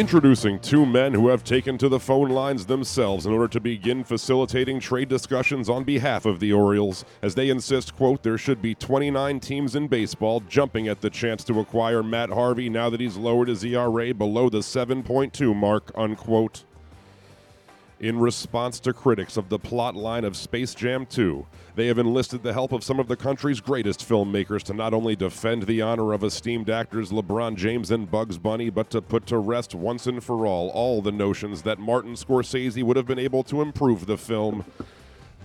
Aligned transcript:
Introducing 0.00 0.58
two 0.60 0.86
men 0.86 1.12
who 1.12 1.28
have 1.28 1.44
taken 1.44 1.76
to 1.76 1.86
the 1.86 2.00
phone 2.00 2.30
lines 2.30 2.64
themselves 2.64 3.26
in 3.26 3.34
order 3.34 3.48
to 3.48 3.60
begin 3.60 4.02
facilitating 4.02 4.80
trade 4.80 5.10
discussions 5.10 5.68
on 5.68 5.84
behalf 5.84 6.24
of 6.24 6.40
the 6.40 6.54
Orioles, 6.54 7.04
as 7.20 7.34
they 7.34 7.50
insist, 7.50 7.94
quote, 7.94 8.22
there 8.22 8.38
should 8.38 8.62
be 8.62 8.74
29 8.74 9.40
teams 9.40 9.76
in 9.76 9.88
baseball 9.88 10.40
jumping 10.48 10.88
at 10.88 11.02
the 11.02 11.10
chance 11.10 11.44
to 11.44 11.60
acquire 11.60 12.02
Matt 12.02 12.30
Harvey 12.30 12.70
now 12.70 12.88
that 12.88 12.98
he's 12.98 13.18
lowered 13.18 13.48
his 13.48 13.62
ERA 13.62 14.14
below 14.14 14.48
the 14.48 14.60
7.2 14.60 15.54
mark, 15.54 15.92
unquote. 15.94 16.64
In 18.00 18.18
response 18.18 18.80
to 18.80 18.94
critics 18.94 19.36
of 19.36 19.50
the 19.50 19.58
plot 19.58 19.94
line 19.94 20.24
of 20.24 20.34
Space 20.34 20.74
Jam 20.74 21.04
2, 21.04 21.44
they 21.74 21.86
have 21.88 21.98
enlisted 21.98 22.42
the 22.42 22.54
help 22.54 22.72
of 22.72 22.82
some 22.82 22.98
of 22.98 23.08
the 23.08 23.16
country's 23.16 23.60
greatest 23.60 24.08
filmmakers 24.08 24.62
to 24.62 24.72
not 24.72 24.94
only 24.94 25.14
defend 25.14 25.64
the 25.64 25.82
honor 25.82 26.14
of 26.14 26.24
esteemed 26.24 26.70
actors 26.70 27.10
LeBron 27.10 27.56
James 27.56 27.90
and 27.90 28.10
Bugs 28.10 28.38
Bunny, 28.38 28.70
but 28.70 28.88
to 28.88 29.02
put 29.02 29.26
to 29.26 29.36
rest 29.36 29.74
once 29.74 30.06
and 30.06 30.24
for 30.24 30.46
all 30.46 30.70
all 30.70 31.02
the 31.02 31.12
notions 31.12 31.60
that 31.60 31.78
Martin 31.78 32.14
Scorsese 32.14 32.82
would 32.82 32.96
have 32.96 33.06
been 33.06 33.18
able 33.18 33.42
to 33.42 33.60
improve 33.60 34.06
the 34.06 34.16
film. 34.16 34.64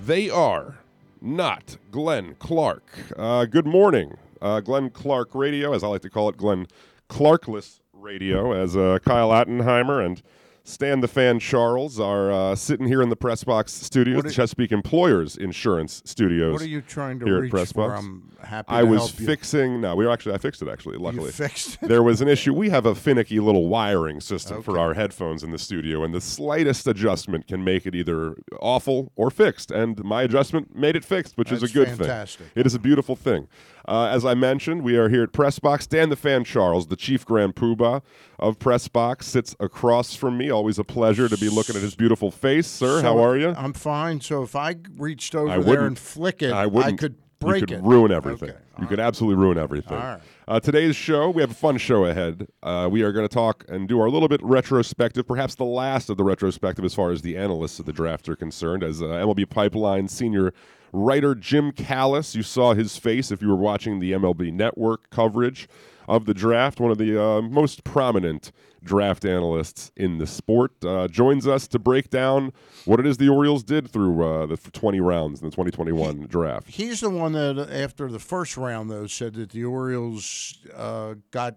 They 0.01 0.29
are 0.29 0.77
not 1.19 1.75
Glenn 1.91 2.35
Clark. 2.39 2.87
Uh, 3.17 3.43
good 3.43 3.67
morning, 3.67 4.15
uh, 4.41 4.61
Glenn 4.61 4.91
Clark 4.91 5.35
Radio, 5.35 5.73
as 5.73 5.83
I 5.83 5.87
like 5.87 6.03
to 6.03 6.09
call 6.09 6.29
it, 6.29 6.37
Glenn 6.37 6.67
Clarkless 7.09 7.81
Radio, 7.91 8.53
as 8.53 8.77
uh, 8.77 8.99
Kyle 9.03 9.31
Attenheimer 9.31 10.05
and 10.05 10.21
Stan 10.67 10.99
the 10.99 11.07
Fan 11.07 11.37
Charles 11.39 11.99
are 11.99 12.31
uh, 12.31 12.55
sitting 12.55 12.87
here 12.87 13.03
in 13.03 13.09
the 13.09 13.15
Press 13.15 13.43
Box 13.43 13.71
Studios, 13.71 14.23
the 14.23 14.31
Chesapeake 14.31 14.71
Employers 14.71 15.37
Insurance 15.37 16.01
Studios. 16.05 16.53
What 16.53 16.61
are 16.63 16.67
you 16.67 16.81
trying 16.81 17.19
to 17.19 17.25
here 17.25 17.35
at 17.37 17.41
reach 17.41 17.51
Press 17.51 17.71
for? 17.71 17.89
Box? 17.89 18.03
I'm 18.03 18.31
happy 18.43 18.65
I 18.69 18.81
was 18.81 19.01
help 19.11 19.19
you. 19.19 19.25
fixing. 19.27 19.79
No, 19.81 19.95
we 19.95 20.05
were 20.07 20.11
actually. 20.11 20.33
I 20.33 20.39
fixed 20.39 20.63
it 20.63 20.67
actually. 20.67 20.97
Luckily, 20.97 21.25
You 21.25 21.31
fixed 21.31 21.77
it. 21.83 21.87
there 21.87 22.01
was 22.01 22.19
an 22.19 22.27
issue. 22.27 22.51
We 22.51 22.71
have 22.71 22.87
a 22.87 22.95
finicky 22.95 23.39
little 23.39 23.67
wiring 23.67 24.19
system 24.19 24.63
for 24.63 24.79
our 24.79 24.95
headphones 24.95 25.43
in 25.43 25.51
the 25.51 25.59
studio, 25.59 26.03
and 26.03 26.15
the 26.15 26.21
slightest 26.21 26.87
adjustment 26.87 27.45
can 27.45 27.63
make 27.63 27.85
it 27.85 27.93
either 27.93 28.35
awful 28.59 29.11
or 29.15 29.29
fixed. 29.29 29.69
And 29.69 30.03
my 30.03 30.23
adjustment 30.23 30.75
made 30.75 30.95
it 30.95 31.05
fixed, 31.05 31.37
which 31.37 31.51
is 31.51 31.61
a 31.61 31.67
good 31.67 31.89
fantastic. 31.89 32.39
thing. 32.47 32.49
It 32.55 32.65
is 32.65 32.73
a 32.73 32.79
beautiful 32.79 33.15
thing. 33.15 33.47
Uh, 33.87 34.05
as 34.05 34.25
I 34.25 34.33
mentioned, 34.33 34.83
we 34.83 34.97
are 34.97 35.09
here 35.09 35.23
at 35.23 35.31
Pressbox. 35.31 35.83
Stan 35.83 36.09
the 36.09 36.15
Fan 36.15 36.43
Charles, 36.43 36.87
the 36.87 36.95
chief 36.95 37.25
grand 37.25 37.55
poobah 37.55 38.01
of 38.39 38.57
Pressbox, 38.57 39.23
sits 39.23 39.55
across 39.59 40.15
from 40.15 40.37
me. 40.37 40.49
Always 40.49 40.79
a 40.79 40.83
pleasure 40.83 41.29
to 41.29 41.37
be 41.37 41.49
looking 41.49 41.75
at 41.75 41.81
his 41.81 41.95
beautiful 41.95 42.31
face, 42.31 42.67
sir. 42.67 43.01
How 43.01 43.23
are 43.23 43.37
you? 43.37 43.53
I'm 43.55 43.73
fine. 43.73 44.21
So 44.21 44.43
if 44.43 44.55
I 44.55 44.75
reached 44.97 45.35
over 45.35 45.51
I 45.51 45.59
there 45.59 45.85
and 45.85 45.97
flick 45.97 46.41
it, 46.41 46.51
I 46.51 46.65
wouldn't. 46.65 46.99
could 46.99 47.15
break 47.39 47.63
it. 47.63 47.69
you 47.69 47.77
could 47.77 47.85
it. 47.85 47.87
ruin 47.87 48.11
everything. 48.11 48.49
Okay. 48.49 48.59
You 48.79 48.87
could 48.87 48.99
absolutely 48.99 49.41
ruin 49.41 49.57
everything. 49.57 49.97
Right. 49.97 50.19
Uh, 50.47 50.59
today's 50.59 50.95
show, 50.95 51.29
we 51.29 51.41
have 51.41 51.51
a 51.51 51.55
fun 51.55 51.77
show 51.77 52.05
ahead. 52.05 52.47
Uh, 52.61 52.89
we 52.91 53.03
are 53.03 53.11
going 53.11 53.27
to 53.27 53.33
talk 53.33 53.65
and 53.69 53.87
do 53.87 53.99
our 53.99 54.09
little 54.09 54.27
bit 54.27 54.41
retrospective, 54.43 55.25
perhaps 55.25 55.55
the 55.55 55.63
last 55.63 56.09
of 56.09 56.17
the 56.17 56.23
retrospective 56.23 56.83
as 56.83 56.93
far 56.93 57.11
as 57.11 57.21
the 57.21 57.37
analysts 57.37 57.79
of 57.79 57.85
the 57.85 57.93
draft 57.93 58.27
are 58.27 58.35
concerned. 58.35 58.83
As 58.83 59.01
uh, 59.01 59.05
MLB 59.05 59.49
Pipeline 59.49 60.07
senior 60.07 60.53
writer 60.95 61.35
Jim 61.35 61.71
Callis, 61.71 62.35
you 62.35 62.43
saw 62.43 62.73
his 62.73 62.97
face 62.97 63.31
if 63.31 63.41
you 63.41 63.49
were 63.49 63.55
watching 63.55 63.99
the 63.99 64.13
MLB 64.13 64.51
Network 64.53 65.09
coverage 65.09 65.67
of 66.07 66.25
the 66.25 66.33
draft. 66.33 66.79
One 66.79 66.91
of 66.91 66.97
the 66.97 67.21
uh, 67.21 67.41
most 67.41 67.83
prominent 67.83 68.51
draft 68.83 69.25
analysts 69.25 69.91
in 69.95 70.19
the 70.19 70.27
sport 70.27 70.71
uh, 70.85 71.07
joins 71.07 71.47
us 71.47 71.67
to 71.67 71.79
break 71.79 72.09
down 72.09 72.53
what 72.85 72.99
it 72.99 73.07
is 73.07 73.17
the 73.17 73.27
Orioles 73.29 73.63
did 73.63 73.89
through 73.89 74.23
uh, 74.23 74.45
the 74.45 74.57
20 74.57 74.99
rounds 74.99 75.41
in 75.41 75.49
the 75.49 75.51
2021 75.51 76.27
draft. 76.27 76.67
He's 76.69 77.01
the 77.01 77.09
one 77.09 77.33
that, 77.33 77.57
after 77.71 78.09
the 78.09 78.19
first 78.19 78.55
round, 78.55 78.89
though, 78.89 79.07
said 79.07 79.33
that 79.33 79.49
the 79.49 79.65
Orioles 79.65 80.57
uh, 80.75 81.15
got, 81.31 81.55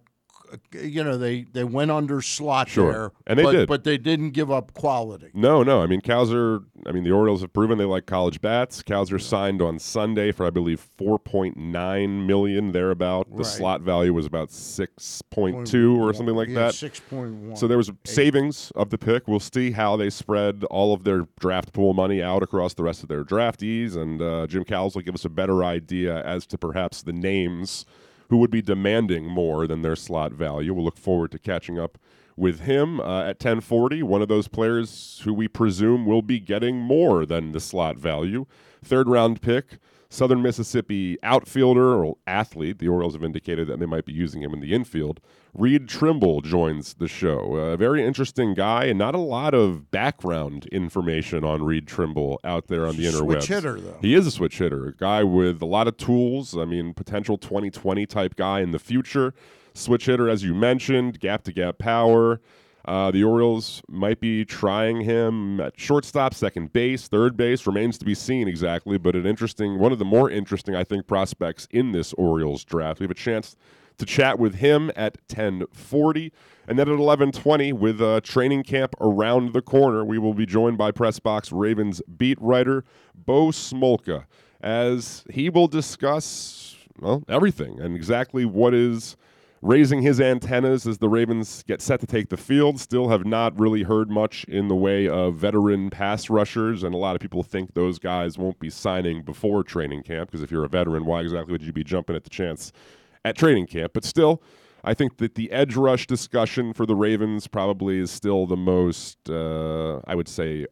you 0.73 1.03
know, 1.05 1.17
they, 1.19 1.43
they 1.53 1.65
went 1.65 1.91
under 1.91 2.21
slot 2.23 2.69
Sure. 2.69 2.93
there, 2.93 3.13
And 3.27 3.39
they 3.39 3.43
but, 3.45 3.53
did. 3.53 3.69
but 3.69 3.85
they 3.85 3.99
didn't 3.99 4.31
give 4.31 4.51
up 4.51 4.75
quality. 4.75 5.31
No, 5.35 5.63
no. 5.63 5.83
I 5.83 5.87
mean, 5.87 6.01
Cowser. 6.01 6.65
I 6.87 6.93
mean, 6.93 7.05
the 7.05 7.11
Orioles 7.11 7.41
have 7.43 7.53
proven 7.53 7.77
they 7.79 7.85
like 7.85 8.07
college 8.07 8.41
bats. 8.41 8.83
Cowser 8.83 9.21
signed 9.21 9.61
on 9.61 9.79
Sunday 9.79 10.33
for, 10.33 10.47
I 10.47 10.51
believe, 10.51 10.81
four 10.97 11.19
point 11.19 11.57
nine 11.57 12.27
million 12.27 12.73
thereabout. 12.73 13.29
The 13.31 13.37
Right. 13.39 13.47
slot 13.47 13.81
value 13.83 14.13
was 14.15 14.27
about 14.27 14.51
six 14.51 15.23
point 15.23 15.67
two 15.67 15.97
or 15.97 16.13
something 16.15 16.35
like 16.37 16.49
yeah, 16.49 16.55
that. 16.67 16.75
Six 16.75 17.01
point 17.01 17.35
one. 17.35 17.57
So 17.57 17.67
there 17.67 17.77
was 17.79 17.91
savings 18.05 18.71
of 18.75 18.91
the 18.91 18.99
pick. 18.99 19.27
We'll 19.29 19.41
see 19.41 19.73
how 19.73 19.97
they 19.97 20.11
spread 20.11 20.65
all 20.71 20.95
of 20.95 21.05
their 21.05 21.27
draft 21.41 21.73
pool 21.73 21.95
money 21.95 22.23
out 22.23 22.43
across 22.43 22.75
the 22.75 22.83
rest 22.83 23.03
of 23.03 23.09
their 23.09 23.25
draftees, 23.25 23.97
and 23.97 24.23
uh, 24.23 24.47
Jim 24.47 24.65
Callis 24.65 24.95
will 24.95 25.03
give 25.03 25.15
us 25.15 25.25
a 25.25 25.29
better 25.31 25.65
idea 25.65 26.23
as 26.25 26.47
to 26.47 26.59
perhaps 26.59 27.03
the 27.03 27.13
names 27.13 27.85
who 28.29 28.37
would 28.39 28.51
be 28.51 28.63
demanding 28.63 29.25
more 29.25 29.67
than 29.67 29.83
their 29.83 29.97
slot 29.97 30.33
value. 30.33 30.75
We'll 30.75 30.85
look 30.85 30.99
forward 30.99 31.33
to 31.33 31.39
catching 31.39 31.79
up 31.79 31.99
with 32.37 32.61
him 32.61 33.01
uh, 33.01 33.25
at 33.25 33.39
10:40. 33.39 34.03
One 34.03 34.23
of 34.23 34.29
those 34.29 34.49
players 34.49 35.21
who 35.25 35.35
we 35.35 35.49
presume 35.49 36.07
will 36.07 36.23
be 36.23 36.39
getting 36.41 36.77
more 36.77 37.27
than 37.27 37.53
the 37.53 37.61
slot 37.61 37.97
value. 37.97 38.47
Third 38.83 39.09
round 39.09 39.41
pick. 39.43 39.79
Southern 40.11 40.41
Mississippi 40.41 41.19
outfielder 41.23 42.03
or 42.03 42.17
athlete. 42.27 42.79
The 42.79 42.89
Orioles 42.89 43.13
have 43.13 43.23
indicated 43.23 43.69
that 43.69 43.79
they 43.79 43.87
might 43.87 44.07
be 44.07 44.13
using 44.13 44.43
him 44.43 44.55
in 44.55 44.61
the 44.61 44.73
infield. 44.73 45.21
Reed 45.53 45.89
Trimble 45.89 46.41
joins 46.41 46.95
the 46.95 47.09
show. 47.09 47.57
A 47.57 47.77
very 47.77 48.05
interesting 48.05 48.55
guy, 48.55 48.85
and 48.85 48.99
not 48.99 49.15
a 49.15 49.19
lot 49.19 49.53
of 49.53 49.91
background 49.91 50.67
information 50.67 51.45
on 51.45 51.63
Reed 51.63 51.87
Trimble 51.87 52.41
out 52.43 52.69
there 52.69 52.87
on 52.87 52.97
the 52.97 53.05
interwebs. 53.05 53.43
Switch 53.43 53.47
hitter, 53.49 53.81
though. 53.81 53.99
He 54.01 54.15
is 54.15 54.27
a 54.27 54.31
switch 54.31 54.59
hitter, 54.59 54.89
a 54.89 54.97
guy 54.97 55.25
with 55.25 55.61
a 55.61 55.67
lot 55.67 55.89
of 55.89 55.97
tools. 55.97 56.57
I 56.57 56.65
mean, 56.65 56.95
potential 56.95 57.37
2020 57.37 58.07
type 58.07 58.37
guy 58.37 58.61
in 58.61 58.71
the 58.71 58.79
future. 58.79 59.35
Switch 59.75 60.07
hitter, 60.07 60.29
as 60.29 60.43
you 60.43 60.55
mentioned, 60.55 61.21
gap 61.21 61.45
to 61.45 61.53
gap 61.53 61.79
power. 61.79 62.41
Uh, 62.89 63.11
the 63.11 63.23
Orioles 63.23 63.83
might 63.87 64.19
be 64.19 64.47
trying 64.47 65.03
him 65.03 65.61
at 65.61 65.79
shortstop, 65.79 66.33
second 66.33 66.73
base, 66.73 67.07
third 67.07 67.37
base. 67.37 67.67
Remains 67.67 67.99
to 67.99 68.07
be 68.07 68.15
seen 68.15 68.49
exactly, 68.49 68.97
but 68.97 69.15
an 69.15 69.27
interesting, 69.27 69.79
one 69.79 69.93
of 69.93 69.99
the 69.99 70.07
more 70.07 70.31
interesting, 70.31 70.75
I 70.75 70.85
think, 70.85 71.07
prospects 71.07 71.69
in 71.71 71.93
this 71.93 72.15
Orioles 72.15 72.65
draft. 72.65 73.01
We 73.01 73.05
have 73.05 73.11
a 73.11 73.15
chance 73.15 73.57
to 73.99 74.07
chat 74.07 74.39
with 74.39 74.55
him 74.55 74.91
at 74.97 75.19
10:40, 75.29 76.33
and 76.67 76.79
then 76.79 76.89
at 76.89 76.99
11:20 76.99 77.75
with 77.75 78.01
uh, 78.01 78.23
training 78.23 78.63
camp 78.63 78.95
around 79.03 79.53
the 79.53 79.61
corner, 79.61 80.03
we 80.03 80.17
will 80.17 80.33
be 80.33 80.47
joined 80.47 80.79
by 80.79 80.91
Pressbox 80.91 81.51
Ravens 81.53 82.01
beat 82.17 82.41
writer 82.41 82.85
Bo 83.15 83.49
Smolka 83.49 84.25
as 84.63 85.25
he 85.31 85.51
will 85.51 85.69
discuss 85.69 86.75
well 86.99 87.23
everything 87.29 87.79
and 87.81 87.95
exactly 87.95 88.47
what 88.47 88.73
is 88.73 89.15
raising 89.63 90.03
his 90.03 90.21
antennas 90.21 90.87
as 90.87 90.99
the 90.99 91.09
Ravens 91.09 91.63
get 91.67 91.81
set 91.81 92.01
to 92.01 92.07
take 92.07 92.29
the 92.29 92.37
field. 92.37 92.81
Still 92.81 93.09
have 93.09 93.27
not 93.27 93.59
really 93.59 93.83
heard 93.83 94.11
much 94.11 94.45
in 94.45 94.69
the 94.69 94.77
way 94.77 95.09
of 95.09 95.35
veteran 95.35 95.91
pass 95.91 96.31
rushers, 96.31 96.83
and 96.83 96.95
a 96.95 96.99
lot 96.99 97.17
of 97.17 97.21
people 97.21 97.43
think 97.43 97.75
those 97.75 97.99
guys 97.99 98.39
won't 98.39 98.59
be 98.59 98.71
signing 98.71 99.23
before 99.23 99.63
training 99.63 100.03
camp 100.03 100.31
because 100.31 100.43
if 100.43 100.51
you're 100.51 100.65
a 100.65 100.69
veteran, 100.69 101.05
why 101.05 101.21
exactly 101.21 101.53
would 101.53 101.63
you 101.63 101.73
be 101.73 101.85
jumping 101.85 102.17
at 102.17 102.25
the 102.25 102.31
chance 102.31 102.73
at 103.25 103.37
training 103.37 103.67
camp? 103.67 103.93
But 103.95 104.05
still, 104.05 104.43
I 104.85 104.95
think 104.95 105.19
that 105.19 105.35
the 105.35 105.51
edge 105.51 105.77
rush 105.77 106.07
discussion 106.07 106.73
for 106.73 106.87
the 106.87 106.95
Ravens 106.95 107.47
probably 107.49 107.99
is 107.99 108.11
still 108.11 108.47
the 108.47 108.57
most, 108.57 109.29
uh, 109.29 110.01
I 110.07 110.15
would 110.15 110.29
say, 110.29 110.67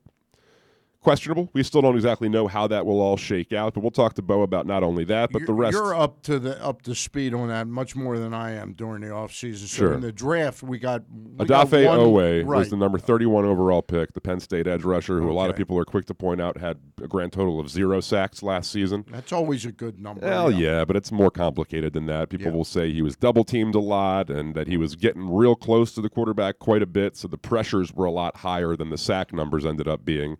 questionable. 1.06 1.48
We 1.52 1.62
still 1.62 1.82
don't 1.82 1.94
exactly 1.94 2.28
know 2.28 2.48
how 2.48 2.66
that 2.66 2.84
will 2.84 3.00
all 3.00 3.16
shake 3.16 3.52
out, 3.52 3.74
but 3.74 3.80
we'll 3.80 3.92
talk 3.92 4.14
to 4.14 4.22
Bo 4.22 4.42
about 4.42 4.66
not 4.66 4.82
only 4.82 5.04
that, 5.04 5.30
but 5.30 5.42
the 5.42 5.52
You're- 5.52 5.60
rest. 5.60 5.74
You're 5.74 5.94
up 5.94 6.20
to 6.22 6.40
the 6.40 6.60
up 6.60 6.82
to 6.82 6.96
speed 6.96 7.32
on 7.32 7.46
that 7.46 7.68
much 7.68 7.94
more 7.94 8.18
than 8.18 8.34
I 8.34 8.54
am 8.54 8.72
during 8.72 9.02
the 9.02 9.08
offseason. 9.10 9.68
So 9.68 9.76
Sure. 9.76 9.92
in 9.94 10.00
the 10.00 10.10
draft, 10.10 10.64
we 10.64 10.80
got 10.80 11.04
we 11.38 11.44
got 11.46 11.68
Odafe 11.68 11.86
one- 11.86 11.98
Oweh 12.00 12.44
right. 12.44 12.58
was 12.58 12.70
the 12.70 12.76
number 12.76 12.98
31 12.98 13.44
overall 13.44 13.82
pick, 13.82 14.14
the 14.14 14.20
Penn 14.20 14.40
State 14.40 14.66
edge 14.66 14.82
rusher, 14.82 15.20
who 15.20 15.30
a 15.30 15.32
lot 15.32 15.48
of 15.48 15.54
people 15.54 15.78
are 15.78 15.84
quick 15.84 16.06
to 16.06 16.14
point 16.14 16.40
out 16.40 16.58
had 16.58 16.78
a 17.00 17.06
grand 17.06 17.32
total 17.32 17.60
of 17.60 17.70
zero 17.70 18.00
sacks 18.00 18.42
last 18.42 18.72
season. 18.72 19.04
That's 19.12 19.30
always 19.32 19.64
a 19.64 19.70
good 19.70 20.00
number. 20.00 20.26
Well, 20.26 20.50
yeah, 20.50 20.84
but 20.84 20.96
it's 20.96 21.12
more 21.12 21.30
complicated 21.30 21.92
than 21.92 22.06
that. 22.06 22.30
People 22.30 22.48
Yeah. 22.48 22.52
will 22.56 22.64
say 22.64 22.92
he 22.92 23.02
was 23.02 23.14
double 23.14 23.44
teamed 23.44 23.76
a 23.76 23.80
lot 23.80 24.28
and 24.28 24.56
that 24.56 24.66
he 24.66 24.76
was 24.76 24.96
getting 24.96 25.32
real 25.32 25.54
close 25.54 25.92
to 25.92 26.00
the 26.00 26.08
quarterback 26.10 26.58
quite 26.58 26.82
a 26.82 26.86
bit, 26.86 27.16
so 27.16 27.28
the 27.28 27.38
pressures 27.38 27.94
were 27.94 28.06
a 28.06 28.10
lot 28.10 28.38
higher 28.38 28.74
than 28.74 28.90
the 28.90 28.98
sack 28.98 29.32
numbers 29.32 29.64
ended 29.64 29.86
up 29.86 30.04
being. 30.04 30.36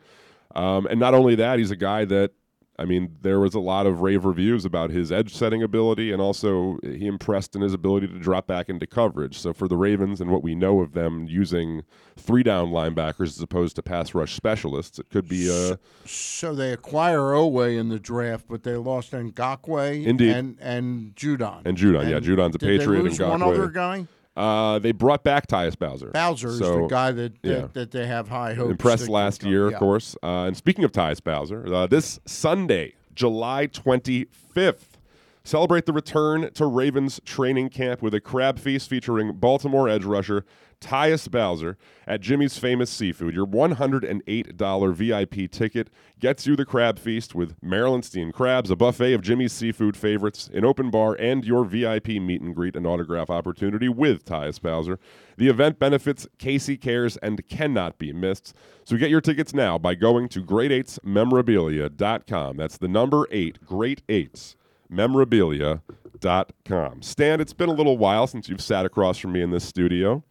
Um, 0.57 0.87
and 0.87 0.99
not 0.99 1.15
only 1.15 1.35
that, 1.37 1.59
he's 1.59 1.71
a 1.71 1.77
guy 1.77 2.05
that, 2.07 2.33
I 2.79 2.85
mean, 2.85 3.17
there 3.23 3.41
was 3.41 3.55
a 3.55 3.61
lot 3.61 3.87
of 3.87 4.01
rave 4.01 4.25
reviews 4.27 4.65
about 4.67 4.91
his 4.91 5.11
edge 5.11 5.35
setting 5.35 5.63
ability, 5.63 6.13
and 6.13 6.21
also 6.21 6.79
he 6.83 7.07
impressed 7.07 7.55
in 7.57 7.63
his 7.63 7.73
ability 7.73 8.07
to 8.09 8.19
drop 8.19 8.47
back 8.47 8.69
into 8.69 8.87
coverage. 8.87 9.39
So 9.39 9.53
for 9.55 9.67
the 9.67 9.77
Ravens 9.79 10.21
and 10.21 10.31
what 10.31 10.43
we 10.43 10.55
know 10.55 10.81
of 10.81 10.93
them 10.93 11.27
using 11.27 11.85
three 12.17 12.43
down 12.43 12.69
linebackers 12.71 13.29
as 13.29 13.41
opposed 13.41 13.77
to 13.77 13.83
pass 13.83 14.15
rush 14.15 14.35
specialists, 14.35 14.99
it 14.99 15.09
could 15.11 15.27
be 15.29 15.49
a. 15.49 15.79
So 16.07 16.55
they 16.55 16.73
acquire 16.73 17.21
Oweh 17.21 17.79
in 17.79 17.89
the 17.89 17.99
draft, 17.99 18.45
but 18.49 18.63
they 18.63 18.77
lost 18.77 19.13
Ngakoue 19.13 20.05
Indeed. 20.05 20.37
and 20.37 20.59
and 20.61 21.17
Judon. 21.17 21.63
And 21.65 21.79
Judon, 21.79 22.11
yeah, 22.11 22.21
Judon's 22.21 22.57
a 22.57 22.59
did 22.59 22.79
Patriot 22.81 23.03
They 23.03 23.09
lose 23.09 23.21
and 23.21 23.31
one 23.31 23.41
Ngakoue. 23.41 23.55
other 23.55 23.69
guy. 23.69 24.07
Uh, 24.37 24.79
they 24.79 24.93
brought 24.93 25.25
back 25.25 25.47
Tyus 25.47 25.79
Bowser. 25.79 26.11
Bowser 26.11 26.49
is 26.49 26.59
So, 26.59 26.83
the 26.83 26.87
guy 26.89 27.11
that 27.13 27.43
that, 27.43 27.49
yeah. 27.51 27.69
that 27.73 27.91
they 27.91 28.07
have 28.07 28.29
high 28.29 28.53
hopes. 28.55 28.71
impressed 28.73 29.09
last 29.09 29.43
year, 29.45 29.69
Yeah. 29.69 29.75
of 29.75 29.79
course. 29.81 30.15
Uh, 30.23 30.45
and 30.47 30.57
speaking 30.57 30.85
of 30.85 30.93
Tyus 30.93 31.23
Bowser, 31.25 31.73
uh, 31.73 31.87
this 31.87 32.21
Sunday, 32.27 32.95
July 33.15 33.67
25th, 33.67 34.93
Celebrate 35.45 35.87
the 35.87 35.93
return 35.93 36.51
to 36.55 36.67
Ravens 36.67 37.21
training 37.25 37.69
camp 37.69 38.03
with 38.03 38.13
a 38.15 38.21
crab 38.21 38.59
feast 38.59 38.91
featuring 38.91 39.33
Baltimore 39.35 39.89
edge 39.89 40.03
rusher 40.05 40.45
Tyus 40.81 41.31
Bowser 41.31 41.77
at 42.07 42.21
Jimmy's 42.21 42.59
Famous 42.59 42.91
Seafood. 42.91 43.35
Your 43.35 43.47
$108 43.47 44.95
VIP 44.95 45.51
ticket 45.51 45.91
gets 46.19 46.47
you 46.47 46.57
the 46.57 46.65
crab 46.65 46.99
feast 46.99 47.35
with 47.35 47.57
Maryland 47.63 48.05
steamed 48.05 48.35
crabs, 48.35 48.71
a 48.71 48.77
buffet 48.77 49.15
of 49.15 49.23
Jimmy's 49.23 49.53
seafood 49.53 49.97
favorites, 49.97 50.51
an 50.53 50.65
open 50.65 50.91
bar, 50.91 51.17
and 51.19 51.45
your 51.45 51.65
VIP 51.65 52.09
meet 52.09 52.41
and 52.41 52.55
greet 52.55 52.77
and 52.77 52.87
autograph 52.87 53.31
opportunity 53.31 53.89
with 53.89 54.25
Tyus 54.25 54.61
Bowser. 54.61 54.99
The 55.37 55.49
event 55.49 55.79
benefits 55.79 56.27
Casey 56.39 56.77
Cares 56.77 57.17
and 57.19 57.47
cannot 57.49 57.99
be 57.99 58.13
missed. 58.13 58.55
So 58.85 58.97
get 58.97 59.11
your 59.11 59.21
tickets 59.21 59.55
now 59.55 59.79
by 59.79 59.95
going 59.95 60.29
to 60.31 60.43
great8smemorabilia.com. 60.43 62.57
That's 62.57 62.79
the 62.79 62.89
number 62.89 63.29
eight, 63.31 63.65
Great 63.65 64.03
Eights 64.09 64.57
memorabilia.com. 64.89 67.03
Stan, 67.03 67.41
it's 67.41 67.53
been 67.53 67.69
a 67.69 67.75
little 67.75 67.99
while 67.99 68.27
since 68.27 68.49
you've 68.49 68.61
sat 68.61 68.87
across 68.87 69.19
from 69.19 69.33
me 69.33 69.43
in 69.43 69.51
this 69.51 69.65
studio. 69.65 70.23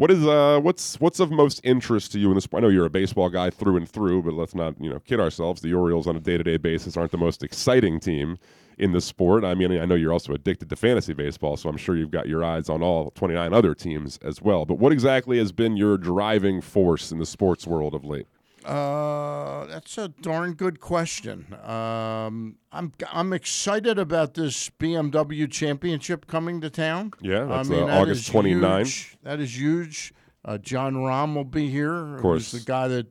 What 0.00 0.10
is 0.10 0.26
uh 0.26 0.58
what's 0.62 0.98
what's 0.98 1.20
of 1.20 1.30
most 1.30 1.60
interest 1.62 2.12
to 2.12 2.18
you 2.18 2.30
in 2.30 2.34
this? 2.34 2.48
I 2.54 2.60
know 2.60 2.68
you're 2.68 2.86
a 2.86 2.88
baseball 2.88 3.28
guy 3.28 3.50
through 3.50 3.76
and 3.76 3.86
through, 3.86 4.22
but 4.22 4.32
let's 4.32 4.54
not 4.54 4.74
you 4.80 4.88
know 4.88 4.98
kid 5.00 5.20
ourselves. 5.20 5.60
The 5.60 5.74
Orioles 5.74 6.06
on 6.06 6.16
a 6.16 6.20
day 6.20 6.38
to 6.38 6.42
day 6.42 6.56
basis 6.56 6.96
aren't 6.96 7.10
the 7.10 7.18
most 7.18 7.42
exciting 7.42 8.00
team 8.00 8.38
in 8.78 8.92
the 8.92 9.02
sport. 9.02 9.44
I 9.44 9.54
mean, 9.54 9.78
I 9.78 9.84
know 9.84 9.96
you're 9.96 10.14
also 10.14 10.32
addicted 10.32 10.70
to 10.70 10.76
fantasy 10.76 11.12
baseball, 11.12 11.58
so 11.58 11.68
I'm 11.68 11.76
sure 11.76 11.96
you've 11.96 12.10
got 12.10 12.28
your 12.28 12.42
eyes 12.42 12.70
on 12.70 12.82
all 12.82 13.10
29 13.10 13.52
other 13.52 13.74
teams 13.74 14.18
as 14.24 14.40
well. 14.40 14.64
But 14.64 14.78
what 14.78 14.90
exactly 14.90 15.36
has 15.36 15.52
been 15.52 15.76
your 15.76 15.98
driving 15.98 16.62
force 16.62 17.12
in 17.12 17.18
the 17.18 17.26
sports 17.26 17.66
world 17.66 17.94
of 17.94 18.02
late? 18.02 18.26
Uh, 18.64 19.66
that's 19.66 19.96
a 19.98 20.08
darn 20.08 20.52
good 20.54 20.80
question. 20.80 21.54
Um, 21.64 22.56
I'm 22.72 22.92
I'm 23.10 23.32
excited 23.32 23.98
about 23.98 24.34
this 24.34 24.70
BMW 24.78 25.50
Championship 25.50 26.26
coming 26.26 26.60
to 26.60 26.70
town. 26.70 27.12
Yeah, 27.20 27.44
that's 27.44 27.68
I 27.68 27.72
mean, 27.72 27.82
uh, 27.82 27.86
that 27.86 28.00
August 28.02 28.28
is 28.28 28.34
29th. 28.34 28.78
huge. 28.78 29.18
That 29.22 29.40
is 29.40 29.58
huge. 29.58 30.14
Uh, 30.44 30.58
Jon 30.58 30.94
Rahm 30.94 31.34
will 31.34 31.44
be 31.44 31.68
here. 31.70 32.16
Of 32.16 32.22
course. 32.22 32.52
the 32.52 32.60
guy 32.60 32.88
that 32.88 33.06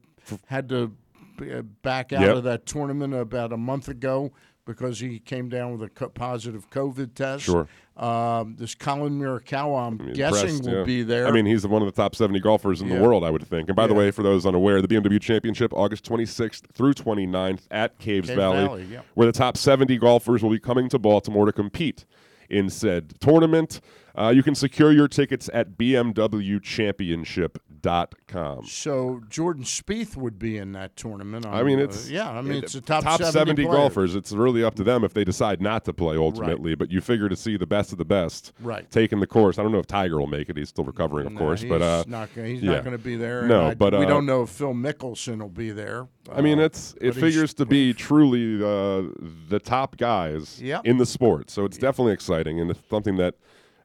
had 0.47 0.69
to 0.69 0.95
uh, 1.41 1.61
back 1.83 2.13
out 2.13 2.21
Yep. 2.21 2.35
of 2.37 2.43
that 2.43 2.65
tournament 2.65 3.13
about 3.13 3.51
a 3.53 3.57
month 3.57 3.87
ago 3.87 4.31
because 4.69 4.99
he 4.99 5.17
came 5.17 5.49
down 5.49 5.71
with 5.71 5.81
a 5.81 5.89
co- 5.89 6.09
positive 6.09 6.69
COVID 6.69 7.15
test. 7.15 7.43
Sure. 7.43 7.67
Um, 7.97 8.55
this 8.57 8.75
Collin 8.75 9.19
Morikawa, 9.19 9.87
I'm 9.87 9.97
guessing, 10.13 10.49
Impressed, 10.49 10.63
will 10.63 10.77
yeah. 10.77 10.83
be 10.83 11.03
there. 11.03 11.27
I 11.27 11.31
mean, 11.31 11.45
he's 11.45 11.65
one 11.67 11.81
of 11.81 11.87
the 11.87 11.91
top 11.91 12.15
70 12.15 12.39
golfers 12.39 12.79
in 12.81 12.87
Yeah. 12.87 12.95
the 12.97 13.01
world, 13.03 13.25
I 13.25 13.31
would 13.31 13.45
think. 13.45 13.67
And 13.67 13.75
by 13.75 13.87
the 13.87 13.93
way, 13.95 14.11
for 14.11 14.21
those 14.23 14.45
unaware, 14.45 14.81
the 14.81 14.87
BMW 14.87 15.19
Championship, 15.19 15.73
August 15.73 16.05
26th 16.05 16.67
through 16.71 16.93
29th 16.93 17.63
at 17.71 17.97
Caves 17.97 18.27
Cave 18.29 18.37
Valley, 18.37 18.57
Valley, 18.65 18.87
yeah. 18.91 19.01
where 19.15 19.25
the 19.25 19.33
top 19.33 19.57
70 19.57 19.97
golfers 19.97 20.43
will 20.43 20.51
be 20.51 20.59
coming 20.59 20.87
to 20.89 20.99
Baltimore 20.99 21.45
to 21.47 21.51
compete 21.51 22.05
in 22.49 22.69
said 22.69 23.19
tournament. 23.19 23.81
Uh, 24.17 24.29
you 24.29 24.43
can 24.43 24.53
secure 24.55 24.91
your 24.91 25.07
tickets 25.07 25.49
at 25.53 25.77
bmwchampionship.com. 27.81 28.65
So 28.65 29.21
Jordan 29.29 29.63
Spieth 29.63 30.15
would 30.15 30.39
be 30.39 30.57
in 30.57 30.71
that 30.73 30.95
tournament. 30.95 31.45
I 31.45 31.63
mean, 31.63 31.79
Uh, 31.79 31.83
it's 31.83 32.09
yeah. 32.09 32.29
I 32.29 32.41
mean, 32.41 32.57
it- 32.57 32.63
it's 32.65 32.73
the 32.73 32.81
top, 32.81 33.03
70, 33.21 33.63
players. 33.63 33.75
golfers. 33.75 34.15
It's 34.15 34.31
really 34.31 34.63
up 34.63 34.75
to 34.75 34.83
them 34.83 35.03
if 35.03 35.13
they 35.13 35.23
decide 35.23 35.61
not 35.61 35.85
to 35.85 35.93
play 35.93 36.17
ultimately. 36.17 36.75
But 36.75 36.91
you 36.91 37.01
figure 37.01 37.29
to 37.29 37.35
see 37.35 37.57
the 37.57 37.65
best 37.65 37.91
of 37.91 37.97
the 37.97 38.05
best 38.05 38.53
Right. 38.61 38.89
taking 38.91 39.19
the 39.19 39.27
course. 39.27 39.57
I 39.57 39.63
don't 39.63 39.71
know 39.71 39.79
if 39.79 39.87
Tiger 39.87 40.17
will 40.19 40.27
make 40.27 40.49
it. 40.49 40.57
He's 40.57 40.69
still 40.69 40.83
recovering, 40.85 41.27
of 41.27 41.33
No, 41.33 41.39
course. 41.39 41.61
he's 41.61 41.69
But 41.69 41.81
uh, 41.81 42.03
not 42.07 42.29
gonna, 42.35 42.47
he's 42.47 42.61
yeah. 42.61 42.73
not 42.73 42.83
going 42.83 42.97
to 42.97 43.03
be 43.03 43.15
there. 43.15 43.43
No, 43.43 43.67
I- 43.67 43.73
but, 43.75 43.93
we 43.93 44.05
uh, 44.05 44.09
don't 44.09 44.25
know 44.25 44.43
if 44.43 44.49
Phil 44.49 44.73
Mickelson 44.73 45.39
will 45.39 45.49
be 45.49 45.71
there. 45.71 46.07
I 46.31 46.41
mean, 46.41 46.59
Uh, 46.59 46.63
it's 46.63 46.95
it 47.01 47.13
figures 47.13 47.53
to 47.55 47.65
be 47.65 47.93
truly 47.93 48.55
uh, 48.63 49.03
the 49.49 49.59
top 49.63 49.97
guys 49.97 50.61
Yep. 50.61 50.85
in 50.85 50.97
the 50.97 51.05
sport. 51.05 51.49
So 51.49 51.65
it's 51.65 51.77
definitely 51.77 52.13
exciting, 52.13 52.59
and 52.59 52.69
it's 52.71 52.79
something 52.89 53.17
that 53.17 53.35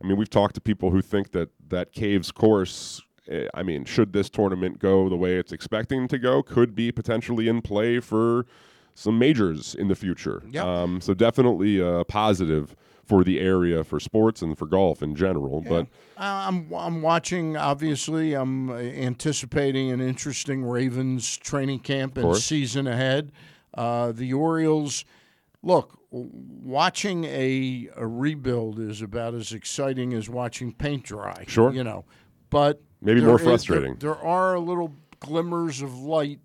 I 0.03 0.07
mean, 0.07 0.19
we've 0.19 0.29
talked 0.29 0.55
to 0.57 0.61
people 0.61 0.91
who 0.91 1.01
think 1.01 1.31
that 1.33 1.49
that 1.69 1.93
Caves 1.93 2.31
course. 2.31 3.01
Eh, 3.29 3.49
I 3.55 3.63
mean, 3.63 3.85
should 3.85 4.13
this 4.13 4.29
tournament 4.31 4.79
go 4.79 5.09
the 5.09 5.17
way 5.17 5.37
it's 5.37 5.53
expecting 5.53 6.09
to 6.09 6.19
go, 6.19 6.43
could 6.43 6.75
be 6.75 6.93
potentially 6.93 7.49
in 7.49 7.63
play 7.63 8.01
for 8.01 8.47
some 8.95 9.19
majors 9.19 9.75
in 9.75 9.89
the 9.89 9.95
future. 9.95 10.43
Yep. 10.51 10.65
Um, 10.65 11.01
so 11.01 11.15
definitely 11.15 11.81
a 11.81 12.05
positive 12.05 12.77
for 13.05 13.23
the 13.23 13.39
area 13.41 13.85
for 13.85 14.01
sports 14.01 14.41
and 14.41 14.57
for 14.57 14.67
golf 14.67 15.03
in 15.03 15.15
general. 15.15 15.61
But 15.61 15.87
Uh, 16.17 16.47
I'm 16.49 16.73
I'm 16.73 17.03
watching. 17.03 17.57
Obviously, 17.57 18.35
I'm 18.35 18.71
uh, 18.71 18.77
anticipating 18.77 19.91
an 19.91 20.01
interesting 20.01 20.65
Ravens 20.65 21.37
training 21.37 21.81
camp 21.81 22.17
and 22.17 22.37
season 22.37 22.87
ahead. 22.87 23.33
Uh, 23.75 24.13
the 24.13 24.33
Orioles, 24.33 25.05
look, 25.63 25.99
watching 26.11 27.25
a, 27.25 27.89
a 27.97 28.07
rebuild 28.07 28.79
is 28.79 29.03
about 29.03 29.35
as 29.35 29.53
exciting 29.53 30.15
as 30.15 30.31
watching 30.31 30.73
paint 30.73 31.03
dry. 31.05 31.45
Sure. 31.49 31.73
you 31.73 31.83
know, 31.83 32.05
but 32.51 32.81
Maybe 33.05 33.21
there 33.21 33.29
more 33.29 33.37
is- 33.39 33.43
there- 33.45 33.51
frustrating. 33.53 33.95
there 34.01 34.17
are 34.19 34.59
little 34.59 34.95
glimmers 35.21 35.83
of 35.83 35.95
light. 35.97 36.41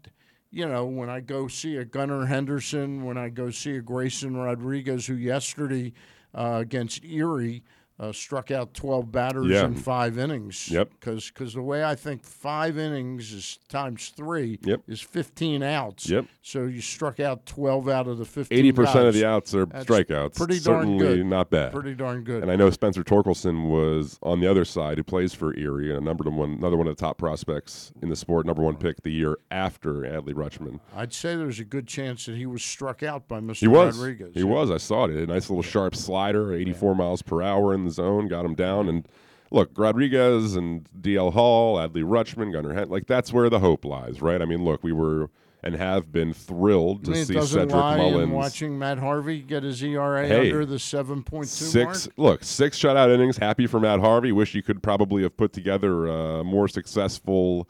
You 0.51 0.67
know, 0.67 0.85
when 0.85 1.09
I 1.09 1.19
go 1.19 1.47
see 1.47 1.77
a 1.77 1.85
Gunnar 1.85 2.25
Henderson, 2.25 3.03
when 3.05 3.17
I 3.17 3.29
go 3.29 3.49
see 3.51 3.75
a 3.75 3.81
Grayson 3.81 4.35
Rodriguez, 4.35 5.05
who 5.07 5.13
yesterday 5.15 5.93
uh, 6.35 6.57
against 6.61 7.03
Erie 7.05 7.63
uh, 7.99 8.13
struck 8.13 8.49
out 8.49 8.73
12 8.73 9.11
batters 9.11 9.47
Yeah. 9.47 9.65
in 9.65 9.75
five 9.75 10.17
innings. 10.17 10.69
Yep. 10.71 10.91
Because 10.99 11.53
the 11.53 11.61
way 11.61 11.83
I 11.83 11.95
think 11.95 12.23
five 12.23 12.77
innings 12.77 13.33
is 13.33 13.59
times 13.67 14.13
three 14.15 14.57
Yep. 14.63 14.81
is 14.87 15.01
15 15.01 15.61
outs. 15.63 16.09
Yep. 16.09 16.25
So 16.41 16.63
you 16.65 16.79
struck 16.81 17.19
out 17.19 17.45
12 17.45 17.89
out 17.89 18.07
of 18.07 18.17
the 18.17 18.25
15. 18.25 18.57
eighty 18.57 18.71
percent 18.71 19.05
of 19.07 19.13
the 19.13 19.25
outs 19.25 19.53
are 19.53 19.65
That's 19.65 19.85
strikeouts. 19.85 20.35
pretty 20.37 20.59
darn 20.59 20.81
Certainly 20.83 21.17
good. 21.17 21.25
not 21.25 21.49
bad. 21.49 21.73
Pretty 21.73 21.93
darn 21.93 22.23
good. 22.23 22.41
And 22.41 22.51
I 22.51 22.55
know 22.55 22.69
Spencer 22.69 23.03
Torkelson 23.03 23.69
was 23.69 24.17
on 24.23 24.39
the 24.39 24.47
other 24.49 24.63
side, 24.65 24.97
who 24.97 25.03
plays 25.03 25.33
for 25.33 25.55
Erie, 25.57 25.89
and 25.89 25.97
a 25.97 26.03
number 26.03 26.29
one, 26.29 26.51
another 26.53 26.77
one 26.77 26.87
of 26.87 26.95
the 26.95 26.99
top 27.01 27.17
prospects 27.17 27.91
in 28.01 28.09
the 28.09 28.15
sport, 28.15 28.45
number 28.45 28.61
one 28.63 28.77
pick 28.77 29.03
the 29.03 29.11
year 29.11 29.37
after 29.51 29.95
Adley 30.03 30.33
Rutschman. 30.33 30.79
I'd 30.95 31.13
say 31.13 31.35
there's 31.35 31.59
a 31.59 31.65
good 31.65 31.87
chance 31.87 32.25
that 32.27 32.35
he 32.37 32.45
was 32.45 32.63
struck 32.63 33.03
out 33.03 33.27
by 33.27 33.39
Mr. 33.41 33.57
He 33.57 33.67
was. 33.67 33.97
Rodriguez. 33.97 34.31
He 34.33 34.43
was. 34.43 34.71
I 34.71 34.77
saw 34.77 35.05
it. 35.05 35.11
A 35.11 35.27
nice 35.27 35.49
little 35.49 35.63
sharp 35.63 35.95
slider, 35.95 36.53
84 36.53 36.95
miles 36.95 37.21
per 37.21 37.41
hour 37.41 37.73
in 37.73 37.83
the 37.85 37.88
zone, 37.91 38.27
got 38.27 38.45
him 38.45 38.55
down. 38.55 38.87
And 38.89 39.07
look, 39.51 39.71
Rodriguez 39.77 40.55
and 40.55 40.87
DL 40.99 41.33
Hall, 41.33 41.77
Adley 41.77 42.03
Rutschman, 42.03 42.51
Gunnar 42.53 42.85
like 42.85 43.07
that's 43.07 43.31
where 43.33 43.49
the 43.49 43.59
hope 43.59 43.85
lies, 43.85 44.21
right? 44.21 44.41
I 44.41 44.45
mean, 44.45 44.63
look, 44.63 44.83
we 44.83 44.91
were 44.91 45.29
and 45.61 45.75
have 45.75 46.09
been 46.09 46.31
thrilled 46.33 47.01
I 47.01 47.03
to 47.03 47.11
mean, 47.11 47.25
see 47.25 47.33
Cedric 47.41 47.71
lie 47.71 47.97
in 47.97 48.11
Mullins. 48.13 48.31
watching 48.31 48.79
Matt 48.79 48.97
Harvey 48.97 49.41
get 49.41 49.63
his 49.63 49.83
ERA 49.83 50.25
Hey, 50.25 50.47
under 50.51 50.65
the 50.65 50.77
7.2 50.77 51.45
six 51.47 52.07
mark. 52.07 52.13
look 52.17 52.43
six 52.45 52.79
shutout 52.79 53.13
innings 53.13 53.35
happy 53.35 53.67
for 53.67 53.77
matt 53.77 53.99
harvey 53.99 54.31
wish 54.31 54.55
you 54.55 54.63
could 54.63 54.81
probably 54.81 55.21
have 55.21 55.35
put 55.35 55.51
together 55.51 56.07
a 56.07 56.45
more 56.45 56.69
successful 56.69 57.67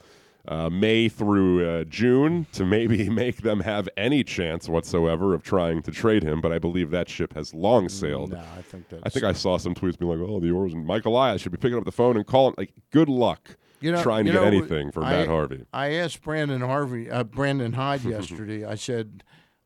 uh, 0.48 0.70
may 0.70 1.10
through 1.10 1.68
uh, 1.70 1.84
june 1.86 2.46
to 2.54 2.66
maybe 2.66 3.10
make 3.24 3.42
them 3.42 3.60
have 3.60 3.88
any 3.98 4.24
chance 4.24 4.70
whatsoever 4.70 5.34
of 5.34 5.44
trying 5.44 5.82
to 5.82 5.92
trade 5.92 6.24
him 6.24 6.40
but 6.42 6.52
i 6.52 6.58
believe 6.58 6.90
that 6.92 7.10
ship 7.10 7.34
has 7.34 7.54
long 7.54 7.90
sailed 7.90 8.32
No, 8.32 8.42
I 8.58 8.62
think 8.62 8.88
that's. 8.90 9.04
i 9.06 9.10
think 9.10 9.26
i 9.26 9.34
saw 9.34 9.58
some 9.58 9.76
tweets 9.76 9.98
being 10.00 10.10
like 10.12 10.28
oh 10.28 10.40
the 10.40 10.52
Orioles 10.52 10.74
and 10.74 10.86
michael 10.86 11.14
Elias 11.14 11.42
should 11.42 11.52
be 11.52 11.58
picking 11.58 11.78
up 11.78 11.86
the 11.86 11.92
phone 11.92 12.16
and 12.18 12.26
calling 12.26 12.56
like 12.58 12.72
good 12.92 13.10
luck 13.10 13.58
You 13.82 13.92
know- 13.92 14.02
trying 14.02 14.26
to 14.26 14.32
get 14.32 14.42
know, 14.42 14.48
anything 14.48 14.92
for 14.92 15.04
I- 15.04 15.12
matt 15.12 15.28
harvey 15.28 15.66
I 15.74 15.94
asked 15.96 16.22
Brandon 16.22 16.62
Harvey, 16.62 17.10
uh, 17.12 17.24
Brandon 17.26 17.74
Hyde 17.74 18.04
yesterday. 18.16 18.66
I 18.66 18.76
said, 18.76 19.24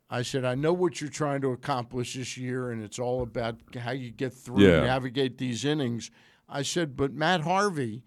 I 0.09 0.21
said, 0.21 0.43
I 0.45 0.53
know 0.55 0.73
what 0.73 1.01
you're 1.01 1.09
trying 1.09 1.41
to 1.41 1.51
accomplish 1.51 2.13
this 2.15 2.37
year, 2.37 2.69
and 2.71 2.83
it's 2.83 2.99
all 2.99 3.23
about 3.23 3.55
how 3.79 3.91
you 3.91 4.11
get 4.11 4.31
through, 4.33 4.61
Yeah. 4.63 4.77
and 4.77 4.85
navigate 4.87 5.37
these 5.39 5.65
innings. 5.65 6.11
I 6.47 6.61
said, 6.61 6.95
but 6.95 7.13
Matt 7.13 7.41
Harvey, 7.41 8.03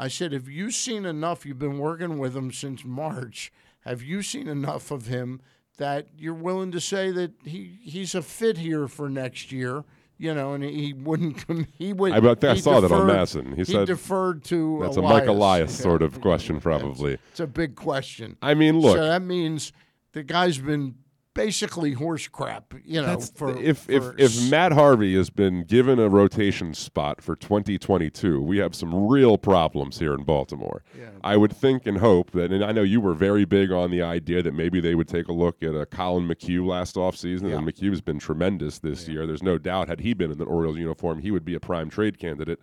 I 0.00 0.08
said, 0.08 0.32
have 0.32 0.48
you 0.48 0.70
seen 0.70 1.04
enough? 1.04 1.44
You've 1.44 1.58
been 1.58 1.78
working 1.78 2.18
with 2.18 2.34
him 2.34 2.50
since 2.52 2.84
March. 2.86 3.52
Have 3.80 4.02
you 4.02 4.22
seen 4.22 4.48
enough 4.48 4.90
of 4.90 5.06
him 5.08 5.40
that 5.76 6.08
you're 6.16 6.32
willing 6.34 6.70
to 6.72 6.80
say 6.80 7.10
that 7.10 7.32
he 7.44 7.78
he's 7.82 8.14
a 8.14 8.22
fit 8.22 8.56
here 8.56 8.88
for 8.88 9.10
next 9.10 9.52
year? 9.52 9.84
You 10.16 10.34
know, 10.34 10.52
and 10.54 10.62
he 10.64 10.92
wouldn't. 10.94 11.46
come- 11.46 11.66
He 11.76 11.92
would. 11.92 12.12
I 12.12 12.20
bet- 12.20 12.42
I 12.44 12.54
he 12.54 12.60
saw 12.60 12.80
that 12.80 12.90
on 12.92 13.06
Masson. 13.06 13.54
He 13.56 13.64
said 13.64 13.86
deferred 13.86 14.42
to. 14.44 14.78
that's 14.82 14.96
a 14.96 15.00
Elias. 15.00 15.20
mike 15.20 15.28
elias 15.28 15.78
Yeah. 15.78 15.82
sort 15.82 16.02
of 16.02 16.20
question 16.28 16.60
probably 16.60 17.18
It's 17.30 17.40
a 17.40 17.46
big 17.46 17.74
question. 17.76 18.36
i 18.42 18.54
mean 18.54 18.78
look 18.80 18.96
so 18.96 19.04
that 19.06 19.22
means 19.22 19.72
the 20.12 20.22
guy's 20.22 20.58
been 20.58 20.94
basically 21.44 21.92
horse 21.92 22.28
crap, 22.28 22.74
you 22.84 23.00
know. 23.00 23.06
That's 23.06 23.30
for 23.30 23.56
if 23.56 23.88
if 23.88 24.02
for 24.02 24.14
if 24.18 24.36
s- 24.36 24.50
Matt 24.50 24.72
Harvey 24.72 25.16
has 25.16 25.30
been 25.30 25.64
given 25.64 25.98
a 25.98 26.08
rotation 26.08 26.74
spot 26.74 27.22
for 27.22 27.34
2022, 27.36 28.40
we 28.42 28.58
have 28.58 28.74
some 28.74 29.08
real 29.08 29.38
problems 29.38 29.98
here 29.98 30.14
in 30.14 30.24
Baltimore. 30.24 30.82
Yeah. 30.98 31.10
I 31.24 31.36
would 31.36 31.52
think 31.56 31.86
and 31.86 31.98
hope 31.98 32.30
that, 32.32 32.52
and 32.52 32.64
I 32.64 32.72
know 32.72 32.82
you 32.82 33.00
were 33.00 33.14
very 33.14 33.44
big 33.44 33.70
on 33.72 33.90
the 33.90 34.02
idea 34.02 34.42
that 34.42 34.54
maybe 34.54 34.80
they 34.80 34.94
would 34.94 35.08
take 35.08 35.28
a 35.28 35.32
look 35.32 35.62
at 35.62 35.74
a 35.74 35.86
Collin 35.86 36.28
McHugh 36.28 36.66
last 36.66 36.96
offseason, 36.96 37.48
Yeah. 37.50 37.56
and 37.58 37.66
McHugh's 37.66 38.00
been 38.00 38.18
tremendous 38.18 38.78
this 38.78 39.08
year. 39.08 39.26
There's 39.26 39.42
no 39.42 39.58
doubt, 39.58 39.88
had 39.88 40.00
he 40.00 40.14
been 40.14 40.30
in 40.30 40.38
the 40.38 40.44
Orioles 40.44 40.76
uniform, 40.76 41.20
he 41.20 41.30
would 41.30 41.44
be 41.44 41.54
a 41.54 41.60
prime 41.60 41.88
trade 41.90 42.18
candidate. 42.18 42.60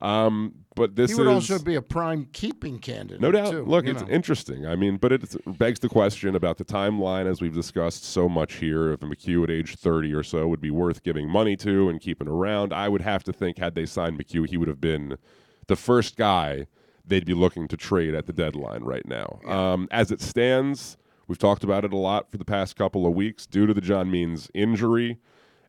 Um, 0.00 0.54
but 0.76 0.94
this 0.94 1.10
He 1.10 1.16
would 1.16 1.26
is 1.26 1.50
also 1.50 1.58
be 1.58 1.74
a 1.74 1.82
prime 1.82 2.28
keeping 2.32 2.78
candidate. 2.78 3.20
no 3.20 3.32
doubt. 3.32 3.50
Too, 3.50 3.64
Look, 3.64 3.86
it's 3.86 4.02
know. 4.02 4.08
interesting. 4.08 4.64
I 4.66 4.76
mean, 4.76 4.96
but 4.96 5.12
it 5.12 5.58
begs 5.58 5.80
the 5.80 5.88
question 5.88 6.36
about 6.36 6.56
the 6.58 6.64
timeline, 6.64 7.26
as 7.26 7.40
we've 7.40 7.54
discussed 7.54 8.04
so 8.04 8.28
much 8.28 8.54
here. 8.54 8.92
If 8.92 9.00
McHugh 9.00 9.42
at 9.44 9.50
age 9.50 9.74
30 9.76 10.14
or 10.14 10.22
so 10.22 10.46
would 10.46 10.60
be 10.60 10.70
worth 10.70 11.02
giving 11.02 11.28
money 11.28 11.56
to 11.56 11.88
and 11.88 12.00
keeping 12.00 12.28
around, 12.28 12.72
I 12.72 12.88
would 12.88 13.02
have 13.02 13.24
to 13.24 13.32
think 13.32 13.58
had 13.58 13.74
they 13.74 13.86
signed 13.86 14.18
McHugh, 14.18 14.48
he 14.48 14.56
would 14.56 14.68
have 14.68 14.80
been 14.80 15.18
the 15.66 15.76
first 15.76 16.16
guy 16.16 16.66
they'd 17.04 17.24
be 17.26 17.34
looking 17.34 17.66
to 17.68 17.76
trade 17.76 18.14
at 18.14 18.26
the 18.26 18.32
deadline 18.32 18.84
right 18.84 19.06
now. 19.06 19.40
Um, 19.46 19.88
as 19.90 20.12
it 20.12 20.20
stands, 20.20 20.96
we've 21.26 21.38
talked 21.38 21.64
about 21.64 21.84
it 21.84 21.92
a 21.92 21.96
lot 21.96 22.30
for 22.30 22.36
the 22.36 22.44
past 22.44 22.76
couple 22.76 23.06
of 23.06 23.14
weeks 23.14 23.46
due 23.46 23.66
to 23.66 23.74
the 23.74 23.80
John 23.80 24.10
Means 24.10 24.48
injury 24.54 25.18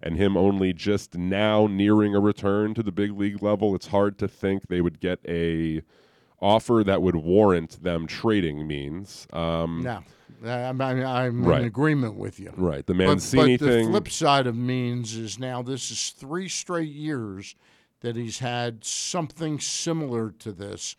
and 0.01 0.15
him 0.15 0.38
only 0.38 0.74
just 0.74 1.18
now 1.18 1.68
nearing 1.68 2.15
a 2.15 2.20
return 2.20 2.74
to 2.74 2.84
the 2.84 2.91
big 2.91 3.12
league 3.18 3.41
level. 3.44 3.75
It's 3.75 3.88
hard 3.88 4.18
to 4.20 4.27
think 4.27 4.68
they 4.68 4.82
would 4.82 5.00
get 5.00 5.20
a 5.27 5.82
offer 6.41 6.84
that 6.86 7.01
would 7.01 7.18
warrant 7.18 7.84
them 7.84 8.08
trading 8.08 8.65
Means. 8.65 9.27
Um, 9.34 9.84
No, 9.84 10.01
I'm, 10.50 10.79
I'm, 10.82 11.06
I'm 11.06 11.44
Right. 11.46 11.62
in 11.62 11.68
agreement 11.68 12.15
with 12.15 12.39
you. 12.39 12.53
Right, 12.56 12.86
the 12.86 12.94
But, 12.94 13.08
Mancini 13.08 13.58
but 13.58 13.65
the 13.65 13.72
thing. 13.72 13.89
flip 13.89 14.08
side 14.10 14.48
of 14.48 14.56
means 14.56 15.18
is 15.18 15.38
now 15.38 15.62
this 15.62 15.91
is 15.91 16.12
three 16.12 16.48
straight 16.48 16.91
years 16.94 17.56
that 18.00 18.15
he's 18.15 18.39
had 18.39 18.86
something 18.86 19.60
similar 19.60 20.32
to 20.39 20.53
this. 20.53 20.96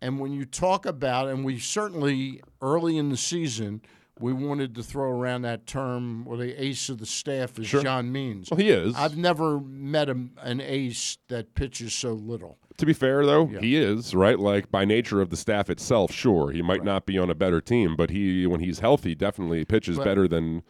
And 0.00 0.18
when 0.18 0.32
you 0.32 0.44
talk 0.44 0.84
about, 0.84 1.28
and 1.28 1.44
we 1.44 1.60
certainly 1.60 2.42
early 2.60 2.98
in 2.98 3.08
the 3.08 3.16
season, 3.16 3.82
we 4.20 4.32
wanted 4.32 4.74
to 4.74 4.82
throw 4.82 5.10
around 5.10 5.42
that 5.42 5.66
term, 5.66 6.26
or 6.28 6.36
the 6.36 6.62
ace 6.62 6.88
of 6.88 6.98
the 6.98 7.06
staff 7.06 7.58
is 7.58 7.66
Sure. 7.66 7.82
John 7.82 8.12
Means. 8.12 8.50
well, 8.50 8.58
he 8.60 8.68
is. 8.70 8.94
I've 8.94 9.16
never 9.16 9.58
met 9.60 10.08
a, 10.08 10.26
an 10.42 10.60
ace 10.60 11.18
that 11.28 11.54
pitches 11.54 11.92
so 11.94 12.12
little. 12.12 12.58
to 12.76 12.86
be 12.86 12.92
fair, 12.92 13.24
though, 13.26 13.46
he 13.46 13.76
is 13.76 14.14
right. 14.14 14.38
Like 14.38 14.70
by 14.70 14.84
nature 14.84 15.20
of 15.20 15.30
the 15.30 15.36
staff 15.36 15.70
itself, 15.70 16.12
sure, 16.12 16.50
he 16.50 16.62
might 16.62 16.84
not 16.84 17.06
be 17.06 17.18
on 17.18 17.30
a 17.30 17.34
better 17.34 17.60
team, 17.60 17.96
but 17.96 18.10
he, 18.10 18.46
when 18.46 18.60
he's 18.60 18.80
healthy, 18.80 19.14
definitely 19.14 19.64
pitches 19.64 19.96
But- 19.96 20.04
better 20.04 20.28
than 20.28 20.62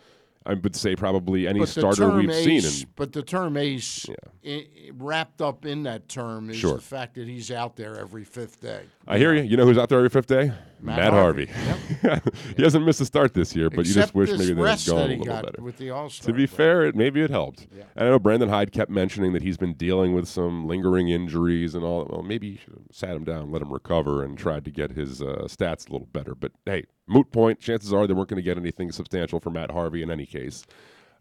I 0.45 0.55
would 0.55 0.75
say 0.75 0.97
probably 0.97 1.47
any 1.47 1.65
starter 1.67 2.09
we've 2.11 2.29
ace, 2.29 2.45
seen. 2.45 2.65
In, 2.89 2.91
but 2.97 3.13
the 3.13 3.23
term 3.23 3.57
ace, 3.57 4.09
i- 4.45 4.49
i- 4.49 4.67
wrapped 4.93 5.41
up 5.41 5.65
in 5.65 5.85
that 5.85 6.09
term, 6.09 6.51
is 6.51 6.57
Sure. 6.57 6.75
the 6.75 6.81
fact 6.81 7.15
that 7.15 7.29
he's 7.29 7.53
out 7.53 7.77
there 7.77 7.97
every 7.97 8.25
fifth 8.25 8.61
day. 8.61 8.83
I 9.07 9.19
hear 9.19 9.35
you. 9.35 9.43
You 9.43 9.57
know 9.57 9.65
who's 9.67 9.79
out 9.79 9.89
there 9.89 9.99
every 9.99 10.11
fifth 10.11 10.27
day? 10.29 10.53
Matt 10.81 11.13
Harvey. 11.13 11.47
Harvey. 11.47 12.31
he 12.57 12.63
hasn't 12.63 12.85
missed 12.85 13.01
a 13.01 13.05
start 13.05 13.35
this 13.35 13.55
year, 13.55 13.71
but 13.71 13.87
you 13.87 13.95
just 13.95 14.15
wish 14.15 14.31
maybe 14.31 14.53
they 14.53 14.69
had 14.69 14.85
gone 14.85 15.11
a 15.11 15.17
little 15.17 15.25
better. 15.25 15.63
with 15.63 15.77
the. 15.79 15.89
To 16.23 16.33
be 16.33 16.47
fair, 16.47 16.87
it 16.87 16.97
maybe 16.97 17.21
it 17.23 17.31
helped. 17.31 17.67
And 17.95 18.07
I 18.07 18.11
know 18.11 18.19
Brandon 18.19 18.49
Hyde 18.49 18.73
kept 18.73 18.91
mentioning 18.91 19.33
that 19.33 19.43
he's 19.43 19.57
been 19.57 19.75
dealing 19.75 20.13
with 20.13 20.29
some 20.29 20.67
lingering 20.67 21.09
injuries 21.09 21.75
and 21.75 21.85
all. 21.85 22.07
Well, 22.11 22.23
maybe 22.23 22.49
you 22.49 22.57
should 22.59 22.73
have 22.75 22.83
sat 22.91 23.11
him 23.11 23.23
down, 23.25 23.53
let 23.53 23.63
him 23.63 23.73
recover, 23.73 24.25
and 24.25 24.37
tried 24.37 24.65
to 24.65 24.71
get 24.71 24.91
his 24.93 25.23
uh, 25.23 25.47
stats 25.47 25.89
a 25.89 25.93
little 25.93 26.09
better. 26.13 26.35
But 26.35 26.53
hey, 26.67 26.85
moot 27.07 27.31
point. 27.31 27.61
Chances 27.61 27.93
are 27.93 28.07
they 28.07 28.15
weren't 28.15 28.29
going 28.29 28.43
to 28.43 28.43
get 28.43 28.59
anything 28.59 28.91
substantial 28.91 29.39
from 29.39 29.53
Matt 29.55 29.71
Harvey 29.71 30.03
in 30.03 30.11
any 30.11 30.27
case. 30.27 30.65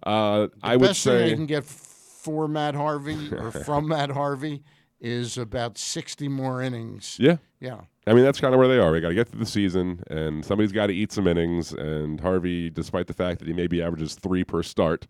Uh, 0.03 0.47
I 0.63 0.77
would 0.77 0.87
best 0.87 1.03
thing 1.03 1.17
they 1.19 1.35
can 1.35 1.45
get 1.45 1.65
for 1.65 2.47
Matt 2.47 2.73
Harvey 2.73 3.31
or 3.31 3.51
from 3.65 3.87
Matt 3.87 4.09
Harvey 4.11 4.63
is 4.99 5.37
about 5.37 5.77
sixty 5.77 6.27
more 6.27 6.61
innings. 6.63 7.17
yeah. 7.19 7.37
Yeah, 7.61 7.81
I 8.07 8.13
mean, 8.13 8.23
that's 8.23 8.41
kind 8.41 8.53
of 8.53 8.59
where 8.59 8.67
they 8.67 8.79
are. 8.79 8.91
We 8.91 8.99
got 9.01 9.09
to 9.09 9.15
get 9.15 9.29
through 9.29 9.39
the 9.39 9.45
season, 9.45 10.03
and 10.09 10.43
somebody's 10.43 10.71
got 10.71 10.87
to 10.87 10.93
eat 10.93 11.11
some 11.11 11.27
innings. 11.27 11.71
And 11.71 12.19
Harvey, 12.19 12.69
despite 12.71 13.05
the 13.07 13.13
fact 13.13 13.39
that 13.39 13.47
he 13.47 13.53
maybe 13.53 13.81
averages 13.83 14.15
three 14.15 14.43
per 14.43 14.63
start, 14.63 15.05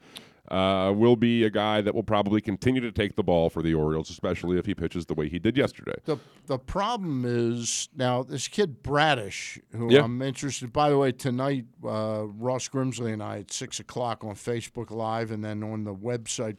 uh, 0.50 0.92
will 0.94 1.16
be 1.16 1.46
a 1.46 1.50
guy 1.50 1.80
that 1.80 1.96
will 1.96 2.04
probably 2.04 2.42
continue 2.42 2.82
to 2.82 2.92
take 2.92 3.16
the 3.16 3.24
ball 3.24 3.50
for 3.50 3.62
the 3.64 3.74
Orioles, 3.74 4.10
especially 4.10 4.60
if 4.60 4.66
he 4.66 4.76
pitches 4.76 5.06
the 5.06 5.14
way 5.14 5.30
he 5.30 5.40
did 5.40 5.56
yesterday. 5.56 5.96
the 6.04 6.18
the 6.48 6.58
problem 6.60 7.24
is 7.26 7.88
now 7.96 8.22
this 8.22 8.50
kid 8.50 8.84
Bradish, 8.84 9.58
who 9.74 9.94
Yeah. 9.94 10.04
I'm 10.04 10.22
interested. 10.22 10.74
By 10.74 10.90
the 10.90 10.98
way, 10.98 11.14
tonight 11.14 11.68
uh, 11.86 12.26
Ross 12.28 12.68
Grimsley 12.68 13.14
and 13.14 13.24
I 13.24 13.38
at 13.40 13.52
six 13.54 13.80
o'clock 13.80 14.26
on 14.26 14.36
Facebook 14.36 14.92
Live, 14.92 15.32
and 15.32 15.42
then 15.42 15.64
on 15.64 15.86
the 15.86 15.96
website 15.96 16.58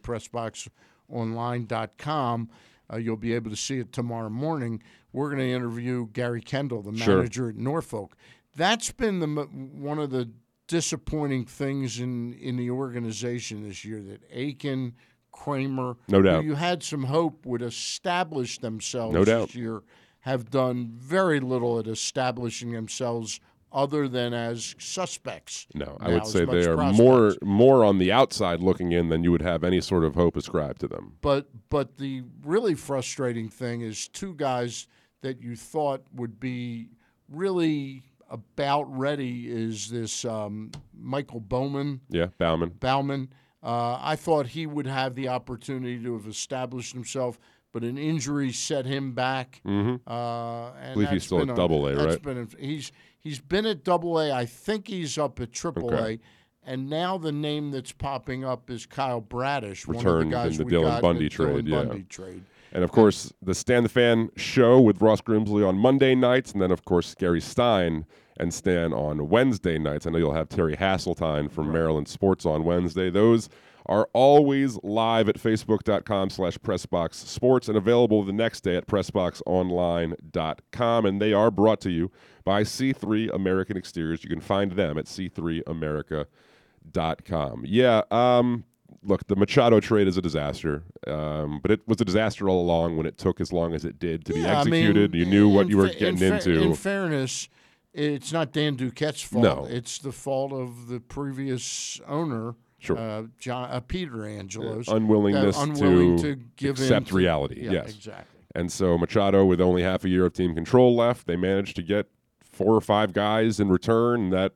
PressBoxOnline.com, 1.09 2.49
uh, 2.91 2.97
you'll 2.97 3.17
be 3.17 3.33
able 3.33 3.49
to 3.49 3.55
see 3.55 3.79
it 3.79 3.91
tomorrow 3.93 4.29
morning. 4.29 4.81
We're 5.11 5.29
going 5.29 5.39
to 5.41 5.51
interview 5.51 6.07
Gary 6.13 6.41
Kendall, 6.41 6.81
the 6.81 6.97
Sure. 6.97 7.17
manager 7.17 7.49
at 7.49 7.55
Norfolk. 7.55 8.15
That's 8.55 8.91
been 8.91 9.19
the 9.19 9.27
one 9.27 9.99
of 9.99 10.09
the 10.11 10.29
disappointing 10.67 11.45
things 11.45 11.99
in 11.99 12.33
in 12.33 12.55
the 12.57 12.69
organization 12.71 13.63
this 13.67 13.83
year 13.85 14.01
that 14.01 14.21
Akin. 14.33 14.93
Kremer, 15.35 15.97
No 16.07 16.17
who 16.19 16.23
doubt. 16.23 16.43
you 16.43 16.53
had 16.53 16.83
some 16.83 17.05
hope 17.05 17.43
would 17.47 17.63
establish 17.63 18.59
themselves 18.59 19.15
No 19.15 19.25
doubt. 19.25 19.47
this 19.47 19.55
year, 19.55 19.81
have 20.19 20.51
done 20.51 20.91
very 20.95 21.39
little 21.39 21.79
at 21.79 21.87
establishing 21.87 22.71
themselves 22.71 23.39
other 23.73 24.07
than 24.07 24.33
as 24.33 24.75
suspects. 24.77 25.67
No, 25.73 25.97
I 25.99 26.09
would 26.09 26.27
say 26.27 26.45
they 26.45 26.65
are 26.65 26.75
prospects. 26.75 26.99
more 26.99 27.35
more 27.41 27.83
on 27.83 27.97
the 27.97 28.11
outside 28.11 28.61
looking 28.61 28.91
in 28.91 29.09
than 29.09 29.23
you 29.23 29.31
would 29.31 29.41
have 29.41 29.63
any 29.63 29.81
sort 29.81 30.03
of 30.03 30.15
hope 30.15 30.37
ascribed 30.37 30.79
to 30.81 30.87
them. 30.87 31.17
But 31.21 31.47
but 31.69 31.97
the 31.97 32.23
really 32.43 32.75
frustrating 32.75 33.49
thing 33.49 33.81
is 33.81 34.07
two 34.07 34.35
guys 34.35 34.87
that 35.21 35.41
you 35.41 35.55
thought 35.55 36.03
would 36.13 36.39
be 36.39 36.89
really 37.27 38.03
about 38.29 38.83
ready 38.97 39.47
is 39.49 39.89
this 39.89 40.25
um, 40.25 40.71
Michael 40.93 41.39
Baumann. 41.39 42.01
Yeah, 42.09 42.27
Baumann. 42.37 42.69
Baumann. 42.79 43.29
Uh, 43.61 43.97
I 44.01 44.15
thought 44.17 44.47
he 44.47 44.67
would 44.67 44.87
have 44.87 45.15
the 45.15 45.29
opportunity 45.29 45.97
to 46.03 46.13
have 46.13 46.27
established 46.27 46.93
himself, 46.93 47.39
but 47.71 47.83
an 47.83 47.97
injury 47.97 48.51
set 48.51 48.85
him 48.85 49.13
back. 49.13 49.61
Mm-hmm. 49.65 50.07
Uh, 50.07 50.71
and 50.81 50.93
believe 50.95 51.09
he's 51.09 51.23
still 51.23 51.49
at 51.49 51.55
Double 51.55 51.87
A, 51.87 51.95
that's 51.95 52.05
right? 52.05 52.21
Been 52.21 52.49
he's 52.59 52.91
he's 53.23 53.39
been 53.39 53.65
at 53.65 53.83
Double 53.83 54.19
A. 54.19 54.31
I 54.31 54.45
think 54.45 54.87
he's 54.87 55.17
up 55.17 55.39
at 55.39 55.51
Triple 55.51 55.91
Okay. 55.93 56.13
A. 56.13 56.19
And 56.65 56.89
now 56.89 57.17
the 57.17 57.31
name 57.31 57.71
that's 57.71 57.91
popping 57.91 58.45
up 58.45 58.69
is 58.69 58.85
Kyle 58.85 59.19
Bradish, 59.19 59.85
one 59.85 59.97
of 59.97 60.03
the 60.03 60.23
guys 60.25 60.57
in 60.57 60.59
the 60.59 60.65
we 60.65 60.71
Dylan 60.71 60.83
got 60.83 61.01
Bundy 61.01 61.27
trade, 61.27 61.65
Dylan 61.65 61.69
yeah. 61.69 61.83
Bundy 61.83 62.03
trade. 62.03 62.43
And 62.71 62.85
of 62.85 62.91
course, 62.91 63.33
the 63.41 63.53
Stan 63.53 63.83
the 63.83 63.89
Fan 63.89 64.29
show 64.37 64.79
with 64.79 65.01
Ross 65.01 65.19
Grimsley 65.21 65.67
on 65.67 65.77
Monday 65.77 66.15
nights, 66.15 66.53
and 66.53 66.61
then 66.61 66.71
of 66.71 66.85
course 66.85 67.13
Gary 67.15 67.41
Stein 67.41 68.05
and 68.37 68.53
Stan 68.53 68.93
on 68.93 69.27
Wednesday 69.29 69.77
nights. 69.77 70.07
I 70.07 70.11
know 70.11 70.19
you'll 70.19 70.33
have 70.33 70.47
Terry 70.49 70.77
Hasseltine 70.77 71.51
from 71.51 71.69
Maryland 71.71 72.07
Sports 72.07 72.45
on 72.45 72.63
Wednesday. 72.63 73.09
Those 73.09 73.49
are 73.85 74.07
always 74.13 74.79
live 74.81 75.27
at 75.27 75.37
facebook.com 75.37 76.29
slash 76.29 76.57
pressbox 76.57 77.15
sports 77.15 77.67
and 77.67 77.77
available 77.77 78.23
the 78.23 78.31
next 78.31 78.61
day 78.61 78.77
at 78.77 78.87
pressboxonline.com. 78.87 81.05
And 81.05 81.21
they 81.21 81.33
are 81.33 81.51
brought 81.51 81.81
to 81.81 81.91
you 81.91 82.09
by 82.43 82.63
C3 82.63 83.33
American 83.33 83.77
Exteriors. 83.77 84.23
You 84.23 84.29
can 84.29 84.41
find 84.41 84.71
them 84.73 84.97
at 84.97 85.05
c3america.com. 85.05 87.63
Yeah, 87.65 88.01
um, 88.11 88.63
look, 89.03 89.27
the 89.27 89.35
Machado 89.35 89.79
trade 89.79 90.07
is 90.07 90.17
a 90.17 90.21
disaster, 90.21 90.83
um, 91.07 91.59
but 91.61 91.71
it 91.71 91.81
was 91.87 92.01
a 92.01 92.05
disaster 92.05 92.49
all 92.49 92.61
along 92.61 92.97
when 92.97 93.05
it 93.05 93.17
took 93.17 93.39
as 93.41 93.51
long 93.53 93.73
as 93.73 93.85
it 93.85 93.99
did 93.99 94.25
to 94.25 94.33
be 94.33 94.41
Yeah, 94.41 94.59
I 94.61 94.63
mean, 94.65 94.73
executed. 94.85 95.15
you 95.15 95.25
knew 95.25 95.49
what 95.49 95.69
you 95.69 95.77
were 95.77 95.89
fa- 95.89 95.95
getting 95.99 96.21
in 96.21 96.39
fa- 96.39 96.49
into. 96.49 96.61
In 96.61 96.73
fairness, 96.75 97.49
it's 97.93 98.31
not 98.33 98.51
Dan 98.51 98.75
Duquette's 98.75 99.21
fault. 99.21 99.43
No. 99.43 99.67
It's 99.69 99.99
the 99.99 100.11
fault 100.11 100.51
of 100.51 100.87
the 100.87 100.99
previous 100.99 102.01
owner, 102.07 102.55
Sure. 102.79 102.97
uh, 102.97 103.23
John 103.39 103.69
uh, 103.69 103.79
Peter 103.79 104.25
Angelos, 104.25 104.87
unwillingness 104.89 105.55
that 105.57 105.63
unwilling 105.63 106.17
to 106.17 106.35
to, 106.35 106.41
give 106.57 106.79
accept 106.79 107.07
to- 107.09 107.15
reality, 107.15 107.63
Yeah, 107.65 107.71
yes. 107.71 107.95
exactly. 107.95 108.25
And 108.55 108.71
so 108.71 108.99
Machado, 108.99 109.43
with 109.45 109.59
only 109.59 109.81
half 109.81 110.03
a 110.03 110.09
year 110.09 110.27
of 110.27 110.33
team 110.33 110.53
control 110.53 110.95
left, 110.95 111.25
they 111.25 111.35
managed 111.35 111.75
to 111.77 111.81
get 111.81 112.07
four 112.53 112.75
or 112.75 112.81
five 112.81 113.13
guys 113.13 113.59
in 113.59 113.69
return 113.69 114.29
that 114.29 114.53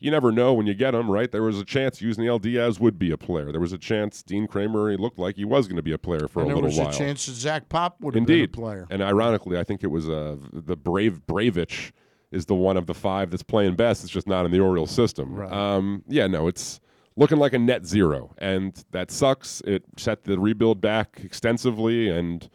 you 0.00 0.10
never 0.12 0.30
know 0.30 0.52
when 0.54 0.66
you 0.66 0.74
get 0.74 0.92
them, 0.92 1.10
right? 1.10 1.30
There 1.32 1.42
was 1.42 1.58
a 1.58 1.64
chance 1.64 2.00
Yusniel 2.00 2.40
Diaz 2.40 2.78
would 2.78 2.98
be 3.00 3.10
a 3.10 3.16
player. 3.16 3.50
There 3.50 3.60
was 3.60 3.72
a 3.72 3.78
chance 3.78 4.22
Dean 4.22 4.46
Kremer, 4.46 4.90
he 4.92 4.96
looked 4.96 5.18
like 5.18 5.34
he 5.34 5.44
was 5.44 5.66
going 5.66 5.76
to 5.76 5.82
be 5.82 5.92
a 5.92 5.98
player 5.98 6.28
for 6.28 6.40
And 6.42 6.50
a 6.52 6.54
there 6.54 6.62
little 6.62 6.68
was 6.70 6.78
while. 6.78 6.88
a 6.88 6.92
chance 6.92 7.26
that 7.26 7.32
Zach 7.32 7.68
Pop 7.68 8.00
would 8.00 8.14
have 8.14 8.20
Indeed. 8.20 8.52
been 8.52 8.60
a 8.60 8.64
player. 8.64 8.86
And 8.90 9.02
ironically, 9.02 9.58
I 9.58 9.64
think 9.64 9.82
it 9.82 9.88
was 9.88 10.08
uh, 10.08 10.36
the 10.52 10.76
Brave 10.76 11.22
Breyvic 11.26 11.90
is 12.30 12.46
the 12.46 12.54
one 12.54 12.76
of 12.76 12.86
the 12.86 12.94
five 12.94 13.30
that's 13.30 13.42
playing 13.42 13.74
best. 13.74 14.04
It's 14.04 14.12
just 14.12 14.28
not 14.28 14.44
in 14.46 14.52
the 14.52 14.60
Orioles 14.60 14.90
system. 14.92 15.34
Right. 15.34 15.50
Um, 15.52 16.04
yeah, 16.06 16.26
no, 16.28 16.46
it's 16.46 16.78
looking 17.16 17.38
like 17.38 17.52
a 17.54 17.58
net 17.58 17.84
zero, 17.84 18.32
and 18.38 18.84
that 18.92 19.10
sucks. 19.10 19.62
It 19.62 19.82
set 19.96 20.22
the 20.24 20.38
rebuild 20.38 20.80
back 20.80 21.20
extensively, 21.24 22.08
and 22.08 22.48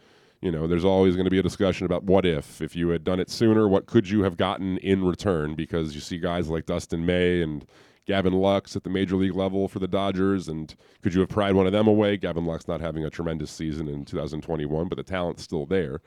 you 0.44 0.52
know, 0.52 0.66
there's 0.66 0.84
always 0.84 1.14
going 1.14 1.24
to 1.24 1.30
be 1.30 1.38
a 1.38 1.42
discussion 1.42 1.86
about 1.86 2.04
what 2.04 2.26
if. 2.26 2.60
If 2.60 2.76
you 2.76 2.90
had 2.90 3.02
done 3.02 3.18
it 3.18 3.30
sooner, 3.30 3.66
what 3.66 3.86
could 3.86 4.10
you 4.10 4.24
have 4.24 4.36
gotten 4.36 4.76
in 4.78 5.02
return? 5.02 5.54
Because 5.54 5.94
you 5.94 6.02
see 6.02 6.18
guys 6.18 6.50
like 6.50 6.66
Dustin 6.66 7.06
May 7.06 7.40
and 7.40 7.66
Gavin 8.04 8.34
Lux 8.34 8.76
at 8.76 8.84
the 8.84 8.90
major 8.90 9.16
league 9.16 9.34
level 9.34 9.68
for 9.68 9.78
the 9.78 9.88
Dodgers, 9.88 10.46
and 10.46 10.74
could 11.02 11.14
you 11.14 11.20
have 11.20 11.30
pried 11.30 11.54
one 11.54 11.66
of 11.66 11.72
them 11.72 11.86
away? 11.86 12.18
Gavin 12.18 12.44
Lux 12.44 12.68
not 12.68 12.82
having 12.82 13.06
a 13.06 13.10
tremendous 13.10 13.50
season 13.50 13.88
in 13.88 14.04
2021, 14.04 14.86
but 14.86 14.96
the 14.96 15.02
talent's 15.02 15.42
still 15.42 15.64
there. 15.64 16.02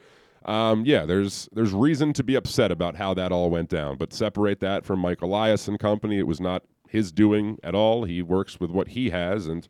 Um, 0.45 0.85
yeah, 0.85 1.03
there's 1.05 1.49
there's 1.51 1.73
reason 1.73 2.13
to 2.13 2.23
be 2.23 2.35
upset 2.35 2.71
about 2.71 2.95
how 2.95 3.15
that 3.15 3.31
all 3.31 3.49
went 3.49 3.69
down, 3.69 3.97
but 3.97 4.13
separate 4.13 4.59
that 4.59 4.85
from 4.85 4.99
Mike 4.99 5.23
Elias 5.23 5.67
and 5.67 5.79
company. 5.79 6.19
It 6.19 6.27
was 6.27 6.39
not 6.39 6.61
his 6.87 7.11
doing 7.11 7.57
at 7.63 7.73
all. 7.73 8.03
He 8.03 8.21
works 8.21 8.59
with 8.59 8.69
what 8.69 8.89
he 8.89 9.09
has, 9.09 9.47
and 9.47 9.67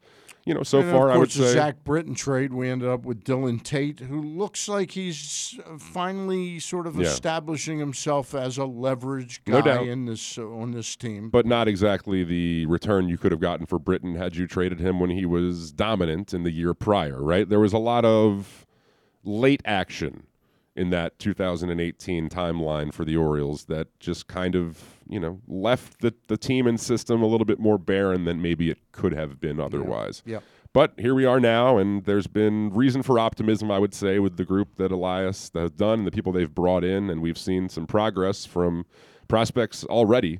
you 0.48 0.54
know, 0.54 0.64
so 0.64 0.80
And 0.80 0.90
far 0.92 1.12
I 1.12 1.18
would 1.18 1.30
the 1.30 1.44
say 1.48 1.54
Zach 1.54 1.84
Britton 1.84 2.16
trade, 2.16 2.54
we 2.54 2.70
ended 2.70 2.88
up 2.88 3.04
with 3.04 3.24
Dylan 3.26 3.62
Tate, 3.62 4.00
who 4.00 4.22
looks 4.22 4.70
like 4.70 4.92
he's 4.92 5.60
we 5.60 5.60
ended 5.60 5.60
up 5.60 5.60
with 5.60 5.60
Dylan 5.60 5.60
Tate, 5.60 5.60
who 5.60 5.60
looks 5.60 5.60
like 5.60 5.60
he's 5.60 5.60
finally 5.78 6.60
sort 6.60 6.88
of 6.88 6.96
Yeah. 6.96 7.08
establishing 7.08 7.80
himself 7.80 8.34
as 8.34 8.58
a 8.58 8.66
leverage 8.66 9.44
guy 9.44 9.60
No 9.60 9.84
in 9.84 10.06
this 10.06 10.38
uh, 10.38 10.48
on 10.48 10.72
this 10.72 10.96
team. 10.96 11.30
but 11.30 11.46
not 11.46 11.68
exactly 11.68 12.24
the 12.24 12.66
return 12.68 13.10
you 13.10 13.18
could 13.18 13.32
have 13.34 13.42
gotten 13.42 13.66
for 13.66 13.78
Britton 13.78 14.16
had 14.16 14.36
you 14.38 14.48
traded 14.48 14.80
him 14.80 15.00
when 15.02 15.10
he 15.10 15.26
was 15.26 15.72
dominant 15.74 16.34
in 16.34 16.44
the 16.44 16.52
year 16.52 16.74
prior, 16.74 17.22
right? 17.22 17.50
There 17.50 17.60
was 17.60 17.74
a 17.74 17.78
lot 17.78 18.06
of 18.06 18.66
late 19.26 19.62
action 19.66 20.28
in 20.76 20.90
that 20.92 21.20
2018 21.20 22.30
timeline 22.30 22.94
for 22.94 23.04
the 23.04 23.18
Orioles 23.18 23.66
that 23.66 23.88
just 24.00 24.28
kind 24.28 24.56
of, 24.56 24.97
you 25.10 25.20
know, 25.20 25.40
left 25.48 26.02
the, 26.02 26.14
the 26.28 26.38
team 26.38 26.68
and 26.68 26.80
system 26.80 27.22
a 27.22 27.28
little 27.28 27.46
bit 27.46 27.60
more 27.60 27.78
barren 27.78 28.26
than 28.26 28.42
maybe 28.42 28.70
it 28.70 28.78
could 28.92 29.14
have 29.14 29.40
been 29.40 29.60
otherwise. 29.60 30.24
yeah. 30.26 30.40
But 30.74 30.94
here 31.00 31.16
we 31.16 31.26
are 31.26 31.40
now, 31.40 31.78
and 31.78 32.04
there's 32.04 32.28
been 32.28 32.72
reason 32.72 33.02
for 33.02 33.18
optimism, 33.18 33.72
I 33.72 33.80
would 33.80 33.96
say, 33.96 34.20
with 34.20 34.38
the 34.38 34.46
group 34.46 34.76
that 34.76 34.92
Elias 34.92 35.50
has 35.56 35.72
done 35.72 36.00
and 36.00 36.08
the 36.08 36.12
people 36.12 36.32
they've 36.32 36.54
brought 36.54 36.84
in, 36.84 37.10
and 37.10 37.22
we've 37.22 37.38
seen 37.38 37.68
some 37.70 37.88
progress 37.88 38.46
from 38.46 38.86
prospects 39.28 39.84
already. 39.86 40.40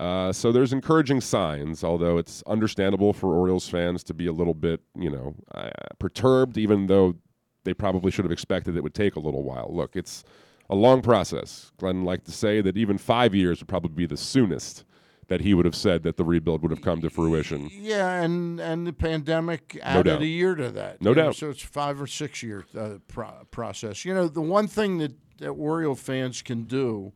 Uh, 0.00 0.32
so 0.32 0.50
there's 0.50 0.72
encouraging 0.72 1.20
signs, 1.20 1.84
although 1.84 2.18
it's 2.18 2.42
understandable 2.46 3.12
for 3.12 3.34
Orioles 3.34 3.68
fans 3.68 4.02
to 4.04 4.14
be 4.14 4.26
a 4.26 4.32
little 4.32 4.54
bit, 4.54 4.80
you 4.98 5.10
know, 5.10 5.34
uh, 5.54 5.70
perturbed, 5.98 6.56
even 6.56 6.86
though 6.86 7.16
they 7.64 7.74
probably 7.74 8.10
should 8.10 8.24
have 8.24 8.32
expected 8.32 8.76
it 8.76 8.82
would 8.82 8.94
take 8.94 9.16
a 9.16 9.20
little 9.20 9.42
while. 9.42 9.70
Look, 9.70 9.96
it's 9.96 10.24
a 10.70 10.74
long 10.74 11.02
process. 11.02 11.72
Glenn 11.78 12.04
liked 12.04 12.24
to 12.26 12.32
say 12.32 12.60
that 12.60 12.76
even 12.76 12.98
five 12.98 13.34
years 13.34 13.60
would 13.60 13.68
probably 13.68 13.94
be 13.94 14.06
the 14.06 14.16
soonest 14.16 14.84
that 15.28 15.40
he 15.40 15.54
would 15.54 15.64
have 15.64 15.74
said 15.74 16.02
that 16.02 16.16
the 16.18 16.24
rebuild 16.24 16.60
would 16.62 16.70
have 16.70 16.82
come 16.82 17.00
to 17.00 17.08
fruition. 17.08 17.70
Yeah, 17.72 18.20
and 18.22 18.60
and 18.60 18.86
the 18.86 18.92
pandemic 18.92 19.78
added 19.82 20.04
doubt. 20.04 20.22
a 20.22 20.26
year 20.26 20.54
to 20.54 20.70
that. 20.72 21.00
No 21.00 21.10
you 21.10 21.16
know, 21.16 21.22
doubt. 21.24 21.36
so 21.36 21.50
it's 21.50 21.62
five 21.62 22.00
or 22.00 22.06
six 22.06 22.42
year 22.42 22.66
uh, 22.78 22.98
pro- 23.08 23.46
process. 23.50 24.04
You 24.04 24.12
know, 24.14 24.28
the 24.28 24.42
one 24.42 24.66
thing 24.66 24.98
that 24.98 25.12
that 25.38 25.50
Oriole 25.50 25.94
fans 25.94 26.42
can 26.42 26.64
do 26.64 27.12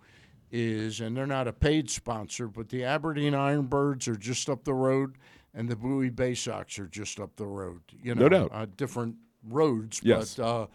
is, 0.51 1.01
and 1.01 1.15
they're 1.17 1.27
not 1.27 1.47
a 1.47 1.53
paid 1.53 1.91
sponsor, 1.91 2.49
but 2.49 2.71
the 2.71 2.83
Aberdeen 2.85 3.35
Ironbirds 3.35 4.09
are 4.09 4.17
just 4.17 4.49
up 4.49 4.65
the 4.65 4.73
road, 4.75 5.17
and 5.55 5.69
the 5.69 5.77
Bowie 5.77 6.09
Bay 6.11 6.35
Sox 6.35 6.79
are 6.79 6.87
just 6.87 7.21
up 7.21 7.37
the 7.37 7.47
road. 7.47 7.83
You 8.03 8.15
know, 8.15 8.23
No 8.23 8.29
doubt. 8.31 8.51
Uh, 8.53 8.67
different 8.77 9.17
roads, 9.47 10.01
Yes. 10.03 10.35
but. 10.37 10.45
Uh, 10.45 10.67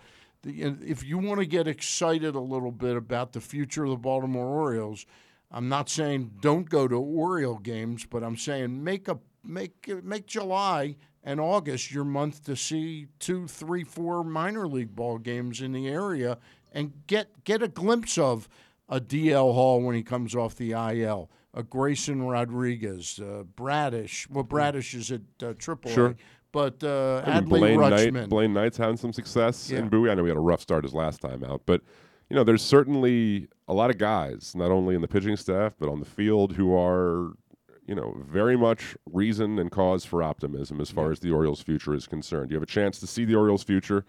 the, 0.44 0.76
if 0.86 1.04
you 1.04 1.18
want 1.18 1.40
to 1.40 1.46
get 1.46 1.68
excited 1.68 2.36
a 2.36 2.40
little 2.40 2.72
bit 2.72 2.96
about 2.96 3.34
the 3.34 3.42
future 3.42 3.86
of 3.86 3.90
the 3.90 3.98
Baltimore 3.98 4.48
Orioles, 4.48 5.06
I'm 5.52 5.70
not 5.70 5.90
saying 5.90 6.32
don't 6.42 6.70
go 6.70 6.88
to 6.88 6.96
Oriole 6.96 7.58
games, 7.60 8.06
but 8.06 8.24
I'm 8.24 8.38
saying 8.38 8.84
make 8.84 9.08
a 9.08 9.20
make 9.44 9.90
make 10.04 10.28
July 10.28 10.96
and 11.24 11.40
August 11.40 11.92
your 11.92 12.04
month 12.04 12.44
to 12.46 12.56
see 12.56 13.08
two, 13.20 13.48
three, 13.48 13.84
four 13.84 14.24
minor 14.24 14.68
league 14.68 14.96
ball 14.96 15.18
games 15.18 15.62
in 15.62 15.72
the 15.72 15.88
area 15.88 16.38
and 16.72 16.94
get 17.08 17.44
get 17.44 17.62
a 17.62 17.68
glimpse 17.68 18.18
of 18.18 18.50
a 18.90 19.00
DL 19.00 19.54
Hall 19.54 19.82
when 19.82 19.96
he 19.96 20.04
comes 20.04 20.36
off 20.36 20.56
the 20.56 20.72
IL, 20.72 21.30
a 21.54 21.64
Grayson 21.64 22.24
Rodriguez, 22.24 23.20
uh, 23.20 23.44
Bradish. 23.56 24.30
Well, 24.30 24.44
Bradish 24.44 24.94
is 24.94 25.12
at 25.12 25.22
uh, 25.42 25.54
AAA, 25.54 25.94
Sure. 25.94 26.16
But 26.54 26.82
uh, 26.84 27.22
I 27.26 27.42
mean, 27.42 27.44
Adley 27.44 27.50
Blaine 27.50 27.80
Rutschman. 27.80 28.14
Knight, 28.14 28.30
Blaine 28.30 28.54
Knight's 28.54 28.78
having 28.78 28.96
some 28.96 29.12
success 29.12 29.70
Yeah. 29.70 29.80
in 29.80 29.90
Bowie. 29.90 30.10
I 30.10 30.14
know 30.16 30.24
he 30.24 30.30
had 30.30 30.38
a 30.38 30.42
rough 30.42 30.62
start 30.62 30.86
his 30.86 30.94
last 30.94 31.20
time 31.20 31.44
out, 31.44 31.64
but 31.66 31.82
you 32.30 32.36
know, 32.38 32.46
there's 32.46 32.62
certainly 32.62 33.50
a 33.68 33.74
lot 33.74 33.90
of 33.90 33.98
guys, 33.98 34.54
not 34.56 34.72
only 34.72 34.96
in 34.96 35.02
the 35.02 35.08
pitching 35.10 35.36
staff 35.36 35.74
but 35.78 35.90
on 35.90 36.00
the 36.00 36.06
field, 36.06 36.54
who 36.54 36.74
are, 36.74 37.34
you 37.86 37.94
know, 37.96 38.16
very 38.30 38.56
much 38.56 38.96
reason 39.12 39.60
and 39.60 39.70
cause 39.72 40.06
for 40.06 40.24
optimism 40.24 40.80
as 40.80 40.90
far 40.90 41.12
as 41.12 41.20
the 41.20 41.32
Orioles' 41.32 41.62
future 41.62 41.94
is 41.94 42.08
concerned. 42.08 42.50
You 42.50 42.56
have 42.56 42.64
a 42.64 42.68
chance 42.68 43.00
to 43.02 43.08
see 43.08 43.26
the 43.26 43.36
Orioles' 43.36 43.64
future, 43.64 44.06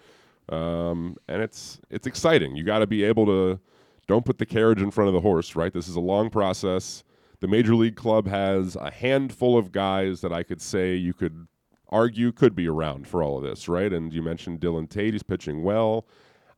um, 0.51 1.17
and 1.29 1.43
it's 1.43 1.81
it's 1.91 2.07
exciting. 2.07 2.55
You 2.57 2.63
got 2.65 2.79
to 2.79 2.87
be 2.87 3.03
able 3.05 3.27
to 3.27 3.59
don't 4.07 4.25
put 4.25 4.39
the 4.39 4.47
carriage 4.47 4.83
in 4.83 4.91
front 4.91 5.09
of 5.09 5.15
the 5.15 5.21
horse, 5.21 5.57
right? 5.57 5.73
This 5.73 5.89
is 5.89 5.97
a 5.97 6.01
long 6.01 6.29
process. 6.31 7.03
The 7.41 7.49
major 7.49 7.75
league 7.75 7.97
club 7.97 8.27
has 8.29 8.77
a 8.77 8.91
handful 8.91 9.59
of 9.59 9.73
guys 9.73 10.21
that 10.21 10.33
I 10.33 10.43
could 10.43 10.61
say 10.63 10.95
you 10.95 11.13
could 11.15 11.47
argue 11.95 12.33
could 12.33 12.55
be 12.55 12.69
around 12.69 13.07
for 13.07 13.23
all 13.23 13.39
of 13.39 13.45
this, 13.45 13.69
right? 13.69 13.93
And 13.93 14.13
you 14.13 14.21
mentioned 14.23 14.61
Dylan 14.61 14.91
Tate; 14.91 15.15
he's 15.15 15.23
pitching 15.23 15.63
well. 15.63 16.07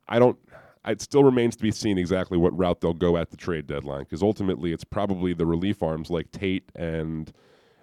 I 0.09 0.19
don't. 0.19 0.39
It 0.87 1.01
still 1.01 1.25
remains 1.25 1.57
to 1.57 1.63
be 1.63 1.73
seen 1.73 1.99
exactly 1.99 2.39
what 2.39 2.57
route 2.57 2.81
they'll 2.81 2.95
go 2.95 3.17
at 3.17 3.31
the 3.31 3.37
trade 3.37 3.67
deadline, 3.67 4.05
because 4.05 4.23
ultimately 4.23 4.73
it's 4.73 4.85
probably 4.85 5.35
the 5.35 5.45
relief 5.47 5.83
arms 5.83 6.11
like 6.11 6.31
Tate 6.31 6.71
and 6.75 7.33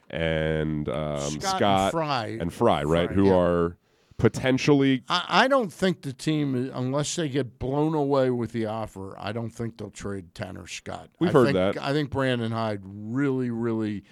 and 0.09 0.89
um, 0.89 1.19
Scott, 1.19 1.57
Scott, 1.57 1.81
and 1.81 1.91
Fry. 1.91 2.37
and 2.39 2.53
Fry, 2.53 2.83
right? 2.83 3.07
Fry, 3.07 3.15
Who 3.15 3.25
yeah. 3.25 3.35
are 3.35 3.77
potentially 4.17 5.03
I, 5.09 5.25
I 5.27 5.47
don't 5.47 5.73
think 5.73 6.03
the 6.03 6.13
team, 6.13 6.71
unless 6.73 7.15
they 7.15 7.27
get 7.27 7.59
blown 7.59 7.93
away 7.93 8.29
with 8.29 8.51
the 8.51 8.67
offer, 8.67 9.15
I 9.19 9.31
don't 9.33 9.49
think 9.49 9.77
they'll 9.77 9.89
trade 9.89 10.33
Tanner 10.33 10.67
Scott. 10.67 11.09
We've 11.19 11.29
I 11.29 11.33
heard 11.33 11.45
think, 11.45 11.75
that. 11.75 11.83
I 11.83 11.91
think 11.91 12.09
Brandon 12.09 12.51
Hyde 12.51 12.81
really, 12.83 13.49
really 13.49 14.03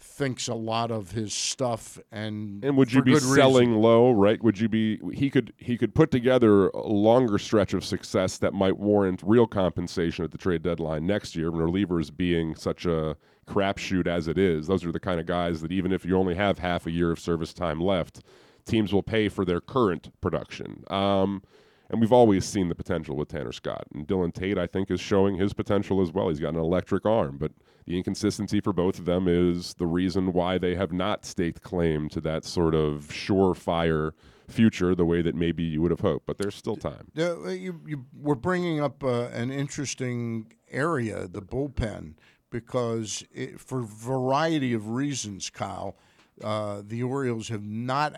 thinks 0.00 0.48
a 0.48 0.54
lot 0.54 0.90
of 0.90 1.12
his 1.12 1.32
stuff, 1.32 1.98
and 2.10 2.64
And 2.64 2.76
would 2.76 2.92
you 2.92 3.02
be 3.02 3.18
selling 3.18 3.70
reason. 3.70 3.82
low, 3.82 4.10
right? 4.10 4.42
Would 4.42 4.58
you 4.58 4.68
be 4.68 4.98
he 5.12 5.30
could 5.30 5.52
he 5.58 5.76
could 5.76 5.94
put 5.94 6.10
together 6.10 6.68
a 6.68 6.86
longer 6.86 7.38
stretch 7.38 7.74
of 7.74 7.84
success 7.84 8.38
that 8.38 8.54
might 8.54 8.78
warrant 8.78 9.22
real 9.24 9.46
compensation 9.46 10.24
at 10.24 10.30
the 10.30 10.38
trade 10.38 10.62
deadline 10.62 11.06
next 11.06 11.36
year 11.36 11.50
when 11.50 11.60
relievers 11.60 12.14
being 12.14 12.54
such 12.54 12.86
a 12.86 13.16
crapshoot 13.46 14.06
as 14.06 14.26
it 14.28 14.38
is. 14.38 14.66
Those 14.66 14.84
are 14.84 14.92
the 14.92 15.00
kind 15.00 15.20
of 15.20 15.26
guys 15.26 15.60
that 15.60 15.72
even 15.72 15.92
if 15.92 16.04
you 16.04 16.16
only 16.16 16.34
have 16.34 16.58
half 16.58 16.86
a 16.86 16.90
year 16.90 17.10
of 17.10 17.20
service 17.20 17.52
time 17.52 17.80
left, 17.80 18.22
teams 18.64 18.92
will 18.92 19.02
pay 19.02 19.28
for 19.28 19.44
their 19.44 19.60
current 19.60 20.10
production. 20.20 20.84
Um, 20.88 21.42
and 21.90 22.00
we've 22.00 22.12
always 22.12 22.44
seen 22.44 22.68
the 22.68 22.74
potential 22.74 23.16
with 23.16 23.28
Tanner 23.28 23.52
Scott. 23.52 23.84
And 23.92 24.06
Dylan 24.06 24.32
Tate, 24.32 24.56
I 24.58 24.66
think, 24.66 24.90
is 24.90 25.00
showing 25.00 25.36
his 25.36 25.52
potential 25.52 26.00
as 26.00 26.12
well. 26.12 26.28
He's 26.28 26.40
got 26.40 26.54
an 26.54 26.60
electric 26.60 27.04
arm, 27.04 27.36
but 27.36 27.52
the 27.84 27.96
inconsistency 27.96 28.60
for 28.60 28.72
both 28.72 28.98
of 28.98 29.04
them 29.04 29.26
is 29.26 29.74
the 29.74 29.86
reason 29.86 30.32
why 30.32 30.56
they 30.56 30.76
have 30.76 30.92
not 30.92 31.24
staked 31.24 31.62
claim 31.62 32.08
to 32.10 32.20
that 32.20 32.44
sort 32.44 32.74
of 32.74 33.08
surefire 33.08 34.12
future 34.48 34.94
the 34.94 35.04
way 35.04 35.22
that 35.22 35.34
maybe 35.34 35.64
you 35.64 35.82
would 35.82 35.90
have 35.90 36.00
hoped. 36.00 36.26
But 36.26 36.38
there's 36.38 36.54
still 36.54 36.76
time. 36.76 37.10
Uh, 37.18 37.48
you, 37.48 37.80
you 37.86 38.06
we're 38.16 38.36
bringing 38.36 38.80
up 38.80 39.02
uh, 39.02 39.28
an 39.28 39.50
interesting 39.50 40.52
area, 40.70 41.26
the 41.26 41.42
bullpen, 41.42 42.14
because 42.50 43.24
it, 43.32 43.60
for 43.60 43.80
a 43.80 43.84
variety 43.84 44.72
of 44.74 44.90
reasons, 44.90 45.50
Kyle, 45.50 45.96
uh, 46.42 46.82
the 46.84 47.02
Orioles 47.02 47.48
have 47.48 47.64
not 47.64 48.14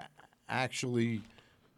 actually 0.48 1.22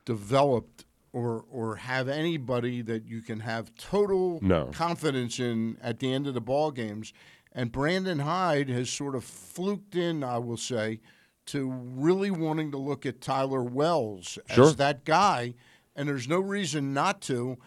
developed 0.04 0.84
or 1.14 1.44
or 1.50 1.76
have 1.76 2.08
anybody 2.08 2.82
that 2.82 3.06
you 3.06 3.22
can 3.22 3.40
have 3.40 3.72
total 3.76 4.40
No. 4.42 4.66
confidence 4.72 5.38
in 5.38 5.78
at 5.80 6.00
the 6.00 6.12
end 6.12 6.26
of 6.26 6.34
the 6.34 6.40
ball 6.40 6.70
games. 6.72 7.12
And 7.52 7.70
Brandon 7.70 8.18
Hyde 8.18 8.68
has 8.68 8.90
sort 8.90 9.14
of 9.14 9.22
fluked 9.24 9.94
in, 9.94 10.24
I 10.24 10.38
will 10.38 10.56
say, 10.56 11.00
to 11.46 11.70
really 11.70 12.32
wanting 12.32 12.72
to 12.72 12.78
look 12.78 13.06
at 13.06 13.20
Tyler 13.20 13.62
Wells 13.62 14.38
Sure. 14.50 14.64
as 14.66 14.76
that 14.76 15.04
guy, 15.04 15.54
and 15.94 16.08
there's 16.08 16.26
no 16.26 16.40
reason 16.40 16.92
not 16.92 17.20
to. 17.22 17.58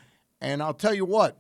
And 0.41 0.61
I'll 0.61 0.73
tell 0.73 0.93
you 0.93 1.05
what, 1.05 1.39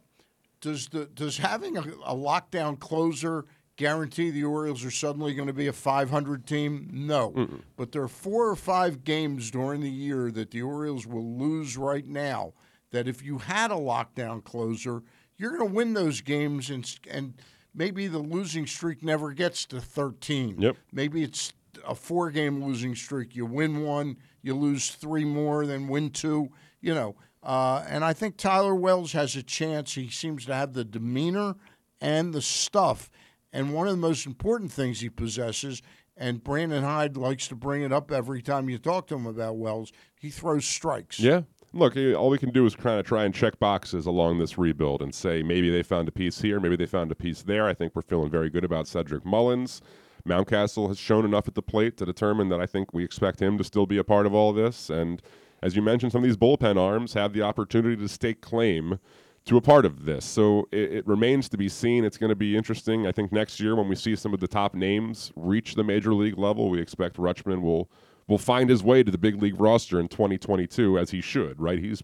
does 0.61 0.87
the 0.87 1.05
does 1.07 1.37
having 1.39 1.75
a, 1.77 1.81
a 2.05 2.15
lockdown 2.15 2.79
closer 2.79 3.43
guarantee 3.77 4.31
the 4.31 4.43
Orioles 4.43 4.83
are 4.83 4.91
suddenly 4.91 5.33
going 5.33 5.47
to 5.47 5.53
be 5.53 5.67
a 5.67 5.73
500 5.73 6.45
team? 6.45 6.89
No. 6.91 7.47
But 7.77 7.91
there 7.91 8.01
are 8.01 8.07
four 8.09 8.49
or 8.49 8.55
five 8.55 9.03
games 9.03 9.49
during 9.49 9.81
the 9.81 9.89
year 9.89 10.29
that 10.31 10.51
the 10.51 10.63
Orioles 10.63 11.07
will 11.07 11.37
lose 11.37 11.77
right 11.77 12.05
now. 12.05 12.53
That 12.91 13.07
if 13.07 13.23
you 13.23 13.37
had 13.37 13.71
a 13.71 13.75
lockdown 13.75 14.43
closer, 14.43 15.03
you're 15.37 15.55
going 15.55 15.69
to 15.69 15.75
win 15.75 15.93
those 15.93 16.21
games, 16.21 16.69
and 16.69 16.99
and 17.09 17.33
maybe 17.73 18.07
the 18.07 18.19
losing 18.19 18.65
streak 18.65 19.03
never 19.03 19.31
gets 19.31 19.65
to 19.67 19.79
13. 19.79 20.59
Yep. 20.59 20.77
Maybe 20.91 21.23
it's 21.23 21.53
a 21.85 21.93
four 21.95 22.31
game 22.31 22.63
losing 22.63 22.95
streak. 22.95 23.35
You 23.35 23.45
win 23.45 23.83
one, 23.83 24.17
you 24.41 24.55
lose 24.55 24.89
three 24.89 25.25
more, 25.25 25.65
then 25.65 25.87
win 25.87 26.09
two, 26.09 26.49
you 26.81 26.93
know. 26.93 27.15
Uh, 27.43 27.83
and 27.87 28.03
I 28.03 28.13
think 28.13 28.37
Tyler 28.37 28.75
Wells 28.75 29.11
has 29.13 29.35
a 29.35 29.43
chance. 29.43 29.93
He 29.93 30.09
seems 30.09 30.45
to 30.47 30.55
have 30.55 30.73
the 30.73 30.83
demeanor 30.83 31.55
and 32.01 32.33
the 32.33 32.41
stuff. 32.41 33.09
And 33.53 33.73
one 33.73 33.87
of 33.87 33.93
the 33.93 34.01
most 34.01 34.25
important 34.25 34.71
things 34.71 34.99
he 34.99 35.09
possesses, 35.09 35.81
and 36.15 36.43
Brandon 36.43 36.83
Hyde 36.83 37.15
likes 37.17 37.47
to 37.47 37.55
bring 37.55 37.81
it 37.81 37.93
up 37.93 38.11
every 38.11 38.41
time 38.41 38.69
you 38.69 38.77
talk 38.77 39.07
to 39.07 39.15
him 39.15 39.25
about 39.25 39.57
Wells, 39.57 39.91
he 40.19 40.29
throws 40.29 40.65
strikes. 40.65 41.19
Yeah. 41.19 41.41
Look, 41.73 41.95
all 41.97 42.29
we 42.29 42.37
can 42.37 42.51
do 42.51 42.65
is 42.65 42.75
kind 42.75 42.99
of 42.99 43.05
try 43.05 43.25
and 43.25 43.35
check 43.35 43.59
boxes 43.59 44.05
along 44.05 44.39
this 44.39 44.57
rebuild 44.57 45.01
and 45.01 45.13
say 45.13 45.43
maybe 45.43 45.69
they 45.69 45.83
found 45.83 46.07
a 46.07 46.11
piece 46.11 46.41
here, 46.41 46.59
maybe 46.59 46.75
they 46.75 46.85
found 46.85 47.11
a 47.11 47.15
piece 47.15 47.43
there. 47.43 47.67
I 47.67 47.73
think 47.73 47.95
we're 47.95 48.01
feeling 48.01 48.29
very 48.29 48.49
good 48.49 48.63
about 48.63 48.87
Cedric 48.87 49.25
Mullins. 49.25 49.81
Mountcastle 50.27 50.87
has 50.87 50.97
shown 50.97 51.23
enough 51.23 51.47
at 51.47 51.55
the 51.55 51.61
plate 51.61 51.97
to 51.97 52.05
determine 52.05 52.49
that 52.49 52.59
I 52.59 52.65
think 52.65 52.93
we 52.93 53.03
expect 53.03 53.41
him 53.41 53.57
to 53.57 53.63
still 53.63 53.85
be 53.85 53.97
a 53.97 54.03
part 54.03 54.25
of 54.25 54.33
all 54.33 54.53
this. 54.53 54.89
And 54.89 55.21
as 55.61 55.75
you 55.75 55.81
mentioned, 55.81 56.13
some 56.13 56.23
of 56.23 56.27
these 56.27 56.37
bullpen 56.37 56.77
arms 56.77 57.13
have 57.13 57.33
the 57.33 57.41
opportunity 57.43 57.95
to 57.97 58.07
stake 58.07 58.41
claim 58.41 58.99
to 59.47 59.57
a 59.57 59.61
part 59.61 59.85
of 59.85 60.05
this. 60.05 60.25
So 60.25 60.67
it, 60.71 60.93
it 60.93 61.07
remains 61.07 61.49
to 61.49 61.57
be 61.57 61.69
seen. 61.69 62.05
It's 62.05 62.17
going 62.17 62.29
to 62.29 62.35
be 62.35 62.55
interesting. 62.55 63.07
I 63.07 63.11
think 63.11 63.31
next 63.31 63.59
year 63.59 63.75
when 63.75 63.87
we 63.87 63.95
see 63.95 64.15
some 64.15 64.33
of 64.33 64.39
the 64.39 64.47
top 64.47 64.75
names 64.75 65.31
reach 65.35 65.75
the 65.75 65.83
major 65.83 66.13
league 66.13 66.37
level, 66.37 66.69
we 66.69 66.79
expect 66.81 67.17
Rutschman 67.17 67.61
will 67.61 67.89
will 68.27 68.37
find 68.37 68.69
his 68.69 68.83
way 68.83 69.03
to 69.03 69.09
the 69.09 69.17
big 69.17 69.41
league 69.41 69.57
roster 69.57 70.01
in 70.01 70.09
2022 70.09 70.99
as 70.99 71.11
he 71.11 71.21
should, 71.21 71.59
right? 71.61 71.79
He's 71.79 72.03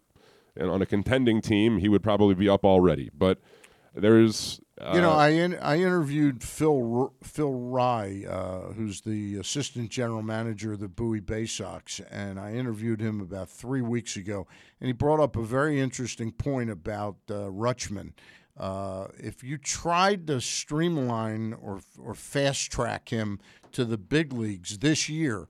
and 0.56 0.70
on 0.70 0.82
a 0.82 0.86
contending 0.86 1.42
team, 1.42 1.80
he 1.80 1.90
would 1.90 2.04
probably 2.04 2.36
be 2.36 2.48
up 2.48 2.64
already. 2.64 3.10
But 3.18 3.40
there's 3.96 4.60
uh, 4.82 4.94
you 4.96 5.02
know, 5.02 5.12
I 5.12 5.30
in, 5.30 5.56
I 5.60 5.78
interviewed 5.78 6.44
Phil 6.44 7.14
Phil 7.24 7.54
Wrye, 7.54 8.26
uh, 8.28 8.74
who's 8.74 9.02
the 9.02 9.36
assistant 9.36 9.92
general 9.92 10.24
manager 10.24 10.74
of 10.74 10.80
the 10.80 10.88
Bowie 10.88 11.20
Bay 11.20 11.46
Sox, 11.46 12.02
and 12.10 12.40
I 12.40 12.54
interviewed 12.54 13.00
him 13.00 13.22
about 13.22 13.50
three 13.50 13.82
weeks 13.82 14.16
ago, 14.16 14.48
and 14.80 14.88
he 14.88 14.94
brought 14.94 15.20
up 15.20 15.36
a 15.36 15.44
very 15.44 15.80
interesting 15.80 16.32
point 16.32 16.72
about 16.72 17.18
uh, 17.30 17.50
Rutschman. 17.52 18.14
Uh, 18.58 19.08
if 19.18 19.44
you 19.44 19.60
tried 19.60 20.26
to 20.28 20.42
streamline 20.42 21.54
or 21.54 21.80
or 22.00 22.16
fast 22.16 22.72
track 22.72 23.10
him 23.10 23.40
to 23.74 23.86
the 23.86 23.98
big 23.98 24.34
leagues 24.34 24.80
this 24.80 25.08
year, 25.08 25.48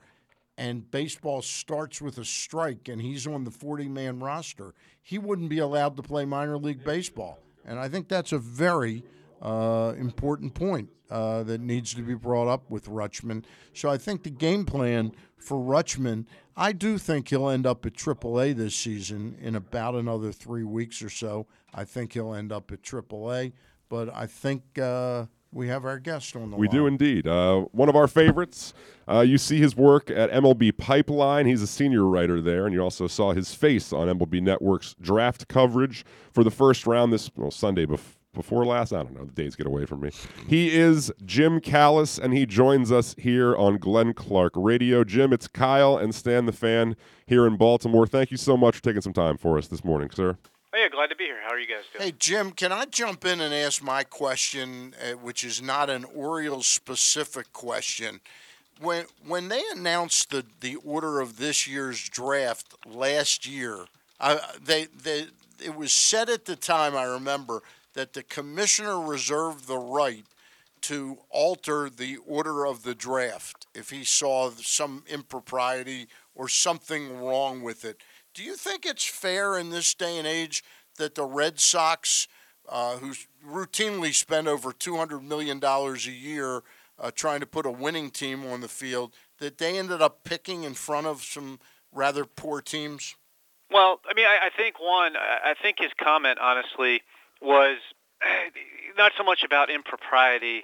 and 0.57 0.91
baseball 0.91 1.41
starts 1.41 2.01
with 2.01 2.17
a 2.17 2.25
strike, 2.25 2.89
and 2.89 3.01
he's 3.01 3.25
on 3.25 3.45
the 3.45 3.51
forty 3.51 3.87
man 3.87 4.19
roster, 4.19 4.73
he 5.01 5.17
wouldn't 5.17 5.49
be 5.49 5.59
allowed 5.59 5.95
to 5.95 6.03
play 6.03 6.25
minor 6.25 6.57
league 6.57 6.83
baseball 6.83 7.42
and 7.65 7.79
I 7.79 7.89
think 7.89 8.07
that's 8.07 8.31
a 8.31 8.37
very 8.37 9.03
uh, 9.41 9.93
important 9.97 10.53
point 10.53 10.89
uh, 11.09 11.43
that 11.43 11.61
needs 11.61 11.93
to 11.93 12.01
be 12.01 12.15
brought 12.15 12.47
up 12.47 12.69
with 12.69 12.87
Rutschman. 12.87 13.43
So 13.73 13.89
I 13.89 13.97
think 13.97 14.23
the 14.23 14.29
game 14.29 14.65
plan 14.65 15.11
for 15.37 15.57
Rutschman, 15.57 16.25
I 16.55 16.71
do 16.71 16.97
think 16.97 17.29
he'll 17.29 17.49
end 17.49 17.65
up 17.67 17.85
at 17.85 17.93
AAA 17.93 18.55
this 18.55 18.75
season 18.75 19.37
in 19.41 19.55
about 19.55 19.95
another 19.95 20.31
three 20.31 20.63
weeks 20.63 21.01
or 21.01 21.09
so. 21.09 21.47
I 21.73 21.83
think 21.83 22.13
he'll 22.13 22.33
end 22.33 22.51
up 22.51 22.71
at 22.71 22.81
AAA, 22.81 23.53
but 23.89 24.13
I 24.13 24.27
think. 24.27 24.79
Uh, 24.79 25.25
we 25.53 25.67
have 25.67 25.85
our 25.85 25.99
guest 25.99 26.35
on 26.35 26.49
the 26.49 26.55
line. 26.55 26.59
we 26.59 26.67
line. 26.67 26.75
do 26.75 26.87
indeed. 26.87 27.27
Uh, 27.27 27.61
one 27.71 27.89
of 27.89 27.95
our 27.95 28.07
favorites. 28.07 28.73
Uh, 29.07 29.19
you 29.19 29.37
see 29.37 29.59
his 29.59 29.75
work 29.75 30.09
at 30.09 30.31
MLB 30.31 30.77
Pipeline. 30.77 31.45
He's 31.45 31.61
a 31.61 31.67
senior 31.67 32.05
writer 32.05 32.41
there, 32.41 32.65
and 32.65 32.73
you 32.73 32.81
also 32.81 33.05
saw 33.07 33.33
his 33.33 33.53
face 33.53 33.91
on 33.91 34.07
MLB 34.07 34.41
Network's 34.41 34.95
draft 35.01 35.47
coverage 35.47 36.05
for 36.31 36.43
the 36.43 36.51
first 36.51 36.87
round 36.87 37.11
this 37.11 37.29
well, 37.35 37.51
Sunday 37.51 37.85
bef- 37.85 38.15
before 38.33 38.65
last. 38.65 38.93
I 38.93 39.03
don't 39.03 39.13
know. 39.13 39.25
The 39.25 39.33
days 39.33 39.55
get 39.55 39.67
away 39.67 39.85
from 39.85 40.01
me. 40.01 40.11
He 40.47 40.73
is 40.75 41.11
Jim 41.25 41.59
Callis, 41.59 42.17
and 42.17 42.33
he 42.33 42.45
joins 42.45 42.91
us 42.91 43.13
here 43.17 43.55
on 43.57 43.77
Glenn 43.77 44.13
Clark 44.13 44.53
Radio. 44.55 45.03
Jim, 45.03 45.33
it's 45.33 45.47
Kyle 45.49 45.97
and 45.97 46.15
Stan 46.15 46.45
the 46.45 46.53
Fan 46.53 46.95
here 47.27 47.45
in 47.45 47.57
Baltimore. 47.57 48.07
Thank 48.07 48.31
you 48.31 48.37
so 48.37 48.55
much 48.55 48.77
for 48.77 48.83
taking 48.83 49.01
some 49.01 49.13
time 49.13 49.37
for 49.37 49.57
us 49.57 49.67
this 49.67 49.83
morning, 49.83 50.09
sir. 50.11 50.37
Oh, 50.73 50.79
yeah, 50.79 50.89
glad 50.89 51.11
to 51.11 51.15
be 51.15 51.25
here. 51.25 51.39
How 51.43 51.51
are 51.51 51.59
you 51.59 51.67
guys 51.67 51.83
doing? 51.93 52.05
Hey, 52.05 52.15
Jim, 52.17 52.51
can 52.51 52.71
I 52.71 52.85
jump 52.85 53.25
in 53.25 53.41
and 53.41 53.53
ask 53.53 53.83
my 53.83 54.03
question, 54.03 54.95
uh, 54.99 55.11
which 55.17 55.43
is 55.43 55.61
not 55.61 55.87
an 55.91 56.03
Orioles 56.15 56.65
specific 56.65 57.53
question? 57.53 58.21
When 58.79 59.05
when 59.27 59.49
they 59.49 59.61
announced 59.75 60.31
the, 60.31 60.43
the 60.61 60.77
order 60.77 61.19
of 61.19 61.37
this 61.37 61.67
year's 61.67 62.09
draft 62.09 62.73
last 62.87 63.47
year, 63.47 63.85
uh, 64.19 64.39
they 64.59 64.85
they 64.85 65.27
it 65.63 65.75
was 65.75 65.93
said 65.93 66.27
at 66.27 66.45
the 66.45 66.55
time. 66.55 66.95
I 66.95 67.03
remember 67.03 67.61
that 67.93 68.13
the 68.13 68.23
commissioner 68.23 68.99
reserved 68.99 69.67
the 69.67 69.77
right 69.77 70.25
to 70.81 71.19
alter 71.29 71.87
the 71.87 72.17
order 72.25 72.65
of 72.65 72.81
the 72.81 72.95
draft 72.95 73.67
if 73.75 73.91
he 73.91 74.03
saw 74.03 74.49
some 74.49 75.03
impropriety 75.07 76.07
or 76.33 76.49
something 76.49 77.19
wrong 77.19 77.61
with 77.61 77.85
it. 77.85 78.01
Do 78.33 78.43
you 78.43 78.55
think 78.55 78.85
it's 78.85 79.05
fair 79.05 79.57
in 79.57 79.69
this 79.69 79.93
day 79.93 80.17
and 80.17 80.27
age 80.27 80.63
that 80.97 81.13
the 81.13 81.25
Red 81.25 81.59
Sox, 81.59 82.27
uh, 82.67 82.97
who 82.97 83.13
routinely 83.47 84.13
spend 84.13 84.47
over 84.47 84.71
$200 84.71 85.21
million 85.21 85.63
a 85.63 85.95
year 86.09 86.63
uh, 86.97 87.11
trying 87.13 87.41
to 87.41 87.45
put 87.45 87.65
a 87.65 87.71
winning 87.71 88.09
team 88.09 88.45
on 88.45 88.61
the 88.61 88.67
field, 88.67 89.13
that 89.39 89.59
they 89.59 89.77
ended 89.77 90.01
up 90.01 90.23
picking 90.23 90.63
in 90.63 90.73
front 90.73 91.05
of 91.05 91.23
some 91.23 91.59
rather 91.91 92.25
poor 92.25 92.59
teams? 92.59 93.15
Well, 93.69 94.01
I 94.09 94.13
mean, 94.15 94.25
I, 94.25 94.47
I 94.47 94.49
think 94.55 94.79
one, 94.79 95.15
I 95.15 95.53
think 95.61 95.77
his 95.79 95.91
comment, 96.01 96.39
honestly, 96.39 97.01
was 97.39 97.77
not 98.97 99.11
so 99.15 99.23
much 99.23 99.43
about 99.43 99.69
impropriety 99.69 100.63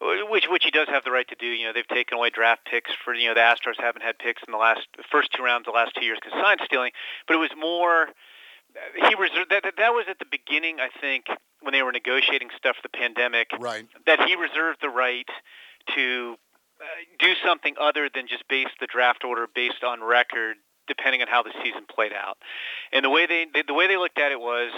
which 0.00 0.46
which 0.48 0.64
he 0.64 0.70
does 0.70 0.88
have 0.88 1.04
the 1.04 1.10
right 1.10 1.28
to 1.28 1.36
do. 1.38 1.46
You 1.46 1.66
know, 1.66 1.72
they've 1.72 1.86
taken 1.86 2.18
away 2.18 2.30
draft 2.30 2.64
picks 2.64 2.90
for 3.04 3.14
you 3.14 3.28
know 3.28 3.34
the 3.34 3.40
Astros 3.40 3.78
haven't 3.78 4.02
had 4.02 4.18
picks 4.18 4.42
in 4.46 4.52
the 4.52 4.58
last 4.58 4.86
the 4.96 5.04
first 5.10 5.32
two 5.32 5.42
rounds 5.42 5.66
the 5.66 5.72
last 5.72 5.92
two 5.96 6.04
years 6.04 6.18
because 6.22 6.38
sign 6.40 6.58
stealing. 6.64 6.92
But 7.26 7.34
it 7.34 7.38
was 7.38 7.50
more 7.58 8.08
he 8.96 9.14
reserved 9.14 9.50
that, 9.50 9.62
that 9.62 9.74
that 9.78 9.92
was 9.92 10.06
at 10.08 10.18
the 10.18 10.26
beginning. 10.30 10.78
I 10.80 10.88
think 11.00 11.26
when 11.60 11.72
they 11.72 11.82
were 11.82 11.92
negotiating 11.92 12.48
stuff 12.56 12.76
for 12.76 12.82
the 12.82 12.96
pandemic, 12.96 13.48
right? 13.58 13.86
That 14.06 14.20
he 14.26 14.34
reserved 14.34 14.78
the 14.82 14.88
right 14.88 15.28
to 15.94 16.36
uh, 16.80 16.84
do 17.18 17.34
something 17.44 17.74
other 17.80 18.10
than 18.12 18.26
just 18.26 18.46
base 18.48 18.72
the 18.80 18.86
draft 18.86 19.24
order 19.24 19.46
based 19.54 19.84
on 19.84 20.02
record, 20.02 20.56
depending 20.88 21.22
on 21.22 21.28
how 21.28 21.42
the 21.42 21.52
season 21.62 21.86
played 21.88 22.12
out. 22.12 22.38
And 22.92 23.04
the 23.04 23.10
way 23.10 23.26
they, 23.26 23.46
they 23.52 23.62
the 23.66 23.74
way 23.74 23.86
they 23.86 23.96
looked 23.96 24.18
at 24.18 24.32
it 24.32 24.40
was 24.40 24.72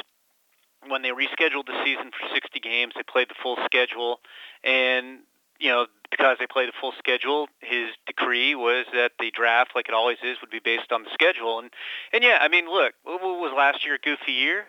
when 0.89 1.03
they 1.03 1.11
rescheduled 1.11 1.67
the 1.67 1.79
season 1.85 2.11
for 2.11 2.29
60 2.33 2.61
games, 2.61 2.93
they 2.97 3.03
played 3.03 3.29
the 3.29 3.35
full 3.43 3.57
schedule, 3.65 4.21
and 4.65 5.21
you 5.59 5.71
know 5.71 5.87
because 6.11 6.37
they 6.39 6.47
played 6.47 6.69
the 6.69 6.77
full 6.81 6.93
schedule, 6.99 7.49
his 7.61 7.91
decree 8.07 8.55
was 8.55 8.87
that 8.93 9.13
the 9.19 9.31
draft, 9.31 9.73
like 9.75 9.89
it 9.89 9.95
always 9.95 10.19
is, 10.23 10.39
would 10.41 10.51
be 10.51 10.61
based 10.61 10.93
on 10.93 11.03
the 11.03 11.11
schedule. 11.13 11.59
And 11.59 11.71
and 12.13 12.23
yeah, 12.23 12.39
I 12.41 12.49
mean, 12.49 12.67
look, 12.67 12.95
what 13.05 13.21
was 13.23 13.53
last 13.57 13.85
year 13.85 13.95
a 13.95 13.99
goofy 13.99 14.33
year? 14.33 14.67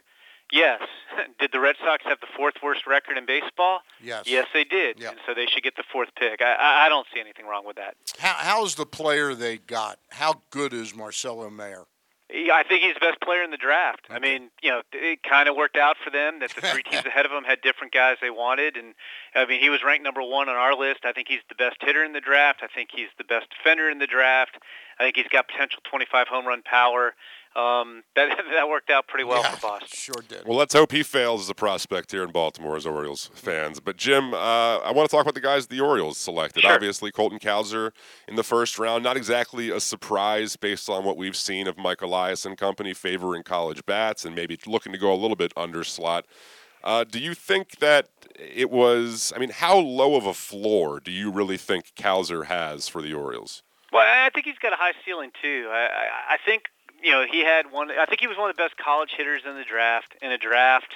Yes. 0.52 0.82
did 1.40 1.52
the 1.52 1.60
Red 1.60 1.76
Sox 1.84 2.04
have 2.06 2.20
the 2.20 2.28
fourth 2.36 2.56
worst 2.64 2.88
record 2.88 3.18
in 3.18 3.26
baseball? 3.26 3.82
Yes. 4.02 4.24
Yes, 4.28 4.48
they 4.54 4.64
did. 4.64 5.00
Yep. 5.00 5.12
And 5.12 5.20
so 5.28 5.34
they 5.34 5.46
should 5.46 5.64
get 5.64 5.76
the 5.76 5.84
fourth 5.92 6.10
pick. 6.18 6.42
I, 6.42 6.86
I 6.86 6.90
don't 6.90 7.06
see 7.14 7.20
anything 7.20 7.46
wrong 7.46 7.66
with 7.66 7.76
that. 7.76 7.96
How, 8.18 8.36
how's 8.38 8.76
the 8.76 8.86
player 8.86 9.36
they 9.36 9.58
got? 9.58 10.00
How 10.12 10.42
good 10.50 10.74
is 10.74 10.96
Marcelo 10.96 11.50
Mayer? 11.50 11.86
I 12.30 12.64
think 12.68 12.84
he's 12.84 12.94
the 12.94 13.00
best 13.00 13.22
player 13.22 13.42
in 13.42 13.52
the 13.52 13.58
draft. 13.58 14.02
Okay. 14.10 14.16
I 14.16 14.20
mean, 14.20 14.50
you 14.62 14.70
know, 14.70 14.82
it 14.92 15.24
kind 15.24 15.48
of 15.48 15.56
worked 15.56 15.78
out 15.78 15.96
for 16.04 16.10
them 16.10 16.40
that 16.40 16.54
the 16.54 16.62
three 16.62 16.84
teams 16.84 17.06
ahead 17.12 17.26
of 17.26 17.32
him 17.32 17.46
had 17.46 17.62
different 17.62 17.94
guys 17.94 18.18
they 18.22 18.30
wanted, 18.30 18.76
and 18.76 18.96
I 19.34 19.46
mean, 19.46 19.62
he 19.62 19.70
was 19.70 19.82
ranked 19.84 20.04
number 20.04 20.22
one 20.22 20.50
on 20.50 20.56
our 20.56 20.76
list. 20.76 21.06
I 21.06 21.14
think 21.14 21.30
he's 21.30 21.46
the 21.48 21.56
best 21.56 21.78
hitter 21.80 22.04
in 22.04 22.12
the 22.12 22.20
draft. 22.20 22.60
I 22.64 22.68
think 22.68 22.90
he's 22.92 23.08
the 23.18 23.24
best 23.24 23.48
defender 23.50 23.90
in 23.90 24.00
the 24.00 24.08
draft. 24.08 24.58
I 25.00 25.04
think 25.04 25.16
he's 25.16 25.28
got 25.32 25.48
potential 25.48 25.80
25 25.90 26.28
home 26.28 26.46
run 26.46 26.64
power 26.64 27.14
um, 27.58 28.04
that 28.16 28.30
that 28.54 28.70
worked 28.70 28.90
out 28.90 29.08
pretty 29.08 29.24
well 29.24 29.42
yeah, 29.42 29.56
for 29.56 29.62
Boston. 29.62 29.90
Sure 29.92 30.24
did. 30.28 30.46
Well, 30.46 30.58
let's 30.58 30.74
hope 30.74 30.92
he 30.92 31.02
fails 31.02 31.42
as 31.42 31.50
a 31.50 31.56
prospect 31.56 32.12
here 32.12 32.24
in 32.24 32.32
Baltimore 32.32 32.78
as 32.78 32.86
Orioles 32.86 33.32
fans. 33.34 33.80
But 33.80 33.98
Jim, 33.98 34.34
uh, 34.34 34.78
I 34.78 34.92
want 34.92 35.10
to 35.10 35.16
talk 35.16 35.24
about 35.24 35.34
the 35.34 35.42
guys 35.42 35.68
the 35.68 35.82
Orioles 35.82 36.18
selected. 36.18 36.62
Sure. 36.62 36.72
Obviously, 36.72 37.12
Colton 37.12 37.40
Cowser 37.40 37.92
in 38.28 38.36
the 38.36 38.44
first 38.44 38.78
round. 38.78 39.04
Not 39.04 39.18
exactly 39.18 39.72
a 39.72 39.80
surprise 39.80 40.56
based 40.56 40.88
on 40.88 41.04
what 41.04 41.18
we've 41.18 41.36
seen 41.36 41.68
of 41.68 41.78
Mike 41.78 42.02
Elias 42.02 42.46
and 42.46 42.58
company 42.58 42.94
favoring 42.94 43.42
college 43.44 43.86
bats 43.86 44.24
and 44.24 44.36
maybe 44.36 44.58
looking 44.68 44.92
to 44.92 45.00
go 45.00 45.12
a 45.12 45.16
little 45.16 45.36
bit 45.36 45.52
under 45.58 45.84
slot. 45.84 46.26
Uh, 46.84 47.04
do 47.04 47.20
you 47.20 47.34
think 47.34 47.80
that 47.80 48.08
it 48.36 48.70
was? 48.70 49.34
I 49.36 49.40
mean, 49.40 49.50
how 49.50 49.78
low 49.78 50.16
of 50.16 50.28
a 50.28 50.34
floor 50.34 51.00
do 51.00 51.12
you 51.12 51.32
really 51.32 51.58
think 51.58 51.94
Cowser 51.96 52.46
has 52.46 52.88
for 52.88 53.02
the 53.02 53.14
Orioles? 53.16 53.64
Well, 53.92 54.04
I 54.06 54.30
think 54.30 54.46
he's 54.46 54.60
got 54.60 54.74
a 54.74 54.76
high 54.76 54.94
ceiling 55.04 55.32
too. 55.42 55.70
I, 55.72 55.86
I, 55.86 56.34
I 56.34 56.38
think 56.46 56.66
you 57.02 57.12
know, 57.12 57.26
he 57.30 57.44
had 57.44 57.72
one. 57.72 57.92
I 57.92 58.06
think 58.06 58.22
he 58.22 58.28
was 58.28 58.38
one 58.38 58.50
of 58.50 58.56
the 58.56 58.62
best 58.62 58.78
college 58.78 59.12
hitters 59.16 59.44
in 59.48 59.56
the 59.56 59.64
draft. 59.64 60.16
In 60.22 60.32
a 60.32 60.38
draft 60.38 60.96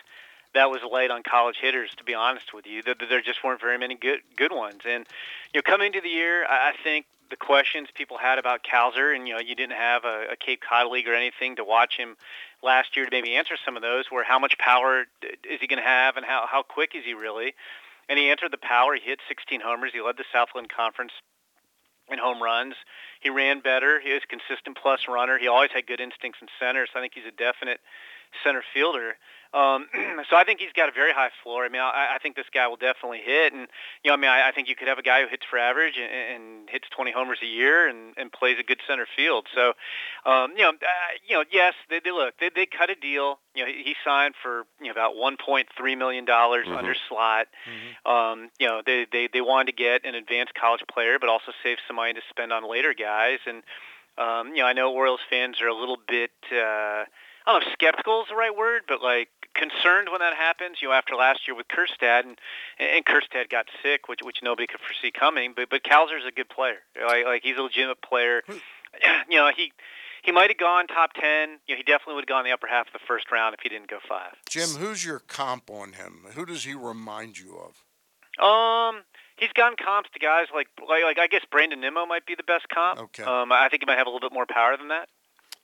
that 0.53 0.69
was 0.69 0.81
late 0.89 1.11
on 1.11 1.23
college 1.23 1.57
hitters, 1.61 1.91
to 1.97 2.03
be 2.03 2.13
honest 2.13 2.53
with 2.53 2.67
you, 2.67 2.81
there, 2.83 2.95
there 3.07 3.21
just 3.21 3.43
weren't 3.43 3.61
very 3.61 3.77
many 3.77 3.95
good 3.95 4.19
good 4.35 4.51
ones. 4.51 4.81
And 4.85 5.05
you 5.53 5.59
know, 5.59 5.61
coming 5.61 5.87
into 5.87 6.01
the 6.01 6.09
year, 6.09 6.45
I 6.45 6.73
think 6.83 7.05
the 7.29 7.37
questions 7.37 7.87
people 7.93 8.17
had 8.17 8.37
about 8.37 8.63
Cowser, 8.63 9.15
and 9.15 9.27
you 9.27 9.33
know, 9.33 9.39
you 9.39 9.55
didn't 9.55 9.77
have 9.77 10.03
a, 10.03 10.33
a 10.33 10.35
Cape 10.35 10.61
Cod 10.67 10.91
league 10.91 11.07
or 11.07 11.15
anything 11.15 11.55
to 11.55 11.63
watch 11.63 11.97
him 11.97 12.17
last 12.61 12.95
year 12.95 13.05
to 13.05 13.11
maybe 13.11 13.35
answer 13.35 13.55
some 13.63 13.75
of 13.75 13.81
those. 13.81 14.11
Were 14.11 14.23
how 14.23 14.39
much 14.39 14.57
power 14.57 15.05
is 15.21 15.59
he 15.59 15.67
going 15.67 15.81
to 15.81 15.87
have, 15.87 16.17
and 16.17 16.25
how 16.25 16.45
how 16.47 16.63
quick 16.63 16.91
is 16.95 17.05
he 17.05 17.13
really? 17.13 17.53
And 18.09 18.19
he 18.19 18.29
entered 18.29 18.51
the 18.51 18.57
power. 18.57 18.95
He 18.95 19.01
hit 19.01 19.19
16 19.27 19.61
homers. 19.61 19.91
He 19.93 20.01
led 20.01 20.17
the 20.17 20.25
Southland 20.33 20.69
Conference 20.69 21.13
in 22.11 22.19
home 22.19 22.41
runs. 22.41 22.75
He 23.19 23.29
ran 23.29 23.59
better. 23.59 23.99
He 23.99 24.13
was 24.13 24.21
a 24.23 24.27
consistent 24.27 24.77
plus 24.81 25.01
runner. 25.07 25.37
He 25.37 25.47
always 25.47 25.71
had 25.73 25.87
good 25.87 25.99
instincts 25.99 26.39
in 26.41 26.47
center, 26.59 26.87
so 26.91 26.99
I 26.99 27.01
think 27.01 27.13
he's 27.15 27.27
a 27.27 27.35
definite 27.35 27.79
center 28.43 28.63
fielder. 28.73 29.17
Um, 29.53 29.87
so 30.29 30.35
I 30.37 30.43
think 30.45 30.59
he's 30.59 30.71
got 30.73 30.87
a 30.87 30.91
very 30.91 31.11
high 31.11 31.29
floor. 31.43 31.65
I 31.65 31.69
mean, 31.69 31.81
I, 31.81 32.15
I 32.15 32.17
think 32.21 32.35
this 32.35 32.45
guy 32.53 32.67
will 32.67 32.77
definitely 32.77 33.21
hit, 33.23 33.53
and 33.53 33.67
you 34.03 34.09
know, 34.09 34.13
I 34.13 34.17
mean, 34.17 34.29
I, 34.29 34.49
I 34.49 34.51
think 34.51 34.69
you 34.69 34.75
could 34.75 34.87
have 34.87 34.97
a 34.97 35.03
guy 35.03 35.21
who 35.21 35.27
hits 35.27 35.43
for 35.49 35.59
average 35.59 35.95
and, 35.97 36.11
and 36.11 36.69
hits 36.69 36.87
20 36.95 37.11
homers 37.11 37.39
a 37.43 37.45
year 37.45 37.87
and, 37.87 38.13
and 38.17 38.31
plays 38.31 38.57
a 38.59 38.63
good 38.63 38.79
center 38.87 39.05
field. 39.15 39.47
So, 39.53 39.73
um, 40.25 40.51
you 40.55 40.63
know, 40.63 40.69
uh, 40.69 41.11
you 41.27 41.35
know, 41.35 41.43
yes, 41.51 41.73
they, 41.89 41.99
they 41.99 42.11
look, 42.11 42.35
they, 42.39 42.49
they 42.53 42.65
cut 42.65 42.89
a 42.89 42.95
deal. 42.95 43.39
You 43.53 43.65
know, 43.65 43.71
he, 43.71 43.83
he 43.83 43.95
signed 44.05 44.35
for 44.41 44.63
you 44.79 44.87
know 44.87 44.91
about 44.91 45.15
1.3 45.15 45.97
million 45.97 46.25
dollars 46.25 46.67
mm-hmm. 46.67 46.77
under 46.77 46.95
slot. 47.09 47.47
Mm-hmm. 47.67 48.11
Um, 48.11 48.49
you 48.59 48.67
know, 48.67 48.81
they, 48.85 49.05
they 49.11 49.27
they 49.31 49.41
wanted 49.41 49.75
to 49.75 49.83
get 49.83 50.05
an 50.05 50.15
advanced 50.15 50.53
college 50.55 50.81
player, 50.91 51.19
but 51.19 51.29
also 51.29 51.51
save 51.63 51.77
some 51.87 51.97
money 51.97 52.13
to 52.13 52.21
spend 52.29 52.53
on 52.53 52.69
later 52.69 52.93
guys. 52.93 53.39
And 53.45 53.63
um, 54.17 54.55
you 54.55 54.61
know, 54.61 54.67
I 54.67 54.73
know 54.73 54.93
Orioles 54.93 55.19
fans 55.29 55.61
are 55.61 55.67
a 55.67 55.75
little 55.75 55.97
bit. 56.07 56.31
Uh, 56.51 57.03
I 57.45 57.53
don't 57.53 57.61
know 57.61 57.67
if 57.67 57.73
skeptical 57.73 58.21
is 58.21 58.27
the 58.29 58.35
right 58.35 58.55
word, 58.55 58.83
but 58.87 59.01
like 59.01 59.29
concerned 59.53 60.09
when 60.11 60.19
that 60.19 60.35
happens. 60.35 60.77
You 60.81 60.89
know, 60.89 60.93
after 60.93 61.15
last 61.15 61.47
year 61.47 61.55
with 61.55 61.67
Kjerstad, 61.67 62.23
and 62.23 62.37
and 62.79 63.03
got 63.49 63.67
sick, 63.83 64.07
which 64.07 64.19
which 64.23 64.37
nobody 64.43 64.67
could 64.67 64.79
foresee 64.79 65.11
coming. 65.11 65.53
But 65.55 65.69
but 65.69 65.83
Cowser's 65.83 66.23
a 66.27 66.31
good 66.31 66.49
player. 66.49 66.79
Like 66.95 67.25
like 67.25 67.43
he's 67.43 67.57
a 67.57 67.61
legitimate 67.61 68.01
player. 68.01 68.41
you 69.29 69.37
know, 69.37 69.51
he 69.55 69.71
he 70.23 70.31
might 70.31 70.49
have 70.49 70.57
gone 70.57 70.87
top 70.87 71.13
ten. 71.13 71.59
You 71.67 71.75
know, 71.75 71.77
he 71.77 71.83
definitely 71.83 72.15
would 72.15 72.23
have 72.23 72.29
gone 72.29 72.43
the 72.43 72.51
upper 72.51 72.67
half 72.67 72.87
of 72.87 72.93
the 72.93 73.05
first 73.07 73.31
round 73.31 73.53
if 73.53 73.61
he 73.61 73.69
didn't 73.69 73.89
go 73.89 73.99
five. 74.07 74.33
Jim, 74.49 74.69
who's 74.69 75.05
your 75.05 75.19
comp 75.19 75.69
on 75.69 75.93
him? 75.93 76.25
Who 76.35 76.45
does 76.45 76.63
he 76.63 76.73
remind 76.73 77.37
you 77.37 77.57
of? 77.57 77.83
Um, 78.39 79.03
he's 79.35 79.51
gotten 79.53 79.75
comps 79.77 80.09
to 80.13 80.19
guys 80.19 80.47
like 80.53 80.67
like, 80.87 81.03
like 81.03 81.19
I 81.19 81.27
guess 81.27 81.43
Brandon 81.51 81.81
Nimmo 81.81 82.05
might 82.05 82.25
be 82.25 82.35
the 82.35 82.43
best 82.43 82.67
comp. 82.69 82.99
Okay. 82.99 83.23
Um, 83.23 83.51
I 83.51 83.67
think 83.69 83.83
he 83.83 83.85
might 83.85 83.97
have 83.97 84.07
a 84.07 84.09
little 84.09 84.27
bit 84.27 84.33
more 84.33 84.45
power 84.47 84.77
than 84.77 84.87
that. 84.89 85.09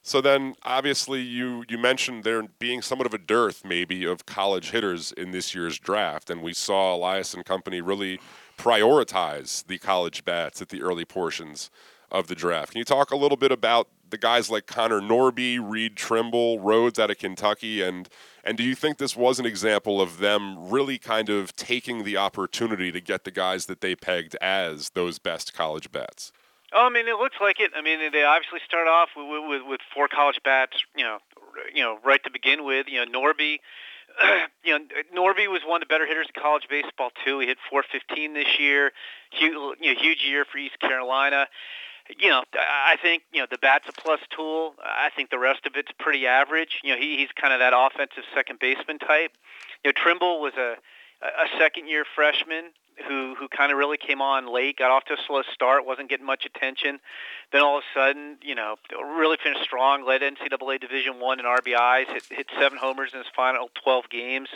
So 0.08 0.22
then, 0.22 0.56
obviously, 0.64 1.20
you 1.20 1.66
you 1.68 1.78
mentioned 1.78 2.24
there 2.24 2.42
being 2.60 2.82
somewhat 2.82 3.08
of 3.08 3.14
a 3.14 3.18
dearth, 3.18 3.66
maybe, 3.66 4.06
of 4.06 4.26
college 4.26 4.70
hitters 4.70 5.12
in 5.12 5.32
this 5.32 5.54
year's 5.54 5.78
draft, 5.80 6.30
and 6.30 6.42
we 6.42 6.54
saw 6.54 6.96
Elias 6.96 7.34
and 7.34 7.44
company 7.44 7.82
really 7.82 8.18
prioritize 8.58 9.68
the 9.68 9.78
college 9.78 10.24
bats 10.24 10.62
at 10.62 10.70
the 10.70 10.82
early 10.82 11.04
portions 11.04 11.70
of 12.10 12.28
the 12.28 12.36
draft. 12.36 12.72
Can 12.72 12.80
you 12.80 12.86
talk 12.86 13.12
a 13.12 13.18
little 13.18 13.36
bit 13.36 13.52
about 13.52 13.90
the 14.10 14.18
guys 14.18 14.50
like 14.50 14.66
Connor 14.66 15.02
Norby, 15.02 15.60
Reed 15.62 15.98
Trimble, 15.98 16.62
Rhodes 16.62 17.00
out 17.00 17.12
of 17.12 17.18
Kentucky, 17.18 17.82
and 17.82 18.08
and 18.46 18.58
do 18.58 18.64
you 18.64 18.76
think 18.76 19.00
this 19.00 19.18
was 19.18 19.40
an 19.40 19.46
example 19.46 20.00
of 20.00 20.20
them 20.20 20.70
really 20.70 20.98
kind 20.98 21.28
of 21.28 21.54
taking 21.58 22.06
the 22.06 22.16
opportunity 22.16 22.94
to 22.94 23.02
get 23.02 23.26
the 23.26 23.32
guys 23.32 23.66
that 23.66 23.82
they 23.82 23.94
pegged 23.94 24.38
as 24.40 24.92
those 24.92 25.20
best 25.20 25.54
college 25.54 25.92
bats? 25.92 26.32
Oh, 26.74 26.88
I 26.88 26.90
mean, 26.90 27.08
it 27.08 27.18
looks 27.18 27.38
like 27.40 27.60
it. 27.60 27.72
I 27.76 27.82
mean, 27.82 28.00
they 28.12 28.24
obviously 28.24 28.60
start 28.66 28.88
off 28.88 29.10
with, 29.16 29.44
with, 29.48 29.62
with 29.66 29.82
four 29.94 30.08
college 30.08 30.40
bats, 30.44 30.76
you 30.96 31.04
know, 31.04 31.20
you 31.74 31.82
know, 31.82 31.98
right 32.04 32.22
to 32.24 32.32
begin 32.32 32.66
with. 32.66 32.88
You 32.90 33.06
know, 33.06 33.20
Norby, 33.20 33.60
you 34.64 34.78
know, 34.78 34.86
Norby 35.16 35.48
was 35.48 35.62
one 35.66 35.82
of 35.82 35.88
the 35.88 35.92
better 35.92 36.06
hitters 36.06 36.28
in 36.34 36.42
college 36.42 36.68
baseball 36.70 37.12
too. 37.24 37.40
He 37.40 37.48
hit 37.48 37.58
415 37.70 38.34
this 38.34 38.60
year. 38.60 38.92
Huge, 39.32 39.54
you 39.80 39.94
know, 39.94 40.00
huge 40.00 40.24
year 40.28 40.44
for 40.44 40.58
East 40.58 40.80
Carolina. 40.80 41.48
You 42.20 42.30
know, 42.30 42.44
I 42.54 42.96
think 43.02 43.24
you 43.34 43.42
know 43.42 43.48
the 43.52 43.58
bat's 43.58 43.88
a 43.90 43.92
plus 43.92 44.22
tool. 44.30 44.76
I 44.82 45.10
think 45.14 45.30
the 45.30 45.40
rest 45.40 45.66
of 45.66 45.74
it's 45.76 45.92
pretty 46.00 46.26
average. 46.26 46.80
You 46.84 46.94
know, 46.94 47.00
he, 47.00 47.18
he's 47.18 47.30
kind 47.40 47.54
of 47.54 47.60
that 47.60 47.74
offensive 47.76 48.24
second 48.34 48.60
baseman 48.60 48.98
type. 49.00 49.32
You 49.84 49.90
know, 49.90 49.94
Trimble 49.94 50.40
was 50.40 50.54
a 50.54 50.76
a 51.22 51.48
second 51.58 51.88
year 51.88 52.06
freshman 52.16 52.72
who 53.08 53.36
who 53.36 53.48
kind 53.48 53.72
of 53.72 53.78
really 53.78 53.98
came 53.98 54.22
on 54.22 54.52
late, 54.52 54.78
got 54.78 54.92
off 54.92 55.06
to 55.06 55.14
a 55.14 55.18
slow 55.28 55.42
start, 55.54 55.86
wasn't 55.86 56.10
getting 56.10 56.26
much 56.26 56.46
attention. 56.46 57.00
Then 57.52 57.62
all 57.62 57.78
of 57.78 57.84
a 57.84 58.00
sudden, 58.00 58.38
you 58.42 58.56
know, 58.56 58.76
really 58.92 59.38
finished 59.42 59.64
strong, 59.64 60.06
led 60.06 60.22
NCAA 60.22 60.80
Division 60.80 61.20
One 61.20 61.40
in 61.40 61.46
RBIs, 61.46 62.08
hit 62.08 62.24
hit 62.30 62.48
seven 62.60 62.78
homers 62.78 63.12
in 63.14 63.20
his 63.20 63.28
final 63.36 63.70
12 63.84 64.10
games. 64.10 64.50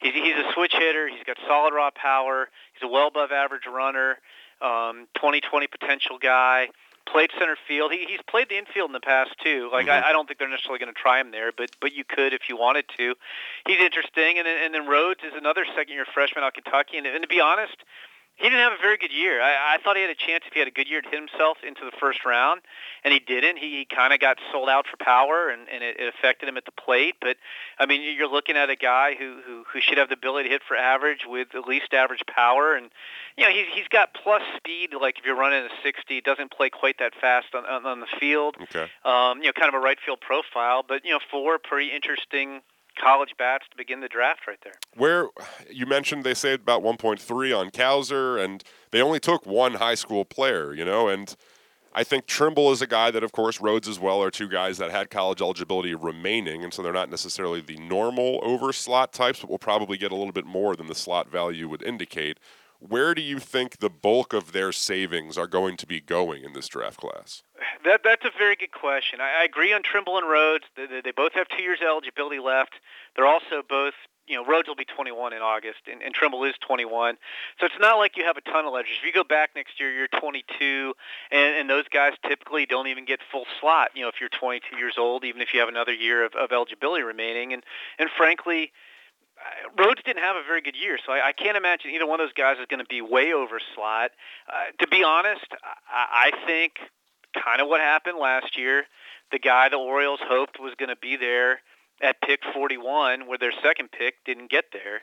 He's 0.00 0.14
he's 0.14 0.36
a 0.36 0.52
switch 0.54 0.72
hitter. 0.72 1.08
He's 1.08 1.24
got 1.24 1.36
solid 1.46 1.74
raw 1.74 1.90
power. 1.90 2.48
He's 2.74 2.88
a 2.88 2.90
well 2.90 3.08
above 3.08 3.32
average 3.32 3.66
runner. 3.70 4.18
Um, 4.60 5.08
2020 5.16 5.68
potential 5.68 6.18
guy 6.18 6.68
played 7.10 7.30
center 7.38 7.56
field. 7.66 7.92
He, 7.92 8.06
he's 8.08 8.20
played 8.28 8.48
the 8.48 8.58
infield 8.58 8.88
in 8.88 8.92
the 8.92 9.00
past 9.00 9.34
too. 9.42 9.68
Like 9.72 9.86
mm-hmm. 9.86 10.04
I, 10.04 10.10
I 10.10 10.12
don't 10.12 10.26
think 10.26 10.38
they're 10.38 10.48
necessarily 10.48 10.78
going 10.78 10.92
to 10.92 10.98
try 10.98 11.20
him 11.20 11.30
there, 11.30 11.50
but 11.56 11.70
but 11.80 11.92
you 11.92 12.04
could 12.04 12.32
if 12.32 12.48
you 12.48 12.56
wanted 12.56 12.86
to. 12.96 13.14
He's 13.66 13.80
interesting, 13.80 14.38
and 14.38 14.46
then, 14.46 14.56
and 14.64 14.74
then 14.74 14.86
Rhodes 14.86 15.20
is 15.24 15.32
another 15.36 15.64
second 15.76 15.94
year 15.94 16.06
freshman 16.12 16.44
out 16.44 16.56
of 16.56 16.62
Kentucky. 16.62 16.98
And, 16.98 17.06
and 17.06 17.22
to 17.22 17.28
be 17.28 17.40
honest, 17.40 17.76
he 18.40 18.48
didn't 18.48 18.60
have 18.60 18.72
a 18.72 18.80
very 18.80 18.96
good 18.96 19.12
year. 19.12 19.42
I, 19.42 19.76
I 19.76 19.78
thought 19.84 19.96
he 19.96 20.02
had 20.02 20.10
a 20.10 20.14
chance 20.14 20.44
if 20.46 20.52
he 20.54 20.58
had 20.58 20.68
a 20.68 20.72
good 20.72 20.88
year 20.88 21.02
to 21.02 21.08
hit 21.08 21.20
himself 21.20 21.58
into 21.66 21.84
the 21.84 21.92
first 22.00 22.24
round, 22.24 22.62
and 23.04 23.12
he 23.12 23.20
didn't. 23.20 23.58
He, 23.58 23.84
he 23.84 23.84
kind 23.84 24.14
of 24.14 24.20
got 24.20 24.38
sold 24.50 24.70
out 24.70 24.86
for 24.90 24.96
power, 24.96 25.50
and, 25.50 25.68
and 25.68 25.84
it, 25.84 26.00
it 26.00 26.08
affected 26.08 26.48
him 26.48 26.56
at 26.56 26.64
the 26.64 26.72
plate. 26.72 27.16
But 27.20 27.36
I 27.78 27.84
mean, 27.84 28.00
you're 28.16 28.30
looking 28.30 28.56
at 28.56 28.70
a 28.70 28.76
guy 28.76 29.14
who, 29.18 29.40
who 29.46 29.64
who 29.70 29.80
should 29.80 29.98
have 29.98 30.08
the 30.08 30.14
ability 30.14 30.48
to 30.48 30.52
hit 30.54 30.62
for 30.66 30.76
average 30.76 31.26
with 31.28 31.54
at 31.54 31.68
least 31.68 31.92
average 31.92 32.24
power, 32.26 32.74
and 32.74 32.90
you 33.36 33.44
know 33.44 33.50
he's 33.50 33.66
he's 33.74 33.88
got 33.88 34.14
plus 34.14 34.42
speed. 34.56 34.90
Like 34.98 35.18
if 35.18 35.24
you're 35.26 35.36
running 35.36 35.64
a 35.64 35.68
60, 35.82 36.16
it 36.16 36.24
doesn't 36.24 36.50
play 36.50 36.70
quite 36.70 36.98
that 36.98 37.12
fast 37.20 37.54
on 37.54 37.66
on, 37.66 37.84
on 37.84 38.00
the 38.00 38.08
field. 38.18 38.56
Okay. 38.62 38.88
Um, 39.04 39.38
you 39.38 39.46
know, 39.46 39.52
kind 39.52 39.68
of 39.68 39.74
a 39.74 39.80
right 39.84 39.98
field 40.04 40.20
profile, 40.20 40.82
but 40.86 41.04
you 41.04 41.10
know, 41.10 41.20
four 41.30 41.58
pretty 41.58 41.92
interesting 41.92 42.62
college 43.02 43.30
bats 43.38 43.64
to 43.70 43.76
begin 43.76 44.00
the 44.00 44.08
draft 44.08 44.46
right 44.46 44.58
there. 44.62 44.74
Where 44.96 45.28
you 45.70 45.86
mentioned 45.86 46.24
they 46.24 46.34
saved 46.34 46.62
about 46.62 46.82
1.3 46.82 47.58
on 47.58 47.70
Cowser, 47.70 48.42
and 48.42 48.62
they 48.90 49.00
only 49.00 49.20
took 49.20 49.46
one 49.46 49.74
high 49.74 49.94
school 49.94 50.24
player, 50.24 50.74
you 50.74 50.84
know, 50.84 51.08
and 51.08 51.34
I 51.92 52.04
think 52.04 52.26
Trimble 52.26 52.70
is 52.70 52.80
a 52.80 52.86
guy 52.86 53.10
that, 53.10 53.24
of 53.24 53.32
course, 53.32 53.60
Rhodes 53.60 53.88
as 53.88 53.98
well 53.98 54.22
are 54.22 54.30
two 54.30 54.48
guys 54.48 54.78
that 54.78 54.92
had 54.92 55.10
college 55.10 55.42
eligibility 55.42 55.92
remaining, 55.92 56.62
and 56.62 56.72
so 56.72 56.82
they're 56.82 56.92
not 56.92 57.10
necessarily 57.10 57.60
the 57.60 57.78
normal 57.78 58.38
over 58.44 58.72
slot 58.72 59.12
types, 59.12 59.40
but 59.40 59.50
will 59.50 59.58
probably 59.58 59.96
get 59.96 60.12
a 60.12 60.14
little 60.14 60.32
bit 60.32 60.46
more 60.46 60.76
than 60.76 60.86
the 60.86 60.94
slot 60.94 61.28
value 61.28 61.68
would 61.68 61.82
indicate. 61.82 62.38
Where 62.80 63.14
do 63.14 63.22
you 63.22 63.38
think 63.38 63.78
the 63.78 63.90
bulk 63.90 64.32
of 64.32 64.52
their 64.52 64.72
savings 64.72 65.36
are 65.36 65.46
going 65.46 65.76
to 65.76 65.86
be 65.86 66.00
going 66.00 66.44
in 66.44 66.54
this 66.54 66.66
draft 66.66 66.98
class? 66.98 67.42
That 67.84 68.00
that's 68.02 68.24
a 68.24 68.30
very 68.36 68.56
good 68.56 68.72
question. 68.72 69.20
I, 69.20 69.42
I 69.42 69.44
agree 69.44 69.72
on 69.72 69.82
Trimble 69.82 70.16
and 70.16 70.28
Rhodes. 70.28 70.64
They, 70.76 70.86
they, 70.86 71.00
they 71.02 71.12
both 71.12 71.32
have 71.34 71.46
two 71.48 71.62
years 71.62 71.78
of 71.82 71.86
eligibility 71.86 72.38
left. 72.38 72.74
They're 73.14 73.26
also 73.26 73.62
both 73.68 73.94
you 74.30 74.36
know, 74.36 74.44
Rhodes 74.46 74.68
will 74.68 74.76
be 74.76 74.84
21 74.84 75.32
in 75.32 75.42
August, 75.42 75.80
and, 75.90 76.00
and 76.02 76.14
Trimble 76.14 76.44
is 76.44 76.54
21. 76.64 77.16
So 77.58 77.66
it's 77.66 77.74
not 77.80 77.98
like 77.98 78.16
you 78.16 78.24
have 78.24 78.36
a 78.36 78.40
ton 78.42 78.64
of 78.64 78.72
leverage. 78.72 78.94
If 79.00 79.04
you 79.04 79.12
go 79.12 79.24
back 79.24 79.50
next 79.56 79.80
year, 79.80 79.92
you're 79.92 80.06
22, 80.06 80.94
and, 81.32 81.56
and 81.56 81.68
those 81.68 81.88
guys 81.92 82.12
typically 82.26 82.64
don't 82.64 82.86
even 82.86 83.04
get 83.04 83.18
full 83.30 83.44
slot. 83.60 83.90
You 83.94 84.02
know, 84.02 84.08
if 84.08 84.20
you're 84.20 84.30
22 84.30 84.76
years 84.76 84.94
old, 84.96 85.24
even 85.24 85.42
if 85.42 85.52
you 85.52 85.58
have 85.58 85.68
another 85.68 85.92
year 85.92 86.24
of, 86.24 86.34
of 86.36 86.52
eligibility 86.52 87.02
remaining, 87.02 87.52
and 87.52 87.64
and 87.98 88.08
frankly, 88.16 88.70
Rhodes 89.78 90.02
didn't 90.04 90.22
have 90.22 90.36
a 90.36 90.42
very 90.46 90.60
good 90.60 90.76
year, 90.76 90.98
so 91.04 91.12
I, 91.12 91.28
I 91.28 91.32
can't 91.32 91.56
imagine 91.56 91.90
either 91.92 92.06
one 92.06 92.20
of 92.20 92.26
those 92.26 92.34
guys 92.34 92.58
is 92.58 92.66
going 92.68 92.80
to 92.80 92.88
be 92.88 93.00
way 93.00 93.32
over 93.32 93.60
slot. 93.74 94.10
Uh, 94.48 94.72
to 94.80 94.88
be 94.88 95.02
honest, 95.04 95.46
I, 95.88 96.30
I 96.32 96.46
think 96.46 96.74
kind 97.42 97.60
of 97.60 97.68
what 97.68 97.80
happened 97.80 98.18
last 98.18 98.58
year. 98.58 98.84
The 99.32 99.38
guy 99.38 99.68
the 99.68 99.76
Orioles 99.76 100.20
hoped 100.22 100.58
was 100.58 100.74
going 100.78 100.88
to 100.88 100.96
be 100.96 101.16
there 101.16 101.60
at 102.02 102.20
pick 102.20 102.40
41, 102.52 103.26
where 103.26 103.38
their 103.38 103.52
second 103.62 103.90
pick 103.92 104.14
didn't 104.24 104.50
get 104.50 104.66
there. 104.72 105.02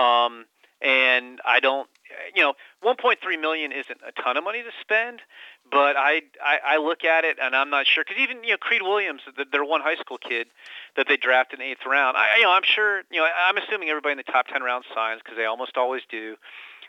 Um, 0.00 0.46
and 0.80 1.40
I 1.44 1.60
don't, 1.60 1.88
you 2.34 2.42
know, 2.42 2.54
1.3 2.84 3.40
million 3.40 3.72
isn't 3.72 3.98
a 4.06 4.22
ton 4.22 4.36
of 4.36 4.44
money 4.44 4.62
to 4.62 4.70
spend, 4.80 5.20
but 5.70 5.96
I, 5.96 6.22
I, 6.42 6.58
I 6.64 6.76
look 6.78 7.04
at 7.04 7.24
it 7.24 7.38
and 7.40 7.54
I'm 7.54 7.70
not 7.70 7.86
sure 7.86 8.04
because 8.04 8.20
even 8.22 8.42
you 8.44 8.50
know 8.50 8.56
Creed 8.56 8.82
Williams, 8.82 9.22
the, 9.36 9.44
their 9.50 9.64
one 9.64 9.80
high 9.80 9.96
school 9.96 10.18
kid 10.18 10.48
that 10.96 11.06
they 11.08 11.16
drafted 11.16 11.60
in 11.60 11.66
the 11.66 11.72
eighth 11.72 11.86
round. 11.86 12.16
I, 12.16 12.36
you 12.38 12.42
know, 12.44 12.52
I'm 12.52 12.62
sure, 12.64 13.02
you 13.10 13.20
know, 13.20 13.26
I'm 13.46 13.56
assuming 13.56 13.88
everybody 13.88 14.12
in 14.12 14.18
the 14.18 14.24
top 14.24 14.48
10 14.48 14.62
rounds 14.62 14.86
signs 14.94 15.20
because 15.22 15.36
they 15.36 15.44
almost 15.44 15.76
always 15.76 16.02
do 16.10 16.36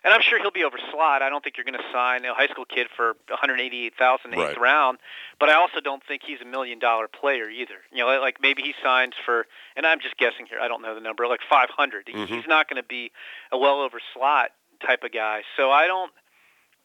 and 0.04 0.14
I'm 0.14 0.22
sure 0.22 0.40
he'll 0.40 0.52
be 0.52 0.64
over 0.64 0.78
slot. 0.92 1.22
I 1.22 1.30
don't 1.30 1.44
think 1.44 1.58
you're 1.58 1.66
going 1.66 1.78
to 1.78 1.92
sign 1.92 2.24
a 2.26 2.34
high 2.34 2.48
school 2.48 2.66
kid 2.66 2.88
for 2.96 3.16
188,000 3.28 4.34
eighth 4.34 4.38
right. 4.38 4.60
round, 4.60 5.00
but 5.40 5.50
I 5.50 5.56
also 5.56 5.80
don't 5.82 6.04
think 6.08 6.22
he's 6.26 6.40
a 6.42 6.46
million 6.46 6.80
dollar 6.80 7.08
player 7.08 7.50
either. 7.50 7.76
You 7.92 8.06
know, 8.06 8.20
like 8.22 8.42
maybe 8.42 8.62
he 8.62 8.74
signs 8.84 9.14
for, 9.26 9.46
and 9.76 9.86
I'm 9.86 10.00
just 10.00 10.18
guessing 10.18 10.46
here. 10.46 10.60
I 10.62 10.68
don't 10.68 10.82
know 10.82 10.96
the 10.96 11.02
number, 11.02 11.28
like 11.28 11.42
500. 11.50 12.06
Mm-hmm. 12.06 12.34
He's 12.34 12.48
not 12.48 12.70
going 12.70 12.82
to 12.82 12.88
be 12.88 13.12
a 13.52 13.58
well 13.58 13.82
over 13.82 14.00
slot 14.14 14.52
type 14.86 15.04
of 15.04 15.12
guy. 15.12 15.42
So 15.58 15.72
I 15.72 15.88
don't, 15.88 16.12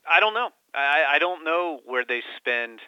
I 0.08 0.20
don't 0.20 0.34
know. 0.34 0.50
I, 0.74 1.16
I 1.16 1.18
don't 1.18 1.44
know 1.44 1.80
where 1.84 2.04
they 2.06 2.22
spend 2.36 2.80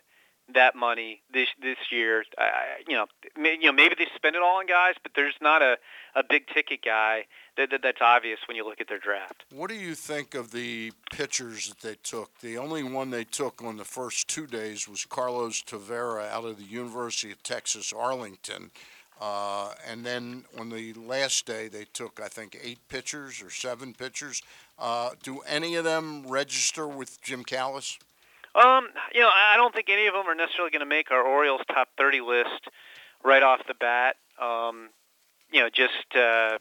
that 0.55 0.77
money 0.77 1.23
this 1.33 1.49
this 1.61 1.77
year. 1.91 2.25
I, 2.39 2.83
you 2.87 2.95
know, 2.95 3.07
may, 3.37 3.55
you 3.55 3.67
know, 3.67 3.73
maybe 3.73 3.97
they 3.99 4.07
spend 4.15 4.37
it 4.37 4.43
all 4.43 4.59
on 4.59 4.67
guys, 4.67 4.95
but 5.03 5.13
there's 5.17 5.35
not 5.41 5.63
a 5.63 5.77
a 6.15 6.23
big 6.29 6.47
ticket 6.49 6.83
guy 6.85 7.25
that, 7.57 7.71
that, 7.71 7.83
that's 7.83 8.01
obvious 8.01 8.39
when 8.47 8.57
you 8.57 8.65
look 8.65 8.81
at 8.81 8.89
their 8.89 8.99
draft. 8.99 9.45
What 9.53 9.71
do 9.71 9.77
you 9.77 9.95
think 9.95 10.35
of 10.35 10.53
the 10.53 10.93
pitchers 11.13 11.69
that 11.69 11.81
they 11.81 11.97
took? 12.03 12.39
The 12.41 12.59
only 12.59 12.83
one 12.83 13.11
they 13.11 13.25
took 13.25 13.63
on 13.63 13.77
the 13.77 13.85
first 13.85 14.29
two 14.29 14.47
days 14.47 14.89
was 14.89 15.05
Carlos 15.05 15.63
Tavera 15.63 16.29
out 16.31 16.45
of 16.45 16.59
the 16.59 16.65
University 16.65 17.33
of 17.33 17.43
Texas 17.43 17.93
Arlington. 17.93 18.71
Uh, 19.21 19.73
and 19.89 20.05
then 20.05 20.45
on 20.59 20.69
the 20.69 20.93
last 20.93 21.47
day, 21.47 21.69
they 21.69 21.87
took, 21.93 22.21
I 22.23 22.29
think, 22.29 22.59
eight 22.63 22.79
pitchers 22.89 23.43
or 23.43 23.51
seven 23.51 23.95
pitchers. 23.95 24.43
Uh, 24.79 25.11
do 25.23 25.41
any 25.47 25.75
of 25.75 25.85
them 25.85 26.27
register 26.27 26.87
with 26.87 27.21
Jim 27.23 27.45
Callis? 27.45 27.99
Um, 28.55 28.89
you 29.15 29.21
know, 29.21 29.29
I 29.29 29.57
don't 29.57 29.75
think 29.75 29.89
any 29.91 30.07
of 30.07 30.15
them 30.15 30.27
are 30.27 30.35
necessarily 30.35 30.71
going 30.71 30.81
to 30.81 30.87
make 30.87 31.11
our 31.11 31.23
Orioles 31.23 31.61
top 31.69 31.89
30 31.99 32.21
list 32.21 32.69
right 33.23 33.43
off 33.43 33.61
the 33.67 33.75
bat. 33.75 34.17
Um, 34.41 34.91
you 35.53 35.61
know, 35.61 35.69
just 35.69 36.15
uh, 36.15 36.59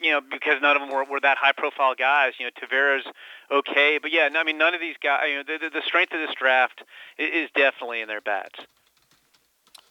you 0.00 0.12
know 0.12 0.20
because 0.20 0.60
none 0.60 0.76
of 0.76 0.82
them 0.82 0.90
were, 0.90 1.04
were 1.04 1.20
that 1.20 1.38
high 1.38 1.52
profile 1.52 1.94
guys. 1.94 2.34
You 2.38 2.46
know, 2.46 2.50
Tavera's 2.60 3.04
okay, 3.50 3.98
but 4.00 4.12
yeah, 4.12 4.28
I 4.34 4.44
mean, 4.44 4.58
none 4.58 4.74
of 4.74 4.80
these 4.80 4.96
guys. 5.02 5.22
You 5.28 5.36
know, 5.36 5.42
the, 5.46 5.70
the 5.70 5.82
strength 5.86 6.12
of 6.12 6.20
this 6.20 6.34
draft 6.38 6.82
is 7.18 7.50
definitely 7.54 8.00
in 8.00 8.08
their 8.08 8.20
bats. 8.20 8.60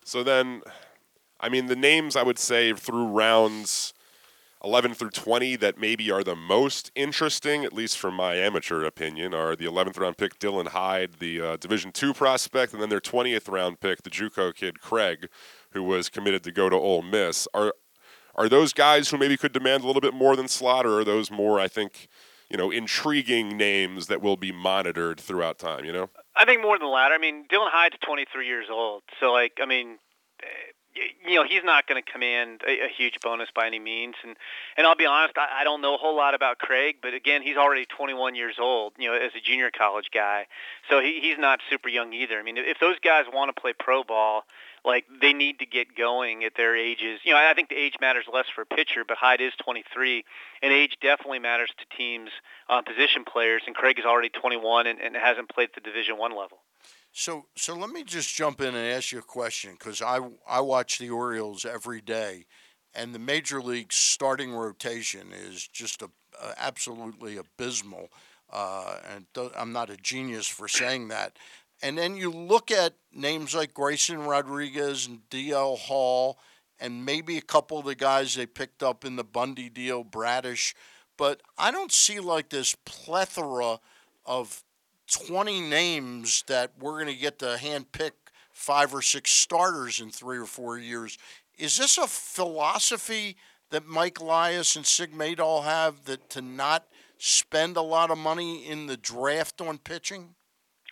So 0.03 0.23
then, 0.23 0.61
I 1.39 1.49
mean, 1.49 1.67
the 1.67 1.75
names 1.75 2.15
I 2.15 2.23
would 2.23 2.39
say 2.39 2.73
through 2.73 3.07
rounds 3.07 3.93
11 4.63 4.93
through 4.93 5.09
20 5.09 5.55
that 5.57 5.77
maybe 5.77 6.09
are 6.09 6.23
the 6.23 6.35
most 6.35 6.91
interesting, 6.95 7.65
at 7.65 7.73
least 7.73 7.97
from 7.97 8.13
my 8.13 8.35
amateur 8.35 8.83
opinion, 8.83 9.33
are 9.33 9.55
the 9.55 9.65
11th 9.65 9.99
round 9.99 10.17
pick 10.17 10.39
Dylan 10.39 10.67
Heid, 10.67 11.19
the 11.19 11.41
uh, 11.41 11.57
Division 11.57 11.91
two 11.91 12.13
prospect, 12.13 12.73
and 12.73 12.81
then 12.81 12.89
their 12.89 13.01
20th 13.01 13.51
round 13.51 13.79
pick, 13.79 14.03
the 14.03 14.09
JUCO 14.09 14.55
kid 14.55 14.79
Craig, 14.79 15.27
who 15.71 15.83
was 15.83 16.09
committed 16.09 16.43
to 16.43 16.51
go 16.51 16.69
to 16.69 16.75
Ole 16.75 17.01
Miss. 17.01 17.47
Are 17.53 17.73
are 18.35 18.49
those 18.49 18.73
guys 18.73 19.09
who 19.09 19.17
maybe 19.17 19.37
could 19.37 19.51
demand 19.51 19.83
a 19.83 19.87
little 19.87 20.01
bit 20.01 20.13
more 20.13 20.35
than 20.35 20.47
or 20.61 20.99
are 20.99 21.03
those 21.03 21.29
more? 21.29 21.59
I 21.59 21.67
think 21.67 22.07
you 22.49 22.57
know, 22.57 22.69
intriguing 22.69 23.57
names 23.57 24.05
that 24.07 24.21
will 24.21 24.37
be 24.37 24.51
monitored 24.51 25.19
throughout 25.19 25.57
time. 25.57 25.85
You 25.85 25.91
know. 25.91 26.09
I 26.35 26.45
think 26.45 26.61
more 26.61 26.77
than 26.77 26.87
the 26.87 26.91
latter. 26.91 27.15
I 27.15 27.17
mean, 27.17 27.45
Dylan 27.51 27.69
Heid's 27.71 27.95
23 28.05 28.45
years 28.45 28.67
old, 28.71 29.03
so 29.19 29.31
like, 29.31 29.53
I 29.61 29.65
mean, 29.65 29.97
you 31.25 31.35
know 31.35 31.43
he's 31.43 31.63
not 31.63 31.87
going 31.87 32.01
to 32.01 32.11
command 32.11 32.61
a, 32.67 32.85
a 32.85 32.87
huge 32.87 33.19
bonus 33.21 33.49
by 33.53 33.67
any 33.67 33.79
means. 33.79 34.15
And 34.23 34.35
and 34.77 34.85
I'll 34.85 34.95
be 34.95 35.05
honest 35.05 35.37
I, 35.37 35.61
I 35.61 35.63
don't 35.63 35.81
know 35.81 35.95
a 35.95 35.97
whole 35.97 36.15
lot 36.15 36.35
about 36.35 36.59
Craig 36.59 36.97
but 37.01 37.13
again 37.13 37.41
he's 37.41 37.57
already 37.57 37.85
21 37.85 38.35
years 38.35 38.55
old 38.59 38.93
you 38.97 39.09
know 39.09 39.15
as 39.15 39.31
a 39.35 39.41
junior 39.41 39.71
college 39.71 40.09
guy. 40.13 40.47
So 40.89 40.99
he 40.99 41.19
he's 41.21 41.37
not 41.37 41.59
super 41.69 41.89
young 41.89 42.13
either. 42.13 42.39
I 42.39 42.43
mean 42.43 42.57
if 42.57 42.79
those 42.79 42.99
guys 42.99 43.25
want 43.31 43.53
to 43.55 43.59
play 43.59 43.73
pro 43.77 44.03
ball 44.03 44.43
like 44.85 45.05
they 45.21 45.33
need 45.33 45.59
to 45.59 45.65
get 45.65 45.95
going 45.95 46.43
at 46.43 46.53
their 46.57 46.75
ages. 46.75 47.19
You 47.23 47.33
know 47.33 47.39
I 47.39 47.53
think 47.53 47.69
the 47.69 47.77
age 47.77 47.95
matters 48.01 48.25
less 48.31 48.45
for 48.53 48.61
a 48.61 48.65
pitcher 48.65 49.03
but 49.07 49.17
Heid 49.17 49.41
is 49.41 49.53
23 49.63 50.23
and 50.61 50.73
age 50.73 50.97
definitely 51.01 51.39
matters 51.39 51.71
to 51.77 51.97
teams 51.97 52.29
uh, 52.69 52.81
position 52.81 53.23
players. 53.25 53.63
And 53.67 53.75
Craig 53.75 53.99
is 53.99 54.05
already 54.05 54.29
21 54.29 54.87
and, 54.87 54.99
and 54.99 55.15
hasn't 55.15 55.49
played 55.49 55.69
at 55.69 55.75
the 55.75 55.81
division 55.81 56.17
1 56.17 56.31
level 56.31 56.59
so, 57.13 57.45
so 57.55 57.75
let 57.75 57.91
me 57.91 58.03
just 58.03 58.33
jump 58.33 58.59
in 58.59 58.75
and 58.75 58.77
ask 58.77 59.11
you 59.11 59.19
a 59.19 59.21
question 59.23 59.75
because 59.77 60.01
I 60.01 60.19
I 60.47 60.61
watch 60.61 60.97
the 60.97 61.11
Orioles 61.11 61.63
every 61.63 62.01
day, 62.01 62.45
and 62.95 63.13
the 63.13 63.19
major 63.19 63.61
league 63.61 63.93
starting 63.93 64.51
rotation 64.51 65.27
is 65.31 65.67
just 65.67 66.01
a, 66.01 66.09
a 66.41 66.53
absolutely 66.57 67.37
abysmal. 67.37 68.09
Uh, 68.51 68.97
and 69.15 69.25
I'm 69.55 69.71
not 69.71 69.89
a 69.89 69.97
genius 69.97 70.47
for 70.47 70.67
saying 70.67 71.07
that. 71.09 71.37
And 71.83 71.97
then 71.97 72.15
you 72.15 72.31
look 72.31 72.71
at 72.71 72.93
names 73.11 73.53
like 73.53 73.73
Grayson 73.73 74.25
Rodriguez 74.25 75.05
and 75.05 75.21
DL 75.29 75.77
Hall, 75.77 76.39
and 76.79 77.05
maybe 77.05 77.37
a 77.37 77.41
couple 77.41 77.77
of 77.77 77.85
the 77.85 77.95
guys 77.95 78.33
they 78.33 78.45
picked 78.47 78.81
up 78.81 79.05
in 79.05 79.17
the 79.17 79.23
Bundy 79.23 79.69
deal, 79.69 80.03
Bradish. 80.03 80.73
But 81.17 81.41
I 81.59 81.69
don't 81.69 81.91
see 81.91 82.19
like 82.19 82.49
this 82.49 82.75
plethora 82.85 83.79
of 84.25 84.63
20 85.13 85.61
names 85.61 86.43
that 86.47 86.71
we're 86.79 86.93
going 86.93 87.13
to 87.13 87.21
get 87.21 87.39
to 87.39 87.57
hand 87.57 87.91
pick 87.91 88.13
five 88.51 88.93
or 88.93 89.01
six 89.01 89.31
starters 89.31 89.99
in 89.99 90.09
three 90.09 90.37
or 90.37 90.45
four 90.45 90.77
years. 90.77 91.17
Is 91.57 91.77
this 91.77 91.97
a 91.97 92.07
philosophy 92.07 93.35
that 93.69 93.85
Mike 93.85 94.19
Elias 94.19 94.75
and 94.75 94.85
Sig 94.85 95.13
Mejdal 95.13 95.63
have 95.63 96.05
that 96.05 96.29
to 96.31 96.41
not 96.41 96.85
spend 97.17 97.77
a 97.77 97.81
lot 97.81 98.11
of 98.11 98.17
money 98.17 98.65
in 98.67 98.87
the 98.87 98.97
draft 98.97 99.61
on 99.61 99.77
pitching? 99.77 100.35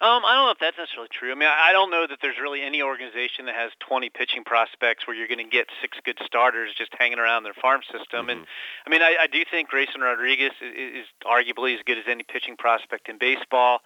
Um, 0.01 0.25
I 0.25 0.33
don't 0.33 0.47
know 0.47 0.51
if 0.51 0.57
that's 0.57 0.77
necessarily 0.79 1.09
true. 1.13 1.31
I 1.31 1.35
mean, 1.35 1.47
I 1.47 1.71
don't 1.73 1.91
know 1.91 2.07
that 2.07 2.17
there's 2.23 2.39
really 2.41 2.63
any 2.63 2.81
organization 2.81 3.45
that 3.45 3.53
has 3.53 3.69
20 3.81 4.09
pitching 4.09 4.43
prospects 4.43 5.05
where 5.05 5.15
you're 5.15 5.27
going 5.27 5.45
to 5.45 5.51
get 5.51 5.67
six 5.79 5.95
good 6.03 6.17
starters 6.25 6.73
just 6.75 6.89
hanging 6.97 7.19
around 7.19 7.43
their 7.43 7.53
farm 7.53 7.81
system. 7.85 8.25
Mm-hmm. 8.25 8.29
And 8.29 8.45
I 8.87 8.89
mean, 8.89 9.03
I, 9.03 9.15
I 9.21 9.27
do 9.27 9.43
think 9.45 9.69
Grayson 9.69 10.01
Rodriguez 10.01 10.53
is, 10.59 11.05
is 11.05 11.07
arguably 11.23 11.75
as 11.77 11.81
good 11.85 11.99
as 11.99 12.05
any 12.07 12.23
pitching 12.23 12.57
prospect 12.57 13.09
in 13.09 13.19
baseball. 13.19 13.81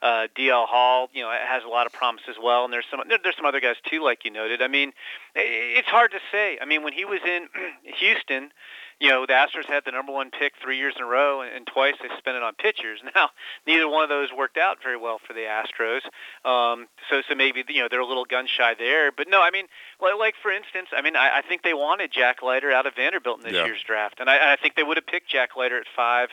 Uh, 0.00 0.28
DL 0.38 0.64
Hall, 0.66 1.08
you 1.12 1.22
know, 1.22 1.30
has 1.30 1.64
a 1.64 1.68
lot 1.68 1.86
of 1.86 1.92
promise 1.92 2.22
as 2.28 2.36
well, 2.40 2.64
and 2.64 2.72
there's 2.72 2.84
some 2.88 3.00
there's 3.08 3.36
some 3.36 3.46
other 3.46 3.60
guys 3.60 3.74
too, 3.84 4.02
like 4.04 4.24
you 4.24 4.30
noted. 4.30 4.62
I 4.62 4.68
mean, 4.68 4.92
it's 5.34 5.88
hard 5.88 6.12
to 6.12 6.20
say. 6.30 6.56
I 6.62 6.66
mean, 6.66 6.84
when 6.84 6.92
he 6.92 7.04
was 7.04 7.18
in 7.26 7.48
Houston, 7.82 8.52
you 9.00 9.10
know, 9.10 9.26
the 9.26 9.32
Astros 9.32 9.66
had 9.66 9.84
the 9.84 9.92
number 9.92 10.12
one 10.12 10.30
pick 10.30 10.54
three 10.60 10.76
years 10.76 10.94
in 10.96 11.04
a 11.04 11.06
row, 11.06 11.40
and, 11.40 11.54
and 11.54 11.66
twice 11.66 11.94
they 12.02 12.08
spent 12.18 12.36
it 12.36 12.42
on 12.42 12.54
pitchers. 12.54 13.00
Now, 13.14 13.30
neither 13.66 13.88
one 13.88 14.02
of 14.02 14.08
those 14.10 14.28
worked 14.36 14.58
out 14.58 14.82
very 14.82 14.96
well 14.96 15.18
for 15.26 15.32
the 15.32 15.40
Astros. 15.40 16.04
Um, 16.48 16.86
so, 17.08 17.22
so 17.26 17.34
maybe 17.34 17.64
you 17.68 17.80
know 17.80 17.88
they're 17.90 18.00
a 18.00 18.06
little 18.06 18.26
gun 18.26 18.46
shy 18.46 18.74
there. 18.78 19.10
But 19.10 19.28
no, 19.28 19.40
I 19.42 19.50
mean, 19.50 19.66
like, 20.00 20.18
like 20.18 20.34
for 20.40 20.52
instance, 20.52 20.88
I 20.92 21.00
mean, 21.00 21.16
I, 21.16 21.38
I 21.38 21.42
think 21.42 21.62
they 21.62 21.74
wanted 21.74 22.12
Jack 22.12 22.42
Leiter 22.42 22.70
out 22.70 22.86
of 22.86 22.94
Vanderbilt 22.94 23.38
in 23.38 23.44
this 23.44 23.54
yeah. 23.54 23.64
year's 23.64 23.82
draft, 23.82 24.20
and 24.20 24.28
I, 24.28 24.52
I 24.52 24.56
think 24.56 24.74
they 24.76 24.82
would 24.82 24.96
have 24.96 25.06
picked 25.06 25.28
Jack 25.28 25.56
Leiter 25.56 25.78
at 25.78 25.86
five 25.96 26.28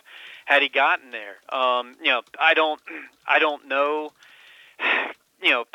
had 0.45 0.61
he 0.61 0.69
gotten 0.69 1.11
there. 1.11 1.37
Um, 1.49 1.95
you 2.01 2.09
know, 2.09 2.21
I 2.39 2.53
don't, 2.53 2.81
I 3.27 3.39
don't 3.39 3.67
know. 3.67 4.11
You 5.43 5.51
know, 5.51 5.65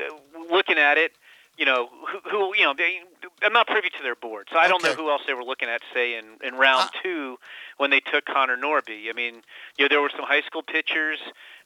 looking 0.50 0.78
at 0.78 0.98
it, 0.98 1.12
you 1.60 1.66
know, 1.66 1.90
who, 2.10 2.30
who 2.30 2.56
you 2.56 2.64
know, 2.64 2.72
they, 2.76 3.00
I'm 3.42 3.52
not 3.52 3.66
privy 3.66 3.90
to 3.90 4.02
their 4.02 4.14
board, 4.14 4.48
so 4.50 4.58
I 4.58 4.66
don't 4.66 4.82
okay. 4.82 4.94
know 4.94 5.02
who 5.02 5.10
else 5.10 5.20
they 5.26 5.34
were 5.34 5.44
looking 5.44 5.68
at, 5.68 5.82
say 5.92 6.16
in 6.16 6.24
in 6.42 6.54
round 6.54 6.84
uh, 6.84 7.02
two 7.02 7.38
when 7.76 7.90
they 7.90 8.00
took 8.00 8.24
Connor 8.24 8.56
Norby. 8.56 9.10
I 9.10 9.12
mean, 9.14 9.42
you 9.76 9.84
know, 9.84 9.88
there 9.90 10.00
were 10.00 10.10
some 10.10 10.24
high 10.24 10.40
school 10.40 10.62
pitchers. 10.62 11.18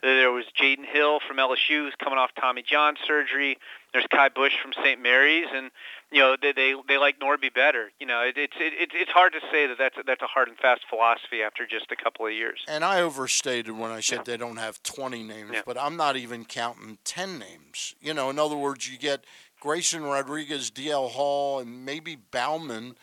There 0.02 0.32
was 0.32 0.46
Jaden 0.60 0.84
Hill 0.84 1.20
from 1.26 1.36
LSU, 1.36 1.84
who's 1.84 1.94
coming 2.02 2.18
off 2.18 2.30
Tommy 2.38 2.62
John 2.62 2.96
surgery. 3.06 3.56
There's 3.92 4.06
Ky 4.10 4.28
Bush 4.34 4.52
from 4.60 4.72
St. 4.82 5.00
Mary's, 5.00 5.46
and 5.54 5.70
you 6.10 6.18
know 6.18 6.36
they 6.42 6.50
they, 6.50 6.74
they 6.88 6.98
like 6.98 7.20
Norby 7.20 7.54
better. 7.54 7.92
You 8.00 8.06
know, 8.06 8.20
it, 8.22 8.36
it's 8.36 8.56
it, 8.58 8.90
it's 8.92 9.12
hard 9.12 9.32
to 9.34 9.40
say 9.52 9.68
that 9.68 9.78
that's 9.78 9.96
a, 9.96 10.02
that's 10.04 10.22
a 10.22 10.26
hard 10.26 10.48
and 10.48 10.58
fast 10.58 10.82
philosophy 10.90 11.42
after 11.42 11.66
just 11.66 11.92
a 11.92 11.96
couple 11.96 12.26
of 12.26 12.32
years. 12.32 12.64
And 12.66 12.84
I 12.84 13.00
overstated 13.00 13.78
when 13.78 13.92
I 13.92 14.00
said 14.00 14.18
yeah. 14.18 14.22
they 14.24 14.36
don't 14.36 14.56
have 14.56 14.82
20 14.82 15.22
names, 15.22 15.50
yeah. 15.52 15.62
but 15.64 15.80
I'm 15.80 15.96
not 15.96 16.16
even 16.16 16.44
counting 16.44 16.98
10 17.04 17.38
names. 17.38 17.94
You 18.00 18.12
know, 18.14 18.28
in 18.30 18.38
other 18.40 18.56
words, 18.56 18.90
you 18.90 18.98
get 18.98 19.24
Grayson 19.64 20.02
Rodriguez, 20.02 20.70
DL 20.70 21.08
Hall, 21.08 21.58
and 21.58 21.86
maybe 21.86 22.16
Baumann 22.16 22.96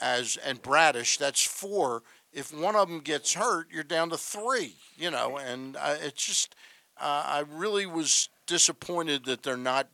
as 0.00 0.36
and 0.44 0.60
Bradish. 0.60 1.16
That's 1.16 1.44
four. 1.44 2.02
If 2.32 2.52
one 2.52 2.74
of 2.74 2.88
them 2.88 2.98
gets 2.98 3.34
hurt, 3.34 3.68
you're 3.70 3.84
down 3.84 4.10
to 4.10 4.16
three. 4.16 4.74
You 4.96 5.12
know, 5.12 5.38
and 5.38 5.76
uh, 5.76 5.94
it's 6.00 6.26
just 6.26 6.56
uh, 7.00 7.22
I 7.24 7.44
really 7.48 7.86
was 7.86 8.30
disappointed 8.48 9.26
that 9.26 9.44
they're 9.44 9.56
not 9.56 9.90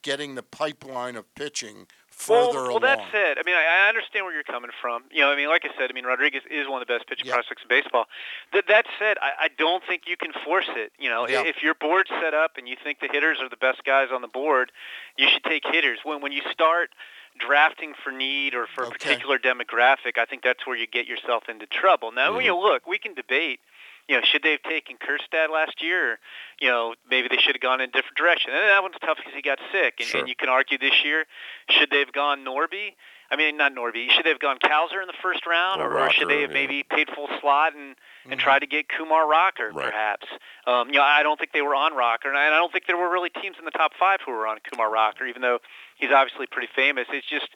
getting 0.00 0.34
the 0.34 0.42
pipeline 0.42 1.14
of 1.14 1.34
pitching 1.34 1.88
further 2.16 2.62
well, 2.62 2.70
well, 2.70 2.80
that's 2.80 3.12
it. 3.12 3.36
I 3.38 3.42
mean, 3.44 3.54
I, 3.54 3.84
I 3.84 3.88
understand 3.88 4.24
where 4.24 4.34
you're 4.34 4.42
coming 4.42 4.70
from. 4.80 5.04
You 5.12 5.20
know, 5.20 5.30
I 5.30 5.36
mean, 5.36 5.48
like 5.48 5.64
I 5.64 5.70
said, 5.78 5.90
I 5.90 5.92
mean, 5.92 6.06
Rodriguez 6.06 6.42
is 6.50 6.66
one 6.66 6.80
of 6.80 6.88
the 6.88 6.92
best 6.92 7.06
pitching 7.06 7.30
prospects 7.30 7.62
in 7.62 7.68
baseball. 7.68 8.06
That 8.54 8.64
that 8.68 8.86
said, 8.98 9.18
I, 9.20 9.46
I 9.46 9.48
don't 9.56 9.84
think 9.86 10.02
you 10.06 10.16
can 10.16 10.32
force 10.44 10.70
it. 10.74 10.92
You 10.98 11.10
know, 11.10 11.26
if 11.28 11.62
your 11.62 11.74
board's 11.74 12.10
set 12.20 12.32
up 12.32 12.52
and 12.56 12.66
you 12.66 12.76
think 12.82 13.00
the 13.00 13.08
hitters 13.12 13.38
are 13.40 13.48
the 13.48 13.60
best 13.60 13.84
guys 13.84 14.08
on 14.12 14.22
the 14.22 14.28
board, 14.32 14.72
you 15.16 15.28
should 15.28 15.44
take 15.44 15.62
hitters. 15.66 16.00
When 16.02 16.22
when 16.22 16.32
you 16.32 16.42
start 16.50 16.90
drafting 17.38 17.92
for 18.02 18.10
need 18.10 18.54
or 18.54 18.66
for 18.66 18.86
okay. 18.86 18.88
a 18.88 18.98
particular 18.98 19.38
demographic, 19.38 20.16
I 20.18 20.24
think 20.24 20.42
that's 20.42 20.66
where 20.66 20.76
you 20.76 20.86
get 20.86 21.06
yourself 21.06 21.44
into 21.48 21.66
trouble. 21.66 22.12
Now, 22.12 22.32
mm-hmm. 22.32 22.40
you 22.40 22.48
know, 22.48 22.60
look, 22.60 22.86
we 22.86 22.98
can 22.98 23.12
debate 23.12 23.60
you 24.08 24.16
know, 24.16 24.22
should 24.24 24.42
they 24.42 24.52
have 24.52 24.62
taken 24.62 24.96
Kjerstad 24.96 25.50
last 25.50 25.82
year? 25.82 26.12
Or, 26.12 26.18
you 26.60 26.68
know, 26.68 26.94
maybe 27.10 27.28
they 27.28 27.38
should 27.38 27.54
have 27.54 27.62
gone 27.62 27.80
in 27.80 27.88
a 27.88 27.92
different 27.92 28.16
direction. 28.16 28.52
And 28.52 28.62
that 28.62 28.82
one's 28.82 28.96
tough 29.00 29.16
because 29.16 29.34
he 29.34 29.42
got 29.42 29.58
sick. 29.72 29.94
And, 29.98 30.08
sure. 30.08 30.20
and 30.20 30.28
you 30.28 30.36
can 30.36 30.48
argue 30.48 30.78
this 30.78 31.04
year, 31.04 31.24
should 31.70 31.90
they 31.90 31.98
have 31.98 32.12
gone 32.12 32.44
Norby? 32.44 32.94
I 33.30 33.36
mean, 33.36 33.56
not 33.56 33.74
Norby. 33.74 34.10
Should 34.10 34.24
they 34.24 34.30
have 34.30 34.38
gone 34.38 34.58
Cowser 34.62 35.02
in 35.02 35.08
the 35.08 35.18
first 35.20 35.46
round, 35.46 35.82
or, 35.82 35.90
or, 35.90 35.94
Rocker, 35.94 36.12
should 36.12 36.28
they 36.28 36.42
have 36.42 36.50
yeah. 36.50 36.62
maybe 36.62 36.84
paid 36.84 37.08
full 37.14 37.28
slot 37.40 37.74
and 37.74 37.96
and 38.24 38.32
mm-hmm. 38.32 38.40
tried 38.40 38.60
to 38.60 38.66
get 38.66 38.88
Kumar 38.88 39.28
Rocker, 39.28 39.70
right. 39.72 39.86
perhaps? 39.86 40.26
Um, 40.66 40.88
you 40.88 40.94
know, 40.94 41.02
I 41.02 41.22
don't 41.22 41.38
think 41.38 41.52
they 41.52 41.62
were 41.62 41.74
on 41.74 41.94
Rocker, 41.94 42.28
and 42.28 42.36
I, 42.36 42.46
and 42.46 42.54
I 42.54 42.58
don't 42.58 42.72
think 42.72 42.86
there 42.86 42.96
were 42.96 43.10
really 43.10 43.30
teams 43.30 43.56
in 43.58 43.64
the 43.64 43.70
top 43.70 43.92
five 43.98 44.20
who 44.24 44.32
were 44.32 44.46
on 44.46 44.58
Kumar 44.70 44.90
Rocker, 44.90 45.26
even 45.26 45.42
though 45.42 45.58
he's 45.96 46.10
obviously 46.10 46.46
pretty 46.46 46.68
famous. 46.74 47.06
It's 47.10 47.26
just, 47.26 47.48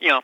you 0.00 0.08
know, 0.08 0.22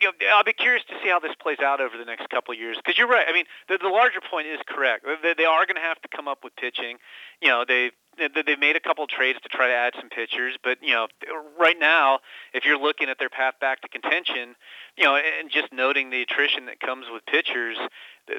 you 0.00 0.08
know, 0.08 0.12
I'll 0.34 0.44
be 0.44 0.52
curious 0.52 0.84
to 0.88 0.94
see 1.02 1.08
how 1.08 1.18
this 1.18 1.34
plays 1.40 1.58
out 1.58 1.80
over 1.80 1.98
the 1.98 2.04
next 2.04 2.30
couple 2.30 2.54
of 2.54 2.60
years. 2.60 2.76
Because 2.76 2.96
you're 2.96 3.08
right. 3.08 3.26
I 3.28 3.32
mean, 3.32 3.46
the, 3.68 3.78
the 3.78 3.88
larger 3.88 4.20
point 4.20 4.46
is 4.46 4.60
correct. 4.66 5.04
They, 5.22 5.34
they 5.36 5.44
are 5.44 5.66
going 5.66 5.76
to 5.76 5.82
have 5.82 6.00
to 6.02 6.08
come 6.08 6.28
up 6.28 6.44
with 6.44 6.54
pitching. 6.56 6.98
You 7.40 7.48
know, 7.48 7.64
they 7.66 7.90
they've 8.18 8.58
made 8.58 8.76
a 8.76 8.80
couple 8.80 9.04
of 9.04 9.10
trades 9.10 9.38
to 9.42 9.48
try 9.48 9.68
to 9.68 9.74
add 9.74 9.94
some 9.98 10.08
pitchers, 10.08 10.56
but 10.62 10.78
you 10.82 10.92
know, 10.92 11.06
right 11.58 11.78
now, 11.78 12.18
if 12.52 12.64
you're 12.64 12.78
looking 12.78 13.08
at 13.08 13.18
their 13.18 13.28
path 13.28 13.54
back 13.60 13.80
to 13.82 13.88
contention, 13.88 14.56
you 14.96 15.04
know, 15.04 15.16
and 15.16 15.50
just 15.50 15.72
noting 15.72 16.10
the 16.10 16.22
attrition 16.22 16.66
that 16.66 16.80
comes 16.80 17.06
with 17.12 17.24
pitchers, 17.26 17.78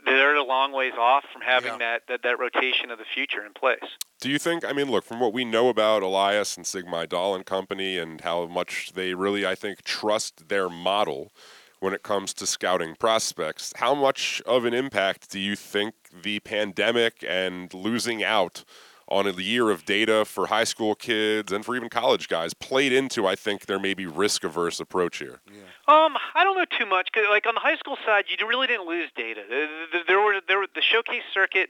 they're 0.05 0.35
a 0.35 0.43
long 0.43 0.71
ways 0.71 0.93
off 0.97 1.25
from 1.31 1.41
having 1.41 1.73
yeah. 1.73 1.77
that, 1.77 2.01
that 2.07 2.23
that 2.23 2.39
rotation 2.39 2.91
of 2.91 2.97
the 2.97 3.05
future 3.05 3.45
in 3.45 3.53
place. 3.53 3.79
Do 4.21 4.29
you 4.29 4.39
think? 4.39 4.65
I 4.65 4.73
mean, 4.73 4.91
look 4.91 5.05
from 5.05 5.19
what 5.19 5.33
we 5.33 5.45
know 5.45 5.69
about 5.69 6.03
Elias 6.03 6.57
and 6.57 6.65
Sig 6.65 6.85
Mejdal 6.85 7.35
and 7.35 7.45
company, 7.45 7.97
and 7.97 8.21
how 8.21 8.45
much 8.47 8.93
they 8.93 9.13
really, 9.13 9.45
I 9.45 9.55
think, 9.55 9.83
trust 9.83 10.49
their 10.49 10.69
model 10.69 11.31
when 11.79 11.93
it 11.93 12.03
comes 12.03 12.33
to 12.35 12.45
scouting 12.45 12.95
prospects. 12.95 13.73
How 13.77 13.95
much 13.95 14.41
of 14.45 14.65
an 14.65 14.73
impact 14.73 15.31
do 15.31 15.39
you 15.39 15.55
think 15.55 15.95
the 16.23 16.39
pandemic 16.41 17.23
and 17.27 17.73
losing 17.73 18.23
out 18.23 18.65
on 19.09 19.27
a 19.27 19.31
year 19.31 19.69
of 19.69 19.85
data 19.85 20.23
for 20.25 20.47
high 20.47 20.63
school 20.63 20.95
kids 20.95 21.51
and 21.51 21.65
for 21.65 21.75
even 21.75 21.89
college 21.89 22.27
guys 22.27 22.53
played 22.53 22.93
into, 22.93 23.25
I 23.25 23.35
think, 23.35 23.65
their 23.65 23.79
maybe 23.79 24.05
risk 24.05 24.43
averse 24.43 24.79
approach 24.79 25.17
here? 25.17 25.41
Yeah. 25.47 25.61
Um, 25.87 26.15
I 26.35 26.43
don't 26.43 26.57
know 26.57 26.65
too 26.77 26.85
much. 26.85 27.09
Cause, 27.11 27.23
like 27.29 27.47
on 27.47 27.55
the 27.55 27.61
high 27.61 27.77
school 27.77 27.97
side, 28.05 28.25
you 28.29 28.47
really 28.47 28.67
didn't 28.67 28.87
lose 28.87 29.09
data. 29.15 29.41
There 30.07 30.19
were 30.19 30.39
there 30.47 30.59
were 30.59 30.67
the 30.73 30.81
showcase 30.81 31.23
circuit 31.33 31.69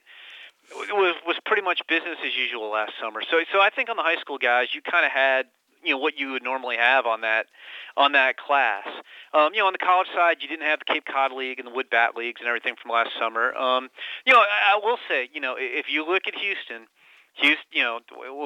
was 0.92 1.16
was 1.26 1.38
pretty 1.46 1.62
much 1.62 1.82
business 1.88 2.18
as 2.26 2.36
usual 2.36 2.70
last 2.70 2.94
summer. 3.02 3.22
So 3.30 3.42
so 3.52 3.60
I 3.60 3.70
think 3.70 3.90
on 3.90 3.98
the 3.98 4.04
high 4.04 4.20
school 4.20 4.38
guys, 4.38 4.68
you 4.74 4.82
kind 4.82 5.06
of 5.06 5.12
had 5.12 5.48
you 5.84 5.92
know 5.92 5.98
what 5.98 6.18
you 6.20 6.32
would 6.32 6.44
normally 6.44 6.78
have 6.78 7.06
on 7.06 7.22
that 7.22 7.48
on 7.98 8.12
that 8.14 8.38
class. 8.38 8.88
Um, 9.34 9.54
you 9.54 9.60
know, 9.60 9.68
on 9.68 9.74
the 9.74 9.80
college 9.80 10.08
side, 10.14 10.38
you 10.42 10.48
didn't 10.48 10.66
have 10.66 10.80
the 10.80 10.86
Cape 10.86 11.06
Cod 11.06 11.32
League 11.32 11.60
and 11.60 11.68
the 11.68 11.74
Wood 11.74 11.90
Bat 11.90 12.16
leagues 12.16 12.42
and 12.42 12.48
everything 12.48 12.76
from 12.82 12.92
last 12.92 13.12
summer. 13.20 13.54
Um, 13.56 13.90
you 14.26 14.34
know, 14.34 14.40
I, 14.40 14.76
I 14.76 14.80
will 14.84 14.98
say, 15.08 15.30
you 15.34 15.42
know, 15.42 15.56
if 15.58 15.88
you 15.90 16.06
look 16.06 16.24
at 16.28 16.36
Houston, 16.36 16.88
Houston, 17.42 17.72
you 17.72 17.84
know, 17.84 18.00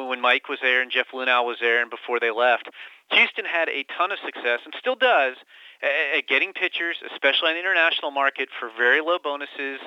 when 0.08 0.22
Mike 0.22 0.50
was 0.50 0.60
there 0.62 0.82
and 0.82 0.92
Jeff 0.92 1.08
Luhnow 1.14 1.46
was 1.46 1.58
there 1.60 1.82
and 1.82 1.90
before 1.90 2.20
they 2.20 2.32
left, 2.32 2.70
Houston 3.12 3.46
had 3.46 3.70
a 3.70 3.84
ton 3.98 4.12
of 4.12 4.20
success 4.26 4.60
and 4.66 4.74
still 4.80 4.96
does 4.96 5.36
at 5.82 6.28
getting 6.28 6.54
pitchers, 6.54 6.98
especially 7.12 7.50
on 7.50 7.56
the 7.56 7.60
international 7.60 8.12
market, 8.12 8.50
for 8.60 8.70
very 8.76 9.02
low 9.02 9.18
bonuses 9.22 9.80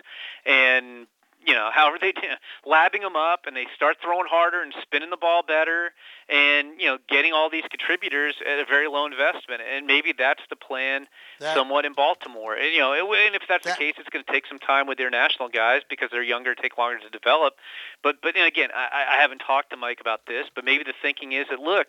and 0.44 1.06
you 1.46 1.54
know 1.54 1.70
however 1.72 1.96
they 2.00 2.12
do, 2.12 2.28
labbing 2.66 3.00
them 3.00 3.16
up, 3.16 3.46
and 3.46 3.56
they 3.56 3.66
start 3.74 3.96
throwing 4.02 4.26
harder 4.28 4.62
and 4.62 4.74
spinning 4.82 5.10
the 5.10 5.16
ball 5.16 5.42
better, 5.46 5.92
and 6.28 6.80
you 6.80 6.86
know, 6.86 6.98
getting 7.08 7.32
all 7.32 7.48
these 7.48 7.64
contributors 7.70 8.34
at 8.46 8.58
a 8.58 8.64
very 8.64 8.88
low 8.88 9.06
investment. 9.06 9.62
And 9.62 9.86
maybe 9.86 10.12
that's 10.16 10.42
the 10.50 10.56
plan, 10.56 11.06
that, 11.40 11.54
somewhat 11.54 11.84
in 11.84 11.94
Baltimore. 11.94 12.54
And 12.54 12.72
you 12.72 12.80
know, 12.80 12.92
it, 12.92 13.26
and 13.26 13.34
if 13.34 13.42
that's 13.48 13.64
that, 13.64 13.78
the 13.78 13.84
case, 13.84 13.94
it's 13.98 14.08
going 14.08 14.24
to 14.24 14.32
take 14.32 14.46
some 14.46 14.58
time 14.58 14.86
with 14.86 14.98
their 14.98 15.10
national 15.10 15.48
guys 15.48 15.82
because 15.88 16.08
they're 16.10 16.22
younger, 16.22 16.54
take 16.54 16.76
longer 16.76 16.98
to 16.98 17.10
develop. 17.10 17.54
But 18.02 18.16
but 18.22 18.36
and 18.36 18.46
again, 18.46 18.70
I, 18.74 19.16
I 19.16 19.22
haven't 19.22 19.38
talked 19.46 19.70
to 19.70 19.76
Mike 19.76 20.00
about 20.00 20.26
this, 20.26 20.46
but 20.54 20.64
maybe 20.64 20.84
the 20.84 20.94
thinking 21.00 21.32
is 21.32 21.46
that 21.50 21.60
look 21.60 21.88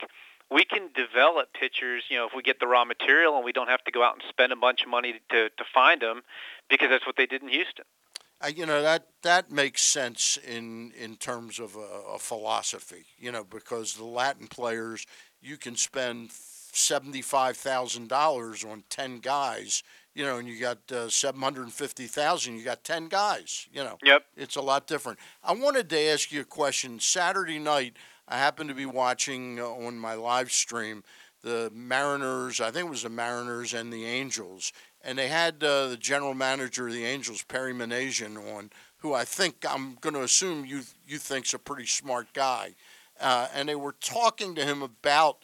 we 0.50 0.64
can 0.64 0.90
develop 0.96 1.50
pitchers, 1.54 2.04
you 2.10 2.18
know, 2.18 2.26
if 2.26 2.32
we 2.36 2.42
get 2.42 2.60
the 2.60 2.68
raw 2.68 2.86
material 2.86 3.36
and 3.36 3.44
we 3.44 3.52
don't 3.52 3.68
have 3.68 3.84
to 3.84 3.92
go 3.92 4.04
out 4.04 4.14
and 4.14 4.24
spend 4.30 4.54
a 4.54 4.56
bunch 4.56 4.82
of 4.82 4.88
money 4.90 5.20
to, 5.30 5.50
to 5.50 5.64
find 5.74 6.02
them 6.02 6.22
because 6.70 6.88
that's 6.90 7.06
what 7.06 7.18
they 7.18 7.26
did 7.26 7.42
in 7.42 7.50
Houston. 7.50 7.84
Uh, 8.40 8.52
you 8.56 8.66
know 8.66 8.82
that 8.82 9.08
that 9.24 9.52
makes 9.52 9.82
sense 9.82 10.38
in 10.48 10.92
in 11.00 11.16
terms 11.16 11.60
of 11.60 11.76
a, 11.76 12.14
a, 12.16 12.20
philosophy. 12.20 13.06
You 13.18 13.32
know, 13.32 13.44
because 13.44 13.96
the 13.96 14.06
Latin 14.06 14.48
players, 14.48 15.06
you 15.42 15.58
can 15.58 15.76
spend 15.76 16.30
seventy 16.32 17.22
five 17.22 17.58
thousand 17.58 18.10
dollars 18.10 18.64
on 18.64 18.84
ten 18.90 19.20
guys. 19.20 19.82
You 20.14 20.24
know, 20.24 20.38
and 20.38 20.48
you 20.48 20.60
got 20.60 20.92
uh, 20.92 21.10
seven 21.10 21.42
hundred 21.42 21.64
and 21.64 21.74
fifty 21.74 22.06
thousand. 22.06 22.58
You 22.58 22.64
got 22.64 22.84
ten 22.84 23.08
guys. 23.08 23.68
You 23.72 23.84
know, 23.84 23.98
yep, 24.04 24.26
it's 24.36 24.56
a 24.56 24.62
lot 24.62 24.86
different. 24.86 25.18
I 25.44 25.54
wanted 25.54 25.90
to 25.90 26.00
ask 26.00 26.32
you 26.32 26.42
a 26.42 26.46
question. 26.46 27.00
Saturday 27.00 27.60
night, 27.60 27.96
I 28.28 28.38
happened 28.38 28.70
to 28.70 28.76
be 28.76 28.86
watching 28.86 29.60
uh, 29.60 29.66
on 29.66 29.98
my 29.98 30.14
live 30.14 30.52
stream 30.52 31.04
the 31.44 31.72
Mariners. 31.74 32.60
I 32.60 32.72
think 32.72 32.88
it 32.88 32.90
was 32.90 33.04
the 33.04 33.10
Mariners 33.10 33.74
and 33.74 33.92
the 33.92 34.06
Angels, 34.06 34.74
and 35.08 35.18
they 35.18 35.30
had 35.30 35.64
uh, 35.64 35.88
the 35.88 35.98
general 35.98 36.34
manager 36.34 36.88
of 36.88 36.94
the 36.94 37.06
Angels, 37.06 37.42
Perry 37.42 37.74
Minasian, 37.74 38.38
on, 38.56 38.70
who 38.98 39.14
I 39.14 39.24
think 39.24 39.66
I'm 39.68 39.96
going 39.96 40.14
to 40.14 40.22
assume 40.22 40.66
you 40.66 40.82
you 41.08 41.18
think's 41.18 41.54
a 41.54 41.60
pretty 41.60 41.86
smart 41.86 42.34
guy, 42.34 42.76
uh, 43.20 43.48
and 43.56 43.70
they 43.70 43.76
were 43.76 43.96
talking 44.02 44.54
to 44.56 44.66
him 44.66 44.84
about 44.84 45.38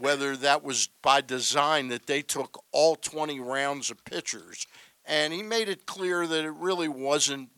whether 0.00 0.36
that 0.36 0.64
was 0.64 0.88
by 1.00 1.20
design 1.20 1.86
that 1.88 2.08
they 2.08 2.22
took 2.22 2.64
all 2.72 2.96
20 2.96 3.38
rounds 3.38 3.88
of 3.88 4.04
pitchers, 4.04 4.66
and 5.06 5.32
he 5.32 5.44
made 5.44 5.68
it 5.68 5.86
clear 5.86 6.26
that 6.26 6.44
it 6.44 6.54
really 6.54 6.88
wasn't 6.88 7.50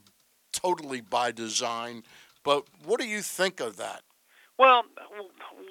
totally 0.53 1.01
by 1.01 1.33
design. 1.33 2.03
But 2.45 2.67
what 2.85 3.01
do 3.01 3.07
you 3.07 3.23
think 3.23 3.61
of 3.61 3.79
that? 3.79 4.03
Well, 4.59 4.83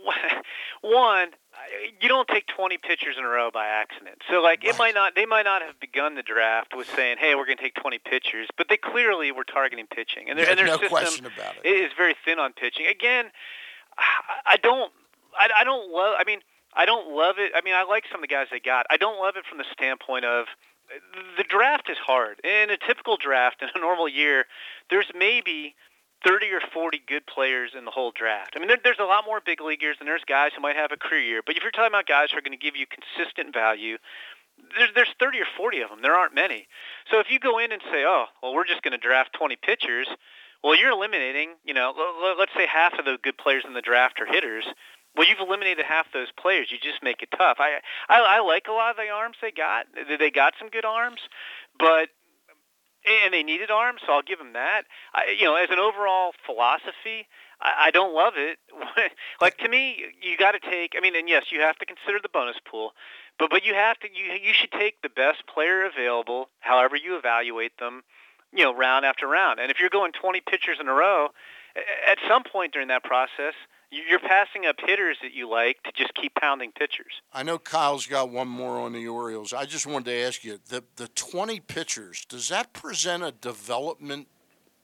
one, 0.81 1.29
you 2.01 2.09
don't 2.09 2.27
take 2.27 2.47
20 2.47 2.77
pitchers 2.77 3.15
in 3.17 3.23
a 3.23 3.27
row 3.27 3.49
by 3.51 3.67
accident. 3.67 4.21
So 4.29 4.41
like 4.41 4.63
it 4.63 4.77
might 4.77 4.95
not 4.95 5.15
they 5.15 5.25
might 5.25 5.45
not 5.45 5.61
have 5.61 5.79
begun 5.79 6.15
the 6.15 6.23
draft 6.23 6.75
with 6.75 6.87
saying, 6.95 7.17
"Hey, 7.19 7.35
we're 7.35 7.45
going 7.45 7.57
to 7.57 7.63
take 7.63 7.75
20 7.75 7.99
pitchers," 7.99 8.47
but 8.57 8.67
they 8.69 8.77
clearly 8.77 9.31
were 9.31 9.43
targeting 9.43 9.87
pitching. 9.87 10.29
And 10.29 10.37
their, 10.37 10.49
and 10.49 10.57
their 10.57 10.67
no 10.67 10.77
system 10.77 11.27
is 11.63 11.91
very 11.97 12.15
thin 12.25 12.39
on 12.39 12.53
pitching. 12.53 12.85
Again, 12.87 13.31
I 14.45 14.57
don't 14.57 14.91
I, 15.37 15.49
I 15.59 15.63
don't 15.63 15.91
love 15.91 16.15
I 16.19 16.23
mean, 16.23 16.39
I 16.73 16.85
don't 16.85 17.15
love 17.15 17.35
it. 17.37 17.51
I 17.55 17.61
mean, 17.61 17.73
I 17.73 17.83
like 17.83 18.05
some 18.11 18.23
of 18.23 18.27
the 18.27 18.33
guys 18.33 18.47
they 18.51 18.59
got. 18.59 18.85
I 18.89 18.97
don't 18.97 19.19
love 19.19 19.35
it 19.37 19.45
from 19.47 19.57
the 19.57 19.65
standpoint 19.71 20.25
of 20.25 20.45
the 21.37 21.43
draft 21.43 21.89
is 21.89 21.97
hard. 21.97 22.39
In 22.43 22.69
a 22.69 22.77
typical 22.77 23.17
draft 23.17 23.61
in 23.61 23.69
a 23.73 23.79
normal 23.79 24.07
year, 24.07 24.45
there's 24.89 25.11
maybe 25.17 25.75
30 26.25 26.47
or 26.51 26.61
40 26.73 27.01
good 27.07 27.25
players 27.27 27.71
in 27.77 27.85
the 27.85 27.91
whole 27.91 28.11
draft. 28.11 28.53
I 28.55 28.59
mean, 28.59 28.67
there, 28.67 28.79
there's 28.83 28.99
a 28.99 29.05
lot 29.05 29.23
more 29.25 29.41
big 29.45 29.61
leaguers, 29.61 29.97
and 29.99 30.07
there's 30.07 30.23
guys 30.27 30.51
who 30.55 30.61
might 30.61 30.75
have 30.75 30.91
a 30.91 30.97
career 30.97 31.21
year. 31.21 31.41
But 31.45 31.55
if 31.55 31.63
you're 31.63 31.71
talking 31.71 31.93
about 31.93 32.07
guys 32.07 32.31
who 32.31 32.37
are 32.37 32.41
going 32.41 32.57
to 32.57 32.63
give 32.63 32.75
you 32.75 32.85
consistent 32.87 33.53
value, 33.53 33.97
there's, 34.77 34.89
there's 34.95 35.13
30 35.19 35.41
or 35.41 35.47
40 35.55 35.81
of 35.81 35.89
them. 35.89 36.01
There 36.01 36.15
aren't 36.15 36.33
many. 36.33 36.67
So 37.11 37.19
if 37.19 37.27
you 37.29 37.39
go 37.39 37.59
in 37.59 37.71
and 37.71 37.81
say, 37.91 38.03
oh, 38.05 38.25
well, 38.41 38.53
we're 38.53 38.65
just 38.65 38.81
going 38.81 38.93
to 38.93 38.97
draft 38.97 39.33
20 39.37 39.55
pitchers, 39.61 40.07
well, 40.63 40.75
you're 40.75 40.91
eliminating, 40.91 41.61
you 41.63 41.73
know, 41.73 41.93
let's 42.39 42.53
say 42.57 42.65
half 42.65 42.97
of 42.97 43.05
the 43.05 43.17
good 43.21 43.37
players 43.37 43.63
in 43.67 43.73
the 43.73 43.81
draft 43.81 44.19
are 44.19 44.25
hitters. 44.25 44.65
Well, 45.15 45.27
you've 45.27 45.39
eliminated 45.39 45.85
half 45.85 46.07
those 46.11 46.31
players. 46.31 46.71
You 46.71 46.77
just 46.81 47.03
make 47.03 47.21
it 47.21 47.29
tough. 47.37 47.57
I, 47.59 47.79
I 48.09 48.19
I 48.19 48.39
like 48.41 48.67
a 48.67 48.73
lot 48.73 48.91
of 48.91 48.97
the 48.97 49.09
arms 49.09 49.37
they 49.41 49.51
got. 49.51 49.85
They 50.19 50.31
got 50.31 50.55
some 50.59 50.69
good 50.69 50.83
arms, 50.83 51.21
but 51.79 52.09
and 53.23 53.33
they 53.33 53.43
needed 53.43 53.71
arms, 53.71 54.01
so 54.05 54.13
I'll 54.13 54.21
give 54.21 54.39
them 54.39 54.53
that. 54.53 54.83
I, 55.13 55.35
you 55.37 55.45
know, 55.45 55.55
as 55.55 55.69
an 55.69 55.79
overall 55.79 56.33
philosophy, 56.45 57.27
I, 57.61 57.87
I 57.87 57.91
don't 57.91 58.13
love 58.13 58.33
it. 58.35 58.57
like 59.41 59.57
to 59.59 59.69
me, 59.69 59.97
you 60.21 60.37
got 60.37 60.51
to 60.51 60.59
take. 60.59 60.93
I 60.97 61.01
mean, 61.01 61.15
and 61.15 61.29
yes, 61.29 61.45
you 61.51 61.61
have 61.61 61.77
to 61.77 61.85
consider 61.85 62.19
the 62.21 62.29
bonus 62.29 62.57
pool, 62.69 62.93
but 63.39 63.49
but 63.49 63.65
you 63.65 63.73
have 63.73 63.99
to. 63.99 64.07
You 64.07 64.33
you 64.33 64.53
should 64.53 64.71
take 64.71 65.01
the 65.01 65.09
best 65.09 65.45
player 65.47 65.85
available, 65.85 66.49
however 66.59 66.95
you 66.95 67.17
evaluate 67.17 67.77
them. 67.77 68.03
You 68.53 68.63
know, 68.63 68.73
round 68.73 69.05
after 69.05 69.27
round. 69.27 69.59
And 69.59 69.69
if 69.69 69.81
you're 69.81 69.89
going 69.89 70.13
20 70.13 70.41
pitchers 70.49 70.77
in 70.79 70.87
a 70.87 70.93
row, 70.93 71.27
at 72.07 72.17
some 72.27 72.43
point 72.43 72.71
during 72.71 72.87
that 72.87 73.03
process, 73.03 73.53
you're 73.91 74.19
passing 74.19 74.65
up 74.65 74.75
hitters 74.79 75.17
that 75.21 75.33
you 75.33 75.49
like 75.49 75.81
to 75.83 75.91
just 75.95 76.13
keep 76.15 76.35
pounding 76.35 76.71
pitchers. 76.71 77.21
I 77.33 77.43
know 77.43 77.57
Kyle's 77.57 78.07
got 78.07 78.29
one 78.29 78.47
more 78.47 78.79
on 78.79 78.93
the 78.93 79.07
Orioles. 79.07 79.53
I 79.53 79.65
just 79.65 79.85
wanted 79.85 80.05
to 80.05 80.15
ask 80.15 80.43
you 80.43 80.59
the 80.69 80.83
the 80.95 81.07
20 81.09 81.59
pitchers. 81.61 82.25
Does 82.25 82.49
that 82.49 82.73
present 82.73 83.23
a 83.23 83.31
development 83.31 84.27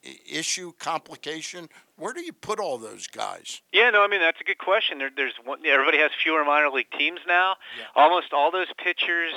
issue 0.03 0.71
complication? 0.79 1.69
Where 1.97 2.13
do 2.13 2.21
you 2.21 2.33
put 2.33 2.59
all 2.59 2.77
those 2.77 3.07
guys? 3.07 3.61
Yeah, 3.71 3.89
no, 3.91 4.03
I 4.03 4.07
mean 4.07 4.21
that's 4.21 4.41
a 4.41 4.43
good 4.43 4.57
question. 4.57 4.97
There, 4.97 5.11
there's 5.15 5.35
one, 5.43 5.65
everybody 5.65 5.99
has 5.99 6.11
fewer 6.21 6.43
minor 6.43 6.69
league 6.69 6.91
teams 6.97 7.19
now. 7.27 7.55
Yeah. 7.77 7.85
Almost 7.95 8.33
all 8.33 8.51
those 8.51 8.71
pitchers. 8.77 9.33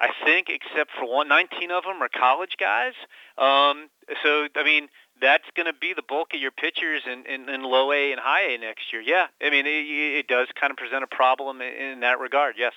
I 0.00 0.10
think, 0.24 0.48
except 0.48 0.92
for 0.96 1.12
one, 1.12 1.26
19 1.26 1.72
of 1.72 1.82
them 1.82 2.00
are 2.00 2.08
college 2.08 2.54
guys. 2.56 2.92
Um, 3.36 3.88
so, 4.22 4.46
I 4.54 4.62
mean, 4.62 4.88
that's 5.20 5.44
going 5.54 5.66
to 5.66 5.72
be 5.72 5.92
the 5.94 6.02
bulk 6.02 6.34
of 6.34 6.40
your 6.40 6.50
pitchers 6.50 7.02
in, 7.06 7.24
in, 7.26 7.48
in 7.48 7.62
low 7.62 7.92
A 7.92 8.12
and 8.12 8.20
high 8.20 8.54
A 8.54 8.58
next 8.58 8.92
year. 8.92 9.02
Yeah, 9.02 9.26
I 9.42 9.50
mean, 9.50 9.66
it, 9.66 9.70
it 9.70 10.28
does 10.28 10.48
kind 10.58 10.70
of 10.70 10.76
present 10.76 11.02
a 11.02 11.06
problem 11.06 11.60
in, 11.60 11.74
in 11.74 12.00
that 12.00 12.18
regard. 12.20 12.56
Yes. 12.58 12.72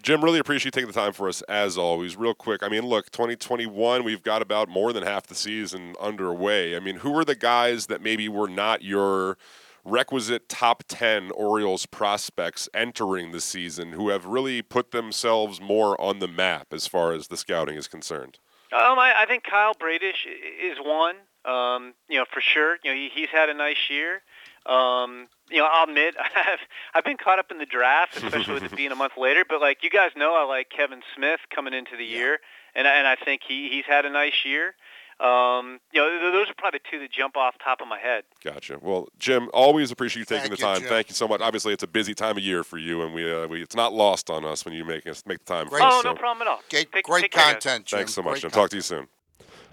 Jim, 0.00 0.22
really 0.22 0.38
appreciate 0.38 0.66
you 0.66 0.70
taking 0.70 0.86
the 0.86 0.92
time 0.92 1.12
for 1.12 1.28
us 1.28 1.42
as 1.42 1.76
always. 1.76 2.16
Real 2.16 2.34
quick, 2.34 2.62
I 2.62 2.68
mean, 2.68 2.86
look, 2.86 3.10
2021, 3.10 4.04
we've 4.04 4.22
got 4.22 4.42
about 4.42 4.68
more 4.68 4.92
than 4.92 5.02
half 5.02 5.26
the 5.26 5.34
season 5.34 5.96
underway. 6.00 6.76
I 6.76 6.80
mean, 6.80 6.96
who 6.96 7.18
are 7.18 7.24
the 7.24 7.34
guys 7.34 7.86
that 7.86 8.00
maybe 8.00 8.28
were 8.28 8.48
not 8.48 8.82
your 8.82 9.38
requisite 9.84 10.48
top 10.48 10.84
10 10.86 11.32
Orioles 11.32 11.86
prospects 11.86 12.68
entering 12.72 13.32
the 13.32 13.40
season 13.40 13.92
who 13.92 14.10
have 14.10 14.24
really 14.24 14.62
put 14.62 14.92
themselves 14.92 15.60
more 15.60 16.00
on 16.00 16.20
the 16.20 16.28
map 16.28 16.68
as 16.72 16.86
far 16.86 17.12
as 17.12 17.28
the 17.28 17.36
scouting 17.36 17.76
is 17.76 17.88
concerned? 17.88 18.38
Um, 18.72 18.98
I, 18.98 19.14
I 19.16 19.26
think 19.26 19.44
Kyle 19.44 19.74
Bradish 19.78 20.26
is 20.26 20.78
one. 20.78 21.16
Um, 21.48 21.94
you 22.08 22.18
know, 22.18 22.26
for 22.30 22.40
sure. 22.40 22.78
You 22.84 22.90
know, 22.90 22.96
he, 22.96 23.10
he's 23.14 23.28
had 23.30 23.48
a 23.48 23.54
nice 23.54 23.88
year. 23.88 24.22
Um, 24.66 25.28
you 25.50 25.58
know, 25.58 25.68
I'll 25.70 25.88
admit 25.88 26.14
I've 26.36 26.58
I've 26.94 27.04
been 27.04 27.16
caught 27.16 27.38
up 27.38 27.50
in 27.50 27.58
the 27.58 27.66
draft, 27.66 28.16
especially 28.16 28.54
with 28.54 28.64
it 28.64 28.76
being 28.76 28.92
a 28.92 28.96
month 28.96 29.14
later. 29.16 29.44
But 29.48 29.60
like 29.60 29.82
you 29.82 29.90
guys 29.90 30.10
know, 30.16 30.34
I 30.34 30.44
like 30.44 30.68
Kevin 30.68 31.00
Smith 31.16 31.40
coming 31.54 31.72
into 31.72 31.96
the 31.96 32.04
yeah. 32.04 32.18
year, 32.18 32.38
and 32.74 32.86
and 32.86 33.06
I 33.06 33.16
think 33.16 33.42
he 33.46 33.70
he's 33.70 33.86
had 33.86 34.04
a 34.04 34.10
nice 34.10 34.44
year. 34.44 34.74
Um, 35.20 35.80
you 35.92 36.00
know, 36.00 36.30
those 36.30 36.48
are 36.48 36.54
probably 36.56 36.78
two 36.88 37.00
that 37.00 37.10
jump 37.10 37.36
off 37.36 37.56
top 37.58 37.80
of 37.80 37.88
my 37.88 37.98
head. 37.98 38.22
Gotcha. 38.44 38.78
Well, 38.80 39.08
Jim, 39.18 39.50
always 39.52 39.90
appreciate 39.90 40.20
you 40.20 40.26
taking 40.26 40.50
Thank 40.50 40.60
the 40.60 40.64
time. 40.64 40.82
You, 40.82 40.88
Thank 40.88 41.08
you 41.08 41.14
so 41.14 41.26
much. 41.26 41.40
Obviously, 41.40 41.72
it's 41.72 41.82
a 41.82 41.88
busy 41.88 42.14
time 42.14 42.36
of 42.36 42.42
year 42.44 42.62
for 42.62 42.78
you, 42.78 43.02
and 43.02 43.12
we, 43.12 43.28
uh, 43.28 43.48
we 43.48 43.60
it's 43.60 43.74
not 43.74 43.92
lost 43.92 44.30
on 44.30 44.44
us 44.44 44.64
when 44.64 44.74
you 44.74 44.84
make 44.84 45.08
us 45.08 45.24
make 45.26 45.44
the 45.44 45.52
time. 45.52 45.66
Great. 45.66 45.80
For 45.80 45.86
oh, 45.86 45.98
us, 45.98 46.04
no 46.04 46.14
problem 46.14 46.46
at 46.46 46.50
all. 46.50 46.60
Great, 46.70 46.92
take, 46.92 47.04
great 47.04 47.22
take 47.22 47.32
content, 47.32 47.86
Jim. 47.86 47.98
Thanks 47.98 48.14
so 48.14 48.22
much, 48.22 48.34
Great 48.34 48.42
Jim. 48.42 48.50
Content. 48.50 48.62
Talk 48.62 48.70
to 48.70 48.76
you 48.76 48.82
soon. 48.82 49.08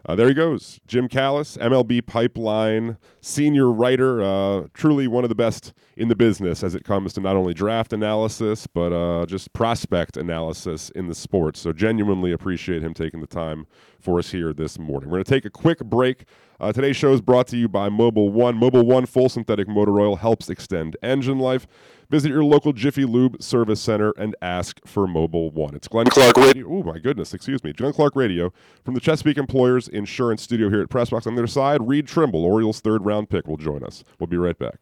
Uh, 0.07 0.15
there 0.15 0.27
he 0.27 0.33
goes, 0.35 0.79
Jim 0.87 1.07
Callis, 1.07 1.57
MLB 1.57 2.05
Pipeline 2.05 2.97
senior 3.25 3.71
writer. 3.71 4.21
Uh, 4.21 4.67
truly 4.73 5.07
one 5.07 5.23
of 5.23 5.29
the 5.29 5.35
best 5.35 5.73
in 5.97 6.09
the 6.09 6.15
business 6.15 6.63
as 6.63 6.75
it 6.75 6.83
comes 6.83 7.11
to 7.13 7.21
not 7.21 7.35
only 7.35 7.53
draft 7.55 7.91
analysis 7.91 8.67
but 8.67 8.93
uh, 8.93 9.25
just 9.25 9.51
prospect 9.51 10.15
analysis 10.15 10.91
in 10.91 11.07
the 11.07 11.15
sport. 11.15 11.57
So 11.57 11.73
genuinely 11.73 12.31
appreciate 12.31 12.83
him 12.83 12.93
taking 12.93 13.21
the 13.21 13.27
time 13.27 13.65
for 13.99 14.19
us 14.19 14.29
here 14.29 14.53
this 14.53 14.77
morning. 14.77 15.09
We're 15.09 15.17
going 15.17 15.23
to 15.23 15.31
take 15.31 15.45
a 15.45 15.49
quick 15.49 15.79
break. 15.79 16.25
Uh, 16.59 16.71
today's 16.71 16.95
show 16.95 17.11
is 17.11 17.19
brought 17.19 17.47
to 17.47 17.57
you 17.57 17.67
by 17.67 17.89
Mobil 17.89 18.31
One. 18.31 18.59
Mobil 18.59 18.85
One 18.85 19.05
full 19.05 19.27
synthetic 19.27 19.67
motor 19.67 19.99
oil 19.99 20.15
helps 20.15 20.49
extend 20.49 20.95
engine 21.01 21.39
life. 21.39 21.67
Visit 22.09 22.29
your 22.29 22.43
local 22.43 22.71
Jiffy 22.71 23.03
Lube 23.03 23.41
service 23.41 23.81
center 23.81 24.13
and 24.17 24.35
ask 24.41 24.79
for 24.85 25.07
Mobil 25.07 25.51
One. 25.51 25.75
It's 25.75 25.87
Glenn 25.87 26.05
Clark 26.05 26.37
Radio. 26.37 26.67
Oh 26.69 26.83
my 26.83 26.99
goodness, 26.99 27.33
excuse 27.33 27.63
me, 27.63 27.73
Glenn 27.73 27.93
Clark 27.93 28.15
Radio 28.15 28.53
from 28.83 28.93
the 28.93 28.99
Chesapeake 28.99 29.37
Employers 29.37 29.87
Insurance 29.87 30.43
Studio 30.43 30.69
here 30.69 30.81
at 30.81 30.89
Pressbox. 30.89 31.25
On 31.25 31.35
their 31.35 31.47
side, 31.47 31.85
Reed 31.87 32.07
Trimble, 32.07 32.45
Orioles' 32.45 32.79
third 32.79 33.05
round 33.05 33.14
pick, 33.23 33.47
will 33.47 33.57
join 33.57 33.83
us. 33.83 34.03
We'll 34.19 34.27
be 34.27 34.37
right 34.37 34.57
back. 34.57 34.79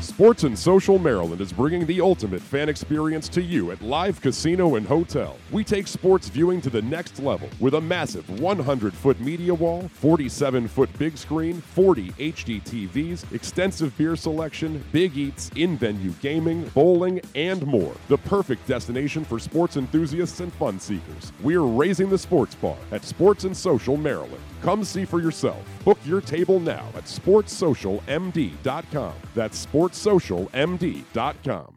Sports 0.00 0.44
and 0.44 0.58
Social 0.58 0.98
Maryland 0.98 1.42
is 1.42 1.52
bringing 1.52 1.84
the 1.84 2.00
ultimate 2.00 2.40
fan 2.40 2.70
experience 2.70 3.28
to 3.28 3.42
you 3.42 3.70
at 3.70 3.82
Live 3.82 4.18
Casino 4.22 4.76
and 4.76 4.86
Hotel. 4.86 5.36
We 5.50 5.62
take 5.62 5.86
sports 5.86 6.30
viewing 6.30 6.62
to 6.62 6.70
the 6.70 6.80
next 6.80 7.18
level 7.18 7.50
with 7.60 7.74
a 7.74 7.80
massive 7.82 8.40
100 8.40 8.94
foot 8.94 9.20
media 9.20 9.52
wall, 9.52 9.90
47 9.92 10.68
foot 10.68 10.90
big 10.98 11.18
screen, 11.18 11.60
40 11.60 12.12
HD 12.12 12.62
TVs, 12.62 13.30
extensive 13.34 13.96
beer 13.98 14.16
selection, 14.16 14.82
big 14.90 15.18
eats, 15.18 15.50
in 15.56 15.76
venue 15.76 16.12
gaming, 16.22 16.64
bowling, 16.74 17.20
and 17.34 17.66
more. 17.66 17.94
The 18.08 18.18
perfect 18.18 18.66
destination 18.66 19.22
for 19.22 19.38
sports 19.38 19.76
enthusiasts 19.76 20.40
and 20.40 20.52
fun 20.54 20.80
seekers. 20.80 21.32
We're 21.42 21.60
raising 21.60 22.08
the 22.08 22.18
sports 22.18 22.54
bar 22.54 22.78
at 22.90 23.04
Sports 23.04 23.44
and 23.44 23.54
Social 23.54 23.98
Maryland. 23.98 24.42
Come 24.62 24.84
see 24.84 25.04
for 25.04 25.20
yourself. 25.20 25.62
Book 25.84 25.98
your 26.04 26.20
table 26.20 26.60
now 26.60 26.86
at 26.94 27.04
sportssocialmd.com. 27.04 29.14
That's 29.34 29.66
sportssocialmd.com. 29.66 31.74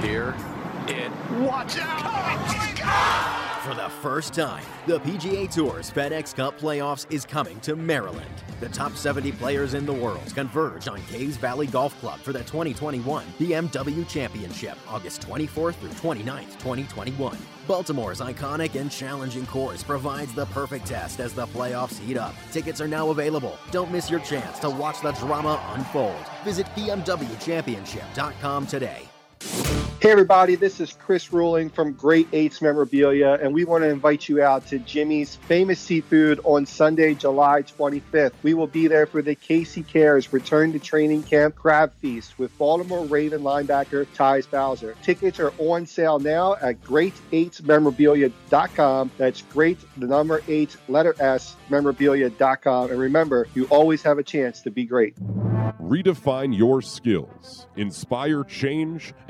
Here 0.00 0.34
it. 0.88 1.10
Watch 1.40 1.78
out! 1.78 3.54
For 3.64 3.74
the 3.74 3.88
first 3.88 4.34
time, 4.34 4.62
the 4.86 5.00
PGA 5.00 5.50
Tour's 5.50 5.90
FedEx 5.90 6.34
Cup 6.34 6.60
Playoffs 6.60 7.10
is 7.10 7.24
coming 7.24 7.58
to 7.60 7.74
Maryland. 7.74 8.28
The 8.60 8.68
top 8.68 8.94
70 8.94 9.32
players 9.32 9.72
in 9.72 9.86
the 9.86 9.92
world 9.92 10.34
converge 10.34 10.86
on 10.86 11.00
Caves 11.04 11.38
Valley 11.38 11.66
Golf 11.66 11.98
Club 11.98 12.20
for 12.20 12.34
the 12.34 12.40
2021 12.40 13.24
BMW 13.40 14.06
Championship, 14.06 14.76
August 14.86 15.22
24th 15.22 15.76
through 15.76 15.88
29th, 15.88 16.52
2021. 16.58 17.38
Baltimore's 17.66 18.20
iconic 18.20 18.78
and 18.78 18.90
challenging 18.90 19.46
course 19.46 19.82
provides 19.82 20.34
the 20.34 20.44
perfect 20.46 20.86
test 20.86 21.18
as 21.20 21.32
the 21.32 21.46
playoffs 21.46 21.98
heat 21.98 22.18
up. 22.18 22.34
Tickets 22.52 22.82
are 22.82 22.88
now 22.88 23.08
available. 23.08 23.56
Don't 23.70 23.90
miss 23.90 24.10
your 24.10 24.20
chance 24.20 24.58
to 24.58 24.68
watch 24.68 25.00
the 25.00 25.12
drama 25.12 25.58
unfold. 25.74 26.26
Visit 26.44 26.66
BMWChampionship.com 26.76 28.66
today. 28.66 29.08
Hey, 30.04 30.10
everybody, 30.10 30.54
this 30.54 30.80
is 30.80 30.92
Chris 30.92 31.32
Ruling 31.32 31.70
from 31.70 31.94
Great 31.94 32.28
Eights 32.34 32.60
Memorabilia, 32.60 33.38
and 33.40 33.54
we 33.54 33.64
want 33.64 33.84
to 33.84 33.88
invite 33.88 34.28
you 34.28 34.42
out 34.42 34.66
to 34.66 34.78
Jimmy's 34.78 35.36
Famous 35.36 35.80
Seafood 35.80 36.40
on 36.44 36.66
Sunday, 36.66 37.14
July 37.14 37.62
25th. 37.62 38.32
We 38.42 38.52
will 38.52 38.66
be 38.66 38.86
there 38.86 39.06
for 39.06 39.22
the 39.22 39.34
Casey 39.34 39.82
Cares 39.82 40.30
Return 40.30 40.74
to 40.74 40.78
Training 40.78 41.22
Camp 41.22 41.54
Crab 41.54 41.90
Feast 42.02 42.38
with 42.38 42.54
Baltimore 42.58 43.06
Raven 43.06 43.40
linebacker 43.40 44.04
Tyus 44.14 44.50
Bowser. 44.50 44.94
Tickets 45.02 45.40
are 45.40 45.54
on 45.56 45.86
sale 45.86 46.18
now 46.18 46.56
at 46.56 46.82
great8memorabilia.com. 46.82 49.10
That's 49.16 49.40
great, 49.40 49.78
the 49.96 50.06
number 50.06 50.42
eight, 50.48 50.76
letter 50.88 51.14
S, 51.18 51.56
memorabilia.com. 51.70 52.90
And 52.90 53.00
remember, 53.00 53.48
you 53.54 53.64
always 53.70 54.02
have 54.02 54.18
a 54.18 54.22
chance 54.22 54.60
to 54.60 54.70
be 54.70 54.84
great. 54.84 55.16
Redefine 55.84 56.56
your 56.56 56.80
skills, 56.80 57.66
inspire 57.76 58.42
change, 58.44 59.12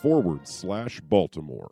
forward 0.00 0.48
slash 0.48 1.00
Baltimore. 1.00 1.68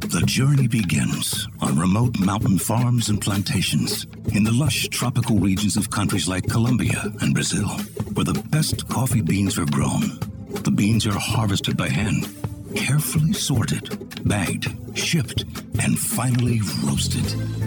The 0.00 0.22
journey 0.26 0.68
begins 0.68 1.48
on 1.62 1.78
remote 1.78 2.18
mountain 2.18 2.58
farms 2.58 3.08
and 3.08 3.18
plantations 3.18 4.04
in 4.34 4.44
the 4.44 4.52
lush 4.52 4.88
tropical 4.88 5.38
regions 5.38 5.78
of 5.78 5.88
countries 5.90 6.28
like 6.28 6.46
Colombia 6.48 7.02
and 7.22 7.32
Brazil, 7.32 7.66
where 8.12 8.24
the 8.24 8.42
best 8.50 8.88
coffee 8.88 9.22
beans 9.22 9.58
are 9.58 9.64
grown. 9.64 10.18
The 10.50 10.70
beans 10.70 11.06
are 11.06 11.18
harvested 11.18 11.78
by 11.78 11.88
hand, 11.88 12.26
carefully 12.74 13.32
sorted, 13.32 13.88
bagged, 14.28 14.68
shipped, 14.96 15.44
and 15.80 15.98
finally 15.98 16.60
roasted. 16.84 17.24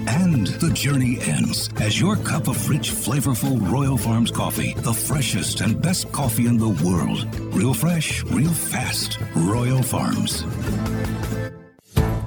And 0.07 0.47
the 0.47 0.71
journey 0.73 1.19
ends 1.21 1.69
as 1.77 1.99
your 1.99 2.15
cup 2.17 2.47
of 2.47 2.69
rich, 2.69 2.91
flavorful 2.91 3.71
Royal 3.71 3.97
Farms 3.97 4.31
coffee, 4.31 4.73
the 4.77 4.93
freshest 4.93 5.61
and 5.61 5.81
best 5.81 6.11
coffee 6.11 6.47
in 6.47 6.57
the 6.57 6.69
world. 6.85 7.25
Real 7.55 7.73
fresh, 7.73 8.23
real 8.23 8.51
fast. 8.51 9.19
Royal 9.35 9.81
Farms. 9.81 10.43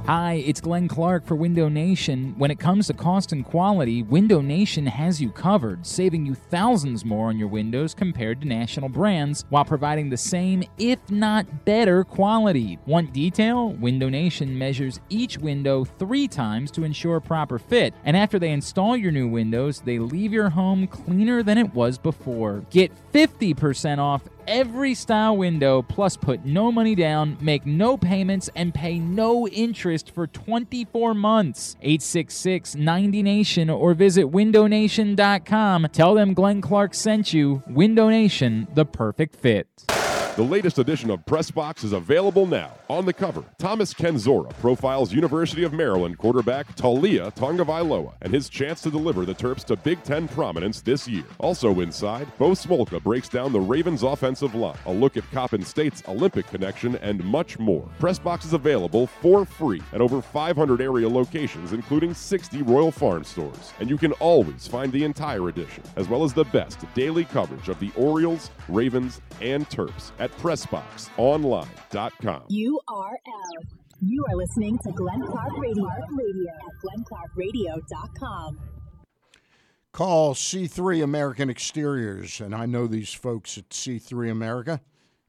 Hi, 0.08 0.42
it's 0.46 0.62
Glenn 0.62 0.88
Clark 0.88 1.26
for 1.26 1.34
Window 1.34 1.68
Nation. 1.68 2.34
When 2.38 2.50
it 2.50 2.58
comes 2.58 2.86
to 2.86 2.94
cost 2.94 3.32
and 3.32 3.44
quality, 3.44 4.02
Window 4.02 4.40
Nation 4.40 4.86
has 4.86 5.20
you 5.20 5.28
covered, 5.30 5.86
saving 5.86 6.24
you 6.24 6.34
thousands 6.34 7.04
more 7.04 7.28
on 7.28 7.38
your 7.38 7.48
windows 7.48 7.92
compared 7.92 8.40
to 8.40 8.48
national 8.48 8.88
brands 8.88 9.44
while 9.50 9.66
providing 9.66 10.08
the 10.08 10.16
same, 10.16 10.64
if 10.78 10.98
not 11.10 11.66
better, 11.66 12.04
quality. 12.04 12.78
Want 12.86 13.12
detail? 13.12 13.72
Window 13.72 14.08
Nation 14.08 14.56
measures 14.56 14.98
each 15.10 15.36
window 15.36 15.84
three 15.84 16.26
times 16.26 16.70
to 16.70 16.84
ensure 16.84 17.20
proper 17.20 17.58
fit, 17.58 17.92
and 18.06 18.16
after 18.16 18.38
they 18.38 18.52
install 18.52 18.96
your 18.96 19.12
new 19.12 19.28
windows, 19.28 19.80
they 19.80 19.98
leave 19.98 20.32
your 20.32 20.48
home 20.48 20.86
cleaner 20.86 21.42
than 21.42 21.58
it 21.58 21.74
was 21.74 21.98
before. 21.98 22.64
Get 22.70 22.92
50% 23.12 23.98
off 23.98 24.22
every 24.48 24.94
style 24.94 25.36
window, 25.36 25.82
plus 25.82 26.16
put 26.16 26.44
no 26.44 26.72
money 26.72 26.94
down, 26.94 27.36
make 27.40 27.66
no 27.66 27.96
payments, 27.96 28.48
and 28.56 28.74
pay 28.74 28.98
no 28.98 29.46
interest 29.48 30.10
for 30.10 30.26
24 30.26 31.14
months. 31.14 31.76
866 31.82 32.74
90 32.74 33.22
Nation 33.22 33.70
or 33.70 33.94
visit 33.94 34.26
windownation.com. 34.26 35.88
Tell 35.92 36.14
them 36.14 36.34
Glenn 36.34 36.60
Clark 36.60 36.94
sent 36.94 37.32
you. 37.32 37.62
Window 37.68 38.08
Nation, 38.08 38.66
the 38.74 38.84
perfect 38.84 39.36
fit. 39.36 39.97
The 40.38 40.44
latest 40.44 40.78
edition 40.78 41.10
of 41.10 41.26
Press 41.26 41.50
Box 41.50 41.82
is 41.82 41.92
available 41.92 42.46
now. 42.46 42.70
On 42.88 43.04
the 43.04 43.12
cover, 43.12 43.42
Thomas 43.58 43.92
Kendziora 43.92 44.56
profiles 44.60 45.12
University 45.12 45.64
of 45.64 45.72
Maryland 45.72 46.16
quarterback 46.16 46.76
Taulia 46.76 47.34
Tagovailoa 47.34 48.14
and 48.22 48.32
his 48.32 48.48
chance 48.48 48.80
to 48.82 48.90
deliver 48.92 49.24
the 49.24 49.34
Terps 49.34 49.64
to 49.64 49.74
Big 49.74 50.00
Ten 50.04 50.28
prominence 50.28 50.80
this 50.80 51.08
year. 51.08 51.24
Also 51.38 51.80
inside, 51.80 52.28
Bo 52.38 52.50
Smolka 52.50 53.02
breaks 53.02 53.28
down 53.28 53.52
the 53.52 53.58
Ravens' 53.58 54.04
offensive 54.04 54.54
line, 54.54 54.78
a 54.86 54.92
look 54.92 55.16
at 55.16 55.28
Coppin 55.32 55.64
State's 55.64 56.04
Olympic 56.06 56.46
connection, 56.46 56.94
and 56.98 57.24
much 57.24 57.58
more. 57.58 57.88
Press 57.98 58.20
Box 58.20 58.44
is 58.44 58.52
available 58.52 59.08
for 59.08 59.44
free 59.44 59.82
at 59.92 60.00
over 60.00 60.22
500 60.22 60.80
area 60.80 61.08
locations, 61.08 61.72
including 61.72 62.14
60 62.14 62.62
Royal 62.62 62.92
Farm 62.92 63.24
stores. 63.24 63.72
And 63.80 63.90
you 63.90 63.98
can 63.98 64.12
always 64.12 64.68
find 64.68 64.92
the 64.92 65.02
entire 65.02 65.48
edition, 65.48 65.82
as 65.96 66.08
well 66.08 66.22
as 66.22 66.32
the 66.32 66.44
best 66.44 66.78
daily 66.94 67.24
coverage 67.24 67.68
of 67.68 67.80
the 67.80 67.90
Orioles, 67.96 68.52
Ravens, 68.68 69.20
and 69.40 69.68
Terps 69.68 70.12
at 70.20 70.27
PressBoxOnline.com. 70.38 72.42
URL. 72.50 73.78
You 74.00 74.24
are 74.28 74.36
listening 74.36 74.78
to 74.84 74.92
Glenn 74.92 75.22
Clark 75.22 75.58
Radio, 75.58 75.90
Radio 76.16 76.52
at 76.52 76.72
glennclarkradio.com. 76.84 78.60
Call 79.92 80.34
C3 80.34 81.02
American 81.02 81.50
Exteriors, 81.50 82.40
and 82.40 82.54
I 82.54 82.66
know 82.66 82.86
these 82.86 83.12
folks 83.12 83.58
at 83.58 83.70
C3 83.70 84.30
America, 84.30 84.80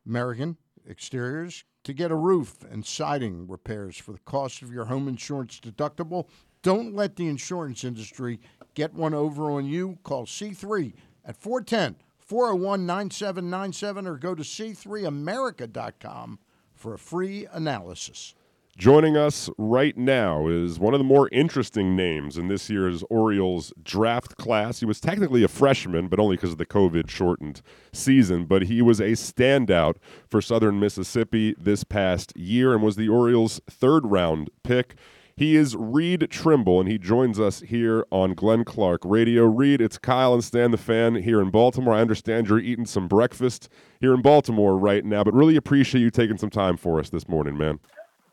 American 0.06 0.58
Exteriors, 0.88 1.64
to 1.84 1.94
get 1.94 2.12
a 2.12 2.16
roof 2.16 2.58
and 2.70 2.86
siding 2.86 3.48
repairs 3.48 3.98
for 3.98 4.12
the 4.12 4.20
cost 4.20 4.62
of 4.62 4.72
your 4.72 4.86
home 4.86 5.08
insurance 5.08 5.60
deductible. 5.60 6.28
Don't 6.62 6.94
let 6.94 7.16
the 7.16 7.28
insurance 7.28 7.84
industry 7.84 8.40
get 8.76 8.94
one 8.94 9.16
over 9.16 9.50
on 9.50 9.66
you. 9.66 9.98
Call 10.04 10.28
C3 10.28 10.94
at 11.26 11.38
410 11.38 11.96
401 12.30 12.86
9797 12.86 14.06
or 14.06 14.16
go 14.16 14.36
to 14.36 14.44
c3america.com 14.44 16.38
for 16.76 16.94
a 16.94 17.00
free 17.00 17.48
analysis. 17.52 18.36
Joining 18.78 19.18
us 19.18 19.50
right 19.58 19.98
now 19.98 20.46
is 20.48 20.80
one 20.80 20.94
of 20.94 21.00
the 21.00 21.04
more 21.06 21.28
interesting 21.32 21.96
names 21.96 22.38
in 22.38 22.48
this 22.48 22.70
year's 22.70 23.04
Orioles 23.10 23.74
draft 23.82 24.38
class. 24.38 24.80
He 24.80 24.86
was 24.86 25.00
technically 25.00 25.44
a 25.44 25.48
freshman, 25.48 26.08
but 26.08 26.20
only 26.20 26.36
because 26.36 26.52
of 26.52 26.60
the 26.60 26.68
COVID 26.68 27.10
shortened 27.10 27.64
season. 27.92 28.46
But 28.46 28.68
he 28.68 28.84
was 28.84 29.00
a 29.00 29.14
standout 29.14 29.96
for 30.28 30.40
Southern 30.40 30.80
Mississippi 30.80 31.56
this 31.58 31.84
past 31.84 32.38
year 32.38 32.76
and 32.76 32.84
was 32.84 32.96
the 32.96 33.10
Orioles' 33.10 33.60
third 33.68 34.06
round 34.06 34.52
pick. 34.64 34.96
He 35.40 35.56
is 35.56 35.74
Reed 35.74 36.28
Trimble, 36.30 36.82
and 36.82 36.90
he 36.90 36.98
joins 36.98 37.40
us 37.40 37.62
here 37.62 38.06
on 38.12 38.34
Glenn 38.34 38.66
Clark 38.66 39.00
Radio. 39.06 39.46
Reed, 39.46 39.80
it's 39.80 39.98
Kyle 39.98 40.34
and 40.34 40.44
Stan 40.44 40.72
the 40.72 40.78
fan 40.78 41.16
here 41.16 41.40
in 41.40 41.50
Baltimore. 41.50 41.94
I 41.94 42.02
understand 42.02 42.50
you're 42.50 42.60
eating 42.60 42.86
some 42.86 43.08
breakfast 43.08 43.70
here 44.02 44.14
in 44.14 44.22
Baltimore 44.22 44.78
right 44.78 45.06
now, 45.06 45.24
but 45.24 45.34
really 45.34 45.56
appreciate 45.56 46.02
you 46.02 46.10
taking 46.10 46.38
some 46.38 46.50
time 46.50 46.76
for 46.76 47.00
us 47.00 47.10
this 47.10 47.30
morning, 47.30 47.58
man. 47.58 47.80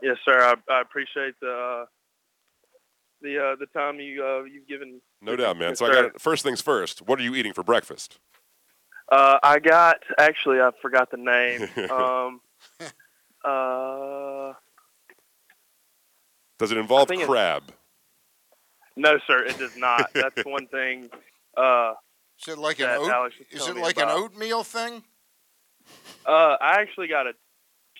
Yes, 0.02 0.16
sir. 0.24 0.36
I, 0.36 0.54
I 0.68 0.80
appreciate 0.80 1.34
the 1.40 1.48
uh, 1.48 1.84
the 3.22 3.38
uh, 3.38 3.56
the 3.60 3.66
time 3.66 4.00
you 4.00 4.24
uh, 4.24 4.42
you've 4.42 4.66
given. 4.66 5.00
No 5.22 5.36
doubt, 5.36 5.58
man. 5.58 5.76
So 5.76 5.86
I 5.86 5.92
got 5.92 6.20
first 6.20 6.42
things 6.42 6.60
first. 6.60 7.02
What 7.06 7.20
are 7.20 7.22
you 7.22 7.36
eating 7.36 7.52
for 7.52 7.62
breakfast? 7.62 8.18
Uh, 9.12 9.38
I 9.44 9.60
got 9.60 9.98
actually 10.18 10.58
I 10.58 10.72
forgot 10.82 11.12
the 11.12 11.18
name. 11.18 11.68
um, 11.88 12.40
uh, 13.44 14.35
Does 16.58 16.72
it 16.72 16.78
involve 16.78 17.08
crab? 17.08 17.64
No, 18.96 19.18
sir, 19.26 19.44
it 19.44 19.58
does 19.58 19.76
not. 19.76 20.10
That's 20.14 20.42
one 20.44 20.66
thing. 20.72 21.10
Uh, 21.56 21.92
Is 22.40 22.48
it 22.54 22.58
like 22.58 22.80
an 22.80 22.88
oat? 22.90 23.32
Is 23.50 23.66
it 23.68 23.76
me 23.76 23.82
like 23.82 23.98
an 23.98 24.08
oatmeal 24.08 24.62
thing? 24.64 25.02
Uh, 26.26 26.56
I 26.60 26.80
actually 26.80 27.08
got 27.08 27.26
a 27.26 27.32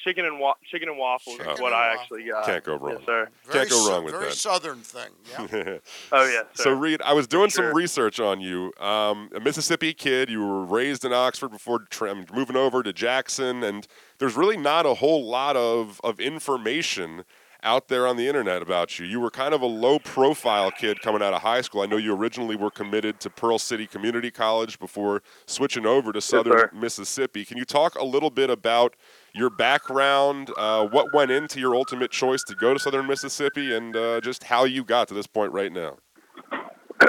chicken 0.04 0.24
and 0.24 0.40
wa- 0.40 0.54
chicken 0.70 0.88
and 0.88 0.96
waffles. 0.98 1.36
Chicken 1.36 1.52
is 1.52 1.60
what 1.60 1.72
I 1.74 1.88
waffles. 1.90 2.00
actually 2.02 2.24
got. 2.30 2.46
Can't 2.46 2.64
go 2.64 2.76
wrong. 2.76 2.92
Yes, 2.96 3.02
sir. 3.06 3.28
Very 3.44 3.58
Can't 3.58 3.70
go 3.70 3.76
sou- 3.84 3.90
wrong 3.90 4.04
with 4.04 4.14
very 4.14 4.26
that. 4.26 4.34
southern 4.34 4.80
thing. 4.80 5.10
Yeah. 5.30 5.78
Oh 6.12 6.24
yes, 6.24 6.46
sir. 6.54 6.62
So 6.64 6.70
Reed, 6.72 7.02
I 7.02 7.12
was 7.12 7.26
doing 7.26 7.50
some 7.50 7.74
research 7.74 8.18
on 8.18 8.40
you. 8.40 8.72
Um, 8.80 9.28
a 9.34 9.40
Mississippi 9.40 9.92
kid, 9.92 10.30
you 10.30 10.40
were 10.44 10.64
raised 10.64 11.04
in 11.04 11.12
Oxford 11.12 11.50
before 11.50 11.80
tra- 11.90 12.14
moving 12.32 12.56
over 12.56 12.82
to 12.82 12.92
Jackson, 12.92 13.62
and 13.62 13.86
there's 14.18 14.34
really 14.36 14.56
not 14.56 14.86
a 14.86 14.94
whole 14.94 15.26
lot 15.28 15.56
of 15.56 16.00
of 16.02 16.18
information 16.20 17.24
out 17.62 17.88
there 17.88 18.06
on 18.06 18.16
the 18.16 18.26
internet 18.26 18.62
about 18.62 18.98
you. 18.98 19.06
You 19.06 19.20
were 19.20 19.30
kind 19.30 19.54
of 19.54 19.62
a 19.62 19.66
low 19.66 19.98
profile 19.98 20.70
kid 20.70 21.00
coming 21.00 21.22
out 21.22 21.34
of 21.34 21.42
high 21.42 21.60
school. 21.60 21.80
I 21.80 21.86
know 21.86 21.96
you 21.96 22.14
originally 22.14 22.56
were 22.56 22.70
committed 22.70 23.20
to 23.20 23.30
Pearl 23.30 23.58
City 23.58 23.86
Community 23.86 24.30
College 24.30 24.78
before 24.78 25.22
switching 25.46 25.86
over 25.86 26.12
to 26.12 26.20
Southern 26.20 26.58
sir. 26.58 26.70
Mississippi. 26.74 27.44
Can 27.44 27.58
you 27.58 27.64
talk 27.64 27.94
a 27.96 28.04
little 28.04 28.30
bit 28.30 28.50
about 28.50 28.94
your 29.34 29.50
background, 29.50 30.50
uh, 30.56 30.86
what 30.86 31.12
went 31.12 31.30
into 31.30 31.60
your 31.60 31.74
ultimate 31.74 32.10
choice 32.10 32.42
to 32.44 32.54
go 32.54 32.72
to 32.72 32.78
Southern 32.78 33.06
Mississippi, 33.06 33.74
and 33.74 33.96
uh, 33.96 34.20
just 34.20 34.44
how 34.44 34.64
you 34.64 34.84
got 34.84 35.08
to 35.08 35.14
this 35.14 35.26
point 35.26 35.52
right 35.52 35.72
now? 35.72 35.96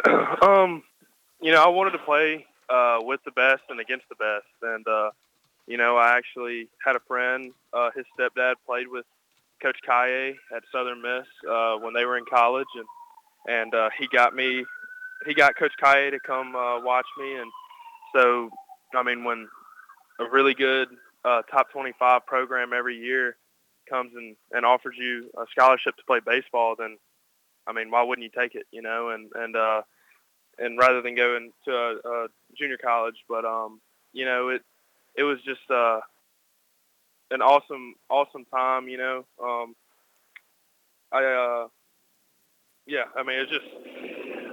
um, 0.42 0.84
you 1.42 1.52
know, 1.52 1.64
I 1.64 1.70
wanted 1.70 1.92
to 1.92 2.00
play 2.00 2.46
uh, 2.70 2.98
with 3.02 3.22
the 3.26 3.32
best 3.32 3.62
and 3.70 3.80
against 3.80 4.10
the 4.10 4.16
best, 4.16 4.48
and 4.62 4.86
uh, 4.88 5.12
you 5.68 5.78
know, 5.78 5.98
I 5.98 6.18
actually 6.18 6.70
had 6.84 6.96
a 6.96 7.02
friend. 7.08 7.52
Uh, 7.74 7.90
his 7.96 8.06
stepdad 8.18 8.56
played 8.66 8.88
with 8.88 9.06
Coach 9.62 9.78
Kaye 9.86 10.36
at 10.56 10.64
Southern 10.72 11.02
Miss 11.02 11.26
uh, 11.50 11.76
when 11.78 11.94
they 11.94 12.06
were 12.06 12.18
in 12.18 12.26
college, 12.30 12.68
and 12.76 12.86
and 13.48 13.74
uh, 13.74 13.90
he 13.98 14.08
got 14.08 14.36
me. 14.36 14.66
He 15.26 15.34
got 15.34 15.58
Coach 15.58 15.74
Kaye 15.82 16.10
to 16.12 16.20
come 16.20 16.56
uh, 16.56 16.80
watch 16.82 17.08
me, 17.18 17.36
and 17.36 17.52
so 18.16 18.50
I 18.94 19.04
mean, 19.04 19.24
when 19.24 19.48
a 20.20 20.26
really 20.30 20.54
good 20.54 20.90
uh, 21.24 21.42
top 21.44 21.72
25 21.72 22.26
program 22.26 22.72
every 22.74 22.98
year 22.98 23.38
comes 23.90 24.12
and, 24.16 24.36
and 24.52 24.66
offers 24.66 24.96
you 24.98 25.30
a 25.38 25.46
scholarship 25.52 25.96
to 25.98 26.04
play 26.06 26.20
baseball, 26.26 26.76
then 26.78 26.98
I 27.66 27.74
mean, 27.74 27.92
why 27.92 28.04
wouldn't 28.04 28.24
you 28.24 28.42
take 28.42 28.56
it? 28.56 28.68
You 28.72 28.82
know, 28.82 29.10
and 29.10 29.32
and 29.36 29.56
uh, 29.56 29.82
and 30.58 30.78
rather 30.78 31.02
than 31.02 31.16
going 31.16 31.52
to 31.66 31.72
a, 31.72 31.96
a 31.96 32.28
junior 32.58 32.78
college, 32.78 33.18
but 33.28 33.46
um, 33.46 33.82
you 34.14 34.26
know, 34.26 34.50
it 34.50 34.62
it 35.16 35.24
was 35.24 35.40
just 35.44 35.70
uh, 35.70 36.00
an 37.32 37.42
awesome 37.42 37.96
awesome 38.10 38.46
time. 38.46 38.88
You 38.88 38.98
know, 38.98 39.26
um, 39.44 39.76
I 41.12 41.24
uh, 41.24 41.68
yeah, 42.86 43.04
I 43.16 43.24
mean, 43.24 43.40
it's 43.40 43.52
just. 43.52 43.66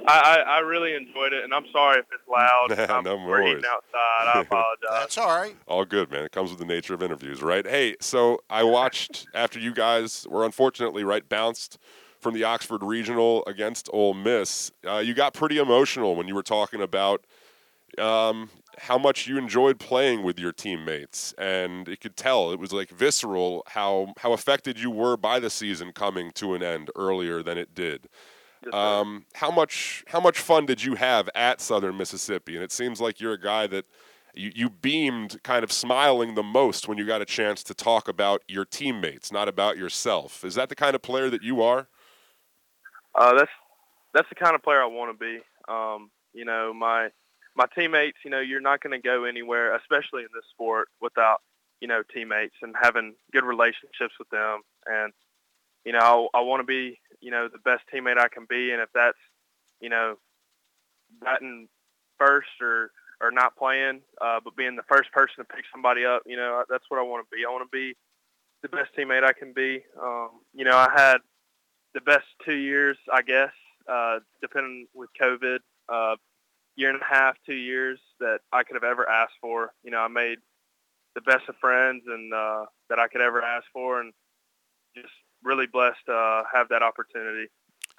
I, 0.06 0.36
I, 0.46 0.56
I 0.56 0.58
really 0.58 0.94
enjoyed 0.94 1.32
it, 1.32 1.44
and 1.44 1.54
I'm 1.54 1.64
sorry 1.72 1.98
if 2.00 2.04
it's 2.12 2.28
loud. 2.28 2.90
I'm, 2.90 3.04
No 3.04 3.16
we're 3.16 3.40
eating 3.40 3.52
worries. 3.54 3.64
outside. 3.64 4.36
I 4.36 4.40
apologize. 4.46 4.90
That's 4.90 5.16
all 5.16 5.34
right. 5.34 5.56
All 5.66 5.86
good, 5.86 6.10
man. 6.10 6.24
It 6.26 6.30
comes 6.32 6.50
with 6.50 6.58
the 6.58 6.66
nature 6.66 6.92
of 6.92 7.02
interviews, 7.02 7.40
right? 7.42 7.66
Hey, 7.66 7.96
so 8.02 8.38
I 8.50 8.64
watched 8.64 9.26
after 9.34 9.58
you 9.58 9.72
guys 9.72 10.26
were 10.28 10.44
unfortunately 10.44 11.04
right 11.04 11.26
bounced 11.26 11.78
from 12.20 12.34
the 12.34 12.44
Oxford 12.44 12.82
Regional 12.82 13.44
against 13.46 13.88
Ole 13.94 14.12
Miss. 14.12 14.70
Uh, 14.86 14.98
you 14.98 15.14
got 15.14 15.32
pretty 15.32 15.56
emotional 15.56 16.16
when 16.16 16.28
you 16.28 16.34
were 16.34 16.42
talking 16.42 16.82
about 16.82 17.24
um, 17.98 18.50
how 18.78 18.98
much 18.98 19.26
you 19.26 19.38
enjoyed 19.38 19.78
playing 19.78 20.22
with 20.22 20.38
your 20.38 20.52
teammates, 20.52 21.32
and 21.38 21.88
it 21.88 22.00
could 22.00 22.16
tell 22.16 22.50
it 22.52 22.58
was 22.58 22.72
like 22.72 22.90
visceral 22.90 23.62
how 23.68 24.14
how 24.18 24.32
affected 24.32 24.78
you 24.78 24.90
were 24.90 25.16
by 25.16 25.38
the 25.38 25.50
season 25.50 25.92
coming 25.92 26.32
to 26.32 26.54
an 26.54 26.62
end 26.62 26.90
earlier 26.96 27.42
than 27.42 27.58
it 27.58 27.74
did. 27.74 28.08
Um, 28.72 29.26
how 29.34 29.50
much 29.50 30.04
how 30.08 30.20
much 30.20 30.38
fun 30.38 30.66
did 30.66 30.82
you 30.82 30.94
have 30.94 31.28
at 31.34 31.60
Southern 31.60 31.96
Mississippi? 31.96 32.54
And 32.54 32.64
it 32.64 32.72
seems 32.72 33.00
like 33.00 33.20
you're 33.20 33.34
a 33.34 33.40
guy 33.40 33.66
that 33.66 33.84
you, 34.34 34.52
you 34.54 34.70
beamed 34.70 35.42
kind 35.42 35.62
of 35.62 35.70
smiling 35.70 36.34
the 36.34 36.42
most 36.42 36.88
when 36.88 36.98
you 36.98 37.06
got 37.06 37.22
a 37.22 37.26
chance 37.26 37.62
to 37.64 37.74
talk 37.74 38.08
about 38.08 38.42
your 38.48 38.64
teammates, 38.64 39.30
not 39.30 39.48
about 39.48 39.76
yourself. 39.76 40.44
Is 40.44 40.54
that 40.54 40.68
the 40.68 40.74
kind 40.74 40.94
of 40.94 41.02
player 41.02 41.30
that 41.30 41.42
you 41.42 41.62
are? 41.62 41.88
Uh, 43.14 43.34
that's 43.34 43.50
that's 44.12 44.28
the 44.28 44.34
kind 44.34 44.54
of 44.54 44.62
player 44.62 44.82
I 44.82 44.86
want 44.86 45.16
to 45.16 45.24
be. 45.24 45.38
Um, 45.68 46.10
you 46.32 46.44
know, 46.44 46.72
my 46.74 47.08
my 47.56 47.66
teammates. 47.74 48.18
You 48.24 48.30
know, 48.30 48.40
you're 48.40 48.60
not 48.60 48.80
going 48.80 49.00
to 49.00 49.06
go 49.06 49.24
anywhere, 49.24 49.74
especially 49.74 50.22
in 50.22 50.28
this 50.34 50.44
sport, 50.50 50.88
without 51.00 51.40
you 51.80 51.88
know 51.88 52.02
teammates 52.14 52.56
and 52.62 52.74
having 52.80 53.14
good 53.32 53.44
relationships 53.44 54.14
with 54.18 54.28
them. 54.30 54.60
And 54.86 55.12
you 55.84 55.92
know, 55.92 56.28
I, 56.34 56.38
I 56.38 56.40
want 56.42 56.60
to 56.60 56.66
be 56.66 56.98
you 57.20 57.30
know 57.30 57.48
the 57.48 57.58
best 57.58 57.82
teammate 57.92 58.18
I 58.18 58.28
can 58.28 58.46
be, 58.48 58.72
and 58.72 58.80
if 58.80 58.88
that's 58.94 59.18
you 59.80 59.88
know 59.88 60.16
batting 61.20 61.68
first 62.18 62.60
or 62.60 62.90
or 63.20 63.30
not 63.30 63.56
playing, 63.56 64.00
uh, 64.20 64.40
but 64.42 64.56
being 64.56 64.76
the 64.76 64.82
first 64.82 65.10
person 65.12 65.36
to 65.38 65.44
pick 65.44 65.64
somebody 65.72 66.04
up, 66.04 66.22
you 66.26 66.36
know, 66.36 66.64
that's 66.68 66.84
what 66.88 66.98
I 66.98 67.02
want 67.02 67.24
to 67.24 67.36
be. 67.36 67.44
I 67.46 67.50
want 67.50 67.64
to 67.70 67.76
be 67.76 67.96
the 68.62 68.68
best 68.68 68.90
teammate 68.96 69.24
I 69.24 69.32
can 69.32 69.52
be. 69.52 69.84
Um, 70.00 70.30
you 70.52 70.64
know, 70.64 70.76
I 70.76 70.90
had 70.94 71.18
the 71.94 72.00
best 72.00 72.26
two 72.44 72.56
years, 72.56 72.96
I 73.12 73.22
guess, 73.22 73.52
uh, 73.88 74.18
depending 74.40 74.88
with 74.94 75.10
COVID, 75.20 75.58
uh, 75.88 76.16
year 76.76 76.90
and 76.90 77.00
a 77.00 77.04
half, 77.04 77.36
two 77.46 77.54
years 77.54 77.98
that 78.20 78.38
I 78.52 78.62
could 78.62 78.74
have 78.74 78.84
ever 78.84 79.08
asked 79.08 79.34
for. 79.40 79.72
You 79.82 79.90
know, 79.90 79.98
I 79.98 80.08
made 80.08 80.38
the 81.14 81.20
best 81.20 81.48
of 81.48 81.56
friends 81.60 82.02
and 82.06 82.32
uh, 82.32 82.66
that 82.90 82.98
I 82.98 83.08
could 83.08 83.20
ever 83.20 83.42
ask 83.42 83.64
for, 83.72 84.00
and 84.00 84.12
just 84.96 85.12
really 85.42 85.66
blessed 85.66 86.06
to 86.06 86.12
uh, 86.12 86.42
have 86.52 86.68
that 86.70 86.82
opportunity. 86.82 87.48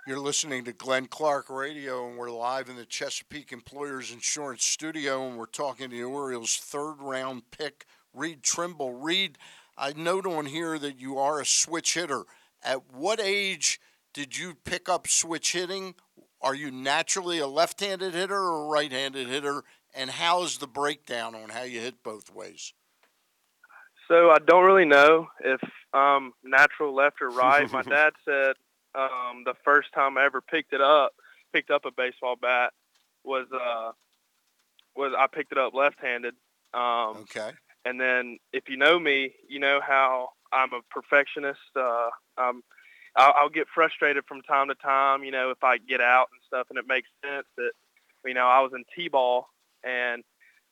You're 0.07 0.19
listening 0.19 0.65
to 0.65 0.73
Glenn 0.73 1.07
Clark 1.07 1.49
Radio, 1.49 2.07
and 2.07 2.17
we're 2.17 2.29
live 2.29 2.69
in 2.69 2.75
the 2.75 2.85
Chesapeake 2.85 3.51
Employers 3.51 4.11
Insurance 4.11 4.63
Studio, 4.63 5.27
and 5.27 5.37
we're 5.37 5.47
talking 5.47 5.89
to 5.89 5.95
the 5.95 6.03
Orioles' 6.03 6.57
third 6.57 6.97
round 6.99 7.49
pick, 7.51 7.85
Reed 8.13 8.43
Trimble. 8.43 8.93
Reed, 8.93 9.37
I 9.77 9.93
note 9.93 10.27
on 10.27 10.45
here 10.45 10.77
that 10.77 10.99
you 10.99 11.17
are 11.17 11.41
a 11.41 11.45
switch 11.45 11.95
hitter. 11.95 12.23
At 12.63 12.93
what 12.93 13.19
age 13.19 13.79
did 14.13 14.37
you 14.37 14.55
pick 14.63 14.87
up 14.87 15.07
switch 15.07 15.53
hitting? 15.53 15.95
Are 16.45 16.53
you 16.53 16.69
naturally 16.69 17.39
a 17.39 17.47
left 17.47 17.79
handed 17.79 18.13
hitter 18.13 18.37
or 18.37 18.65
a 18.65 18.67
right 18.67 18.91
handed 18.91 19.27
hitter? 19.27 19.63
And 19.95 20.11
how 20.11 20.43
is 20.43 20.59
the 20.59 20.67
breakdown 20.67 21.33
on 21.33 21.49
how 21.49 21.63
you 21.63 21.79
hit 21.79 22.03
both 22.03 22.33
ways? 22.33 22.73
So 24.07 24.29
I 24.29 24.37
don't 24.45 24.63
really 24.63 24.85
know 24.85 25.27
if 25.43 25.59
um, 25.91 26.33
natural 26.43 26.93
left 26.93 27.19
or 27.19 27.29
right. 27.29 27.69
My 27.71 27.81
dad 27.89 28.13
said 28.23 28.53
um, 28.93 29.43
the 29.43 29.55
first 29.63 29.91
time 29.93 30.19
I 30.19 30.25
ever 30.25 30.39
picked 30.39 30.73
it 30.73 30.81
up, 30.81 31.13
picked 31.51 31.71
up 31.71 31.85
a 31.85 31.91
baseball 31.91 32.35
bat, 32.39 32.73
was 33.23 33.47
uh, 33.51 33.93
was 34.95 35.13
I 35.17 35.25
picked 35.25 35.51
it 35.51 35.57
up 35.57 35.73
left-handed. 35.73 36.35
Um, 36.75 37.23
Okay. 37.23 37.51
and 37.85 37.99
then 37.99 38.37
if 38.53 38.69
you 38.69 38.77
know 38.77 38.99
me, 38.99 39.33
you 39.49 39.59
know 39.59 39.79
how 39.85 40.29
I'm 40.51 40.73
a 40.73 40.81
perfectionist. 40.91 41.59
Uh, 41.75 42.09
um, 42.37 42.61
I'll, 43.15 43.33
I'll 43.37 43.49
get 43.49 43.67
frustrated 43.73 44.25
from 44.27 44.41
time 44.41 44.67
to 44.67 44.75
time, 44.75 45.23
you 45.23 45.31
know, 45.31 45.51
if 45.51 45.63
I 45.63 45.77
get 45.77 46.01
out 46.01 46.27
and 46.31 46.41
stuff, 46.45 46.67
and 46.69 46.77
it 46.77 46.85
makes 46.87 47.09
sense 47.23 47.45
that, 47.57 47.71
you 48.25 48.33
know, 48.33 48.47
I 48.47 48.61
was 48.61 48.71
in 48.75 48.83
t-ball 48.95 49.47
and 49.83 50.23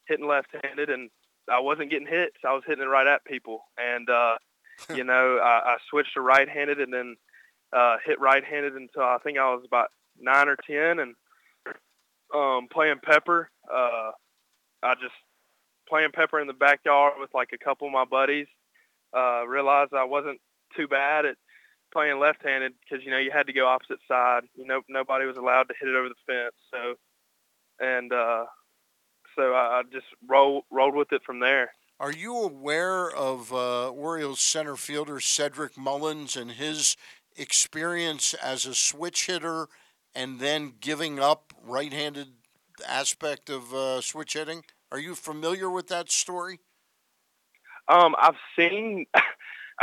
hitting 0.08 0.28
left-handed, 0.28 0.90
and 0.90 1.10
I 1.50 1.60
wasn't 1.60 1.92
getting 1.92 2.08
hits. 2.08 2.38
I 2.46 2.54
was 2.54 2.64
hitting 2.66 2.84
it 2.84 2.88
right 2.88 3.08
at 3.08 3.26
people, 3.26 3.64
and 3.78 4.10
uh, 4.10 4.38
you 4.96 5.04
know, 5.04 5.38
I, 5.38 5.74
I 5.74 5.78
switched 5.90 6.16
to 6.16 6.22
right-handed, 6.22 6.80
and 6.80 6.94
then 6.94 7.16
uh, 7.72 7.98
hit 8.06 8.20
right-handed 8.20 8.74
until 8.74 9.04
I 9.04 9.18
think 9.24 9.38
I 9.38 9.54
was 9.54 9.64
about 9.66 9.90
nine 10.20 10.48
or 10.48 10.58
ten, 10.68 11.00
and 11.00 11.16
um, 12.34 12.68
playing 12.72 13.00
pepper. 13.04 13.50
Uh, 13.72 14.12
I 14.82 14.96
just 14.96 15.14
playing 15.88 16.12
pepper 16.12 16.40
in 16.40 16.48
the 16.48 16.54
backyard 16.54 17.14
with 17.20 17.30
like 17.34 17.50
a 17.54 17.64
couple 17.64 17.88
of 17.88 17.94
my 17.94 18.06
buddies. 18.06 18.48
Uh, 19.16 19.46
realized 19.48 19.94
I 19.94 20.06
wasn't 20.06 20.42
too 20.76 20.88
bad 20.88 21.26
at 21.26 21.38
playing 21.94 22.20
left-handed 22.20 22.74
because 22.82 23.06
you 23.06 23.12
know 23.12 23.20
you 23.20 23.32
had 23.32 23.48
to 23.48 23.54
go 23.54 23.68
opposite 23.68 24.00
side. 24.08 24.44
You 24.56 24.66
know 24.66 24.82
nobody 24.90 25.26
was 25.26 25.38
allowed 25.38 25.64
to 25.70 25.76
hit 25.80 25.88
it 25.88 25.96
over 25.96 26.10
the 26.10 26.16
fence. 26.26 26.56
So 26.72 26.96
and 27.80 28.12
uh, 28.12 28.46
so 29.36 29.54
I, 29.54 29.80
I 29.80 29.82
just 29.92 30.08
roll 30.28 30.66
rolled 30.72 30.96
with 30.96 31.12
it 31.12 31.22
from 31.26 31.40
there. 31.40 31.72
Are 32.00 32.12
you 32.12 32.36
aware 32.38 33.10
of 33.12 33.54
uh, 33.54 33.90
Orioles 33.90 34.42
center 34.42 34.76
fielder 34.76 35.20
Cedric 35.20 35.78
Mullins 35.78 36.36
and 36.36 36.52
his 36.52 36.98
experience 37.38 38.34
as 38.34 38.66
a 38.66 38.76
switch 38.76 39.28
hitter 39.28 39.68
and 40.16 40.40
then 40.40 40.74
giving 40.82 41.20
up 41.20 41.54
right-handed 41.64 42.28
aspect 42.88 43.50
of 43.50 43.74
uh, 43.74 44.02
switch 44.02 44.34
hitting? 44.34 44.64
Are 44.92 45.00
you 45.00 45.16
familiar 45.16 45.70
with 45.70 45.88
that 45.88 46.12
story? 46.12 46.60
Um, 47.88 48.16
I've 48.20 48.36
seen, 48.58 49.06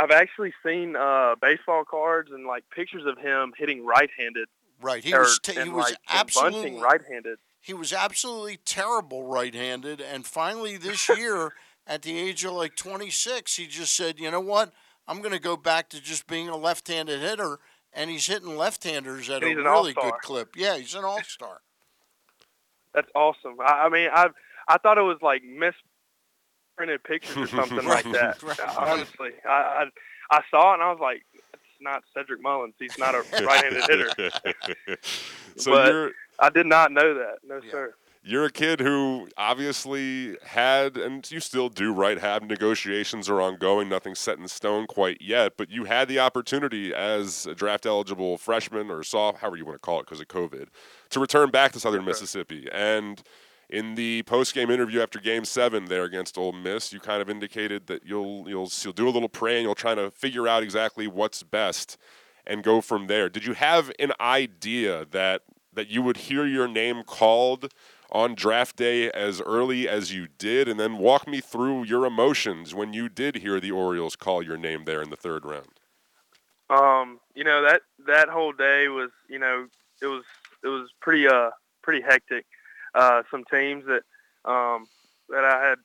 I've 0.01 0.11
actually 0.11 0.53
seen 0.65 0.95
uh, 0.95 1.35
baseball 1.39 1.83
cards 1.85 2.31
and 2.31 2.47
like 2.47 2.63
pictures 2.75 3.05
of 3.05 3.17
him 3.19 3.53
hitting 3.57 3.85
right-handed. 3.85 4.47
Right, 4.81 5.03
he 5.03 5.13
or- 5.13 5.19
was 5.19 5.39
t- 5.39 5.53
he 5.53 5.59
and, 5.59 5.73
was 5.73 5.85
like, 5.85 5.97
absolutely 6.09 6.79
right-handed. 6.81 7.37
He 7.61 7.75
was 7.75 7.93
absolutely 7.93 8.57
terrible 8.65 9.27
right-handed, 9.27 10.01
and 10.01 10.25
finally 10.25 10.77
this 10.77 11.07
year, 11.09 11.53
at 11.87 12.01
the 12.01 12.17
age 12.17 12.43
of 12.43 12.53
like 12.53 12.75
26, 12.75 13.55
he 13.55 13.67
just 13.67 13.95
said, 13.95 14.19
"You 14.19 14.31
know 14.31 14.39
what? 14.39 14.73
I'm 15.07 15.19
going 15.19 15.33
to 15.33 15.39
go 15.39 15.55
back 15.55 15.89
to 15.89 16.01
just 16.01 16.25
being 16.25 16.49
a 16.49 16.57
left-handed 16.57 17.19
hitter." 17.21 17.59
and 17.93 18.09
he's 18.09 18.25
hitting 18.27 18.55
left-handers 18.55 19.29
at 19.29 19.43
And 19.43 19.59
a 19.59 19.63
really 19.63 19.93
all-star. 19.93 20.11
good 20.11 20.21
clip. 20.21 20.55
Yeah, 20.55 20.77
he's 20.77 20.95
an 20.95 21.03
all-star. 21.03 21.59
That's 22.93 23.09
awesome. 23.15 23.55
I, 23.59 23.83
I 23.83 23.89
mean, 23.89 24.09
I 24.11 24.27
I 24.67 24.77
thought 24.77 24.97
it 24.97 25.01
was 25.01 25.17
like 25.21 25.43
misprinted 26.81 27.03
pictures 27.03 27.37
or 27.37 27.47
something 27.67 27.87
like 27.87 28.05
that. 28.11 28.41
Right. 28.43 28.59
Honestly, 28.77 29.31
I, 29.47 29.49
I 29.51 29.85
I 30.37 30.41
saw 30.49 30.71
it 30.71 30.75
and 30.75 30.83
I 30.83 30.91
was 30.91 30.99
like, 31.01 31.23
it's 31.53 31.61
not 31.81 32.03
Cedric 32.13 32.41
Mullins. 32.41 32.73
He's 32.79 32.97
not 32.97 33.15
a 33.15 33.19
right-handed 33.45 33.83
hitter. 33.89 34.31
so 35.55 35.71
But- 35.71 35.87
you're 35.91 36.11
I 36.39 36.49
did 36.49 36.65
not 36.65 36.91
know 36.91 37.13
that. 37.13 37.35
No, 37.47 37.61
sir. 37.69 37.93
you're 38.23 38.45
a 38.45 38.51
kid 38.51 38.79
who 38.79 39.29
obviously 39.37 40.35
had, 40.43 40.97
and 40.97 41.29
you 41.29 41.39
still 41.39 41.69
do, 41.69 41.93
right? 41.93 42.17
Have 42.17 42.41
negotiations 42.41 43.29
are 43.29 43.39
ongoing. 43.39 43.89
Nothing's 43.89 44.17
set 44.17 44.39
in 44.39 44.47
stone 44.47 44.87
quite 44.87 45.21
yet, 45.21 45.53
but 45.55 45.69
you 45.69 45.83
had 45.83 46.07
the 46.07 46.17
opportunity 46.17 46.95
as 46.95 47.45
a 47.45 47.53
draft 47.53 47.85
eligible 47.85 48.39
freshman 48.39 48.89
or 48.89 49.03
soft, 49.03 49.37
however 49.41 49.55
you 49.57 49.65
want 49.65 49.75
to 49.75 49.79
call 49.85 49.99
it, 49.99 50.07
because 50.07 50.19
of 50.19 50.29
COVID, 50.29 50.69
to 51.11 51.19
return 51.19 51.51
back 51.51 51.73
to 51.73 51.79
Southern 51.79 52.05
Mississippi. 52.05 52.67
And 52.71 53.21
in 53.71 53.95
the 53.95 54.23
post 54.23 54.53
game 54.53 54.69
interview 54.69 55.01
after 55.01 55.19
Game 55.19 55.45
Seven 55.45 55.85
there 55.85 56.03
against 56.03 56.37
Ole 56.37 56.51
Miss, 56.51 56.91
you 56.91 56.99
kind 56.99 57.21
of 57.21 57.29
indicated 57.29 57.87
that 57.87 58.05
you'll 58.05 58.47
you'll 58.47 58.69
you'll 58.83 58.93
do 58.93 59.07
a 59.07 59.09
little 59.09 59.29
praying, 59.29 59.63
you'll 59.63 59.75
try 59.75 59.95
to 59.95 60.11
figure 60.11 60.47
out 60.47 60.61
exactly 60.61 61.07
what's 61.07 61.41
best 61.41 61.97
and 62.45 62.63
go 62.63 62.81
from 62.81 63.07
there. 63.07 63.29
Did 63.29 63.45
you 63.45 63.53
have 63.53 63.91
an 63.97 64.11
idea 64.19 65.05
that 65.11 65.43
that 65.73 65.89
you 65.89 66.01
would 66.01 66.17
hear 66.17 66.45
your 66.45 66.67
name 66.67 67.03
called 67.03 67.71
on 68.11 68.35
draft 68.35 68.75
day 68.75 69.09
as 69.11 69.39
early 69.39 69.87
as 69.87 70.13
you 70.13 70.27
did, 70.37 70.67
and 70.67 70.77
then 70.77 70.97
walk 70.97 71.27
me 71.27 71.39
through 71.39 71.85
your 71.85 72.05
emotions 72.05 72.75
when 72.75 72.91
you 72.91 73.07
did 73.07 73.37
hear 73.37 73.61
the 73.61 73.71
Orioles 73.71 74.17
call 74.17 74.43
your 74.43 74.57
name 74.57 74.83
there 74.83 75.01
in 75.01 75.09
the 75.09 75.15
third 75.15 75.45
round? 75.45 75.79
Um, 76.69 77.19
you 77.35 77.45
know 77.45 77.61
that 77.63 77.81
that 78.05 78.27
whole 78.27 78.51
day 78.51 78.89
was, 78.89 79.11
you 79.29 79.39
know, 79.39 79.67
it 80.01 80.07
was 80.07 80.23
it 80.63 80.67
was 80.67 80.89
pretty 80.99 81.27
uh 81.27 81.51
pretty 81.81 82.01
hectic. 82.01 82.45
Uh, 82.93 83.23
some 83.31 83.43
teams 83.51 83.85
that 83.85 84.03
um 84.49 84.87
that 85.29 85.45
I 85.45 85.69
had 85.69 85.77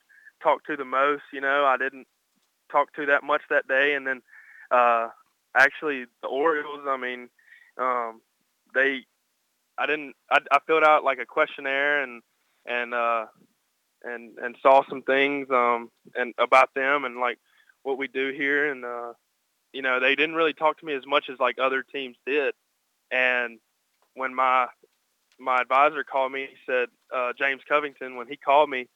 talked 0.42 0.66
to 0.66 0.76
the 0.76 0.84
most, 0.84 1.22
you 1.32 1.40
know, 1.40 1.64
I 1.64 1.76
didn't 1.76 2.06
talk 2.70 2.92
to 2.94 3.06
that 3.06 3.22
much 3.22 3.42
that 3.50 3.68
day, 3.68 3.94
and 3.94 4.06
then 4.06 4.22
uh, 4.70 5.08
actually 5.56 6.06
the 6.22 6.28
Orioles. 6.28 6.80
I 6.86 6.96
mean, 6.96 7.28
um, 7.78 8.20
they 8.74 9.04
I 9.78 9.86
didn't 9.86 10.14
I, 10.30 10.38
I 10.50 10.58
filled 10.66 10.84
out 10.84 11.04
like 11.04 11.18
a 11.18 11.26
questionnaire 11.26 12.02
and 12.02 12.22
and 12.66 12.94
uh, 12.94 13.26
and 14.02 14.36
and 14.38 14.56
saw 14.62 14.82
some 14.88 15.02
things 15.02 15.48
um 15.50 15.90
and 16.14 16.34
about 16.38 16.74
them 16.74 17.04
and 17.04 17.18
like 17.20 17.38
what 17.82 17.98
we 17.98 18.08
do 18.08 18.32
here 18.32 18.70
and 18.70 18.84
uh 18.84 19.12
you 19.76 19.82
know, 19.82 20.00
they 20.00 20.14
didn't 20.14 20.36
really 20.36 20.54
talk 20.54 20.78
to 20.78 20.86
me 20.86 20.94
as 20.94 21.06
much 21.06 21.24
as 21.30 21.38
like 21.38 21.58
other 21.58 21.82
teams 21.82 22.16
did. 22.26 22.54
And 23.10 23.58
when 24.14 24.34
my 24.34 24.68
my 25.38 25.60
advisor 25.60 26.02
called 26.02 26.32
me, 26.32 26.48
he 26.50 26.56
said 26.64 26.88
uh, 27.14 27.32
James 27.38 27.62
Covington. 27.68 28.16
When 28.16 28.28
he 28.28 28.36
called 28.36 28.70
me, 28.70 28.88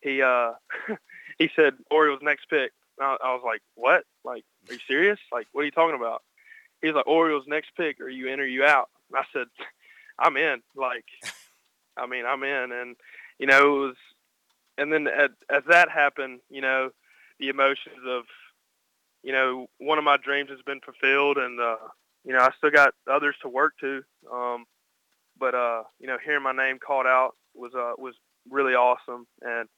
he 0.00 0.22
uh, 0.22 0.52
he 1.38 1.50
said 1.54 1.74
Orioles 1.90 2.20
next 2.22 2.46
pick. 2.48 2.72
I, 3.00 3.16
I 3.22 3.32
was 3.34 3.42
like, 3.44 3.62
what? 3.74 4.04
Like, 4.24 4.44
are 4.68 4.74
you 4.74 4.80
serious? 4.86 5.18
Like, 5.32 5.46
what 5.52 5.62
are 5.62 5.64
you 5.64 5.70
talking 5.70 5.96
about? 5.96 6.22
He's 6.82 6.94
like, 6.94 7.06
Orioles 7.06 7.44
next 7.46 7.70
pick. 7.76 8.00
Are 8.00 8.08
you 8.08 8.28
in 8.28 8.40
or 8.40 8.46
you 8.46 8.64
out? 8.64 8.88
And 9.10 9.18
I 9.18 9.24
said, 9.32 9.46
I'm 10.18 10.36
in. 10.36 10.62
Like, 10.76 11.04
I 11.96 12.06
mean, 12.06 12.24
I'm 12.26 12.42
in. 12.42 12.72
And 12.72 12.96
you 13.38 13.46
know, 13.46 13.76
it 13.76 13.80
was. 13.80 13.96
And 14.76 14.92
then 14.92 15.08
as, 15.08 15.30
as 15.50 15.64
that 15.68 15.90
happened, 15.90 16.38
you 16.48 16.60
know, 16.60 16.90
the 17.40 17.48
emotions 17.48 17.98
of 18.06 18.24
you 19.22 19.32
know, 19.32 19.66
one 19.78 19.98
of 19.98 20.04
my 20.04 20.16
dreams 20.16 20.50
has 20.50 20.62
been 20.64 20.80
fulfilled, 20.80 21.38
and 21.38 21.60
uh, 21.60 21.76
you 22.24 22.32
know, 22.32 22.40
I 22.40 22.50
still 22.56 22.70
got 22.70 22.94
others 23.10 23.36
to 23.42 23.48
work 23.48 23.74
to. 23.80 24.02
Um, 24.32 24.64
but 25.38 25.54
uh, 25.54 25.82
you 26.00 26.06
know, 26.06 26.18
hearing 26.24 26.42
my 26.42 26.52
name 26.52 26.78
called 26.78 27.06
out 27.06 27.32
was 27.54 27.72
uh, 27.74 27.92
was 27.98 28.14
really 28.50 28.74
awesome, 28.74 29.26
and 29.42 29.68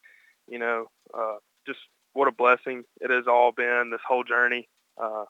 you 0.48 0.58
know, 0.58 0.86
uh, 1.14 1.36
just 1.66 1.78
what 2.12 2.28
a 2.28 2.32
blessing 2.32 2.84
it 3.00 3.10
has 3.10 3.26
all 3.26 3.52
been 3.52 3.90
this 3.90 4.00
whole 4.06 4.24
journey. 4.24 4.68
Uh, 5.00 5.24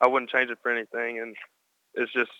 I 0.00 0.06
wouldn't 0.06 0.30
change 0.30 0.50
it 0.50 0.58
for 0.62 0.70
anything, 0.70 1.18
and 1.18 1.36
it's 1.94 2.12
just 2.12 2.30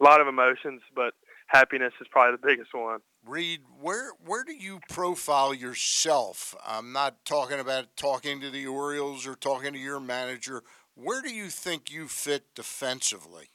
a 0.00 0.04
lot 0.04 0.20
of 0.20 0.28
emotions, 0.28 0.82
but 0.94 1.14
happiness 1.46 1.92
is 2.00 2.06
probably 2.10 2.36
the 2.40 2.46
biggest 2.46 2.74
one. 2.74 3.00
Reed, 3.24 3.60
where 3.80 4.12
where 4.24 4.44
do 4.44 4.54
you 4.54 4.80
profile 4.88 5.52
yourself? 5.52 6.54
I'm 6.64 6.92
not 6.92 7.24
talking 7.24 7.58
about 7.58 7.96
talking 7.96 8.40
to 8.40 8.50
the 8.50 8.66
Orioles 8.66 9.26
or 9.26 9.34
talking 9.34 9.72
to 9.72 9.78
your 9.78 10.00
manager. 10.00 10.62
Where 10.94 11.20
do 11.20 11.34
you 11.34 11.48
think 11.48 11.90
you 11.90 12.08
fit 12.08 12.54
defensively? 12.54 13.50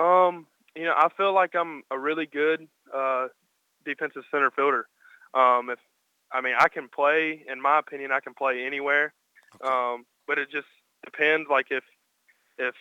Um, 0.00 0.46
you 0.74 0.84
know, 0.84 0.94
I 0.96 1.08
feel 1.16 1.34
like 1.34 1.54
I'm 1.54 1.82
a 1.90 1.98
really 1.98 2.26
good 2.26 2.66
uh, 2.94 3.28
defensive 3.84 4.22
center 4.30 4.50
fielder. 4.50 4.86
Um, 5.34 5.70
if 5.70 5.78
I 6.32 6.40
mean, 6.40 6.54
I 6.58 6.68
can 6.68 6.88
play. 6.88 7.44
In 7.50 7.60
my 7.60 7.78
opinion, 7.78 8.12
I 8.12 8.20
can 8.20 8.34
play 8.34 8.64
anywhere. 8.64 9.12
Um, 9.64 10.06
but 10.26 10.38
it 10.38 10.50
just 10.50 10.68
depends. 11.04 11.48
Like 11.50 11.66
if 11.70 11.84
if 12.58 12.74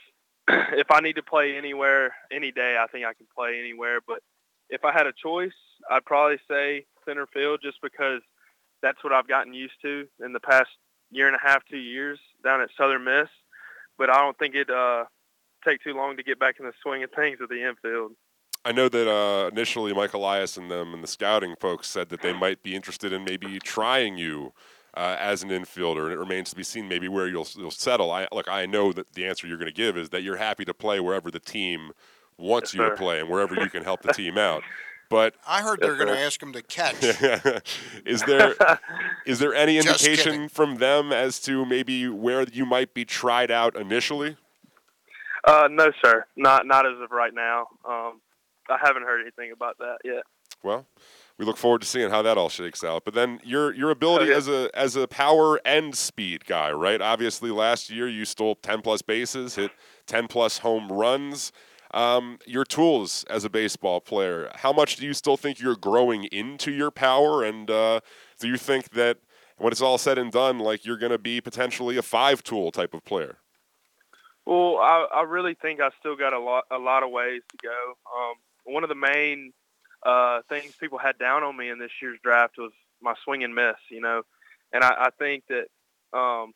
if 0.48 0.88
I 0.92 1.02
need 1.02 1.16
to 1.18 1.24
play 1.24 1.58
anywhere 1.58 2.14
any 2.32 2.52
day, 2.52 2.78
I 2.80 2.88
think 2.88 3.06
I 3.06 3.14
can 3.14 3.28
play 3.36 3.60
anywhere. 3.60 4.00
But 4.06 4.20
if 4.70 4.86
I 4.86 4.94
had 4.94 5.08
a 5.08 5.14
choice, 5.14 5.58
I'd 5.90 6.06
probably 6.06 6.38
say 6.50 6.86
center 7.06 7.28
field, 7.34 7.60
just 7.64 7.80
because 7.82 8.22
that's 8.82 9.04
what 9.04 9.14
I've 9.14 9.28
gotten 9.28 9.54
used 9.54 9.82
to 9.82 10.08
in 10.24 10.32
the 10.32 10.40
past 10.40 10.70
year 11.12 11.28
and 11.28 11.36
a 11.36 11.40
half, 11.48 11.64
two 11.70 11.78
years 11.78 12.20
down 12.44 12.62
at 12.62 12.70
Southern 12.78 13.04
Miss. 13.04 13.30
But 13.98 14.10
I 14.10 14.20
don't 14.20 14.38
think 14.38 14.56
it 14.56 14.70
uh, 14.70 15.06
take 15.64 15.84
too 15.84 15.94
long 15.94 16.18
to 16.18 16.24
get 16.24 16.40
back 16.40 16.56
in 16.60 16.66
the 16.66 16.74
swing 16.82 17.04
of 17.04 17.12
things 17.12 17.40
at 17.42 17.50
the 17.50 17.68
infield. 17.68 18.14
I 18.66 18.72
know 18.72 18.90
that 18.90 19.10
uh, 19.10 19.48
initially 19.48 19.94
Mike 19.94 20.14
Elias 20.14 20.58
and 20.58 20.70
them 20.70 20.94
and 20.94 21.02
the 21.02 21.08
scouting 21.08 21.56
folks 21.60 21.88
said 21.88 22.10
that 22.10 22.22
they 22.22 22.34
might 22.34 22.62
be 22.62 22.76
interested 22.76 23.14
in 23.14 23.24
maybe 23.24 23.58
trying 23.60 24.18
you 24.18 24.54
uh, 24.96 25.16
as 25.20 25.44
an 25.44 25.50
infielder, 25.50 26.04
and 26.06 26.14
it 26.14 26.20
remains 26.20 26.50
to 26.50 26.56
be 26.56 26.64
seen 26.64 26.88
maybe 26.88 27.08
where 27.08 27.28
you'll 27.28 27.48
you'll 27.56 27.72
settle. 27.72 28.12
I 28.12 28.28
look, 28.32 28.50
I 28.50 28.66
know 28.66 28.92
that 28.92 29.14
the 29.14 29.26
answer 29.26 29.48
you're 29.48 29.58
going 29.58 29.68
to 29.68 29.74
give 29.74 29.98
is 29.98 30.10
that 30.10 30.24
you're 30.24 30.38
happy 30.38 30.66
to 30.66 30.74
play 30.74 31.00
wherever 31.00 31.32
the 31.32 31.40
team 31.40 31.92
wants 32.38 32.74
Yes, 32.74 32.80
you 32.80 32.90
to 32.90 32.96
play 32.96 33.20
and 33.20 33.30
wherever 33.30 33.56
you 33.56 33.70
can 33.70 33.84
help 33.84 34.02
the 34.02 34.14
team 34.14 34.38
out. 34.38 34.64
But 35.10 35.36
I 35.48 35.62
heard 35.62 35.80
they're 35.82 35.96
going 35.96 36.08
to 36.08 36.20
ask 36.20 36.42
him 36.42 36.54
to 36.54 36.62
catch. 36.62 37.02
is 38.06 38.22
there 38.24 38.56
is 39.26 39.40
there 39.40 39.56
any 39.56 39.78
indication 39.78 40.50
from 40.50 40.76
them 40.76 41.12
as 41.12 41.40
to 41.42 41.66
maybe 41.66 42.08
where 42.08 42.44
you 42.44 42.66
might 42.66 42.94
be 42.94 43.06
tried 43.06 43.50
out 43.52 43.76
initially? 43.76 44.38
Uh, 45.46 45.68
no, 45.72 45.92
sir, 46.04 46.26
not 46.36 46.66
not 46.68 46.86
as 46.86 47.00
of 47.02 47.12
right 47.12 47.34
now. 47.34 47.68
Um, 47.88 48.22
I 48.70 48.78
haven't 48.84 49.04
heard 49.04 49.22
anything 49.22 49.52
about 49.52 49.78
that 49.80 49.98
yet. 50.04 50.24
Well, 50.62 50.86
we 51.38 51.46
look 51.46 51.56
forward 51.58 51.82
to 51.82 51.88
seeing 51.88 52.10
how 52.10 52.22
that 52.22 52.38
all 52.38 52.50
shakes 52.50 52.84
out. 52.84 53.06
But 53.06 53.14
then 53.14 53.40
your 53.44 53.74
your 53.74 53.90
ability 53.92 54.26
Okay. 54.26 54.34
as 54.36 54.48
a 54.50 54.70
as 54.74 54.96
a 54.96 55.08
power 55.08 55.60
and 55.66 55.96
speed 55.96 56.46
guy, 56.46 56.72
right? 56.72 57.02
Obviously, 57.02 57.50
last 57.50 57.90
year 57.90 58.08
you 58.10 58.26
stole 58.26 58.56
ten 58.56 58.82
plus 58.82 59.02
bases, 59.02 59.56
hit 59.56 59.72
ten 60.06 60.28
plus 60.28 60.60
home 60.60 60.92
runs. 60.92 61.52
Um, 61.92 62.38
your 62.46 62.66
tools 62.66 63.24
as 63.32 63.46
a 63.46 63.50
baseball 63.50 64.00
player, 64.00 64.52
how 64.54 64.72
much 64.72 64.98
do 64.98 65.06
you 65.08 65.14
still 65.16 65.38
think 65.38 65.60
you're 65.60 65.76
growing 65.76 66.26
into 66.26 66.72
your 66.72 66.92
power? 66.92 67.44
And 67.44 67.72
uh, 67.72 68.02
do 68.40 68.48
you 68.48 68.58
think 68.58 68.90
that 68.92 69.18
when 69.58 69.72
it's 69.72 69.82
all 69.82 69.98
said 69.98 70.20
and 70.20 70.32
done, 70.32 70.60
like 70.60 70.86
you're 70.86 70.98
going 71.00 71.12
to 71.12 71.18
be 71.18 71.42
potentially 71.42 71.98
a 71.98 72.04
five 72.04 72.44
tool 72.44 72.72
type 72.72 72.94
of 72.94 73.04
player? 73.06 73.38
Well, 74.50 74.78
I, 74.78 75.06
I 75.14 75.22
really 75.22 75.54
think 75.54 75.80
I 75.80 75.92
still 76.00 76.16
got 76.16 76.34
a 76.34 76.40
lot 76.40 76.64
a 76.72 76.80
lot 76.80 77.04
of 77.04 77.12
ways 77.12 77.44
to 77.52 77.58
go. 77.62 77.94
Um, 78.12 78.34
one 78.64 78.82
of 78.82 78.90
the 78.90 78.96
main 78.96 79.54
uh, 80.04 80.42
things 80.50 80.76
people 80.80 80.98
had 80.98 81.20
down 81.20 81.44
on 81.44 81.56
me 81.56 81.70
in 81.70 81.78
this 81.78 81.92
year's 82.02 82.18
draft 82.24 82.56
was 82.58 82.72
my 83.00 83.14
swing 83.24 83.44
and 83.44 83.54
miss. 83.54 83.76
You 83.92 84.02
know, 84.02 84.24
and 84.74 84.84
I, 84.84 84.90
I 84.90 85.10
think 85.20 85.44
that 85.50 85.68
um, 86.18 86.54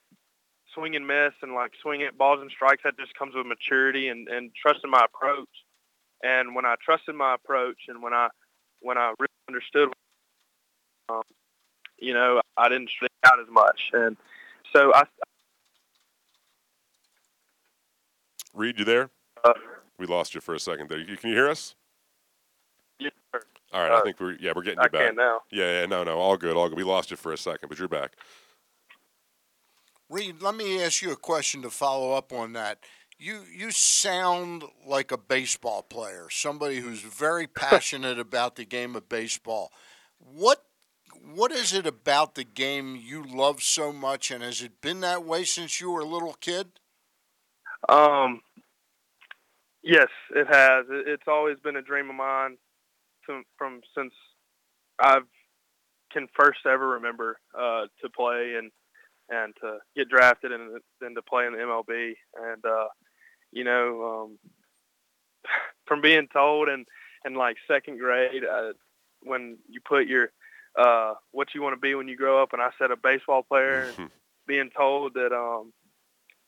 swing 0.73 0.95
and 0.95 1.05
miss 1.05 1.33
and 1.43 1.53
like 1.53 1.73
swinging 1.83 2.07
at 2.07 2.17
balls 2.17 2.39
and 2.41 2.49
strikes 2.49 2.81
that 2.83 2.97
just 2.97 3.13
comes 3.13 3.35
with 3.35 3.45
maturity 3.45 4.07
and, 4.07 4.27
and 4.27 4.49
trusting 4.59 4.89
my 4.89 5.05
approach. 5.05 5.63
And 6.23 6.55
when 6.55 6.65
I 6.65 6.73
trusted 6.83 7.13
my 7.13 7.35
approach 7.35 7.77
and 7.89 8.01
when 8.01 8.13
I 8.15 8.29
when 8.81 8.97
I 8.97 9.13
really 9.19 9.29
understood, 9.47 9.89
um, 11.09 11.21
you 11.99 12.15
know, 12.15 12.41
I 12.57 12.69
didn't 12.69 12.89
strike 12.89 13.11
out 13.23 13.39
as 13.39 13.51
much. 13.51 13.91
And 13.93 14.17
so 14.73 14.91
I, 14.95 15.03
Reed, 18.53 18.79
you 18.79 18.85
there? 18.85 19.09
Uh, 19.43 19.53
we 19.97 20.05
lost 20.05 20.35
you 20.35 20.41
for 20.41 20.53
a 20.53 20.59
second 20.59 20.89
there. 20.89 20.99
You- 20.99 21.17
Can 21.17 21.29
you 21.29 21.35
hear 21.35 21.49
us? 21.49 21.75
Yeah, 22.99 23.09
sir. 23.33 23.43
All 23.71 23.81
right, 23.81 23.91
I 23.91 23.95
Uh, 23.95 24.01
think 24.03 24.19
we're 24.19 24.33
yeah 24.39 24.53
we're 24.55 24.61
getting 24.61 24.79
I 24.79 24.83
you 24.83 24.89
back 24.89 25.07
can 25.07 25.15
now. 25.15 25.41
Yeah, 25.51 25.81
yeah, 25.81 25.85
no, 25.87 26.03
no, 26.03 26.19
all 26.19 26.37
good, 26.37 26.55
all 26.55 26.69
good. 26.69 26.77
We 26.77 26.83
lost 26.83 27.11
you 27.11 27.17
for 27.17 27.33
a 27.33 27.37
second, 27.37 27.69
but 27.69 27.79
you're 27.79 27.87
back. 27.87 28.15
Reed, 30.09 30.41
let 30.41 30.55
me 30.55 30.81
ask 30.83 31.01
you 31.01 31.11
a 31.11 31.15
question 31.15 31.61
to 31.63 31.69
follow 31.69 32.13
up 32.13 32.31
on 32.31 32.53
that. 32.53 32.79
You 33.17 33.41
you 33.51 33.71
sound 33.71 34.63
like 34.85 35.11
a 35.11 35.17
baseball 35.17 35.81
player, 35.81 36.27
somebody 36.29 36.79
who's 36.79 37.01
very 37.01 37.47
passionate 37.55 38.19
about 38.19 38.55
the 38.55 38.65
game 38.65 38.95
of 38.95 39.09
baseball. 39.09 39.71
What 40.19 40.63
what 41.21 41.51
is 41.51 41.73
it 41.73 41.87
about 41.87 42.35
the 42.35 42.43
game 42.43 42.95
you 42.95 43.23
love 43.23 43.63
so 43.63 43.91
much, 43.91 44.29
and 44.29 44.43
has 44.43 44.61
it 44.61 44.81
been 44.81 44.99
that 45.01 45.23
way 45.25 45.43
since 45.45 45.79
you 45.81 45.89
were 45.91 46.01
a 46.01 46.05
little 46.05 46.33
kid? 46.33 46.79
Um, 47.89 48.41
yes, 49.81 50.07
it 50.35 50.47
has. 50.49 50.85
It's 50.89 51.27
always 51.27 51.57
been 51.63 51.75
a 51.75 51.81
dream 51.81 52.09
of 52.09 52.15
mine 52.15 52.57
from, 53.25 53.43
from 53.57 53.81
since 53.95 54.13
I've 54.99 55.23
can 56.11 56.27
first 56.39 56.59
ever 56.65 56.89
remember 56.89 57.39
uh, 57.57 57.85
to 58.01 58.09
play 58.15 58.55
and 58.57 58.71
and 59.29 59.53
to 59.61 59.77
get 59.95 60.09
drafted 60.09 60.51
and 60.51 60.79
then 61.01 61.15
to 61.15 61.21
play 61.21 61.47
in 61.47 61.53
the 61.53 61.59
MLB. 61.59 62.13
And 62.35 62.63
uh, 62.65 62.87
you 63.51 63.63
know, 63.63 64.27
um, 64.27 64.51
from 65.87 66.01
being 66.01 66.27
told 66.31 66.69
in 66.69 66.85
in 67.25 67.33
like 67.35 67.57
second 67.67 67.99
grade 67.99 68.43
uh, 68.43 68.73
when 69.21 69.57
you 69.67 69.79
put 69.87 70.07
your 70.07 70.29
uh, 70.77 71.13
what 71.31 71.49
you 71.53 71.61
want 71.61 71.73
to 71.73 71.79
be 71.79 71.95
when 71.95 72.07
you 72.07 72.17
grow 72.17 72.41
up, 72.41 72.53
and 72.53 72.61
I 72.61 72.69
said 72.79 72.91
a 72.91 72.97
baseball 72.97 73.43
player, 73.43 73.91
and 73.97 74.09
being 74.47 74.69
told 74.75 75.13
that 75.15 75.31
um, 75.31 75.71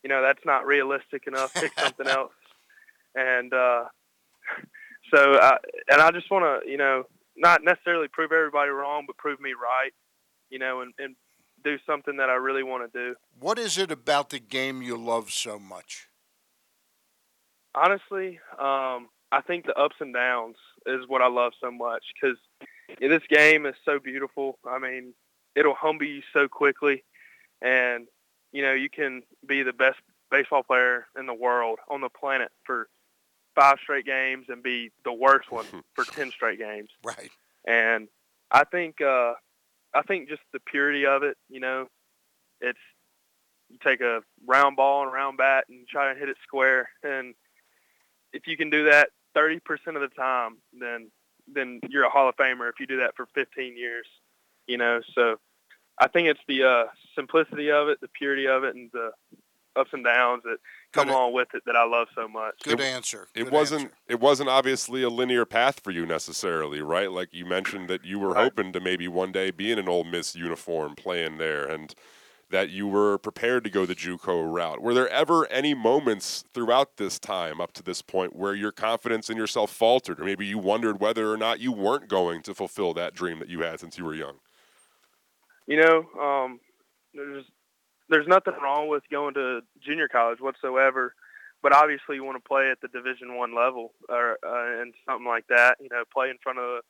you 0.06 0.08
know 0.08 0.22
that's 0.22 0.44
not 0.46 0.64
realistic 0.66 1.26
enough, 1.26 1.52
pick 1.52 1.72
something 1.76 2.06
else. 2.18 2.30
And 3.16 3.52
uh, 3.52 3.86
so, 5.12 5.34
I, 5.40 5.56
and 5.90 6.00
I 6.00 6.12
just 6.12 6.30
want 6.30 6.44
to, 6.44 6.70
you 6.70 6.76
know, 6.76 7.02
not 7.36 7.64
necessarily 7.64 8.06
prove 8.06 8.30
everybody 8.30 8.70
wrong, 8.70 9.02
but 9.08 9.16
prove 9.16 9.40
me 9.40 9.50
right, 9.60 9.90
you 10.48 10.60
know, 10.60 10.82
and, 10.82 10.94
and 11.00 11.16
do 11.64 11.76
something 11.84 12.18
that 12.18 12.30
I 12.30 12.34
really 12.34 12.62
want 12.62 12.92
to 12.92 12.96
do. 12.96 13.16
What 13.40 13.58
is 13.58 13.78
it 13.78 13.90
about 13.90 14.30
the 14.30 14.38
game 14.38 14.80
you 14.80 14.96
love 14.96 15.32
so 15.32 15.58
much? 15.58 16.06
Honestly, 17.74 18.38
um, 18.60 19.08
I 19.32 19.40
think 19.44 19.66
the 19.66 19.74
ups 19.74 19.96
and 19.98 20.14
downs 20.14 20.56
is 20.86 21.00
what 21.08 21.20
I 21.20 21.26
love 21.26 21.52
so 21.60 21.72
much 21.72 22.04
because 22.14 22.38
this 23.00 23.22
game 23.28 23.66
is 23.66 23.74
so 23.84 23.98
beautiful. 23.98 24.56
I 24.70 24.78
mean, 24.78 25.14
it'll 25.56 25.74
humble 25.74 26.06
you 26.06 26.22
so 26.32 26.46
quickly, 26.46 27.02
and 27.60 28.06
you 28.52 28.62
know 28.62 28.72
you 28.72 28.88
can 28.88 29.22
be 29.46 29.62
the 29.62 29.72
best 29.72 29.98
baseball 30.30 30.62
player 30.62 31.06
in 31.18 31.26
the 31.26 31.34
world 31.34 31.78
on 31.88 32.00
the 32.00 32.08
planet 32.08 32.50
for 32.64 32.88
five 33.54 33.78
straight 33.82 34.06
games 34.06 34.46
and 34.48 34.62
be 34.62 34.90
the 35.04 35.12
worst 35.12 35.50
one 35.50 35.66
for 35.94 36.04
ten 36.04 36.30
straight 36.30 36.58
games. 36.58 36.90
Right. 37.04 37.30
And 37.66 38.08
I 38.50 38.64
think 38.64 39.00
uh, 39.00 39.34
I 39.94 40.02
think 40.06 40.28
just 40.28 40.42
the 40.52 40.60
purity 40.60 41.06
of 41.06 41.22
it. 41.22 41.36
You 41.48 41.60
know, 41.60 41.86
it's 42.60 42.78
you 43.68 43.78
take 43.84 44.00
a 44.00 44.20
round 44.46 44.76
ball 44.76 45.02
and 45.02 45.10
a 45.10 45.12
round 45.12 45.38
bat 45.38 45.64
and 45.68 45.88
try 45.88 46.10
and 46.10 46.18
hit 46.18 46.28
it 46.28 46.36
square, 46.44 46.88
and 47.02 47.34
if 48.32 48.46
you 48.46 48.56
can 48.56 48.70
do 48.70 48.84
that 48.84 49.08
30% 49.36 49.60
of 49.88 50.00
the 50.00 50.08
time, 50.16 50.58
then 50.78 51.10
then 51.52 51.80
you're 51.88 52.04
a 52.04 52.10
Hall 52.10 52.28
of 52.28 52.36
Famer 52.36 52.68
if 52.68 52.80
you 52.80 52.86
do 52.86 52.98
that 52.98 53.16
for 53.16 53.26
15 53.34 53.76
years. 53.76 54.06
You 54.66 54.78
know, 54.78 55.00
so 55.14 55.36
I 55.98 56.08
think 56.08 56.28
it's 56.28 56.40
the 56.46 56.64
uh, 56.64 56.84
simplicity 57.14 57.70
of 57.70 57.88
it, 57.88 58.00
the 58.00 58.08
purity 58.08 58.46
of 58.46 58.64
it, 58.64 58.74
and 58.74 58.90
the 58.92 59.10
ups 59.74 59.90
and 59.92 60.04
downs 60.04 60.42
that 60.44 60.56
come 60.92 61.06
Good. 61.06 61.12
along 61.12 61.32
with 61.34 61.48
it 61.54 61.62
that 61.66 61.76
I 61.76 61.84
love 61.84 62.08
so 62.14 62.26
much. 62.28 62.54
Good 62.62 62.80
answer. 62.80 63.28
It 63.34 63.50
wasn't. 63.50 63.82
answer. 63.82 63.96
It 64.08 64.20
wasn't 64.20 64.48
obviously 64.48 65.02
a 65.02 65.10
linear 65.10 65.44
path 65.44 65.80
for 65.80 65.90
you 65.90 66.06
necessarily, 66.06 66.80
right? 66.80 67.10
Like 67.10 67.32
you 67.32 67.44
mentioned 67.44 67.88
that 67.88 68.04
you 68.04 68.18
were 68.18 68.30
Right. 68.30 68.44
hoping 68.44 68.72
to 68.72 68.80
maybe 68.80 69.06
one 69.08 69.32
day 69.32 69.50
be 69.50 69.70
in 69.70 69.78
an 69.78 69.88
Ole 69.88 70.04
Miss 70.04 70.34
uniform 70.34 70.94
playing 70.96 71.36
there, 71.38 71.64
and 71.66 71.94
that 72.48 72.70
you 72.70 72.86
were 72.86 73.18
prepared 73.18 73.64
to 73.64 73.70
go 73.70 73.84
the 73.84 73.94
JUCO 73.94 74.50
route. 74.50 74.80
Were 74.80 74.94
there 74.94 75.08
ever 75.08 75.46
any 75.48 75.74
moments 75.74 76.44
throughout 76.54 76.96
this 76.96 77.18
time 77.18 77.60
up 77.60 77.72
to 77.72 77.82
this 77.82 78.02
point 78.02 78.36
where 78.36 78.54
your 78.54 78.70
confidence 78.70 79.28
in 79.28 79.36
yourself 79.36 79.70
faltered, 79.72 80.20
or 80.20 80.24
maybe 80.24 80.46
you 80.46 80.56
wondered 80.56 81.00
whether 81.00 81.32
or 81.32 81.36
not 81.36 81.58
you 81.58 81.72
weren't 81.72 82.08
going 82.08 82.42
to 82.42 82.54
fulfill 82.54 82.94
that 82.94 83.14
dream 83.14 83.40
that 83.40 83.48
you 83.48 83.60
had 83.62 83.80
since 83.80 83.98
you 83.98 84.04
were 84.04 84.14
young? 84.14 84.36
You 85.66 85.80
know, 85.80 86.20
um, 86.20 86.60
there's 87.14 87.44
there's 88.08 88.28
nothing 88.28 88.54
wrong 88.62 88.88
with 88.88 89.02
going 89.10 89.34
to 89.34 89.60
junior 89.84 90.08
college 90.08 90.40
whatsoever, 90.40 91.14
but 91.62 91.74
obviously 91.74 92.16
you 92.16 92.24
want 92.24 92.42
to 92.42 92.48
play 92.48 92.70
at 92.70 92.80
the 92.80 92.88
Division 92.88 93.36
One 93.36 93.54
level 93.54 93.92
or 94.08 94.38
uh, 94.46 94.82
and 94.82 94.94
something 95.08 95.26
like 95.26 95.46
that. 95.48 95.76
You 95.80 95.88
know, 95.90 96.04
play 96.12 96.30
in 96.30 96.38
front 96.42 96.58
of 96.58 96.82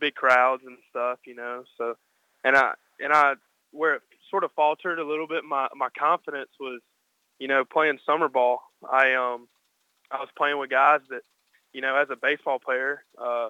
big 0.00 0.14
crowds 0.14 0.62
and 0.66 0.78
stuff. 0.90 1.18
You 1.26 1.36
know, 1.36 1.64
so 1.78 1.94
and 2.42 2.56
I 2.56 2.72
and 2.98 3.12
I 3.12 3.34
where 3.70 3.94
it 3.94 4.02
sort 4.30 4.44
of 4.44 4.52
faltered 4.52 4.98
a 4.98 5.06
little 5.06 5.28
bit. 5.28 5.44
My 5.44 5.68
my 5.76 5.88
confidence 5.96 6.50
was, 6.58 6.80
you 7.38 7.48
know, 7.48 7.64
playing 7.64 7.98
summer 8.04 8.28
ball. 8.28 8.60
I 8.82 9.14
um 9.14 9.48
I 10.10 10.18
was 10.18 10.28
playing 10.36 10.58
with 10.58 10.70
guys 10.70 11.00
that, 11.10 11.22
you 11.72 11.80
know, 11.80 11.96
as 11.96 12.08
a 12.10 12.16
baseball 12.16 12.58
player, 12.58 13.04
uh, 13.20 13.48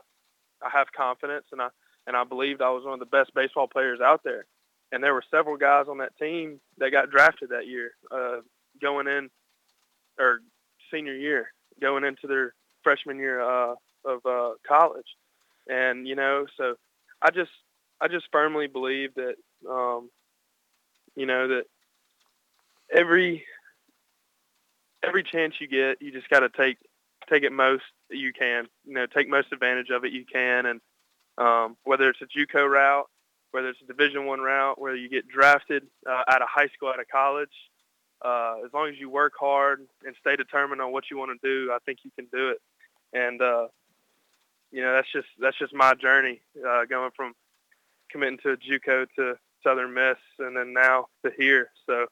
I 0.63 0.71
have 0.73 0.89
confidence 0.97 1.47
and 1.53 1.63
I 1.63 1.69
and 2.07 2.17
I 2.17 2.25
believed 2.25 2.61
I 2.61 2.71
was 2.71 2.85
one 2.85 2.95
of 2.95 3.01
the 3.01 3.07
best 3.07 3.35
baseball 3.35 3.67
players 3.67 4.01
out 4.01 4.23
there 4.25 4.45
and 4.93 5.03
there 5.03 5.15
were 5.15 5.25
several 5.31 5.57
guys 5.57 5.87
on 5.89 5.99
that 5.99 6.17
team 6.19 6.61
that 6.79 6.91
got 6.91 7.11
drafted 7.11 7.51
that 7.51 7.67
year, 7.67 7.93
uh, 8.11 8.39
going 8.81 9.07
in 9.07 9.31
or 10.19 10.41
senior 10.93 11.15
year, 11.15 11.53
going 11.81 12.05
into 12.05 12.27
their 12.27 12.55
freshman 12.83 13.19
year 13.19 13.41
uh, 13.41 13.75
of 14.05 14.25
uh, 14.27 14.51
college, 14.67 15.17
and 15.69 16.07
you 16.07 16.15
know, 16.15 16.47
so 16.57 16.75
I 17.23 17.31
just 17.31 17.51
I 18.01 18.09
just 18.09 18.27
firmly 18.31 18.67
believe 18.67 19.15
that 19.15 19.35
um, 19.69 20.11
you 21.17 21.27
know 21.27 21.49
that 21.49 21.65
every 22.93 23.45
every 25.03 25.23
chance 25.23 25.55
you 25.61 25.69
get, 25.69 26.01
you 26.01 26.13
just 26.13 26.29
got 26.29 26.41
to 26.41 26.49
take 26.49 26.79
take 27.31 27.43
it 27.43 27.53
most 27.53 27.85
you 28.11 28.33
can. 28.33 28.67
You 28.85 28.95
know, 28.95 29.07
take 29.07 29.29
most 29.29 29.53
advantage 29.53 29.91
of 29.91 30.05
it 30.05 30.13
you 30.13 30.25
can, 30.31 30.67
and 30.67 30.81
um, 31.39 31.77
whether 31.85 32.09
it's 32.09 32.21
a 32.21 32.27
JUCO 32.27 32.69
route 32.71 33.09
whether 33.55 33.69
it's 33.69 33.81
a 33.81 33.87
Division 33.87 34.27
One 34.27 34.41
route, 34.41 34.81
whether 34.81 34.97
you 34.97 35.09
get 35.09 35.29
drafted 35.29 35.87
uh, 36.05 36.23
out 36.27 36.43
of 36.43 36.49
high 36.49 36.67
school, 36.75 36.89
out 36.89 36.99
of 36.99 37.07
college, 37.07 37.53
uh, 38.21 38.57
as 38.67 38.73
long 38.75 38.89
as 38.89 38.99
you 38.99 39.09
work 39.09 39.35
hard 39.39 39.87
and 40.05 40.17
stay 40.21 40.35
determined 40.35 40.81
on 40.81 40.91
what 40.91 41.05
you 41.09 41.17
want 41.17 41.31
to 41.41 41.49
do, 41.49 41.71
I 41.71 41.79
think 41.87 42.01
you 42.03 42.11
can 42.17 42.27
do 42.33 42.49
it. 42.49 42.61
And 43.13 43.41
uh, 43.41 43.69
you 44.73 44.83
know, 44.83 44.93
that's 44.93 45.11
just 45.13 45.29
that's 45.39 45.57
just 45.57 45.73
my 45.73 45.95
journey 45.95 46.41
uh, 46.69 46.85
going 46.87 47.13
from 47.15 47.33
committing 48.11 48.39
to 48.39 48.57
JUCO 48.57 49.07
to 49.15 49.35
Southern 49.63 49.95
Miss, 49.95 50.19
and 50.41 50.57
then 50.57 50.73
now 50.73 51.07
to 51.25 51.31
here. 51.39 51.71
So 51.87 52.07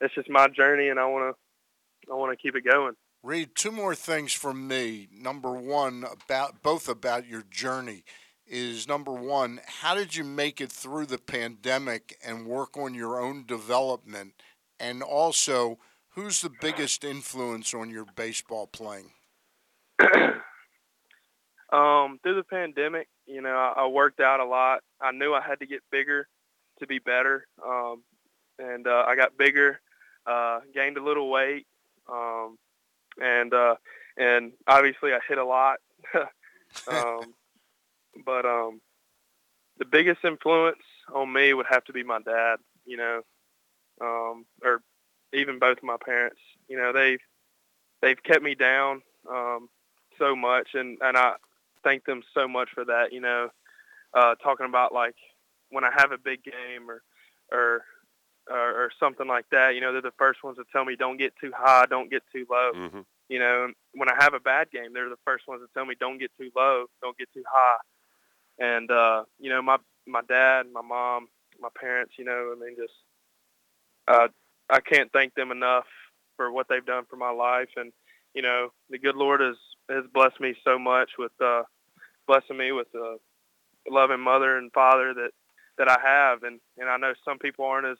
it's 0.00 0.14
just 0.14 0.30
my 0.30 0.48
journey, 0.48 0.88
and 0.88 0.98
I 0.98 1.04
want 1.04 1.36
to 1.36 2.10
I 2.10 2.14
want 2.16 2.32
to 2.32 2.42
keep 2.42 2.56
it 2.56 2.64
going. 2.64 2.94
Reed, 3.22 3.50
two 3.54 3.72
more 3.72 3.94
things 3.94 4.32
from 4.32 4.66
me. 4.66 5.08
Number 5.12 5.52
one, 5.52 6.04
about 6.10 6.62
both 6.62 6.88
about 6.88 7.28
your 7.28 7.44
journey 7.50 8.04
is 8.52 8.86
number 8.86 9.12
one, 9.12 9.60
how 9.80 9.94
did 9.94 10.14
you 10.14 10.24
make 10.24 10.60
it 10.60 10.70
through 10.70 11.06
the 11.06 11.16
pandemic 11.16 12.18
and 12.24 12.46
work 12.46 12.76
on 12.76 12.92
your 12.92 13.18
own 13.18 13.46
development? 13.46 14.34
And 14.78 15.02
also, 15.02 15.78
who's 16.10 16.42
the 16.42 16.50
biggest 16.60 17.02
influence 17.02 17.72
on 17.72 17.88
your 17.88 18.04
baseball 18.14 18.66
playing? 18.66 19.12
um, 21.72 22.20
through 22.22 22.36
the 22.36 22.44
pandemic, 22.48 23.08
you 23.26 23.40
know, 23.40 23.54
I, 23.54 23.84
I 23.84 23.86
worked 23.86 24.20
out 24.20 24.40
a 24.40 24.44
lot. 24.44 24.80
I 25.00 25.12
knew 25.12 25.32
I 25.32 25.40
had 25.40 25.60
to 25.60 25.66
get 25.66 25.80
bigger 25.90 26.28
to 26.80 26.86
be 26.86 26.98
better, 26.98 27.46
um, 27.66 28.02
and 28.58 28.86
uh, 28.86 29.04
I 29.08 29.16
got 29.16 29.38
bigger, 29.38 29.80
uh, 30.26 30.60
gained 30.74 30.98
a 30.98 31.02
little 31.02 31.30
weight, 31.30 31.66
um, 32.12 32.58
and 33.18 33.54
uh, 33.54 33.76
and 34.18 34.52
obviously 34.66 35.12
I 35.12 35.20
hit 35.26 35.38
a 35.38 35.44
lot. 35.44 35.78
um, 36.88 37.34
but 38.24 38.44
um, 38.44 38.80
the 39.78 39.84
biggest 39.84 40.24
influence 40.24 40.82
on 41.14 41.32
me 41.32 41.54
would 41.54 41.66
have 41.68 41.84
to 41.84 41.92
be 41.92 42.02
my 42.02 42.20
dad. 42.20 42.56
You 42.84 42.96
know, 42.96 43.22
um, 44.00 44.44
or 44.62 44.82
even 45.32 45.58
both 45.58 45.78
of 45.78 45.84
my 45.84 45.96
parents. 46.04 46.40
You 46.68 46.76
know, 46.76 46.92
they've 46.92 47.20
they've 48.00 48.22
kept 48.22 48.42
me 48.42 48.54
down 48.54 49.02
um, 49.30 49.68
so 50.18 50.34
much, 50.36 50.70
and 50.74 50.98
and 51.00 51.16
I 51.16 51.34
thank 51.84 52.04
them 52.04 52.22
so 52.34 52.48
much 52.48 52.70
for 52.74 52.84
that. 52.84 53.12
You 53.12 53.20
know, 53.20 53.48
uh, 54.14 54.34
talking 54.36 54.66
about 54.66 54.92
like 54.92 55.16
when 55.70 55.84
I 55.84 55.90
have 55.96 56.12
a 56.12 56.18
big 56.18 56.44
game 56.44 56.88
or 56.88 57.02
or 57.52 57.84
or, 58.50 58.84
or 58.84 58.90
something 58.98 59.26
like 59.26 59.46
that. 59.50 59.74
You 59.74 59.80
know, 59.80 59.92
they're 59.92 60.02
the 60.02 60.12
first 60.18 60.42
ones 60.42 60.56
to 60.58 60.64
tell 60.72 60.84
me 60.84 60.96
don't 60.96 61.16
get 61.16 61.34
too 61.40 61.52
high, 61.56 61.86
don't 61.86 62.10
get 62.10 62.22
too 62.32 62.46
low. 62.50 62.72
Mm-hmm. 62.74 63.00
You 63.28 63.38
know, 63.38 63.68
when 63.94 64.08
I 64.08 64.14
have 64.22 64.34
a 64.34 64.40
bad 64.40 64.70
game, 64.70 64.92
they're 64.92 65.08
the 65.08 65.16
first 65.24 65.46
ones 65.48 65.62
to 65.62 65.68
tell 65.74 65.86
me 65.86 65.94
don't 65.98 66.18
get 66.18 66.30
too 66.38 66.50
low, 66.56 66.86
don't 67.00 67.16
get 67.16 67.28
too 67.32 67.44
high. 67.50 67.78
And 68.62 68.90
uh, 68.92 69.24
you 69.40 69.50
know, 69.50 69.60
my 69.60 69.78
my 70.06 70.22
dad, 70.28 70.66
my 70.72 70.82
mom, 70.82 71.26
my 71.60 71.68
parents, 71.78 72.14
you 72.16 72.24
know, 72.24 72.54
I 72.56 72.64
mean, 72.64 72.76
just 72.76 72.94
uh, 74.06 74.28
I 74.70 74.80
can't 74.80 75.10
thank 75.12 75.34
them 75.34 75.50
enough 75.50 75.86
for 76.36 76.52
what 76.52 76.68
they've 76.68 76.86
done 76.86 77.04
for 77.10 77.16
my 77.16 77.30
life. 77.30 77.70
And 77.76 77.92
you 78.34 78.42
know, 78.42 78.68
the 78.88 78.98
good 78.98 79.16
Lord 79.16 79.40
has 79.40 79.56
has 79.90 80.04
blessed 80.14 80.40
me 80.40 80.54
so 80.62 80.78
much 80.78 81.10
with 81.18 81.32
uh, 81.40 81.64
blessing 82.28 82.56
me 82.56 82.70
with 82.70 82.86
a 82.94 83.16
loving 83.90 84.20
mother 84.20 84.56
and 84.56 84.72
father 84.72 85.12
that 85.12 85.30
that 85.78 85.88
I 85.88 85.98
have. 86.00 86.44
And 86.44 86.60
and 86.78 86.88
I 86.88 86.98
know 86.98 87.14
some 87.24 87.40
people 87.40 87.64
aren't 87.64 87.88
as 87.88 87.98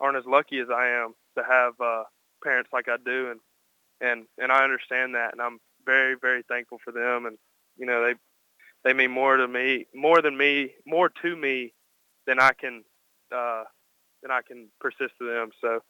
aren't 0.00 0.18
as 0.18 0.26
lucky 0.26 0.58
as 0.58 0.68
I 0.68 0.88
am 0.88 1.14
to 1.38 1.44
have 1.44 1.72
uh, 1.80 2.02
parents 2.42 2.68
like 2.74 2.88
I 2.88 2.96
do. 3.02 3.30
And 3.30 3.40
and 4.02 4.26
and 4.36 4.52
I 4.52 4.64
understand 4.64 5.14
that, 5.14 5.32
and 5.32 5.40
I'm 5.40 5.60
very 5.86 6.14
very 6.20 6.42
thankful 6.42 6.78
for 6.84 6.92
them. 6.92 7.24
And 7.24 7.38
you 7.78 7.86
know, 7.86 8.04
they 8.04 8.14
they 8.84 8.92
mean 8.92 9.10
more 9.10 9.36
to 9.36 9.48
me, 9.48 9.86
more 9.94 10.22
than 10.22 10.36
me, 10.36 10.72
more 10.86 11.10
to 11.22 11.36
me 11.36 11.72
than 12.26 12.38
I 12.38 12.50
can 12.52 12.84
uh, 13.34 13.64
than 14.22 14.30
I 14.30 14.40
can 14.46 14.68
persist 14.80 15.14
to 15.18 15.26
them. 15.26 15.50
So 15.60 15.80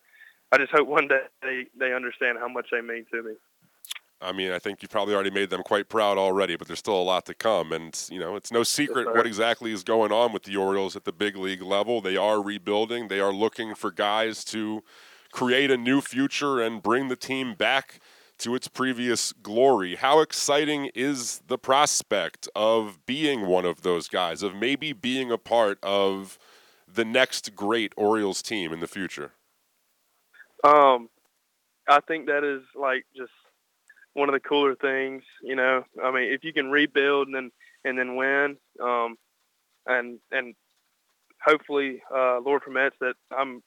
I 0.52 0.58
just 0.58 0.72
hope 0.72 0.88
one 0.88 1.08
day 1.08 1.20
they 1.42 1.66
they 1.78 1.92
understand 1.92 2.38
how 2.38 2.48
much 2.48 2.68
they 2.70 2.80
mean 2.80 3.04
to 3.12 3.22
me. 3.22 3.32
I 4.20 4.32
mean, 4.32 4.52
I 4.52 4.58
think 4.58 4.80
you 4.80 4.88
probably 4.88 5.14
already 5.14 5.30
made 5.30 5.50
them 5.50 5.62
quite 5.62 5.88
proud 5.88 6.16
already, 6.16 6.56
but 6.56 6.66
there's 6.66 6.78
still 6.78 6.98
a 6.98 7.02
lot 7.02 7.26
to 7.26 7.34
come. 7.34 7.72
And, 7.72 8.00
you 8.10 8.18
know, 8.18 8.36
it's 8.36 8.50
no 8.50 8.62
secret 8.62 9.14
what 9.14 9.26
exactly 9.26 9.70
is 9.70 9.82
going 9.82 10.12
on 10.12 10.32
with 10.32 10.44
the 10.44 10.56
Orioles 10.56 10.96
at 10.96 11.04
the 11.04 11.12
big 11.12 11.36
league 11.36 11.60
level. 11.60 12.00
They 12.00 12.16
are 12.16 12.40
rebuilding, 12.40 13.08
they 13.08 13.20
are 13.20 13.32
looking 13.32 13.74
for 13.74 13.90
guys 13.90 14.42
to 14.44 14.82
create 15.30 15.70
a 15.70 15.76
new 15.76 16.00
future 16.00 16.60
and 16.62 16.82
bring 16.82 17.08
the 17.08 17.16
team 17.16 17.54
back 17.54 18.00
to 18.44 18.54
its 18.54 18.68
previous 18.68 19.32
glory. 19.32 19.94
How 19.94 20.20
exciting 20.20 20.90
is 20.94 21.40
the 21.46 21.56
prospect 21.56 22.46
of 22.54 22.98
being 23.06 23.46
one 23.46 23.64
of 23.64 23.80
those 23.80 24.06
guys, 24.06 24.42
of 24.42 24.54
maybe 24.54 24.92
being 24.92 25.32
a 25.32 25.38
part 25.38 25.78
of 25.82 26.38
the 26.86 27.06
next 27.06 27.56
great 27.56 27.94
Orioles 27.96 28.42
team 28.42 28.70
in 28.70 28.80
the 28.80 28.86
future? 28.86 29.32
Um, 30.62 31.08
I 31.88 32.00
think 32.06 32.26
that 32.26 32.44
is 32.44 32.62
like 32.78 33.06
just 33.16 33.32
one 34.12 34.28
of 34.28 34.34
the 34.34 34.40
cooler 34.40 34.74
things, 34.74 35.22
you 35.42 35.56
know. 35.56 35.84
I 36.02 36.10
mean, 36.10 36.30
if 36.30 36.44
you 36.44 36.52
can 36.52 36.70
rebuild 36.70 37.28
and 37.28 37.34
then 37.34 37.50
and 37.82 37.98
then 37.98 38.14
win, 38.14 38.58
um, 38.82 39.16
and 39.86 40.18
and 40.30 40.54
hopefully, 41.42 42.02
uh, 42.14 42.40
Lord 42.40 42.60
permits 42.60 42.96
that 43.00 43.14
I'm 43.34 43.62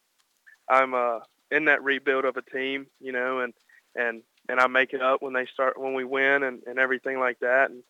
I'm 0.69 0.93
uh, 0.93 1.19
in 1.49 1.65
that 1.65 1.83
rebuild 1.83 2.25
of 2.25 2.37
a 2.37 2.43
team, 2.43 2.85
you 2.99 3.11
know, 3.11 3.39
and 3.39 3.55
and 3.95 4.21
and 4.49 4.59
I 4.59 4.67
make 4.67 4.93
it 4.93 5.01
up 5.01 5.21
when 5.21 5.33
they 5.33 5.45
start 5.53 5.79
when 5.79 5.93
we 5.93 6.03
win 6.03 6.43
and, 6.43 6.61
and 6.65 6.79
everything 6.79 7.19
like 7.19 7.39
that. 7.39 7.69
And 7.69 7.83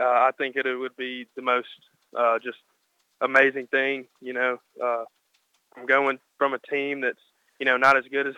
uh, 0.00 0.04
I 0.04 0.30
think 0.36 0.56
it, 0.56 0.66
it 0.66 0.76
would 0.76 0.96
be 0.96 1.26
the 1.36 1.42
most 1.42 1.68
uh, 2.16 2.38
just 2.38 2.58
amazing 3.20 3.66
thing, 3.68 4.06
you 4.20 4.32
know. 4.32 4.58
Uh, 4.82 5.04
I'm 5.76 5.86
going 5.86 6.18
from 6.38 6.54
a 6.54 6.58
team 6.58 7.00
that's 7.02 7.20
you 7.58 7.66
know 7.66 7.76
not 7.76 7.96
as 7.96 8.04
good 8.10 8.26
as 8.26 8.34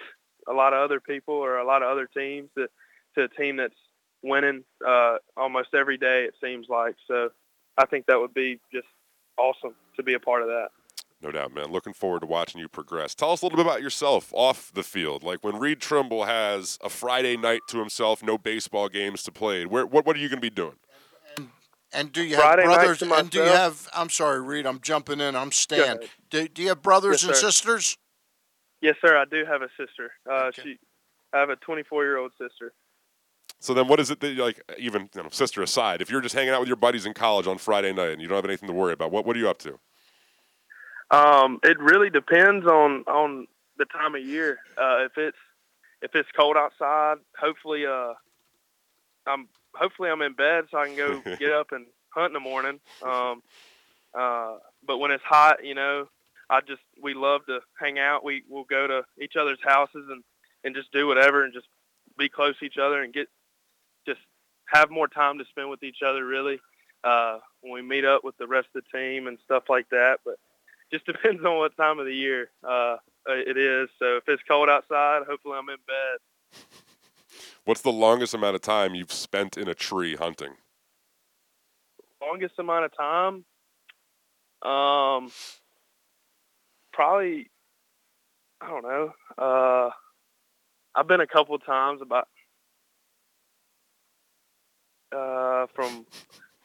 a 0.49 0.53
lot 0.53 0.73
of 0.73 0.81
other 0.81 1.01
people 1.01 1.35
or 1.35 1.59
a 1.59 1.67
lot 1.67 1.83
of 1.83 1.89
other 1.91 2.07
teams 2.07 2.51
to 2.57 2.69
to 3.15 3.25
a 3.25 3.29
team 3.29 3.57
that's 3.57 3.75
winning 4.23 4.65
uh, 4.87 5.17
almost 5.37 5.75
every 5.75 5.99
day. 5.99 6.25
It 6.25 6.35
seems 6.43 6.67
like 6.69 6.97
so. 7.07 7.31
I 7.79 7.87
think 7.87 8.07
that 8.07 8.21
would 8.21 8.35
be 8.35 8.61
just 8.73 8.87
awesome 9.39 9.75
to 9.97 10.03
be 10.03 10.15
a 10.15 10.21
part 10.21 10.43
of 10.43 10.49
that. 10.49 10.69
No 11.23 11.31
doubt, 11.31 11.55
man. 11.55 11.67
Looking 11.71 11.93
forward 11.93 12.21
to 12.21 12.27
watching 12.27 12.61
you 12.61 12.69
progress. 12.69 13.15
Tell 13.15 13.31
us 13.31 13.43
a 13.43 13.45
little 13.45 13.57
bit 13.57 13.65
about 13.65 13.81
yourself 13.81 14.33
off 14.35 14.73
the 14.75 14.83
field. 14.83 15.23
Like 15.23 15.45
when 15.45 15.57
Reed 15.59 15.81
Trimble 15.81 16.25
has 16.25 16.79
a 16.83 16.89
Friday 16.89 17.37
night 17.37 17.61
to 17.69 17.79
himself, 17.79 18.23
no 18.25 18.37
baseball 18.37 18.89
games 18.89 19.23
to 19.25 19.33
play. 19.33 19.65
Where, 19.65 19.87
what, 19.87 20.05
what 20.05 20.17
are 20.17 20.19
you 20.19 20.29
going 20.29 20.39
to 20.41 20.43
be 20.43 20.51
doing? 20.51 20.75
And, 21.37 21.49
and 21.93 22.13
do 22.13 22.25
you 22.25 22.35
Friday 22.37 22.63
have 22.63 22.71
night 22.73 22.77
brothers? 22.79 23.03
And 23.03 23.31
do 23.31 23.39
you 23.39 23.45
have? 23.45 23.89
I'm 23.95 24.11
sorry, 24.11 24.41
Reed. 24.41 24.67
I'm 24.67 24.81
jumping 24.81 25.21
in. 25.21 25.37
I'm 25.37 25.53
Stan. 25.53 25.81
ahead. 25.81 26.09
Do, 26.31 26.49
do 26.49 26.61
you 26.63 26.69
have 26.69 26.83
brothers 26.83 27.23
Yes, 27.23 27.25
and 27.29 27.37
sir. 27.37 27.47
sisters? 27.51 27.99
Yes, 28.81 28.97
sir. 29.01 29.17
I 29.17 29.25
do 29.25 29.45
have 29.45 29.63
a 29.63 29.69
sister. 29.79 30.11
Uh, 30.29 30.47
Okay. 30.47 30.63
She, 30.63 30.79
I 31.33 31.39
have 31.39 31.51
a 31.51 31.57
24 31.57 32.03
year 32.05 32.19
old 32.19 32.33
sister. 32.37 32.73
So 33.61 33.75
then, 33.75 33.87
what 33.87 34.01
is 34.01 34.11
it 34.11 34.19
that 34.21 34.33
you 34.33 34.43
like? 34.43 34.61
Even 34.77 35.09
you 35.15 35.23
know, 35.23 35.29
sister 35.31 35.63
aside, 35.63 36.03
if 36.03 36.11
you're 36.11 36.21
just 36.21 36.35
hanging 36.35 36.51
out 36.53 36.59
with 36.59 36.69
your 36.69 36.77
buddies 36.77 37.07
in 37.07 37.15
college 37.15 37.47
on 37.47 37.59
Friday 37.59 37.93
night 37.93 38.11
and 38.11 38.21
you 38.21 38.27
don't 38.27 38.35
have 38.37 38.45
anything 38.45 38.67
to 38.67 38.73
worry 38.75 38.93
about, 38.93 39.13
what 39.13 39.25
what 39.25 39.37
are 39.37 39.39
you 39.39 39.49
up 39.49 39.59
to? 39.59 39.79
Um, 41.13 41.61
it 41.63 41.79
really 41.79 42.09
depends 42.09 42.67
on 42.67 43.05
on 43.07 43.47
the 43.77 43.85
time 43.85 44.15
of 44.15 44.25
year. 44.25 44.59
Uh, 44.79 45.05
if 45.05 45.13
it's 45.19 45.37
if 46.01 46.15
it's 46.15 46.29
cold 46.35 46.57
outside, 46.57 47.17
hopefully, 47.39 47.85
uh, 47.87 48.15
I'm 49.27 49.49
hopefully 49.75 50.09
I'm 50.09 50.23
in 50.23 50.33
bed 50.33 50.65
so 50.71 50.79
I 50.79 50.87
can 50.87 50.97
go 50.97 51.21
get 51.39 51.53
up 51.53 51.73
and 51.73 51.87
hunt 52.09 52.29
in 52.29 52.33
the 52.33 52.41
morning. 52.41 52.81
Um, 53.03 53.43
uh, 54.19 54.57
but 54.87 54.99
when 54.99 55.11
it's 55.11 55.23
hot, 55.23 55.65
you 55.65 55.75
know, 55.75 56.09
I 56.49 56.61
just 56.61 56.83
we 57.01 57.13
love 57.13 57.43
to 57.47 57.61
hang 57.79 57.99
out. 57.99 58.25
We 58.25 58.43
we'll 58.49 58.65
go 58.65 58.87
to 58.87 59.03
each 59.21 59.35
other's 59.39 59.61
houses 59.63 60.07
and 60.11 60.25
and 60.65 60.75
just 60.75 60.93
do 60.93 61.07
whatever 61.07 61.45
and 61.45 61.53
just 61.53 61.67
be 62.19 62.31
close 62.31 62.59
to 62.59 62.65
each 62.65 62.79
other 62.79 63.03
and 63.03 63.13
get 63.13 63.29
just 64.07 64.21
have 64.67 64.91
more 64.91 65.09
time 65.09 65.39
to 65.39 65.45
spend 65.51 65.69
with 65.69 65.83
each 65.83 65.99
other. 66.07 66.25
Really, 66.25 66.59
uh, 67.05 67.39
when 67.61 67.73
we 67.75 67.83
meet 67.83 68.07
up 68.07 68.25
with 68.25 68.37
the 68.39 68.47
rest 68.47 68.69
of 68.75 68.83
the 68.83 68.99
team 68.99 69.27
and 69.27 69.39
stuff 69.45 69.65
like 69.69 69.91
that. 69.91 70.21
But 70.25 70.37
just 70.93 71.07
depends 71.07 71.45
on 71.45 71.59
what 71.59 71.77
time 71.77 71.99
of 71.99 72.07
the 72.07 72.15
year 72.15 72.51
uh, 72.69 72.97
it 73.27 73.57
is. 73.57 73.89
So 73.99 74.17
if 74.17 74.25
it's 74.29 74.43
cold 74.47 74.69
outside, 74.69 75.23
hopefully 75.29 75.57
I'm 75.59 75.69
in 75.69 75.77
bed. 75.87 76.19
What's 77.65 77.81
the 77.81 77.93
longest 77.93 78.35
amount 78.35 78.57
of 78.57 78.63
time 78.63 78.95
you've 78.95 79.13
spent 79.13 79.57
in 79.57 79.69
a 79.69 79.75
tree 79.75 80.17
hunting? 80.17 80.55
Longest 82.21 82.55
amount 82.59 82.85
of 82.85 82.97
time, 82.97 83.45
um, 84.69 85.33
probably 86.93 87.51
I 88.61 88.69
don't 88.69 88.83
know. 88.85 89.13
Uh, 89.37 89.91
I've 90.95 91.09
been 91.09 91.21
a 91.21 91.27
couple 91.27 91.59
times 91.59 92.01
about 92.01 92.29
uh, 95.11 95.67
from 95.75 96.07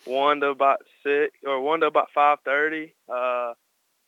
one 0.05 0.41
to 0.41 0.47
about 0.47 0.79
six 1.03 1.33
or 1.43 1.59
one 1.59 1.79
to 1.79 1.87
about 1.87 2.09
five 2.13 2.37
thirty. 2.45 2.93
Uh, 3.11 3.53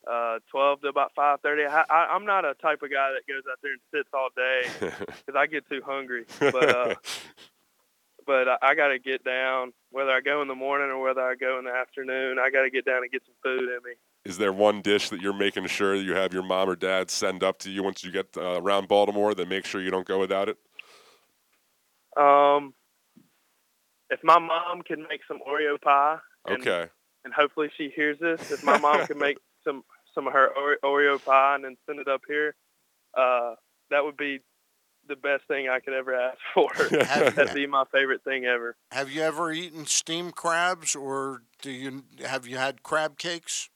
uh, 0.08 0.40
12 0.52 0.82
to 0.82 0.88
about 0.88 1.12
5.30. 1.18 1.68
I, 1.68 1.84
I, 1.90 2.08
I'm 2.14 2.26
not 2.26 2.46
a 2.46 2.54
type 2.56 2.82
of 2.82 2.92
guy 2.92 3.12
that 3.12 3.28
goes 3.28 3.44
out 3.50 3.58
there 3.62 3.74
and 3.74 3.82
sits 3.94 4.10
all 4.14 4.30
day 4.36 4.70
because 5.26 5.38
I 5.38 5.48
get 5.48 5.68
too 5.70 5.82
hungry. 5.86 6.26
But 6.40 6.56
uh, 6.56 6.96
but 8.26 8.48
I, 8.48 8.58
I 8.62 8.76
got 8.76 8.90
to 8.90 9.00
get 9.00 9.24
down, 9.24 9.74
whether 9.92 10.12
I 10.12 10.22
go 10.22 10.42
in 10.42 10.48
the 10.48 10.56
morning 10.56 10.90
or 10.90 11.02
whether 11.02 11.22
I 11.22 11.36
go 11.36 11.60
in 11.60 11.66
the 11.66 11.72
afternoon. 11.72 12.38
I 12.40 12.50
got 12.50 12.64
to 12.64 12.70
get 12.70 12.86
down 12.86 13.04
and 13.04 13.12
get 13.12 13.24
some 13.26 13.36
food 13.44 13.64
in 13.64 13.80
me. 13.84 13.96
Is 14.26 14.38
there 14.38 14.54
one 14.54 14.82
dish 14.82 15.10
that 15.10 15.22
you're 15.22 15.34
making 15.34 15.66
sure 15.68 15.96
you 15.96 16.14
have 16.14 16.34
your 16.34 16.44
mom 16.44 16.70
or 16.70 16.76
dad 16.76 17.10
send 17.10 17.42
up 17.42 17.58
to 17.60 17.70
you 17.72 17.82
once 17.84 18.04
you 18.04 18.12
get 18.12 18.28
uh, 18.38 18.62
around 18.62 18.88
Baltimore 18.88 19.34
that 19.34 19.48
make 19.48 19.66
sure 19.66 19.82
you 19.82 19.92
don't 19.92 20.06
go 20.06 20.20
without 20.20 20.50
it? 20.50 20.58
Um, 22.18 22.74
if 24.10 24.20
my 24.24 24.38
mom 24.38 24.82
can 24.82 25.04
make 25.10 25.22
some 25.28 25.40
Oreo 25.48 25.82
pie, 25.82 26.18
and, 26.48 26.62
Okay. 26.62 26.90
and 27.24 27.34
hopefully 27.34 27.70
she 27.78 27.92
hears 27.96 28.20
this, 28.20 28.40
if 28.50 28.62
my 28.62 28.78
mom 28.78 29.08
can 29.08 29.18
make 29.18 29.38
some 29.64 29.84
some 30.14 30.28
of 30.28 30.34
her 30.34 30.50
Oreo 30.84 31.24
pie 31.24 31.56
and 31.56 31.64
then 31.64 31.78
send 31.86 32.00
it 32.00 32.08
up 32.08 32.22
here, 32.28 32.56
uh, 33.18 33.56
that 33.92 34.04
would 34.04 34.18
be 34.18 34.40
the 35.08 35.16
best 35.16 35.44
thing 35.48 35.70
I 35.70 35.80
could 35.80 35.94
ever 35.94 36.14
ask 36.14 36.38
for. 36.54 36.70
That'd 36.90 37.54
be 37.54 37.68
my 37.68 37.84
favorite 37.92 38.24
thing 38.24 38.46
ever. 38.46 38.76
Have 38.92 39.12
you 39.12 39.22
ever 39.22 39.52
eaten 39.52 39.86
steamed 39.86 40.36
crabs, 40.36 40.96
or 40.96 41.44
do 41.62 41.72
you 41.72 42.04
have 42.26 42.48
you 42.48 42.58
had 42.58 42.84
crab 42.84 43.18
cakes? 43.18 43.70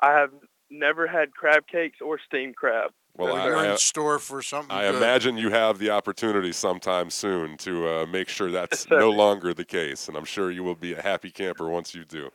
I 0.00 0.12
have 0.12 0.30
never 0.70 1.06
had 1.06 1.32
crab 1.34 1.66
cakes 1.66 1.98
or 2.00 2.18
steamed 2.26 2.56
crab. 2.56 2.92
Well, 3.16 3.34
Or 3.34 3.40
I, 3.40 3.46
you're 3.46 3.56
I, 3.56 3.72
in 3.72 3.78
store 3.78 4.18
for 4.18 4.40
something. 4.40 4.74
I 4.74 4.90
good. 4.90 4.96
imagine 4.96 5.36
you 5.36 5.50
have 5.50 5.78
the 5.78 5.90
opportunity 5.90 6.52
sometime 6.52 7.10
soon 7.10 7.56
to 7.58 7.88
uh, 7.88 8.06
make 8.06 8.28
sure 8.28 8.50
that's 8.50 8.86
Yes, 8.88 8.98
no 8.98 9.10
longer 9.10 9.52
the 9.52 9.64
case, 9.64 10.08
and 10.08 10.16
I'm 10.16 10.24
sure 10.24 10.50
you 10.50 10.62
will 10.62 10.76
be 10.76 10.94
a 10.94 11.02
happy 11.02 11.30
camper 11.30 11.68
once 11.68 11.94
you 11.94 12.04
do. 12.04 12.30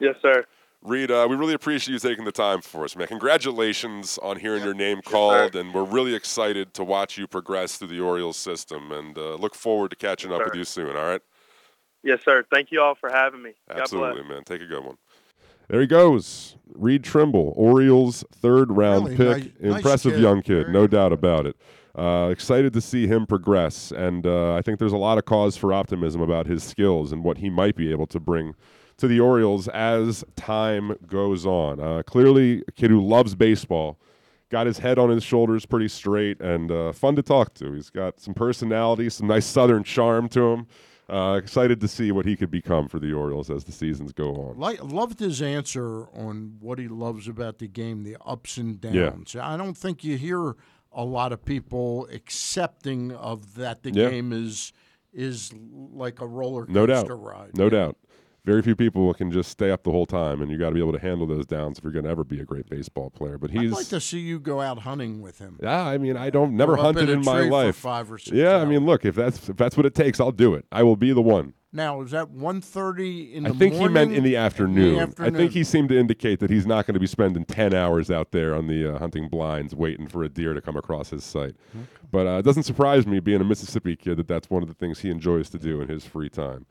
Yes, 0.00 0.16
sir. 0.22 0.44
Reed, 0.82 1.10
uh, 1.10 1.26
we 1.28 1.34
really 1.36 1.54
appreciate 1.54 1.92
you 1.92 1.98
taking 1.98 2.24
the 2.24 2.32
time 2.32 2.60
for 2.60 2.84
us, 2.84 2.94
man. 2.94 3.08
Congratulations 3.08 4.16
on 4.22 4.38
hearing 4.38 4.62
your 4.62 4.74
name 4.74 5.02
called, 5.02 5.56
and 5.56 5.74
we're 5.74 5.82
really 5.84 6.14
excited 6.14 6.72
to 6.74 6.84
watch 6.84 7.18
you 7.18 7.26
progress 7.26 7.76
through 7.78 7.88
the 7.88 8.00
Orioles 8.00 8.36
system, 8.36 8.92
and 8.92 9.18
uh, 9.18 9.34
look 9.34 9.56
forward 9.56 9.90
to 9.90 9.96
catching 9.96 10.30
up 10.32 10.38
sir. 10.38 10.44
with 10.44 10.54
you 10.54 10.64
soon. 10.64 10.94
All 10.96 11.04
right? 11.04 11.20
Yes, 12.04 12.20
sir. 12.24 12.44
Thank 12.52 12.70
you 12.70 12.80
all 12.80 12.94
for 12.94 13.10
having 13.10 13.42
me. 13.42 13.54
God 13.68 13.80
Absolutely, 13.80 14.22
bless. 14.22 14.30
man. 14.30 14.44
Take 14.44 14.62
a 14.62 14.66
good 14.66 14.84
one. 14.84 14.96
There 15.68 15.80
he 15.80 15.86
goes. 15.88 16.56
Reed 16.74 17.02
Trimble, 17.02 17.52
Orioles 17.56 18.24
third 18.32 18.70
round 18.70 19.06
Really 19.06 19.16
pick. 19.16 19.26
nice- 19.28 19.52
nice 19.60 19.76
Impressive 19.78 20.12
kid. 20.12 20.22
young 20.22 20.42
kid, 20.42 20.62
Very 20.66 20.72
no 20.72 20.86
doubt 20.86 21.12
about 21.12 21.44
it. 21.46 21.56
Uh, 21.96 22.28
excited 22.30 22.72
to 22.72 22.80
see 22.80 23.08
him 23.08 23.26
progress, 23.26 23.90
and 23.90 24.24
uh, 24.24 24.54
I 24.54 24.62
think 24.62 24.78
there's 24.78 24.92
a 24.92 24.96
lot 24.96 25.18
of 25.18 25.24
cause 25.24 25.56
for 25.56 25.72
optimism 25.72 26.20
about 26.20 26.46
his 26.46 26.62
skills 26.62 27.10
and 27.10 27.24
what 27.24 27.38
he 27.38 27.50
might 27.50 27.74
be 27.74 27.90
able 27.90 28.06
to 28.06 28.20
bring 28.20 28.54
to 28.98 29.08
the 29.08 29.20
Orioles 29.20 29.68
as 29.68 30.24
time 30.36 30.96
goes 31.06 31.46
on. 31.46 31.80
Uh, 31.80 32.02
clearly, 32.04 32.62
a 32.68 32.72
kid 32.72 32.90
who 32.90 33.00
loves 33.00 33.34
baseball, 33.34 33.98
got 34.50 34.66
his 34.66 34.78
head 34.78 34.98
on 34.98 35.08
his 35.10 35.22
shoulders 35.22 35.64
pretty 35.66 35.88
straight, 35.88 36.40
and 36.40 36.70
uh, 36.70 36.92
fun 36.92 37.16
to 37.16 37.22
talk 37.22 37.54
to. 37.54 37.72
He's 37.72 37.90
got 37.90 38.20
some 38.20 38.34
personality, 38.34 39.08
some 39.10 39.26
nice 39.28 39.46
Southern 39.46 39.84
charm 39.84 40.28
to 40.30 40.42
him. 40.42 40.66
Uh, 41.08 41.36
excited 41.42 41.80
to 41.80 41.88
see 41.88 42.12
what 42.12 42.26
he 42.26 42.36
could 42.36 42.50
become 42.50 42.86
for 42.86 42.98
the 42.98 43.12
Orioles 43.14 43.48
as 43.48 43.64
the 43.64 43.72
seasons 43.72 44.12
go 44.12 44.34
on. 44.34 44.58
Like, 44.58 44.82
loved 44.84 45.20
his 45.20 45.40
answer 45.40 46.06
on 46.14 46.56
what 46.60 46.78
he 46.78 46.86
loves 46.86 47.28
about 47.28 47.58
the 47.58 47.66
game, 47.66 48.02
the 48.04 48.18
ups 48.26 48.58
and 48.58 48.78
Yeah. 48.84 49.10
downs. 49.10 49.34
I 49.34 49.56
don't 49.56 49.76
think 49.76 50.04
you 50.04 50.18
hear 50.18 50.54
a 50.92 51.04
lot 51.04 51.32
of 51.32 51.42
people 51.44 52.06
accepting 52.12 53.12
of 53.12 53.54
that 53.54 53.82
the 53.84 53.90
Yeah. 53.92 54.10
game 54.10 54.32
is 54.32 54.72
is 55.14 55.50
like 55.94 56.20
a 56.20 56.26
roller 56.26 56.66
coaster 56.66 56.72
No 56.74 56.86
doubt. 56.86 57.08
ride. 57.08 57.56
No 57.56 57.70
doubt. 57.70 57.96
Very 58.48 58.62
few 58.62 58.74
people 58.74 59.12
can 59.12 59.30
just 59.30 59.50
stay 59.50 59.70
up 59.70 59.82
the 59.82 59.90
whole 59.90 60.06
time, 60.06 60.40
and 60.40 60.50
you 60.50 60.56
got 60.56 60.70
to 60.70 60.74
be 60.74 60.80
able 60.80 60.94
to 60.94 60.98
handle 60.98 61.26
those 61.26 61.44
downs 61.44 61.76
if 61.76 61.84
you're 61.84 61.92
going 61.92 62.06
to 62.06 62.10
ever 62.10 62.24
be 62.24 62.40
a 62.40 62.46
great 62.46 62.66
baseball 62.70 63.10
player. 63.10 63.36
But 63.36 63.50
he's 63.50 63.72
I'd 63.72 63.76
like 63.76 63.88
to 63.88 64.00
see 64.00 64.20
you 64.20 64.40
go 64.40 64.62
out 64.62 64.78
hunting 64.78 65.20
with 65.20 65.38
him. 65.38 65.58
yeah, 65.62 65.84
I 65.84 65.98
mean, 65.98 66.16
I 66.16 66.30
don't 66.30 66.56
never 66.56 66.74
Go 66.74 66.80
up 66.80 66.86
hunted 66.86 67.10
in 67.10 67.16
a 67.16 67.18
in 67.18 67.24
my 67.26 67.40
tree 67.40 67.48
for 67.48 67.52
life. 67.52 67.76
five 67.76 68.10
or 68.10 68.16
six 68.16 68.34
yeah, 68.34 68.52
I 68.52 68.60
hours. 68.60 68.68
mean, 68.70 68.86
look, 68.86 69.04
if 69.04 69.16
that's 69.16 69.50
if 69.50 69.56
that's 69.58 69.76
what 69.76 69.84
it 69.84 69.94
takes, 69.94 70.18
I'll 70.18 70.32
do 70.32 70.54
it. 70.54 70.64
I 70.72 70.82
will 70.82 70.96
be 70.96 71.12
the 71.12 71.20
one. 71.20 71.52
Now, 71.74 72.00
is 72.00 72.12
that 72.12 72.32
1.30 72.32 73.34
in 73.34 73.42
the 73.42 73.50
morning? 73.50 73.54
I 73.54 73.58
think 73.58 73.74
he 73.74 73.88
meant 73.88 74.14
in 74.14 74.24
the 74.24 74.36
afternoon. 74.36 74.98
I 74.98 75.02
afternoon. 75.02 75.34
think 75.34 75.52
he 75.52 75.62
seemed 75.62 75.90
to 75.90 75.98
indicate 75.98 76.40
that 76.40 76.48
he's 76.48 76.66
not 76.66 76.86
going 76.86 76.94
to 76.94 77.00
be 77.00 77.06
spending 77.06 77.44
10 77.44 77.74
hours 77.74 78.10
out 78.10 78.32
there 78.32 78.54
on 78.54 78.66
the 78.68 78.94
uh, 78.94 78.98
hunting 78.98 79.28
blinds 79.28 79.74
waiting 79.74 80.08
for 80.08 80.24
a 80.24 80.30
deer 80.30 80.54
to 80.54 80.62
come 80.62 80.78
across 80.78 81.10
his 81.10 81.24
sight. 81.24 81.54
But 82.10 82.26
uh, 82.26 82.38
it 82.38 82.46
doesn't 82.46 82.62
surprise 82.62 83.06
me, 83.06 83.20
being 83.20 83.42
a 83.42 83.44
Mississippi 83.44 83.96
kid, 83.96 84.16
that 84.16 84.26
that's 84.28 84.48
one 84.48 84.62
of 84.62 84.68
the 84.70 84.74
things 84.74 85.00
he 85.00 85.10
enjoys 85.10 85.50
to 85.50 85.58
do 85.58 85.82
in 85.82 85.88
his 85.88 86.06
free 86.06 86.30
time. 86.30 86.64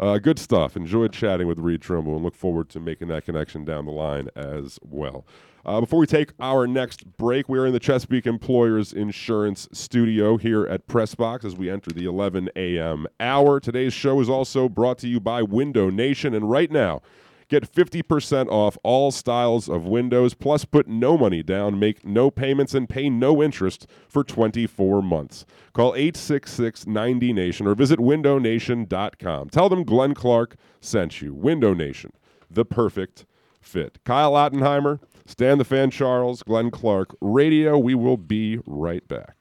Uh, 0.00 0.16
good 0.16 0.38
stuff. 0.38 0.78
Enjoyed 0.78 1.12
chatting 1.12 1.46
with 1.46 1.58
Reed 1.58 1.82
Trimble 1.82 2.14
and 2.14 2.24
look 2.24 2.34
forward 2.34 2.70
to 2.70 2.80
making 2.80 3.08
that 3.08 3.26
connection 3.26 3.66
down 3.66 3.84
the 3.84 3.92
line 3.92 4.30
as 4.34 4.78
well. 4.80 5.26
Uh, 5.66 5.78
before 5.78 5.98
we 5.98 6.06
take 6.06 6.32
our 6.40 6.66
next 6.66 7.18
break, 7.18 7.50
we 7.50 7.58
are 7.58 7.66
in 7.66 7.74
the 7.74 7.78
Chesapeake 7.78 8.26
Employers 8.26 8.94
Insurance 8.94 9.68
Studio 9.72 10.38
here 10.38 10.66
at 10.66 10.86
Pressbox 10.86 11.44
as 11.44 11.54
we 11.54 11.68
enter 11.68 11.90
the 11.90 12.06
11 12.06 12.48
a.m. 12.56 13.06
hour. 13.20 13.60
Today's 13.60 13.92
show 13.92 14.20
is 14.20 14.30
also 14.30 14.70
brought 14.70 14.96
to 14.98 15.06
you 15.06 15.20
by 15.20 15.42
Window 15.42 15.90
Nation, 15.90 16.32
and 16.32 16.50
right 16.50 16.70
now, 16.70 17.02
Get 17.50 17.70
50% 17.70 18.46
off 18.46 18.78
all 18.84 19.10
styles 19.10 19.68
of 19.68 19.84
windows, 19.84 20.34
plus 20.34 20.64
put 20.64 20.86
no 20.86 21.18
money 21.18 21.42
down, 21.42 21.80
make 21.80 22.06
no 22.06 22.30
payments, 22.30 22.74
and 22.74 22.88
pay 22.88 23.10
no 23.10 23.42
interest 23.42 23.88
for 24.08 24.22
24 24.22 25.02
months. 25.02 25.44
Call 25.72 25.96
866 25.96 26.86
90 26.86 27.32
Nation 27.32 27.66
or 27.66 27.74
visit 27.74 27.98
windownation.com. 27.98 29.48
Tell 29.48 29.68
them 29.68 29.82
Glenn 29.82 30.14
Clark 30.14 30.54
sent 30.80 31.20
you. 31.20 31.34
Window 31.34 31.74
Nation, 31.74 32.12
the 32.48 32.64
perfect 32.64 33.26
fit. 33.60 33.98
Kyle 34.04 34.34
Ottenheimer, 34.34 35.00
Stan 35.26 35.58
the 35.58 35.64
Fan 35.64 35.90
Charles, 35.90 36.44
Glenn 36.44 36.70
Clark, 36.70 37.16
Radio. 37.20 37.76
We 37.76 37.96
will 37.96 38.16
be 38.16 38.60
right 38.64 39.06
back. 39.08 39.39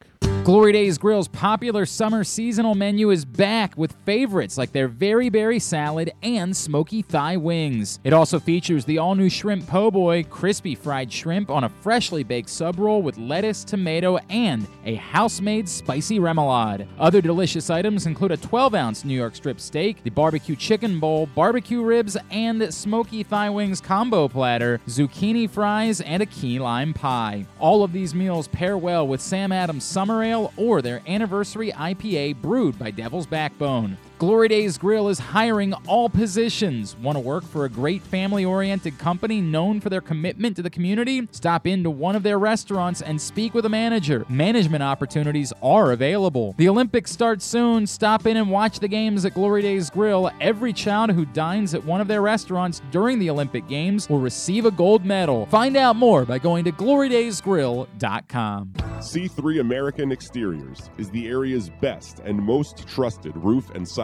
Glory 0.49 0.71
Days 0.71 0.97
Grill's 0.97 1.27
popular 1.27 1.85
summer 1.85 2.23
seasonal 2.23 2.73
menu 2.73 3.11
is 3.11 3.23
back 3.23 3.77
with 3.77 3.95
favorites 4.03 4.57
like 4.57 4.71
their 4.71 4.87
Very 4.87 5.29
Berry 5.29 5.59
Salad 5.59 6.11
and 6.23 6.57
Smoky 6.57 7.03
Thigh 7.03 7.37
Wings. 7.37 7.99
It 8.03 8.13
also 8.13 8.39
features 8.39 8.83
the 8.83 8.97
all 8.97 9.13
new 9.13 9.29
Shrimp 9.29 9.67
Po' 9.67 9.91
Boy, 9.91 10.23
crispy 10.23 10.73
fried 10.73 11.13
shrimp 11.13 11.51
on 11.51 11.65
a 11.65 11.69
freshly 11.69 12.23
baked 12.23 12.49
sub 12.49 12.79
roll 12.79 13.03
with 13.03 13.19
lettuce, 13.19 13.63
tomato, 13.63 14.17
and 14.31 14.65
a 14.85 14.95
house 14.95 15.39
made 15.39 15.69
spicy 15.69 16.17
remoulade. 16.17 16.87
Other 16.97 17.21
delicious 17.21 17.69
items 17.69 18.07
include 18.07 18.31
a 18.31 18.37
12 18.37 18.73
ounce 18.73 19.05
New 19.05 19.13
York 19.13 19.35
strip 19.35 19.59
steak, 19.59 20.03
the 20.03 20.09
barbecue 20.09 20.55
chicken 20.55 20.99
bowl, 20.99 21.27
barbecue 21.27 21.83
ribs, 21.83 22.17
and 22.31 22.73
Smoky 22.73 23.21
Thigh 23.21 23.51
Wings 23.51 23.81
combo 23.81 24.27
platter, 24.27 24.81
zucchini 24.87 25.47
fries, 25.47 26.01
and 26.01 26.23
a 26.23 26.25
key 26.25 26.57
lime 26.57 26.91
pie. 26.91 27.45
All 27.59 27.83
of 27.83 27.93
these 27.93 28.15
meals 28.15 28.47
pair 28.47 28.79
well 28.79 29.07
with 29.07 29.21
Sam 29.21 29.51
Adams 29.51 29.83
Summer 29.83 30.23
Ale 30.23 30.38
or 30.57 30.81
their 30.81 31.01
anniversary 31.07 31.71
IPA 31.71 32.41
brewed 32.41 32.77
by 32.79 32.91
Devil's 32.91 33.27
Backbone. 33.27 33.97
Glory 34.19 34.49
Days 34.49 34.77
Grill 34.77 35.07
is 35.07 35.17
hiring 35.17 35.73
all 35.87 36.09
positions. 36.09 36.97
Want 36.97 37.15
to 37.15 37.21
work 37.21 37.45
for 37.45 37.63
a 37.63 37.69
great 37.69 38.01
family 38.01 38.43
oriented 38.43 38.97
company 38.97 39.39
known 39.39 39.79
for 39.79 39.89
their 39.89 40.01
commitment 40.01 40.57
to 40.57 40.61
the 40.61 40.69
community? 40.69 41.25
Stop 41.31 41.65
into 41.65 41.89
one 41.89 42.17
of 42.17 42.23
their 42.23 42.37
restaurants 42.37 43.01
and 43.01 43.21
speak 43.21 43.53
with 43.53 43.65
a 43.65 43.69
manager. 43.69 44.25
Management 44.27 44.83
opportunities 44.83 45.53
are 45.63 45.93
available. 45.93 46.53
The 46.57 46.67
Olympics 46.67 47.11
start 47.11 47.41
soon. 47.41 47.87
Stop 47.87 48.27
in 48.27 48.35
and 48.35 48.51
watch 48.51 48.81
the 48.81 48.89
games 48.89 49.23
at 49.23 49.35
Glory 49.35 49.61
Days 49.61 49.89
Grill. 49.89 50.29
Every 50.41 50.73
child 50.73 51.11
who 51.11 51.23
dines 51.23 51.73
at 51.73 51.85
one 51.85 52.01
of 52.01 52.09
their 52.09 52.21
restaurants 52.21 52.81
during 52.91 53.19
the 53.19 53.29
Olympic 53.29 53.69
Games 53.69 54.09
will 54.09 54.19
receive 54.19 54.65
a 54.65 54.71
gold 54.71 55.05
medal. 55.05 55.45
Find 55.45 55.77
out 55.77 55.95
more 55.95 56.25
by 56.25 56.39
going 56.39 56.65
to 56.65 56.73
glorydaysgrill.com. 56.73 58.73
C3 58.99 59.61
American 59.61 60.11
Exteriors 60.11 60.89
is 60.97 61.09
the 61.09 61.25
area's 61.25 61.69
best 61.79 62.19
and 62.19 62.37
most 62.37 62.85
trusted 62.85 63.31
roof 63.37 63.69
and 63.69 63.87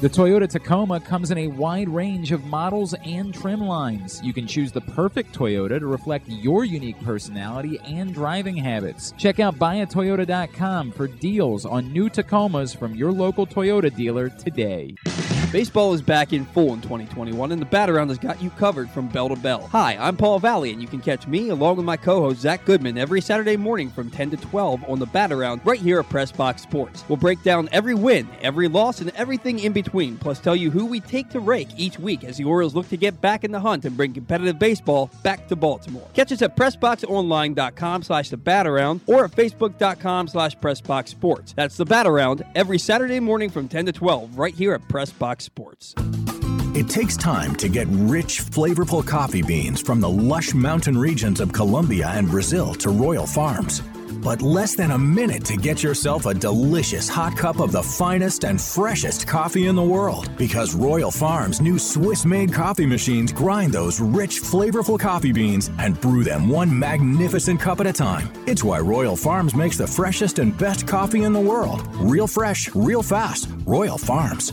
The 0.00 0.08
Toyota 0.08 0.48
Tacoma 0.48 0.98
comes 1.00 1.30
in 1.30 1.38
a 1.38 1.48
wide 1.48 1.88
range 1.88 2.32
of 2.32 2.44
models 2.44 2.94
and 3.04 3.34
trim 3.34 3.60
lines. 3.60 4.20
You 4.22 4.32
can 4.32 4.46
choose 4.46 4.72
the 4.72 4.80
perfect 4.80 5.34
Toyota 5.34 5.78
to 5.78 5.86
reflect 5.86 6.28
your 6.28 6.64
unique 6.64 6.98
personality 7.02 7.78
and 7.84 8.14
driving 8.14 8.56
habits. 8.56 9.12
Check 9.18 9.40
out 9.40 9.56
buyatoyota.com 9.58 10.92
for 10.92 11.06
deals 11.06 11.66
on 11.66 11.92
new 11.92 12.08
Tacomas 12.08 12.74
from 12.76 12.94
your 12.94 13.12
local 13.12 13.46
Toyota 13.46 13.94
dealer 13.94 14.30
today. 14.30 14.94
Baseball 15.52 15.92
is 15.94 16.00
back 16.00 16.32
in 16.32 16.44
full 16.44 16.74
in 16.74 16.80
2021, 16.80 17.50
and 17.50 17.60
the 17.60 17.66
Bat 17.66 17.90
Around 17.90 18.10
has 18.10 18.18
got 18.18 18.40
you 18.40 18.50
covered 18.50 18.88
from 18.88 19.08
bell 19.08 19.28
to 19.28 19.34
bell. 19.34 19.66
Hi, 19.72 19.96
I'm 19.96 20.16
Paul 20.16 20.38
Valley, 20.38 20.70
and 20.70 20.80
you 20.80 20.86
can 20.86 21.00
catch 21.00 21.26
me 21.26 21.48
along 21.48 21.76
with 21.76 21.84
my 21.84 21.96
co-host 21.96 22.42
Zach 22.42 22.64
Goodman 22.64 22.96
every 22.96 23.20
Saturday 23.20 23.56
morning 23.56 23.90
from 23.90 24.10
10 24.10 24.30
to 24.30 24.36
12 24.36 24.88
on 24.88 25.00
the 25.00 25.06
Bat 25.06 25.32
Around 25.32 25.62
right 25.64 25.80
here 25.80 25.98
at 25.98 26.08
Press 26.08 26.30
Box 26.30 26.62
Sports. 26.62 27.02
We'll 27.08 27.16
break 27.16 27.42
down 27.42 27.68
every 27.72 27.96
win, 27.96 28.28
every 28.42 28.68
loss, 28.68 29.00
and 29.00 29.10
everything 29.16 29.58
in 29.58 29.72
between, 29.72 30.18
plus 30.18 30.38
tell 30.38 30.54
you 30.54 30.70
who 30.70 30.86
we 30.86 31.00
take 31.00 31.28
to 31.30 31.40
rake 31.40 31.70
each 31.76 31.98
week 31.98 32.22
as 32.22 32.36
the 32.36 32.44
Orioles 32.44 32.76
look 32.76 32.88
to 32.90 32.96
get 32.96 33.20
back 33.20 33.42
in 33.42 33.50
the 33.50 33.58
hunt 33.58 33.84
and 33.84 33.96
bring 33.96 34.12
competitive 34.12 34.56
baseball 34.56 35.10
back 35.24 35.48
to 35.48 35.56
Baltimore. 35.56 36.06
Catch 36.14 36.30
us 36.30 36.42
at 36.42 36.56
PressBoxOnline.com 36.56 38.04
slash 38.04 38.30
the 38.30 38.36
Bat 38.36 38.68
Around 38.68 39.00
or 39.08 39.24
at 39.24 39.32
Facebook.com 39.32 40.28
slash 40.28 40.56
PressBoxSports. 40.58 41.56
That's 41.56 41.76
the 41.76 41.86
Bat 41.86 42.06
Around 42.06 42.44
every 42.54 42.78
Saturday 42.78 43.18
morning 43.18 43.50
from 43.50 43.66
10 43.66 43.86
to 43.86 43.92
12 43.92 44.38
right 44.38 44.54
here 44.54 44.74
at 44.74 44.88
Press 44.88 45.10
Box 45.10 45.39
It 46.72 46.88
takes 46.88 47.16
time 47.16 47.56
to 47.56 47.68
get 47.68 47.88
rich, 47.90 48.42
flavorful 48.42 49.04
coffee 49.04 49.42
beans 49.42 49.80
from 49.80 50.00
the 50.00 50.08
lush 50.08 50.54
mountain 50.54 50.96
regions 50.96 51.40
of 51.40 51.52
Colombia 51.52 52.08
and 52.08 52.28
Brazil 52.28 52.74
to 52.74 52.90
Royal 52.90 53.26
Farms. 53.26 53.82
But 54.22 54.42
less 54.42 54.74
than 54.76 54.90
a 54.90 54.98
minute 54.98 55.44
to 55.46 55.56
get 55.56 55.82
yourself 55.82 56.26
a 56.26 56.34
delicious 56.34 57.08
hot 57.08 57.36
cup 57.36 57.58
of 57.58 57.72
the 57.72 57.82
finest 57.82 58.44
and 58.44 58.60
freshest 58.60 59.26
coffee 59.26 59.66
in 59.66 59.76
the 59.76 59.82
world. 59.82 60.30
Because 60.36 60.74
Royal 60.74 61.10
Farms' 61.10 61.60
new 61.60 61.78
Swiss 61.78 62.24
made 62.24 62.52
coffee 62.52 62.86
machines 62.86 63.32
grind 63.32 63.72
those 63.72 63.98
rich, 63.98 64.42
flavorful 64.42 65.00
coffee 65.00 65.32
beans 65.32 65.70
and 65.78 66.00
brew 66.00 66.22
them 66.22 66.48
one 66.48 66.78
magnificent 66.78 67.60
cup 67.60 67.80
at 67.80 67.86
a 67.86 67.92
time. 67.92 68.30
It's 68.46 68.62
why 68.62 68.80
Royal 68.80 69.16
Farms 69.16 69.54
makes 69.54 69.78
the 69.78 69.86
freshest 69.86 70.38
and 70.38 70.56
best 70.56 70.86
coffee 70.86 71.24
in 71.24 71.32
the 71.32 71.40
world. 71.40 71.82
Real 71.96 72.26
fresh, 72.26 72.68
real 72.74 73.02
fast. 73.02 73.48
Royal 73.64 73.98
Farms. 73.98 74.52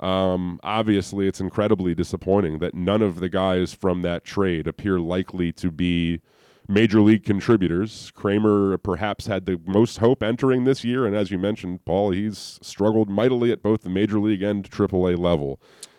Um, 0.00 0.60
obviously, 0.62 1.26
it's 1.26 1.40
incredibly 1.40 1.94
disappointing 1.94 2.58
that 2.58 2.74
none 2.74 3.00
of 3.00 3.20
the 3.20 3.30
guys 3.30 3.72
from 3.72 4.02
that 4.02 4.24
trade 4.24 4.68
appear 4.68 5.00
likely 5.00 5.50
to 5.52 5.70
be 5.70 6.20
major 6.68 7.00
league 7.00 7.24
contributors. 7.24 8.12
Kremer 8.14 8.76
perhaps 8.76 9.26
had 9.26 9.46
the 9.46 9.58
most 9.64 9.98
hope 9.98 10.22
entering 10.22 10.64
this 10.64 10.84
year, 10.84 11.06
and 11.06 11.16
as 11.16 11.30
you 11.30 11.38
mentioned, 11.38 11.84
Paul, 11.86 12.10
he's 12.10 12.58
struggled 12.62 13.08
mightily 13.08 13.50
at 13.50 13.62
both 13.62 13.80
the 13.80 13.88
major 13.88 14.20
league 14.20 14.42
and 14.42 14.70
AAA 14.70 15.18
level. 15.18 15.58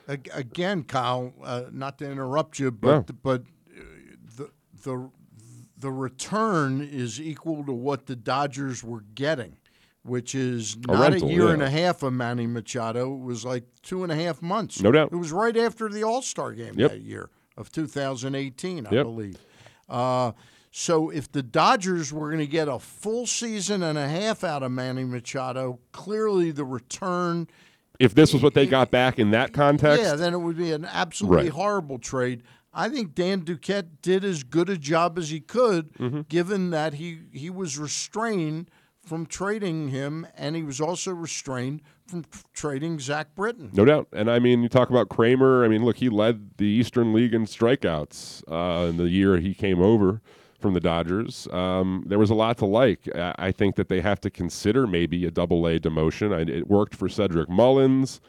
Ag- 0.10 0.30
Again, 0.34 0.84
Kyle, 0.84 1.34
uh, 1.44 1.64
not 1.72 1.98
to 2.00 2.10
interrupt 2.10 2.60
you, 2.60 2.72
but 2.72 3.22
but 3.22 3.44
uh, 3.78 3.82
the 4.38 4.50
the 4.84 5.10
the 5.78 5.92
return 5.92 6.82
is 6.82 7.22
equal 7.22 7.64
to 7.66 7.72
what 7.72 8.06
the 8.08 8.16
Dodgers 8.16 8.84
were 8.84 9.02
getting, 9.16 9.56
which 10.04 10.36
is 10.36 10.76
A 10.90 10.92
not 10.92 11.12
rental, 11.12 11.30
a 11.30 11.32
year 11.32 11.48
yeah. 11.48 11.54
and 11.54 11.62
a 11.62 11.70
half 11.70 12.04
of 12.04 12.12
Manny 12.14 12.48
Machado. 12.48 13.14
It 13.14 13.20
was 13.24 13.46
like 13.46 13.64
two 13.82 14.04
and 14.04 14.12
a 14.12 14.16
half 14.16 14.42
months. 14.42 14.82
No 14.82 14.92
doubt. 14.92 15.10
It 15.14 15.16
was 15.18 15.32
right 15.32 15.56
after 15.56 15.88
the 15.90 16.04
All 16.04 16.22
Star 16.22 16.52
game 16.54 16.74
Yep. 16.78 16.92
that 16.92 17.02
year 17.02 17.30
of 17.56 17.72
2018, 17.72 18.88
I 18.88 18.92
Yep. 18.92 19.04
believe. 19.06 19.38
Uh, 19.88 20.32
so 20.72 21.10
if 21.10 21.32
the 21.32 21.42
Dodgers 21.44 22.14
were 22.14 22.28
going 22.30 22.40
to 22.40 22.48
get 22.48 22.68
a 22.68 22.78
full 22.80 23.26
season 23.26 23.82
and 23.84 23.98
a 23.98 24.08
half 24.08 24.44
out 24.44 24.62
of 24.64 24.72
Manny 24.72 25.04
Machado, 25.04 25.80
clearly 25.92 26.52
the 26.52 26.64
return 26.66 27.48
If 28.00 28.16
this 28.16 28.34
was 28.34 28.42
what 28.42 28.54
they 28.54 28.66
got 28.66 28.92
back 28.92 29.20
in 29.20 29.32
that 29.32 29.52
context, 29.54 30.02
yeah, 30.04 30.16
then 30.16 30.34
it 30.34 30.38
would 30.40 30.58
be 30.58 30.72
an 30.72 30.86
absolutely 30.86 31.44
Right. 31.46 31.52
horrible 31.52 32.00
trade. 32.00 32.44
I 32.74 32.88
think 32.88 33.14
Dan 33.16 33.42
Duquette 33.42 33.88
did 34.02 34.24
as 34.24 34.44
good 34.44 34.70
a 34.70 34.78
job 34.78 35.18
as 35.18 35.30
he 35.32 35.40
could, 35.42 35.94
Mm-hmm. 35.98 36.22
given 36.30 36.70
that 36.70 36.94
he, 36.96 37.20
he 37.32 37.50
was 37.50 37.78
restrained 37.78 38.70
from 39.06 39.26
trading 39.26 39.90
him, 39.90 40.28
and 40.38 40.56
he 40.56 40.62
was 40.64 40.80
also 40.80 41.12
restrained 41.12 41.82
from 42.08 42.24
trading 42.54 43.00
Zach 43.00 43.34
Britton. 43.36 43.72
No 43.74 43.84
doubt. 43.86 44.08
And 44.14 44.30
I 44.30 44.40
mean, 44.40 44.62
you 44.64 44.70
talk 44.70 44.90
about 44.90 45.10
Kremer. 45.10 45.66
I 45.66 45.68
mean, 45.68 45.84
look, 45.84 45.98
he 45.98 46.10
led 46.10 46.52
the 46.58 46.66
Eastern 46.66 47.12
League 47.14 47.34
in 47.34 47.46
strikeouts 47.46 48.44
uh, 48.50 48.88
in 48.90 48.98
the 48.98 49.10
year 49.10 49.38
he 49.38 49.54
came 49.54 49.82
over 49.82 50.22
from 50.60 50.74
the 50.74 50.80
Dodgers. 50.80 51.48
Um, 51.52 52.04
there 52.06 52.20
was 52.20 52.30
a 52.30 52.36
lot 52.36 52.58
to 52.60 52.66
like. 52.66 53.08
I 53.16 53.52
think 53.52 53.76
that 53.76 53.90
they 53.90 54.02
have 54.02 54.20
to 54.22 54.30
consider 54.30 54.86
maybe 54.86 55.26
a 55.26 55.32
double 55.32 55.66
A 55.68 55.80
demotion. 55.80 56.34
I, 56.34 56.50
it 56.52 56.68
worked 56.68 56.96
for 56.96 57.10
Cedric 57.10 57.50
Mullins. 57.50 58.22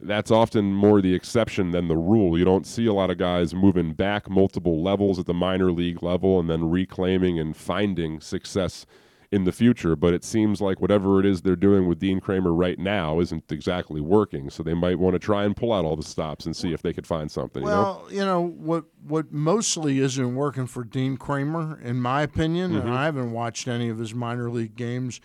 That's 0.00 0.30
often 0.30 0.74
more 0.74 1.00
the 1.00 1.14
exception 1.14 1.70
than 1.70 1.88
the 1.88 1.96
rule. 1.96 2.36
You 2.38 2.44
don't 2.44 2.66
see 2.66 2.86
a 2.86 2.92
lot 2.92 3.10
of 3.10 3.18
guys 3.18 3.54
moving 3.54 3.92
back 3.92 4.28
multiple 4.28 4.82
levels 4.82 5.18
at 5.18 5.26
the 5.26 5.34
minor 5.34 5.70
league 5.70 6.02
level 6.02 6.40
and 6.40 6.50
then 6.50 6.68
reclaiming 6.68 7.38
and 7.38 7.56
finding 7.56 8.20
success 8.20 8.86
in 9.34 9.44
the 9.44 9.52
future, 9.52 9.96
but 9.96 10.14
it 10.14 10.22
seems 10.24 10.60
like 10.60 10.80
whatever 10.80 11.18
it 11.20 11.26
is 11.26 11.42
they're 11.42 11.56
doing 11.56 11.88
with 11.88 11.98
Dean 11.98 12.20
Kremer 12.20 12.52
right 12.54 12.78
now 12.78 13.18
isn't 13.20 13.50
exactly 13.50 14.00
working. 14.00 14.48
So 14.48 14.62
they 14.62 14.74
might 14.74 14.98
want 14.98 15.14
to 15.14 15.18
try 15.18 15.44
and 15.44 15.56
pull 15.56 15.72
out 15.72 15.84
all 15.84 15.96
the 15.96 16.02
stops 16.02 16.46
and 16.46 16.56
see 16.56 16.72
if 16.72 16.82
they 16.82 16.92
could 16.92 17.06
find 17.06 17.30
something. 17.30 17.62
you 17.62 17.68
know? 17.68 17.74
Well, 17.82 18.06
you 18.10 18.24
know 18.24 18.40
what 18.40 18.84
what 19.06 19.32
mostly 19.32 19.98
isn't 19.98 20.34
working 20.34 20.66
for 20.66 20.84
Dean 20.84 21.16
Kremer, 21.16 21.78
in 21.82 22.00
my 22.00 22.22
opinion, 22.22 22.72
Mhm. 22.72 22.80
and 22.82 22.90
I 22.90 23.04
haven't 23.06 23.32
watched 23.32 23.68
any 23.68 23.88
of 23.88 23.98
his 23.98 24.14
minor 24.14 24.50
league 24.50 24.76
games, 24.76 25.20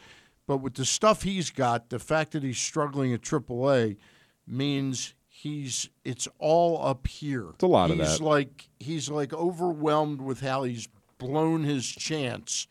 but 0.48 0.58
with 0.58 0.74
the 0.74 0.86
stuff 0.86 1.22
he's 1.24 1.52
got, 1.52 1.90
the 1.90 2.00
fact 2.00 2.32
that 2.32 2.44
he's 2.44 2.58
struggling 2.58 3.14
at 3.14 3.22
AAA 3.22 3.96
means 4.48 5.14
he's 5.28 5.90
it's 6.04 6.28
all 6.40 6.84
up 6.86 7.08
here. 7.08 7.50
It's 7.54 7.64
a 7.64 7.68
lot 7.68 7.92
of 7.92 7.98
that. 8.00 8.08
he's 8.10 8.22
like 8.22 8.70
he's 8.80 9.10
like 9.10 9.32
overwhelmed 9.34 10.20
with 10.22 10.42
how 10.42 10.64
he's 10.64 10.88
blown 11.18 11.64
his 11.64 11.86
chance, 11.86 12.68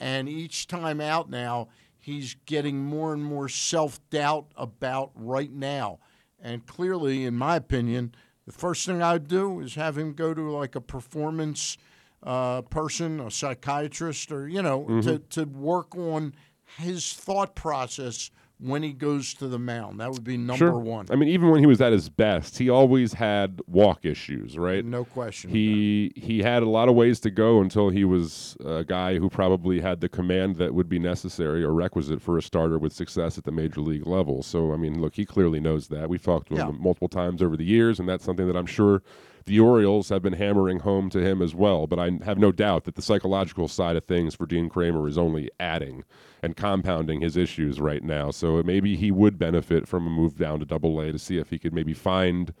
and 0.00 0.28
each 0.28 0.66
time 0.66 1.00
out 1.00 1.28
now 1.30 1.68
he's 1.98 2.34
getting 2.46 2.78
more 2.82 3.12
and 3.12 3.22
more 3.22 3.48
self 3.48 4.00
doubt 4.10 4.46
about 4.56 5.10
right 5.14 5.52
now. 5.52 5.98
And 6.40 6.66
clearly, 6.66 7.24
in 7.26 7.36
my 7.36 7.56
opinion, 7.56 8.14
the 8.46 8.52
first 8.52 8.86
thing 8.86 9.02
I'd 9.02 9.28
do 9.28 9.60
is 9.60 9.74
have 9.74 9.98
him 9.98 10.14
go 10.14 10.32
to 10.32 10.50
like 10.50 10.74
a 10.74 10.80
performance 10.80 11.76
uh, 12.22 12.62
person, 12.62 13.20
a 13.20 13.30
psychiatrist, 13.30 14.30
or 14.32 14.48
you 14.48 14.60
know, 14.62 14.84
to, 14.86 14.92
Mhm. 15.20 15.28
to 15.30 15.44
work 15.44 15.94
on 15.96 16.34
his 16.78 17.12
thought 17.14 17.54
process 17.54 18.30
when 18.62 18.82
he 18.82 18.92
goes 18.92 19.32
to 19.34 19.48
the 19.48 19.58
mound. 19.58 20.00
That 20.00 20.10
would 20.10 20.22
be 20.24 20.36
number 20.36 20.56
Sure. 20.56 20.78
one. 20.78 21.06
I 21.10 21.16
mean, 21.16 21.28
even 21.30 21.50
when 21.50 21.60
he 21.60 21.66
was 21.66 21.80
at 21.80 21.92
his 21.92 22.08
best, 22.10 22.58
he 22.58 22.68
always 22.68 23.14
had 23.14 23.60
walk 23.66 24.04
issues, 24.04 24.58
right? 24.58 24.84
No 24.84 25.04
question. 25.04 25.50
He 25.50 26.12
he 26.14 26.42
had 26.42 26.62
a 26.62 26.68
lot 26.68 26.88
of 26.88 26.94
ways 26.94 27.20
to 27.20 27.30
go 27.30 27.60
until 27.60 27.88
he 27.88 28.04
was 28.04 28.56
a 28.64 28.84
guy 28.84 29.18
who 29.18 29.30
probably 29.30 29.80
had 29.80 30.00
the 30.00 30.08
command 30.08 30.56
that 30.56 30.74
would 30.74 30.88
be 30.88 30.98
necessary 30.98 31.64
or 31.64 31.72
requisite 31.72 32.20
for 32.20 32.36
a 32.36 32.42
starter 32.42 32.78
with 32.78 32.92
success 32.92 33.38
at 33.38 33.44
the 33.44 33.52
major 33.52 33.80
league 33.80 34.06
level. 34.06 34.42
So, 34.42 34.72
I 34.72 34.76
mean, 34.76 35.00
look, 35.00 35.14
he 35.14 35.24
clearly 35.24 35.60
knows 35.60 35.88
that. 35.88 36.08
We've 36.08 36.22
talked 36.22 36.48
to 36.48 36.54
him 36.56 36.74
Yeah. 36.76 36.82
multiple 36.82 37.08
times 37.08 37.42
over 37.42 37.56
the 37.56 37.64
years, 37.64 37.98
and 37.98 38.08
that's 38.08 38.24
something 38.24 38.46
that 38.46 38.56
I'm 38.56 38.66
sure 38.66 39.02
the 39.50 39.60
Orioles 39.60 40.08
have 40.10 40.22
been 40.22 40.34
hammering 40.34 40.78
home 40.80 41.10
to 41.10 41.18
him 41.18 41.42
as 41.42 41.54
well. 41.54 41.86
But 41.88 41.98
I 41.98 42.12
have 42.24 42.38
no 42.38 42.52
doubt 42.52 42.84
that 42.84 42.94
the 42.94 43.02
psychological 43.02 43.66
side 43.66 43.96
of 43.96 44.04
things 44.04 44.34
for 44.34 44.46
Dean 44.46 44.68
Kremer 44.68 45.08
is 45.08 45.18
only 45.18 45.50
adding 45.58 46.04
and 46.42 46.56
compounding 46.56 47.20
his 47.20 47.36
issues 47.36 47.80
right 47.80 48.02
now. 48.02 48.30
So 48.30 48.62
maybe 48.62 48.96
he 48.96 49.10
would 49.10 49.38
benefit 49.38 49.88
from 49.88 50.06
a 50.06 50.10
move 50.10 50.36
down 50.38 50.60
to 50.60 50.64
Double 50.64 51.00
A 51.00 51.10
to 51.12 51.18
see 51.18 51.38
if 51.38 51.50
he 51.50 51.58
could 51.58 51.74
maybe 51.74 51.92
find 51.92 52.54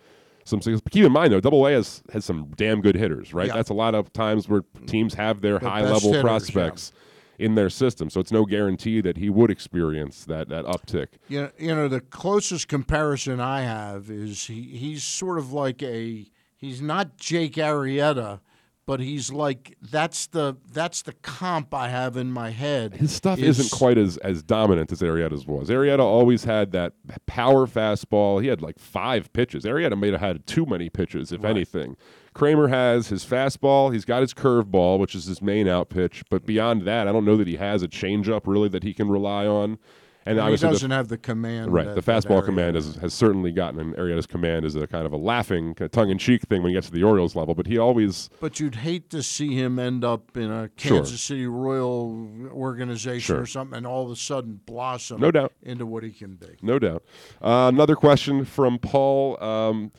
some. 0.44 0.60
success. 0.60 0.82
Keep 0.90 1.04
in 1.06 1.12
mind 1.12 1.32
though, 1.32 1.40
Double 1.40 1.64
A 1.66 1.72
has 1.72 2.02
has 2.12 2.24
some 2.24 2.52
damn 2.56 2.80
good 2.80 2.96
hitters, 2.96 3.32
right? 3.32 3.46
Yeah. 3.46 3.54
That's 3.54 3.70
a 3.70 3.74
lot 3.74 3.94
of 3.94 4.12
times 4.12 4.48
where 4.48 4.62
teams 4.86 5.14
have 5.14 5.40
their 5.40 5.60
The 5.60 5.68
high 5.70 5.82
level 5.82 6.10
hitters, 6.12 6.22
prospects. 6.22 6.92
In 7.38 7.54
their 7.54 7.70
system, 7.70 8.10
so 8.10 8.20
it's 8.20 8.32
no 8.32 8.44
guarantee 8.44 9.00
that 9.00 9.16
he 9.16 9.30
would 9.30 9.50
experience 9.50 10.26
that 10.26 10.50
that 10.50 10.66
uptick. 10.66 11.06
You 11.28 11.40
know, 11.40 11.50
you 11.58 11.74
know, 11.74 11.88
the 11.88 12.02
closest 12.02 12.68
comparison 12.68 13.40
I 13.40 13.62
have 13.62 14.10
is 14.10 14.44
he, 14.48 14.60
he's 14.76 15.02
sort 15.02 15.38
of 15.38 15.50
like 15.50 15.82
a 15.82 16.26
he's 16.60 16.80
not 16.82 17.16
Jake 17.16 17.54
Arrieta, 17.54 18.40
but 18.86 19.00
he's 19.00 19.32
like 19.32 19.76
that's 19.80 20.26
the 20.26 20.56
that's 20.72 21.02
the 21.02 21.12
comp 21.14 21.72
I 21.74 21.88
have 21.88 22.16
in 22.16 22.32
my 22.32 22.50
head. 22.50 22.94
His 22.96 23.12
stuff 23.12 23.38
is- 23.38 23.60
isn't 23.60 23.76
quite 23.78 23.98
as, 23.98 24.16
as 24.18 24.42
dominant 24.42 24.90
as 24.90 25.00
Arrieta's 25.00 25.46
was. 25.46 25.68
Arrieta 25.70 26.00
always 26.00 26.44
had 26.44 26.72
that 26.72 26.94
power 27.26 27.66
fastball. 27.66 28.42
He 28.42 28.48
had 28.48 28.60
like 28.62 28.78
five 28.78 29.32
pitches. 29.32 29.64
Arrieta 29.64 29.98
may 29.98 30.10
have 30.10 30.20
had 30.20 30.46
too 30.46 30.66
many 30.66 30.88
pitches, 30.90 31.30
if 31.32 31.44
anything. 31.44 31.96
Kremer 32.34 32.68
has 32.68 33.08
his 33.08 33.24
fastball. 33.24 33.92
He's 33.92 34.04
got 34.04 34.20
his 34.22 34.32
curveball, 34.34 34.98
which 35.00 35.14
is 35.16 35.24
his 35.26 35.42
main 35.42 35.66
out 35.68 35.88
pitch. 35.88 36.22
But 36.30 36.46
beyond 36.46 36.82
that, 36.82 37.08
I 37.08 37.12
don't 37.12 37.24
know 37.24 37.36
that 37.36 37.48
he 37.48 37.56
has 37.56 37.82
a 37.82 37.88
changeup 37.88 38.42
really 38.46 38.68
that 38.68 38.82
he 38.84 38.94
can 38.94 39.08
rely 39.08 39.46
on. 39.46 39.78
And 40.26 40.32
And 40.32 40.38
he 40.38 40.42
obviously 40.42 40.68
the- 40.68 40.72
doesn't 40.74 40.90
have 40.90 41.08
the 41.08 41.16
command. 41.16 41.72
Right, 41.72 41.86
that- 41.86 41.94
the 41.94 42.02
fastball 42.02 42.44
command 42.44 42.76
has, 42.76 42.96
has 42.96 43.14
certainly 43.14 43.52
gotten 43.52 43.80
in 43.80 43.92
Arrieta's 43.94 44.26
command 44.26 44.66
is 44.66 44.76
a 44.76 44.86
kind 44.86 45.06
of 45.06 45.12
a 45.12 45.16
laughing, 45.16 45.74
kind 45.74 45.86
of 45.86 45.92
tongue-in-cheek 45.92 46.42
thing 46.42 46.62
when 46.62 46.70
he 46.70 46.74
gets 46.76 46.88
to 46.88 46.92
the 46.92 47.02
Orioles 47.02 47.34
level. 47.34 47.54
But 47.54 47.66
he 47.66 47.78
always 47.78 48.28
But 48.38 48.60
you'd 48.60 48.74
hate 48.76 49.08
to 49.10 49.22
see 49.22 49.54
him 49.54 49.78
end 49.78 50.04
up 50.04 50.36
in 50.36 50.50
a 50.50 50.68
Sure. 50.76 50.98
Kansas 50.98 51.22
City 51.22 51.46
Royal 51.46 52.50
organization 52.52 53.20
Sure. 53.34 53.40
or 53.40 53.46
something, 53.46 53.78
and 53.78 53.86
all 53.86 54.04
of 54.04 54.10
a 54.10 54.16
sudden 54.16 54.60
blossom 54.66 55.20
No 55.22 55.30
doubt. 55.30 55.52
into 55.62 55.86
what 55.86 56.02
he 56.02 56.10
can 56.10 56.34
be. 56.34 56.48
No 56.60 56.78
doubt. 56.78 57.02
Uh, 57.42 57.70
another 57.72 57.96
question 57.96 58.44
from 58.44 58.78
Paul. 58.78 59.42
Um, 59.42 59.90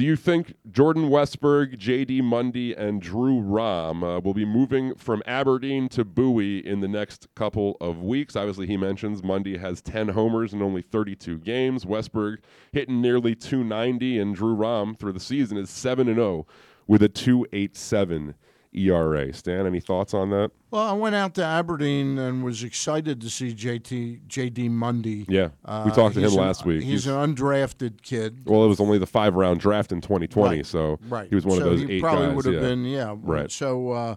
do 0.00 0.06
you 0.06 0.16
think 0.16 0.54
Jordan 0.70 1.10
Westburg, 1.10 1.76
J.D. 1.76 2.22
Mundy, 2.22 2.72
and 2.72 3.02
Drew 3.02 3.38
Rom 3.38 4.02
uh, 4.02 4.18
will 4.20 4.32
be 4.32 4.46
moving 4.46 4.94
from 4.94 5.22
Aberdeen 5.26 5.90
to 5.90 6.06
Bowie 6.06 6.66
in 6.66 6.80
the 6.80 6.88
next 6.88 7.28
couple 7.34 7.76
of 7.82 8.00
weeks? 8.00 8.34
Obviously, 8.34 8.66
he 8.66 8.78
mentions 8.78 9.22
Mundy 9.22 9.58
has 9.58 9.82
10 9.82 10.08
homers 10.08 10.54
in 10.54 10.62
only 10.62 10.80
32 10.80 11.36
games. 11.40 11.84
Westburg 11.84 12.38
hitting 12.72 13.02
nearly 13.02 13.34
290, 13.34 14.18
and 14.18 14.34
Drew 14.34 14.54
Rom 14.54 14.94
through 14.94 15.12
the 15.12 15.20
season 15.20 15.58
is 15.58 15.68
7 15.68 16.08
and 16.08 16.16
0 16.16 16.46
with 16.86 17.02
a 17.02 17.10
2.87 17.10 18.32
ERA. 18.72 19.32
Stan, 19.32 19.66
any 19.66 19.80
thoughts 19.80 20.14
on 20.14 20.30
that? 20.30 20.52
Well, 20.70 20.82
I 20.82 20.92
went 20.92 21.14
out 21.16 21.34
to 21.34 21.44
Aberdeen 21.44 22.18
and 22.18 22.44
was 22.44 22.62
excited 22.62 23.20
to 23.20 23.28
see 23.30 23.52
JT 23.52 24.26
JD 24.28 24.70
Mundy. 24.70 25.26
Yeah, 25.28 25.48
we 25.84 25.90
talked 25.90 26.14
to 26.14 26.20
him 26.20 26.30
an- 26.30 26.34
last 26.34 26.64
week. 26.64 26.82
He's, 26.82 27.04
He's- 27.04 27.06
an 27.06 27.34
undrafted 27.34 28.02
kid. 28.02 28.42
Well, 28.46 28.64
it 28.64 28.68
was 28.68 28.78
only 28.80 28.98
the 28.98 29.06
five 29.06 29.34
round 29.34 29.60
draft 29.60 29.90
in 29.92 30.00
2020, 30.00 30.56
Right. 30.58 30.66
so 30.66 30.98
right. 31.08 31.28
he 31.28 31.34
was 31.34 31.44
one 31.44 31.58
so 31.58 31.64
of 31.64 31.70
those 31.70 31.80
he 31.88 31.94
eight 31.96 32.02
probably 32.02 32.26
guys. 32.26 32.36
would 32.36 32.44
have 32.44 32.54
yeah. 32.54 32.60
been, 32.60 32.84
yeah. 32.84 33.16
Right. 33.18 33.50
So 33.50 33.90
uh, 33.90 34.14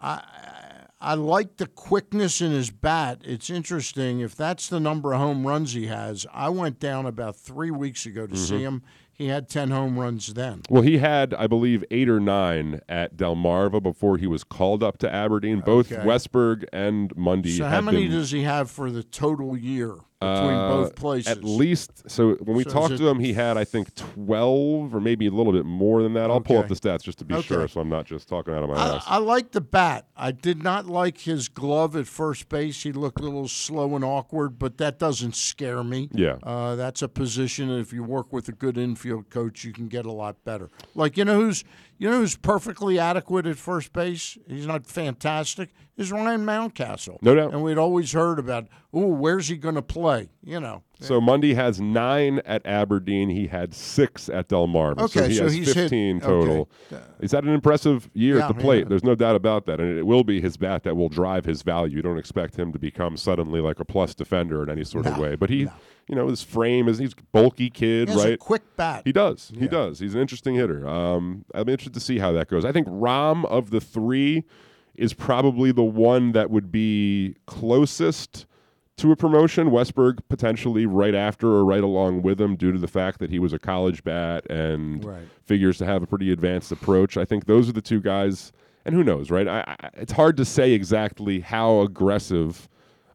I 0.00 0.22
I 1.00 1.14
like 1.14 1.56
the 1.58 1.66
quickness 1.66 2.40
in 2.40 2.52
his 2.52 2.70
bat. 2.70 3.20
It's 3.24 3.50
interesting 3.50 4.20
if 4.20 4.34
that's 4.34 4.68
the 4.68 4.80
number 4.80 5.12
of 5.12 5.20
home 5.20 5.46
runs 5.46 5.72
he 5.74 5.86
has. 5.86 6.26
I 6.32 6.48
went 6.48 6.80
down 6.80 7.06
about 7.06 7.36
three 7.36 7.70
weeks 7.70 8.06
ago 8.06 8.26
to 8.26 8.36
see 8.36 8.56
Mhm. 8.56 8.60
him. 8.60 8.82
He 9.16 9.28
had 9.28 9.48
ten 9.48 9.70
home 9.70 9.98
runs 9.98 10.34
then. 10.34 10.62
Well, 10.68 10.82
he 10.82 10.98
had, 10.98 11.32
I 11.34 11.46
believe, 11.46 11.82
eight 11.90 12.08
or 12.08 12.20
nine 12.20 12.80
at 12.88 13.16
Delmarva 13.16 13.82
before 13.82 14.18
he 14.18 14.26
was 14.26 14.44
called 14.44 14.82
up 14.82 14.98
to 14.98 15.12
Aberdeen. 15.12 15.60
Both 15.60 15.90
Okay. 15.90 16.02
Westburg 16.04 16.64
and 16.72 17.16
Mundy. 17.16 17.56
So 17.56 17.64
how 17.66 17.80
many 17.80 18.08
been, 18.08 18.18
does 18.18 18.30
he 18.30 18.42
have 18.42 18.70
for 18.70 18.90
the 18.90 19.02
total 19.02 19.56
year 19.56 19.96
between 20.20 20.54
uh, 20.54 20.68
both 20.68 20.94
places? 20.96 21.26
At 21.30 21.44
least, 21.44 22.08
so 22.10 22.34
when 22.36 22.56
we 22.56 22.64
So 22.64 22.70
talked 22.70 22.92
it- 22.94 22.98
to 22.98 23.08
him, 23.08 23.18
he 23.20 23.32
had, 23.32 23.56
I 23.56 23.64
think, 23.64 23.94
12 23.94 24.94
or 24.94 25.00
maybe 25.00 25.26
a 25.26 25.30
little 25.30 25.52
bit 25.52 25.64
more 25.66 26.02
than 26.02 26.14
that. 26.14 26.30
I'll 26.30 26.40
pull 26.40 26.58
up 26.58 26.68
the 26.68 26.74
stats 26.74 27.02
just 27.02 27.18
to 27.18 27.24
be 27.24 27.34
Okay. 27.34 27.46
sure 27.46 27.68
so 27.68 27.80
I'm 27.80 27.88
not 27.88 28.06
just 28.06 28.28
talking 28.28 28.54
out 28.54 28.62
of 28.62 28.70
my 28.70 28.76
I, 28.76 28.96
ass. 28.96 29.04
I 29.06 29.18
like 29.18 29.52
the 29.52 29.60
bat. 29.60 30.06
I 30.16 30.32
did 30.32 30.62
not 30.62 30.86
like 30.86 31.18
his 31.18 31.48
glove 31.48 31.94
at 31.96 32.06
first 32.06 32.48
base. 32.48 32.82
He 32.82 32.92
looked 32.92 33.20
a 33.20 33.24
little 33.24 33.48
slow 33.48 33.94
and 33.94 34.04
awkward, 34.04 34.58
but 34.58 34.78
that 34.78 34.98
doesn't 34.98 35.36
scare 35.36 35.84
me. 35.84 36.08
Yeah. 36.12 36.36
uh, 36.42 36.74
that's 36.76 37.02
a 37.02 37.08
position. 37.08 37.70
If 37.70 37.92
you 37.92 38.02
work 38.02 38.32
with 38.32 38.48
a 38.48 38.52
good 38.52 38.78
infield 38.78 39.30
coach, 39.30 39.64
you 39.64 39.72
can 39.72 39.88
get 39.88 40.06
a 40.06 40.12
lot 40.12 40.42
better. 40.44 40.70
Like 40.94 41.16
you 41.16 41.24
know 41.24 41.38
who's 41.40 41.64
you 41.98 42.08
know 42.10 42.18
who's 42.18 42.36
perfectly 42.36 42.98
adequate 42.98 43.46
at 43.46 43.56
first 43.56 43.92
base. 43.92 44.38
He's 44.48 44.66
not 44.66 44.86
fantastic. 44.86 45.70
Is 45.96 46.12
Ryan 46.12 46.44
Mountcastle. 46.44 47.16
No 47.22 47.34
doubt. 47.34 47.54
And 47.54 47.62
we'd 47.62 47.78
always 47.78 48.12
heard 48.12 48.38
about, 48.38 48.68
oh, 48.92 49.06
where's 49.06 49.48
he 49.48 49.56
going 49.56 49.76
to 49.76 49.82
play? 49.82 50.28
You 50.44 50.60
know. 50.60 50.82
So 51.00 51.22
Mundy 51.22 51.54
has 51.54 51.80
nine 51.80 52.40
at 52.44 52.64
Aberdeen. 52.66 53.30
He 53.30 53.46
had 53.46 53.72
six 53.72 54.28
at 54.28 54.48
Delmarva. 54.48 54.98
so 54.98 55.04
Okay, 55.20 55.28
he 55.30 55.34
so 55.36 55.44
has 55.44 55.54
he's 55.54 55.68
hit- 55.68 55.74
15 55.90 56.16
okay. 56.18 56.26
total. 56.26 56.70
He's 57.20 57.32
had 57.32 57.44
an 57.44 57.50
impressive 57.54 58.10
year 58.12 58.36
Yeah, 58.38 58.48
at 58.48 58.54
the 58.54 58.60
plate. 58.60 58.80
yeah. 58.80 58.88
There's 58.90 59.04
no 59.04 59.14
doubt 59.14 59.36
about 59.36 59.64
that. 59.66 59.80
And 59.80 59.96
it 59.98 60.04
will 60.06 60.22
be 60.24 60.38
his 60.40 60.58
bat 60.58 60.82
that 60.84 60.96
will 60.96 61.08
drive 61.08 61.46
his 61.46 61.62
value. 61.62 61.96
You 61.96 62.02
don't 62.02 62.18
expect 62.18 62.56
him 62.58 62.72
to 62.74 62.78
become 62.78 63.16
suddenly 63.16 63.60
like 63.62 63.80
a 63.80 63.84
plus 63.86 64.14
defender 64.14 64.62
in 64.62 64.68
any 64.68 64.84
sort 64.84 65.06
of 65.06 65.16
way. 65.16 65.34
But 65.34 65.48
he, 65.48 65.60
you 66.08 66.14
know, 66.14 66.28
his 66.28 66.42
frame 66.42 66.88
is 66.88 66.98
he's 66.98 67.12
a 67.14 67.22
bulky 67.32 67.70
kid, 67.70 68.08
He 68.08 68.14
has 68.14 68.24
a 68.24 68.28
right? 68.30 68.38
quick 68.38 68.62
bat. 68.76 69.02
He 69.06 69.12
does. 69.12 69.50
He 69.58 69.66
does. 69.66 69.98
He's 69.98 70.14
an 70.14 70.20
interesting 70.20 70.54
hitter. 70.56 70.86
Um, 70.86 71.46
I'm 71.54 71.68
interested 71.70 71.94
to 71.94 72.00
see 72.00 72.18
how 72.18 72.32
that 72.32 72.48
goes. 72.48 72.66
I 72.66 72.72
think 72.72 72.86
Rom 72.90 73.46
of 73.46 73.70
the 73.70 73.80
three 73.80 74.44
is 74.98 75.12
probably 75.14 75.72
the 75.72 75.84
one 75.84 76.32
that 76.32 76.50
would 76.50 76.70
be 76.72 77.36
closest 77.46 78.46
to 78.96 79.12
a 79.12 79.16
promotion. 79.16 79.70
Westburg 79.70 80.20
potentially 80.28 80.86
right 80.86 81.14
after 81.14 81.48
or 81.48 81.64
right 81.64 81.82
along 81.84 82.22
with 82.22 82.40
him 82.40 82.56
due 82.56 82.72
to 82.72 82.78
the 82.78 82.88
fact 82.88 83.18
that 83.18 83.30
he 83.30 83.38
was 83.38 83.52
a 83.52 83.58
college 83.58 84.02
bat 84.04 84.46
and 84.50 85.04
Right. 85.04 85.28
figures 85.44 85.78
to 85.78 85.84
have 85.84 86.02
a 86.02 86.06
pretty 86.06 86.32
advanced 86.32 86.72
approach. 86.72 87.16
I 87.16 87.24
think 87.24 87.44
those 87.46 87.68
are 87.68 87.72
the 87.72 87.82
two 87.82 88.00
guys. 88.00 88.52
And 88.86 88.94
who 88.94 89.02
knows, 89.02 89.30
right? 89.30 89.48
I, 89.48 89.64
I, 89.66 89.90
it's 89.94 90.12
hard 90.12 90.36
to 90.36 90.44
say 90.44 90.72
exactly 90.72 91.40
how 91.40 91.80
aggressive 91.80 92.68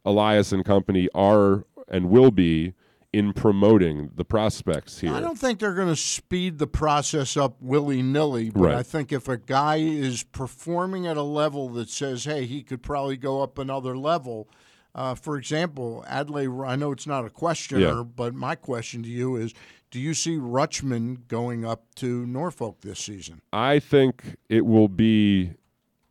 Elias 0.06 0.52
and 0.52 0.66
company 0.66 1.08
are 1.16 1.64
and 1.88 2.10
will 2.10 2.30
be 2.32 2.74
in 3.14 3.34
promoting 3.34 4.10
the 4.16 4.24
prospects 4.24 5.00
here. 5.02 5.14
I 5.14 5.20
don't 5.20 5.38
think 5.38 5.60
they're 5.60 5.74
going 5.74 5.90
to 5.90 5.96
speed 5.98 6.60
the 6.60 6.68
process 6.68 7.36
up 7.36 7.58
willy 7.62 8.02
nilly, 8.02 8.50
but 8.50 8.62
Right. 8.62 8.76
I 8.76 8.84
think 8.84 9.12
if 9.12 9.28
a 9.28 9.38
guy 9.38 9.78
is 9.78 10.24
performing 10.24 11.06
at 11.08 11.18
a 11.18 11.22
level 11.24 11.68
that 11.70 11.90
says, 11.90 12.24
hey, 12.24 12.46
he 12.46 12.64
could 12.64 12.82
probably 12.82 13.18
go 13.18 13.42
up 13.44 13.58
another 13.58 13.98
level. 13.98 14.48
Uh, 14.96 15.16
for 15.16 15.38
example, 15.38 16.06
Adley, 16.10 16.66
I 16.66 16.76
know 16.78 16.92
it's 16.94 17.08
not 17.08 17.26
a 17.26 17.30
questioner, 17.30 17.82
Yeah. 17.98 18.04
but 18.04 18.34
my 18.34 18.56
question 18.56 19.04
to 19.04 19.10
you 19.10 19.36
is 19.36 19.54
do 19.90 20.00
you 20.00 20.14
see 20.14 20.38
Rutschman 20.38 21.28
going 21.28 21.66
up 21.66 21.94
to 21.96 22.26
Norfolk 22.26 22.80
this 22.80 23.00
season? 23.00 23.42
I 23.52 23.80
think 23.80 24.38
it 24.48 24.66
will 24.66 24.88
be, 24.88 25.52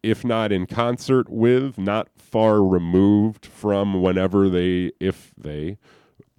if 0.03 0.23
not 0.23 0.53
in 0.53 0.67
concert 0.67 1.31
with, 1.31 1.79
not 1.79 2.09
far 2.15 2.63
removed 2.63 3.47
from 3.47 4.03
whenever 4.03 4.51
they, 4.51 4.93
if 5.01 5.33
they 5.39 5.79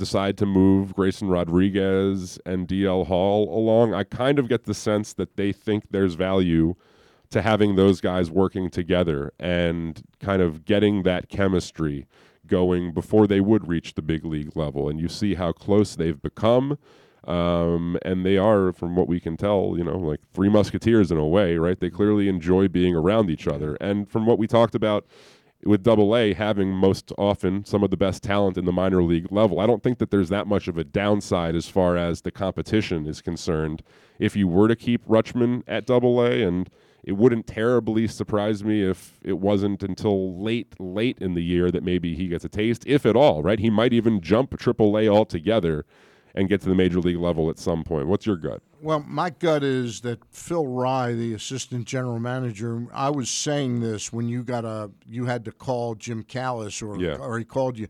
decide 0.02 0.36
to 0.36 0.48
move 0.48 0.96
Grayson 0.96 1.30
Rodriguez 1.30 2.40
and 2.44 2.68
DL 2.68 3.06
Hall 3.06 3.56
along. 3.56 3.94
I 3.94 4.04
kind 4.04 4.40
of 4.40 4.50
get 4.50 4.64
the 4.64 4.74
sense 4.74 5.14
that 5.14 5.38
they 5.38 5.52
think 5.52 5.92
there's 5.92 6.16
value 6.16 6.74
to 7.30 7.44
having 7.44 7.76
those 7.76 8.02
guys 8.02 8.32
working 8.32 8.72
together 8.72 9.32
and 9.40 10.02
kind 10.20 10.42
of 10.42 10.66
getting 10.66 11.04
that 11.04 11.30
chemistry 11.30 12.08
going 12.48 12.96
before 12.96 13.28
they 13.28 13.42
would 13.42 13.68
reach 13.68 13.94
the 13.94 14.02
big 14.02 14.26
league 14.26 14.58
level. 14.58 14.90
And 14.90 15.00
you 15.00 15.08
see 15.08 15.36
how 15.36 15.52
close 15.52 15.96
they've 15.96 16.20
become. 16.20 16.80
Um, 17.26 17.96
and 18.02 18.26
they 18.26 18.40
are, 18.40 18.74
from 18.74 18.96
what 18.96 19.08
we 19.08 19.20
can 19.20 19.38
tell, 19.38 19.76
you 19.78 19.84
know, 19.84 20.00
like 20.00 20.22
three 20.34 20.50
musketeers 20.50 21.12
in 21.12 21.20
a 21.20 21.28
way, 21.28 21.58
right? 21.58 21.80
They 21.80 21.92
clearly 21.92 22.28
enjoy 22.28 22.70
being 22.70 22.96
around 22.96 23.30
each 23.30 23.48
other. 23.48 23.76
And 23.76 24.10
from 24.10 24.26
what 24.26 24.40
we 24.40 24.48
talked 24.48 24.74
about 24.74 25.06
with 25.64 25.84
Double 25.84 26.16
A 26.16 26.34
having 26.34 26.72
most 26.72 27.12
often 27.18 27.66
some 27.66 27.84
of 27.84 27.92
the 27.92 27.98
best 27.98 28.24
talent 28.24 28.58
in 28.58 28.66
the 28.66 28.72
minor 28.72 29.04
league 29.04 29.32
level, 29.32 29.60
I 29.60 29.68
don't 29.68 29.84
think 29.84 30.00
that 30.00 30.12
there's 30.12 30.30
that 30.30 30.48
much 30.48 30.68
of 30.68 30.78
a 30.78 30.84
downside 30.84 31.56
as 31.56 31.68
far 31.68 31.98
as 31.98 32.22
the 32.22 32.32
competition 32.32 33.06
is 33.06 33.22
concerned. 33.22 33.84
If 34.20 34.36
you 34.36 34.48
were 34.48 34.68
to 34.68 34.76
keep 34.76 35.06
Rutschman 35.08 35.64
at 35.68 35.86
Double 35.86 36.22
A, 36.22 36.42
and 36.42 36.70
it 37.04 37.14
wouldn't 37.14 37.48
terribly 37.48 38.08
surprise 38.08 38.64
me 38.64 38.84
if 38.84 39.20
it 39.24 39.40
wasn't 39.40 39.84
until 39.84 40.42
late, 40.42 40.80
late 40.80 41.18
in 41.20 41.34
the 41.34 41.44
year 41.44 41.72
that 41.72 41.84
maybe 41.84 42.16
he 42.16 42.28
gets 42.28 42.46
a 42.46 42.50
taste, 42.50 42.84
if 42.86 43.06
at 43.06 43.16
all, 43.16 43.42
right? 43.42 43.60
He 43.60 43.70
might 43.70 43.94
even 43.94 44.22
jump 44.22 44.58
Triple 44.60 44.98
A 44.98 45.08
altogether 45.08 45.86
and 46.36 46.50
get 46.50 46.62
to 46.62 46.70
the 46.70 46.76
major 46.76 47.00
league 47.00 47.18
level 47.18 47.50
at 47.50 47.60
some 47.60 47.84
point. 47.84 48.08
What's 48.08 48.26
your 48.26 48.38
gut? 48.38 48.62
Well, 48.82 49.04
my 49.08 49.30
gut 49.30 49.64
is 49.64 50.02
that 50.02 50.20
Phil 50.32 50.66
Wrye, 50.66 51.14
the 51.14 51.34
assistant 51.34 51.86
general 51.86 52.20
manager, 52.20 52.88
I 52.92 53.10
was 53.12 53.30
saying 53.30 53.80
this 53.80 54.12
when 54.12 54.28
you 54.28 54.44
got 54.44 54.66
a 54.66 54.90
you 55.06 55.26
had 55.26 55.46
to 55.46 55.52
call 55.52 55.94
Jim 55.96 56.24
Callis 56.24 56.82
or 56.82 57.00
Yeah. 57.00 57.18
or 57.18 57.38
he 57.38 57.46
called 57.46 57.78
you. 57.78 57.88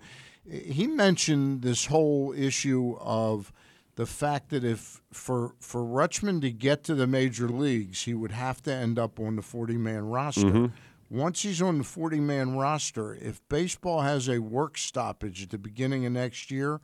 He 0.49 0.88
mentioned 0.88 1.61
this 1.61 1.85
whole 1.85 2.34
issue 2.35 2.97
of 2.99 3.53
the 3.95 4.05
fact 4.05 4.49
that 4.49 4.65
if 4.65 5.01
for 5.13 5.53
for 5.59 5.81
Rutschman 5.81 6.41
to 6.41 6.51
get 6.51 6.84
to 6.85 6.95
the 6.95 7.07
major 7.07 7.47
leagues, 7.47 8.03
he 8.03 8.13
would 8.13 8.31
have 8.31 8.61
to 8.63 8.73
end 8.73 8.99
up 8.99 9.19
on 9.19 9.38
the 9.38 9.41
40 9.41 9.77
man 9.77 10.05
roster. 10.07 10.41
Mhm. 10.51 10.72
Once 11.09 11.41
he's 11.43 11.61
on 11.61 11.77
the 11.77 11.84
40 11.85 12.19
man 12.19 12.55
roster, 12.57 13.15
if 13.15 13.41
baseball 13.47 14.01
has 14.01 14.27
a 14.27 14.39
work 14.39 14.77
stoppage 14.77 15.43
at 15.43 15.49
the 15.51 15.57
beginning 15.57 16.05
of 16.05 16.11
next 16.11 16.51
year, 16.51 16.81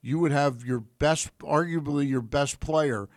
you 0.00 0.18
would 0.18 0.32
have 0.32 0.64
your 0.64 0.80
best, 0.80 1.30
arguably 1.38 2.08
your 2.08 2.20
best 2.22 2.60
player, 2.60 3.08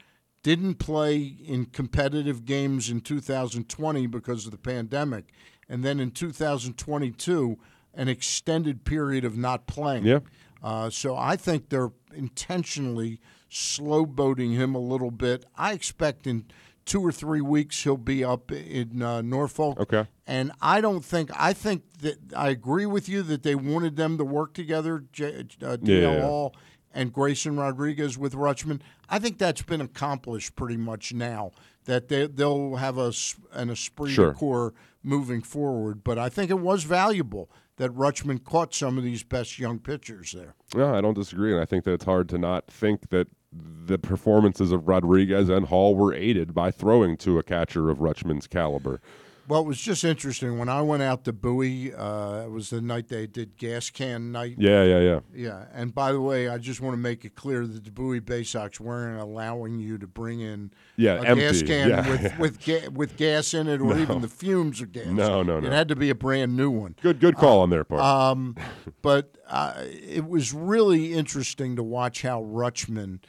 didn't 0.48 0.76
play 0.76 1.18
in 1.46 1.66
competitive 1.66 2.46
games 2.46 2.90
in 2.90 3.02
2020 3.02 4.08
because 4.08 4.46
of 4.46 4.54
the 4.54 4.58
pandemic, 4.58 5.26
and 5.68 5.84
then 5.84 6.00
in 6.00 6.10
2022, 6.10 7.58
an 7.94 8.08
extended 8.08 8.86
period 8.86 9.26
of 9.26 9.36
not 9.36 9.68
playing. 9.68 10.06
Yeah. 10.06 10.20
Uh, 10.64 10.90
so 10.90 11.18
I 11.18 11.36
think 11.36 11.68
they're 11.68 11.92
intentionally 12.16 13.20
slow 13.50 14.06
boating 14.06 14.54
him 14.54 14.74
a 14.74 14.80
little 14.80 15.12
bit. 15.12 15.44
I 15.58 15.74
expect 15.74 16.26
in 16.26 16.46
two 16.86 17.06
or 17.06 17.12
three 17.12 17.42
weeks 17.42 17.84
he'll 17.84 17.98
be 17.98 18.24
up 18.24 18.50
in 18.50 19.02
uh, 19.02 19.22
Norfolk. 19.22 19.78
Okay. 19.82 20.08
And 20.26 20.54
I 20.62 20.80
don't 20.80 21.04
think 21.04 21.30
I 21.36 21.52
think 21.52 21.84
that 22.00 22.20
I 22.34 22.48
agree 22.48 22.86
with 22.86 23.10
you 23.10 23.22
that 23.24 23.44
they 23.44 23.56
wanted 23.56 23.98
them 23.98 24.18
to 24.18 24.24
work 24.24 24.54
together, 24.54 25.04
J, 25.12 25.40
uh, 25.62 25.76
DL 25.76 25.88
Yeah. 25.88 26.22
Hall 26.22 26.56
and 26.98 27.14
Grayson 27.14 27.56
Rodriguez 27.58 28.18
with 28.18 28.34
Rutschman. 28.34 28.82
I 29.08 29.20
think 29.20 29.38
that's 29.38 29.62
been 29.62 29.82
accomplished 29.82 30.56
pretty 30.56 30.78
much 30.78 31.14
now. 31.14 31.52
That 31.86 32.08
they 32.10 32.26
they'll 32.28 32.76
have 32.76 32.98
a 32.98 33.14
an 33.54 33.70
esprit 33.70 34.10
Sure. 34.10 34.32
de 34.32 34.38
corps 34.38 34.74
moving 35.04 35.42
forward. 35.42 36.04
But 36.04 36.18
I 36.18 36.28
think 36.28 36.50
it 36.50 36.60
was 36.60 36.84
valuable 36.84 37.50
that 37.78 37.92
Rutschman 37.92 38.44
caught 38.44 38.74
some 38.74 38.98
of 38.98 39.04
these 39.04 39.24
best 39.24 39.60
young 39.60 39.78
pitchers 39.80 40.32
there. 40.32 40.56
Yeah, 40.76 40.96
I 40.96 41.02
don't 41.02 41.14
disagree, 41.14 41.52
and 41.54 41.62
I 41.62 41.66
think 41.66 41.84
that 41.84 41.94
it's 41.94 42.06
hard 42.06 42.28
to 42.30 42.38
not 42.40 42.66
think 42.68 43.10
that 43.12 43.28
the 43.54 44.00
performances 44.00 44.72
of 44.72 44.88
Rodriguez 44.88 45.48
and 45.50 45.68
Hall 45.68 45.96
were 45.96 46.14
aided 46.14 46.54
by 46.56 46.72
throwing 46.72 47.16
to 47.18 47.38
a 47.38 47.44
catcher 47.44 47.90
of 47.90 48.00
Rutschman's 48.00 48.48
caliber. 48.48 49.00
Well, 49.48 49.62
it 49.62 49.66
was 49.66 49.80
just 49.80 50.04
interesting 50.04 50.58
when 50.58 50.68
I 50.68 50.82
went 50.82 51.04
out 51.04 51.24
to 51.24 51.32
Bowie. 51.32 51.94
Uh, 51.94 52.42
it 52.44 52.52
was 52.52 52.70
the 52.70 52.82
night 52.82 53.08
they 53.08 53.28
did 53.28 53.56
gas 53.56 53.90
can 53.90 54.34
night. 54.34 54.56
Yeah, 54.58 54.84
yeah, 54.84 55.00
yeah. 55.00 55.20
Yeah, 55.34 55.66
and 55.74 55.96
by 55.96 56.12
the 56.12 56.20
way, 56.20 56.50
I 56.50 56.58
just 56.58 56.82
want 56.82 56.94
to 56.94 56.98
make 56.98 57.24
it 57.24 57.36
clear 57.36 57.66
that 57.66 57.86
the 57.86 57.92
Bowie 57.92 58.20
Bay 58.20 58.44
Sox 58.44 58.78
weren't 58.80 59.22
allowing 59.22 59.80
you 59.80 59.98
to 60.00 60.08
bring 60.08 60.42
in 60.42 60.72
Yeah, 60.98 61.22
a 61.22 61.36
gas 61.36 61.62
can 61.62 61.90
yeah. 61.90 62.10
with 62.10 62.40
with, 62.40 62.60
ga- 62.66 62.90
with 62.90 63.16
gas 63.16 63.54
in 63.54 63.68
it 63.68 63.80
or 63.80 63.86
No. 63.96 64.02
even 64.02 64.22
the 64.22 64.28
fumes 64.28 64.82
of 64.82 64.92
gas. 64.92 65.06
No, 65.08 65.44
no, 65.44 65.62
no. 65.62 65.68
It 65.68 65.72
had 65.72 65.88
to 65.88 65.96
be 65.96 66.10
a 66.10 66.16
brand 66.16 66.58
new 66.58 66.70
one. 66.70 66.96
Good, 67.02 67.22
good 67.22 67.38
call 67.38 67.62
on 67.62 67.70
their 67.70 67.86
part. 67.86 68.02
Um, 68.02 68.56
but 69.02 69.38
uh, 69.48 69.76
it 69.86 70.28
was 70.28 70.54
really 70.54 71.14
interesting 71.14 71.78
to 71.78 71.84
watch 71.84 72.22
how 72.22 72.44
Rutschman 72.44 73.20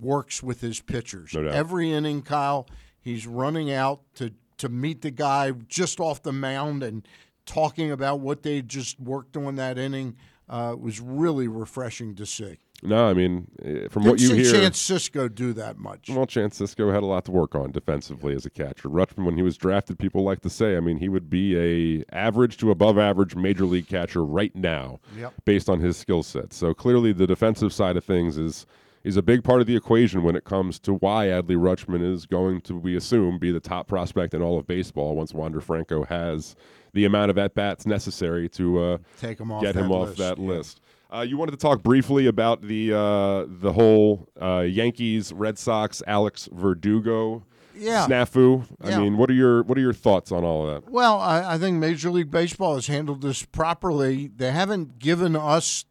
works 0.00 0.42
with 0.42 0.60
his 0.60 0.80
pitchers. 0.80 1.32
No. 1.32 1.46
Every 1.48 1.92
inning, 1.92 2.20
Kyle, 2.22 2.68
He's 3.00 3.26
running 3.26 3.70
out 3.70 4.00
to 4.14 4.32
to 4.64 4.68
meet 4.68 5.02
the 5.02 5.10
guy 5.10 5.52
just 5.68 6.00
off 6.00 6.22
the 6.22 6.32
mound 6.32 6.82
and 6.82 7.06
talking 7.46 7.90
about 7.90 8.20
what 8.20 8.42
they 8.42 8.62
just 8.62 8.98
worked 9.00 9.36
on 9.36 9.56
that 9.56 9.78
inning. 9.78 10.16
Uh, 10.46 10.76
was 10.78 11.00
really 11.00 11.48
refreshing 11.48 12.14
to 12.14 12.26
see. 12.26 12.58
No, 12.82 13.06
I 13.08 13.14
mean, 13.14 13.46
eh, 13.64 13.88
from 13.88 14.02
Didn't 14.02 14.10
what 14.12 14.20
you 14.20 14.34
hear, 14.34 14.52
Chance 14.52 14.90
Sisco 14.90 15.34
do 15.34 15.54
that 15.54 15.78
much. 15.78 16.10
Well, 16.10 16.26
Chance 16.26 16.60
Sisco 16.60 16.92
had 16.92 17.02
a 17.02 17.06
lot 17.06 17.24
to 17.24 17.32
work 17.32 17.54
on 17.54 17.72
defensively 17.72 18.34
as 18.34 18.44
a 18.44 18.50
catcher. 18.50 18.90
Rutschman, 18.90 19.24
when 19.24 19.36
he 19.38 19.42
was 19.42 19.56
drafted, 19.56 19.98
people 19.98 20.22
like 20.22 20.42
to 20.42 20.50
say, 20.50 20.76
I 20.76 20.80
mean, 20.80 20.98
he 20.98 21.08
would 21.08 21.30
be 21.30 21.56
a 21.56 22.04
average 22.14 22.58
to 22.58 22.70
above 22.70 22.98
average 22.98 23.34
major 23.34 23.64
league 23.64 23.88
catcher 23.88 24.22
right 24.22 24.54
now, 24.54 25.00
Yep. 25.16 25.32
based 25.46 25.70
on 25.70 25.80
his 25.80 25.96
skill 25.96 26.22
set. 26.22 26.52
So 26.52 26.74
clearly, 26.74 27.14
the 27.14 27.26
defensive 27.26 27.72
side 27.72 27.96
of 27.96 28.04
things 28.04 28.36
is 28.36 28.66
is 29.04 29.16
a 29.16 29.22
big 29.22 29.44
part 29.44 29.60
of 29.60 29.66
the 29.66 29.76
equation 29.76 30.22
when 30.22 30.34
it 30.34 30.44
comes 30.44 30.78
to 30.80 30.94
why 30.94 31.26
Adley 31.26 31.56
Rutschman 31.56 32.02
is 32.02 32.26
going 32.26 32.60
to, 32.62 32.74
we 32.74 32.96
assume, 32.96 33.38
be 33.38 33.52
the 33.52 33.60
top 33.60 33.86
prospect 33.86 34.32
in 34.34 34.42
all 34.42 34.58
of 34.58 34.66
baseball 34.66 35.14
once 35.14 35.32
Wander 35.34 35.60
Franco 35.60 36.04
has 36.04 36.56
the 36.94 37.04
amount 37.04 37.30
of 37.30 37.36
at 37.38 37.54
bats 37.54 37.86
necessary 37.86 38.48
to 38.48 38.78
uh, 38.80 38.98
Take 39.20 39.38
him 39.40 39.52
off 39.52 39.62
get 39.62 39.76
him 39.76 39.88
that 39.88 39.94
off 39.94 40.08
list, 40.08 40.18
that 40.18 40.38
yeah. 40.38 40.44
list. 40.48 40.80
Uh, 41.12 41.20
you 41.20 41.36
wanted 41.36 41.52
to 41.52 41.58
talk 41.58 41.82
briefly 41.82 42.26
about 42.26 42.62
the 42.62 42.92
uh, 42.92 43.44
the 43.46 43.72
whole 43.72 44.26
uh, 44.40 44.60
Yankees 44.60 45.32
Red 45.32 45.58
Sox 45.58 46.02
Alex 46.08 46.48
Verdugo 46.52 47.44
Yeah. 47.76 48.06
snafu. 48.08 48.64
I 48.82 48.88
Yeah. 48.90 49.00
mean, 49.00 49.16
what 49.16 49.28
are 49.30 49.34
your 49.34 49.62
what 49.64 49.76
are 49.78 49.80
your 49.80 49.92
thoughts 49.92 50.32
on 50.32 50.42
all 50.44 50.66
of 50.68 50.82
that? 50.82 50.90
Well, 50.90 51.20
I, 51.20 51.54
I 51.54 51.58
think 51.58 51.78
Major 51.78 52.10
League 52.10 52.30
Baseball 52.30 52.74
has 52.76 52.86
handled 52.88 53.22
this 53.22 53.44
properly. 53.44 54.30
They 54.34 54.50
haven't 54.50 54.98
given 54.98 55.36
us, 55.36 55.84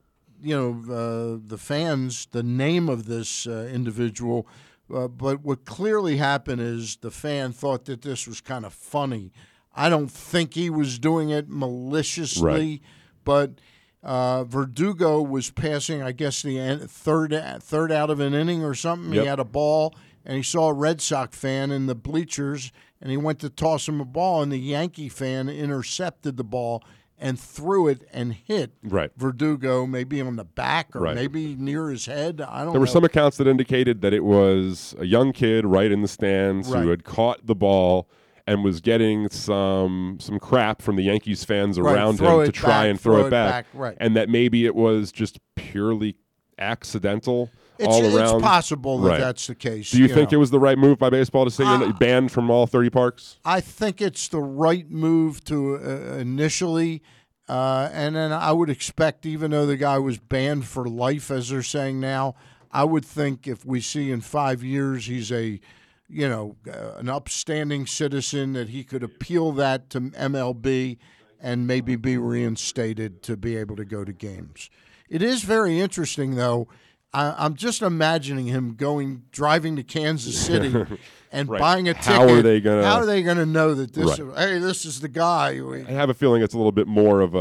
you 0.43 0.55
know, 0.55 0.93
uh, 0.93 1.39
the 1.45 1.57
fans 1.57 2.27
the 2.31 2.43
name 2.43 2.89
of 2.89 3.05
this 3.05 3.47
uh, 3.47 3.69
individual, 3.73 4.45
uh, 4.93 5.07
but 5.07 5.41
what 5.43 5.65
clearly 5.65 6.17
happened 6.17 6.61
is 6.61 6.97
the 6.97 7.11
fan 7.11 7.51
thought 7.53 7.85
that 7.85 8.01
this 8.01 8.27
was 8.27 8.41
kind 8.41 8.65
of 8.65 8.73
funny. 8.73 9.31
I 9.75 9.89
don't 9.89 10.11
think 10.11 10.53
he 10.53 10.69
was 10.69 10.99
doing 10.99 11.29
it 11.29 11.47
maliciously, 11.49 12.43
Right. 12.69 12.81
but 13.23 13.51
uh, 14.03 14.43
Verdugo 14.43 15.21
was 15.21 15.49
passing, 15.49 16.01
I 16.03 16.11
guess, 16.11 16.41
the 16.41 16.77
third 16.89 17.33
third 17.61 17.91
out 17.91 18.09
of 18.09 18.19
an 18.19 18.33
inning 18.33 18.63
or 18.63 18.73
something. 18.73 19.13
Yep. 19.13 19.21
He 19.23 19.27
had 19.27 19.39
a 19.39 19.45
ball, 19.45 19.95
and 20.25 20.35
he 20.37 20.43
saw 20.43 20.67
a 20.69 20.73
Red 20.73 21.01
Sox 21.01 21.37
fan 21.37 21.71
in 21.71 21.85
the 21.87 21.95
bleachers, 21.95 22.71
and 23.01 23.09
he 23.11 23.17
went 23.17 23.39
to 23.39 23.49
toss 23.49 23.87
him 23.87 24.01
a 24.01 24.05
ball, 24.05 24.43
and 24.43 24.51
the 24.51 24.57
Yankee 24.59 25.09
fan 25.09 25.47
intercepted 25.49 26.35
the 26.37 26.43
ball 26.43 26.83
and 27.19 27.39
threw 27.39 27.87
it 27.87 28.07
and 28.11 28.33
hit 28.33 28.71
Right. 28.83 29.11
Verdugo, 29.15 29.85
maybe 29.85 30.19
on 30.21 30.35
the 30.35 30.43
back 30.43 30.95
or 30.95 31.01
Right. 31.01 31.15
maybe 31.15 31.55
near 31.55 31.89
his 31.89 32.05
head. 32.05 32.41
I 32.41 32.63
don't 32.63 32.73
There 32.73 32.81
were 32.81 32.87
some 32.87 33.03
accounts 33.05 33.37
that 33.37 33.47
indicated 33.47 34.01
that 34.01 34.13
it 34.13 34.23
was 34.25 34.95
a 34.99 35.05
young 35.05 35.31
kid 35.31 35.65
right 35.65 35.91
in 35.91 36.01
the 36.01 36.07
stands 36.07 36.69
Right. 36.69 36.83
who 36.83 36.89
had 36.89 37.03
caught 37.03 37.45
the 37.45 37.55
ball 37.55 38.09
and 38.45 38.61
was 38.63 38.81
getting 38.81 39.29
some 39.29 40.17
some 40.19 40.37
crap 40.37 40.81
from 40.81 40.97
the 40.97 41.03
Yankees 41.03 41.45
fans 41.45 41.77
around 41.77 42.17
throw 42.17 42.41
him 42.41 42.47
to 42.47 42.51
try 42.51 42.69
back, 42.69 42.89
and 42.89 42.99
throw, 42.99 43.13
throw 43.13 43.23
it 43.23 43.27
it 43.27 43.31
back, 43.31 43.51
back, 43.51 43.65
right. 43.73 43.97
and 44.01 44.17
that 44.17 44.27
maybe 44.27 44.65
it 44.65 44.75
was 44.75 45.11
just 45.13 45.39
purely 45.55 46.17
accidental 46.59 47.49
It's- 47.83 47.95
all 47.95 48.05
it's 48.05 48.15
around. 48.15 48.41
possible 48.41 48.99
that 49.01 49.09
Right. 49.09 49.19
that's 49.19 49.47
the 49.47 49.55
case, 49.55 49.91
Do 49.91 49.97
you, 49.97 50.03
you 50.07 50.13
think 50.13 50.31
know. 50.31 50.37
it 50.37 50.39
was 50.39 50.51
the 50.51 50.59
right 50.59 50.77
move 50.77 50.97
by 50.97 51.09
baseball 51.09 51.45
to 51.45 51.51
say 51.51 51.63
you're 51.63 51.83
Uh, 51.89 51.91
banned 51.93 52.31
from 52.31 52.49
all 52.49 52.65
30 52.67 52.89
parks? 52.89 53.37
I 53.45 53.61
think 53.61 54.01
it's 54.01 54.27
the 54.27 54.41
right 54.41 54.89
move 54.89 55.43
to 55.45 55.75
uh, 55.75 56.17
initially, 56.17 57.01
uh, 57.49 57.89
and 57.93 58.15
then 58.15 58.31
I 58.31 58.51
would 58.51 58.69
expect, 58.69 59.25
even 59.25 59.51
though 59.51 59.65
the 59.65 59.77
guy 59.77 59.97
was 59.99 60.17
banned 60.17 60.65
for 60.65 60.85
life, 60.87 61.29
as 61.31 61.49
they're 61.49 61.61
saying 61.63 61.99
now, 61.99 62.35
I 62.71 62.83
would 62.85 63.05
think 63.05 63.47
if 63.47 63.65
we 63.65 63.81
see 63.81 64.11
in 64.11 64.21
five 64.21 64.63
years 64.63 65.05
he's 65.05 65.31
a, 65.31 65.59
you 66.09 66.27
know, 66.27 66.55
uh, 66.67 66.97
an 66.97 67.07
upstanding 67.09 67.85
citizen 67.85 68.53
that 68.53 68.69
he 68.69 68.83
could 68.83 69.03
appeal 69.03 69.51
that 69.53 69.89
to 69.91 69.99
MLB 70.15 70.97
and 71.39 71.67
maybe 71.67 71.95
be 71.95 72.17
reinstated 72.17 73.21
to 73.23 73.35
be 73.37 73.55
able 73.57 73.75
to 73.75 73.85
go 73.85 74.03
to 74.05 74.13
games. 74.13 74.69
It 75.09 75.21
is 75.21 75.43
very 75.43 75.79
interesting, 75.79 76.35
though. 76.35 76.67
I, 77.13 77.33
I'm 77.37 77.55
just 77.55 77.81
imagining 77.81 78.47
him 78.47 78.75
going 78.75 79.23
driving 79.31 79.75
to 79.75 79.83
Kansas 79.83 80.39
City 80.39 80.85
and 81.33 81.49
Right. 81.49 81.59
buying 81.59 81.89
a 81.89 81.93
ticket. 81.93 82.05
How 82.05 82.29
are 82.29 82.41
they 82.41 82.61
gonna- 82.61 82.85
How 82.85 82.95
are 82.99 83.05
they 83.05 83.21
going 83.23 83.37
to 83.37 83.45
know 83.45 83.73
that 83.73 83.91
this? 83.93 84.19
Right. 84.19 84.37
Hey, 84.37 84.59
this 84.59 84.85
is 84.85 85.01
the 85.01 85.09
guy. 85.09 85.59
We, 85.61 85.81
I 85.81 85.91
have 85.91 86.09
a 86.09 86.13
feeling 86.13 86.41
it's 86.41 86.53
a 86.53 86.57
little 86.57 86.71
bit 86.71 86.87
more 86.87 87.19
of 87.21 87.33
a 87.35 87.39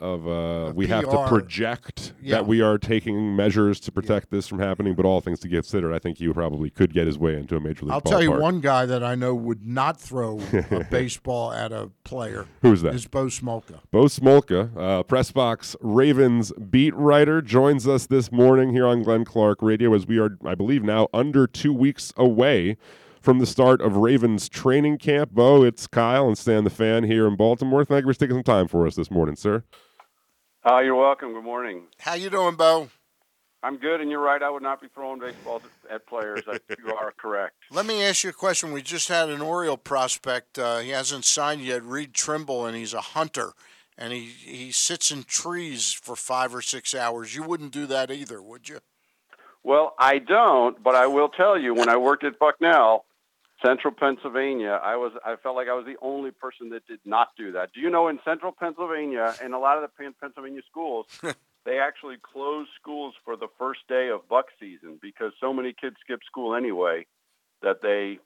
of 0.00 0.26
a 0.26 0.72
we 0.74 0.86
have 0.86 1.04
to 1.10 1.26
project 1.26 2.12
Yeah. 2.22 2.36
that 2.36 2.46
we 2.46 2.60
are 2.62 2.78
taking 2.78 3.34
measures 3.36 3.80
to 3.80 3.92
protect 3.92 4.30
this 4.30 4.46
from 4.48 4.60
happening. 4.60 4.94
But 4.94 5.04
all 5.04 5.20
things 5.20 5.40
to 5.40 5.48
consider, 5.48 5.92
I 5.92 5.98
think 5.98 6.18
he 6.18 6.28
probably 6.32 6.70
could 6.70 6.94
get 6.94 7.06
his 7.06 7.18
way 7.18 7.34
into 7.36 7.56
a 7.56 7.60
major 7.60 7.84
league. 7.86 7.92
I'll 7.92 8.00
tell 8.00 8.22
you 8.22 8.32
one 8.32 8.60
guy 8.60 8.86
that 8.86 9.02
I 9.02 9.14
know 9.14 9.34
would 9.34 9.66
not 9.66 10.00
throw 10.00 10.40
a 10.70 10.84
baseball 10.90 11.52
at 11.52 11.72
a 11.72 11.90
player. 12.04 12.46
Who's 12.62 12.82
that? 12.82 12.94
Is 12.94 13.06
Bo 13.06 13.26
Smolka. 13.26 13.80
Bo 13.90 14.04
Smolka, 14.04 14.70
uh, 14.76 15.02
Pressbox 15.02 15.74
Ravens 15.80 16.52
beat 16.70 16.94
writer, 16.94 17.42
joins 17.42 17.88
us 17.88 18.06
this 18.06 18.30
morning 18.30 18.70
here 18.72 18.86
on 18.86 19.02
Glenn 19.02 19.24
Clark 19.24 19.58
Radio 19.60 19.92
as 19.94 20.06
we 20.06 20.18
are, 20.18 20.38
I 20.44 20.54
believe, 20.54 20.82
now 20.84 21.08
under 21.12 21.46
two 21.46 21.72
weeks 21.72 22.12
away 22.16 22.76
from 23.24 23.38
the 23.38 23.46
start 23.46 23.80
of 23.80 23.96
Ravens 23.96 24.50
training 24.50 24.98
camp. 24.98 25.30
Bo, 25.32 25.64
it's 25.64 25.86
Kyle 25.86 26.28
and 26.28 26.36
Stan 26.36 26.62
the 26.64 26.70
Fan 26.70 27.04
here 27.04 27.26
in 27.26 27.36
Baltimore. 27.36 27.82
Thank 27.82 28.04
you 28.04 28.12
for 28.12 28.18
taking 28.18 28.36
some 28.36 28.42
time 28.42 28.68
for 28.68 28.86
us 28.86 28.96
this 28.96 29.10
morning, 29.10 29.34
sir. 29.34 29.64
Uh, 30.68 30.80
you're 30.80 30.94
welcome. 30.94 31.32
Good 31.32 31.42
morning. 31.42 31.84
How 31.98 32.14
you 32.14 32.28
doing, 32.28 32.54
Bo? 32.54 32.90
I'm 33.62 33.78
good, 33.78 34.02
and 34.02 34.10
you're 34.10 34.20
right. 34.20 34.42
I 34.42 34.50
would 34.50 34.62
not 34.62 34.82
be 34.82 34.88
throwing 34.88 35.20
baseballs 35.20 35.62
at, 35.88 35.94
at 35.94 36.06
players. 36.06 36.42
I, 36.46 36.58
you 36.78 36.94
are 36.94 37.12
correct. 37.16 37.54
Let 37.70 37.86
me 37.86 38.04
ask 38.04 38.24
you 38.24 38.30
a 38.30 38.34
question. 38.34 38.72
We 38.72 38.82
just 38.82 39.08
had 39.08 39.30
an 39.30 39.40
Oriole 39.40 39.78
prospect. 39.78 40.58
Uh, 40.58 40.80
he 40.80 40.90
hasn't 40.90 41.24
signed 41.24 41.62
yet. 41.62 41.82
Reed 41.82 42.12
Trimble, 42.12 42.66
and 42.66 42.76
he's 42.76 42.92
a 42.92 43.00
hunter, 43.00 43.52
and 43.96 44.12
he 44.12 44.20
he 44.20 44.70
sits 44.70 45.10
in 45.10 45.22
trees 45.22 45.94
for 45.94 46.14
five 46.14 46.54
or 46.54 46.60
six 46.60 46.94
hours. 46.94 47.34
You 47.34 47.42
wouldn't 47.42 47.72
do 47.72 47.86
that 47.86 48.10
either, 48.10 48.42
would 48.42 48.68
you? 48.68 48.80
Well, 49.62 49.94
I 49.98 50.18
don't, 50.18 50.82
but 50.82 50.94
I 50.94 51.06
will 51.06 51.30
tell 51.30 51.58
you. 51.58 51.72
When 51.72 51.88
I 51.88 51.96
worked 51.96 52.22
at 52.22 52.38
Bucknell, 52.38 53.06
Central 53.64 53.94
Pennsylvania, 53.94 54.80
I 54.82 54.96
was 54.96 55.12
I 55.24 55.36
felt 55.36 55.56
like 55.56 55.68
I 55.68 55.74
was 55.74 55.86
the 55.86 55.96
only 56.02 56.30
person 56.30 56.70
that 56.70 56.86
did 56.86 57.00
not 57.04 57.28
do 57.36 57.52
that. 57.52 57.72
Do 57.72 57.80
you 57.80 57.90
know 57.90 58.08
in 58.08 58.18
Central 58.24 58.52
Pennsylvania 58.52 59.34
and 59.42 59.54
a 59.54 59.58
lot 59.58 59.82
of 59.82 59.88
the 59.88 60.12
Pennsylvania 60.20 60.60
schools, 60.70 61.06
they 61.64 61.78
actually 61.78 62.16
close 62.20 62.66
schools 62.80 63.14
for 63.24 63.36
the 63.36 63.48
first 63.58 63.80
day 63.88 64.10
of 64.10 64.28
buck 64.28 64.46
season 64.60 64.98
because 65.00 65.32
so 65.40 65.52
many 65.52 65.72
kids 65.72 65.96
skip 66.04 66.20
school 66.26 66.54
anyway 66.54 67.06
that 67.62 67.80
they 67.80 68.18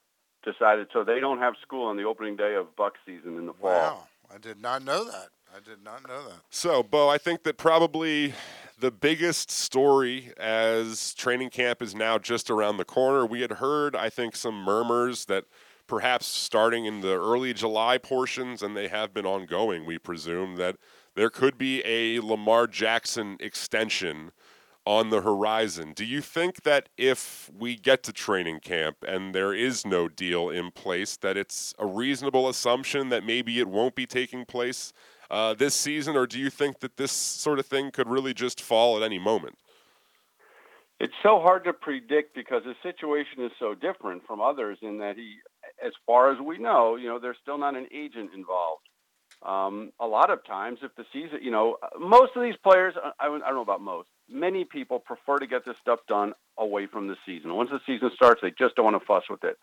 decided 0.45 0.89
so 0.93 1.05
they 1.05 1.21
don't 1.21 1.39
have 1.39 1.55
school 1.63 1.87
on 1.87 1.97
the 1.97 2.05
opening 2.05 2.37
day 2.37 2.55
of 2.55 2.75
buck 2.77 2.95
season 3.07 3.37
in 3.37 3.47
the 3.47 3.53
fall. 3.53 3.71
Wow, 3.71 4.09
I 4.35 4.39
did 4.39 4.61
not 4.61 4.83
know 4.83 5.05
that. 5.05 5.29
I 5.55 5.61
did 5.61 5.83
not 5.83 6.07
know 6.07 6.25
that. 6.25 6.41
So, 6.51 6.83
Bo, 6.83 7.09
I 7.09 7.19
think 7.19 7.45
that 7.45 7.57
probably 7.57 8.35
the 8.79 8.91
biggest 8.91 9.51
story 9.51 10.33
as 10.39 11.13
training 11.15 11.51
camp 11.51 11.83
is 11.83 11.95
now 11.95 12.19
just 12.19 12.51
around 12.51 12.77
the 12.77 12.85
corner. 12.85 13.27
We 13.27 13.41
had 13.41 13.53
heard, 13.53 13.97
I 13.97 14.09
think, 14.09 14.37
some 14.37 14.55
murmurs 14.55 15.25
that 15.25 15.45
perhaps 15.87 16.27
starting 16.27 16.85
in 16.85 17.01
the 17.01 17.15
early 17.15 17.53
July 17.55 17.99
portions, 17.99 18.63
and 18.63 18.77
they 18.77 18.89
have 18.89 19.13
been 19.13 19.27
ongoing, 19.27 19.85
we 19.85 19.99
presume, 19.99 20.57
that 20.57 20.77
there 21.17 21.31
could 21.31 21.59
be 21.59 21.83
a 21.85 22.21
Lamar 22.21 22.67
Jackson 22.67 23.37
extension 23.41 24.31
on 24.85 25.11
the 25.11 25.23
horizon. 25.23 25.93
Do 25.95 26.05
you 26.05 26.21
think 26.21 26.63
that 26.63 26.89
if 26.97 27.51
we 27.59 27.75
get 27.75 28.03
to 28.05 28.13
training 28.13 28.61
camp 28.61 28.99
and 29.07 29.35
there 29.35 29.53
is 29.53 29.85
no 29.85 30.09
deal 30.09 30.51
in 30.51 30.71
place, 30.71 31.17
that 31.19 31.37
it's 31.37 31.75
a 31.79 31.87
reasonable 31.87 32.49
assumption 32.49 33.09
that 33.09 33.25
maybe 33.25 33.59
it 33.59 33.69
won't 33.69 33.95
be 33.95 34.07
taking 34.07 34.45
place 34.45 34.93
uh, 35.31 35.55
this 35.55 35.75
season, 35.75 36.17
or 36.17 36.27
do 36.27 36.39
you 36.39 36.51
think 36.51 36.81
that 36.81 36.97
this 36.97 37.13
sort 37.13 37.59
of 37.59 37.67
thing 37.67 37.91
could 37.91 38.09
really 38.09 38.35
just 38.35 38.61
fall 38.61 38.97
at 38.97 39.03
any 39.03 39.19
moment? 39.19 39.57
It's 41.01 41.15
so 41.23 41.41
hard 41.41 41.65
to 41.65 41.73
predict 41.73 42.35
because 42.35 42.65
his 42.65 42.75
situation 42.83 43.45
is 43.45 43.53
so 43.59 43.75
different 43.75 44.27
from 44.27 44.41
others 44.41 44.79
in 44.83 44.99
that 44.99 45.17
he, 45.17 45.37
as 45.85 45.93
far 46.07 46.33
as 46.33 46.41
we 46.41 46.59
know, 46.59 46.97
you 46.97 47.07
know, 47.07 47.21
there's 47.21 47.37
still 47.41 47.59
not 47.59 47.77
an 47.77 47.87
agent 47.93 48.31
involved. 48.35 48.83
Um, 49.43 49.93
a 50.01 50.07
lot 50.07 50.31
of 50.31 50.45
times, 50.45 50.81
if 50.83 50.93
the 50.97 51.05
season, 51.13 51.39
you 51.41 51.53
know, 51.53 51.77
most 52.01 52.33
of 52.35 52.43
these 52.43 52.57
players, 52.65 52.95
I, 53.21 53.27
I 53.27 53.29
don't 53.29 53.55
know 53.55 53.61
about 53.61 53.81
most, 53.81 54.09
many 54.29 54.65
people 54.65 54.99
prefer 54.99 55.39
to 55.39 55.47
get 55.47 55.65
this 55.65 55.77
stuff 55.81 56.01
done 56.09 56.33
away 56.59 56.87
from 56.87 57.07
the 57.07 57.17
season. 57.25 57.55
Once 57.55 57.71
the 57.71 57.79
season 57.87 58.11
starts, 58.15 58.41
they 58.43 58.53
just 58.59 58.75
don't 58.75 58.85
want 58.85 59.01
to 59.01 59.07
fuss 59.07 59.23
with 59.31 59.45
it. 59.45 59.57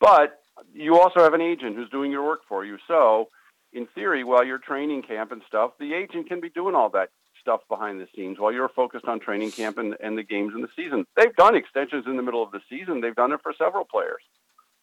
But 0.00 0.40
you 0.74 0.98
also 0.98 1.20
have 1.20 1.34
an 1.34 1.40
agent 1.40 1.76
who's 1.76 1.90
doing 1.90 2.10
your 2.10 2.24
work 2.26 2.40
for 2.48 2.64
you. 2.64 2.78
So, 2.88 3.28
in 3.72 3.86
theory, 3.94 4.24
while 4.24 4.44
you're 4.44 4.58
training 4.58 5.02
camp 5.02 5.32
and 5.32 5.42
stuff, 5.46 5.72
the 5.78 5.94
agent 5.94 6.28
can 6.28 6.40
be 6.40 6.50
doing 6.50 6.74
all 6.74 6.90
that 6.90 7.10
stuff 7.40 7.60
behind 7.68 8.00
the 8.00 8.08
scenes 8.14 8.38
while 8.38 8.52
you're 8.52 8.68
focused 8.68 9.06
on 9.06 9.20
training 9.20 9.50
camp 9.50 9.78
and, 9.78 9.96
and 10.00 10.18
the 10.18 10.22
games 10.22 10.52
in 10.54 10.60
the 10.60 10.68
season. 10.76 11.06
They've 11.16 11.34
done 11.36 11.56
extensions 11.56 12.04
in 12.06 12.16
the 12.16 12.22
middle 12.22 12.42
of 12.42 12.50
the 12.50 12.60
season. 12.68 13.00
They've 13.00 13.14
done 13.14 13.32
it 13.32 13.40
for 13.42 13.54
several 13.56 13.84
players. 13.84 14.22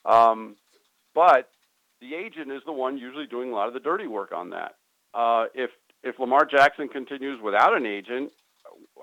Um, 0.06 0.56
but 1.14 1.50
the 2.02 2.16
agent 2.16 2.52
is 2.52 2.62
the 2.66 2.72
one 2.72 2.98
usually 2.98 3.28
doing 3.28 3.52
a 3.52 3.56
lot 3.56 3.68
of 3.68 3.74
the 3.74 3.80
dirty 3.80 4.08
work 4.08 4.32
on 4.32 4.52
that. 4.52 4.76
Uh, 5.14 5.46
if 5.54 5.72
if 6.04 6.20
Lamar 6.20 6.46
Jackson 6.46 6.88
continues 6.88 7.42
without 7.42 7.76
an 7.76 7.86
agent, 7.86 8.32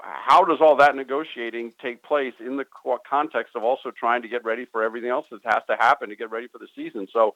how 0.00 0.44
does 0.44 0.58
all 0.60 0.76
that 0.76 0.94
negotiating 0.94 1.72
take 1.82 2.02
place 2.02 2.34
in 2.40 2.56
the 2.56 2.64
context 3.08 3.56
of 3.56 3.64
also 3.64 3.90
trying 3.90 4.22
to 4.22 4.28
get 4.28 4.44
ready 4.44 4.64
for 4.64 4.82
everything 4.82 5.10
else 5.10 5.26
that 5.30 5.40
has 5.44 5.62
to 5.68 5.76
happen 5.76 6.08
to 6.08 6.16
get 6.16 6.30
ready 6.30 6.46
for 6.46 6.58
the 6.58 6.68
season? 6.74 7.08
So 7.12 7.34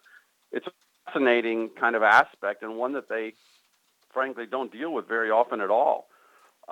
it's 0.53 0.66
fascinating 1.09 1.70
kind 1.78 1.97
of 1.97 2.02
aspect 2.02 2.62
and 2.62 2.76
one 2.76 2.93
that 2.94 3.09
they 3.09 3.35
frankly 4.12 4.44
don't 4.51 4.72
deal 4.72 4.93
with 4.93 5.09
very 5.09 5.30
often 5.30 5.60
at 5.60 5.70
all. 5.70 6.09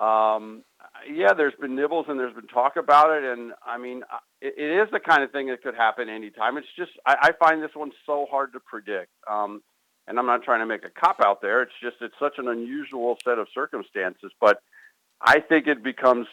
Um, 0.00 0.62
yeah, 1.10 1.32
there's 1.32 1.54
been 1.60 1.74
nibbles 1.74 2.06
and 2.08 2.18
there's 2.18 2.34
been 2.34 2.48
talk 2.48 2.76
about 2.76 3.10
it, 3.16 3.24
and 3.24 3.52
I 3.64 3.78
mean, 3.78 4.02
it, 4.42 4.54
it 4.58 4.82
is 4.82 4.88
the 4.92 5.00
kind 5.00 5.22
of 5.22 5.32
thing 5.32 5.48
that 5.48 5.62
could 5.62 5.74
happen 5.74 6.08
anytime. 6.08 6.58
It's 6.58 6.66
just 6.76 6.92
I, 7.06 7.16
I 7.22 7.32
find 7.32 7.62
this 7.62 7.74
one 7.74 7.92
so 8.04 8.26
hard 8.30 8.52
to 8.52 8.60
predict. 8.60 9.10
Um, 9.30 9.62
and 10.06 10.18
I'm 10.18 10.26
not 10.26 10.42
trying 10.42 10.60
to 10.60 10.66
make 10.66 10.84
a 10.84 10.90
cop 10.90 11.20
out 11.20 11.40
there. 11.42 11.62
It's 11.62 11.72
just 11.82 11.96
it's 12.00 12.14
such 12.18 12.34
an 12.38 12.48
unusual 12.48 13.18
set 13.24 13.38
of 13.38 13.48
circumstances, 13.52 14.30
but 14.40 14.60
I 15.20 15.40
think 15.40 15.66
it 15.66 15.82
becomes 15.82 16.26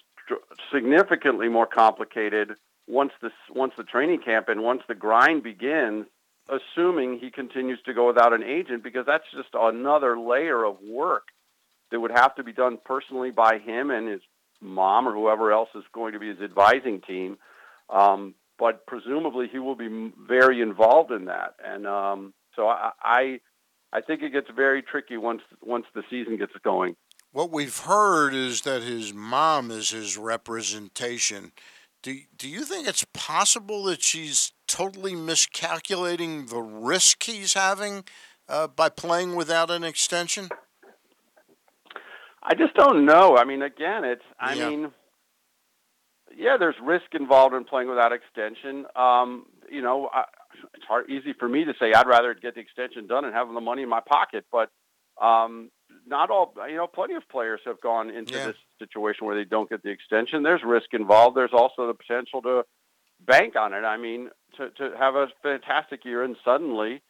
significantly 0.72 1.50
more 1.50 1.66
complicated 1.66 2.56
once 2.88 3.12
the 3.22 3.32
once 3.50 3.74
the 3.78 3.84
training 3.84 4.20
camp 4.20 4.50
and 4.50 4.62
once 4.62 4.84
the 4.88 4.96
grind 4.96 5.44
begins. 5.44 6.06
Assuming 6.50 7.20
he 7.20 7.32
continues 7.32 7.80
to 7.86 7.94
go 7.94 8.08
without 8.08 8.34
an 8.34 8.44
agent, 8.44 8.84
because 8.84 9.06
that's 9.06 9.24
just 9.34 9.50
another 9.54 10.20
layer 10.20 10.64
of 10.64 10.78
work 10.82 11.28
that 11.92 12.00
would 12.00 12.12
have 12.12 12.36
to 12.36 12.44
be 12.44 12.52
done 12.52 12.78
personally 12.84 13.32
by 13.32 13.60
him 13.60 13.92
and 13.92 14.10
his 14.10 14.22
mom 14.60 15.08
or 15.08 15.14
whoever 15.14 15.52
else 15.52 15.70
is 15.76 15.84
going 15.94 16.14
to 16.14 16.20
be 16.20 16.30
his 16.30 16.42
advising 16.42 17.02
team. 17.02 17.38
Um, 17.90 18.36
but 18.58 18.86
presumably 18.88 19.48
he 19.52 19.60
will 19.60 19.76
be 19.76 20.12
very 20.28 20.62
involved 20.62 21.12
in 21.12 21.26
that, 21.26 21.56
and 21.64 21.88
um, 21.88 22.34
so 22.56 22.68
I, 22.68 22.92
I 23.02 23.40
I 23.92 24.02
think 24.02 24.22
it 24.22 24.32
gets 24.32 24.48
very 24.56 24.82
tricky 24.82 25.18
once 25.18 25.42
once 25.62 25.86
the 25.94 26.04
season 26.10 26.38
gets 26.38 26.54
going. 26.64 26.96
What 27.32 27.52
we've 27.52 27.78
heard 27.80 28.34
is 28.34 28.62
that 28.62 28.84
his 28.84 29.14
mom 29.14 29.72
is 29.72 29.90
his 29.90 30.18
representation. 30.18 31.52
Do, 32.04 32.16
do 32.38 32.48
you 32.48 32.64
think 32.64 32.88
it's 32.88 33.06
possible 33.14 33.84
that 33.86 34.04
she's 34.04 34.52
totally 34.74 35.14
miscalculating 35.16 36.48
the 36.48 36.60
risk 36.60 37.22
he's 37.24 37.54
having 37.54 38.04
uh, 38.50 38.68
by 38.68 38.90
playing 38.90 39.36
without 39.36 39.70
an 39.70 39.84
extension? 39.84 40.50
I 42.42 42.56
just 42.56 42.74
don't 42.74 43.06
know. 43.06 43.38
I 43.38 43.46
mean, 43.46 43.62
again, 43.62 44.04
it's, 44.04 44.24
I 44.40 44.56
Yeah. 44.56 44.70
mean, 44.70 44.92
yeah, 46.36 46.58
there's 46.58 46.76
risk 46.82 47.06
involved 47.14 47.54
in 47.54 47.66
playing 47.66 47.88
without 47.88 48.12
extension. 48.12 48.86
Um, 48.96 49.46
you 49.70 49.84
know, 49.84 50.10
I, 50.12 50.24
it's 50.74 50.86
hard, 50.86 51.08
easy 51.08 51.34
for 51.38 51.48
me 51.48 51.66
to 51.66 51.74
say 51.80 51.94
I'd 51.94 52.08
rather 52.08 52.34
get 52.34 52.56
the 52.56 52.62
extension 52.62 53.06
done 53.06 53.26
and 53.26 53.34
have 53.34 53.48
the 53.54 53.62
money 53.62 53.84
in 53.84 53.90
my 53.90 54.02
pocket, 54.02 54.46
but 54.52 54.72
um, 55.22 55.70
not 56.08 56.32
all. 56.32 56.56
You 56.68 56.78
know, 56.78 56.88
plenty 56.88 57.14
of 57.14 57.30
players 57.30 57.62
have 57.66 57.80
gone 57.80 58.10
into 58.10 58.34
Yeah. 58.34 58.48
this 58.48 58.56
situation 58.80 59.28
where 59.28 59.36
they 59.36 59.48
don't 59.48 59.70
get 59.70 59.84
the 59.84 59.90
extension. 59.92 60.42
There's 60.42 60.64
risk 60.66 60.88
involved. 60.94 61.38
There's 61.38 61.54
also 61.54 61.86
the 61.86 61.94
potential 61.94 62.42
to 62.42 62.64
bank 63.26 63.56
on 63.56 63.74
it. 63.74 63.86
I 63.86 63.98
mean, 63.98 64.30
to 64.58 64.70
to 64.72 64.98
have 64.98 65.16
a 65.16 65.28
fantastic 65.42 66.06
year 66.06 66.24
and 66.24 66.36
suddenly, 66.44 67.02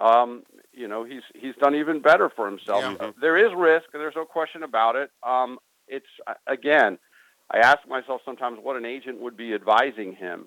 um, 0.00 0.44
you 0.72 0.88
know, 0.88 1.04
he's 1.04 1.22
he's 1.34 1.54
done 1.56 1.74
even 1.74 2.00
better 2.00 2.30
for 2.34 2.46
himself. 2.46 2.96
Yeah. 3.00 3.10
There 3.20 3.36
is 3.36 3.52
risk. 3.56 3.86
There's 3.92 4.16
no 4.16 4.24
question 4.24 4.62
about 4.62 4.96
it. 4.96 5.10
Um, 5.22 5.58
it's 5.86 6.06
again, 6.46 6.98
I 7.50 7.58
ask 7.58 7.86
myself 7.88 8.20
sometimes 8.24 8.58
what 8.62 8.76
an 8.76 8.84
agent 8.84 9.20
would 9.20 9.36
be 9.36 9.54
advising 9.54 10.14
him. 10.14 10.46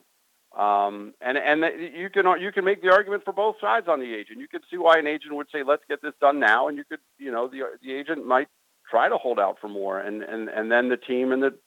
Um, 0.58 1.14
and 1.22 1.38
and 1.38 1.64
you 1.96 2.10
can 2.10 2.26
you 2.40 2.52
can 2.52 2.66
make 2.66 2.82
the 2.82 2.92
argument 2.92 3.24
for 3.24 3.32
both 3.32 3.56
sides 3.62 3.88
on 3.88 4.00
the 4.00 4.14
agent. 4.14 4.40
You 4.40 4.50
could 4.50 4.64
see 4.70 4.78
why 4.78 4.98
an 5.00 5.08
agent 5.08 5.34
would 5.36 5.48
say, 5.52 5.64
"Let's 5.64 5.84
get 5.88 6.02
this 6.02 6.14
done 6.20 6.40
now," 6.40 6.68
and 6.68 6.78
you 6.78 6.84
could, 6.84 7.00
you 7.18 7.32
know, 7.32 7.48
the 7.48 7.64
the 7.82 7.94
agent 7.94 8.26
might 8.26 8.50
try 8.90 9.08
to 9.08 9.18
hold 9.18 9.40
out 9.40 9.60
for 9.62 9.70
more, 9.70 10.00
and 10.00 10.22
and 10.22 10.50
and 10.50 10.70
then 10.70 10.90
the 10.90 10.98
team 10.98 11.32
and 11.32 11.42
the 11.42 11.58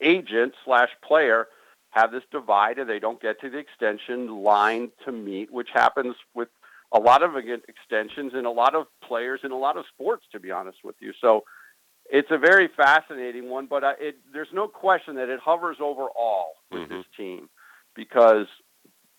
agent 0.00 0.54
slash 0.64 0.90
player 1.04 1.48
have 1.92 2.10
this 2.10 2.24
divide, 2.30 2.78
and 2.78 2.88
they 2.88 2.98
don't 2.98 3.20
get 3.20 3.40
to 3.40 3.50
the 3.50 3.58
extension 3.58 4.42
line 4.42 4.90
to 5.04 5.12
meet, 5.12 5.52
which 5.52 5.68
happens 5.72 6.16
with 6.34 6.48
a 6.92 6.98
lot 6.98 7.22
of 7.22 7.36
extensions 7.36 8.32
and 8.34 8.46
a 8.46 8.50
lot 8.50 8.74
of 8.74 8.86
players 9.02 9.40
in 9.44 9.52
a 9.52 9.56
lot 9.56 9.76
of 9.76 9.84
sports, 9.94 10.24
to 10.32 10.40
be 10.40 10.50
honest 10.50 10.78
with 10.84 10.96
you. 11.00 11.12
So 11.20 11.44
it's 12.10 12.30
a 12.30 12.38
very 12.38 12.68
fascinating 12.76 13.48
one, 13.48 13.66
but 13.66 13.84
uh, 13.84 13.92
it, 14.00 14.16
there's 14.32 14.52
no 14.52 14.68
question 14.68 15.16
that 15.16 15.28
it 15.28 15.40
hovers 15.40 15.78
over 15.80 16.06
all 16.18 16.54
with 16.70 16.88
this 16.88 17.04
team 17.16 17.48
because 17.94 18.46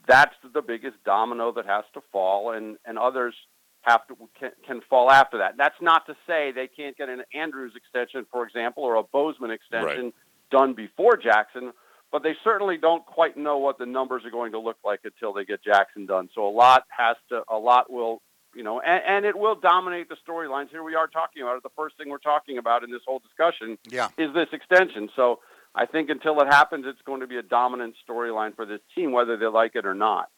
that's 0.07 0.35
the 0.53 0.61
biggest 0.61 0.97
domino 1.05 1.51
that 1.53 1.65
has 1.65 1.85
to 1.93 2.01
fall, 2.11 2.51
and, 2.51 2.77
and 2.85 2.97
others 2.97 3.35
have 3.81 4.05
to 4.07 4.15
can, 4.39 4.51
can 4.65 4.81
fall 4.89 5.11
after 5.11 5.37
that. 5.39 5.55
That's 5.57 5.79
not 5.81 6.05
to 6.07 6.15
say 6.25 6.51
they 6.51 6.67
can't 6.67 6.97
get 6.97 7.09
an 7.09 7.23
Andrews 7.33 7.73
extension, 7.75 8.25
for 8.31 8.45
example, 8.45 8.83
or 8.83 8.95
a 8.95 9.03
Bozeman 9.03 9.51
extension 9.51 10.13
done 10.51 10.73
before 10.73 11.17
Jackson, 11.17 11.73
but 12.13 12.21
they 12.21 12.35
certainly 12.43 12.77
don't 12.77 13.03
quite 13.07 13.35
know 13.35 13.57
what 13.57 13.79
the 13.79 13.87
numbers 13.87 14.23
are 14.23 14.29
going 14.29 14.51
to 14.51 14.59
look 14.59 14.77
like 14.85 14.99
until 15.03 15.33
they 15.33 15.43
get 15.43 15.63
Jackson 15.63 16.05
done. 16.05 16.29
So 16.35 16.47
a 16.47 16.53
lot 16.53 16.83
has 16.95 17.17
to, 17.29 17.41
a 17.49 17.57
lot 17.57 17.91
will, 17.91 18.21
you 18.55 18.61
know, 18.61 18.79
and, 18.79 19.01
and 19.07 19.25
it 19.25 19.35
will 19.35 19.55
dominate 19.55 20.09
the 20.09 20.15
storylines. 20.25 20.69
Here 20.69 20.83
we 20.83 20.93
are 20.93 21.07
talking 21.07 21.41
about 21.41 21.57
it. 21.57 21.63
The 21.63 21.71
first 21.75 21.97
thing 21.97 22.09
we're 22.09 22.19
talking 22.19 22.59
about 22.59 22.83
in 22.83 22.91
this 22.91 23.01
whole 23.07 23.17
discussion 23.19 23.79
Yeah. 23.89 24.09
is 24.15 24.31
this 24.35 24.47
extension. 24.53 25.09
So 25.15 25.39
I 25.73 25.87
think 25.87 26.11
until 26.11 26.39
it 26.41 26.45
happens, 26.53 26.85
it's 26.87 27.01
going 27.01 27.21
to 27.21 27.27
be 27.27 27.37
a 27.37 27.41
dominant 27.41 27.95
storyline 28.07 28.55
for 28.55 28.67
this 28.67 28.79
team, 28.93 29.11
whether 29.11 29.35
they 29.35 29.47
like 29.47 29.71
it 29.73 29.87
or 29.87 29.95
not. 29.95 30.29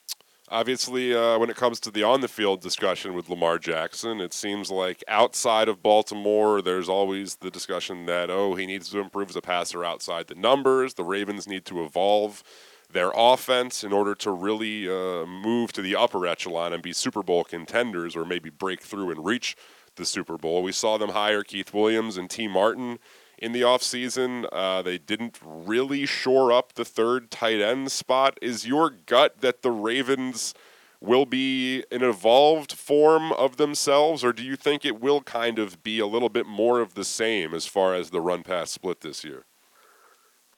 Obviously, 0.50 1.14
uh, 1.14 1.40
when 1.40 1.50
it 1.50 1.56
comes 1.56 1.80
to 1.80 1.90
the 1.90 2.04
on 2.04 2.22
the 2.22 2.28
field 2.28 2.62
discussion 2.62 3.16
with 3.16 3.30
Lamar 3.30 3.58
Jackson, 3.58 4.22
it 4.22 4.32
seems 4.32 4.70
like 4.70 5.04
outside 5.08 5.68
of 5.68 5.82
Baltimore, 5.82 6.62
there's 6.62 6.88
always 6.88 7.38
the 7.38 7.50
discussion 7.50 8.06
that, 8.06 8.30
oh, 8.30 8.54
he 8.54 8.68
needs 8.68 8.90
to 8.90 9.00
improve 9.00 9.32
as 9.32 9.36
a 9.36 9.42
passer 9.42 9.84
outside 9.84 10.28
the 10.28 10.36
numbers. 10.36 10.94
The 10.94 11.04
Ravens 11.04 11.48
need 11.48 11.66
to 11.66 11.84
evolve 11.84 12.44
their 12.92 13.12
offense 13.16 13.84
in 13.84 13.92
order 13.92 14.14
to 14.14 14.30
really 14.30 14.88
uh, 14.88 15.26
move 15.26 15.74
to 15.74 15.82
the 15.82 15.96
upper 15.96 16.28
echelon 16.28 16.74
and 16.74 16.84
be 16.84 16.94
Super 16.94 17.24
Bowl 17.24 17.44
contenders 17.44 18.16
or 18.16 18.24
maybe 18.24 18.52
break 18.52 18.84
through 18.84 19.10
and 19.10 19.26
reach 19.26 19.56
the 19.96 20.06
Super 20.06 20.38
Bowl. 20.38 20.62
We 20.62 20.72
saw 20.72 21.00
them 21.00 21.10
hire 21.10 21.44
Keith 21.44 21.74
Williams 21.74 22.18
and 22.18 22.30
Tee 22.30 22.48
Martin 22.48 23.00
in 23.38 23.52
the 23.52 23.62
offseason. 23.62 24.48
Uh, 24.52 24.82
they 24.82 24.98
didn't 24.98 25.40
really 25.44 26.06
shore 26.06 26.52
up 26.52 26.74
the 26.74 26.86
third 26.86 27.32
tight 27.32 27.62
end 27.62 27.92
spot. 27.92 28.38
Is 28.42 28.68
your 28.68 28.90
gut 28.90 29.42
that 29.42 29.62
the 29.62 29.72
Ravens 29.72 30.54
will 31.02 31.26
be 31.26 31.84
an 31.92 32.04
evolved 32.04 32.74
form 32.74 33.32
of 33.34 33.58
themselves, 33.58 34.24
or 34.24 34.34
do 34.34 34.44
you 34.44 34.56
think 34.56 34.86
it 34.86 35.00
will 35.00 35.22
kind 35.22 35.60
of 35.60 35.84
be 35.84 36.00
a 36.00 36.08
little 36.08 36.30
bit 36.30 36.46
more 36.46 36.80
of 36.80 36.94
the 36.94 37.04
same 37.04 37.54
as 37.54 37.66
far 37.66 37.94
as 37.94 38.10
the 38.10 38.22
run 38.22 38.44
pass 38.44 38.72
split 38.72 39.02
this 39.02 39.24
year? 39.24 39.46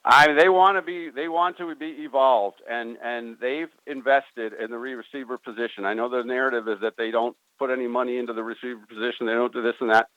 I 0.09 0.33
they 0.39 0.47
want 0.47 0.77
to 0.77 0.81
be 0.81 1.09
they 1.09 1.27
want 1.27 1.57
to 1.57 1.75
be 1.75 1.97
evolved 1.99 2.61
and 2.69 2.97
and 3.03 3.35
they've 3.41 3.67
invested 3.85 4.53
in 4.53 4.71
the 4.71 4.77
receiver 4.77 5.37
position. 5.37 5.85
I 5.85 5.93
know 5.93 6.07
the 6.07 6.23
narrative 6.23 6.69
is 6.69 6.79
that 6.81 6.93
they 6.97 7.11
don't 7.11 7.35
put 7.59 7.71
any 7.71 7.87
money 7.87 8.17
into 8.17 8.31
the 8.31 8.43
receiver 8.43 8.85
position. 8.87 9.25
They 9.25 9.33
don't 9.33 9.51
do 9.51 9.61
this 9.61 9.75
and 9.81 9.89
that. 9.89 10.07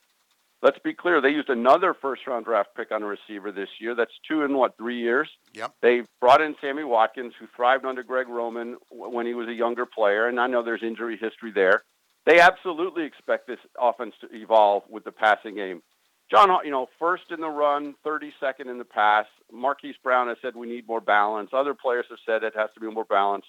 Let's 0.61 0.77
be 0.79 0.93
clear. 0.93 1.21
They 1.21 1.29
used 1.29 1.49
another 1.49 1.95
first 1.99 2.27
round 2.27 2.45
draft 2.45 2.69
pick 2.75 2.91
on 2.91 3.01
a 3.01 3.07
receiver 3.07 3.51
this 3.51 3.69
year. 3.79 3.95
That's 3.95 4.11
two 4.27 4.43
in 4.43 4.55
what 4.55 4.77
three 4.77 4.99
years. 4.99 5.27
Yep. 5.53 5.73
They 5.81 6.03
brought 6.19 6.41
in 6.41 6.55
Sammy 6.61 6.83
Watkins, 6.83 7.33
who 7.39 7.47
thrived 7.55 7.83
under 7.83 8.03
Greg 8.03 8.27
Roman 8.27 8.77
when 8.91 9.25
he 9.25 9.33
was 9.33 9.47
a 9.47 9.53
younger 9.53 9.87
player, 9.87 10.27
and 10.27 10.39
I 10.39 10.47
know 10.47 10.63
there's 10.63 10.83
injury 10.83 11.17
history 11.19 11.51
there. 11.51 11.83
They 12.27 12.39
absolutely 12.39 13.05
expect 13.05 13.47
this 13.47 13.59
offense 13.79 14.13
to 14.21 14.27
evolve 14.31 14.83
with 14.87 15.03
the 15.03 15.11
passing 15.11 15.55
game. 15.55 15.81
John, 16.29 16.49
you 16.63 16.71
know, 16.71 16.87
first 16.99 17.23
in 17.31 17.41
the 17.41 17.49
run, 17.49 17.95
32nd 18.05 18.69
in 18.69 18.77
the 18.77 18.85
pass. 18.85 19.25
Marquise 19.51 19.95
Brown 20.01 20.27
has 20.27 20.37
said 20.41 20.55
we 20.55 20.67
need 20.67 20.87
more 20.87 21.01
balance. 21.01 21.49
Other 21.51 21.73
players 21.73 22.05
have 22.09 22.19
said 22.25 22.43
it 22.43 22.53
has 22.55 22.69
to 22.75 22.79
be 22.79 22.89
more 22.89 23.05
balanced. 23.05 23.47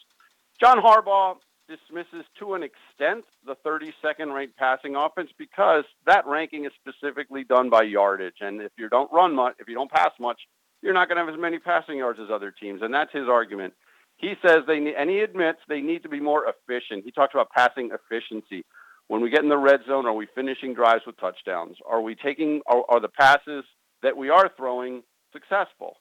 John 0.60 0.78
Harbaugh 0.78 1.36
dismisses 1.68 2.24
to 2.38 2.54
an 2.54 2.62
extent 2.62 3.24
the 3.46 3.56
32nd 3.66 4.34
ranked 4.34 4.56
passing 4.56 4.96
offense 4.96 5.30
because 5.38 5.84
that 6.06 6.26
ranking 6.26 6.64
is 6.64 6.72
specifically 6.80 7.44
done 7.44 7.70
by 7.70 7.82
yardage. 7.82 8.36
And 8.40 8.60
if 8.60 8.72
you 8.76 8.88
don't 8.88 9.12
run 9.12 9.34
much, 9.34 9.54
if 9.58 9.68
you 9.68 9.74
don't 9.74 9.90
pass 9.90 10.10
much, 10.20 10.40
you're 10.82 10.92
not 10.92 11.08
going 11.08 11.16
to 11.16 11.24
have 11.24 11.34
as 11.34 11.40
many 11.40 11.58
passing 11.58 11.98
yards 11.98 12.18
as 12.20 12.28
other 12.32 12.50
teams. 12.50 12.82
And 12.82 12.92
that's 12.92 13.12
his 13.12 13.28
argument. 13.28 13.74
He 14.16 14.34
says 14.44 14.60
they 14.66 14.78
need, 14.78 14.94
and 14.96 15.08
he 15.08 15.20
admits 15.20 15.58
they 15.68 15.80
need 15.80 16.02
to 16.02 16.08
be 16.08 16.20
more 16.20 16.44
efficient. 16.46 17.04
He 17.04 17.10
talks 17.10 17.34
about 17.34 17.50
passing 17.50 17.90
efficiency. 17.92 18.64
When 19.08 19.20
we 19.20 19.30
get 19.30 19.42
in 19.42 19.48
the 19.48 19.58
red 19.58 19.80
zone, 19.86 20.06
are 20.06 20.12
we 20.12 20.26
finishing 20.34 20.74
drives 20.74 21.02
with 21.06 21.18
touchdowns? 21.18 21.76
Are 21.86 22.00
we 22.00 22.14
taking, 22.14 22.62
are, 22.66 22.82
are 22.88 23.00
the 23.00 23.08
passes 23.08 23.64
that 24.02 24.16
we 24.16 24.30
are 24.30 24.50
throwing 24.56 25.02
successful? 25.32 25.96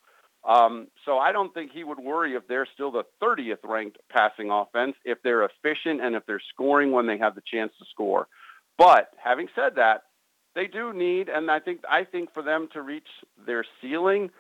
Um, 0.47 0.88
so 1.05 1.18
I 1.18 1.31
don't 1.31 1.53
think 1.53 1.72
he 1.72 1.84
would 1.84 1.99
worry 1.99 2.35
if 2.35 2.47
they're 2.47 2.68
still 2.73 2.91
the 2.91 3.03
30th 3.22 3.63
ranked 3.63 3.97
passing 4.09 4.49
offense, 4.49 4.95
if 5.05 5.19
they're 5.23 5.43
efficient 5.43 6.01
and 6.01 6.15
if 6.15 6.26
they're 6.26 6.41
scoring 6.53 6.91
when 6.91 7.05
they 7.05 7.18
have 7.19 7.35
the 7.35 7.43
chance 7.51 7.72
to 7.77 7.85
score. 7.91 8.27
But 8.77 9.09
having 9.23 9.47
said 9.55 9.76
that, 9.76 10.03
they 10.55 10.68
do 10.68 10.93
need, 10.93 11.30
and 11.30 11.49
I 11.49 11.59
think 11.59 11.81
I 11.88 12.03
think 12.03 12.34
for 12.34 12.43
them 12.43 12.68
to 12.73 12.81
reach 12.81 13.07
their 13.45 13.63
ceiling, 13.81 14.31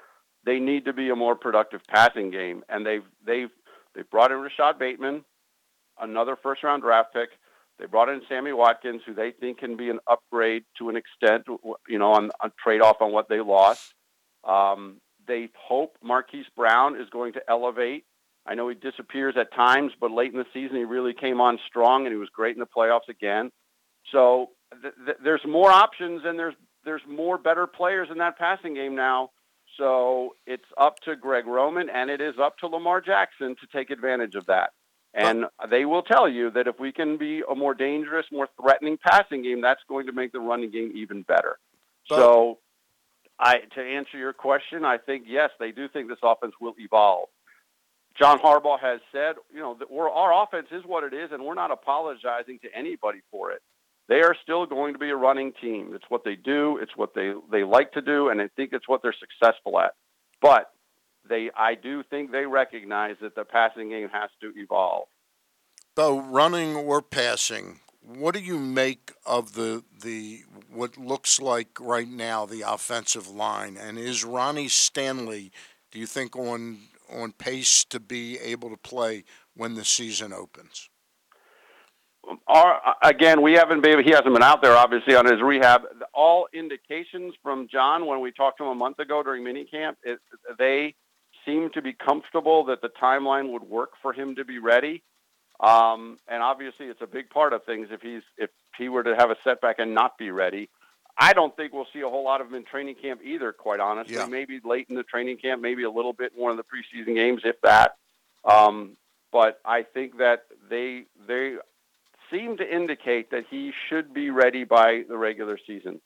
they 0.45 0.59
need 0.59 0.85
to 0.85 0.93
be 0.93 1.09
a 1.09 1.15
more 1.15 1.35
productive 1.35 1.81
passing 1.87 2.31
game. 2.31 2.63
And 2.67 2.85
they've 2.85 3.05
they've 3.25 3.51
they 3.95 4.01
brought 4.01 4.31
in 4.31 4.39
Rashod 4.39 4.79
Bateman, 4.79 5.23
another 5.99 6.35
first 6.41 6.63
round 6.63 6.81
draft 6.81 7.13
pick. 7.13 7.29
They 7.79 7.85
brought 7.85 8.09
in 8.09 8.21
Sammy 8.27 8.53
Watkins, 8.53 9.01
who 9.05 9.13
they 9.13 9.31
think 9.31 9.59
can 9.59 9.75
be 9.75 9.89
an 9.89 9.99
upgrade 10.07 10.63
to 10.77 10.89
an 10.89 10.95
extent, 10.95 11.45
you 11.87 11.97
know, 11.97 12.11
on, 12.11 12.29
on 12.41 12.51
trade 12.61 12.81
off 12.81 12.97
on 13.01 13.11
what 13.11 13.27
they 13.27 13.39
lost. 13.39 13.93
Um, 14.43 15.01
they 15.31 15.49
hope 15.57 15.95
Marquise 16.03 16.45
Brown 16.57 16.99
is 16.99 17.09
going 17.09 17.31
to 17.33 17.41
elevate. 17.47 18.03
I 18.45 18.55
know 18.55 18.67
he 18.67 18.75
disappears 18.75 19.35
at 19.39 19.53
times, 19.53 19.93
but 20.01 20.11
late 20.11 20.33
in 20.33 20.37
the 20.37 20.45
season 20.53 20.75
he 20.75 20.83
really 20.83 21.13
came 21.13 21.39
on 21.39 21.57
strong 21.67 22.05
and 22.05 22.13
he 22.13 22.19
was 22.19 22.27
great 22.29 22.53
in 22.53 22.59
the 22.59 22.65
playoffs 22.65 23.07
again. 23.07 23.49
So 24.11 24.49
th- 24.81 24.93
th- 25.05 25.17
there's 25.23 25.45
more 25.47 25.71
options 25.71 26.23
and 26.25 26.37
there's 26.37 26.55
there's 26.83 27.01
more 27.07 27.37
better 27.37 27.65
players 27.65 28.09
in 28.11 28.17
that 28.17 28.37
passing 28.37 28.73
game 28.73 28.93
now. 28.93 29.29
So 29.77 30.35
it's 30.45 30.65
up 30.77 30.99
to 31.05 31.15
Greg 31.15 31.47
Roman 31.47 31.89
and 31.89 32.09
it 32.09 32.19
is 32.19 32.35
up 32.41 32.57
to 32.57 32.67
Lamar 32.67 32.99
Jackson 32.99 33.55
to 33.61 33.67
take 33.71 33.89
advantage 33.89 34.35
of 34.35 34.47
that. 34.47 34.71
And 35.13 35.45
they 35.69 35.85
will 35.85 36.01
tell 36.01 36.27
you 36.27 36.51
that 36.51 36.67
if 36.67 36.77
we 36.79 36.91
can 36.91 37.17
be 37.17 37.41
a 37.49 37.55
more 37.55 37.73
dangerous, 37.73 38.25
more 38.31 38.49
threatening 38.61 38.97
passing 38.97 39.43
game, 39.43 39.61
that's 39.61 39.83
going 39.87 40.07
to 40.07 40.13
make 40.13 40.33
the 40.33 40.39
running 40.39 40.71
game 40.71 40.91
even 40.95 41.21
better. 41.21 41.57
so 42.19 42.59
I 43.41 43.57
to 43.75 43.81
answer 43.81 44.17
your 44.17 44.33
question, 44.33 44.85
I 44.85 44.97
think 44.97 45.25
yes, 45.27 45.49
they 45.59 45.71
do 45.71 45.89
think 45.89 46.07
this 46.07 46.19
offense 46.21 46.53
will 46.61 46.75
evolve. 46.77 47.27
John 48.19 48.39
Harbaugh 48.39 48.79
has 48.79 48.99
said, 49.11 49.35
you 49.53 49.61
know, 49.61 49.75
that 49.79 49.87
our 49.91 50.43
offense 50.43 50.67
is 50.71 50.83
what 50.85 51.03
it 51.03 51.13
is, 51.13 51.31
and 51.31 51.43
we're 51.43 51.55
not 51.55 51.71
apologizing 51.71 52.59
to 52.59 52.67
anybody 52.77 53.19
for 53.31 53.51
it. 53.51 53.61
They 54.09 54.21
are 54.21 54.35
still 54.43 54.65
going 54.65 54.93
to 54.93 54.99
be 54.99 55.09
a 55.09 55.15
running 55.15 55.53
team. 55.61 55.93
It's 55.95 56.03
what 56.09 56.23
they 56.23 56.35
do. 56.35 56.77
It's 56.81 56.91
what 56.95 57.15
they, 57.15 57.33
they 57.51 57.63
like 57.63 57.93
to 57.93 58.01
do, 58.01 58.29
and 58.29 58.41
I 58.41 58.49
think 58.55 58.71
it's 58.73 58.87
what 58.87 59.01
they're 59.01 59.15
successful 59.17 59.79
at. 59.79 59.93
But 60.41 60.71
they, 61.27 61.49
I 61.55 61.75
do 61.75 62.03
think 62.03 62.31
they 62.31 62.45
recognize 62.45 63.15
that 63.21 63.35
the 63.35 63.45
passing 63.45 63.89
game 63.89 64.09
has 64.11 64.29
to 64.41 64.51
evolve. 64.55 65.07
Bo, 65.95 66.19
running 66.19 66.75
or 66.75 67.01
passing, 67.01 67.79
what 68.03 68.33
do 68.33 68.41
you 68.41 68.57
make 68.57 69.11
of 69.25 69.53
the 69.53 69.83
the 70.01 70.43
what 70.71 70.97
looks 70.97 71.39
like 71.39 71.79
right 71.79 72.07
now 72.07 72.45
the 72.45 72.61
offensive 72.61 73.27
line? 73.27 73.77
And 73.77 73.97
is 73.97 74.23
Ronnie 74.23 74.67
Stanley, 74.67 75.51
do 75.91 75.99
you 75.99 76.07
think 76.07 76.35
on 76.35 76.79
on 77.11 77.33
pace 77.33 77.83
to 77.85 77.99
be 77.99 78.37
able 78.39 78.69
to 78.69 78.77
play 78.77 79.23
when 79.55 79.75
the 79.75 79.85
season 79.85 80.33
opens? 80.33 80.89
Our, 82.47 82.79
again, 83.03 83.41
we 83.41 83.53
haven't 83.53 83.81
been. 83.81 84.03
He 84.03 84.11
hasn't 84.11 84.33
been 84.33 84.43
out 84.43 84.61
there, 84.61 84.77
obviously, 84.77 85.15
on 85.15 85.25
his 85.25 85.41
rehab. 85.41 85.81
All 86.13 86.47
indications 86.53 87.33
from 87.41 87.67
John 87.69 88.05
when 88.05 88.21
we 88.21 88.31
talked 88.31 88.59
to 88.59 88.63
him 88.63 88.69
a 88.69 88.75
month 88.75 88.99
ago 88.99 89.23
during 89.23 89.43
minicamp, 89.43 89.95
it, 90.03 90.19
they 90.57 90.95
seem 91.45 91.69
to 91.73 91.81
be 91.81 91.93
comfortable 91.93 92.63
that 92.65 92.81
the 92.81 92.89
timeline 93.01 93.51
would 93.51 93.63
work 93.63 93.91
for 94.01 94.13
him 94.13 94.35
to 94.35 94.45
be 94.45 94.59
ready. 94.59 95.03
Um, 95.61 96.17
and 96.27 96.41
obviously, 96.41 96.87
it's 96.87 97.01
a 97.01 97.07
big 97.07 97.29
part 97.29 97.53
of 97.53 97.63
things 97.65 97.89
if 97.91 98.01
he's 98.01 98.23
if 98.37 98.49
he 98.77 98.89
were 98.89 99.03
to 99.03 99.15
have 99.15 99.29
a 99.29 99.37
setback 99.43 99.77
and 99.79 99.93
not 99.93 100.17
be 100.17 100.31
ready. 100.31 100.69
I 101.17 101.33
don't 101.33 101.55
think 101.55 101.71
we'll 101.73 101.87
see 101.93 102.01
a 102.01 102.09
whole 102.09 102.23
lot 102.23 102.41
of 102.41 102.47
him 102.47 102.55
in 102.55 102.63
training 102.63 102.95
camp 102.95 103.21
either. 103.23 103.51
Quite 103.53 103.79
honestly, 103.79 104.15
Yeah. 104.15 104.25
maybe 104.25 104.59
late 104.63 104.87
in 104.89 104.95
the 104.95 105.03
training 105.03 105.37
camp, 105.37 105.61
maybe 105.61 105.83
a 105.83 105.89
little 105.91 106.13
bit 106.13 106.33
in 106.35 106.41
one 106.41 106.51
of 106.51 106.57
the 106.57 106.63
preseason 106.63 107.13
games, 107.15 107.41
if 107.45 107.59
that. 107.61 107.97
Um, 108.43 108.97
but 109.31 109.59
I 109.63 109.83
think 109.83 110.17
that 110.17 110.45
they 110.69 111.05
they 111.27 111.57
seem 112.31 112.57
to 112.57 112.75
indicate 112.75 113.29
that 113.31 113.45
he 113.49 113.71
should 113.87 114.13
be 114.13 114.29
ready 114.31 114.63
by 114.63 115.03
the 115.07 115.17
regular 115.17 115.59
season. 115.67 116.01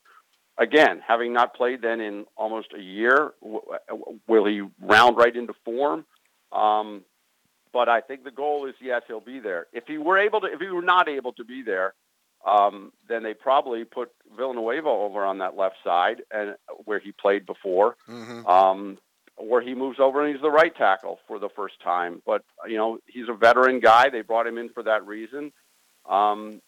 Again, 0.57 1.01
having 1.05 1.33
not 1.33 1.53
played 1.53 1.81
then 1.81 2.01
in 2.01 2.25
almost 2.35 2.73
a 2.73 2.81
year, 2.81 3.33
w- 3.41 3.61
w- 3.87 4.19
will 4.27 4.45
he 4.45 4.61
round 4.81 5.17
right 5.17 5.35
into 5.35 5.53
form? 5.65 6.05
Um, 6.51 7.03
but 7.75 7.89
I 7.89 7.99
think 7.99 8.23
the 8.23 8.31
goal 8.31 8.67
is 8.67 8.75
yes, 8.79 9.01
he'll 9.05 9.19
be 9.19 9.39
there. 9.41 9.67
If 9.73 9.83
he 9.85 9.97
were 9.97 10.17
able 10.17 10.39
to, 10.39 10.47
if 10.47 10.61
he 10.61 10.67
were 10.67 10.81
not 10.81 11.09
able 11.09 11.33
to 11.33 11.43
be 11.43 11.61
there, 11.61 11.93
um, 12.47 12.93
then 13.09 13.21
they 13.21 13.33
probably 13.33 13.83
put 13.83 14.13
Villanueva 14.37 14.87
over 14.87 15.25
on 15.25 15.39
that 15.39 15.57
left 15.57 15.75
side 15.83 16.21
and 16.31 16.55
where 16.85 16.99
he 16.99 17.11
played 17.11 17.45
before, 17.45 17.97
Mm-hmm. 18.07 18.47
um, 18.47 18.97
where 19.37 19.61
he 19.61 19.75
moves 19.75 19.99
over 19.99 20.23
and 20.23 20.33
he's 20.33 20.41
the 20.41 20.49
right 20.49 20.73
tackle 20.73 21.19
for 21.27 21.37
the 21.37 21.49
first 21.49 21.75
time. 21.83 22.21
But 22.25 22.43
you 22.65 22.77
know 22.77 22.99
he's 23.07 23.27
a 23.27 23.33
veteran 23.33 23.81
guy. 23.81 24.07
They 24.09 24.21
brought 24.21 24.47
him 24.47 24.57
in 24.57 24.69
for 24.69 24.83
that 24.83 25.05
reason. 25.05 25.51
Um, 26.09 26.61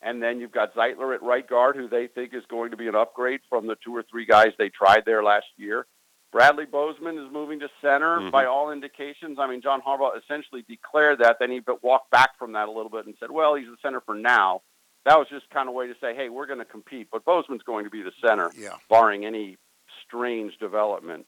and 0.00 0.22
then 0.22 0.38
you've 0.38 0.52
got 0.52 0.74
Zeitler 0.76 1.12
at 1.12 1.22
right 1.24 1.48
guard, 1.48 1.74
who 1.74 1.88
they 1.88 2.06
think 2.06 2.34
is 2.34 2.44
going 2.48 2.70
to 2.70 2.76
be 2.76 2.86
an 2.86 2.94
upgrade 2.94 3.40
from 3.48 3.66
the 3.66 3.76
two 3.84 3.96
or 3.96 4.04
three 4.08 4.26
guys 4.26 4.52
they 4.58 4.68
tried 4.68 5.02
there 5.06 5.24
last 5.24 5.46
year. 5.56 5.86
Bradley 6.32 6.64
Bozeman 6.64 7.18
is 7.18 7.30
moving 7.30 7.60
to 7.60 7.68
center 7.82 8.18
Mhm. 8.18 8.30
by 8.30 8.46
all 8.46 8.72
indications. 8.72 9.38
I 9.38 9.46
mean, 9.46 9.60
John 9.60 9.82
Harbaugh 9.82 10.16
essentially 10.16 10.62
declared 10.62 11.18
that. 11.18 11.38
Then 11.38 11.50
he 11.50 11.60
but 11.60 11.82
walked 11.82 12.10
back 12.10 12.36
from 12.38 12.52
that 12.52 12.68
a 12.68 12.70
little 12.72 12.90
bit 12.90 13.04
and 13.06 13.14
said, 13.20 13.30
well, 13.30 13.54
he's 13.54 13.68
the 13.68 13.76
center 13.82 14.00
for 14.00 14.14
now. 14.14 14.62
That 15.04 15.18
was 15.18 15.28
just 15.28 15.48
kind 15.50 15.68
of 15.68 15.74
a 15.74 15.76
way 15.76 15.86
to 15.88 15.94
say, 16.00 16.14
hey, 16.14 16.28
we're 16.30 16.46
going 16.46 16.58
to 16.60 16.64
compete. 16.64 17.08
But 17.12 17.24
Bozeman's 17.24 17.62
going 17.62 17.84
to 17.84 17.90
be 17.90 18.02
the 18.02 18.12
center, 18.24 18.50
Yeah. 18.56 18.76
barring 18.88 19.24
any 19.26 19.58
strange 20.04 20.56
development. 20.58 21.26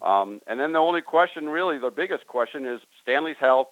Um, 0.00 0.40
and 0.46 0.58
then 0.60 0.72
the 0.72 0.78
only 0.78 1.02
question, 1.02 1.48
really, 1.48 1.78
the 1.78 1.90
biggest 1.90 2.26
question 2.28 2.64
is 2.64 2.80
Stanley's 3.02 3.36
health 3.38 3.68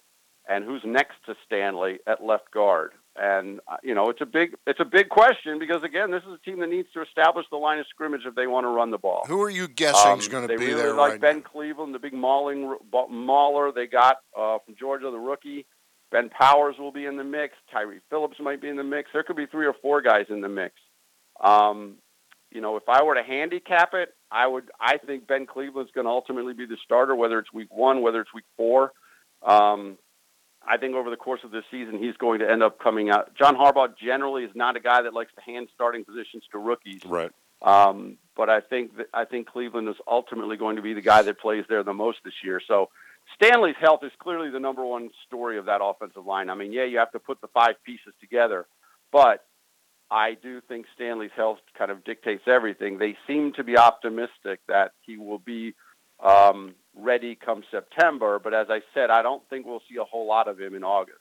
and 0.47 0.65
who's 0.65 0.83
next 0.83 1.23
to 1.25 1.35
Stanley 1.45 1.99
at 2.05 2.21
left 2.23 2.51
guard. 2.51 2.93
And 3.15 3.59
uh, 3.67 3.77
you 3.83 3.93
know, 3.93 4.09
it's 4.09 4.21
a 4.21 4.25
big 4.25 4.55
it's 4.65 4.79
a 4.79 4.85
big 4.85 5.09
question 5.09 5.59
because 5.59 5.83
again, 5.83 6.09
this 6.09 6.23
is 6.23 6.33
a 6.33 6.39
team 6.39 6.59
that 6.61 6.69
needs 6.69 6.87
to 6.93 7.01
establish 7.03 7.45
the 7.51 7.57
line 7.57 7.77
of 7.77 7.85
scrimmage 7.87 8.21
if 8.25 8.33
they 8.33 8.47
want 8.47 8.63
to 8.63 8.69
run 8.69 8.89
the 8.89 8.97
ball. 8.97 9.23
Who 9.27 9.39
are 9.43 9.51
you 9.51 9.67
guessing 9.67 10.17
is 10.17 10.25
Um, 10.25 10.31
going 10.31 10.47
to 10.47 10.57
be 10.57 10.65
really 10.65 10.81
there 10.81 10.93
like 10.93 11.11
right 11.11 11.21
Ben 11.21 11.41
Cleveland, 11.43 11.93
the 11.93 11.99
big 11.99 12.13
mauling 12.13 12.75
mauler 13.11 13.71
they 13.71 13.85
got 13.85 14.17
uh, 14.35 14.57
from 14.65 14.75
Georgia, 14.75 15.11
the 15.11 15.19
rookie. 15.19 15.67
Ben 16.11 16.29
Powers 16.29 16.75
will 16.79 16.91
be 16.91 17.05
in 17.05 17.17
the 17.17 17.23
mix. 17.23 17.55
Tyre 17.71 18.01
Phillips 18.09 18.37
might 18.39 18.61
be 18.61 18.69
in 18.69 18.77
the 18.77 18.83
mix. 18.83 19.09
There 19.13 19.23
could 19.23 19.35
be 19.35 19.45
three 19.45 19.67
or 19.67 19.73
four 19.81 20.01
guys 20.01 20.25
in 20.29 20.41
the 20.41 20.49
mix. 20.49 20.73
Um, 21.39 21.97
you 22.51 22.61
know, 22.61 22.77
if 22.77 22.87
I 22.87 23.03
were 23.03 23.15
to 23.15 23.23
handicap 23.23 23.93
it, 23.93 24.09
I 24.31 24.47
would. 24.47 24.69
I 24.79 24.97
think 24.97 25.27
Ben 25.27 25.45
Cleveland's 25.45 25.91
going 25.91 26.05
to 26.05 26.11
ultimately 26.11 26.53
be 26.53 26.65
the 26.65 26.77
starter, 26.83 27.15
whether 27.15 27.37
it's 27.39 27.51
week 27.53 27.69
one, 27.71 28.01
whether 28.01 28.21
it's 28.21 28.33
week 28.33 28.45
four. 28.57 28.91
Um, 29.43 29.97
I 30.67 30.77
think 30.77 30.95
over 30.95 31.09
the 31.09 31.17
course 31.17 31.41
of 31.43 31.51
this 31.51 31.65
season, 31.69 31.97
he's 31.97 32.15
going 32.17 32.39
to 32.39 32.49
end 32.49 32.63
up 32.63 32.79
coming 32.79 33.09
out. 33.09 33.35
John 33.35 33.55
Harbaugh 33.55 33.97
generally 33.97 34.43
is 34.43 34.51
not 34.55 34.75
a 34.75 34.79
guy 34.79 35.01
that 35.01 35.13
likes 35.13 35.31
to 35.35 35.41
hand 35.41 35.67
starting 35.73 36.05
positions 36.05 36.43
to 36.51 36.57
rookies. 36.57 37.05
Right. 37.05 37.31
Um, 37.61 38.17
but 38.35 38.49
I 38.49 38.61
think 38.61 38.97
that, 38.97 39.07
I 39.13 39.25
think 39.25 39.47
Cleveland 39.47 39.89
is 39.89 39.95
ultimately 40.07 40.57
going 40.57 40.75
to 40.75 40.81
be 40.81 40.93
the 40.93 41.01
guy 41.01 41.21
that 41.21 41.39
plays 41.39 41.65
there 41.69 41.83
the 41.83 41.93
most 41.93 42.19
this 42.25 42.33
year. 42.43 42.61
So 42.65 42.89
Stanley's 43.35 43.75
health 43.79 44.01
is 44.03 44.11
clearly 44.19 44.49
the 44.49 44.59
number 44.59 44.85
one 44.85 45.09
story 45.27 45.57
of 45.57 45.65
that 45.65 45.79
offensive 45.81 46.25
line. 46.25 46.49
I 46.49 46.55
mean, 46.55 46.73
yeah, 46.73 46.83
you 46.83 46.97
have 46.97 47.11
to 47.11 47.19
put 47.19 47.41
the 47.41 47.47
five 47.47 47.75
pieces 47.85 48.13
together, 48.19 48.65
but 49.11 49.45
I 50.11 50.35
do 50.35 50.61
think 50.61 50.85
Stanley's 50.93 51.31
health 51.35 51.59
kind 51.77 51.89
of 51.89 52.03
dictates 52.03 52.43
everything. 52.47 52.97
They 52.97 53.15
seem 53.25 53.53
to 53.53 53.63
be 53.63 53.77
optimistic 53.77 54.59
that 54.67 54.91
he 55.05 55.17
will 55.17 55.39
be 55.39 55.73
um, 56.23 56.75
ready 56.95 57.35
come 57.35 57.63
September, 57.69 58.39
but 58.39 58.53
as 58.53 58.67
I 58.69 58.81
said, 58.93 59.09
I 59.09 59.21
don't 59.21 59.43
think 59.49 59.65
we'll 59.65 59.83
see 59.89 59.97
a 59.97 60.03
whole 60.03 60.27
lot 60.27 60.47
of 60.47 60.59
him 60.59 60.75
in 60.75 60.83
August. 60.83 61.19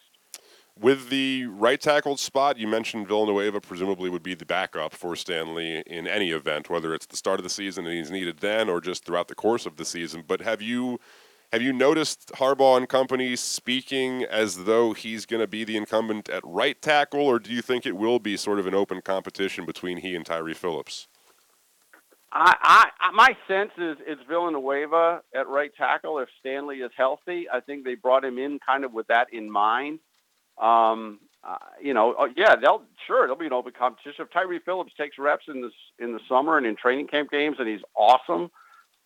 With 0.80 1.10
the 1.10 1.44
right 1.46 1.80
tackle 1.80 2.16
spot, 2.16 2.56
you 2.56 2.66
mentioned 2.66 3.06
Villanueva 3.06 3.60
presumably 3.60 4.08
would 4.08 4.22
be 4.22 4.34
the 4.34 4.46
backup 4.46 4.94
for 4.94 5.14
Stanley 5.14 5.82
in 5.86 6.06
any 6.08 6.30
event, 6.30 6.70
whether 6.70 6.94
it's 6.94 7.04
the 7.04 7.16
start 7.16 7.38
of 7.38 7.44
the 7.44 7.50
season 7.50 7.86
and 7.86 7.94
he's 7.94 8.10
needed 8.10 8.38
then 8.38 8.70
or 8.70 8.80
just 8.80 9.04
throughout 9.04 9.28
the 9.28 9.34
course 9.34 9.66
of 9.66 9.76
the 9.76 9.84
season. 9.84 10.24
But 10.26 10.40
have 10.40 10.62
you 10.62 10.98
have 11.52 11.60
you 11.60 11.74
noticed 11.74 12.32
Harbaugh 12.36 12.78
and 12.78 12.88
company 12.88 13.36
speaking 13.36 14.24
as 14.24 14.64
though 14.64 14.94
he's 14.94 15.26
going 15.26 15.42
to 15.42 15.46
be 15.46 15.64
the 15.64 15.76
incumbent 15.76 16.30
at 16.30 16.42
right 16.46 16.80
tackle, 16.80 17.20
or 17.20 17.38
do 17.38 17.52
you 17.52 17.60
think 17.60 17.84
it 17.84 17.94
will 17.94 18.18
be 18.18 18.38
sort 18.38 18.58
of 18.58 18.66
an 18.66 18.74
open 18.74 19.02
competition 19.02 19.66
between 19.66 19.98
he 19.98 20.14
and 20.14 20.24
Tyre 20.24 20.54
Phillips? 20.54 21.08
I, 22.34 22.88
I, 22.98 23.10
my 23.12 23.36
sense 23.46 23.72
is 23.76 23.98
it's 24.06 24.22
Villanueva 24.26 25.20
at 25.34 25.48
right 25.48 25.70
tackle 25.76 26.18
if 26.18 26.28
Stanley 26.40 26.78
is 26.78 26.90
healthy. 26.96 27.46
I 27.52 27.60
think 27.60 27.84
they 27.84 27.94
brought 27.94 28.24
him 28.24 28.38
in 28.38 28.59
kind 28.66 28.84
of 28.84 28.92
with 28.92 29.06
that 29.09 29.28
in 29.32 29.50
mind. 29.50 29.98
Um, 30.59 31.20
uh, 31.44 31.56
you 31.82 31.92
know, 31.92 32.12
uh, 32.12 32.28
yeah, 32.36 32.56
they'll 32.56 32.84
sure 33.06 33.22
there'll 33.22 33.36
be 33.36 33.46
an 33.46 33.52
open 33.52 33.72
competition. 33.78 34.24
If 34.24 34.32
Tyre 34.32 34.60
Phillips 34.64 34.92
takes 34.96 35.18
reps 35.18 35.44
in 35.48 35.60
this 35.60 35.72
in 35.98 36.12
the 36.12 36.20
summer 36.28 36.56
and 36.56 36.66
in 36.66 36.76
training 36.76 37.09
camp 37.09 37.30
games, 37.30 37.56
and 37.59 37.68
he's 37.68 37.82
awesome. 37.96 38.50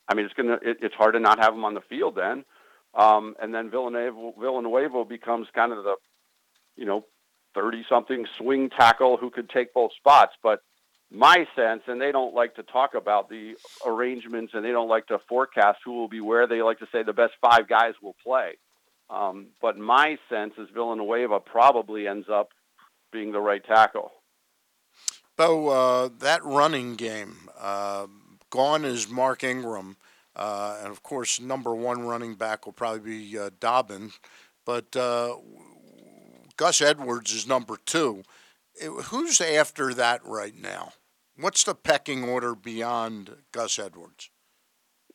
I 0.08 0.14
mean, 0.14 0.24
it's 0.24 0.34
gonna 0.34 0.58
it, 0.62 0.78
it's 0.80 0.94
hard 0.94 1.14
to 1.14 1.20
not 1.20 1.38
have 1.40 1.54
him 1.54 1.64
on 1.64 1.74
the 1.74 1.80
field 1.80 2.14
then. 2.14 2.44
Um, 2.94 3.34
and 3.40 3.54
then 3.54 3.70
Villanueva 3.70 4.32
Villanueva 4.38 5.04
becomes 5.04 5.48
kind 5.54 5.72
of 5.72 5.82
the, 5.82 5.96
you 6.76 6.84
know, 6.84 7.06
thirty 7.54 7.84
something 7.88 8.26
swing 8.36 8.70
tackle 8.70 9.16
who 9.16 9.30
could 9.30 9.48
take 9.50 9.74
both 9.74 9.92
spots, 9.94 10.34
but 10.42 10.60
my 11.10 11.46
sense, 11.54 11.82
and 11.86 12.00
they 12.00 12.12
don't 12.12 12.34
like 12.34 12.56
to 12.56 12.62
talk 12.64 12.94
about 12.94 13.28
the 13.28 13.54
arrangements 13.86 14.52
and 14.54 14.64
they 14.64 14.72
don't 14.72 14.88
like 14.88 15.06
to 15.06 15.18
forecast 15.28 15.78
who 15.84 15.92
will 15.92 16.08
be 16.08 16.20
where. 16.20 16.46
They 16.46 16.62
like 16.62 16.80
to 16.80 16.88
say 16.90 17.02
the 17.02 17.12
best 17.12 17.34
five 17.40 17.68
guys 17.68 17.94
will 18.02 18.16
play. 18.22 18.54
Um, 19.08 19.48
but 19.62 19.78
my 19.78 20.18
sense 20.28 20.54
is 20.58 20.68
Villanueva 20.74 21.38
probably 21.40 22.08
ends 22.08 22.28
up 22.28 22.48
being 23.12 23.32
the 23.32 23.40
right 23.40 23.64
tackle. 23.64 24.10
Bo, 25.36 25.68
uh, 25.68 26.08
that 26.18 26.42
running 26.44 26.96
game, 26.96 27.50
uh, 27.58 28.06
gone 28.50 28.84
is 28.84 29.08
Mark 29.08 29.44
Ingram. 29.44 29.96
Uh, 30.34 30.78
and 30.82 30.90
of 30.90 31.02
course, 31.02 31.40
number 31.40 31.74
one 31.74 32.02
running 32.02 32.34
back 32.34 32.66
will 32.66 32.72
probably 32.72 33.00
be 33.00 33.38
uh, 33.38 33.50
Dobbin. 33.60 34.12
But 34.64 34.96
uh, 34.96 35.36
Gus 36.56 36.80
Edwards 36.80 37.32
is 37.32 37.46
number 37.46 37.76
two. 37.84 38.22
Who's 38.82 39.40
after 39.40 39.94
that 39.94 40.24
right 40.24 40.54
now? 40.54 40.92
What's 41.38 41.64
the 41.64 41.74
pecking 41.74 42.24
order 42.24 42.54
beyond 42.54 43.36
Gus 43.52 43.78
Edwards? 43.78 44.30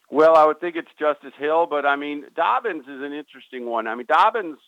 Well, 0.09 0.35
I 0.35 0.45
would 0.45 0.59
think 0.59 0.75
it's 0.75 0.89
Justice 0.99 1.33
Hill, 1.39 1.67
but 1.69 1.85
I 1.85 1.95
mean 1.95 2.25
Dobbins 2.35 2.83
is 2.83 3.01
an 3.01 3.13
interesting 3.13 3.65
one. 3.65 3.87
I 3.87 3.95
mean 3.95 4.05
Dobbins, 4.07 4.59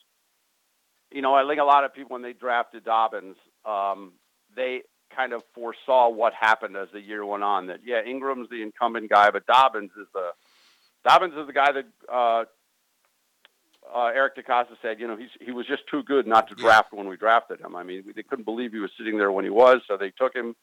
you 1.12 1.22
know, 1.22 1.34
I 1.34 1.48
think 1.48 1.60
a 1.60 1.66
lot 1.66 1.84
of 1.84 1.94
people 1.94 2.14
when 2.14 2.22
they 2.22 2.34
drafted 2.34 2.86
Dobbins, 2.86 3.36
um, 3.66 4.14
they 4.56 4.84
kind 5.16 5.34
of 5.34 5.44
foresaw 5.54 6.10
what 6.10 6.34
happened 6.34 6.76
as 6.76 6.88
the 6.94 7.02
year 7.02 7.26
went 7.26 7.44
on. 7.44 7.68
That 7.68 7.82
yeah, 7.86 8.02
Ingram's 8.04 8.50
the 8.50 8.62
incumbent 8.62 9.10
guy, 9.10 9.32
but 9.32 9.46
Dobbins 9.46 9.92
is 10.00 10.08
the 10.14 10.30
Dobbins 11.08 11.34
is 11.36 11.46
the 11.46 11.54
guy 11.54 11.72
that 11.74 11.86
uh, 12.12 12.46
uh, 13.94 14.12
Eric 14.14 14.36
DeCosta 14.38 14.76
said. 14.82 15.00
You 15.00 15.08
know, 15.08 15.16
he's 15.18 15.30
he 15.42 15.52
was 15.52 15.66
just 15.66 15.84
too 15.90 16.04
good 16.04 16.28
not 16.28 16.48
to 16.50 16.56
draft 16.56 16.94
when 16.94 17.08
we 17.08 17.18
drafted 17.18 17.60
him. 17.62 17.76
I 17.76 17.84
mean, 17.84 18.04
they 18.16 18.24
couldn't 18.24 18.46
believe 18.46 18.72
he 18.74 18.80
was 18.80 18.92
sitting 18.98 19.18
there 19.18 19.32
when 19.32 19.46
he 19.46 19.52
was, 19.52 19.82
so 19.88 19.98
they 19.98 20.12
took 20.12 20.36
him. 20.36 20.56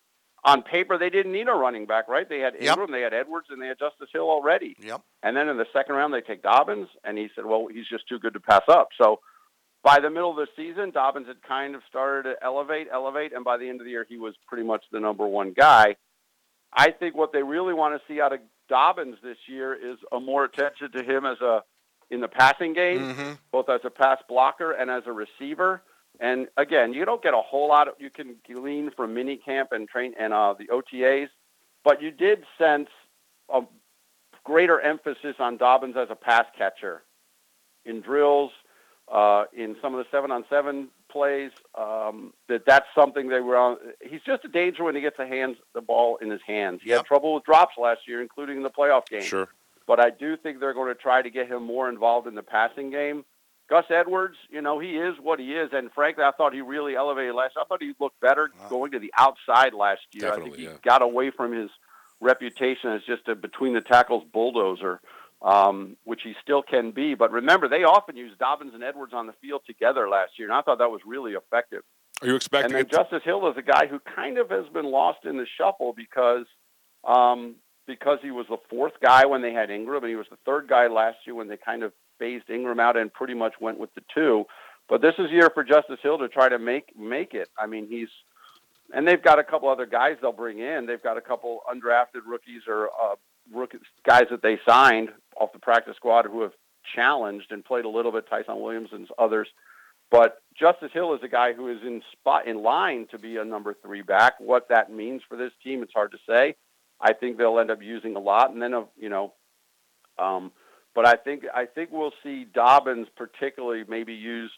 On 0.43 0.63
paper, 0.63 0.97
they 0.97 1.11
didn't 1.11 1.33
need 1.33 1.49
a 1.49 1.53
running 1.53 1.85
back, 1.85 2.09
right? 2.09 2.27
They 2.27 2.39
had 2.39 2.55
Yep. 2.55 2.63
Ingram, 2.63 2.93
they 2.93 3.03
had 3.03 3.13
Edwards, 3.13 3.49
and 3.51 3.61
they 3.61 3.67
had 3.67 3.79
Justice 3.79 4.09
Hill 4.11 4.23
already. 4.31 4.75
Yep. 4.81 5.03
And 5.23 5.37
then 5.37 5.51
in 5.51 5.59
the 5.59 5.67
second 5.71 5.97
round, 5.97 6.15
they 6.15 6.23
take 6.23 6.43
Dobbins, 6.43 6.89
and 7.05 7.19
he 7.19 7.29
said, 7.35 7.45
well, 7.45 7.67
he's 7.71 7.87
just 7.87 8.09
too 8.09 8.19
good 8.19 8.33
to 8.33 8.41
pass 8.41 8.63
up. 8.67 8.89
So 8.97 9.21
by 9.85 10.01
the 10.01 10.09
middle 10.09 10.31
of 10.31 10.37
the 10.37 10.47
season, 10.57 10.93
Dobbins 10.93 11.27
had 11.27 11.43
kind 11.43 11.75
of 11.75 11.83
started 11.91 12.23
to 12.31 12.43
elevate, 12.43 12.89
elevate, 12.91 13.35
and 13.35 13.45
by 13.45 13.59
the 13.59 13.69
end 13.69 13.83
of 13.83 13.85
the 13.85 13.91
year, 13.91 14.07
he 14.09 14.17
was 14.17 14.35
pretty 14.49 14.65
much 14.65 14.83
the 14.91 14.99
number 14.99 15.27
one 15.27 15.53
guy. 15.53 15.97
I 16.73 16.91
think 16.93 17.15
what 17.15 17.35
they 17.35 17.43
really 17.43 17.75
want 17.75 18.01
to 18.01 18.13
see 18.13 18.19
out 18.23 18.33
of 18.33 18.41
Dobbins 18.71 19.17
this 19.23 19.37
year 19.47 19.75
is 19.75 19.99
a 20.11 20.21
more 20.21 20.45
attention 20.45 20.91
to 20.93 21.03
him 21.03 21.27
as 21.27 21.39
a 21.43 21.63
in 22.11 22.21
the 22.21 22.29
passing 22.29 22.73
game, 22.73 23.39
both 23.53 23.69
as 23.69 23.81
a 23.85 23.91
pass 23.91 24.19
blocker 24.29 24.73
and 24.73 24.91
as 24.91 25.05
a 25.07 25.13
receiver. 25.13 25.83
And 26.19 26.49
again, 26.57 26.93
you 26.93 27.05
don't 27.05 27.23
get 27.23 27.33
a 27.35 27.41
whole 27.41 27.69
lot 27.69 27.89
of 27.89 27.95
you 27.99 28.11
can 28.11 28.37
glean 28.47 28.91
from 28.97 29.15
mini 29.15 29.37
camp 29.37 29.71
and 29.73 29.89
train 29.89 30.13
and 30.19 30.33
uh, 30.33 30.55
the 30.59 30.67
OTAs, 30.67 31.29
but 31.85 32.03
you 32.03 32.11
did 32.11 32.45
sense 32.59 32.89
a 33.53 33.63
greater 34.45 34.81
emphasis 34.81 35.37
on 35.39 35.57
Dobbins 35.57 35.97
as 35.97 36.09
a 36.11 36.15
pass 36.15 36.45
catcher 36.57 37.03
in 37.85 38.01
drills, 38.01 38.51
uh, 39.11 39.45
in 39.57 39.77
some 39.81 39.95
of 39.95 39.99
the 39.99 40.07
seven 40.11 40.31
on 40.31 40.45
seven 40.51 40.89
plays. 41.11 41.53
Um, 41.75 42.33
that 42.49 42.67
that's 42.67 42.87
something 42.95 43.29
they 43.29 43.41
were 43.41 43.57
on. 43.57 43.79
He's 44.03 44.21
just 44.27 44.45
a 44.45 44.49
danger 44.49 44.85
when 44.85 44.95
he 44.95 45.01
gets 45.01 45.17
the 45.17 45.27
hands 45.27 45.57
the 45.75 45.81
ball 45.81 46.17
in 46.17 46.31
his 46.31 46.43
hands. 46.47 46.81
He 46.85 46.91
had 46.91 47.05
trouble 47.05 47.35
with 47.35 47.45
drops 47.45 47.75
last 47.79 48.01
year, 48.07 48.21
including 48.21 48.59
in 48.59 48.63
the 48.63 48.71
playoff 48.71 49.09
game. 49.09 49.23
Sure. 49.23 49.49
But 49.91 49.99
I 49.99 50.11
do 50.11 50.37
think 50.37 50.61
they're 50.61 50.73
going 50.73 50.95
to 50.95 50.95
try 50.95 51.21
to 51.21 51.31
get 51.31 51.49
him 51.49 51.65
more 51.65 51.89
involved 51.89 52.29
in 52.29 52.37
the 52.37 52.45
passing 52.45 52.93
game. 52.93 53.25
Gus 53.69 53.87
Edwards, 53.91 54.37
you 54.49 54.63
know, 54.63 54.79
he 54.79 54.91
is 54.91 55.17
what 55.21 55.41
he 55.41 55.47
is, 55.47 55.71
and 55.73 55.91
frankly, 55.93 56.23
I 56.23 56.31
thought 56.31 56.55
he 56.55 56.61
really 56.61 56.95
elevated 56.95 57.35
last. 57.35 57.55
I 57.61 57.65
thought 57.65 57.83
he 57.83 57.93
looked 57.99 58.21
better 58.21 58.53
going 58.69 58.93
to 58.93 59.01
the 59.01 59.13
outside 59.19 59.75
last 59.75 60.03
year. 60.13 60.29
I 60.29 60.37
think 60.37 60.45
Definitely, 60.45 60.59
he 60.61 60.71
yeah. 60.71 60.77
got 60.85 61.03
away 61.03 61.33
from 61.37 61.53
his 61.53 61.71
reputation 62.21 62.91
as 62.91 63.01
just 63.05 63.27
a 63.27 63.35
between 63.35 63.75
the 63.75 63.81
tackles 63.81 64.23
bulldozer, 64.33 65.01
um, 65.43 65.97
which 66.05 66.21
he 66.23 66.35
still 66.41 66.63
can 66.63 66.93
be. 66.93 67.17
But 67.17 67.33
remember, 67.33 67.69
they 67.69 67.83
often 67.83 68.17
used 68.17 68.39
Dobbins 68.39 68.75
and 68.75 68.85
Edwards 68.85 69.13
on 69.13 69.27
the 69.27 69.35
field 69.43 69.63
together 69.67 70.09
last 70.09 70.39
year, 70.39 70.47
and 70.47 70.57
I 70.57 70.63
thought 70.63 70.79
that 70.79 70.93
was 70.93 71.01
really 71.05 71.33
effective. 71.33 71.83
Are 72.23 72.29
you 72.29 72.37
expecting 72.37 72.77
And 72.77 72.87
then 72.87 72.89
Justice 72.89 73.25
Hill 73.25 73.45
is 73.51 73.57
a 73.57 73.63
guy 73.63 73.89
who 73.89 73.99
kind 73.99 74.39
of 74.39 74.51
has 74.51 74.69
been 74.73 74.87
lost 74.87 75.25
in 75.25 75.37
the 75.37 75.47
shuffle 75.59 75.95
because 75.97 76.47
um, 77.03 77.57
because 77.87 78.19
he 78.23 78.31
was 78.31 78.47
the 78.49 78.59
fourth 78.69 78.95
guy 79.03 79.27
when 79.27 79.43
they 79.43 79.53
had 79.53 79.71
Ingram, 79.71 80.05
and 80.05 80.11
he 80.11 80.17
was 80.17 80.27
the 80.31 80.39
third 80.45 80.69
guy 80.69 80.87
last 80.87 81.19
year 81.27 81.35
when 81.35 81.49
they 81.49 81.57
kind 81.57 81.83
of 81.83 81.93
phased 82.19 82.51
Ingram 82.51 82.81
out 82.81 82.97
and 82.97 83.13
pretty 83.13 83.35
much 83.35 83.55
went 83.61 83.79
with 83.79 83.95
the 83.95 84.03
two. 84.15 84.45
But 84.89 85.03
this 85.03 85.15
is 85.19 85.31
year 85.31 85.51
for 85.53 85.65
Justice 85.65 86.01
Hill 86.03 86.19
to 86.19 86.29
try 86.29 86.49
to 86.49 86.59
make 86.59 86.97
make 86.99 87.35
it. 87.35 87.49
I 87.59 87.67
mean, 87.67 87.87
he's 87.89 88.09
and 88.93 89.07
they've 89.07 89.23
got 89.23 89.39
a 89.39 89.45
couple 89.45 89.69
other 89.69 89.87
guys 89.87 90.17
they'll 90.21 90.33
bring 90.33 90.59
in. 90.59 90.87
They've 90.87 91.03
got 91.03 91.17
a 91.17 91.21
couple 91.21 91.61
undrafted 91.73 92.27
rookies 92.27 92.63
or 92.67 92.89
uh, 92.89 93.15
rookies, 93.53 93.81
guys 94.05 94.25
that 94.31 94.43
they 94.43 94.59
signed 94.69 95.11
off 95.41 95.53
the 95.53 95.59
practice 95.59 95.97
squad 95.97 96.27
who 96.27 96.43
have 96.43 96.53
challenged 96.95 97.53
and 97.53 97.65
played 97.65 97.85
a 97.85 97.89
little 97.89 98.13
bit. 98.13 98.29
Tyson 98.29 98.61
Williams 98.61 98.91
and 98.93 99.07
others. 99.19 99.49
But 100.11 100.43
Justice 100.59 100.91
Hill 100.93 101.15
is 101.15 101.21
a 101.23 101.29
guy 101.29 101.53
who 101.53 101.69
is 101.69 101.79
in 101.83 102.03
spot 102.13 102.49
in 102.49 102.63
line 102.63 103.07
to 103.13 103.19
be 103.19 103.37
a 103.37 103.45
number 103.45 103.77
three 103.81 104.03
back. 104.03 104.35
What 104.41 104.69
that 104.69 104.93
means 104.93 105.23
for 105.29 105.37
this 105.37 105.53
team, 105.63 105.83
it's 105.85 105.93
hard 105.93 106.11
to 106.11 106.19
say. 106.29 106.57
I 107.01 107.13
think 107.13 107.39
they'll 107.39 107.59
end 107.59 107.71
up 107.71 107.83
using 107.83 108.17
a 108.17 108.21
lot, 108.21 108.51
and 108.53 108.61
then 108.61 108.75
uh, 108.75 108.83
you 108.99 109.09
know, 109.09 109.33
um, 110.19 110.53
but 110.95 111.07
I 111.07 111.15
think 111.15 111.45
I 111.55 111.67
think 111.67 111.91
we'll 111.93 112.13
see 112.23 112.45
Dobbins 112.53 113.09
particularly 113.17 113.85
maybe 113.89 114.13
used 114.13 114.53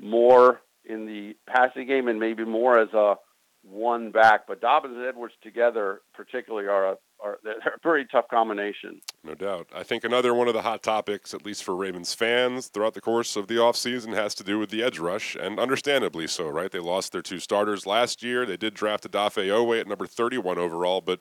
more 0.00 0.60
in 0.84 1.06
the 1.06 1.34
passing 1.46 1.86
game 1.86 2.08
and 2.08 2.20
maybe 2.20 2.44
more 2.44 2.78
as 2.78 2.92
a 2.92 3.14
one 3.62 4.10
back. 4.10 4.46
But 4.46 4.60
Dobbins 4.60 4.96
and 4.96 5.04
Edwards 5.06 5.34
together, 5.42 6.00
particularly, 6.14 6.68
are 6.68 6.92
a 6.92 6.96
are 7.20 7.38
they're 7.44 7.74
a 7.74 7.78
very 7.82 8.06
tough 8.06 8.28
combination. 8.28 9.00
No 9.24 9.34
doubt. 9.34 9.68
I 9.74 9.82
think 9.82 10.04
another 10.04 10.34
one 10.34 10.48
of 10.48 10.54
the 10.54 10.62
hot 10.62 10.82
topics, 10.82 11.34
at 11.34 11.44
least 11.44 11.64
for 11.64 11.74
Ravens 11.74 12.14
fans, 12.14 12.68
throughout 12.68 12.94
the 12.94 13.00
course 13.00 13.36
of 13.36 13.48
the 13.48 13.56
offseason 13.56 14.14
has 14.14 14.34
to 14.36 14.44
do 14.44 14.58
with 14.58 14.70
the 14.70 14.82
edge 14.82 14.98
rush, 14.98 15.36
and 15.36 15.58
understandably 15.58 16.26
so, 16.26 16.48
right? 16.48 16.70
They 16.70 16.78
lost 16.78 17.12
their 17.12 17.22
two 17.22 17.40
starters 17.40 17.86
last 17.86 18.22
year. 18.22 18.46
They 18.46 18.56
did 18.56 18.74
draft 18.74 19.10
Odafe 19.10 19.46
Oweh 19.46 19.80
at 19.80 19.88
number 19.88 20.06
31 20.06 20.58
overall, 20.58 21.00
but 21.00 21.20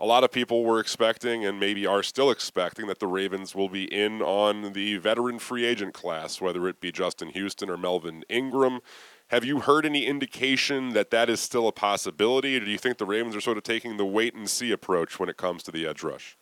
a 0.00 0.06
lot 0.06 0.24
of 0.24 0.32
people 0.32 0.64
were 0.64 0.80
expecting 0.80 1.44
and 1.44 1.60
maybe 1.60 1.86
are 1.86 2.02
still 2.02 2.30
expecting 2.30 2.86
that 2.86 3.00
the 3.00 3.06
Ravens 3.06 3.54
will 3.54 3.68
be 3.68 3.84
in 3.84 4.22
on 4.22 4.72
the 4.72 4.96
veteran 4.96 5.38
free 5.38 5.66
agent 5.66 5.92
class, 5.92 6.40
whether 6.40 6.66
it 6.68 6.80
be 6.80 6.90
Justin 6.90 7.28
Houston 7.28 7.68
or 7.68 7.76
Melvin 7.76 8.24
Ingram. 8.30 8.80
Have 9.28 9.44
you 9.44 9.60
heard 9.60 9.84
any 9.84 10.06
indication 10.06 10.94
that 10.94 11.10
that 11.10 11.28
is 11.28 11.38
still 11.38 11.68
a 11.68 11.72
possibility, 11.72 12.56
or 12.56 12.60
do 12.60 12.70
you 12.70 12.78
think 12.78 12.96
the 12.96 13.04
Ravens 13.04 13.36
are 13.36 13.42
sort 13.42 13.58
of 13.58 13.62
taking 13.62 13.98
the 13.98 14.06
wait 14.06 14.34
and 14.34 14.48
see 14.48 14.72
approach 14.72 15.20
when 15.20 15.28
it 15.28 15.36
comes 15.36 15.62
to 15.64 15.70
the 15.70 15.86
edge 15.86 16.02
rush? 16.02 16.36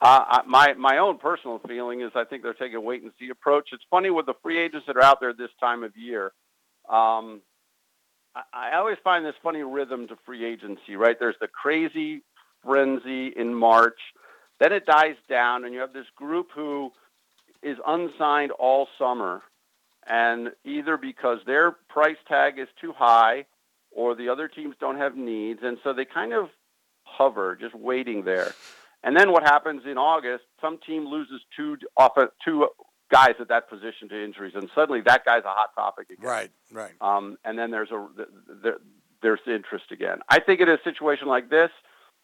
Uh, 0.00 0.40
my 0.44 0.74
my 0.74 0.98
own 0.98 1.18
personal 1.18 1.60
feeling 1.60 2.00
is 2.00 2.10
I 2.16 2.24
think 2.24 2.42
they're 2.42 2.54
taking 2.54 2.74
a 2.74 2.80
wait 2.80 3.02
and 3.04 3.12
see 3.20 3.30
approach. 3.30 3.68
It's 3.72 3.84
funny 3.88 4.10
with 4.10 4.26
the 4.26 4.34
free 4.42 4.58
agents 4.58 4.88
that 4.88 4.96
are 4.96 5.02
out 5.02 5.20
there 5.20 5.32
this 5.32 5.50
time 5.60 5.84
of 5.84 5.96
year. 5.96 6.32
Um, 6.90 7.40
I, 8.34 8.42
I 8.52 8.76
always 8.76 8.98
find 9.04 9.24
this 9.24 9.36
funny 9.44 9.62
rhythm 9.62 10.08
to 10.08 10.16
free 10.26 10.44
agency. 10.44 10.96
Right 10.96 11.16
there's 11.20 11.36
the 11.40 11.46
crazy 11.46 12.24
frenzy 12.64 13.28
in 13.28 13.54
March, 13.54 13.98
then 14.60 14.72
it 14.72 14.86
dies 14.86 15.16
down, 15.28 15.64
and 15.64 15.74
you 15.74 15.80
have 15.80 15.92
this 15.92 16.06
group 16.16 16.48
who 16.54 16.92
is 17.62 17.76
unsigned 17.86 18.50
all 18.52 18.88
summer, 18.98 19.42
and 20.06 20.50
either 20.64 20.96
because 20.96 21.38
their 21.46 21.72
price 21.88 22.16
tag 22.28 22.58
is 22.58 22.68
too 22.80 22.92
high, 22.92 23.46
or 23.90 24.14
the 24.14 24.28
other 24.28 24.48
teams 24.48 24.74
don't 24.80 24.98
have 24.98 25.16
needs, 25.16 25.60
and 25.62 25.78
so 25.84 25.92
they 25.92 26.04
kind 26.04 26.32
of 26.32 26.48
hover, 27.04 27.56
just 27.56 27.74
waiting 27.74 28.24
there. 28.24 28.54
And 29.04 29.16
then 29.16 29.32
what 29.32 29.42
happens 29.42 29.82
in 29.84 29.98
August? 29.98 30.44
Some 30.60 30.78
team 30.78 31.06
loses 31.06 31.40
two 31.56 31.76
off 31.96 32.12
two 32.44 32.68
guys 33.10 33.34
at 33.40 33.48
that 33.48 33.68
position 33.68 34.08
to 34.08 34.24
injuries, 34.24 34.54
and 34.54 34.70
suddenly 34.74 35.02
that 35.02 35.24
guy's 35.24 35.44
a 35.44 35.48
hot 35.48 35.74
topic 35.74 36.10
again. 36.10 36.28
Right, 36.28 36.50
right. 36.72 36.92
Um, 37.00 37.36
and 37.44 37.58
then 37.58 37.70
there's 37.70 37.90
a 37.90 38.06
there, 38.62 38.78
there's 39.22 39.40
interest 39.46 39.86
again. 39.90 40.18
I 40.28 40.40
think 40.40 40.60
in 40.60 40.68
a 40.68 40.78
situation 40.84 41.28
like 41.28 41.50
this, 41.50 41.70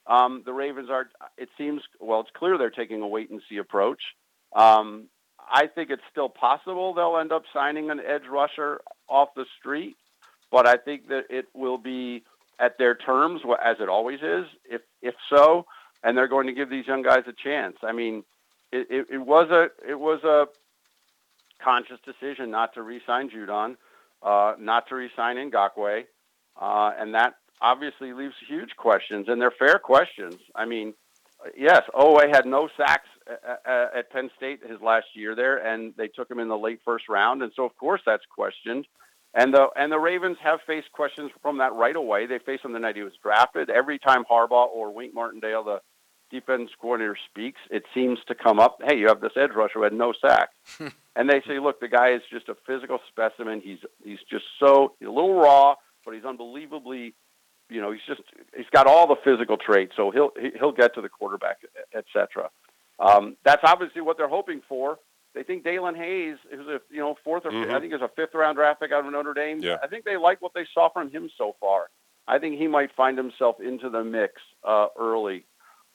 um, 0.08 0.42
the 0.44 0.52
Ravens 0.52 0.90
are. 0.90 1.08
It 1.36 1.50
seems 1.56 1.82
well. 2.00 2.20
It's 2.20 2.30
clear 2.34 2.58
they're 2.58 2.70
taking 2.70 3.02
a 3.02 3.06
wait 3.06 3.30
and 3.30 3.40
see 3.48 3.58
approach. 3.58 4.00
Um, 4.56 5.08
I 5.50 5.66
think 5.66 5.90
it's 5.90 6.02
still 6.10 6.28
possible 6.28 6.94
they'll 6.94 7.18
end 7.18 7.32
up 7.32 7.44
signing 7.52 7.90
an 7.90 8.00
edge 8.00 8.26
rusher 8.30 8.80
off 9.08 9.28
the 9.36 9.46
street, 9.58 9.96
but 10.50 10.66
I 10.66 10.76
think 10.76 11.08
that 11.08 11.24
it 11.30 11.46
will 11.54 11.78
be 11.78 12.24
at 12.58 12.76
their 12.78 12.94
terms, 12.94 13.42
as 13.64 13.76
it 13.80 13.88
always 13.88 14.20
is. 14.22 14.46
If 14.64 14.82
if 15.02 15.14
so, 15.30 15.66
and 16.02 16.16
they're 16.16 16.28
going 16.28 16.46
to 16.46 16.52
give 16.52 16.70
these 16.70 16.86
young 16.86 17.02
guys 17.02 17.24
a 17.26 17.32
chance. 17.32 17.76
I 17.82 17.92
mean, 17.92 18.24
it, 18.72 18.86
it, 18.90 19.06
it 19.10 19.18
was 19.18 19.50
a 19.50 19.70
it 19.88 19.98
was 19.98 20.22
a 20.24 20.46
conscious 21.62 21.98
decision 22.04 22.50
not 22.50 22.74
to 22.74 22.82
re-sign 22.82 23.30
Judon, 23.30 23.76
uh, 24.22 24.54
not 24.58 24.88
to 24.88 24.94
re-sign 24.94 25.36
Ngakoue, 25.36 26.04
uh, 26.60 26.92
and 26.98 27.14
that 27.14 27.34
obviously 27.60 28.12
leaves 28.12 28.34
huge 28.48 28.76
questions, 28.76 29.26
and 29.28 29.40
they're 29.40 29.50
fair 29.50 29.78
questions. 29.78 30.36
I 30.54 30.64
mean, 30.64 30.94
yes, 31.56 31.82
Oweh 31.94 32.28
had 32.34 32.46
no 32.46 32.68
sacks 32.76 33.08
uh, 33.28 33.54
uh, 33.68 33.86
at 33.96 34.10
Penn 34.10 34.30
State 34.36 34.60
his 34.68 34.80
last 34.80 35.06
year 35.14 35.34
there, 35.34 35.58
and 35.58 35.94
they 35.96 36.08
took 36.08 36.30
him 36.30 36.38
in 36.38 36.48
the 36.48 36.58
late 36.58 36.80
first 36.84 37.08
round, 37.08 37.42
and 37.42 37.52
so 37.54 37.64
of 37.64 37.76
course 37.76 38.00
that's 38.04 38.24
questioned. 38.26 38.86
And 39.34 39.52
the 39.52 39.68
and 39.76 39.92
the 39.92 39.98
Ravens 39.98 40.38
have 40.42 40.60
faced 40.66 40.90
questions 40.92 41.30
from 41.42 41.58
that 41.58 41.74
right 41.74 41.96
away. 41.96 42.26
They 42.26 42.38
faced 42.38 42.64
him 42.64 42.72
the 42.72 42.78
night 42.78 42.96
he 42.96 43.02
was 43.02 43.12
drafted. 43.22 43.68
Every 43.68 43.98
time 43.98 44.24
Harbaugh 44.24 44.68
or 44.68 44.92
Wink 44.92 45.14
Martindale, 45.14 45.64
the 45.64 45.80
defense 46.30 46.70
coordinator, 46.80 47.16
speaks, 47.28 47.60
it 47.70 47.84
seems 47.94 48.18
to 48.28 48.34
come 48.34 48.58
up. 48.58 48.78
Hey, 48.84 48.98
you 48.98 49.08
have 49.08 49.20
this 49.20 49.32
edge 49.36 49.50
rusher 49.54 49.74
who 49.74 49.82
had 49.82 49.92
no 49.92 50.12
sacks, 50.12 50.54
and 51.16 51.28
they 51.28 51.42
say, 51.46 51.58
look, 51.58 51.78
the 51.80 51.88
guy 51.88 52.12
is 52.12 52.22
just 52.32 52.48
a 52.48 52.56
physical 52.66 53.00
specimen. 53.08 53.60
He's 53.62 53.78
he's 54.02 54.20
just 54.30 54.44
so 54.58 54.94
he's 54.98 55.08
a 55.08 55.12
little 55.12 55.34
raw, 55.34 55.74
but 56.04 56.14
he's 56.14 56.24
unbelievably, 56.24 57.14
you 57.70 57.80
know, 57.80 57.90
he's 57.92 58.02
just 58.06 58.22
he's 58.56 58.68
got 58.72 58.86
all 58.86 59.06
the 59.06 59.16
physical 59.24 59.56
traits. 59.56 59.92
So 59.96 60.10
he'll 60.10 60.32
he- 60.40 60.52
he'll 60.58 60.72
get 60.72 60.94
to 60.94 61.00
the 61.00 61.08
quarterback, 61.08 61.58
etc. 61.94 62.50
Um, 62.98 63.36
that's 63.44 63.62
obviously 63.64 64.00
what 64.00 64.16
they're 64.16 64.28
hoping 64.28 64.62
for. 64.68 64.98
They 65.34 65.42
think 65.42 65.64
Daelin 65.64 65.96
Hayes, 65.96 66.36
who's 66.50 66.66
a 66.66 66.80
you 66.90 66.98
know 67.00 67.16
fourth 67.24 67.44
or 67.46 67.50
Mhm. 67.52 67.72
I 67.72 67.80
think 67.80 67.92
is 67.94 68.00
a 68.00 68.08
fifth 68.08 68.34
round 68.34 68.56
draft 68.56 68.80
pick 68.80 68.92
out 68.92 69.04
of 69.06 69.12
Notre 69.12 69.34
Dame. 69.34 69.58
Yeah. 69.60 69.76
I 69.82 69.86
think 69.86 70.04
they 70.04 70.16
like 70.16 70.40
what 70.42 70.54
they 70.54 70.66
saw 70.74 70.88
from 70.88 71.10
him 71.10 71.30
so 71.36 71.54
far. 71.60 71.90
I 72.26 72.38
think 72.38 72.58
he 72.58 72.66
might 72.68 72.92
find 72.94 73.16
himself 73.16 73.60
into 73.60 73.88
the 73.88 74.04
mix 74.04 74.34
uh, 74.64 74.88
early. 74.98 75.44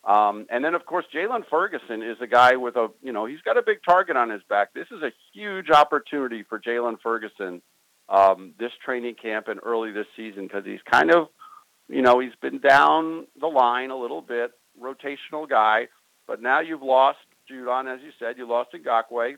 Um, 0.06 0.48
and 0.50 0.66
then, 0.66 0.76
of 0.76 0.86
course, 0.86 1.06
Jaylon 1.14 1.48
Ferguson 1.50 2.02
is 2.04 2.18
a 2.20 2.28
guy 2.28 2.56
with 2.58 2.76
a, 2.76 2.90
you 3.02 3.14
know, 3.14 3.26
he's 3.26 3.40
got 3.42 3.58
a 3.58 3.62
big 3.62 3.84
target 3.88 4.18
on 4.18 4.30
his 4.30 4.42
back. 4.50 4.74
This 4.74 4.88
is 4.92 5.02
a 5.02 5.14
huge 5.32 5.70
opportunity 5.70 6.44
for 6.44 6.60
Jaylon 6.60 7.00
Ferguson 7.02 7.62
um, 8.10 8.54
this 8.60 8.72
training 8.84 9.16
camp 9.16 9.48
and 9.48 9.60
early 9.64 9.92
this 9.92 10.08
season 10.16 10.44
because 10.48 10.66
he's 10.66 10.82
kind 10.92 11.10
of, 11.12 11.30
you 11.90 12.02
know, 12.02 12.20
he's 12.20 12.36
been 12.42 12.60
down 12.60 13.28
the 13.40 13.48
line 13.48 13.92
a 13.92 13.98
little 13.98 14.22
bit, 14.22 14.52
rotational 14.82 15.48
guy. 15.50 15.88
But 16.28 16.42
now 16.42 16.62
you've 16.62 16.82
lost 16.82 17.20
Judon, 17.52 17.94
as 17.94 18.02
you 18.02 18.12
said. 18.20 18.38
You 18.38 18.48
lost 18.48 18.70
Ngakoue. 18.74 19.36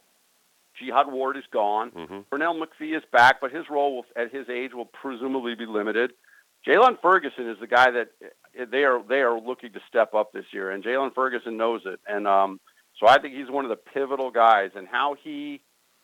Jihad 0.79 1.11
Ward 1.11 1.37
is 1.37 1.43
gone. 1.51 1.91
Mm-hmm. 1.91 2.19
Pernell 2.31 2.61
McPhee 2.61 2.95
is 2.95 3.03
back, 3.11 3.39
but 3.39 3.51
his 3.51 3.65
role 3.69 3.95
will, 3.95 4.05
at 4.15 4.31
his 4.31 4.49
age 4.49 4.73
will 4.73 4.85
presumably 4.85 5.55
be 5.55 5.65
limited. 5.65 6.11
Jaylon 6.67 6.99
Ferguson 7.01 7.49
is 7.49 7.57
the 7.59 7.67
guy 7.67 7.91
that 7.91 8.09
they 8.71 8.83
are 8.83 9.01
they 9.07 9.21
are 9.21 9.39
looking 9.39 9.71
to 9.73 9.79
step 9.87 10.13
up 10.13 10.33
this 10.33 10.45
year, 10.51 10.71
and 10.71 10.83
Jaylon 10.83 11.13
Ferguson 11.13 11.57
knows 11.57 11.81
it. 11.85 11.99
And 12.07 12.27
um, 12.27 12.59
so 12.99 13.07
I 13.07 13.19
think 13.19 13.35
he's 13.35 13.49
one 13.49 13.65
of 13.65 13.69
the 13.69 13.75
pivotal 13.75 14.31
guys, 14.31 14.71
and 14.75 14.87
how 14.87 15.15
he 15.23 15.61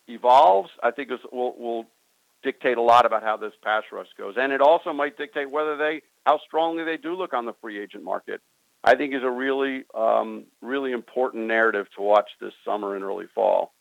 evolves, 0.08 0.70
I 0.84 0.92
think, 0.92 1.12
is, 1.12 1.20
will 1.32 1.58
will 1.58 1.86
dictate 2.44 2.78
a 2.78 2.82
lot 2.82 3.06
about 3.06 3.24
how 3.24 3.38
this 3.38 3.54
pass 3.64 3.84
rush 3.92 4.08
goes, 4.18 4.36
and 4.38 4.52
it 4.52 4.62
also 4.62 4.94
might 4.94 5.18
dictate 5.18 5.50
whether 5.50 5.78
they 5.78 6.02
how 6.26 6.40
strongly 6.46 6.84
they 6.84 6.98
do 6.98 7.16
look 7.16 7.34
on 7.34 7.46
the 7.46 7.54
free 7.62 7.82
agent 7.82 8.04
market. 8.04 8.42
I 8.84 8.96
think 8.96 9.14
is 9.14 9.24
a 9.24 9.30
really 9.30 9.84
um, 9.96 10.46
really 10.62 10.92
important 10.92 11.46
narrative 11.46 11.88
to 11.96 12.02
watch 12.02 12.30
this 12.40 12.54
summer 12.66 12.96
and 12.96 13.04
early 13.04 13.28
fall. 13.34 13.74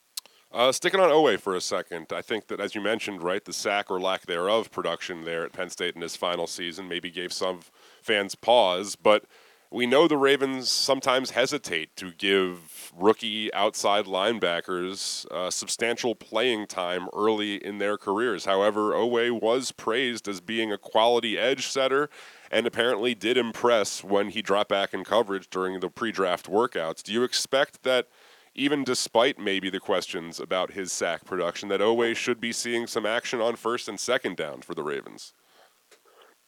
Uh, 0.53 0.73
sticking 0.73 0.99
on 0.99 1.11
Oweh 1.11 1.39
for 1.39 1.55
a 1.55 1.61
second, 1.61 2.12
I 2.12 2.23
think 2.23 2.49
that 2.49 2.61
as 2.61 2.75
you 2.75 2.81
mentioned, 2.81 3.23
right, 3.23 3.45
the 3.45 3.53
sack 3.53 3.89
or 3.89 4.01
lack 4.01 4.27
thereof 4.27 4.73
production 4.73 5.25
there 5.25 5.45
at 5.45 5.53
Penn 5.53 5.71
State 5.71 5.95
in 5.95 6.03
his 6.03 6.17
final 6.17 6.49
season 6.49 6.89
maybe 6.89 7.09
gave 7.09 7.33
some 7.33 7.61
fans 8.03 8.35
pause, 8.35 8.97
but 8.97 9.25
we 9.73 9.87
know 9.87 10.09
the 10.09 10.17
Ravens 10.17 10.69
sometimes 10.69 11.31
hesitate 11.31 11.95
to 11.97 12.13
give 12.13 12.93
rookie 12.97 13.53
outside 13.55 14.05
linebackers 14.05 15.31
uh, 15.31 15.51
substantial 15.51 16.15
playing 16.17 16.67
time 16.67 17.09
early 17.15 17.65
in 17.65 17.79
their 17.79 17.97
careers. 17.97 18.47
However, 18.47 18.93
Oweh 18.93 19.41
was 19.41 19.71
praised 19.71 20.27
as 20.27 20.41
being 20.41 20.73
a 20.73 20.79
quality 20.79 21.39
edge 21.39 21.69
setter 21.69 22.11
and 22.51 22.67
apparently 22.67 23.15
did 23.15 23.37
impress 23.37 24.03
when 24.03 24.31
he 24.31 24.43
dropped 24.43 24.71
back 24.71 24.93
in 24.93 25.05
coverage 25.05 25.49
during 25.49 25.79
the 25.79 25.89
pre 25.89 26.11
draft 26.11 26.51
workouts. 26.51 27.03
Do 27.03 27.13
you 27.13 27.23
expect 27.23 27.83
that? 27.85 28.09
even 28.53 28.83
despite 28.83 29.39
maybe 29.39 29.71
the 29.71 29.79
questions 29.79 30.41
about 30.41 30.73
his 30.73 30.91
sack 30.91 31.25
production, 31.25 31.69
that 31.69 31.81
Oweh 31.81 32.17
should 32.17 32.41
be 32.41 32.53
seeing 32.53 32.87
some 32.87 33.07
action 33.07 33.41
on 33.41 33.55
first 33.55 33.89
and 33.89 33.99
second 33.99 34.37
down 34.37 34.61
for 34.63 34.75
the 34.75 34.83
Ravens. 34.83 35.33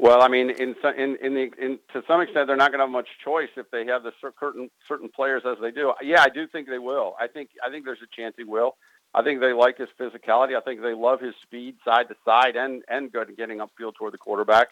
Well, 0.03 0.20
I 0.20 0.27
mean, 0.27 0.51
in 0.51 0.74
in 0.99 1.16
in, 1.23 1.35
the, 1.35 1.51
in 1.61 1.79
to 1.93 2.03
some 2.09 2.20
extent, 2.20 2.49
they're 2.49 2.57
not 2.57 2.73
going 2.73 2.81
to 2.81 2.87
have 2.87 2.91
much 2.91 3.07
choice 3.24 3.51
if 3.57 3.70
they 3.70 3.87
have 3.87 4.03
the 4.03 4.11
certain 4.20 4.69
certain 4.89 5.09
players 5.09 5.45
as 5.47 5.59
they 5.62 5.70
do. 5.70 5.93
Yeah, 6.03 6.23
I 6.23 6.29
do 6.29 6.49
think 6.49 6.69
they 6.69 6.81
will. 6.81 7.15
I 7.20 7.29
think 7.29 7.51
I 7.65 7.70
think 7.70 7.85
there's 7.85 8.03
a 8.03 8.16
chance 8.16 8.35
he 8.37 8.43
will. 8.43 8.74
I 9.15 9.23
think 9.23 9.39
they 9.39 9.53
like 9.53 9.79
his 9.79 9.91
physicality. 10.01 10.57
I 10.57 10.61
think 10.61 10.83
they 10.83 10.93
love 10.93 11.20
his 11.20 11.35
speed 11.41 11.77
side 11.85 12.09
to 12.09 12.16
side 12.24 12.57
and 12.57 12.83
and 12.89 13.12
good 13.12 13.37
getting 13.37 13.59
upfield 13.59 13.95
toward 13.95 14.12
the 14.12 14.19
quarterback. 14.19 14.70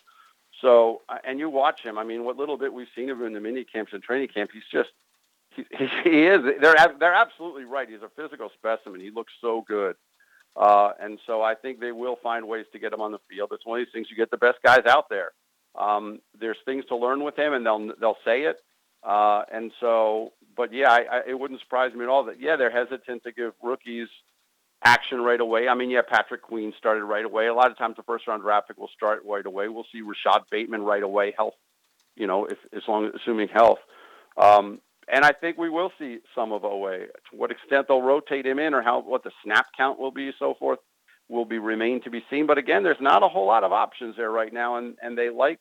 So, 0.61 1.03
uh, 1.09 1.19
and 1.23 1.39
you 1.39 1.49
watch 1.49 1.81
him. 1.81 1.97
I 1.97 2.03
mean, 2.03 2.25
what 2.25 2.37
little 2.37 2.59
bit 2.59 2.73
we've 2.73 2.89
seen 2.97 3.09
of 3.09 3.21
him 3.21 3.27
in 3.27 3.33
the 3.33 3.41
mini 3.41 3.63
camps 3.63 3.93
and 3.93 4.03
training 4.03 4.31
camp, 4.35 4.51
he's 4.53 4.65
just 4.73 4.91
he, 5.55 5.63
he 6.03 6.27
is. 6.27 6.41
They're 6.61 6.75
they're 6.99 7.15
absolutely 7.15 7.67
right. 7.67 7.89
He's 7.89 8.03
a 8.03 8.11
physical 8.21 8.51
specimen. 8.59 9.01
He 9.01 9.13
looks 9.13 9.33
so 9.41 9.65
good, 9.69 9.95
uh, 10.57 10.93
and 11.01 11.19
so 11.27 11.43
I 11.43 11.55
think 11.55 11.81
they 11.81 11.93
will 11.93 12.17
find 12.23 12.47
ways 12.49 12.67
to 12.73 12.79
get 12.79 12.93
him 12.93 13.01
on 13.01 13.13
the 13.13 13.21
field. 13.29 13.51
It's 13.53 13.65
one 13.65 13.81
of 13.81 13.87
these 13.87 13.93
things. 13.93 14.09
You 14.11 14.17
get 14.17 14.31
the 14.31 14.37
best 14.37 14.59
guys 14.65 14.85
out 14.87 15.09
there. 15.09 15.33
Um, 15.79 16.21
there's 16.39 16.59
things 16.65 16.85
to 16.87 16.97
learn 16.97 17.23
with 17.23 17.39
him, 17.39 17.53
and 17.53 17.65
they'll 17.65 17.93
they'll 18.01 18.19
say 18.25 18.43
it. 18.43 18.57
Uh, 19.03 19.43
and 19.53 19.73
so, 19.81 20.33
but 20.57 20.73
yeah, 20.73 20.91
I, 20.91 20.99
I, 21.11 21.21
it 21.29 21.39
wouldn't 21.39 21.61
surprise 21.61 21.95
me 21.95 22.03
at 22.03 22.09
all 22.09 22.25
that 22.25 22.41
yeah 22.41 22.57
they're 22.57 22.71
hesitant 22.71 23.23
to 23.23 23.33
give 23.33 23.53
rookies 23.63 24.09
action 24.85 25.21
right 25.21 25.41
away. 25.41 25.69
I 25.69 25.75
mean, 25.75 25.91
yeah, 25.91 26.03
Patrick 26.07 26.43
Queen 26.43 26.73
started 26.79 27.05
right 27.05 27.25
away. 27.25 27.47
A 27.47 27.55
lot 27.55 27.71
of 27.71 27.79
times 27.79 27.97
the 27.97 28.03
first 28.03 28.27
round 28.27 28.43
draft 28.43 28.69
pick 28.69 28.79
will 28.79 28.91
start 28.95 29.23
right 29.25 29.45
away. 29.45 29.69
We'll 29.69 29.87
see 29.93 30.03
Rashod 30.03 30.43
Bateman 30.51 30.83
right 30.83 31.03
away. 31.03 31.33
Health, 31.37 31.55
you 32.17 32.27
know, 32.27 32.47
if 32.47 32.59
as 32.73 32.83
long 32.89 33.07
as 33.07 33.13
assuming 33.15 33.49
health. 33.49 33.79
Um, 34.37 34.81
and 35.13 35.25
I 35.25 35.33
think 35.33 35.59
we 35.59 35.71
will 35.71 35.91
see 35.99 36.19
some 36.35 36.53
of 36.53 36.63
Oweh. 36.63 37.07
To 37.07 37.37
what 37.37 37.51
extent 37.51 37.87
they'll 37.89 38.03
rotate 38.03 38.47
him 38.47 38.59
in 38.59 38.75
or 38.75 38.83
how 38.83 39.01
what 39.01 39.25
the 39.25 39.31
snap 39.45 39.67
count 39.77 39.99
will 39.99 40.11
be, 40.11 40.31
so 40.39 40.55
forth, 40.59 40.79
will 41.29 41.45
be 41.45 41.59
remain 41.59 42.03
to 42.03 42.11
be 42.11 42.23
seen. 42.31 42.47
But 42.47 42.59
again, 42.59 42.83
there's 42.83 43.01
not 43.01 43.23
a 43.23 43.29
whole 43.29 43.47
lot 43.47 43.65
of 43.65 43.73
options 43.73 44.17
there 44.17 44.31
right 44.31 44.53
now, 44.53 44.77
and 44.77 44.97
and 45.03 45.17
they 45.17 45.31
like 45.31 45.59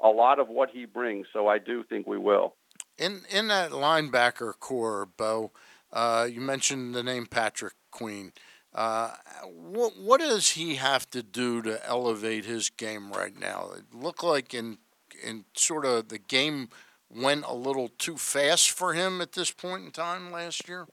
a 0.00 0.08
lot 0.08 0.38
of 0.38 0.48
what 0.48 0.70
he 0.70 0.84
brings. 0.84 1.26
So 1.32 1.46
I 1.46 1.58
do 1.58 1.84
think 1.84 2.06
we 2.06 2.18
will. 2.18 2.54
In 2.98 3.22
in 3.30 3.48
that 3.48 3.70
linebacker 3.70 4.52
core, 4.58 5.06
Bo, 5.16 5.52
uh, 5.92 6.28
you 6.30 6.40
mentioned 6.40 6.94
the 6.94 7.02
name 7.02 7.26
Patrick 7.26 7.74
Queen. 7.90 8.32
Uh, 8.74 9.10
what 9.44 9.92
what 9.98 10.20
does 10.20 10.50
he 10.50 10.76
have 10.76 11.08
to 11.10 11.22
do 11.22 11.62
to 11.62 11.86
elevate 11.86 12.44
his 12.44 12.70
game 12.70 13.12
right 13.12 13.38
now? 13.38 13.70
It 13.76 13.94
looked 13.94 14.24
like 14.24 14.54
in 14.54 14.78
in 15.22 15.44
sort 15.54 15.84
of 15.84 16.08
the 16.08 16.18
game 16.18 16.68
went 17.14 17.44
a 17.46 17.54
little 17.54 17.88
too 17.88 18.16
fast 18.16 18.70
for 18.70 18.94
him 18.94 19.20
at 19.20 19.32
this 19.32 19.50
point 19.50 19.84
in 19.84 19.90
time 19.90 20.30
last 20.30 20.68
year? 20.68 20.86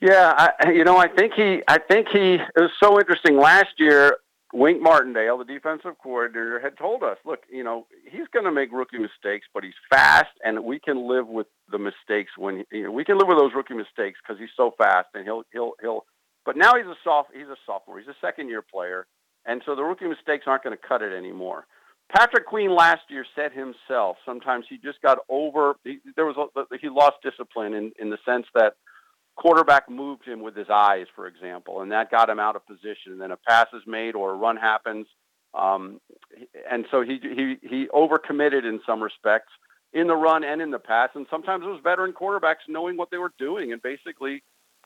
Yeah, 0.00 0.34
I, 0.36 0.70
you 0.70 0.82
know, 0.84 0.96
I 0.96 1.06
think 1.06 1.34
he, 1.34 1.62
I 1.68 1.78
think 1.78 2.08
he. 2.08 2.34
It 2.34 2.50
was 2.56 2.72
so 2.82 2.98
interesting 2.98 3.38
last 3.38 3.74
year. 3.78 4.18
Wink 4.52 4.82
Martindale, 4.82 5.38
the 5.38 5.44
defensive 5.44 5.92
coordinator, 6.02 6.60
had 6.60 6.76
told 6.76 7.02
us, 7.02 7.16
look, 7.24 7.40
you 7.50 7.64
know, 7.64 7.86
he's 8.04 8.26
going 8.34 8.44
to 8.44 8.52
make 8.52 8.70
rookie 8.70 8.98
mistakes, 8.98 9.46
but 9.54 9.64
he's 9.64 9.72
fast, 9.88 10.28
and 10.44 10.62
we 10.64 10.78
can 10.78 11.08
live 11.08 11.26
with 11.26 11.46
the 11.70 11.78
mistakes 11.78 12.32
when 12.36 12.64
you 12.70 12.82
know, 12.82 12.90
we 12.90 13.02
can 13.04 13.16
live 13.16 13.28
with 13.28 13.38
those 13.38 13.52
rookie 13.54 13.74
mistakes 13.74 14.18
because 14.22 14.38
he's 14.38 14.52
so 14.56 14.74
fast, 14.76 15.08
and 15.14 15.24
he'll 15.24 15.44
he'll 15.52 15.72
he'll. 15.80 16.04
But 16.44 16.56
now 16.56 16.74
he's 16.74 16.86
a 16.86 16.96
soft, 17.04 17.30
he's 17.32 17.46
a 17.46 17.56
sophomore, 17.64 18.00
he's 18.00 18.08
a 18.08 18.16
second 18.20 18.48
year 18.48 18.60
player, 18.60 19.06
and 19.46 19.62
so 19.64 19.76
the 19.76 19.82
rookie 19.82 20.08
mistakes 20.08 20.44
aren't 20.46 20.64
going 20.64 20.76
to 20.76 20.88
cut 20.88 21.00
it 21.00 21.16
anymore. 21.16 21.64
Patrick 22.12 22.46
Queen 22.46 22.74
last 22.74 23.02
year 23.08 23.24
said 23.34 23.52
himself 23.52 24.18
sometimes 24.26 24.66
he 24.68 24.76
just 24.76 25.00
got 25.00 25.18
over. 25.28 25.76
He, 25.82 25.98
there 26.14 26.26
was 26.26 26.36
a, 26.36 26.78
he 26.78 26.88
lost 26.88 27.16
discipline 27.22 27.74
in 27.74 27.92
in 27.98 28.10
the 28.10 28.18
sense 28.26 28.46
that 28.54 28.74
quarterback 29.36 29.88
moved 29.88 30.26
him 30.26 30.42
with 30.42 30.54
his 30.54 30.68
eyes, 30.70 31.06
for 31.16 31.26
example, 31.26 31.80
and 31.80 31.90
that 31.92 32.10
got 32.10 32.28
him 32.28 32.38
out 32.38 32.54
of 32.54 32.66
position. 32.66 33.12
And 33.12 33.20
then 33.20 33.30
a 33.30 33.36
pass 33.36 33.66
is 33.72 33.82
made 33.86 34.14
or 34.14 34.32
a 34.32 34.34
run 34.34 34.56
happens, 34.56 35.06
um, 35.54 36.00
and 36.70 36.84
so 36.90 37.00
he 37.00 37.18
he 37.22 37.56
he 37.66 37.86
overcommitted 37.86 38.64
in 38.64 38.80
some 38.86 39.02
respects 39.02 39.52
in 39.94 40.06
the 40.06 40.16
run 40.16 40.44
and 40.44 40.60
in 40.60 40.70
the 40.70 40.78
pass. 40.78 41.10
And 41.14 41.26
sometimes 41.30 41.64
it 41.64 41.68
was 41.68 41.80
veteran 41.82 42.12
quarterbacks 42.12 42.68
knowing 42.68 42.98
what 42.98 43.10
they 43.10 43.18
were 43.18 43.32
doing 43.38 43.72
and 43.72 43.80
basically 43.80 44.42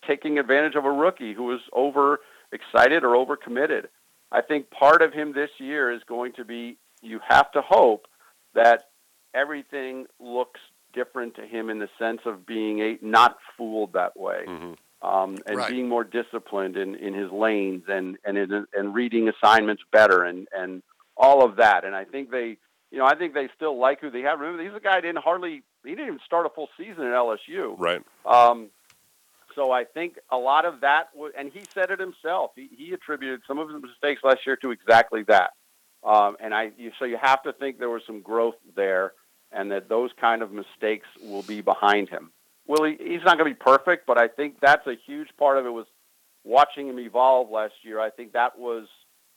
taking 0.07 0.39
advantage 0.39 0.77
of 0.77 0.85
a 0.85 0.93
rookie 0.93 1.35
who 1.35 1.45
was 1.45 1.61
over 1.73 2.21
excited 2.53 3.03
or 3.03 3.15
overcommitted. 3.15 3.87
I 4.31 4.43
think 4.43 4.71
part 4.71 5.03
of 5.03 5.13
him 5.13 5.33
this 5.33 5.51
year 5.59 5.93
is 5.93 6.03
going 6.09 6.33
to 6.35 6.45
be 6.45 6.79
you 7.07 7.21
have 7.27 7.51
to 7.53 7.63
hope 7.63 8.07
that 8.55 8.85
everything 9.35 10.07
looks 10.19 10.61
different 10.93 11.35
to 11.37 11.43
him 11.47 11.69
in 11.71 11.79
the 11.79 11.89
sense 11.99 12.21
of 12.25 12.47
being 12.47 12.81
a 12.81 12.99
not 13.03 13.37
fooled 13.57 13.93
that 13.93 14.17
way. 14.19 14.45
Mm-hmm. 14.47 14.73
Um, 15.07 15.37
and 15.47 15.57
Right. 15.59 15.71
being 15.71 15.89
more 15.89 16.05
disciplined 16.05 16.77
in, 16.77 16.95
in 16.97 17.13
his 17.15 17.31
lanes 17.31 17.85
and 17.89 18.17
and 18.25 18.39
in, 18.39 18.67
and 18.75 18.95
reading 18.95 19.29
assignments 19.29 19.83
better 19.93 20.25
and 20.25 20.49
and 20.57 20.83
all 21.17 21.45
of 21.45 21.57
that. 21.57 21.85
And 21.85 21.95
I 21.95 22.05
think 22.05 22.31
they, 22.31 22.57
you 22.91 22.99
know, 22.99 23.05
I 23.05 23.15
think 23.15 23.35
they 23.35 23.49
still 23.55 23.79
like 23.79 24.01
who 24.01 24.11
they 24.11 24.23
have. 24.23 24.41
Remember, 24.41 24.63
he's 24.65 24.75
a 24.75 24.81
guy 24.81 24.97
who 24.97 25.03
didn't 25.03 25.19
hardly 25.19 25.63
he 25.85 25.91
didn't 25.91 26.07
even 26.07 26.21
start 26.25 26.47
a 26.47 26.49
full 26.49 26.69
season 26.79 27.05
at 27.05 27.13
LSU. 27.13 27.75
Right. 27.79 28.03
Um, 28.25 28.69
so 29.55 29.71
I 29.71 29.85
think 29.85 30.19
a 30.31 30.37
lot 30.37 30.65
of 30.65 30.81
that, 30.81 31.13
w- 31.15 31.33
and 31.39 31.51
he 31.53 31.63
said 31.73 31.91
it 31.91 32.01
himself. 32.01 32.51
He, 32.57 32.69
he 32.77 32.93
attributed 32.93 33.41
some 33.47 33.59
of 33.59 33.69
his 33.71 33.81
mistakes 33.81 34.23
last 34.25 34.41
year 34.47 34.57
to 34.57 34.71
exactly 34.71 35.23
that. 35.29 35.51
Um, 36.05 36.37
and 36.41 36.55
I, 36.55 36.71
you, 36.77 36.93
so 36.99 37.05
you 37.05 37.19
have 37.21 37.43
to 37.45 37.53
think 37.53 37.79
there 37.79 37.91
was 37.91 38.03
some 38.07 38.21
growth 38.21 38.55
there, 38.75 39.13
and 39.53 39.71
that 39.73 39.89
those 39.89 40.11
kind 40.21 40.43
of 40.43 40.53
mistakes 40.53 41.07
will 41.23 41.43
be 41.43 41.61
behind 41.61 42.09
him. 42.09 42.31
Well, 42.67 42.85
he, 42.85 42.97
he's 42.99 43.23
not 43.25 43.39
going 43.39 43.51
to 43.51 43.55
be 43.57 43.63
perfect, 43.65 44.07
but 44.07 44.19
I 44.19 44.29
think 44.29 44.57
that's 44.61 44.87
a 44.87 44.95
huge 45.07 45.29
part 45.39 45.59
of 45.59 45.67
it. 45.67 45.71
Was 45.71 45.87
watching 46.45 46.89
him 46.89 46.99
evolve 46.99 47.51
last 47.51 47.75
year. 47.83 48.01
I 48.01 48.11
think 48.11 48.33
that 48.33 48.59
was 48.59 48.87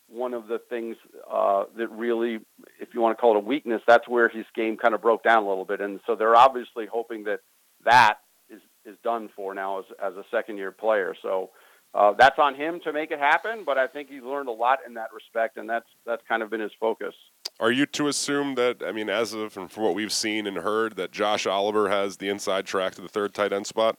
one 0.07 0.34
of 0.34 0.48
the 0.48 0.60
things 0.69 0.95
uh, 1.31 1.65
that 1.77 1.90
really, 1.91 2.40
if 2.80 2.94
you 2.94 3.02
want 3.02 3.18
to 3.18 3.22
call 3.22 3.36
it 3.36 3.38
a 3.38 3.45
weakness, 3.45 3.81
that's 3.88 4.07
where 4.07 4.27
his 4.27 4.45
game 4.56 4.77
kind 4.77 4.94
of 4.94 5.02
broke 5.02 5.23
down 5.23 5.44
a 5.44 5.48
little 5.48 5.65
bit. 5.65 5.81
And 5.81 5.99
so 6.07 6.15
they're 6.15 6.36
obviously 6.36 6.88
hoping 6.91 7.26
that 7.26 7.41
that 7.86 8.15
is 8.49 8.61
is 8.86 8.98
done 9.03 9.30
for 9.36 9.53
now 9.53 9.80
as 9.80 9.86
as 10.03 10.14
a 10.15 10.23
second 10.31 10.57
year 10.57 10.72
player. 10.72 11.15
So 11.22 11.52
uh, 11.94 12.14
that's 12.18 12.38
on 12.38 12.56
him 12.56 12.80
to 12.84 12.94
make 12.94 13.11
it 13.11 13.20
happen. 13.20 13.64
But 13.66 13.78
I 13.78 13.88
think 13.88 14.10
he's 14.10 14.24
learned 14.24 14.49
a 14.49 14.53
lot 14.53 14.80
in 14.86 14.94
that 14.95 15.10
respect, 15.14 15.57
and 15.57 15.70
that's 15.70 15.88
that's 16.06 16.22
kind 16.28 16.44
of 16.44 16.49
been 16.49 16.61
his 16.61 16.72
focus. 16.80 17.14
Are 17.60 17.72
you 17.72 17.86
to 17.88 18.07
assume 18.07 18.56
that, 18.56 18.82
I 18.86 18.94
mean, 18.94 19.10
as 19.10 19.34
of 19.34 19.52
from 19.52 19.68
what 19.76 19.94
we've 19.94 20.14
seen 20.14 20.48
and 20.48 20.57
heard, 20.57 20.95
that 20.95 21.11
Josh 21.11 21.45
Oliver 21.45 21.90
has 21.90 22.16
the 22.18 22.30
inside 22.30 22.66
track 22.66 22.95
to 22.95 23.02
the 23.02 23.10
third 23.10 23.34
tight 23.34 23.52
end 23.52 23.68
spot? 23.68 23.98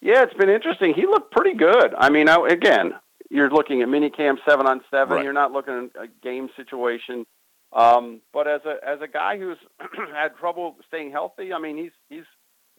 Yeah, 0.00 0.22
it's 0.22 0.34
been 0.34 0.48
interesting. 0.48 0.92
He 0.94 1.06
looked 1.06 1.30
pretty 1.30 1.54
good. 1.54 1.94
I 1.96 2.10
mean, 2.10 2.28
I, 2.28 2.36
again, 2.48 2.94
you're 3.30 3.50
looking 3.50 3.82
at 3.82 3.88
mini 3.88 4.10
camp 4.10 4.40
seven 4.48 4.66
on 4.66 4.80
seven. 4.90 5.16
Right. 5.16 5.24
You're 5.24 5.32
not 5.32 5.52
looking 5.52 5.90
at 5.94 6.02
a 6.02 6.08
game 6.22 6.48
situation. 6.56 7.26
Um, 7.72 8.20
but 8.32 8.48
as 8.48 8.62
a 8.64 8.76
as 8.84 9.00
a 9.00 9.06
guy 9.06 9.38
who's 9.38 9.58
had 10.12 10.36
trouble 10.36 10.76
staying 10.88 11.12
healthy, 11.12 11.52
I 11.52 11.60
mean, 11.60 11.76
he's 11.76 11.92
he's 12.08 12.24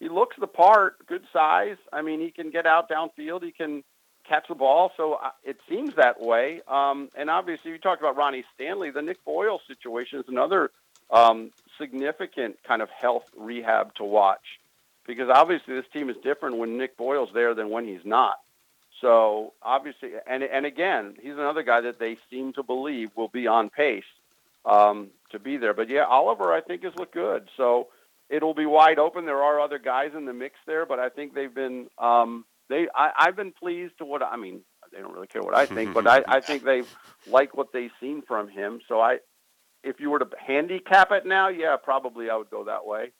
he 0.02 0.08
looks 0.08 0.34
the 0.36 0.48
part, 0.48 1.06
good 1.06 1.22
size. 1.32 1.76
I 1.92 2.02
mean, 2.02 2.18
he 2.18 2.32
can 2.32 2.50
get 2.50 2.66
out 2.66 2.90
downfield. 2.90 3.44
He 3.44 3.52
can 3.52 3.84
catch 4.28 4.48
the 4.48 4.56
ball. 4.56 4.90
So 4.96 5.14
uh, 5.14 5.30
it 5.44 5.58
seems 5.68 5.94
that 5.94 6.20
way. 6.20 6.60
Um, 6.66 7.08
and 7.16 7.30
obviously, 7.30 7.70
you 7.70 7.78
talked 7.78 8.02
about 8.02 8.16
Ronnie 8.16 8.44
Stanley. 8.52 8.90
The 8.90 9.00
Nick 9.00 9.24
Boyle 9.24 9.60
situation 9.68 10.18
is 10.18 10.24
another 10.26 10.72
um, 11.12 11.52
significant 11.78 12.56
kind 12.64 12.82
of 12.82 12.90
health 12.90 13.26
rehab 13.36 13.94
to 13.94 14.02
watch 14.02 14.58
because 15.06 15.28
obviously 15.32 15.74
this 15.74 15.86
team 15.92 16.10
is 16.10 16.16
different 16.24 16.56
when 16.56 16.78
Nick 16.78 16.96
Boyle's 16.96 17.30
there 17.32 17.54
than 17.54 17.70
when 17.70 17.86
he's 17.86 18.04
not. 18.04 18.40
So 19.00 19.52
obviously, 19.62 20.10
and 20.26 20.42
and 20.42 20.66
again, 20.66 21.14
he's 21.22 21.34
another 21.34 21.62
guy 21.62 21.80
that 21.82 22.00
they 22.00 22.18
seem 22.28 22.54
to 22.54 22.64
believe 22.64 23.10
will 23.14 23.28
be 23.28 23.46
on 23.46 23.70
pace 23.70 24.02
um, 24.64 25.10
to 25.30 25.38
be 25.38 25.58
there. 25.58 25.74
But 25.74 25.88
yeah, 25.88 26.06
Oliver, 26.06 26.52
I 26.52 26.60
think 26.60 26.82
has 26.82 26.96
looked 26.96 27.14
good. 27.14 27.48
So 27.56 27.86
it'll 28.32 28.54
be 28.54 28.66
wide 28.66 28.98
open. 28.98 29.26
There 29.26 29.42
are 29.42 29.60
other 29.60 29.78
guys 29.78 30.10
in 30.16 30.24
the 30.24 30.32
mix 30.32 30.56
there, 30.66 30.86
but 30.86 30.98
I 30.98 31.10
think 31.10 31.34
they've 31.34 31.54
been 31.54 31.88
um, 31.98 32.44
they. 32.68 32.86
I, 32.96 33.10
I've 33.16 33.36
been 33.36 33.52
pleased 33.52 33.98
to 33.98 34.04
what 34.04 34.22
I 34.22 34.36
mean. 34.36 34.62
They 34.92 35.00
don't 35.00 35.12
really 35.12 35.26
care 35.26 35.42
what 35.42 35.56
I 35.56 35.66
think, 35.66 35.94
but 35.94 36.06
I, 36.06 36.22
I 36.26 36.40
think 36.46 36.64
they 36.64 36.82
like 37.26 37.56
what 37.56 37.72
they've 37.72 37.92
seen 38.00 38.22
from 38.26 38.48
him. 38.48 38.80
So 38.88 39.00
I, 39.00 39.18
if 39.84 40.00
you 40.00 40.10
were 40.10 40.18
to 40.18 40.28
handicap 40.44 41.12
it 41.12 41.24
now, 41.26 41.48
yeah, 41.48 41.76
probably 41.82 42.30
I 42.30 42.36
would 42.36 42.50
go 42.50 42.64
that 42.64 42.84
way. 42.84 43.12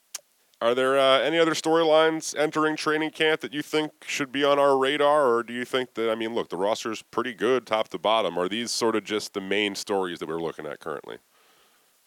Are 0.61 0.77
there 0.77 0.97
uh, 0.97 1.19
any 1.19 1.39
other 1.39 1.55
storylines 1.55 2.39
entering 2.39 2.77
training 2.77 3.11
camp 3.11 3.41
that 3.41 3.53
you 3.53 3.63
think 3.63 3.93
should 4.07 4.31
be 4.31 4.45
on 4.45 4.61
our 4.61 4.79
radar, 4.79 5.27
or 5.27 5.43
do 5.43 5.53
you 5.53 5.65
think 5.65 5.95
that 5.95 6.11
I 6.11 6.15
mean, 6.15 6.35
look, 6.35 6.51
the 6.51 6.57
roster's 6.57 7.03
pretty 7.03 7.35
good 7.35 7.67
top 7.67 7.89
to 7.89 7.99
bottom. 7.99 8.39
Are 8.39 8.49
these 8.49 8.71
sort 8.71 8.97
of 8.97 9.05
just 9.05 9.35
the 9.35 9.41
main 9.41 9.75
stories 9.75 10.21
that 10.21 10.29
we're 10.29 10.41
looking 10.41 10.67
at 10.67 10.79
currently? 10.79 11.19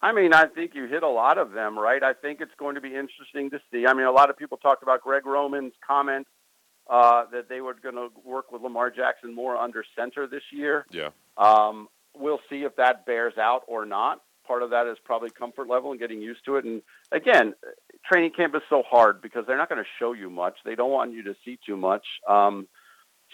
I 0.05 0.11
mean, 0.11 0.35
I 0.35 0.45
think 0.45 0.75
you 0.75 0.85
hit 0.85 1.01
a 1.01 1.09
lot 1.09 1.39
of 1.39 1.51
them, 1.51 1.79
right? 1.79 2.03
I 2.03 2.13
think 2.13 2.39
it's 2.39 2.53
going 2.59 2.75
to 2.75 2.81
be 2.81 2.89
interesting 2.89 3.49
to 3.49 3.59
see. 3.71 3.87
I 3.87 3.95
mean, 3.95 4.05
a 4.05 4.11
lot 4.11 4.29
of 4.29 4.37
people 4.37 4.57
talked 4.57 4.83
about 4.83 5.01
Greg 5.01 5.25
Roman's 5.25 5.73
comment 5.85 6.27
uh, 6.87 7.23
that 7.31 7.49
they 7.49 7.59
were 7.59 7.73
going 7.73 7.95
to 7.95 8.09
work 8.23 8.51
with 8.51 8.61
Lamar 8.61 8.91
Jackson 8.91 9.33
more 9.33 9.57
under 9.57 9.83
center 9.97 10.27
this 10.27 10.43
year. 10.51 10.85
Yeah. 10.91 11.09
Um, 11.37 11.87
we'll 12.15 12.41
see 12.51 12.57
if 12.57 12.75
that 12.75 13.07
bears 13.07 13.33
out 13.39 13.63
or 13.67 13.83
not. 13.83 14.21
Part 14.45 14.61
of 14.61 14.69
that 14.69 14.85
is 14.85 14.95
probably 15.03 15.31
comfort 15.31 15.67
level 15.67 15.89
and 15.89 15.99
getting 15.99 16.21
used 16.21 16.45
to 16.45 16.57
it. 16.57 16.65
And 16.65 16.83
again, 17.11 17.55
training 18.05 18.33
camp 18.37 18.53
is 18.53 18.61
so 18.69 18.83
hard 18.87 19.23
because 19.23 19.45
they're 19.47 19.57
not 19.57 19.69
going 19.69 19.81
to 19.81 19.89
show 19.97 20.13
you 20.13 20.29
much. 20.29 20.53
They 20.63 20.75
don't 20.75 20.91
want 20.91 21.13
you 21.13 21.23
to 21.23 21.35
see 21.43 21.57
too 21.65 21.77
much. 21.77 22.05
Um, 22.29 22.67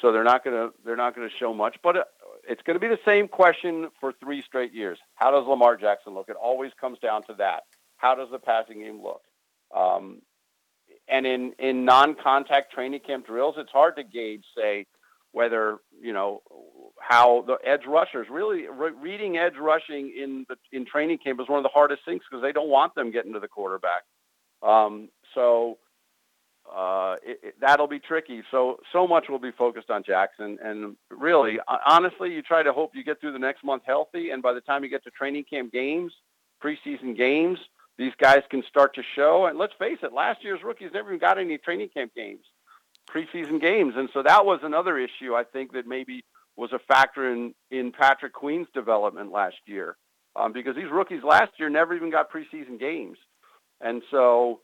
so 0.02 0.14
they're 0.14 0.24
not 0.24 0.46
going 0.46 0.56
to 0.56 0.74
they're 0.86 0.96
not 0.96 1.18
going 1.18 1.28
to 1.28 1.36
show 1.38 1.54
much. 1.54 1.76
But 1.84 1.98
uh, 1.98 2.04
it's 2.52 2.62
going 2.64 2.76
to 2.76 2.82
be 2.82 2.94
the 2.94 3.00
same 3.06 3.30
question 3.30 3.88
for 4.02 4.12
three 4.12 4.42
straight 4.42 4.74
years. 4.74 5.00
How 5.16 5.32
does 5.32 5.48
Lamar 5.48 5.78
Jackson 5.78 6.14
look? 6.14 6.28
It 6.28 6.36
always 6.36 6.72
comes 6.80 7.00
down 7.00 7.24
to 7.24 7.34
that. 7.38 7.64
How 7.96 8.14
does 8.14 8.28
the 8.30 8.40
passing 8.40 8.82
game 8.82 9.02
look? 9.02 9.22
Um, 9.74 10.22
and 11.08 11.26
in 11.26 11.54
in 11.60 11.86
non-contact 11.86 12.74
training 12.74 13.00
camp 13.08 13.26
drills, 13.26 13.56
it's 13.58 13.72
hard 13.72 13.96
to 13.96 14.04
gauge, 14.04 14.44
say, 14.56 14.86
whether 15.32 15.78
you 16.02 16.12
know 16.12 16.42
how 17.00 17.44
the 17.48 17.58
edge 17.66 17.86
rushers 17.88 18.28
really 18.30 18.68
re- 18.68 18.92
reading 19.02 19.38
edge 19.38 19.56
rushing 19.58 20.14
in 20.16 20.46
the 20.50 20.58
in 20.74 20.86
training 20.86 21.20
camp 21.20 21.40
is 21.40 21.48
one 21.48 21.58
of 21.58 21.64
the 21.64 21.70
hardest 21.70 22.04
things 22.04 22.22
because 22.30 22.44
they 22.44 22.52
don't 22.52 22.70
want 22.70 22.94
them 22.96 23.12
getting 23.12 23.32
to 23.32 23.40
the 23.40 23.48
quarterback. 23.48 24.04
Um, 24.62 25.08
so 25.34 25.78
uh, 26.70 27.16
it, 27.24 27.40
it, 27.44 27.56
that'll 27.60 27.88
be 27.88 28.00
tricky. 28.00 28.44
So 28.52 28.78
so 28.94 29.08
much 29.08 29.26
will 29.30 29.40
be 29.40 29.52
focused 29.52 29.90
on 29.90 30.04
Jackson, 30.04 30.58
and 30.64 30.96
really, 31.10 31.58
honestly, 31.86 32.34
you 32.34 32.42
try 32.42 32.64
to 32.64 32.72
hope 32.72 32.92
you 32.94 33.04
get 33.04 33.20
through 33.20 33.34
the 33.34 33.40
next 33.40 33.64
month 33.64 33.84
healthy, 33.86 34.30
and 34.30 34.42
by 34.42 34.54
the 34.54 34.62
time 34.62 34.84
you 34.84 34.90
get 34.90 35.04
to 35.04 35.12
training 35.12 35.46
camp 35.50 35.72
games, 35.72 36.14
preseason 36.64 37.18
games, 37.18 37.58
these 37.98 38.14
guys 38.20 38.42
can 38.50 38.64
start 38.70 38.96
to 38.96 39.02
show. 39.16 39.48
And 39.48 39.58
let's 39.58 39.74
face 39.80 39.98
it, 40.04 40.14
last 40.14 40.44
year's 40.44 40.62
rookies 40.64 40.92
never 40.94 41.10
even 41.10 41.20
got 41.20 41.38
any 41.38 41.58
training 41.58 41.90
camp 41.94 42.14
games, 42.16 42.46
preseason 43.10 43.60
games, 43.60 43.96
and 43.98 44.10
so 44.14 44.24
that 44.24 44.46
was 44.46 44.60
another 44.64 44.98
issue 44.98 45.36
I 45.36 45.44
think 45.44 45.74
that 45.74 45.88
maybe 45.88 46.24
was 46.56 46.72
a 46.74 46.80
factor 46.80 47.32
in 47.32 47.54
in 47.72 47.92
Patrick 47.92 48.34
Queen's 48.34 48.68
development 48.74 49.32
last 49.32 49.58
year, 49.66 49.98
um, 50.36 50.54
because 50.54 50.76
these 50.76 50.92
rookies 50.92 51.24
last 51.24 51.52
year 51.58 51.70
never 51.70 51.96
even 51.96 52.12
got 52.12 52.32
preseason 52.32 52.80
games, 52.80 53.18
and 53.82 54.04
so 54.12 54.62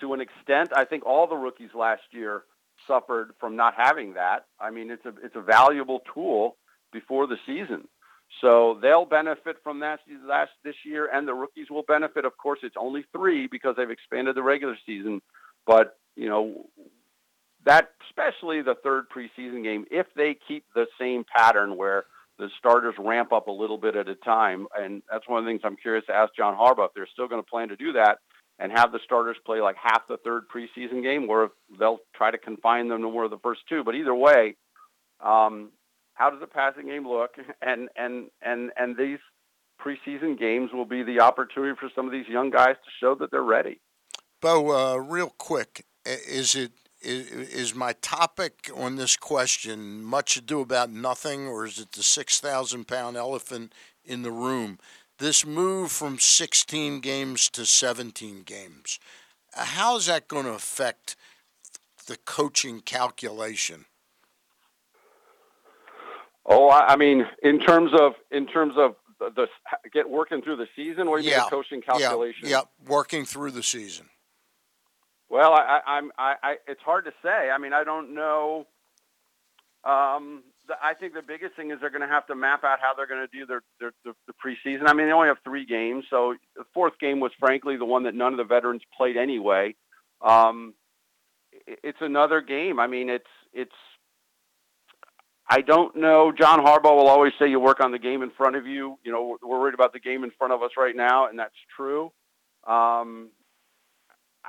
to 0.00 0.14
an 0.14 0.20
extent, 0.20 0.70
I 0.74 0.84
think 0.84 1.06
all 1.06 1.26
the 1.26 1.36
rookies 1.36 1.70
last 1.74 2.02
year 2.10 2.42
suffered 2.86 3.32
from 3.40 3.56
not 3.56 3.74
having 3.76 4.14
that. 4.14 4.46
I 4.60 4.70
mean, 4.70 4.90
it's 4.90 5.04
a 5.04 5.12
it's 5.22 5.36
a 5.36 5.40
valuable 5.40 6.00
tool 6.12 6.56
before 6.92 7.26
the 7.26 7.36
season. 7.46 7.88
So 8.40 8.78
they'll 8.82 9.04
benefit 9.04 9.56
from 9.62 9.80
that 9.80 10.00
last 10.26 10.50
this 10.64 10.74
year, 10.84 11.08
and 11.12 11.26
the 11.26 11.34
rookies 11.34 11.70
will 11.70 11.84
benefit. 11.84 12.24
Of 12.24 12.36
course, 12.36 12.58
it's 12.62 12.76
only 12.78 13.04
three 13.12 13.46
because 13.46 13.76
they've 13.76 13.90
expanded 13.90 14.34
the 14.34 14.42
regular 14.42 14.76
season, 14.84 15.22
but 15.66 15.96
you 16.16 16.28
know 16.28 16.66
that 17.64 17.90
especially 18.08 18.62
the 18.62 18.76
third 18.82 19.06
preseason 19.14 19.62
game, 19.62 19.86
if 19.90 20.06
they 20.14 20.36
keep 20.46 20.64
the 20.74 20.86
same 21.00 21.24
pattern 21.36 21.76
where 21.76 22.04
the 22.38 22.48
starters 22.58 22.94
ramp 22.98 23.32
up 23.32 23.48
a 23.48 23.52
little 23.52 23.78
bit 23.78 23.96
at 23.96 24.08
a 24.08 24.14
time, 24.14 24.66
and 24.78 25.02
that's 25.10 25.26
one 25.26 25.38
of 25.38 25.44
the 25.44 25.50
things 25.50 25.62
I'm 25.64 25.76
curious 25.76 26.04
to 26.06 26.14
ask 26.14 26.34
John 26.36 26.54
Harbaugh 26.54 26.86
if 26.86 26.94
they're 26.94 27.08
still 27.12 27.28
going 27.28 27.42
to 27.42 27.48
plan 27.48 27.68
to 27.68 27.76
do 27.76 27.92
that 27.94 28.18
and 28.58 28.72
have 28.72 28.92
the 28.92 29.00
starters 29.04 29.36
play 29.44 29.60
like 29.60 29.76
half 29.76 30.06
the 30.08 30.16
third 30.18 30.44
preseason 30.54 31.02
game, 31.02 31.28
or 31.28 31.44
if 31.44 31.50
they'll 31.78 31.98
try 32.14 32.30
to 32.30 32.38
confine 32.38 32.88
them 32.88 33.02
to 33.02 33.10
more 33.10 33.24
of 33.24 33.30
the 33.30 33.38
first 33.38 33.60
two. 33.68 33.84
But 33.84 33.94
either 33.94 34.14
way, 34.14 34.56
um, 35.20 35.70
how 36.14 36.30
does 36.30 36.40
the 36.40 36.46
passing 36.46 36.86
game 36.86 37.06
look? 37.06 37.32
And 37.62 37.88
and 37.96 38.30
and 38.42 38.70
and 38.76 38.96
these 38.96 39.18
preseason 39.80 40.38
games 40.38 40.70
will 40.72 40.86
be 40.86 41.02
the 41.02 41.20
opportunity 41.20 41.76
for 41.78 41.90
some 41.94 42.06
of 42.06 42.12
these 42.12 42.28
young 42.28 42.50
guys 42.50 42.76
to 42.76 42.90
show 43.00 43.14
that 43.16 43.30
they're 43.30 43.42
ready. 43.42 43.80
Bo, 44.40 44.70
uh, 44.70 44.96
real 44.96 45.34
quick, 45.36 45.84
is 46.04 46.54
it 46.54 46.72
is, 47.02 47.30
is 47.30 47.74
my 47.74 47.92
topic 47.94 48.70
on 48.74 48.96
this 48.96 49.16
question 49.16 50.02
much 50.02 50.36
ado 50.36 50.60
about 50.60 50.90
nothing, 50.90 51.46
or 51.46 51.66
is 51.66 51.78
it 51.78 51.92
the 51.92 52.02
six 52.02 52.40
thousand 52.40 52.86
pound 52.86 53.16
elephant 53.16 53.74
in 54.04 54.22
the 54.22 54.32
room? 54.32 54.78
This 55.18 55.46
move 55.46 55.90
from 55.90 56.18
16 56.18 57.00
games 57.00 57.48
to 57.50 57.64
17 57.64 58.42
games, 58.42 58.98
how 59.54 59.96
is 59.96 60.06
that 60.06 60.28
going 60.28 60.44
to 60.44 60.52
affect 60.52 61.16
the 62.06 62.16
coaching 62.24 62.80
calculation? 62.80 63.86
Oh, 66.44 66.70
I 66.70 66.94
mean, 66.96 67.26
in 67.42 67.58
terms 67.58 67.90
of 67.92 68.12
in 68.30 68.46
terms 68.46 68.74
of 68.76 68.94
the, 69.18 69.30
the 69.34 69.46
get 69.92 70.08
working 70.08 70.42
through 70.42 70.56
the 70.56 70.68
season, 70.76 71.06
do 71.06 71.10
you 71.12 71.30
yeah. 71.30 71.40
mean 71.40 71.50
coaching 71.50 71.82
calculation? 71.82 72.48
Yeah, 72.48 72.58
yeah, 72.58 72.88
working 72.88 73.24
through 73.24 73.50
the 73.50 73.64
season. 73.64 74.06
Well, 75.28 75.54
I, 75.54 75.80
I, 75.84 75.96
I'm, 75.96 76.12
I, 76.16 76.34
I, 76.42 76.56
it's 76.68 76.82
hard 76.82 77.04
to 77.06 77.12
say. 77.20 77.50
I 77.50 77.58
mean, 77.58 77.72
I 77.72 77.82
don't 77.82 78.14
know. 78.14 78.66
Um, 79.82 80.44
I 80.82 80.94
think 80.94 81.14
the 81.14 81.22
biggest 81.22 81.54
thing 81.56 81.70
is 81.70 81.78
they're 81.80 81.90
going 81.90 82.02
to 82.02 82.08
have 82.08 82.26
to 82.26 82.34
map 82.34 82.64
out 82.64 82.78
how 82.80 82.94
they're 82.94 83.06
going 83.06 83.26
to 83.26 83.38
do 83.38 83.46
their, 83.46 83.62
their, 83.80 83.92
their 84.04 84.14
the 84.26 84.32
preseason. 84.32 84.88
I 84.88 84.92
mean, 84.92 85.06
they 85.06 85.12
only 85.12 85.28
have 85.28 85.38
three 85.44 85.64
games, 85.64 86.04
so 86.10 86.34
the 86.56 86.64
fourth 86.74 86.98
game 86.98 87.20
was 87.20 87.32
frankly 87.38 87.76
the 87.76 87.84
one 87.84 88.04
that 88.04 88.14
none 88.14 88.32
of 88.32 88.38
the 88.38 88.44
veterans 88.44 88.82
played 88.96 89.16
anyway. 89.16 89.74
Um, 90.20 90.74
it's 91.66 91.98
another 92.00 92.40
game. 92.40 92.78
I 92.78 92.86
mean, 92.86 93.08
it's 93.10 93.24
it's. 93.52 93.72
I 95.48 95.60
don't 95.60 95.94
know. 95.96 96.32
John 96.32 96.58
Harbaugh 96.58 96.96
will 96.96 97.06
always 97.08 97.32
say 97.38 97.48
you 97.48 97.60
work 97.60 97.80
on 97.80 97.92
the 97.92 97.98
game 98.00 98.22
in 98.22 98.30
front 98.30 98.56
of 98.56 98.66
you. 98.66 98.98
You 99.04 99.12
know, 99.12 99.36
we're 99.42 99.60
worried 99.60 99.74
about 99.74 99.92
the 99.92 100.00
game 100.00 100.24
in 100.24 100.32
front 100.36 100.52
of 100.52 100.62
us 100.62 100.72
right 100.76 100.96
now, 100.96 101.28
and 101.28 101.38
that's 101.38 101.54
true. 101.76 102.10
Um, 102.66 103.30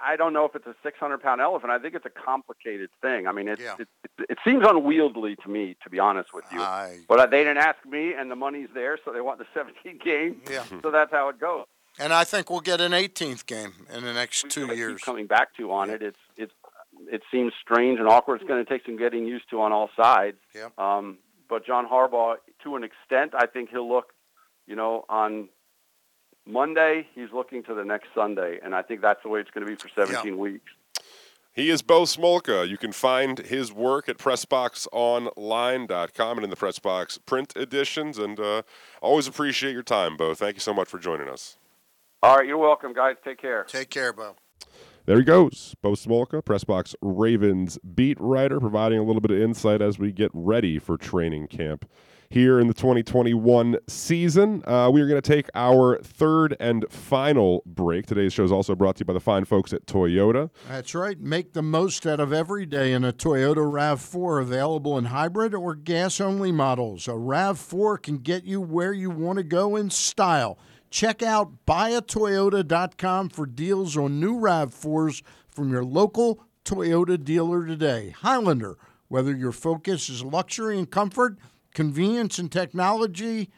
I 0.04 0.16
don't 0.16 0.34
know 0.34 0.46
if 0.46 0.56
it's 0.56 0.68
a 0.68 0.76
600 0.84 1.22
pound 1.22 1.42
elephant. 1.42 1.72
I 1.72 1.80
think 1.80 1.96
it's 1.96 2.06
a 2.06 2.10
complicated 2.10 2.90
thing. 3.02 3.28
I 3.28 3.32
mean, 3.32 3.48
it, 3.48 3.60
yeah. 3.60 3.76
it, 3.80 3.88
it, 4.04 4.26
it, 4.30 4.38
seems 4.46 4.64
unwieldy 4.68 5.36
to 5.44 5.50
me, 5.50 5.76
to 5.84 5.90
be 5.90 6.00
honest 6.00 6.34
with 6.34 6.46
you. 6.52 6.62
I... 6.62 7.00
But 7.08 7.32
they 7.32 7.44
didn't 7.44 7.58
ask 7.58 7.78
me, 7.86 8.14
and 8.14 8.30
the 8.30 8.36
money's 8.36 8.70
there, 8.74 8.98
so 9.04 9.12
they 9.12 9.22
want 9.22 9.40
the 9.40 9.46
17th 9.56 10.04
game. 10.04 10.42
Yeah. 10.50 10.64
So 10.82 10.92
that's 10.92 11.12
how 11.12 11.30
it 11.30 11.40
goes. 11.40 11.66
And 12.00 12.14
I 12.14 12.24
think 12.24 12.50
we'll 12.50 12.60
get 12.60 12.80
an 12.80 12.92
18th 12.92 13.46
game 13.46 13.74
in 13.94 14.04
the 14.04 14.14
next 14.14 14.50
two 14.50 14.74
years. 14.76 15.02
coming 15.02 15.26
back 15.26 15.56
to 15.58 15.72
on 15.72 15.90
it, 15.90 16.04
it's 16.04 16.20
it's 16.38 16.54
it 17.12 17.24
seems 17.32 17.54
strange 17.60 18.00
and 18.00 18.08
awkward. 18.08 18.42
It's 18.42 18.48
going 18.48 18.64
to 18.64 18.70
take 18.70 18.86
some 18.86 18.98
getting 18.98 19.26
used 19.26 19.50
to 19.50 19.62
on 19.62 19.72
all 19.72 19.90
sides. 19.96 20.38
Yeah. 20.54 20.70
Um, 20.78 21.18
but 21.50 21.66
John 21.66 21.88
Harbaugh, 21.88 22.36
to 22.64 22.76
an 22.76 22.84
extent, 22.84 23.34
I 23.36 23.48
think 23.48 23.70
he'll 23.70 23.90
look, 23.90 24.14
you 24.68 24.76
know, 24.76 25.06
on 25.10 25.50
Monday, 26.48 27.06
he's 27.14 27.34
looking 27.34 27.62
to 27.64 27.74
the 27.74 27.84
next 27.84 28.08
Sunday, 28.16 28.60
and 28.64 28.74
I 28.74 28.82
think 28.82 29.02
that's 29.02 29.22
the 29.24 29.30
way 29.30 29.42
it's 29.42 29.52
going 29.52 29.66
to 29.66 29.72
be 29.72 29.76
for 29.76 29.90
17 29.96 30.26
yeah. 30.26 30.34
weeks. 30.34 30.72
He 31.52 31.70
is 31.72 31.82
Bo 31.82 32.04
Smolka. 32.04 32.70
You 32.70 32.78
can 32.78 32.92
find 32.92 33.40
his 33.40 33.74
work 33.74 34.08
at 34.08 34.20
PressBoxOnline.com 34.20 36.38
and 36.38 36.44
in 36.44 36.52
the 36.52 36.56
PressBox 36.56 37.18
print 37.26 37.54
editions. 37.56 38.20
And 38.20 38.40
uh, 38.40 38.62
always 39.02 39.26
appreciate 39.26 39.74
your 39.74 39.82
time, 39.82 40.18
Bo. 40.18 40.36
Thank 40.36 40.58
you 40.58 40.60
so 40.60 40.72
much 40.72 40.88
for 40.88 41.00
joining 41.00 41.28
us. 41.28 41.58
All 42.22 42.38
right, 42.38 42.48
you're 42.48 42.60
welcome, 42.60 42.94
guys. 42.94 43.16
Take 43.24 43.42
care. 43.42 43.64
Take 43.64 43.90
care, 43.90 44.14
Bo. 44.14 44.36
There 45.08 45.18
he 45.18 45.24
goes, 45.24 45.74
Bo 45.82 45.94
Smolka, 45.94 46.44
Pressbox 46.44 46.94
Ravens 47.02 47.80
beat 47.96 48.20
writer, 48.20 48.60
providing 48.60 49.00
a 49.00 49.04
little 49.04 49.22
bit 49.22 49.32
of 49.32 49.42
insight 49.42 49.82
as 49.82 49.98
we 49.98 50.12
get 50.12 50.30
ready 50.34 50.78
for 50.78 50.98
training 50.98 51.48
camp 51.48 51.90
here 52.30 52.60
in 52.60 52.68
the 52.68 52.74
2021 52.74 53.78
season. 53.88 54.64
Uh, 54.68 54.90
we 54.92 55.02
are 55.02 55.08
going 55.08 55.22
to 55.22 55.28
take 55.28 55.50
our 55.56 56.00
third 56.00 56.56
and 56.60 56.86
final 56.90 57.64
break. 57.66 58.06
Today's 58.06 58.34
show 58.34 58.44
is 58.44 58.52
also 58.52 58.76
brought 58.76 58.98
to 58.98 59.02
you 59.02 59.06
by 59.06 59.14
the 59.14 59.20
fine 59.20 59.46
folks 59.46 59.74
at 59.74 59.86
Toyota. 59.86 60.50
That's 60.68 60.94
right. 60.94 61.20
Make 61.20 61.54
the 61.54 61.62
most 61.62 62.06
out 62.06 62.20
of 62.20 62.34
every 62.34 62.66
day 62.66 62.94
in 62.94 63.04
a 63.04 63.14
Toyota 63.14 63.58
RAV4 63.58 64.42
available 64.42 64.98
in 64.98 65.06
hybrid 65.06 65.54
or 65.54 65.76
gas 65.76 66.20
only 66.20 66.52
models. 66.52 67.08
A 67.08 67.12
RAV4 67.12 68.02
can 68.02 68.18
get 68.18 68.44
you 68.44 68.60
where 68.62 68.94
you 68.94 69.10
want 69.10 69.38
to 69.38 69.44
go 69.44 69.76
in 69.76 69.90
style. 69.90 70.58
Check 70.90 71.22
out 71.22 71.66
buyatoyota.com 71.66 73.30
for 73.30 73.46
deals 73.46 73.98
on 73.98 74.20
new 74.20 74.36
RAV4s 74.40 75.22
from 75.48 75.72
your 75.72 75.84
local 75.84 76.44
Toyota 76.64 77.22
dealer 77.22 77.66
today. 77.66 78.14
Highlander, 78.18 78.78
whether 79.08 79.36
your 79.36 79.52
focus 79.52 80.10
is 80.10 80.24
luxury 80.24 80.78
and 80.78 80.90
comfort, 80.90 81.38
convenience 81.78 82.40
and 82.40 82.52
technology, 82.52 83.52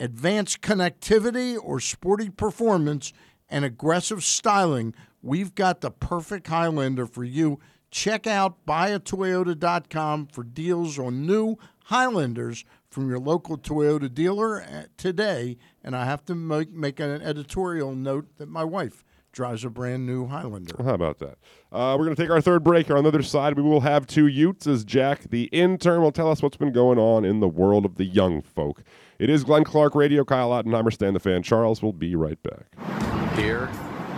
advanced 0.00 0.60
connectivity, 0.60 1.56
or 1.56 1.78
sporty 1.78 2.28
performance 2.28 3.12
and 3.48 3.64
aggressive 3.64 4.24
styling, 4.24 4.92
we've 5.22 5.54
got 5.54 5.80
the 5.80 5.92
perfect 5.92 6.48
Highlander 6.48 7.06
for 7.06 7.22
you. 7.22 7.60
Check 7.92 8.26
out 8.26 8.66
buyatoyota.com 8.66 10.26
for 10.32 10.42
deals 10.42 10.98
on 10.98 11.28
new 11.28 11.54
Highlanders 11.84 12.64
from 12.90 13.08
your 13.08 13.20
local 13.20 13.56
Toyota 13.56 14.12
dealer 14.12 14.60
uh, 14.60 14.86
today. 14.96 15.56
And 15.84 15.94
I 15.94 16.06
have 16.06 16.24
to 16.24 16.34
make, 16.34 16.72
make 16.72 16.98
an 16.98 17.22
editorial 17.22 17.94
note 17.94 18.36
that 18.38 18.48
my 18.48 18.64
wife 18.64 19.04
drives 19.34 19.64
a 19.64 19.70
brand 19.70 20.06
new 20.06 20.26
Highlander. 20.26 20.74
Well, 20.78 20.88
how 20.88 20.94
about 20.94 21.18
that? 21.18 21.36
Uh, 21.70 21.96
we're 21.98 22.04
going 22.04 22.16
to 22.16 22.22
take 22.22 22.30
our 22.30 22.40
third 22.40 22.64
break. 22.64 22.90
On 22.90 23.02
the 23.02 23.08
other 23.08 23.22
side, 23.22 23.56
we 23.56 23.62
will 23.62 23.80
have 23.80 24.06
two 24.06 24.26
Utes 24.26 24.66
as 24.66 24.84
Jack, 24.84 25.30
the 25.30 25.44
intern, 25.44 26.00
will 26.00 26.12
tell 26.12 26.30
us 26.30 26.42
what's 26.42 26.56
been 26.56 26.72
going 26.72 26.98
on 26.98 27.24
in 27.24 27.40
the 27.40 27.48
world 27.48 27.84
of 27.84 27.96
the 27.96 28.04
young 28.04 28.40
folk. 28.40 28.82
It 29.18 29.28
is 29.28 29.44
Glenn 29.44 29.64
Clark 29.64 29.94
Radio. 29.94 30.24
Kyle 30.24 30.50
Ottenheimer, 30.50 30.92
Stan 30.92 31.14
the 31.14 31.20
Fan. 31.20 31.42
Charles 31.42 31.82
will 31.82 31.92
be 31.92 32.16
right 32.16 32.38
back. 32.42 33.36
Here 33.36 33.68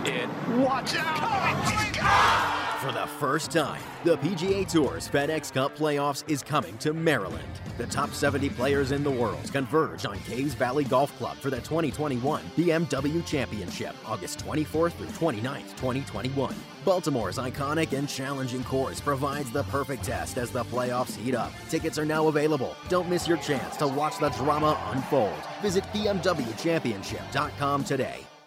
it. 0.05 0.29
Watch 0.57 0.95
out! 0.95 1.36
For 2.81 2.91
the 2.91 3.07
first 3.19 3.49
time, 3.49 3.81
the 4.03 4.17
PGA 4.17 4.71
Tour's 4.71 5.09
FedEx 5.09 5.51
Cup 5.51 5.75
Playoffs 5.75 6.23
is 6.29 6.43
coming 6.43 6.77
to 6.77 6.93
Maryland. 6.93 7.49
The 7.79 7.87
top 7.87 8.11
70 8.11 8.49
players 8.49 8.91
in 8.91 9.03
the 9.03 9.09
world 9.09 9.51
converge 9.51 10.05
on 10.05 10.19
Caves 10.19 10.53
Valley 10.53 10.83
Golf 10.83 11.11
Club 11.17 11.37
for 11.37 11.49
the 11.49 11.57
2021 11.57 12.43
BMW 12.55 13.25
Championship, 13.25 13.95
August 14.05 14.45
24th 14.45 14.91
through 14.91 15.07
29th, 15.07 15.69
2021. 15.77 16.53
Baltimore's 16.85 17.39
iconic 17.39 17.97
and 17.97 18.07
challenging 18.07 18.63
course 18.63 19.01
provides 19.01 19.49
the 19.51 19.63
perfect 19.63 20.03
test 20.03 20.37
as 20.37 20.51
the 20.51 20.63
playoffs 20.65 21.15
heat 21.15 21.33
up. 21.33 21.51
Tickets 21.69 21.97
are 21.97 22.05
now 22.05 22.27
available. 22.27 22.75
Don't 22.89 23.09
miss 23.09 23.27
your 23.27 23.37
chance 23.37 23.75
to 23.77 23.87
watch 23.87 24.19
the 24.19 24.29
drama 24.29 24.79
unfold. 24.93 25.33
Visit 25.63 25.83
BMWChampionship.com 25.85 27.83
today. 27.85 28.26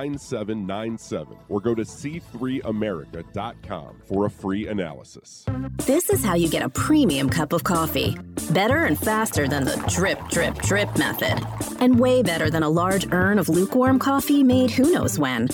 9797 0.00 1.36
or 1.48 1.60
go 1.60 1.74
to 1.74 1.82
c3america.com 1.82 4.02
for 4.06 4.26
a 4.26 4.30
free 4.30 4.66
analysis. 4.66 5.44
This 5.86 6.08
is 6.08 6.24
how 6.24 6.34
you 6.34 6.48
get 6.48 6.62
a 6.62 6.70
premium 6.70 7.28
cup 7.28 7.52
of 7.52 7.64
coffee. 7.64 8.16
Better 8.50 8.84
and 8.84 8.98
faster 8.98 9.46
than 9.46 9.64
the 9.64 9.76
drip, 9.88 10.18
drip, 10.28 10.56
drip 10.58 10.96
method. 10.96 11.44
And 11.80 12.00
way 12.00 12.22
better 12.22 12.50
than 12.50 12.62
a 12.62 12.68
large 12.68 13.10
urn 13.12 13.38
of 13.38 13.48
lukewarm 13.48 13.98
coffee 13.98 14.42
made 14.42 14.70
who 14.70 14.90
knows 14.90 15.18
when. 15.18 15.48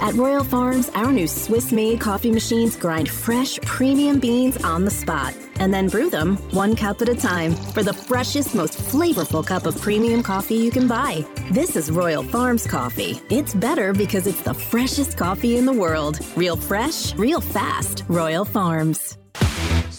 At 0.00 0.14
Royal 0.14 0.44
Farms, 0.44 0.90
our 0.94 1.12
new 1.12 1.28
Swiss 1.28 1.70
made 1.70 2.00
coffee 2.00 2.32
machines 2.32 2.76
grind 2.76 3.08
fresh, 3.08 3.58
premium 3.60 4.18
beans 4.18 4.56
on 4.64 4.84
the 4.84 4.90
spot 4.90 5.34
and 5.58 5.72
then 5.72 5.88
brew 5.88 6.10
them 6.10 6.36
one 6.52 6.76
cup 6.76 7.02
at 7.02 7.08
a 7.08 7.14
time 7.14 7.54
for 7.54 7.82
the 7.82 7.92
freshest, 7.92 8.54
most 8.54 8.78
flavorful 8.78 9.46
cup 9.46 9.66
of 9.66 9.80
premium 9.80 10.22
coffee 10.22 10.56
you 10.56 10.70
can 10.70 10.86
buy. 10.86 11.24
This 11.50 11.76
is 11.76 11.90
Royal 11.90 12.22
Farms 12.22 12.66
coffee. 12.66 13.20
It's 13.30 13.54
better 13.54 13.92
because 13.92 14.26
it's 14.26 14.42
the 14.42 14.54
freshest 14.54 15.16
coffee 15.16 15.56
in 15.56 15.66
the 15.66 15.72
world. 15.72 16.18
Real 16.36 16.56
fresh, 16.56 17.14
real 17.14 17.40
fast. 17.40 18.04
Royal 18.08 18.44
Farms. 18.44 19.18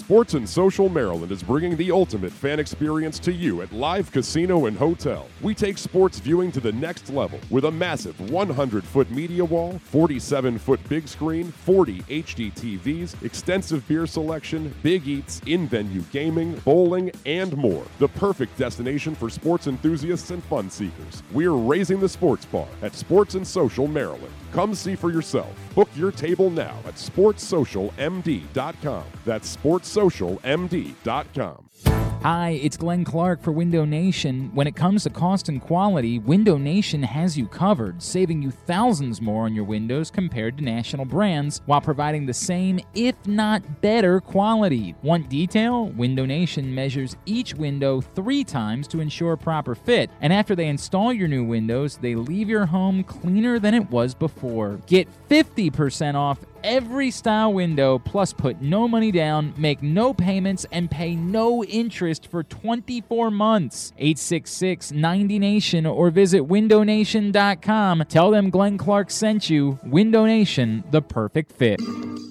Sports 0.05 0.35
and 0.35 0.47
Social 0.47 0.87
Maryland 0.87 1.31
is 1.31 1.41
bringing 1.41 1.75
the 1.75 1.91
ultimate 1.91 2.31
fan 2.31 2.59
experience 2.59 3.17
to 3.17 3.33
you 3.33 3.63
at 3.63 3.73
Live 3.73 4.11
Casino 4.11 4.67
and 4.67 4.77
Hotel. 4.77 5.27
We 5.41 5.55
take 5.55 5.79
sports 5.79 6.19
viewing 6.19 6.51
to 6.51 6.59
the 6.59 6.73
next 6.73 7.09
level 7.09 7.39
with 7.49 7.65
a 7.65 7.71
massive 7.71 8.19
100 8.29 8.83
foot 8.83 9.09
media 9.09 9.43
wall, 9.43 9.79
47 9.85 10.59
foot 10.59 10.79
big 10.89 11.07
screen, 11.07 11.51
40 11.51 12.01
HD 12.01 12.53
TVs, 12.53 13.15
extensive 13.23 13.87
beer 13.87 14.05
selection, 14.05 14.71
big 14.83 15.07
eats, 15.07 15.41
in 15.47 15.67
venue 15.67 16.01
gaming, 16.11 16.53
bowling, 16.57 17.09
and 17.25 17.57
more. 17.57 17.83
The 17.97 18.09
perfect 18.09 18.55
destination 18.59 19.15
for 19.15 19.31
sports 19.31 19.65
enthusiasts 19.65 20.29
and 20.29 20.43
fun 20.43 20.69
seekers. 20.69 21.23
We're 21.31 21.53
raising 21.53 21.99
the 21.99 22.09
sports 22.09 22.45
bar 22.45 22.67
at 22.83 22.93
Sports 22.93 23.33
and 23.33 23.47
Social 23.47 23.87
Maryland. 23.87 24.33
Come 24.55 24.73
see 24.73 24.95
for 24.95 25.11
yourself. 25.11 25.53
Book 25.75 25.89
your 25.95 26.11
table 26.13 26.49
now 26.49 26.79
at 26.85 26.95
sportssocialmd.com. 26.95 29.03
That's 29.25 29.57
sportssocialmd.com. 29.57 32.04
Hi, 32.25 32.59
it's 32.63 32.75
Glenn 32.75 33.03
Clark 33.05 33.43
for 33.43 33.51
Window 33.51 33.85
Nation. 33.85 34.49
When 34.55 34.65
it 34.65 34.75
comes 34.75 35.03
to 35.03 35.11
cost 35.11 35.47
and 35.47 35.61
quality, 35.61 36.17
Window 36.17 36.57
Nation 36.57 37.03
has 37.03 37.37
you 37.37 37.45
covered, 37.45 38.01
saving 38.01 38.41
you 38.41 38.49
thousands 38.49 39.21
more 39.21 39.45
on 39.45 39.53
your 39.53 39.63
windows 39.63 40.09
compared 40.09 40.57
to 40.57 40.63
national 40.63 41.05
brands 41.05 41.61
while 41.67 41.81
providing 41.81 42.25
the 42.25 42.33
same, 42.33 42.79
if 42.95 43.13
not 43.27 43.79
better, 43.79 44.19
quality. 44.19 44.95
Want 45.03 45.29
detail? 45.29 45.89
Window 45.89 46.25
Nation 46.25 46.73
measures 46.73 47.15
each 47.27 47.53
window 47.53 48.01
three 48.01 48.43
times 48.43 48.87
to 48.87 49.01
ensure 49.01 49.37
proper 49.37 49.75
fit, 49.75 50.09
and 50.19 50.33
after 50.33 50.55
they 50.55 50.65
install 50.65 51.13
your 51.13 51.27
new 51.27 51.43
windows, 51.43 51.97
they 51.97 52.15
leave 52.15 52.49
your 52.49 52.65
home 52.65 53.03
cleaner 53.03 53.59
than 53.59 53.75
it 53.75 53.91
was 53.91 54.15
before. 54.15 54.79
Get 54.87 55.07
50% 55.29 56.15
off 56.15 56.39
every 56.65 57.11
style 57.11 57.53
window, 57.53 57.99
plus 57.99 58.33
put 58.33 58.61
no 58.61 58.87
money 58.87 59.11
down, 59.11 59.53
make 59.55 59.81
no 59.81 60.13
payments, 60.13 60.65
and 60.71 60.91
pay 60.91 61.15
no 61.15 61.63
interest 61.63 62.27
for 62.27 62.43
24 62.43 63.31
months. 63.31 63.93
866 63.97 64.91
90 64.91 65.39
Nation 65.39 65.85
or 65.85 66.09
visit 66.09 66.41
windownation.com. 66.41 68.03
Tell 68.09 68.31
them 68.31 68.49
Glenn 68.49 68.77
Clark 68.77 69.11
sent 69.11 69.49
you. 69.49 69.79
Window 69.83 70.25
Nation, 70.25 70.83
the 70.91 71.01
perfect 71.01 71.51
fit. 71.53 71.79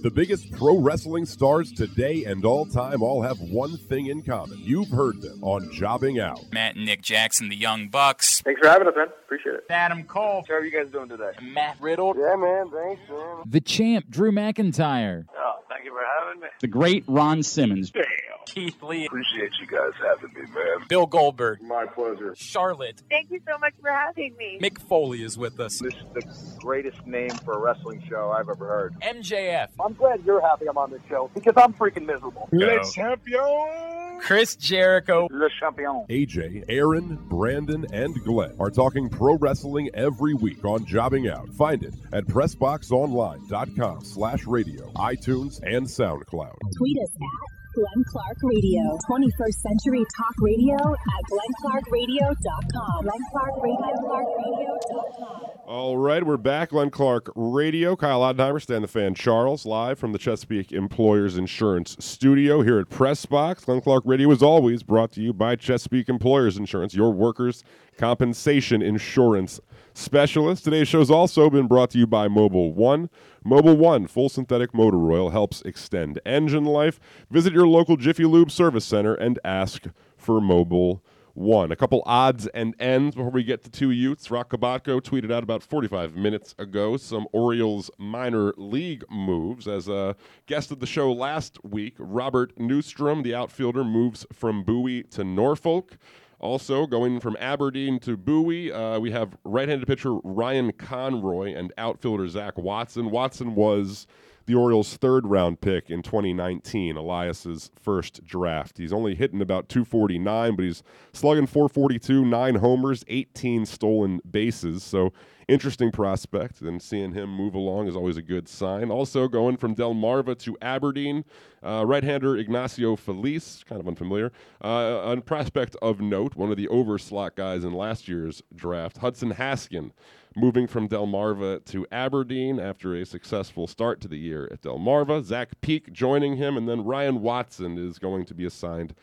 The 0.05 0.11
biggest 0.15 0.53
pro 0.53 0.79
wrestling 0.79 1.25
stars 1.25 1.73
today 1.73 2.25
and 2.25 2.45
all 2.45 2.67
time 2.67 3.03
all 3.03 3.23
have 3.23 3.39
one 3.41 3.79
thing 3.89 4.09
in 4.09 4.23
common. 4.23 4.59
You've 4.61 4.91
heard 4.91 5.23
them 5.23 5.43
on 5.43 5.73
Jobbing 5.73 6.21
Out. 6.21 6.41
Matt 6.53 6.77
and 6.77 6.85
Nick 6.85 7.01
Jackson, 7.01 7.49
the 7.49 7.57
Young 7.57 7.89
Bucks. 7.89 8.43
Thanks 8.43 8.61
for 8.61 8.69
having 8.69 8.87
us, 8.87 8.95
man. 8.95 9.07
Appreciate 9.35 9.57
it. 9.57 9.65
Adam 9.69 10.05
Cole. 10.05 10.45
How 10.49 10.55
are 10.55 10.65
you 10.65 10.71
guys 10.71 10.93
doing 10.93 11.09
today? 11.09 11.33
Matt 11.43 11.77
Riddle. 11.81 12.15
Yeah, 12.17 12.37
man. 12.37 12.71
Thanks, 12.71 13.03
man. 13.11 13.43
The 13.47 13.61
champ, 13.61 14.07
Drew 14.09 14.31
McIntyre. 14.31 15.25
Oh, 15.37 15.55
thank 15.69 15.85
you 15.85 15.91
for 15.91 16.03
having 16.21 16.41
me. 16.41 16.47
The 16.61 16.69
great 16.69 17.03
Ron 17.09 17.43
Simmons. 17.43 17.91
Damn. 17.91 18.05
Keith 18.47 18.81
Lee. 18.81 19.07
Appreciate 19.07 19.51
you 19.61 19.67
guys 19.67 19.91
having 20.01 20.33
me, 20.35 20.43
man. 20.55 20.87
Bill 20.89 21.07
Goldberg. 21.07 21.63
My 21.63 21.87
pleasure. 21.87 22.35
Charlotte. 22.37 23.03
Thank 23.11 23.33
you 23.33 23.41
so 23.49 23.59
much 23.59 23.75
for 23.81 23.91
having 23.91 24.37
me. 24.37 24.61
Mick 24.63 24.81
Foley 24.81 25.25
is 25.25 25.37
with 25.37 25.59
us. 25.59 25.81
This 25.81 25.95
is 25.95 26.05
the 26.15 26.57
greatest 26.61 27.05
name 27.05 27.31
for 27.31 27.55
a 27.55 27.59
wrestling 27.59 28.05
show 28.09 28.31
I've 28.31 28.49
ever 28.49 28.67
heard. 28.67 28.95
MJF. 29.01 29.71
I'm 29.85 29.95
glad 29.95 30.25
you're 30.25 30.41
happy 30.41 30.69
I'm 30.69 30.79
on 30.79 30.93
this 30.93 31.03
show 31.09 31.29
because 31.35 31.55
I'm 31.57 31.73
freaking 31.75 32.07
miserable. 32.07 32.49
Le 32.53 32.85
champion. 32.93 34.14
Chris 34.25 34.57
Jericho. 34.57 35.29
Le 35.31 35.51
champion. 35.61 36.07
AJ, 36.09 36.65
Aaron, 36.71 37.17
Brandon, 37.29 37.87
and 37.93 38.15
Glenn 38.25 38.57
are 38.59 38.71
talking 38.71 39.11
pro 39.11 39.37
wrestling 39.37 39.91
every 39.93 40.33
week 40.33 40.65
on 40.65 40.87
Jobbing 40.87 41.29
Out. 41.29 41.51
Find 41.51 41.83
it 41.83 41.93
at 42.11 42.25
PressBoxOnline.com 42.25 44.03
slash 44.03 44.47
radio, 44.47 44.91
iTunes, 44.93 45.61
and 45.63 45.87
SoundCloud. 45.87 46.57
Tweet 46.79 46.99
us 47.03 47.11
at 47.15 47.64
Glenn 47.75 48.05
Clark 48.07 48.37
Radio. 48.43 48.97
21st 49.11 49.55
Century 49.55 50.05
Talk 50.17 50.35
Radio 50.41 50.77
at 50.77 51.25
glennclarkradio.com. 51.29 53.05
glennclarkradio.com. 53.05 55.51
All 55.67 55.97
right, 55.97 56.25
we're 56.25 56.37
back. 56.37 56.69
Glenn 56.71 56.91
Clark 56.91 57.33
Radio. 57.35 57.97
Kyle 57.97 58.21
Ottenheimer, 58.21 58.63
Stan 58.63 58.83
the 58.83 58.89
Fan 58.89 59.15
Charles, 59.15 59.67
live 59.67 59.99
from 59.99 60.13
the 60.13 60.19
Chesapeake 60.19 60.71
Employers 60.73 61.37
Insurance 61.37 61.97
Studio 61.99 62.63
here 62.63 62.79
at 62.79 62.91
Pressbox. 62.91 63.65
Glenn 63.65 63.81
Clark 63.81 64.05
Radio 64.07 64.31
is 64.31 64.43
always 64.43 64.83
brought 64.85 65.11
to 65.13 65.21
you 65.21 65.33
by 65.33 65.57
Chesapeake 65.57 66.09
Employers 66.09 66.57
Insurance, 66.57 66.95
your 66.95 67.13
workers' 67.13 67.65
compensation 67.99 68.83
insurance 68.83 69.61
specialist. 69.95 70.65
Today's 70.65 70.89
show's 70.89 71.11
also 71.11 71.49
been 71.49 71.67
brought 71.67 71.91
to 71.91 71.99
you 71.99 72.07
by 72.07 72.29
Mobil 72.29 72.75
One. 72.75 73.09
Mobil 73.47 73.77
One, 73.77 74.07
full 74.07 74.29
synthetic 74.29 74.75
motor 74.75 75.11
oil, 75.11 75.31
helps 75.31 75.63
extend 75.63 76.21
engine 76.27 76.65
life. 76.65 77.01
Visit 77.31 77.53
your 77.53 77.67
local 77.67 77.97
Jiffy 77.97 78.25
Lube 78.25 78.51
service 78.51 78.85
center 78.85 79.15
and 79.15 79.39
ask 79.45 79.85
for 80.17 80.41
Mobil 80.41 81.01
one. 81.35 81.73
A 81.73 81.77
couple 81.77 82.03
odds 82.07 82.47
and 82.49 82.75
ends 82.81 83.15
before 83.15 83.31
we 83.31 83.43
get 83.43 83.63
to 83.65 83.71
two 83.71 83.91
Utes. 83.91 84.31
Roch 84.31 84.49
Kubatko 84.49 85.01
tweeted 85.01 85.33
out 85.33 85.43
about 85.43 85.63
45 85.63 86.15
minutes 86.15 86.55
ago 86.59 86.97
some 86.97 87.27
Orioles 87.33 87.91
minor 87.99 88.55
league 88.57 89.05
moves. 89.11 89.69
As 89.69 89.89
a 89.89 90.17
guest 90.47 90.71
of 90.71 90.81
the 90.81 90.87
show 90.87 91.13
last 91.13 91.63
week, 91.65 91.95
Robert 91.99 92.57
Neustrom, 92.57 93.23
the 93.23 93.35
outfielder, 93.35 93.85
moves 93.85 94.25
from 94.33 94.63
Bowie 94.63 95.03
to 95.05 95.25
Norfolk. 95.25 95.99
Also, 96.45 96.87
going 96.87 97.21
from 97.21 97.39
Aberdeen 97.41 97.99
to 98.01 98.19
Bowie, 98.19 98.71
uh, 98.71 98.99
we 98.99 99.11
have 99.13 99.35
right 99.45 99.67
handed 99.67 99.89
pitcher 99.89 100.13
Ryan 100.17 100.73
Conroy 100.73 101.55
and 101.55 101.73
outfielder 101.79 102.29
Zach 102.29 102.59
Watson. 102.59 103.11
Watson 103.11 103.55
was 103.55 104.07
the 104.47 104.55
Orioles' 104.55 104.97
third 104.97 105.27
round 105.27 105.61
pick 105.61 105.91
in 105.91 106.03
2019, 106.03 106.97
Elias's 106.97 107.71
first 107.81 108.25
draft. 108.25 108.79
He's 108.79 108.93
only 108.93 109.15
hitting 109.15 109.41
about 109.41 109.69
249, 109.69 110.57
but 110.57 110.65
he's 110.65 110.83
slugging 111.13 111.47
442, 111.47 112.25
nine 112.25 112.57
homers, 112.57 113.05
18 113.09 113.65
stolen 113.67 114.21
bases. 114.31 114.83
So 114.83 115.13
interesting 115.49 115.91
prospect, 115.91 116.61
and 116.61 116.81
seeing 116.81 117.13
him 117.13 117.31
move 117.31 117.55
along 117.55 117.89
is 117.89 117.97
always 117.97 118.17
a 118.17 118.23
good 118.23 118.49
sign. 118.49 118.91
Also, 118.91 119.29
going 119.29 119.57
from 119.57 119.75
Delmarva 119.75 120.39
to 120.41 120.57
Aberdeen, 120.61 121.25
uh, 121.63 121.85
right-hander 121.87 122.37
Ignacio 122.37 122.97
Feliz, 122.97 123.65
kind 123.69 123.81
of 123.81 123.89
unfamiliar, 123.89 124.33
uh, 124.63 125.15
a 125.17 125.21
prospect 125.21 125.77
of 125.83 126.01
note, 126.01 126.35
one 126.37 126.51
of 126.51 126.57
the 126.57 126.69
overslot 126.69 127.35
guys 127.35 127.65
in 127.65 127.73
last 127.73 128.09
year's 128.09 128.43
draft, 128.55 128.99
Hudson 128.99 129.35
Haskin 129.35 129.93
moving 130.37 130.67
from 130.67 130.89
Delmarva 130.89 131.65
to 131.67 131.87
Aberdeen 131.93 132.59
after 132.59 132.95
a 132.95 133.07
successful 133.07 133.67
start 133.67 134.01
to 134.01 134.09
the 134.09 134.19
year 134.19 134.49
at 134.51 134.63
Delmarva. 134.63 135.23
Zach 135.23 135.61
Peek 135.61 135.93
joining 135.93 136.37
him, 136.37 136.57
and 136.57 136.69
then 136.69 136.85
Ryan 136.85 137.21
Watson 137.21 137.79
is 137.79 137.99
going 137.99 138.25
to 138.27 138.35
be 138.35 138.45
assigned 138.45 138.95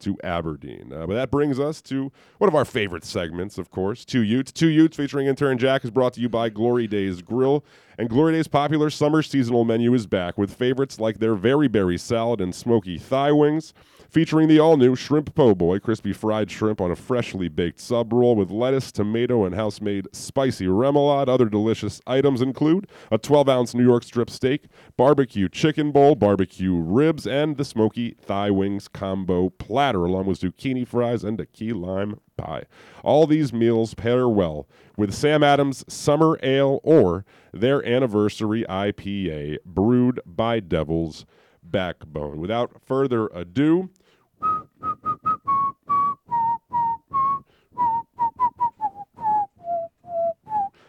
to 0.00 0.18
Aberdeen. 0.22 0.92
Uh, 0.92 1.06
but 1.06 1.14
that 1.14 1.30
brings 1.30 1.58
us 1.58 1.80
to 1.82 2.12
one 2.38 2.48
of 2.48 2.54
our 2.54 2.64
favorite 2.64 3.04
segments, 3.04 3.56
of 3.58 3.70
course, 3.70 4.04
Two 4.04 4.22
Utes. 4.22 4.52
Two 4.52 4.68
Utes 4.68 4.96
featuring 4.96 5.26
intern 5.26 5.56
Jack 5.56 5.84
is 5.84 5.90
brought 5.90 6.12
to 6.14 6.20
you 6.20 6.28
by 6.28 6.48
Glory 6.48 6.86
Days 6.86 7.22
Grill. 7.22 7.64
And 7.96 8.08
Glory 8.08 8.34
Days' 8.34 8.48
popular 8.48 8.90
summer 8.90 9.22
seasonal 9.22 9.64
menu 9.64 9.94
is 9.94 10.06
back 10.06 10.36
with 10.36 10.52
favorites 10.52 10.98
like 10.98 11.18
their 11.18 11.34
very 11.34 11.68
berry 11.68 11.96
salad 11.96 12.40
and 12.40 12.54
smoky 12.54 12.98
thigh 12.98 13.32
wings 13.32 13.72
featuring 14.14 14.46
the 14.46 14.60
all 14.60 14.76
new 14.76 14.94
Shrimp 14.94 15.34
Po' 15.34 15.56
Boy, 15.56 15.80
crispy 15.80 16.12
fried 16.12 16.48
shrimp 16.48 16.80
on 16.80 16.92
a 16.92 16.94
freshly 16.94 17.48
baked 17.48 17.80
sub 17.80 18.12
roll 18.12 18.36
with 18.36 18.48
lettuce, 18.48 18.92
tomato, 18.92 19.44
and 19.44 19.56
house 19.56 19.80
made 19.80 20.06
spicy 20.12 20.66
remoulade. 20.66 21.28
Other 21.28 21.46
delicious 21.46 22.00
items 22.06 22.40
include 22.40 22.86
a 23.10 23.18
12 23.18 23.48
ounce 23.48 23.74
New 23.74 23.82
York 23.82 24.04
strip 24.04 24.30
steak, 24.30 24.66
barbecue 24.96 25.48
chicken 25.48 25.90
bowl, 25.90 26.14
barbecue 26.14 26.76
ribs, 26.76 27.26
and 27.26 27.56
the 27.56 27.64
smoky 27.64 28.12
thigh 28.12 28.52
wings 28.52 28.86
combo 28.86 29.50
platter, 29.50 30.04
along 30.04 30.26
with 30.26 30.40
zucchini 30.40 30.86
fries 30.86 31.24
and 31.24 31.40
a 31.40 31.46
key 31.46 31.72
lime 31.72 32.20
pie. 32.36 32.66
All 33.02 33.26
these 33.26 33.52
meals 33.52 33.94
pair 33.94 34.28
well 34.28 34.68
with 34.96 35.12
Sam 35.12 35.42
Adams 35.42 35.84
Summer 35.92 36.38
Ale 36.40 36.78
or 36.84 37.24
their 37.52 37.84
anniversary 37.84 38.64
IPA, 38.68 39.56
brewed 39.66 40.20
by 40.24 40.60
Devil's 40.60 41.26
Backbone. 41.64 42.38
Without 42.38 42.80
further 42.84 43.26
ado, 43.28 43.90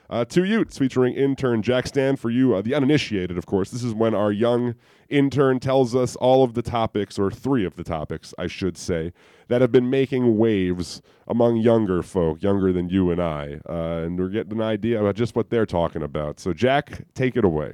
Uh, 0.07 0.23
two 0.23 0.43
Utes 0.43 0.77
featuring 0.77 1.15
intern 1.15 1.63
Jack 1.63 1.87
Stan 1.87 2.15
for 2.15 2.29
you, 2.29 2.53
uh, 2.53 2.61
the 2.61 2.75
uninitiated, 2.75 3.37
of 3.39 3.47
course. 3.47 3.71
This 3.71 3.83
is 3.83 3.93
when 3.93 4.13
our 4.13 4.31
young 4.31 4.75
intern 5.09 5.59
tells 5.59 5.95
us 5.95 6.15
all 6.17 6.43
of 6.43 6.53
the 6.53 6.61
topics, 6.61 7.17
or 7.17 7.31
three 7.31 7.65
of 7.65 7.75
the 7.75 7.83
topics, 7.83 8.31
I 8.37 8.45
should 8.45 8.77
say, 8.77 9.13
that 9.47 9.61
have 9.61 9.71
been 9.71 9.89
making 9.89 10.37
waves 10.37 11.01
among 11.27 11.57
younger 11.57 12.03
folk, 12.03 12.43
younger 12.43 12.71
than 12.71 12.87
you 12.89 13.09
and 13.09 13.19
I. 13.19 13.59
Uh, 13.67 14.03
and 14.05 14.19
we're 14.19 14.29
getting 14.29 14.53
an 14.53 14.61
idea 14.61 15.01
about 15.01 15.15
just 15.15 15.35
what 15.35 15.49
they're 15.49 15.65
talking 15.65 16.03
about. 16.03 16.39
So, 16.39 16.53
Jack, 16.53 17.03
take 17.15 17.35
it 17.35 17.43
away. 17.43 17.73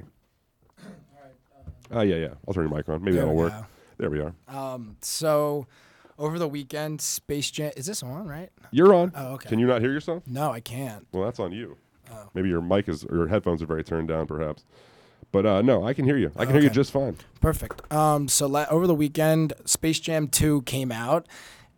Uh, 1.94 2.00
yeah, 2.00 2.16
yeah. 2.16 2.28
I'll 2.48 2.54
turn 2.54 2.66
your 2.66 2.74
mic 2.74 2.88
on. 2.88 3.02
Maybe 3.04 3.16
There 3.16 3.26
that'll 3.26 3.36
work. 3.36 3.52
go. 3.52 3.66
There 3.98 4.10
we 4.10 4.20
are. 4.20 4.34
Um, 4.48 4.96
so 5.00 5.66
over 6.18 6.38
the 6.38 6.48
weekend, 6.48 7.00
Space 7.00 7.50
Jam 7.50 7.72
is 7.76 7.86
this 7.86 8.02
on 8.02 8.26
right? 8.26 8.50
You're 8.70 8.94
on. 8.94 9.12
Oh, 9.14 9.34
okay. 9.34 9.48
Can 9.48 9.58
you 9.58 9.66
not 9.66 9.80
hear 9.80 9.92
yourself? 9.92 10.22
No, 10.26 10.50
I 10.50 10.60
can't. 10.60 11.06
Well, 11.12 11.24
that's 11.24 11.40
on 11.40 11.52
you. 11.52 11.76
Oh. 12.10 12.28
Maybe 12.34 12.48
your 12.48 12.60
mic 12.60 12.88
is 12.88 13.04
or 13.04 13.16
your 13.16 13.28
headphones 13.28 13.62
are 13.62 13.66
very 13.66 13.84
turned 13.84 14.08
down, 14.08 14.26
perhaps. 14.26 14.64
But 15.30 15.46
uh, 15.46 15.62
no, 15.62 15.84
I 15.86 15.94
can 15.94 16.04
hear 16.04 16.18
you. 16.18 16.30
I 16.36 16.44
can 16.44 16.54
hear 16.54 16.62
you 16.62 16.70
just 16.70 16.92
fine. 16.92 17.16
Perfect. 17.40 17.90
Um, 17.90 18.28
so 18.28 18.46
la- 18.46 18.66
over 18.68 18.86
the 18.86 18.94
weekend, 18.94 19.54
Space 19.64 19.98
Jam 19.98 20.28
2 20.28 20.62
came 20.62 20.92
out. 20.92 21.26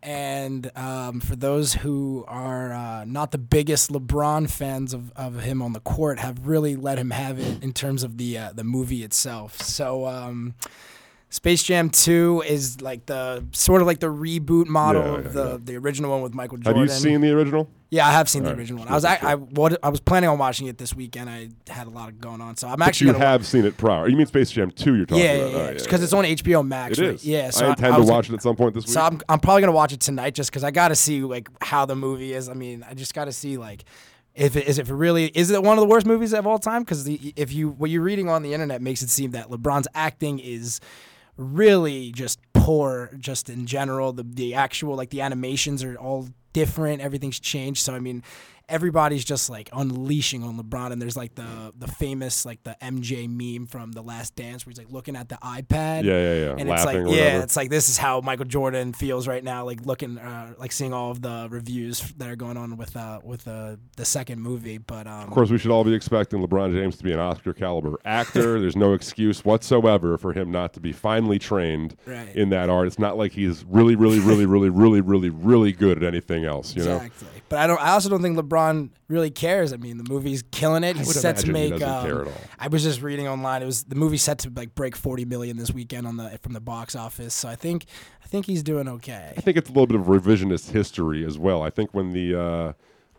And 0.02 0.70
um, 0.76 1.20
for 1.20 1.34
those 1.34 1.72
who 1.74 2.26
are 2.28 2.74
uh, 2.74 3.04
not 3.06 3.30
the 3.30 3.38
biggest 3.38 3.90
LeBron 3.90 4.50
fans 4.50 4.92
of, 4.92 5.10
of 5.12 5.40
him 5.40 5.62
on 5.62 5.72
the 5.72 5.80
court, 5.80 6.18
have 6.18 6.46
really 6.46 6.76
let 6.76 6.98
him 6.98 7.10
have 7.10 7.38
it 7.38 7.62
in 7.62 7.72
terms 7.72 8.02
of 8.02 8.18
the 8.18 8.36
uh, 8.36 8.52
the 8.52 8.64
movie 8.64 9.02
itself. 9.02 9.62
So, 9.62 10.06
um, 10.06 10.56
Space 11.34 11.64
Jam 11.64 11.90
2 11.90 12.44
is 12.46 12.80
like 12.80 13.06
the 13.06 13.44
sort 13.50 13.80
of 13.80 13.88
like 13.88 13.98
the 13.98 14.06
reboot 14.06 14.68
model 14.68 15.02
Yeah, 15.02 15.18
of 15.18 15.32
the, 15.32 15.50
yeah. 15.50 15.56
the 15.64 15.76
original 15.78 16.12
one 16.12 16.22
with 16.22 16.32
Michael 16.32 16.58
Have 16.64 16.76
you 16.76 16.86
seen 16.86 17.22
the 17.22 17.32
original? 17.32 17.68
Yeah, 17.90 18.06
I 18.06 18.12
have 18.12 18.28
seen 18.28 18.42
All 18.42 18.50
the 18.50 18.50
right, 18.52 18.58
original 18.60 18.78
one. 18.84 18.88
I 18.88 18.94
was 18.94 19.04
I, 19.04 19.16
I 19.16 19.34
what 19.34 19.76
I 19.82 19.88
was 19.88 19.98
planning 19.98 20.30
on 20.30 20.38
watching 20.38 20.68
it 20.68 20.78
this 20.78 20.94
weekend. 20.94 21.28
I 21.28 21.48
had 21.68 21.88
a 21.88 21.90
lot 21.90 22.08
of 22.08 22.20
going 22.20 22.40
on, 22.40 22.56
so 22.56 22.68
I'm 22.68 22.78
But 22.78 22.86
actually 22.86 23.08
you 23.10 23.16
have 23.18 23.44
seen 23.44 23.64
it 23.64 23.76
prior. 23.76 24.06
You 24.06 24.16
mean 24.16 24.26
Space 24.26 24.52
Jam 24.52 24.70
2 24.70 24.94
you're 24.94 25.06
talking 25.06 25.24
yeah, 25.24 25.30
about? 25.32 25.50
yeah, 25.50 25.56
Oh, 25.58 25.70
yeah, 25.72 25.72
because 25.82 26.04
it's 26.04 26.12
on 26.12 26.24
HBO 26.24 26.64
Max. 26.64 26.98
It 27.00 27.02
right? 27.02 27.14
is. 27.16 27.26
Yeah, 27.26 27.50
so 27.50 27.66
I 27.66 27.70
intend 27.70 27.96
to 27.96 28.02
watch 28.02 28.26
gonna- 28.26 28.34
it 28.34 28.34
at 28.34 28.42
some 28.42 28.54
point 28.54 28.74
this 28.74 28.84
week. 28.84 28.94
So 28.94 29.00
I'm 29.00 29.20
I'm 29.28 29.40
probably 29.40 29.62
gonna 29.62 29.72
watch 29.72 29.92
it 29.92 29.98
tonight 29.98 30.36
just 30.36 30.52
because 30.52 30.62
I 30.62 30.70
got 30.70 30.88
to 30.88 30.94
see 30.94 31.20
like 31.22 31.48
how 31.60 31.84
the 31.84 31.96
movie 31.96 32.32
is. 32.32 32.48
I 32.48 32.54
mean, 32.54 32.84
I 32.88 32.94
just 32.94 33.12
got 33.12 33.24
to 33.24 33.32
see 33.32 33.56
like. 33.56 33.84
If 34.36 34.56
it 34.56 34.66
is 34.66 34.80
it 34.80 34.88
really 34.88 35.26
is 35.26 35.52
it 35.52 35.62
one 35.62 35.78
of 35.78 35.82
the 35.82 35.86
worst 35.88 36.06
movies 36.06 36.32
of 36.34 36.44
all 36.44 36.58
time? 36.58 36.82
Because 36.82 37.06
if 37.08 37.52
you 37.52 37.70
what 37.70 37.88
you're 37.90 38.02
reading 38.02 38.28
on 38.28 38.42
the 38.42 38.52
internet 38.52 38.82
makes 38.82 39.00
it 39.02 39.08
seem 39.10 39.30
that 39.30 39.48
LeBron's 39.48 39.86
acting 39.94 40.40
is 40.40 40.80
really 41.36 42.12
just 42.12 42.40
poor, 42.52 43.10
just 43.18 43.48
in 43.50 43.66
general. 43.66 44.12
The 44.12 44.22
the 44.24 44.54
actual 44.54 44.96
like 44.96 45.10
the 45.10 45.20
animations 45.20 45.82
are 45.84 45.96
all 45.96 46.28
different. 46.52 47.02
Everything's 47.02 47.40
changed. 47.40 47.82
So 47.82 47.94
I 47.94 48.00
mean, 48.00 48.22
everybody's 48.68 49.24
just 49.24 49.50
like 49.50 49.68
unleashing 49.72 50.42
on 50.42 50.58
LeBron. 50.58 50.92
And 50.92 51.00
there's 51.00 51.16
like 51.16 51.34
the 51.34 51.72
the 51.78 51.88
famous 51.88 52.44
like 52.44 52.62
the 52.62 52.76
MJ 52.82 53.28
meme 53.28 53.66
from 53.66 53.92
The 53.92 54.02
Last 54.02 54.36
Dance 54.36 54.64
where 54.64 54.70
he's 54.70 54.78
like 54.78 54.90
looking 54.90 55.16
at 55.16 55.28
the 55.28 55.36
iPad. 55.36 56.04
Yeah, 56.04 56.12
yeah, 56.18 56.34
yeah, 56.44 56.54
And 56.58 56.68
it's 56.70 56.84
like 56.84 56.96
yeah, 57.06 57.42
it's 57.42 57.56
like 57.56 57.70
this 57.70 57.88
is 57.88 57.98
how 57.98 58.20
Michael 58.20 58.44
Jordan 58.46 58.92
feels 58.92 59.28
right 59.28 59.42
now. 59.44 59.64
Like 59.64 59.84
looking, 59.84 60.18
uh, 60.18 60.54
like 60.58 60.72
seeing 60.72 60.92
all 60.92 61.10
of 61.10 61.20
the 61.22 61.48
reviews 61.50 62.00
that 62.18 62.28
are 62.28 62.36
going 62.36 62.56
on 62.56 62.76
with 62.76 62.96
uh 62.96 63.20
with 63.22 63.46
uh, 63.48 63.76
the 63.96 64.04
second 64.04 64.40
movie. 64.40 64.78
But 64.78 65.06
um, 65.06 65.22
Of 65.28 65.30
course, 65.30 65.50
we 65.50 65.58
should 65.58 65.70
all 65.70 65.84
be 65.84 65.94
expecting 65.94 66.40
LeBron 66.40 66.72
James 66.72 66.96
to 66.98 67.04
be 67.04 67.12
an 67.12 67.18
Oscar 67.20 67.52
caliber 67.52 67.98
actor. 68.04 68.60
There's 68.64 68.76
no 68.76 68.92
excuse 68.94 69.44
whatsoever 69.44 70.16
for 70.18 70.32
him 70.32 70.50
not 70.50 70.72
to 70.74 70.80
be 70.80 70.92
finely 70.92 71.38
trained 71.38 71.96
Right. 72.06 72.34
in 72.34 72.50
that 72.50 72.70
art. 72.70 72.86
It's 72.86 72.98
not 72.98 73.16
like 73.16 73.32
he's 73.32 73.64
really, 73.64 73.94
really, 73.96 74.20
really, 74.20 74.46
really, 74.46 74.70
really, 74.70 75.00
really, 75.00 75.30
really 75.30 75.72
good 75.72 75.98
at 75.98 76.04
anything 76.04 76.44
else. 76.44 76.74
You 76.76 76.84
know. 76.84 76.96
Exactly. 76.96 77.28
But 77.48 77.58
I 77.58 77.66
don't. 77.66 77.80
I 77.80 77.90
also 77.90 78.08
don't 78.08 78.22
think 78.22 78.36
LeBron 78.38 78.53
really 79.08 79.30
cares. 79.30 79.72
I 79.72 79.76
mean, 79.76 79.98
the 79.98 80.08
movie's 80.08 80.42
killing 80.50 80.84
it. 80.84 80.96
He's 80.96 81.20
set 81.20 81.38
to 81.38 81.46
he 81.46 81.52
make. 81.52 81.70
doesn't 81.72 81.88
um, 81.88 82.04
care 82.04 82.20
at 82.22 82.26
all. 82.28 82.40
I 82.58 82.68
was 82.68 82.82
just 82.82 83.02
reading 83.02 83.28
online. 83.28 83.62
It 83.62 83.66
was 83.66 83.84
the 83.84 83.94
movie 83.94 84.16
set 84.16 84.38
to 84.40 84.50
like 84.54 84.74
break 84.74 84.96
forty 84.96 85.24
million 85.24 85.56
this 85.56 85.72
weekend 85.72 86.06
on 86.06 86.16
the 86.16 86.38
from 86.42 86.52
the 86.52 86.60
box 86.60 86.96
office. 86.96 87.34
So 87.34 87.48
I 87.48 87.56
think 87.56 87.86
I 88.22 88.26
think 88.26 88.46
he's 88.46 88.62
doing 88.62 88.88
okay. 88.88 89.32
I 89.36 89.40
think 89.40 89.56
it's 89.56 89.68
a 89.68 89.72
little 89.72 89.86
bit 89.86 89.98
of 89.98 90.06
revisionist 90.06 90.70
history 90.70 91.24
as 91.24 91.38
well. 91.38 91.62
I 91.62 91.70
think 91.70 91.92
when 91.92 92.12
the 92.12 92.40
uh, 92.40 92.72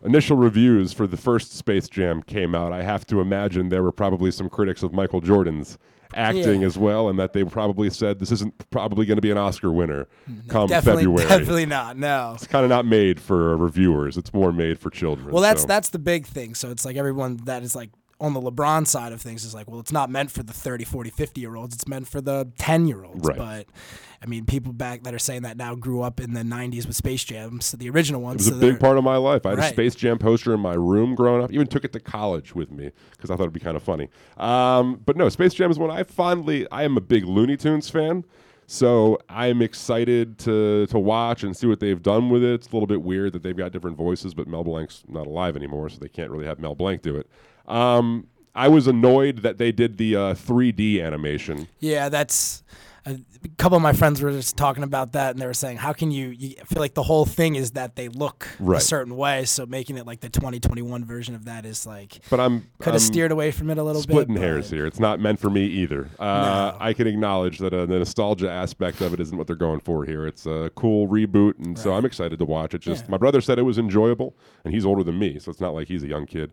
initial 0.04 0.36
reviews 0.36 0.92
for 0.92 1.06
the 1.06 1.16
first 1.16 1.52
Space 1.52 1.88
Jam 1.88 2.22
came 2.22 2.54
out, 2.54 2.72
I 2.72 2.82
have 2.82 3.06
to 3.06 3.20
imagine 3.20 3.68
there 3.68 3.82
were 3.82 3.92
probably 3.92 4.30
some 4.30 4.48
critics 4.48 4.82
of 4.82 4.92
Michael 4.92 5.20
Jordan's 5.20 5.78
acting 6.14 6.60
Yeah. 6.60 6.66
as 6.66 6.78
well, 6.78 7.08
and 7.08 7.18
that 7.18 7.32
they 7.32 7.44
probably 7.44 7.90
said 7.90 8.18
this 8.18 8.32
isn't 8.32 8.70
probably 8.70 9.06
going 9.06 9.16
to 9.16 9.22
be 9.22 9.30
an 9.30 9.38
Oscar 9.38 9.72
winner 9.72 10.08
mm-hmm. 10.28 10.48
come 10.48 10.68
definitely, 10.68 11.04
February. 11.04 11.28
definitely 11.28 11.66
not. 11.66 11.96
No. 11.96 12.32
It's 12.34 12.46
kind 12.46 12.64
of 12.64 12.70
not 12.70 12.86
made 12.86 13.20
for 13.20 13.56
reviewers. 13.56 14.16
It's 14.16 14.32
more 14.32 14.52
made 14.52 14.78
for 14.78 14.90
children. 14.90 15.30
Well, 15.30 15.42
that's 15.42 15.62
so. 15.62 15.66
that's 15.66 15.90
the 15.90 15.98
big 15.98 16.26
thing. 16.26 16.54
So 16.54 16.70
it's 16.70 16.84
like 16.84 16.96
everyone 16.96 17.38
that 17.44 17.62
is 17.62 17.74
like 17.74 17.90
on 18.20 18.32
the 18.32 18.40
LeBron 18.40 18.86
side 18.86 19.12
of 19.12 19.20
things 19.20 19.44
is 19.44 19.54
like, 19.54 19.68
well, 19.70 19.78
it's 19.80 19.92
not 19.92 20.08
meant 20.10 20.30
for 20.30 20.42
the 20.42 20.52
30, 20.52 20.84
40, 20.84 21.10
50 21.10 21.40
year 21.40 21.54
olds. 21.56 21.74
It's 21.74 21.86
meant 21.86 22.08
for 22.08 22.20
the 22.20 22.50
10 22.58 22.86
year 22.86 23.04
olds. 23.04 23.26
Right. 23.28 23.36
But 23.36 23.66
I 24.22 24.26
mean, 24.26 24.46
people 24.46 24.72
back 24.72 25.02
that 25.02 25.12
are 25.12 25.18
saying 25.18 25.42
that 25.42 25.56
now 25.58 25.74
grew 25.74 26.00
up 26.02 26.18
in 26.20 26.32
the 26.32 26.40
90s 26.42 26.86
with 26.86 26.96
Space 26.96 27.22
Jam, 27.24 27.60
so 27.60 27.76
the 27.76 27.90
original 27.90 28.22
It 28.22 28.24
ones. 28.24 28.48
was 28.50 28.56
a 28.56 28.60
big 28.60 28.80
part 28.80 28.96
of 28.96 29.04
my 29.04 29.16
life. 29.18 29.44
I 29.44 29.50
had 29.50 29.58
a 29.58 29.68
Space 29.68 29.94
Jam 29.94 30.18
poster 30.18 30.54
in 30.54 30.60
my 30.60 30.72
room 30.74 31.14
growing 31.14 31.42
up. 31.44 31.52
Even 31.52 31.66
took 31.66 31.84
it 31.84 31.92
to 31.92 32.00
college 32.00 32.54
with 32.54 32.70
me 32.70 32.90
because 33.12 33.30
I 33.30 33.34
thought 33.36 33.42
it'd 33.44 33.52
be 33.52 33.60
kind 33.60 33.76
of 33.76 33.82
funny. 33.82 34.08
Um, 34.38 35.00
but 35.04 35.16
no, 35.16 35.28
Space 35.28 35.52
Jam 35.54 35.70
is 35.70 35.78
one 35.78 35.90
I 35.90 36.02
fondly. 36.02 36.66
I 36.72 36.84
am 36.84 36.96
a 36.96 37.00
big 37.02 37.24
Looney 37.26 37.56
Tunes 37.58 37.90
fan, 37.90 38.24
so 38.66 39.18
I'm 39.28 39.60
excited 39.62 40.38
to 40.40 40.86
to 40.86 40.98
watch 40.98 41.42
and 41.44 41.54
see 41.56 41.66
what 41.66 41.80
they've 41.80 42.02
done 42.02 42.30
with 42.30 42.42
it. 42.42 42.54
It's 42.54 42.68
a 42.68 42.72
little 42.72 42.86
bit 42.86 43.02
weird 43.02 43.34
that 43.34 43.42
they've 43.42 43.56
got 43.56 43.72
different 43.72 43.96
voices, 43.98 44.32
but 44.34 44.48
Mel 44.48 44.64
Blanc's 44.64 45.04
not 45.06 45.26
alive 45.26 45.56
anymore, 45.56 45.88
so 45.90 45.98
they 46.00 46.08
can't 46.08 46.30
really 46.30 46.46
have 46.46 46.58
Mel 46.58 46.74
Blanc 46.74 47.02
do 47.02 47.16
it. 47.16 47.28
Um, 47.66 48.26
I 48.54 48.68
was 48.68 48.86
annoyed 48.86 49.38
that 49.42 49.58
they 49.58 49.70
did 49.72 49.98
the 49.98 50.16
uh, 50.16 50.20
3D 50.34 51.04
animation. 51.04 51.68
Yeah, 51.80 52.08
that's 52.08 52.62
a 53.04 53.18
couple 53.58 53.76
of 53.76 53.82
my 53.82 53.92
friends 53.92 54.20
were 54.20 54.32
just 54.32 54.56
talking 54.56 54.82
about 54.82 55.12
that, 55.12 55.30
and 55.32 55.40
they 55.40 55.46
were 55.46 55.54
saying, 55.54 55.76
how 55.76 55.92
can 55.92 56.10
you? 56.10 56.28
you 56.30 56.56
feel 56.64 56.80
like 56.80 56.94
the 56.94 57.02
whole 57.04 57.24
thing 57.26 57.54
is 57.54 57.72
that 57.72 57.94
they 57.94 58.08
look 58.08 58.48
Right. 58.58 58.78
a 58.78 58.84
certain 58.84 59.14
way, 59.16 59.44
so 59.44 59.64
making 59.66 59.96
it 59.98 60.06
like 60.06 60.20
the 60.20 60.28
2021 60.30 61.04
version 61.04 61.34
of 61.36 61.44
that 61.44 61.64
is 61.66 61.86
like. 61.86 62.18
But 62.30 62.40
I'm 62.40 62.66
could 62.80 62.94
have 62.94 63.02
steered 63.02 63.30
away 63.30 63.52
from 63.52 63.70
it 63.70 63.78
a 63.78 63.82
little 63.84 64.02
splitting 64.02 64.34
bit. 64.34 64.40
but- 64.40 64.46
hairs 64.46 64.70
here. 64.70 64.86
It's 64.86 64.98
not 64.98 65.20
meant 65.20 65.38
for 65.38 65.50
me 65.50 65.66
either. 65.66 66.08
Uh, 66.18 66.72
I 66.80 66.94
can 66.94 67.06
acknowledge 67.06 67.58
that 67.58 67.72
uh, 67.72 67.84
the 67.86 67.98
nostalgia 67.98 68.50
aspect 68.50 69.00
of 69.02 69.12
it 69.14 69.20
isn't 69.20 69.36
what 69.36 69.46
they're 69.46 69.54
going 69.54 69.80
for 69.80 70.04
here. 70.04 70.26
It's 70.26 70.46
a 70.46 70.70
cool 70.74 71.06
reboot, 71.06 71.58
and 71.64 71.78
so 71.78 71.92
I'm 71.92 72.04
excited 72.06 72.38
to 72.40 72.44
watch 72.46 72.74
it. 72.74 72.80
Just 72.80 73.08
my 73.08 73.18
brother 73.18 73.40
said 73.40 73.58
it 73.60 73.62
was 73.62 73.78
enjoyable, 73.78 74.34
and 74.64 74.74
he's 74.74 74.84
older 74.86 75.04
than 75.04 75.18
me, 75.18 75.38
so 75.38 75.50
it's 75.50 75.60
not 75.60 75.74
like 75.74 75.86
he's 75.88 76.02
a 76.02 76.08
young 76.08 76.24
kid. 76.26 76.52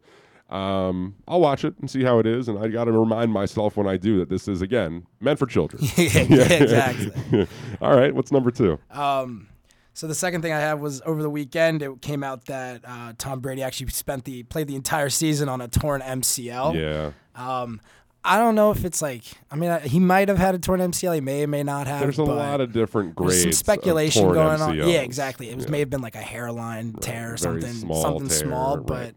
Um, 0.50 1.16
I'll 1.28 1.42
watch 1.42 1.64
it 1.66 1.74
and 1.80 1.90
see 1.90 2.04
how 2.04 2.20
it 2.20 2.28
is, 2.28 2.48
and 2.48 2.60
I 2.60 2.68
got 2.68 2.84
to 2.86 2.92
remind 2.92 3.32
myself 3.32 3.76
when 3.76 3.88
I 3.88 3.98
do 3.98 4.20
that 4.20 4.30
this 4.30 4.48
is 4.48 4.62
again 4.62 5.06
meant 5.20 5.40
for 5.40 5.46
children. 5.48 5.84
Yeah, 5.98 6.54
exactly. 6.54 7.48
All 7.82 7.96
right, 7.96 8.14
what's 8.14 8.32
number 8.32 8.52
two? 8.52 8.78
Um, 8.92 9.48
so 9.94 10.06
the 10.08 10.16
second 10.16 10.42
thing 10.42 10.52
I 10.54 10.60
have 10.60 10.80
was 10.80 11.02
over 11.06 11.22
the 11.24 11.30
weekend. 11.30 11.82
It 11.82 12.02
came 12.02 12.24
out 12.24 12.46
that 12.46 12.82
uh, 12.86 13.14
Tom 13.18 13.40
Brady 13.40 13.64
actually 13.64 13.90
spent 13.92 14.26
the 14.26 14.44
played 14.44 14.68
the 14.68 14.76
entire 14.76 15.10
season 15.10 15.50
on 15.50 15.62
a 15.62 15.68
torn 15.68 16.02
MCL. 16.02 16.76
Yeah. 16.76 17.12
Um, 17.36 17.80
I 18.26 18.38
don't 18.38 18.56
know 18.56 18.72
if 18.72 18.86
it's 18.86 19.02
like. 19.02 19.24
I 19.52 19.56
mean, 19.56 19.80
he 19.82 20.00
might 20.00 20.30
have 20.30 20.38
had 20.38 20.56
a 20.56 20.60
torn 20.60 20.80
MCL. 20.80 21.16
He 21.16 21.22
may 21.22 21.44
or 21.44 21.48
may 21.48 21.62
not 21.64 21.88
have. 21.88 22.00
There's 22.02 22.18
a 22.20 22.24
lot 22.24 22.62
of 22.62 22.72
different 22.72 23.18
there's 23.18 23.28
grades. 23.28 23.42
some 23.42 23.50
of 23.50 23.56
speculation 23.56 24.24
torn 24.24 24.36
going 24.36 24.62
on. 24.62 24.76
Yeah, 24.78 25.02
exactly. 25.02 25.50
It 25.50 25.56
was 25.56 25.66
Yeah. 25.66 25.72
may 25.72 25.80
have 25.80 25.90
been 25.90 26.02
like 26.02 26.16
a 26.16 26.22
hairline 26.22 26.94
tear 26.94 27.34
or 27.34 27.38
very 27.38 27.62
something, 27.62 27.74
small 27.74 28.02
something 28.02 28.28
tear, 28.30 28.38
small. 28.38 28.78
right. 28.78 28.86
But 28.86 29.16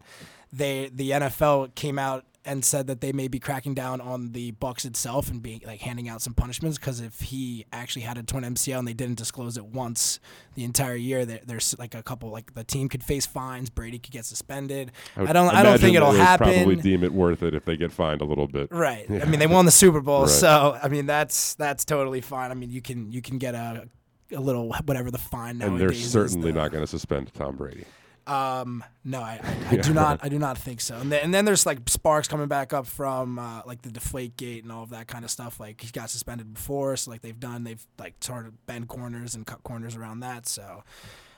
they, 0.51 0.89
the 0.93 1.11
NFL 1.11 1.75
came 1.75 1.99
out 1.99 2.25
and 2.45 2.63
said 2.63 2.87
that 2.87 3.01
they 3.01 3.11
may 3.11 3.27
be 3.27 3.39
cracking 3.39 3.73
down 3.73 3.99
on 3.99 4.31
the 4.31 4.53
Bucs 4.53 4.85
itself 4.85 5.29
and 5.29 5.43
being 5.43 5.61
like 5.65 5.81
handing 5.81 6.07
out 6.07 6.21
some 6.21 6.33
punishments 6.33 6.77
because 6.77 7.01
if 7.01 7.19
he 7.19 7.65
actually 7.73 8.03
had 8.03 8.17
a 8.17 8.23
torn 8.23 8.45
MCL 8.45 8.79
and 8.79 8.87
they 8.87 8.93
didn't 8.93 9.17
disclose 9.17 9.57
it 9.57 9.65
once 9.65 10.21
the 10.55 10.63
entire 10.63 10.95
year, 10.95 11.25
there, 11.25 11.41
there's 11.45 11.77
like 11.77 11.93
a 11.93 12.01
couple 12.01 12.29
like 12.29 12.53
the 12.53 12.63
team 12.63 12.87
could 12.87 13.03
face 13.03 13.25
fines, 13.25 13.69
Brady 13.69 13.99
could 13.99 14.13
get 14.13 14.23
suspended. 14.23 14.93
would 15.17 15.27
I 15.29 15.33
don't. 15.33 15.53
I 15.53 15.61
don't 15.61 15.77
think 15.77 15.97
it'll 15.97 16.13
happen. 16.13 16.53
Probably 16.53 16.77
deem 16.77 17.03
it 17.03 17.11
worth 17.11 17.43
it 17.43 17.53
if 17.53 17.65
they 17.65 17.75
get 17.75 17.91
fined 17.91 18.21
a 18.21 18.25
little 18.25 18.47
bit. 18.47 18.71
Right. 18.71 19.05
Yeah. 19.09 19.23
I 19.23 19.25
mean, 19.29 19.41
they 19.41 19.47
won 19.47 19.65
the 19.65 19.71
Super 19.71 19.99
Bowl, 19.99 20.21
Right. 20.21 20.29
so 20.29 20.79
I 20.81 20.87
mean 20.87 21.05
that's 21.05 21.55
that's 21.55 21.83
totally 21.83 22.21
fine. 22.21 22.51
I 22.51 22.53
mean, 22.53 22.69
you 22.69 22.81
can 22.81 23.11
you 23.11 23.21
can 23.21 23.39
get 23.39 23.55
a 23.55 23.89
a 24.31 24.39
little 24.39 24.69
whatever 24.69 25.11
the 25.11 25.17
fine 25.17 25.61
and 25.61 25.77
they're 25.77 25.93
certainly 25.93 26.53
not 26.53 26.71
going 26.71 26.83
to 26.83 26.87
suspend 26.87 27.33
Tom 27.33 27.57
Brady. 27.57 27.83
Um, 28.27 28.83
no, 29.05 29.21
I, 29.21 29.39
I, 29.41 29.47
I 29.69 29.71
Yeah. 29.75 29.81
do 29.81 29.93
not. 29.93 30.19
I 30.21 30.29
do 30.29 30.37
not 30.37 30.57
think 30.57 30.81
so. 30.81 30.97
And 30.97 31.11
then, 31.11 31.21
and 31.23 31.33
then 31.33 31.45
there's 31.45 31.65
like 31.65 31.87
sparks 31.87 32.27
coming 32.27 32.47
back 32.47 32.73
up 32.73 32.85
from 32.87 33.39
uh, 33.39 33.61
like 33.65 33.81
the 33.83 33.89
Deflate 33.89 34.35
Gate 34.37 34.63
and 34.63 34.71
all 34.71 34.83
of 34.83 34.89
that 34.89 35.07
kind 35.07 35.23
of 35.23 35.31
stuff. 35.31 35.59
Like 35.59 35.81
he 35.81 35.89
got 35.91 36.09
suspended 36.09 36.53
before, 36.53 36.95
so 36.97 37.11
like 37.11 37.21
they've 37.21 37.39
done, 37.39 37.63
they've 37.63 37.85
like 37.97 38.15
sort 38.21 38.45
of 38.45 38.65
bend 38.65 38.87
corners 38.89 39.33
and 39.35 39.45
cut 39.47 39.63
corners 39.63 39.95
around 39.95 40.19
that. 40.21 40.47
So, 40.47 40.83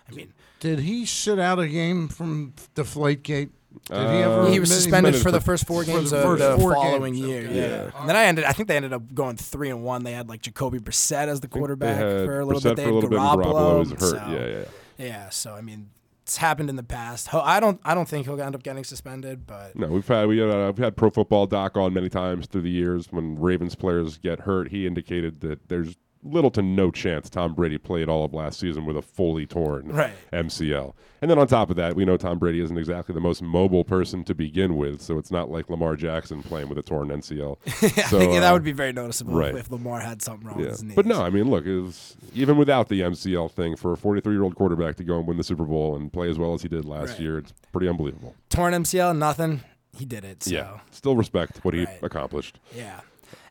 I 0.09 0.15
mean, 0.15 0.33
Did 0.59 0.79
he 0.79 1.05
sit 1.05 1.37
out 1.39 1.59
a 1.59 1.67
game 1.67 2.07
from 2.07 2.53
Deflategate? 2.75 3.49
Did 3.85 3.91
he 3.91 3.93
Uh, 3.95 4.31
ever? 4.31 4.49
he 4.49 4.59
was 4.59 4.73
suspended 4.73 5.15
for 5.17 5.29
the 5.29 5.39
first 5.39 5.67
four 5.67 5.83
games 5.83 6.09
the 6.09 6.27
of 6.27 6.39
the 6.39 6.57
four 6.57 6.73
following 6.73 7.13
games, 7.13 7.27
year. 7.27 7.41
okay. 7.45 7.55
Yeah. 7.69 7.99
and 7.99 8.09
then 8.09 8.15
I 8.15 8.23
ended. 8.25 8.45
I 8.45 8.51
think 8.53 8.67
they 8.67 8.75
ended 8.75 8.93
up 8.93 9.13
going 9.13 9.37
three 9.37 9.69
and 9.69 9.83
one. 9.83 10.03
They 10.03 10.13
had 10.13 10.27
like 10.27 10.41
Jacoby 10.41 10.79
Brissett 10.79 11.27
as 11.27 11.39
the 11.41 11.47
quarterback 11.47 11.99
for 11.99 12.39
a 12.39 12.45
little 12.45 12.59
Brissett 12.59 12.63
bit. 12.63 12.75
They 12.77 12.83
had 12.85 12.93
little 12.95 13.09
bit, 13.11 13.19
Garoppolo. 13.19 13.43
Garoppolo 13.45 13.79
was 13.79 13.89
hurt. 13.91 13.99
so- 13.99 14.15
Yeah, 14.31 14.47
yeah, 14.47 14.65
Yeah. 14.97 15.29
So 15.29 15.53
I 15.53 15.61
mean, 15.61 15.91
it's 16.29 16.37
happened 16.37 16.69
in 16.69 16.75
the 16.75 16.83
past. 16.83 17.33
I 17.33 17.59
don't. 17.59 17.81
I 17.83 17.95
don't 17.95 18.07
think 18.07 18.27
he'll 18.27 18.39
end 18.39 18.53
up 18.53 18.61
getting 18.61 18.83
suspended, 18.83 19.47
but 19.47 19.75
No, 19.75 19.87
we've 19.87 20.07
had 20.07 20.27
we 20.27 20.39
uh, 20.39 20.67
we've 20.67 20.77
had 20.77 20.95
Pro 20.95 21.09
Football 21.09 21.47
Doc 21.47 21.75
on 21.75 21.91
many 21.91 22.07
times 22.07 22.45
through 22.45 22.61
the 22.61 22.69
years. 22.69 23.11
When 23.11 23.39
Ravens 23.39 23.73
players 23.73 24.19
get 24.19 24.41
hurt, 24.41 24.69
he 24.69 24.85
indicated 24.85 25.41
that 25.41 25.69
there's 25.69 25.97
little 26.23 26.51
to 26.51 26.61
no 26.61 26.91
chance 26.91 27.29
Tom 27.29 27.53
Brady 27.53 27.77
played 27.77 28.09
all 28.09 28.25
of 28.25 28.33
last 28.33 28.59
season 28.59 28.85
with 28.85 28.97
a 28.97 29.01
fully 29.01 29.45
torn 29.45 29.87
Right. 29.87 30.13
MCL. 30.33 30.93
And 31.21 31.29
then 31.31 31.37
on 31.39 31.47
top 31.47 31.69
of 31.69 31.75
that, 31.77 31.95
we 31.95 32.05
know 32.05 32.17
Tom 32.17 32.39
Brady 32.39 32.59
isn't 32.61 32.77
exactly 32.77 33.13
the 33.13 33.21
most 33.21 33.41
mobile 33.41 33.83
person 33.83 34.23
to 34.25 34.33
begin 34.35 34.75
with, 34.77 35.01
so 35.01 35.17
it's 35.17 35.31
not 35.31 35.49
like 35.49 35.69
Lamar 35.69 35.95
Jackson 35.95 36.41
playing 36.43 36.69
with 36.69 36.77
a 36.77 36.81
torn 36.81 37.09
MCL. 37.09 37.57
I 37.65 37.69
So, 38.09 38.19
think 38.19 38.33
that 38.33 38.49
uh, 38.49 38.53
would 38.53 38.63
be 38.63 38.71
very 38.71 38.91
noticeable 38.93 39.33
right. 39.33 39.55
if 39.55 39.69
Lamar 39.71 39.99
had 40.01 40.21
something 40.21 40.47
wrong 40.47 40.57
Yeah. 40.59 40.65
with 40.65 40.71
his 40.75 40.83
knee. 40.83 40.93
But 40.95 41.05
no, 41.05 41.21
I 41.21 41.29
mean, 41.29 41.49
look, 41.49 41.65
it 41.65 41.79
was, 41.81 42.15
even 42.33 42.57
without 42.57 42.87
the 42.89 43.01
MCL 43.01 43.51
thing, 43.51 43.75
for 43.75 43.91
a 43.93 43.97
43 43.97 44.33
year 44.33 44.43
old 44.43 44.55
quarterback 44.55 44.95
to 44.97 45.03
go 45.03 45.17
and 45.19 45.27
win 45.27 45.37
the 45.37 45.43
Super 45.43 45.65
Bowl 45.65 45.95
and 45.95 46.11
play 46.11 46.29
as 46.29 46.37
well 46.37 46.53
as 46.53 46.61
he 46.61 46.67
did 46.69 46.85
last 46.85 47.11
Right. 47.11 47.19
year, 47.21 47.37
it's 47.37 47.53
pretty 47.71 47.87
unbelievable. 47.89 48.35
torn 48.49 48.73
MCL, 48.73 49.17
nothing. 49.17 49.61
He 49.97 50.05
did 50.05 50.23
it. 50.23 50.43
So. 50.43 50.51
Yeah, 50.51 50.79
still 50.91 51.15
respect 51.17 51.65
what 51.65 51.73
he 51.73 51.85
accomplished. 52.01 52.59
Yeah. 52.75 53.01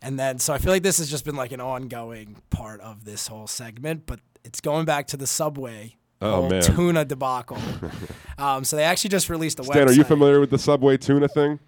And 0.03 0.19
then, 0.19 0.39
so 0.39 0.53
I 0.55 0.59
feel 0.59 0.73
like 0.73 0.83
this 0.83 0.99
has 0.99 1.11
just 1.11 1.25
been 1.25 1.37
like 1.37 1.53
an 1.53 1.61
ongoing 1.61 2.37
part 2.51 2.81
of 2.81 3.05
this 3.05 3.27
whole 3.27 3.47
segment, 3.47 4.05
but 4.07 4.21
it's 4.45 4.61
going 4.61 4.85
back 4.85 5.07
to 5.09 5.17
the 5.17 5.27
Subway 5.27 5.97
Oh, 6.21 6.49
man. 6.49 6.63
tuna 6.63 7.05
debacle. 7.05 7.59
um, 8.39 8.65
so 8.65 8.77
they 8.77 8.85
actually 8.85 9.11
just 9.11 9.29
released 9.31 9.59
a 9.61 9.65
Stan, 9.65 9.77
website. 9.87 9.91
are 9.91 9.93
you 9.93 10.05
familiar 10.05 10.41
with 10.41 10.51
the 10.51 10.59
Subway 10.59 10.97
tuna 10.97 11.29
thing? 11.29 11.59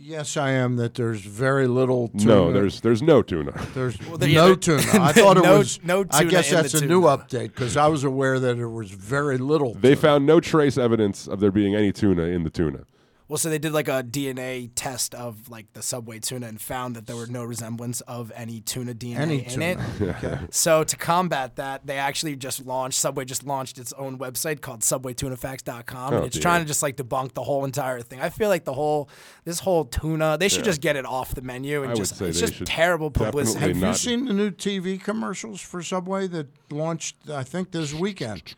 Yes, 0.00 0.38
I 0.38 0.52
am. 0.52 0.76
That 0.76 0.94
there's 0.94 1.20
very 1.20 1.66
little. 1.66 2.08
Tuna. 2.08 2.24
No, 2.24 2.52
there's 2.52 2.80
there's 2.80 3.02
no 3.02 3.20
tuna. 3.20 3.52
There's 3.74 4.00
Well, 4.08 4.16
there- 4.16 4.28
no 4.30 4.48
yeah, 4.48 4.54
tuna. 4.54 4.78
I 5.04 5.12
thought 5.12 5.36
it 5.36 5.44
no- 5.44 5.58
was. 5.58 5.78
no 5.84 6.06
I 6.12 6.24
guess 6.24 6.50
that's 6.50 6.72
a 6.72 6.86
new 6.86 7.02
update 7.02 7.48
because 7.48 7.76
I 7.76 7.88
was 7.88 8.04
aware 8.04 8.40
that 8.40 8.56
there 8.56 8.70
was 8.70 8.90
very 8.90 9.36
little. 9.36 9.74
They 9.74 9.94
found 9.94 10.24
no 10.24 10.40
trace 10.40 10.78
evidence 10.78 11.26
of 11.28 11.40
there 11.40 11.50
being 11.52 11.74
any 11.74 11.92
tuna 11.92 12.22
in 12.22 12.42
the 12.44 12.48
tuna. 12.48 12.84
Well, 13.28 13.36
so 13.36 13.50
they 13.50 13.58
did 13.58 13.72
like 13.74 13.88
a 13.88 14.02
DNA 14.02 14.70
test 14.74 15.14
of 15.14 15.50
like 15.50 15.70
the 15.74 15.82
Subway 15.82 16.18
tuna 16.18 16.46
and 16.46 16.58
found 16.58 16.96
that 16.96 17.06
there 17.06 17.14
were 17.14 17.26
no 17.26 17.44
resemblance 17.44 18.00
of 18.02 18.32
any 18.34 18.60
tuna 18.62 18.94
DNA 18.94 19.16
Any 19.18 19.38
in 19.44 19.50
tuna. 19.50 19.64
it. 19.66 19.78
Okay. 20.00 20.38
So 20.50 20.82
to 20.82 20.96
combat 20.96 21.56
that, 21.56 21.86
they 21.86 21.98
actually 21.98 22.36
just 22.36 22.64
launched 22.64 22.98
Subway 22.98 23.26
just 23.26 23.44
launched 23.44 23.78
its 23.78 23.92
own 23.94 24.18
website 24.18 24.62
called 24.62 24.80
SubwayTunaFacts.com, 24.80 26.14
Oh, 26.14 26.16
and 26.16 26.26
it's 26.26 26.36
dear. 26.36 26.42
trying 26.42 26.62
to 26.62 26.66
just 26.66 26.82
like 26.82 26.96
debunk 26.96 27.34
the 27.34 27.42
whole 27.42 27.64
entire 27.66 28.00
thing. 28.00 28.20
I 28.20 28.30
feel 28.30 28.48
like 28.48 28.64
the 28.64 28.72
whole 28.72 29.08
this 29.44 29.60
whole 29.60 29.84
tuna, 29.84 30.36
they 30.38 30.48
should 30.48 30.60
Yeah. 30.60 30.64
just 30.64 30.80
get 30.80 30.96
it 30.96 31.04
off 31.04 31.34
the 31.34 31.42
menu 31.42 31.82
and 31.82 31.90
I 31.90 31.94
would 31.94 31.98
just 31.98 32.16
say 32.16 32.26
it's 32.28 32.40
just 32.40 32.64
terrible 32.64 33.10
publicity. 33.10 33.60
Have 33.60 33.76
not- 33.76 33.88
you 33.88 33.94
seen 33.94 34.24
the 34.24 34.32
new 34.32 34.50
TV 34.50 34.98
commercials 34.98 35.60
for 35.60 35.82
Subway 35.82 36.26
that 36.28 36.46
launched? 36.70 37.16
I 37.30 37.44
think 37.44 37.72
this 37.72 37.92
weekend 37.92 38.54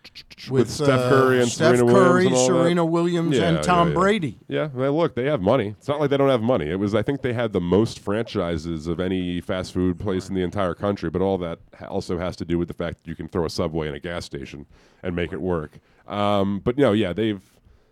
With 0.50 0.70
Steph 0.70 0.86
Curry 1.10 1.38
uh, 1.38 1.42
and 1.42 1.50
Steph 1.50 1.76
Serena 1.76 1.92
Curry, 1.92 2.24
Williams 2.26 2.48
and 2.48 2.78
all 2.80 2.86
that? 2.86 2.90
Williams, 2.92 3.36
Yeah, 3.36 3.42
and 3.48 3.56
yeah, 3.56 3.62
Tom 3.62 3.88
yeah. 3.88 3.94
Brady. 3.94 4.38
Yeah, 4.48 4.59
well, 4.74 4.96
look, 4.96 5.14
they 5.14 5.24
have 5.26 5.40
money. 5.40 5.74
It's 5.78 5.88
not 5.88 6.00
like 6.00 6.10
they 6.10 6.16
don't 6.16 6.28
have 6.28 6.42
money. 6.42 6.70
It 6.70 6.76
was, 6.78 6.94
I 6.94 7.02
think, 7.02 7.22
they 7.22 7.32
had 7.32 7.52
the 7.52 7.60
most 7.60 7.98
franchises 7.98 8.86
of 8.86 9.00
any 9.00 9.40
fast 9.40 9.72
food 9.72 9.98
place 9.98 10.28
in 10.28 10.34
the 10.34 10.42
entire 10.42 10.74
country. 10.74 11.10
But 11.10 11.22
all 11.22 11.38
that 11.38 11.58
ha- 11.78 11.86
also 11.86 12.18
has 12.18 12.36
to 12.36 12.44
do 12.44 12.58
with 12.58 12.68
the 12.68 12.74
fact 12.74 12.98
that 13.02 13.08
you 13.08 13.14
can 13.16 13.28
throw 13.28 13.44
a 13.44 13.50
subway 13.50 13.88
in 13.88 13.94
a 13.94 14.00
gas 14.00 14.24
station 14.24 14.66
and 15.02 15.14
make 15.16 15.32
it 15.32 15.40
work. 15.40 15.78
Um, 16.06 16.60
but 16.60 16.76
no, 16.78 16.92
yeah, 16.92 17.12
they've 17.12 17.40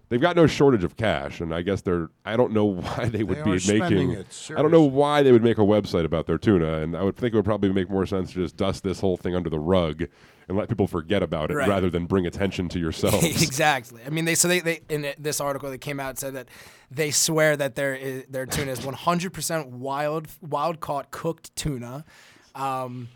they've 0.09 0.21
got 0.21 0.37
no 0.37 0.47
shortage 0.47 0.85
of 0.85 0.97
cash, 0.97 1.41
and 1.41 1.55
I 1.55 1.63
guess 1.63 1.83
they're. 1.83 2.09
I 2.25 2.37
don't 2.37 2.53
know 2.53 2.65
why 2.83 3.09
they 3.09 3.23
would 3.23 3.39
They 3.45 3.53
be 3.53 3.59
spending 3.59 4.09
making. 4.09 4.13
it, 4.23 4.51
I 4.57 4.63
don't 4.63 4.71
know 4.71 4.83
why 4.83 5.23
they 5.23 5.33
would 5.33 5.45
make 5.45 5.59
a 5.59 5.63
website 5.63 6.05
about 6.05 6.27
their 6.27 6.39
tuna, 6.39 6.79
and 6.83 6.97
I 6.97 7.03
would 7.03 7.17
think 7.17 7.35
it 7.35 7.37
would 7.37 7.45
probably 7.45 7.73
make 7.73 7.91
more 7.91 8.07
sense 8.07 8.33
to 8.33 8.41
just 8.43 8.57
dust 8.57 8.83
this 8.85 9.01
whole 9.01 9.17
thing 9.17 9.35
under 9.35 9.51
the 9.51 9.59
rug 9.61 10.05
and 10.49 10.57
let 10.57 10.69
people 10.69 10.87
forget 10.87 11.23
about 11.23 11.51
it 11.51 11.55
Right. 11.55 11.69
rather 11.69 11.91
than 11.91 12.07
bring 12.07 12.27
attention 12.27 12.69
to 12.71 12.79
yourself. 12.79 13.23
exactly. 13.23 14.03
I 14.07 14.11
mean, 14.11 14.25
they 14.25 14.35
so 14.35 14.49
they, 14.49 14.61
they 14.61 14.81
in 14.89 15.13
this 15.19 15.41
article 15.41 15.71
that 15.71 15.79
came 15.79 16.01
out 16.01 16.19
said 16.19 16.35
that 16.35 16.49
they 16.91 17.11
swear 17.11 17.57
that 17.57 17.75
their 17.75 17.95
is, 17.95 18.25
their 18.29 18.47
tuna 18.47 18.73
is 18.73 18.81
100% 18.81 19.67
wild 19.71 20.29
wild 20.41 20.81
caught 20.81 21.11
cooked 21.11 21.55
tuna. 21.57 22.05
Um, 22.55 23.09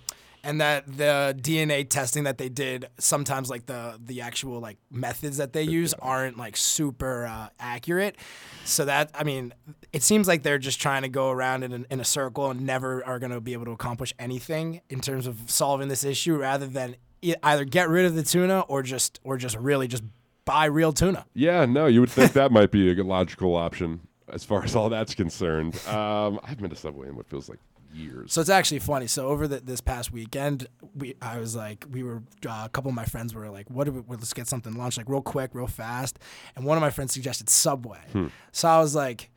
and 0.45 0.61
that 0.61 0.97
the 0.97 1.37
DNA 1.41 1.89
testing 1.89 2.25
that 2.25 2.37
they 2.37 2.49
did, 2.49 2.87
sometimes 2.99 3.49
like 3.49 3.67
the 3.67 3.97
the 4.05 4.21
actual 4.23 4.59
like 4.59 4.77
methods 4.91 5.37
that 5.37 5.53
they 5.53 5.63
use 5.63 5.95
aren't 5.95 6.37
like 6.37 6.57
super 6.57 7.27
uh, 7.27 7.49
accurate. 7.61 8.17
So 8.65 8.85
that 8.87 9.13
I 9.15 9.23
mean, 9.23 9.55
it 9.93 10.03
seems 10.03 10.27
like 10.27 10.43
they're 10.43 10.59
just 10.59 10.81
trying 10.81 11.03
to 11.03 11.09
go 11.09 11.31
around 11.31 11.63
in, 11.63 11.73
a- 11.73 11.85
in 11.95 12.01
a 12.01 12.05
circle 12.05 12.51
and 12.51 12.63
never 12.67 13.07
are 13.07 13.21
going 13.21 13.31
to 13.31 13.41
be 13.41 13.53
able 13.53 13.67
to 13.67 13.71
accomplish 13.71 14.13
anything 14.19 14.81
in 14.91 15.01
terms 15.01 15.29
of 15.29 15.39
solving 15.47 15.87
this 15.87 16.03
issue, 16.03 16.37
rather 16.37 16.67
than 16.67 16.97
either 17.43 17.65
get 17.65 17.89
rid 17.89 18.05
of 18.07 18.15
the 18.15 18.23
tuna 18.23 18.61
or 18.69 18.82
just 18.82 19.20
or 19.24 19.36
just 19.36 19.57
really 19.57 19.89
just 19.89 20.03
buy 20.44 20.65
real 20.65 20.93
tuna. 20.93 21.24
Yeah, 21.35 21.65
no, 21.66 21.86
you 21.86 22.01
would 22.01 22.11
think 22.11 22.32
that 22.32 22.51
might 22.51 22.70
be 22.70 22.90
a 22.90 23.05
logical 23.05 23.55
option. 23.57 24.01
as 24.32 24.44
far 24.44 24.65
as 24.65 24.74
all 24.74 24.89
that's 24.89 25.15
concerned. 25.15 25.77
Um, 25.86 26.40
I've 26.43 26.59
been 26.59 26.70
to 26.70 26.77
Subway 26.77 27.09
in 27.09 27.16
what 27.16 27.28
feels 27.28 27.49
like 27.49 27.59
years. 27.94 28.32
So 28.32 28.40
it's 28.40 28.51
actually 28.51 28.78
funny. 28.78 29.07
So 29.07 29.28
over 29.28 29.47
the, 29.47 29.61
this 29.61 29.81
past 29.81 30.12
weekend, 30.12 30.66
we 30.94 31.15
I 31.20 31.39
was 31.39 31.55
like, 31.55 31.85
we 31.90 32.03
were 32.03 32.23
uh, 32.47 32.62
a 32.65 32.70
couple 32.73 32.89
of 32.89 32.94
my 32.94 33.05
friends 33.05 33.35
were 33.35 33.51
like, 33.51 33.69
what? 33.70 33.85
Do 33.85 33.93
we, 33.93 34.01
well, 34.01 34.19
let's 34.19 34.32
get 34.32 34.49
something 34.49 34.74
lunch, 34.74 34.97
like 34.97 35.09
real 35.09 35.23
quick, 35.23 35.51
real 35.53 35.66
fast. 35.66 36.19
And 36.57 36.65
one 36.65 36.78
of 36.78 36.81
my 36.81 36.90
friends 36.90 37.12
suggested 37.12 37.51
Subway. 37.51 38.01
Hmm. 38.12 38.28
So 38.51 38.69
I 38.69 38.81
was 38.81 38.94
like, 38.94 39.31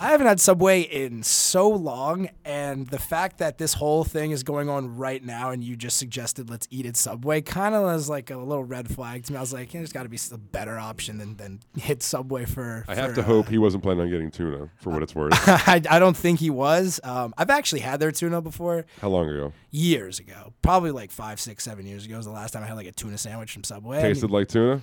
I 0.00 0.10
haven't 0.10 0.26
had 0.26 0.40
Subway 0.40 0.80
in 0.82 1.22
so 1.22 1.68
long, 1.68 2.28
and 2.44 2.88
the 2.88 2.98
fact 2.98 3.38
that 3.38 3.58
this 3.58 3.74
whole 3.74 4.04
thing 4.04 4.30
is 4.30 4.42
going 4.42 4.68
on 4.68 4.96
right 4.96 5.22
now, 5.22 5.50
and 5.50 5.62
you 5.62 5.76
just 5.76 5.98
suggested 5.98 6.50
let's 6.50 6.66
eat 6.70 6.86
at 6.86 6.96
Subway, 6.96 7.40
kind 7.40 7.74
of 7.74 7.82
was 7.82 8.08
like 8.08 8.30
a 8.30 8.36
little 8.36 8.64
red 8.64 8.92
flag 8.92 9.24
to 9.24 9.32
me. 9.32 9.38
I 9.38 9.40
was 9.40 9.52
like, 9.52 9.72
yeah, 9.72 9.80
there's 9.80 9.92
got 9.92 10.04
to 10.04 10.08
be 10.08 10.18
a 10.32 10.38
better 10.38 10.78
option 10.78 11.18
than, 11.18 11.36
than 11.36 11.60
hit 11.76 12.02
Subway 12.02 12.44
for. 12.44 12.84
I 12.88 12.94
have 12.94 13.10
for, 13.10 13.16
to 13.16 13.20
uh, 13.22 13.24
hope 13.24 13.48
he 13.48 13.58
wasn't 13.58 13.82
planning 13.82 14.02
on 14.02 14.10
getting 14.10 14.30
tuna 14.30 14.68
for 14.76 14.90
what 14.90 15.02
it's 15.02 15.14
worth. 15.14 15.32
I, 15.48 15.80
I 15.88 15.98
don't 15.98 16.16
think 16.16 16.40
he 16.40 16.50
was. 16.50 17.00
Um, 17.04 17.34
I've 17.36 17.50
actually 17.50 17.80
had 17.80 18.00
their 18.00 18.12
tuna 18.12 18.40
before 18.40 18.86
How 19.00 19.08
long 19.08 19.28
ago? 19.28 19.52
years 19.70 20.18
ago, 20.18 20.52
probably 20.62 20.90
like 20.90 21.10
five, 21.10 21.40
six, 21.40 21.64
seven 21.64 21.86
years 21.86 22.06
ago 22.06 22.16
was 22.16 22.26
the 22.26 22.32
last 22.32 22.52
time 22.52 22.62
I 22.62 22.66
had 22.66 22.76
like 22.76 22.86
a 22.86 22.92
tuna 22.92 23.18
sandwich 23.18 23.52
from 23.52 23.64
Subway. 23.64 23.98
I 23.98 24.02
Tasted 24.02 24.30
mean, 24.30 24.38
like 24.40 24.48
tuna? 24.48 24.80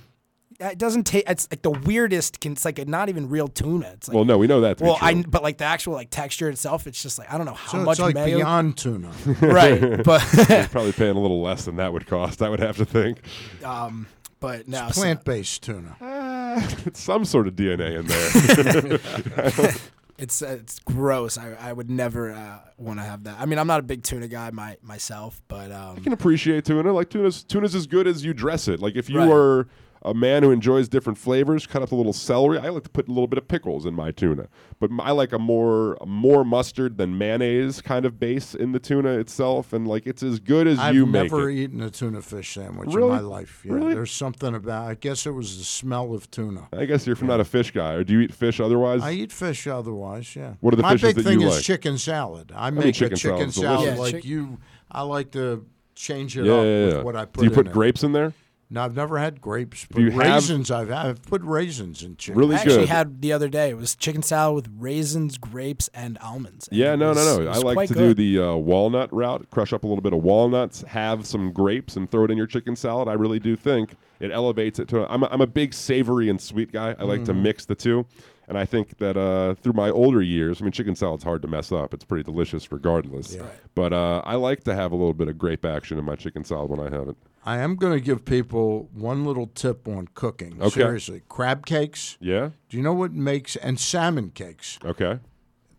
It 0.60 0.78
doesn't 0.78 1.04
taste. 1.06 1.26
It's 1.28 1.48
like 1.52 1.62
the 1.62 1.72
weirdest. 1.72 2.44
It's 2.46 2.66
like 2.66 2.86
not 2.88 3.10
even 3.10 3.30
real 3.30 3.48
tuna. 3.48 3.92
It's 3.94 4.08
like 4.08 4.16
well, 4.16 4.26
no, 4.26 4.38
we 4.38 4.48
know 4.48 4.62
that. 4.62 4.78
To 4.80 4.84
well, 4.84 4.94
be 4.96 5.00
true. 5.00 5.08
I 5.08 5.24
but 5.28 5.44
like 5.44 5.58
the 5.58 5.66
actual 5.66 5.94
like 5.94 6.10
texture 6.10 6.50
itself, 6.50 6.88
it's 6.88 7.02
just 7.02 7.18
like 7.20 7.32
I 7.32 7.38
don't 7.38 7.46
know 7.46 7.54
how 7.54 7.72
So 7.72 7.78
much 7.84 7.94
it's 7.94 8.00
like 8.02 8.16
mayo. 8.16 8.38
beyond 8.38 8.78
tuna. 8.78 9.12
right? 9.42 10.04
But 10.04 10.22
He's 10.22 10.68
probably 10.68 10.92
paying 10.94 11.16
a 11.16 11.20
little 11.20 11.42
less 11.42 11.66
than 11.66 11.76
that 11.78 11.94
would 11.94 12.08
cost. 12.08 12.42
I 12.42 12.50
would 12.50 12.60
have 12.60 12.78
to 12.78 12.86
think. 12.86 13.20
um, 13.64 14.08
but 14.40 14.68
no, 14.68 14.88
It's 14.88 14.98
plant-based 14.98 15.64
tuna. 15.64 15.96
It's 16.86 17.00
some 17.02 17.26
sort 17.26 17.48
of 17.48 17.54
DNA 17.56 18.00
in 18.00 18.08
there. 18.08 19.80
It's 20.18 20.42
uh, 20.42 20.58
it's 20.60 20.80
gross. 20.80 21.38
I, 21.38 21.54
I 21.54 21.72
would 21.72 21.90
never 21.90 22.32
uh, 22.34 22.60
want 22.78 23.00
to 23.00 23.04
have 23.04 23.24
that. 23.24 23.40
I 23.40 23.46
mean, 23.46 23.58
I'm 23.58 23.68
not 23.68 23.80
a 23.80 23.84
big 23.84 24.04
tuna 24.04 24.28
guy 24.28 24.50
my, 24.52 24.76
myself, 24.82 25.42
but 25.48 25.72
um, 25.72 25.96
I 25.96 26.00
can 26.02 26.12
appreciate 26.12 26.66
tuna. 26.66 26.92
Like 26.92 27.10
tuna's 27.10 27.44
tuna's 27.44 27.74
as 27.74 27.88
good 27.88 28.06
as 28.08 28.26
you 28.26 28.34
dress 28.34 28.68
it. 28.68 28.82
Like 28.82 28.96
if 28.98 29.10
you 29.10 29.20
Right. 29.20 29.30
are 29.32 29.68
a 30.02 30.14
man 30.14 30.44
who 30.44 30.52
enjoys 30.52 30.88
different 30.88 31.18
flavors, 31.18 31.68
cut 31.68 31.82
up 31.82 31.92
a 31.92 31.96
little 31.96 32.14
celery. 32.14 32.58
I 32.58 32.70
like 32.70 32.84
to 32.84 32.90
put 32.90 33.08
a 33.08 33.12
little 33.12 33.28
bit 33.28 33.38
of 33.38 33.48
pickles 33.48 33.86
in 33.86 33.94
my 33.94 34.12
tuna, 34.12 34.48
but 34.80 34.90
I 35.00 35.12
like 35.12 35.34
a 35.34 35.40
more 35.40 35.96
a 35.96 36.06
more 36.06 36.44
mustard 36.46 36.98
than 36.98 37.18
mayonnaise 37.18 37.82
kind 37.82 38.06
of 38.06 38.20
base 38.20 38.56
in 38.56 38.72
the 38.72 38.80
tuna 38.80 39.18
itself, 39.20 39.74
and 39.74 39.88
like 39.88 40.08
it's 40.08 40.24
as 40.24 40.40
good 40.40 40.68
as 40.68 40.80
I've 40.80 40.96
you 40.96 41.06
make 41.06 41.24
it. 41.24 41.26
I've 41.26 41.32
never 41.32 41.50
eaten 41.50 41.82
a 41.82 41.90
tuna 41.90 42.22
fish 42.22 42.54
sandwich 42.54 42.94
Really? 42.94 43.10
in 43.10 43.16
my 43.16 43.20
life. 43.22 43.62
Yeah, 43.66 43.74
Really? 43.74 43.94
There's 43.94 44.12
something 44.12 44.56
about. 44.56 44.90
I 44.90 44.94
guess 44.96 45.26
it 45.26 45.32
was 45.32 45.58
the 45.58 45.64
smell 45.64 46.14
of 46.14 46.32
tuna. 46.32 46.70
I 46.72 46.86
guess 46.86 47.06
you're 47.06 47.18
not 47.22 47.40
a 47.42 47.46
fish 47.46 47.72
guy, 47.72 47.94
or 47.94 48.04
do 48.04 48.14
you 48.14 48.22
eat 48.22 48.34
fish 48.34 48.60
otherwise? 48.60 49.02
I 49.02 49.12
eat 49.12 49.32
fish 49.32 49.68
otherwise. 49.68 50.36
Yeah. 50.36 50.54
What 50.62 50.74
are 50.74 50.78
the 50.78 50.84
my 50.84 50.94
fishes 50.94 51.16
big 51.16 51.26
thing 51.26 51.42
is 51.42 51.62
chicken 51.62 51.98
salad. 51.98 52.52
I 52.56 52.72
mean, 52.72 52.86
make 52.86 52.96
chicken 52.96 53.14
a 53.14 53.18
chicken 53.18 53.52
salad's 53.52 53.56
salad 53.56 53.80
delicious. 53.96 54.00
like 54.00 54.14
chick- 54.16 54.26
you. 54.26 54.60
I 54.92 55.02
like 55.02 55.32
to 55.32 55.66
change 55.96 56.38
it 56.38 56.46
yeah, 56.46 56.54
up 56.54 56.58
yeah, 56.66 56.86
with 56.86 56.94
yeah. 56.96 57.02
what 57.04 57.16
I 57.16 57.26
put. 57.26 57.42
do 57.42 57.46
you 57.46 57.52
put 57.52 57.66
in 57.66 57.72
it. 57.72 57.74
grapes 57.74 58.04
in 58.04 58.14
there? 58.14 58.34
No, 58.72 58.84
I've 58.84 58.96
never 58.96 59.18
had 59.18 59.42
grapes. 59.42 59.88
But 59.90 60.00
you 60.02 60.12
have- 60.12 60.20
raisins, 60.20 60.70
I've, 60.70 60.92
I've 60.92 61.24
put 61.24 61.42
raisins 61.42 62.04
in 62.04 62.18
chicken. 62.18 62.40
Really 62.40 62.56
I 62.56 62.60
actually 62.60 62.76
good. 62.82 62.90
had 62.90 63.22
the 63.22 63.34
other 63.34 63.50
day. 63.50 63.72
It 63.72 63.78
was 63.78 63.96
chicken 63.96 64.22
salad 64.22 64.54
with 64.68 64.72
raisins, 64.78 65.40
grapes, 65.40 65.90
and 65.92 66.20
almonds. 66.20 66.68
and 66.68 66.78
Yeah, 66.78 66.94
no, 66.96 67.10
was- 67.10 67.18
no, 67.18 67.42
it 67.42 67.46
no. 67.46 67.52
I 67.52 67.58
like 67.58 67.88
to 67.88 67.96
good. 67.96 68.16
do 68.16 68.38
the 68.38 68.50
uh, 68.52 68.56
walnut 68.56 69.12
route. 69.12 69.50
Crush 69.50 69.74
up 69.74 69.84
a 69.84 69.88
little 69.88 70.04
bit 70.04 70.14
of 70.14 70.22
walnuts, 70.24 70.84
have 70.84 71.26
some 71.26 71.52
grapes, 71.52 71.96
and 71.96 72.10
throw 72.12 72.26
it 72.26 72.32
in 72.32 72.38
your 72.38 72.46
chicken 72.46 72.76
salad. 72.76 73.08
I 73.08 73.14
really 73.14 73.40
do 73.40 73.56
think 73.56 73.96
it 74.20 74.30
elevates 74.32 74.78
it 74.78 74.88
to. 74.90 75.12
I'm 75.12 75.24
a, 75.24 75.30
I'm 75.32 75.42
a 75.42 75.48
big 75.48 75.74
savory 75.74 76.30
and 76.30 76.40
sweet 76.40 76.72
guy. 76.72 76.96
I 77.00 77.06
like 77.06 77.26
to 77.26 77.34
Mhm. 77.34 77.42
mix 77.42 77.66
the 77.66 77.74
two, 77.74 78.06
and 78.48 78.56
I 78.56 78.66
think 78.66 79.00
that 79.00 79.18
uh, 79.18 79.56
through 79.56 79.74
my 79.74 79.90
older 79.90 80.22
years, 80.22 80.62
I 80.62 80.66
mean, 80.66 80.74
chicken 80.74 80.94
salad's 80.96 81.24
hard 81.24 81.42
to 81.42 81.48
mess 81.48 81.72
up. 81.72 81.92
It's 81.96 82.04
pretty 82.06 82.24
delicious 82.24 82.72
regardless. 82.72 83.34
Yeah. 83.34 83.48
But 83.74 83.94
uh, 83.94 84.22
I 84.26 84.36
like 84.36 84.64
to 84.66 84.76
have 84.76 84.92
a 84.92 84.96
little 84.96 85.16
bit 85.16 85.28
of 85.28 85.40
grape 85.40 85.66
action 85.66 85.98
in 85.98 86.06
my 86.06 86.16
chicken 86.16 86.44
salad 86.44 86.70
when 86.70 86.80
I 86.80 86.96
have 86.96 87.08
it. 87.10 87.18
I 87.50 87.58
am 87.58 87.78
going 87.78 87.94
to 87.94 88.00
give 88.00 88.26
people 88.26 88.90
one 88.94 89.26
little 89.26 89.48
tip 89.48 89.88
on 89.88 90.08
cooking. 90.14 90.62
Okay. 90.62 90.70
Seriously, 90.70 91.24
crab 91.30 91.66
cakes. 91.66 92.16
Yeah. 92.22 92.50
Do 92.70 92.78
you 92.78 92.84
know 92.84 92.94
what 92.94 93.12
makes 93.12 93.56
and 93.56 93.80
salmon 93.80 94.30
cakes? 94.30 94.78
Okay. 94.86 95.18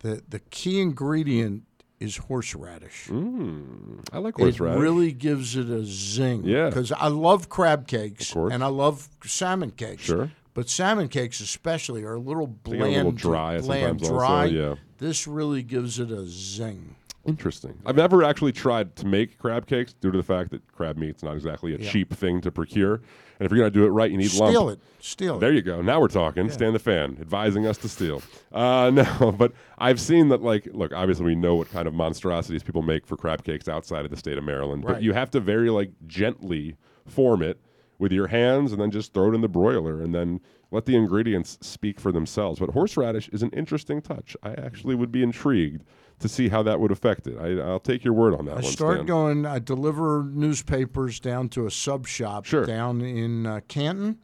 The 0.00 0.20
the 0.28 0.40
key 0.40 0.80
ingredient 0.80 1.62
is 2.00 2.16
horseradish. 2.16 3.06
Mm, 3.06 4.04
I 4.12 4.18
like 4.18 4.36
horseradish. 4.36 4.78
It 4.78 4.82
really 4.82 5.12
gives 5.12 5.54
it 5.54 5.70
a 5.70 5.84
zing. 5.84 6.42
Yeah. 6.44 6.70
Because 6.70 6.90
I 6.90 7.06
love 7.06 7.48
crab 7.48 7.86
cakes 7.86 8.30
Of 8.30 8.34
course. 8.34 8.52
and 8.52 8.64
I 8.64 8.66
love 8.68 9.08
salmon 9.24 9.70
cakes. 9.70 10.02
Sure. 10.02 10.32
But 10.54 10.68
salmon 10.68 11.06
cakes 11.06 11.38
especially 11.38 12.02
are 12.02 12.14
a 12.14 12.20
little 12.20 12.48
bland, 12.48 12.82
a 12.82 12.86
little 12.96 13.12
dry 13.12 13.60
bland, 13.60 14.00
sometimes 14.00 14.10
also, 14.10 14.42
yeah. 14.46 14.74
This 14.98 15.28
really 15.28 15.62
gives 15.62 16.00
it 16.00 16.10
a 16.10 16.26
zing. 16.26 16.96
Interesting. 17.26 17.78
I've 17.84 17.96
never 17.96 18.24
actually 18.24 18.52
tried 18.52 18.96
to 18.96 19.06
make 19.06 19.36
crab 19.38 19.66
cakes 19.66 19.92
due 19.92 20.10
to 20.10 20.16
the 20.16 20.22
fact 20.24 20.50
that 20.52 20.66
crab 20.72 20.96
meat's 20.96 21.22
not 21.22 21.34
exactly 21.34 21.74
a 21.74 21.78
Yeah. 21.78 21.90
cheap 21.90 22.14
thing 22.14 22.40
to 22.40 22.50
procure. 22.50 22.94
And 22.94 23.46
if 23.46 23.50
you're 23.52 23.58
going 23.58 23.70
to 23.72 23.78
do 23.78 23.84
it 23.84 23.90
right, 23.90 24.10
you 24.10 24.16
need 24.16 24.30
Steal 24.30 24.66
lump. 24.66 24.78
it. 24.78 24.84
Steal 25.04 25.36
it. 25.36 25.40
There 25.40 25.52
you 25.52 25.60
go. 25.62 25.82
Now 25.82 26.00
we're 26.00 26.08
talking. 26.08 26.50
Stan 26.50 26.72
the 26.72 26.78
fan, 26.78 27.18
advising 27.20 27.66
us 27.66 27.76
to 27.78 27.88
steal. 27.88 28.22
Uh, 28.52 28.90
no, 28.94 29.32
but 29.32 29.52
I've 29.78 30.00
seen 30.00 30.28
that. 30.28 30.42
Like, 30.42 30.68
look, 30.72 30.92
obviously 30.94 31.26
we 31.26 31.34
know 31.34 31.54
what 31.56 31.70
kind 31.70 31.86
of 31.86 31.92
monstrosities 31.94 32.62
people 32.62 32.82
make 32.82 33.06
for 33.06 33.16
crab 33.16 33.44
cakes 33.44 33.68
outside 33.68 34.04
of 34.06 34.10
the 34.10 34.16
state 34.16 34.38
of 34.38 34.44
Maryland, 34.44 34.84
but 34.86 35.02
you 35.02 35.12
have 35.12 35.30
to 35.32 35.40
very 35.40 35.68
like 35.70 35.90
gently 36.06 36.76
form 37.06 37.42
it 37.42 37.60
with 37.98 38.12
your 38.12 38.28
hands, 38.28 38.72
and 38.72 38.80
then 38.80 38.90
just 38.90 39.12
throw 39.12 39.30
it 39.30 39.34
in 39.34 39.42
the 39.42 39.48
broiler, 39.48 40.00
and 40.02 40.14
then 40.14 40.40
let 40.70 40.86
the 40.86 40.96
ingredients 40.96 41.58
speak 41.60 41.98
for 42.00 42.12
themselves. 42.12 42.60
But 42.60 42.70
horseradish 42.70 43.28
is 43.30 43.42
an 43.42 43.50
interesting 43.50 44.00
touch. 44.00 44.36
I 44.42 44.50
actually 44.52 44.94
would 44.94 45.10
be 45.12 45.22
intrigued 45.22 45.84
to 46.20 46.28
see 46.28 46.48
how 46.48 46.62
that 46.64 46.78
would 46.80 46.92
affect 46.92 47.26
it. 47.26 47.36
I, 47.40 47.60
I'll 47.62 47.80
take 47.80 48.04
your 48.04 48.12
word 48.14 48.34
on 48.34 48.44
that 48.44 48.52
I 48.52 48.54
one. 48.56 48.64
start 48.64 48.96
Stan. 48.98 49.06
going. 49.06 49.46
I 49.46 49.58
deliver 49.58 50.24
newspapers 50.30 51.18
down 51.18 51.48
to 51.50 51.66
a 51.66 51.70
sub 51.70 52.06
shop 52.06 52.44
Sure. 52.44 52.64
down 52.66 53.00
in 53.00 53.46
uh, 53.46 53.60
Canton, 53.68 54.18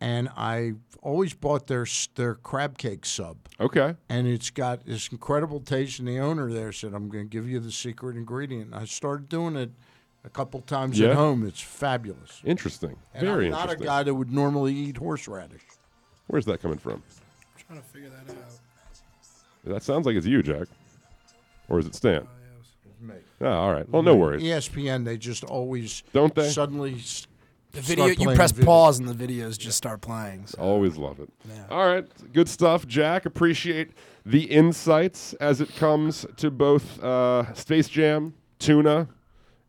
and 0.00 0.28
I 0.36 0.74
always 1.02 1.34
bought 1.34 1.66
their 1.66 1.86
their 2.14 2.34
crab 2.36 2.78
cake 2.78 3.04
sub. 3.04 3.36
Okay. 3.60 3.94
And 4.08 4.26
it's 4.26 4.50
got 4.50 4.86
this 4.86 5.08
incredible 5.08 5.60
taste. 5.60 5.98
And 5.98 6.08
the 6.08 6.18
owner 6.18 6.52
there 6.52 6.72
said, 6.72 6.94
"I'm 6.94 7.08
going 7.08 7.24
to 7.24 7.30
give 7.30 7.48
you 7.48 7.60
the 7.60 7.72
secret 7.72 8.16
ingredient." 8.16 8.66
And 8.66 8.74
I 8.74 8.84
started 8.86 9.28
doing 9.28 9.56
it 9.56 9.72
a 10.24 10.30
couple 10.30 10.60
times 10.62 10.98
Yeah? 10.98 11.10
at 11.10 11.16
home. 11.16 11.46
It's 11.46 11.60
fabulous. 11.60 12.40
Interesting. 12.44 12.96
And 13.14 13.26
Very 13.26 13.46
I'm 13.46 13.50
not 13.52 13.60
interesting. 13.62 13.82
a 13.86 13.90
guy 13.90 14.02
that 14.02 14.14
would 14.14 14.32
normally 14.32 14.74
eat 14.74 14.96
horseradish. 14.96 15.62
Where's 16.26 16.46
that 16.46 16.60
coming 16.62 16.78
from? 16.78 17.02
trying 17.66 17.78
to 17.80 17.84
figure 17.86 18.10
that 18.10 18.30
out. 18.32 18.36
That 19.64 19.82
sounds 19.82 20.04
like 20.06 20.16
it's 20.16 20.26
you, 20.26 20.42
Jack. 20.42 20.68
Or 21.68 21.78
is 21.78 21.86
it 21.86 21.94
Stan? 21.94 22.26
Me. 23.00 23.14
Oh, 23.40 23.46
all 23.48 23.72
right. 23.72 23.88
Well, 23.88 24.02
no 24.02 24.14
worries. 24.16 24.42
ESPN, 24.42 25.04
they 25.04 25.16
just 25.16 25.44
always 25.44 26.02
Don't 26.12 26.34
they? 26.34 26.48
suddenly 26.50 26.94
s- 26.96 27.26
The 27.72 27.82
start 27.82 27.86
video, 28.12 28.30
you 28.30 28.36
press 28.36 28.52
video. 28.52 28.66
pause 28.66 28.98
and 28.98 29.08
the 29.08 29.14
videos 29.14 29.58
just 29.58 29.76
start 29.78 30.00
playing. 30.02 30.46
So. 30.46 30.58
Always 30.60 30.96
love 30.96 31.20
it. 31.20 31.28
All 31.70 31.86
right. 31.86 32.06
Good 32.32 32.48
stuff, 32.48 32.86
Jack. 32.86 33.24
Appreciate 33.26 33.90
the 34.26 34.44
insights 34.44 35.32
as 35.34 35.60
it 35.60 35.74
comes 35.76 36.24
to 36.38 36.50
both 36.50 37.02
uh, 37.02 37.52
Space 37.54 37.88
Jam, 37.88 38.34
Tuna, 38.58 39.08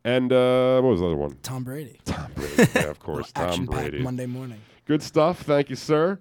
and 0.05 0.31
uh, 0.31 0.79
what 0.81 0.91
was 0.91 0.99
the 1.01 1.07
other 1.07 1.15
one? 1.15 1.35
Tom 1.41 1.63
Brady. 1.63 1.99
Tom 2.05 2.31
Brady. 2.35 2.71
yeah, 2.75 2.83
of 2.83 2.99
course. 2.99 3.31
Tom 3.31 3.65
Brady. 3.65 4.01
Monday 4.03 4.27
morning. 4.27 4.61
Good 4.85 5.01
stuff. 5.01 5.41
Thank 5.41 5.69
you, 5.71 5.75
sir. 5.75 6.19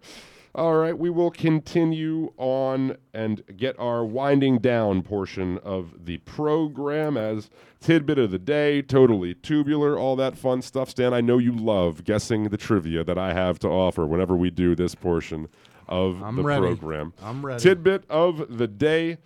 All 0.54 0.74
right, 0.76 0.96
we 0.96 1.10
will 1.10 1.32
continue 1.32 2.32
on 2.36 2.96
and 3.12 3.42
get 3.56 3.76
our 3.78 4.04
winding 4.04 4.58
down 4.58 5.02
portion 5.02 5.58
of 5.58 6.04
the 6.06 6.18
program 6.18 7.16
as 7.16 7.50
tidbit 7.80 8.18
of 8.20 8.30
the 8.30 8.38
day, 8.38 8.80
totally 8.80 9.34
tubular, 9.34 9.98
all 9.98 10.14
that 10.16 10.38
fun 10.38 10.62
stuff. 10.62 10.90
Stan, 10.90 11.12
I 11.12 11.20
know 11.20 11.38
you 11.38 11.52
love 11.52 12.04
guessing 12.04 12.44
the 12.44 12.56
trivia 12.56 13.02
that 13.02 13.18
I 13.18 13.32
have 13.34 13.58
to 13.60 13.68
offer 13.68 14.06
whenever 14.06 14.36
we 14.36 14.48
do 14.50 14.76
this 14.76 14.94
portion 14.94 15.48
of 15.88 16.22
I'm 16.22 16.36
the 16.36 16.42
ready. 16.44 16.66
program. 16.68 17.12
I'm 17.20 17.44
ready. 17.44 17.60
Tidbit 17.60 18.04
of 18.08 18.56
the 18.56 18.68
day 18.68 19.18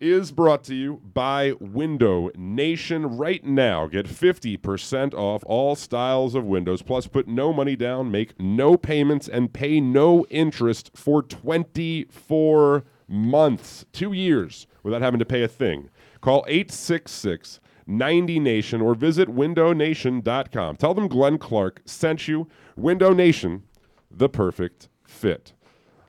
is 0.00 0.30
brought 0.30 0.62
to 0.64 0.74
you 0.74 1.00
by 1.14 1.52
Window 1.60 2.30
Nation. 2.36 3.16
Right 3.16 3.44
now, 3.44 3.86
get 3.86 4.06
50% 4.06 5.14
off 5.14 5.42
all 5.46 5.74
styles 5.74 6.34
of 6.34 6.44
windows. 6.44 6.82
Plus, 6.82 7.06
put 7.06 7.26
no 7.26 7.52
money 7.52 7.76
down, 7.76 8.10
make 8.10 8.38
no 8.38 8.76
payments, 8.76 9.28
and 9.28 9.52
pay 9.52 9.80
no 9.80 10.26
interest 10.26 10.90
for 10.94 11.22
24 11.22 12.84
months, 13.08 13.84
two 13.92 14.12
years, 14.12 14.66
without 14.82 15.02
having 15.02 15.18
to 15.18 15.24
pay 15.24 15.42
a 15.42 15.48
thing. 15.48 15.88
Call 16.20 16.44
866 16.48 17.60
90 17.86 18.40
Nation 18.40 18.80
or 18.80 18.94
visit 18.94 19.28
windownation.com. 19.28 20.76
Tell 20.76 20.92
them 20.92 21.06
Glenn 21.06 21.38
Clark 21.38 21.82
sent 21.84 22.26
you. 22.26 22.48
Window 22.76 23.12
Nation, 23.12 23.62
the 24.10 24.28
perfect 24.28 24.88
fit. 25.04 25.52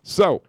So, 0.02 0.42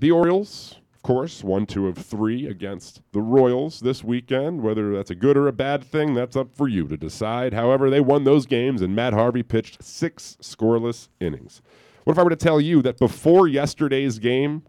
the 0.00 0.10
Orioles, 0.10 0.80
course, 1.04 1.44
one, 1.44 1.66
two 1.66 1.86
of 1.86 1.96
three 1.96 2.48
against 2.48 3.00
the 3.12 3.20
Royals 3.20 3.78
this 3.78 4.02
weekend. 4.02 4.62
Whether 4.62 4.92
that's 4.92 5.10
a 5.10 5.14
good 5.14 5.36
or 5.36 5.46
a 5.46 5.52
bad 5.52 5.84
thing, 5.84 6.14
that's 6.14 6.34
up 6.34 6.56
for 6.56 6.66
you 6.66 6.88
to 6.88 6.96
decide. 6.96 7.54
However, 7.54 7.88
they 7.88 8.00
won 8.00 8.24
those 8.24 8.46
games, 8.46 8.82
and 8.82 8.96
Matt 8.96 9.12
Harvey 9.12 9.44
pitched 9.44 9.84
six 9.84 10.36
scoreless 10.42 11.08
innings. 11.20 11.62
What 12.02 12.14
if 12.14 12.18
I 12.18 12.24
were 12.24 12.30
to 12.30 12.36
tell 12.36 12.60
you 12.60 12.82
that 12.82 12.98
before 12.98 13.46
yesterday's 13.46 14.18
game, 14.18 14.64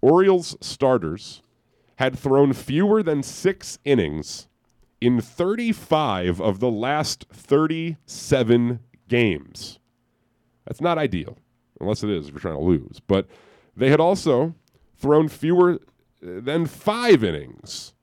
Orioles 0.00 0.56
starters 0.60 1.42
had 1.96 2.18
thrown 2.18 2.52
fewer 2.52 3.02
than 3.02 3.22
six 3.22 3.78
innings 3.84 4.48
in 5.00 5.20
35 5.20 6.40
of 6.40 6.60
the 6.60 6.70
last 6.70 7.26
37 7.32 8.80
games. 9.08 9.78
That's 10.66 10.80
not 10.80 10.98
ideal, 10.98 11.38
unless 11.80 12.02
it 12.02 12.10
is 12.10 12.26
if 12.26 12.32
you're 12.32 12.40
trying 12.40 12.56
to 12.56 12.62
lose. 12.62 13.00
But 13.06 13.26
they 13.76 13.90
had 13.90 14.00
also 14.00 14.54
thrown 14.96 15.28
fewer 15.28 15.74
uh, 15.74 15.78
than 16.20 16.66
five 16.66 17.22
innings 17.22 17.94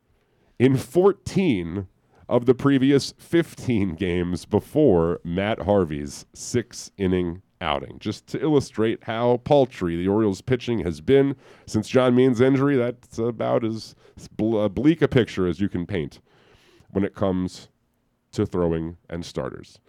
in 0.59 0.77
14 0.77 1.88
of 2.30 2.45
the 2.45 2.53
previous 2.53 3.13
15 3.18 3.95
games 3.95 4.45
before 4.45 5.19
Matt 5.23 5.63
Harvey's 5.63 6.26
six 6.34 6.91
inning 6.97 7.41
outing. 7.59 7.97
Just 7.99 8.26
to 8.27 8.41
illustrate 8.41 9.03
how 9.03 9.38
paltry 9.43 9.95
the 9.95 10.07
Orioles 10.07 10.41
pitching 10.41 10.80
has 10.80 11.01
been 11.01 11.35
since 11.65 11.89
John 11.89 12.15
Means' 12.15 12.41
injury, 12.41 12.77
that's 12.77 13.18
about 13.18 13.63
as 13.63 13.95
bleak 14.38 15.01
a 15.01 15.07
picture 15.07 15.47
as 15.47 15.59
you 15.59 15.69
can 15.69 15.85
paint 15.85 16.19
when 16.91 17.03
it 17.03 17.15
comes 17.15 17.69
to 18.31 18.45
throwing 18.45 18.97
and 19.09 19.26
starters. 19.26 19.80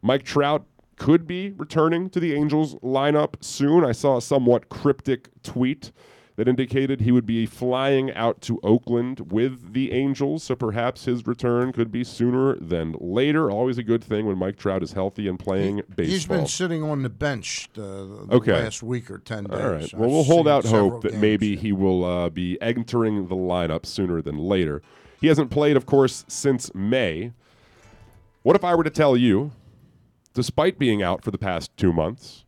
Mike 0.00 0.22
Trout 0.22 0.64
could 0.96 1.26
be 1.26 1.50
returning 1.50 2.08
to 2.10 2.20
the 2.20 2.34
Angels 2.34 2.76
lineup 2.76 3.34
soon. 3.42 3.84
I 3.84 3.92
saw 3.92 4.18
a 4.18 4.22
somewhat 4.22 4.68
cryptic 4.68 5.28
tweet 5.42 5.92
that 6.36 6.48
indicated 6.48 7.00
he 7.00 7.12
would 7.12 7.26
be 7.26 7.46
flying 7.46 8.12
out 8.14 8.40
to 8.40 8.58
Oakland 8.64 9.30
with 9.32 9.72
the 9.72 9.92
Angels, 9.92 10.42
so 10.42 10.56
perhaps 10.56 11.04
his 11.04 11.26
return 11.26 11.72
could 11.72 11.92
be 11.92 12.02
sooner 12.02 12.56
than 12.56 12.96
later. 12.98 13.50
Always 13.50 13.78
a 13.78 13.84
good 13.84 14.02
thing 14.02 14.26
when 14.26 14.36
Mike 14.36 14.56
Trout 14.56 14.82
is 14.82 14.92
healthy 14.92 15.28
and 15.28 15.38
playing 15.38 15.82
baseball. 15.94 16.04
He's 16.06 16.26
been 16.26 16.46
sitting 16.48 16.82
on 16.82 17.02
the 17.02 17.08
bench 17.08 17.68
the, 17.74 17.82
the 17.82 18.34
Okay. 18.36 18.52
last 18.52 18.82
week 18.82 19.10
or 19.12 19.18
10 19.18 19.44
days. 19.44 19.60
All 19.60 19.70
right. 19.70 19.84
I've 19.84 19.94
Well, 19.94 20.10
we'll 20.10 20.24
hold 20.24 20.48
out 20.48 20.64
hope 20.66 21.02
that 21.02 21.10
games. 21.12 21.20
maybe 21.22 21.54
he 21.54 21.70
will 21.72 22.04
uh, 22.04 22.30
be 22.30 22.60
entering 22.60 23.28
the 23.28 23.36
lineup 23.36 23.86
sooner 23.86 24.20
than 24.20 24.36
later. 24.36 24.82
He 25.20 25.28
hasn't 25.28 25.50
played, 25.52 25.76
of 25.76 25.86
course, 25.86 26.24
since 26.26 26.74
May. 26.74 27.32
What 28.42 28.56
if 28.56 28.64
I 28.64 28.74
were 28.74 28.84
to 28.84 28.90
tell 28.90 29.16
you, 29.16 29.52
despite 30.34 30.78
being 30.80 31.00
out 31.02 31.22
for 31.22 31.30
the 31.30 31.38
past 31.38 31.74
two 31.76 31.92
months, 31.92 32.43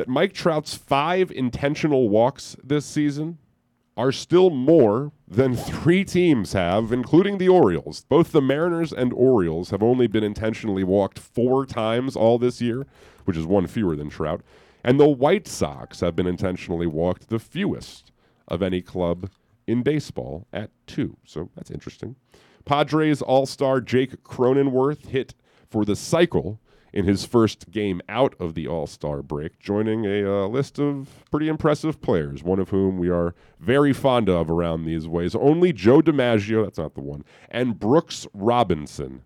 that 0.00 0.08
Mike 0.08 0.32
Trout's 0.32 0.74
five 0.74 1.30
intentional 1.30 2.08
walks 2.08 2.56
this 2.64 2.86
season 2.86 3.36
are 3.98 4.10
still 4.10 4.48
more 4.48 5.12
than 5.28 5.54
three 5.54 6.06
teams 6.06 6.54
have, 6.54 6.90
including 6.90 7.36
the 7.36 7.50
Orioles. 7.50 8.06
Both 8.08 8.32
the 8.32 8.40
Mariners 8.40 8.94
and 8.94 9.12
Orioles 9.12 9.68
have 9.68 9.82
only 9.82 10.06
been 10.06 10.24
intentionally 10.24 10.84
walked 10.84 11.18
four 11.18 11.66
times 11.66 12.16
all 12.16 12.38
this 12.38 12.62
year, 12.62 12.86
which 13.26 13.36
is 13.36 13.44
one 13.44 13.66
fewer 13.66 13.94
than 13.94 14.08
Trout. 14.08 14.40
And 14.82 14.98
the 14.98 15.06
White 15.06 15.46
Sox 15.46 16.00
have 16.00 16.16
been 16.16 16.26
intentionally 16.26 16.86
walked 16.86 17.28
the 17.28 17.38
fewest 17.38 18.10
of 18.48 18.62
any 18.62 18.80
club 18.80 19.28
in 19.66 19.82
baseball 19.82 20.46
at 20.50 20.70
two. 20.86 21.18
So 21.26 21.50
that's 21.54 21.70
interesting. 21.70 22.16
Padres 22.64 23.20
All 23.20 23.44
Star 23.44 23.82
Jake 23.82 24.24
Cronenworth 24.24 25.08
hit 25.08 25.34
for 25.68 25.84
the 25.84 25.94
cycle 25.94 26.58
in 26.92 27.04
his 27.06 27.24
first 27.24 27.70
game 27.70 28.00
out 28.08 28.34
of 28.40 28.54
the 28.54 28.66
All 28.66 28.86
Star 28.86 29.22
break, 29.22 29.58
joining 29.58 30.04
a 30.06 30.24
uh, 30.24 30.46
list 30.46 30.78
of 30.78 31.24
pretty 31.30 31.48
impressive 31.48 32.00
players, 32.00 32.42
one 32.42 32.58
of 32.58 32.70
whom 32.70 32.98
we 32.98 33.08
are 33.08 33.34
very 33.58 33.92
fond 33.92 34.28
of 34.28 34.50
around 34.50 34.84
these 34.84 35.06
ways. 35.06 35.34
Only 35.34 35.72
Joe 35.72 36.00
DiMaggio, 36.00 36.64
that's 36.64 36.78
not 36.78 36.94
the 36.94 37.00
one, 37.00 37.24
and 37.50 37.78
Brooks 37.78 38.26
Robinson 38.34 39.22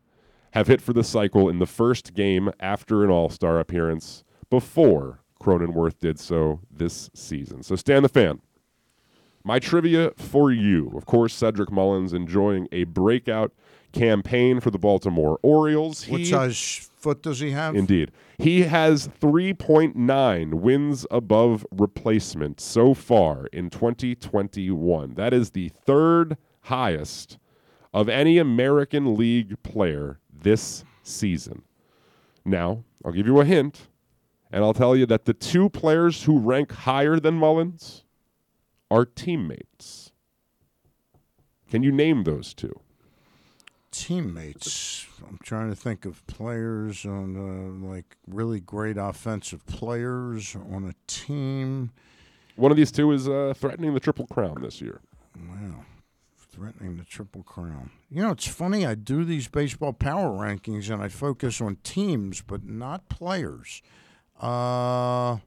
have 0.52 0.66
hit 0.68 0.80
for 0.80 0.92
the 0.92 1.04
cycle 1.04 1.48
in 1.48 1.58
the 1.58 1.66
first 1.66 2.14
game 2.14 2.50
after 2.60 3.02
an 3.02 3.10
All 3.10 3.28
Star 3.30 3.58
appearance 3.58 4.24
before 4.50 5.20
Cronenworth 5.42 5.98
did 5.98 6.18
so 6.18 6.60
this 6.70 7.10
season. 7.14 7.62
So 7.62 7.76
Stan 7.76 8.02
the 8.02 8.08
fan. 8.08 8.40
My 9.46 9.58
trivia 9.58 10.12
for 10.16 10.50
you. 10.50 10.90
Of 10.96 11.04
course, 11.04 11.34
Cedric 11.34 11.70
Mullins 11.70 12.14
enjoying 12.14 12.66
a 12.72 12.84
breakout 12.84 13.52
campaign 13.92 14.58
for 14.60 14.70
the 14.70 14.78
Baltimore 14.78 15.38
Orioles. 15.42 16.08
which 16.08 16.22
He- 16.22 16.30
size 16.30 16.90
foot 17.04 17.22
does 17.22 17.38
he 17.38 17.50
have? 17.50 17.76
Indeed. 17.76 18.10
He 18.38 18.62
has 18.62 19.08
3.9 19.20 20.54
wins 20.54 21.06
above 21.10 21.66
replacement 21.70 22.60
so 22.60 22.94
far 22.94 23.46
in 23.52 23.68
2021. 23.68 25.14
That 25.14 25.34
is 25.34 25.50
the 25.50 25.68
third 25.68 26.38
highest 26.62 27.36
of 27.92 28.08
any 28.08 28.38
American 28.38 29.16
League 29.16 29.62
player 29.62 30.18
this 30.32 30.82
season. 31.02 31.62
Now, 32.42 32.84
I'll 33.04 33.12
give 33.12 33.26
you 33.26 33.38
a 33.38 33.44
hint, 33.44 33.88
and 34.50 34.64
I'll 34.64 34.72
tell 34.72 34.96
you 34.96 35.04
that 35.06 35.26
the 35.26 35.34
two 35.34 35.68
players 35.68 36.24
who 36.24 36.38
rank 36.38 36.72
higher 36.72 37.20
than 37.20 37.34
Mullins 37.34 38.04
are 38.90 39.04
teammates. 39.04 40.10
Can 41.70 41.82
you 41.82 41.92
name 41.92 42.24
those 42.24 42.54
two? 42.54 42.80
Teammates. 43.94 45.06
I'm 45.26 45.38
trying 45.44 45.70
to 45.70 45.76
think 45.76 46.04
of 46.04 46.26
players 46.26 47.06
on 47.06 47.36
uh, 47.36 47.86
like 47.88 48.16
really 48.26 48.58
great 48.58 48.96
offensive 48.96 49.64
players 49.66 50.56
on 50.56 50.84
a 50.84 50.94
team. 51.06 51.92
One 52.56 52.72
of 52.72 52.76
these 52.76 52.90
two 52.90 53.12
is 53.12 53.28
uh, 53.28 53.54
threatening 53.56 53.94
the 53.94 54.00
Triple 54.00 54.26
Crown 54.26 54.62
this 54.62 54.80
year. 54.80 55.00
Wow. 55.48 55.84
Threatening 56.50 56.96
the 56.96 57.04
Triple 57.04 57.44
Crown. 57.44 57.90
You 58.10 58.22
know, 58.22 58.32
it's 58.32 58.48
funny. 58.48 58.84
I 58.84 58.96
do 58.96 59.24
these 59.24 59.46
baseball 59.46 59.92
power 59.92 60.30
rankings 60.30 60.90
and 60.90 61.00
I 61.00 61.06
focus 61.06 61.60
on 61.60 61.76
teams, 61.84 62.42
but 62.42 62.64
not 62.64 63.08
players. 63.08 63.80
Uh, 64.42 65.38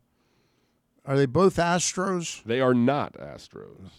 are 1.05 1.15
they 1.15 1.25
both 1.25 1.57
Astros? 1.57 2.43
They 2.45 2.61
are 2.61 2.73
not 2.73 3.13
Astros. 3.13 3.89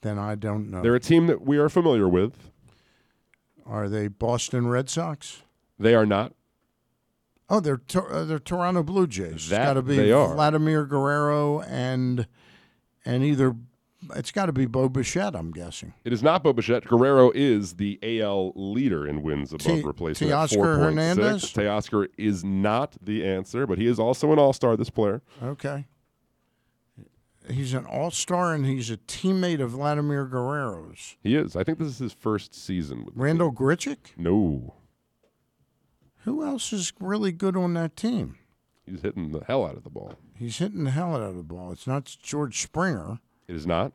Then 0.00 0.18
I 0.18 0.34
don't 0.34 0.70
know. 0.70 0.80
They're 0.80 0.94
a 0.94 1.00
team 1.00 1.26
that 1.26 1.42
we 1.42 1.58
are 1.58 1.68
familiar 1.68 2.08
with. 2.08 2.51
Are 3.66 3.88
they 3.88 4.08
Boston 4.08 4.68
Red 4.68 4.88
Sox? 4.90 5.42
They 5.78 5.94
are 5.94 6.06
not. 6.06 6.32
Oh, 7.48 7.60
they're 7.60 7.80
uh, 7.94 8.24
they're 8.24 8.38
Toronto 8.38 8.82
Blue 8.82 9.06
Jays. 9.06 9.32
it's 9.34 9.48
That 9.50 9.64
got 9.66 9.74
to 9.74 9.82
be 9.82 9.96
they 9.96 10.12
are. 10.12 10.34
Vladimir 10.34 10.84
Guerrero 10.86 11.60
and 11.60 12.26
and 13.04 13.22
either 13.22 13.54
it's 14.16 14.30
got 14.30 14.46
to 14.46 14.52
be 14.52 14.66
Bo 14.66 14.88
Bichette. 14.88 15.36
I'm 15.36 15.52
guessing. 15.52 15.92
It 16.04 16.12
is 16.12 16.22
not 16.22 16.42
Bo 16.42 16.52
Bichette. 16.52 16.86
Guerrero 16.86 17.30
is 17.34 17.74
the 17.74 17.98
AL 18.02 18.52
leader 18.56 19.06
in 19.06 19.22
wins 19.22 19.52
above 19.52 19.66
Te- 19.66 19.82
replacement. 19.82 20.32
Teoscar 20.32 20.78
Hernandez? 20.78 21.44
Teoscar 21.52 22.08
is 22.16 22.42
not 22.42 22.96
the 23.02 23.24
answer, 23.24 23.66
but 23.66 23.78
he 23.78 23.86
is 23.86 23.98
also 24.00 24.32
an 24.32 24.38
All 24.38 24.52
Star. 24.52 24.76
This 24.76 24.90
player. 24.90 25.22
Okay. 25.42 25.86
He's 27.50 27.74
an 27.74 27.86
all 27.86 28.10
star 28.10 28.54
and 28.54 28.64
he's 28.64 28.90
a 28.90 28.96
teammate 28.96 29.60
of 29.60 29.70
Vladimir 29.70 30.26
Guerrero's. 30.26 31.16
He 31.22 31.34
is. 31.34 31.56
I 31.56 31.64
think 31.64 31.78
this 31.78 31.88
is 31.88 31.98
his 31.98 32.12
first 32.12 32.54
season. 32.54 33.04
With 33.04 33.14
Randall 33.16 33.52
Grichuk? 33.52 33.98
no, 34.16 34.74
Who 36.24 36.44
else 36.44 36.72
is 36.72 36.92
really 37.00 37.32
good 37.32 37.56
on 37.56 37.74
that 37.74 37.96
team? 37.96 38.36
he's 38.86 39.00
hitting 39.02 39.30
the 39.32 39.44
hell 39.46 39.64
out 39.64 39.76
of 39.76 39.84
the 39.84 39.90
ball. 39.90 40.14
He's 40.36 40.58
hitting 40.58 40.84
the 40.84 40.90
hell 40.90 41.14
out 41.14 41.22
of 41.22 41.36
the 41.36 41.42
ball. 41.42 41.72
It's 41.72 41.86
not 41.86 42.16
George 42.22 42.60
Springer. 42.60 43.18
It 43.48 43.54
is 43.56 43.66
not. 43.66 43.92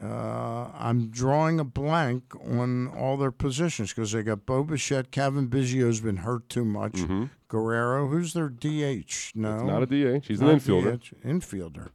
Uh, 0.00 0.70
I'm 0.78 1.08
drawing 1.08 1.58
a 1.58 1.64
blank 1.64 2.22
on 2.48 2.86
all 2.88 3.16
their 3.16 3.32
positions 3.32 3.92
because 3.92 4.12
they 4.12 4.22
got 4.22 4.46
Bo 4.46 4.62
Bichette. 4.62 5.10
Cavan 5.10 5.48
Biggio's 5.48 6.00
been 6.00 6.18
hurt 6.18 6.48
too 6.48 6.64
much. 6.64 7.00
Guerrero, 7.48 8.06
who's 8.08 8.32
their 8.32 8.48
DH? 8.48 9.32
No, 9.34 9.54
It's 9.56 9.64
not 9.64 9.82
a 9.82 9.86
DH. 9.86 10.26
He's 10.26 10.40
an 10.40 10.48
infielder. 10.48 11.00
DH, 11.00 11.14
Infielder. 11.26 11.88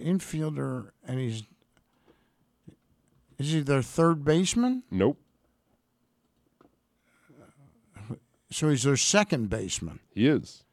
Infielder, 0.00 0.90
and 1.06 1.18
he's. 1.18 1.42
Is 3.38 3.52
he 3.52 3.60
their 3.60 3.82
third 3.82 4.24
baseman? 4.24 4.82
Nope. 4.90 5.18
So 8.50 8.68
he's 8.68 8.82
their 8.82 8.96
second 8.96 9.48
baseman. 9.48 10.00
He 10.12 10.26
is. 10.26 10.64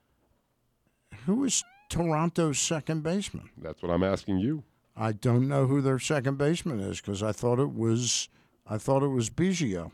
Who 1.25 1.43
is 1.43 1.63
Toronto's 1.89 2.59
second 2.59 3.03
baseman? 3.03 3.49
That's 3.57 3.81
what 3.83 3.91
I'm 3.91 4.03
asking 4.03 4.39
you. 4.39 4.63
I 4.95 5.11
don't 5.11 5.47
know 5.47 5.67
who 5.67 5.81
their 5.81 5.99
second 5.99 6.37
baseman 6.37 6.79
is 6.79 6.99
because 6.99 7.21
I 7.21 7.31
thought 7.31 7.59
it 7.59 7.73
was, 7.73 8.29
I 8.65 8.77
thought 8.77 9.03
it 9.03 9.09
was 9.09 9.29
Biggio. 9.29 9.91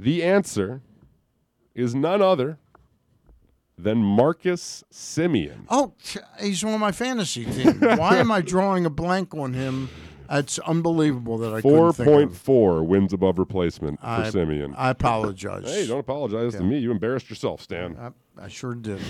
The 0.00 0.22
answer 0.24 0.80
is 1.74 1.94
none 1.94 2.22
other 2.22 2.58
than 3.78 3.98
Marcus 3.98 4.84
Semien. 4.92 5.64
Oh, 5.68 5.92
he's 6.40 6.64
on 6.64 6.80
my 6.80 6.92
fantasy 6.92 7.44
team. 7.44 7.80
Why 7.80 8.16
am 8.16 8.30
I 8.30 8.40
drawing 8.54 8.84
a 8.84 8.90
blank 8.90 9.34
on 9.34 9.54
him? 9.54 9.88
It's 10.30 10.58
unbelievable 10.58 11.38
that 11.38 11.54
I 11.54 11.60
Four 11.62 11.92
couldn't 11.92 11.92
think 11.94 12.30
of 12.30 12.44
point 12.44 12.88
wins 12.88 13.12
above 13.14 13.38
replacement 13.38 13.98
for 14.00 14.06
I- 14.06 14.28
Semien. 14.30 14.74
I 14.76 14.90
apologize. 14.90 15.64
Hey, 15.64 15.86
don't 15.86 16.00
apologize 16.00 16.54
to 16.56 16.62
me. 16.62 16.78
You 16.78 16.90
embarrassed 16.90 17.30
yourself, 17.30 17.62
Stan. 17.62 17.96
I, 17.98 18.44
I 18.44 18.48
sure 18.48 18.74
did. 18.74 19.00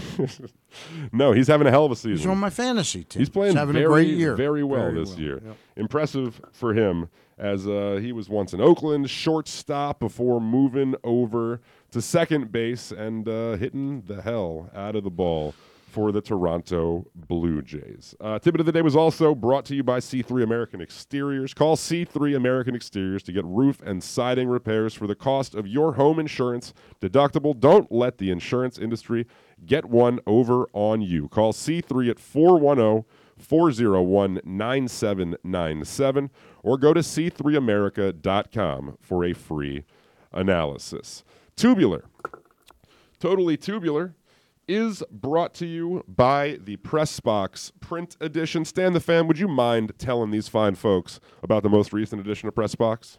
no, 1.12 1.32
he's 1.32 1.48
having 1.48 1.66
a 1.66 1.70
hell 1.70 1.84
of 1.86 1.90
a 1.92 1.96
season. 1.96 2.18
He's 2.18 2.26
on 2.26 2.38
my 2.38 2.50
fantasy 2.50 3.02
team. 3.02 3.18
He's 3.20 3.28
playing 3.28 3.56
having 3.56 3.72
very, 3.74 3.84
a 3.84 3.88
great 3.88 4.08
year. 4.08 4.36
very 4.36 4.62
well 4.62 4.90
Very 4.92 5.00
this 5.00 5.10
well, 5.10 5.20
year. 5.20 5.42
yep. 5.44 5.56
Impressive 5.76 6.40
for 6.52 6.72
him, 6.72 7.08
as 7.36 7.66
uh, 7.66 7.98
he 8.00 8.12
was 8.12 8.28
once 8.28 8.52
in 8.52 8.60
Oakland, 8.60 9.10
shortstop 9.10 9.98
before 9.98 10.40
moving 10.40 10.94
over 11.02 11.60
to 11.90 12.02
second 12.02 12.52
base 12.52 12.92
and 12.92 13.28
uh, 13.28 13.56
hitting 13.56 14.02
the 14.02 14.22
hell 14.22 14.70
out 14.74 14.96
of 14.96 15.04
the 15.04 15.10
ball 15.10 15.54
for 15.88 16.12
the 16.12 16.20
Toronto 16.20 17.06
Blue 17.14 17.62
Jays. 17.62 18.14
Uh, 18.20 18.38
Tidbit 18.38 18.60
of 18.60 18.66
the 18.66 18.72
day 18.72 18.82
was 18.82 18.94
also 18.94 19.34
brought 19.34 19.64
to 19.66 19.74
you 19.74 19.82
by 19.82 20.00
C3 20.00 20.42
American 20.42 20.82
Exteriors. 20.82 21.54
Call 21.54 21.76
C3 21.76 22.36
American 22.36 22.74
Exteriors 22.74 23.22
to 23.24 23.32
get 23.32 23.44
roof 23.46 23.80
and 23.82 24.02
siding 24.02 24.48
repairs 24.48 24.92
for 24.92 25.06
the 25.06 25.14
cost 25.14 25.54
of 25.54 25.66
your 25.66 25.94
home 25.94 26.18
insurance 26.18 26.74
deductible. 27.00 27.58
Don't 27.58 27.90
let 27.90 28.18
the 28.18 28.30
insurance 28.30 28.78
industry 28.78 29.26
get 29.64 29.86
one 29.86 30.20
over 30.26 30.68
on 30.74 31.00
you. 31.00 31.26
Call 31.28 31.52
C3 31.52 32.10
at 32.10 32.20
410 32.20 33.04
401 33.38 34.40
9797 34.44 36.30
or 36.62 36.76
go 36.76 36.92
to 36.92 37.00
c3america.com 37.00 38.98
for 39.00 39.24
a 39.24 39.32
free 39.32 39.84
analysis. 40.32 41.24
Tubular. 41.58 42.04
Totally 43.18 43.56
Tubular 43.56 44.14
is 44.68 45.02
brought 45.10 45.54
to 45.54 45.66
you 45.66 46.04
by 46.06 46.56
the 46.62 46.76
Pressbox 46.76 47.72
print 47.80 48.16
edition. 48.20 48.64
Stan 48.64 48.92
the 48.92 49.00
Fan, 49.00 49.26
would 49.26 49.40
you 49.40 49.48
mind 49.48 49.92
telling 49.98 50.30
these 50.30 50.46
fine 50.46 50.76
folks 50.76 51.18
about 51.42 51.64
the 51.64 51.68
most 51.68 51.92
recent 51.92 52.20
edition 52.20 52.46
of 52.46 52.54
Pressbox? 52.54 53.18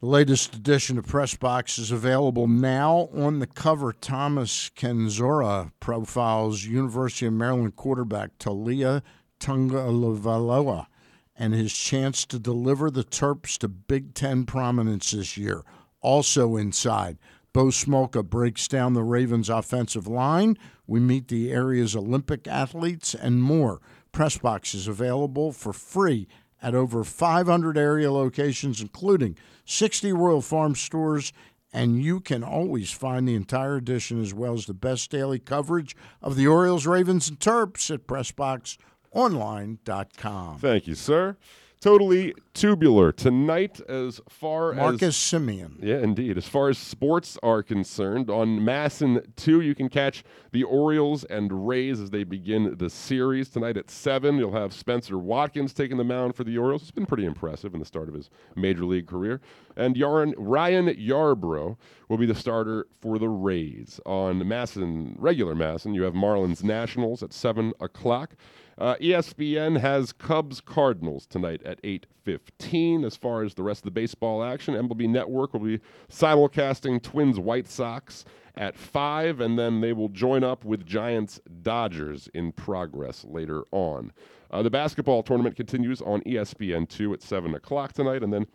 The 0.00 0.06
latest 0.06 0.54
edition 0.54 0.96
of 0.96 1.06
Pressbox 1.06 1.80
is 1.80 1.90
available 1.90 2.46
now. 2.46 3.08
On 3.12 3.40
the 3.40 3.48
cover, 3.48 3.92
Thomas 3.92 4.70
Kendziora 4.76 5.72
profiles 5.80 6.64
University 6.64 7.26
of 7.26 7.32
Maryland 7.32 7.74
quarterback 7.74 8.38
Taulia 8.38 9.02
Tagovailoa 9.40 10.86
and 11.34 11.52
his 11.52 11.72
chance 11.72 12.24
to 12.26 12.38
deliver 12.38 12.92
the 12.92 13.02
Terps 13.02 13.58
to 13.58 13.66
Big 13.66 14.14
Ten 14.14 14.44
prominence 14.44 15.10
this 15.10 15.36
year. 15.36 15.64
Also 16.00 16.54
inside, 16.54 17.18
Bo 17.56 17.68
Smolka 17.68 18.22
breaks 18.22 18.68
down 18.68 18.92
the 18.92 19.02
Ravens' 19.02 19.48
offensive 19.48 20.06
line. 20.06 20.58
We 20.86 21.00
meet 21.00 21.28
the 21.28 21.50
area's 21.50 21.96
Olympic 21.96 22.46
athletes 22.46 23.14
and 23.14 23.42
more. 23.42 23.80
Pressbox 24.12 24.74
is 24.74 24.86
available 24.86 25.52
for 25.52 25.72
free 25.72 26.28
at 26.60 26.74
over 26.74 27.02
500 27.02 27.78
area 27.78 28.12
locations, 28.12 28.82
including 28.82 29.38
60 29.64 30.12
Royal 30.12 30.42
Farm 30.42 30.74
stores, 30.74 31.32
and 31.72 32.02
you 32.02 32.20
can 32.20 32.44
always 32.44 32.90
find 32.90 33.26
the 33.26 33.34
entire 33.34 33.76
edition 33.76 34.20
as 34.20 34.34
well 34.34 34.52
as 34.52 34.66
the 34.66 34.74
best 34.74 35.10
daily 35.10 35.38
coverage 35.38 35.96
of 36.20 36.36
the 36.36 36.46
Orioles, 36.46 36.86
Ravens, 36.86 37.26
and 37.26 37.40
Terps 37.40 37.90
at 37.90 38.06
PressBoxOnline.com. 38.06 40.58
Thank 40.58 40.86
you, 40.86 40.94
sir. 40.94 41.38
Totally 41.86 42.34
tubular 42.52 43.12
tonight, 43.12 43.80
as 43.88 44.20
far 44.28 44.72
as 44.72 44.76
Marcus 44.76 45.16
Semien. 45.16 45.76
Yeah, 45.80 45.98
indeed. 45.98 46.36
As 46.36 46.48
far 46.48 46.68
as 46.68 46.78
sports 46.78 47.38
are 47.44 47.62
concerned, 47.62 48.28
on 48.28 48.58
MASN 48.58 49.24
2, 49.36 49.60
you 49.60 49.72
can 49.72 49.88
catch 49.88 50.24
the 50.50 50.64
Orioles 50.64 51.22
and 51.22 51.68
Rays 51.68 52.00
as 52.00 52.10
they 52.10 52.24
begin 52.24 52.74
the 52.76 52.90
series. 52.90 53.50
Tonight 53.50 53.76
at 53.76 53.88
7, 53.88 54.36
you'll 54.36 54.50
have 54.50 54.72
Spencer 54.72 55.16
Watkins 55.16 55.72
taking 55.72 55.96
the 55.96 56.02
mound 56.02 56.34
for 56.34 56.42
the 56.42 56.58
Orioles. 56.58 56.82
It's 56.82 56.90
been 56.90 57.06
pretty 57.06 57.24
impressive 57.24 57.72
in 57.72 57.78
the 57.78 57.86
start 57.86 58.08
of 58.08 58.14
his 58.16 58.30
major 58.56 58.84
league 58.84 59.06
career. 59.06 59.40
And 59.76 59.96
Yarn, 59.96 60.34
Ryan 60.36 60.86
Yarbrough 60.88 61.76
will 62.08 62.18
be 62.18 62.26
the 62.26 62.34
starter 62.34 62.88
for 63.00 63.20
the 63.20 63.28
Rays. 63.28 64.00
On 64.04 64.42
MASN, 64.42 65.14
regular 65.18 65.54
MASN, 65.54 65.94
you 65.94 66.02
have 66.02 66.14
Marlins 66.14 66.64
Nationals 66.64 67.22
at 67.22 67.32
7 67.32 67.72
o'clock. 67.78 68.34
Uh, 68.78 68.94
ESPN 68.96 69.80
has 69.80 70.12
Cubs 70.12 70.60
Cardinals 70.60 71.26
tonight 71.26 71.62
at 71.64 71.80
8:15. 71.82 73.04
As 73.04 73.16
far 73.16 73.42
as 73.42 73.54
the 73.54 73.62
rest 73.62 73.80
of 73.80 73.84
the 73.84 73.90
baseball 73.90 74.44
action, 74.44 74.74
MLB 74.74 75.08
Network 75.08 75.54
will 75.54 75.60
be 75.60 75.80
simulcasting 76.10 77.02
Twins 77.02 77.38
White 77.38 77.66
Sox 77.66 78.24
at 78.54 78.76
5 78.76 79.40
and 79.40 79.58
then 79.58 79.80
they 79.80 79.92
will 79.92 80.08
join 80.08 80.42
up 80.44 80.64
with 80.64 80.84
Giants 80.84 81.40
Dodgers 81.62 82.28
in 82.34 82.52
progress 82.52 83.24
later 83.24 83.64
on. 83.70 84.12
Uh, 84.50 84.62
the 84.62 84.70
basketball 84.70 85.22
tournament 85.22 85.56
continues 85.56 86.00
on 86.02 86.22
E 86.26 86.34
ESPN2 86.34 87.14
at 87.14 87.22
7 87.22 87.54
o'clock 87.54 87.92
tonight 87.92 88.22
and 88.22 88.32
then 88.32 88.46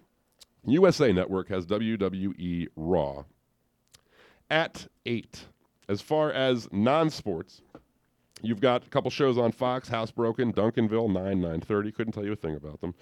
USA 0.65 1.11
Network 1.11 1.49
has 1.49 1.65
WWE 1.65 2.67
Raw 2.75 3.23
at 4.49 4.87
8. 5.05 5.45
As 5.89 6.01
far 6.01 6.31
as 6.31 6.67
non-sports, 6.71 7.61
You've 8.41 8.61
got 8.61 8.85
a 8.85 8.89
couple 8.89 9.11
shows 9.11 9.37
on 9.37 9.51
Fox, 9.51 9.89
Housebroken, 9.89 10.53
Duncanville, 10.53 11.11
9, 11.11 11.41
9.30. 11.61 11.93
Couldn't 11.93 12.13
tell 12.13 12.25
you 12.25 12.33
a 12.33 12.35
thing 12.35 12.55
about 12.55 12.81
them. 12.81 12.93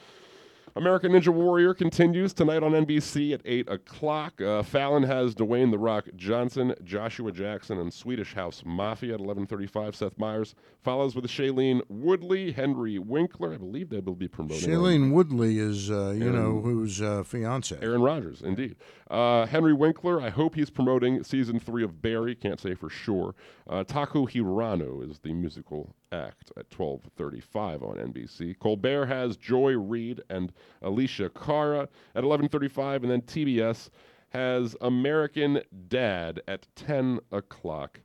American 0.76 1.14
Ninja 1.14 1.30
Warrior 1.34 1.74
continues 1.74 2.32
tonight 2.32 2.62
on 2.62 2.74
NBC 2.74 3.34
at 3.34 3.42
8 3.44 3.70
o'clock. 3.70 4.40
Uh, 4.40 4.62
Fallon 4.62 5.02
has 5.02 5.34
Dwayne 5.34 5.72
The 5.72 5.80
Rock 5.80 6.06
Johnson, 6.16 6.76
Joshua 6.84 7.32
Jackson, 7.32 7.80
and 7.80 7.92
Swedish 7.92 8.36
House 8.36 8.62
Mafia 8.64 9.16
at 9.16 9.20
11.35. 9.20 9.96
Seth 9.96 10.18
Meyers 10.20 10.54
follows 10.84 11.16
with 11.16 11.26
Shailene 11.26 11.82
Woodley, 11.90 12.52
Henry 12.52 13.00
Winkler. 13.00 13.56
I 13.56 13.58
believe 13.58 13.90
they 13.90 14.00
will 14.00 14.14
be 14.16 14.28
promoting. 14.28 14.70
Shailene 14.70 15.12
Woodley 15.12 15.58
is, 15.58 15.90
uh, 15.90 16.14
you 16.16 16.26
Aaron- 16.26 16.36
know, 16.36 16.62
who's 16.62 17.02
uh, 17.02 17.24
fiance. 17.24 17.76
Aaron 17.82 18.04
Rodgers, 18.04 18.44
indeed. 18.44 18.76
Uh, 19.10 19.48
Henry 19.48 19.74
Winkler, 19.74 20.22
I 20.22 20.30
hope 20.30 20.54
he's 20.54 20.70
promoting 20.70 21.24
season 21.24 21.60
three 21.60 21.84
of 21.84 22.02
Barry. 22.02 22.36
Can't 22.36 22.60
say 22.60 22.76
for 22.76 22.90
sure. 22.90 23.34
Uh, 23.68 23.84
Taku 23.84 24.28
Hirano 24.28 25.10
is 25.10 25.18
the 25.20 25.34
musical 25.34 25.96
act 26.12 26.52
at 26.58 26.70
12:35 26.70 27.82
on 27.82 27.98
NBC. 27.98 28.54
Colbert 28.60 29.08
has 29.08 29.36
Joy 29.36 29.76
Reid 29.76 30.22
and 30.30 30.54
Alessia 30.84 31.34
Cara 31.34 31.90
at 32.14 32.24
11:35, 32.24 33.02
and 33.02 33.12
then 33.12 33.22
TBS 33.22 33.90
has 34.30 34.76
American 34.82 35.62
Dad 35.88 36.42
at 36.48 36.68
10 36.76 37.20
o'clock. 37.32 38.00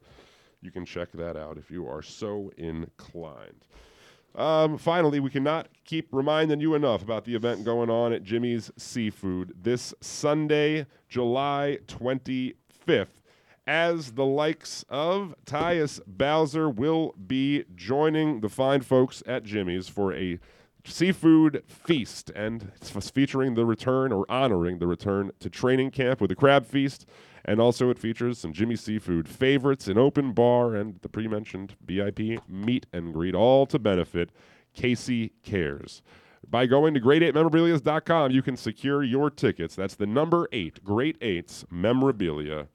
You 0.62 0.70
can 0.70 0.86
check 0.86 1.12
that 1.12 1.36
out 1.36 1.58
if 1.58 1.70
you 1.70 1.86
are 1.86 2.00
so 2.00 2.50
inclined. 2.56 3.66
Um, 4.34 4.78
finally, 4.78 5.20
we 5.20 5.30
cannot 5.30 5.68
keep 5.84 6.08
reminding 6.10 6.60
you 6.60 6.74
enough 6.74 7.02
about 7.02 7.24
the 7.24 7.34
event 7.36 7.64
going 7.64 7.88
on 7.88 8.12
at 8.12 8.24
Jimmy's 8.24 8.70
Seafood 8.76 9.52
this 9.62 9.94
Sunday, 10.00 10.86
July 11.08 11.78
25th, 11.86 13.20
as 13.66 14.12
the 14.12 14.24
likes 14.24 14.84
of 14.88 15.34
Tyus 15.46 16.00
Bowser 16.06 16.68
will 16.68 17.14
be 17.26 17.64
joining 17.76 18.40
the 18.40 18.48
fine 18.48 18.80
folks 18.80 19.22
at 19.26 19.44
Jimmy's 19.44 19.88
for 19.88 20.12
a 20.12 20.40
seafood 20.84 21.62
feast, 21.66 22.30
and 22.34 22.72
it's 22.76 22.90
featuring 23.10 23.54
the 23.54 23.64
return 23.64 24.12
or 24.12 24.30
honoring 24.30 24.78
the 24.78 24.86
return 24.86 25.30
to 25.40 25.50
training 25.50 25.90
camp 25.90 26.20
with 26.20 26.30
a 26.30 26.34
crab 26.34 26.66
feast. 26.66 27.06
And 27.44 27.60
also, 27.60 27.90
it 27.90 27.98
features 27.98 28.38
some 28.38 28.54
Jimmy 28.54 28.76
Seafood 28.76 29.28
favorites, 29.28 29.86
an 29.86 29.98
open 29.98 30.32
bar, 30.32 30.74
and 30.74 30.98
the 31.02 31.10
pre 31.10 31.28
mentioned 31.28 31.76
VIP 31.84 32.40
meet 32.48 32.86
and 32.92 33.12
greet, 33.12 33.34
all 33.34 33.66
to 33.66 33.78
benefit 33.78 34.30
Casey 34.72 35.32
Cares. 35.42 36.00
By 36.48 36.66
going 36.66 36.94
to 36.94 37.00
great8memorabilia.com, 37.00 38.30
you 38.30 38.42
can 38.42 38.56
secure 38.56 39.02
your 39.02 39.30
tickets. 39.30 39.74
That's 39.74 39.94
the 39.94 40.06
number 40.06 40.48
eight, 40.52 40.82
Great 40.84 41.16
Eights 41.20 41.64
Memorabilia.com. 41.70 42.66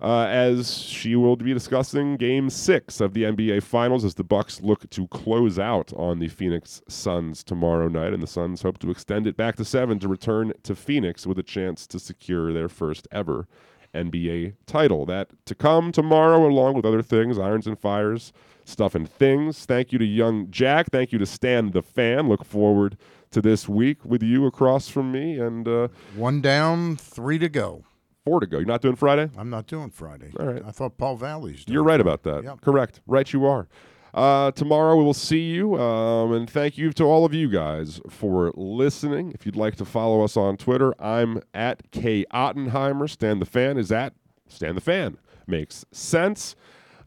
uh, 0.00 0.22
as 0.24 0.76
she 0.76 1.14
will 1.14 1.36
be 1.36 1.54
discussing 1.54 2.16
Game 2.16 2.50
Six 2.50 3.00
of 3.00 3.14
the 3.14 3.22
NBA 3.22 3.62
Finals 3.62 4.04
as 4.04 4.16
the 4.16 4.24
Bucks 4.24 4.60
look 4.60 4.90
to 4.90 5.06
close 5.06 5.56
out 5.56 5.92
on 5.92 6.18
the 6.18 6.26
Phoenix 6.26 6.82
Suns 6.88 7.44
tomorrow 7.44 7.86
night, 7.86 8.12
and 8.12 8.20
the 8.20 8.26
Suns 8.26 8.62
hope 8.62 8.78
to 8.78 8.90
extend 8.90 9.28
it 9.28 9.36
back 9.36 9.54
to 9.54 9.64
seven 9.64 10.00
to 10.00 10.08
return 10.08 10.52
to 10.64 10.74
Phoenix 10.74 11.28
with 11.28 11.38
a 11.38 11.44
chance 11.44 11.86
to 11.86 12.00
secure 12.00 12.52
their 12.52 12.68
first 12.68 13.06
ever 13.12 13.46
NBA 13.94 14.54
title. 14.66 15.06
That 15.06 15.28
to 15.46 15.54
come 15.54 15.92
tomorrow, 15.92 16.46
along 16.46 16.74
with 16.74 16.84
other 16.84 17.02
things, 17.02 17.38
irons 17.38 17.66
and 17.66 17.78
fires, 17.78 18.32
stuff 18.64 18.94
and 18.94 19.08
things. 19.08 19.64
Thank 19.64 19.92
you 19.92 19.98
to 19.98 20.04
Young 20.04 20.50
Jack. 20.50 20.90
Thank 20.90 21.12
you 21.12 21.18
to 21.18 21.26
Stan 21.26 21.70
the 21.70 21.82
Fan. 21.82 22.28
Look 22.28 22.44
forward 22.44 22.96
to 23.30 23.40
this 23.42 23.68
week 23.68 24.04
with 24.04 24.22
you 24.22 24.46
across 24.46 24.88
from 24.88 25.10
me. 25.12 25.38
And 25.38 25.66
uh, 25.66 25.88
One 26.14 26.40
down, 26.40 26.96
three 26.96 27.38
to 27.38 27.48
go. 27.48 27.84
four 28.24 28.40
to 28.40 28.46
go. 28.46 28.58
You're 28.58 28.66
not 28.66 28.80
doing 28.82 28.96
Friday? 28.96 29.30
I'm 29.36 29.50
not 29.50 29.66
doing 29.66 29.90
Friday. 29.90 30.30
All 30.38 30.46
right. 30.46 30.62
I 30.64 30.70
thought 30.70 30.96
Paul 30.98 31.16
Valley's 31.16 31.64
doing 31.64 31.74
You're 31.74 31.84
right 31.84 32.00
about 32.00 32.22
that. 32.22 32.44
Yep. 32.44 32.60
Correct. 32.60 33.00
Right, 33.06 33.30
you 33.32 33.44
are. 33.44 33.68
Uh, 34.14 34.52
tomorrow 34.52 34.94
we 34.96 35.02
will 35.02 35.12
see 35.12 35.40
you, 35.40 35.76
um, 35.76 36.32
and 36.32 36.48
thank 36.48 36.78
you 36.78 36.92
to 36.92 37.02
all 37.02 37.24
of 37.24 37.34
you 37.34 37.48
guys 37.48 38.00
for 38.08 38.52
listening. 38.54 39.32
If 39.32 39.44
you'd 39.44 39.56
like 39.56 39.74
to 39.76 39.84
follow 39.84 40.22
us 40.22 40.36
on 40.36 40.56
Twitter, 40.56 40.94
I'm 41.02 41.42
at 41.52 41.90
K 41.90 42.24
Ottenheimer. 42.32 43.10
Stan 43.10 43.40
the 43.40 43.46
Fan 43.46 43.76
is 43.76 43.90
at 43.90 44.14
Stan 44.46 44.76
the 44.76 44.80
Fan. 44.80 45.18
Makes 45.48 45.84
sense. 45.90 46.54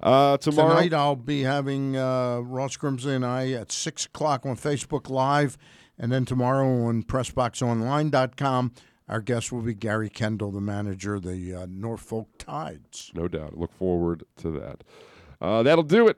Uh, 0.02 0.36
tomorrow, 0.38 0.76
Tonight 0.76 0.94
I'll 0.94 1.16
be 1.16 1.44
having 1.44 1.95
uh, 1.95 2.40
Ross 2.40 2.76
Grimsley 2.76 3.16
and 3.16 3.26
I 3.26 3.52
at 3.52 3.72
6 3.72 4.06
o'clock 4.06 4.45
on 4.45 4.58
Facebook 4.58 5.10
Live. 5.10 5.58
And 5.98 6.11
then 6.11 6.26
tomorrow 6.26 6.84
on 6.84 7.02
PressBoxOnline.com, 7.03 8.74
our 9.10 9.22
guest 9.22 9.52
will 9.52 9.61
be 9.61 9.74
Gary 9.74 10.10
Kendall, 10.10 10.52
the 10.52 10.61
manager 10.61 11.16
of 11.16 11.24
the 11.24 11.56
uh, 11.56 11.66
Norfolk 11.68 12.27
Tides. 12.38 13.11
No 13.16 13.27
doubt. 13.27 13.58
Look 13.58 13.74
forward 13.74 14.24
to 14.38 14.52
that. 14.52 14.84
Uh, 15.42 15.64
that'll 15.64 15.84
do 15.84 16.08
it. 16.08 16.18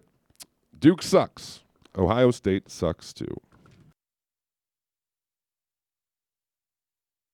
Duke 0.80 1.04
sucks. 1.04 1.60
Ohio 1.98 2.32
State 2.32 2.72
sucks 2.72 3.12
too. 3.12 3.42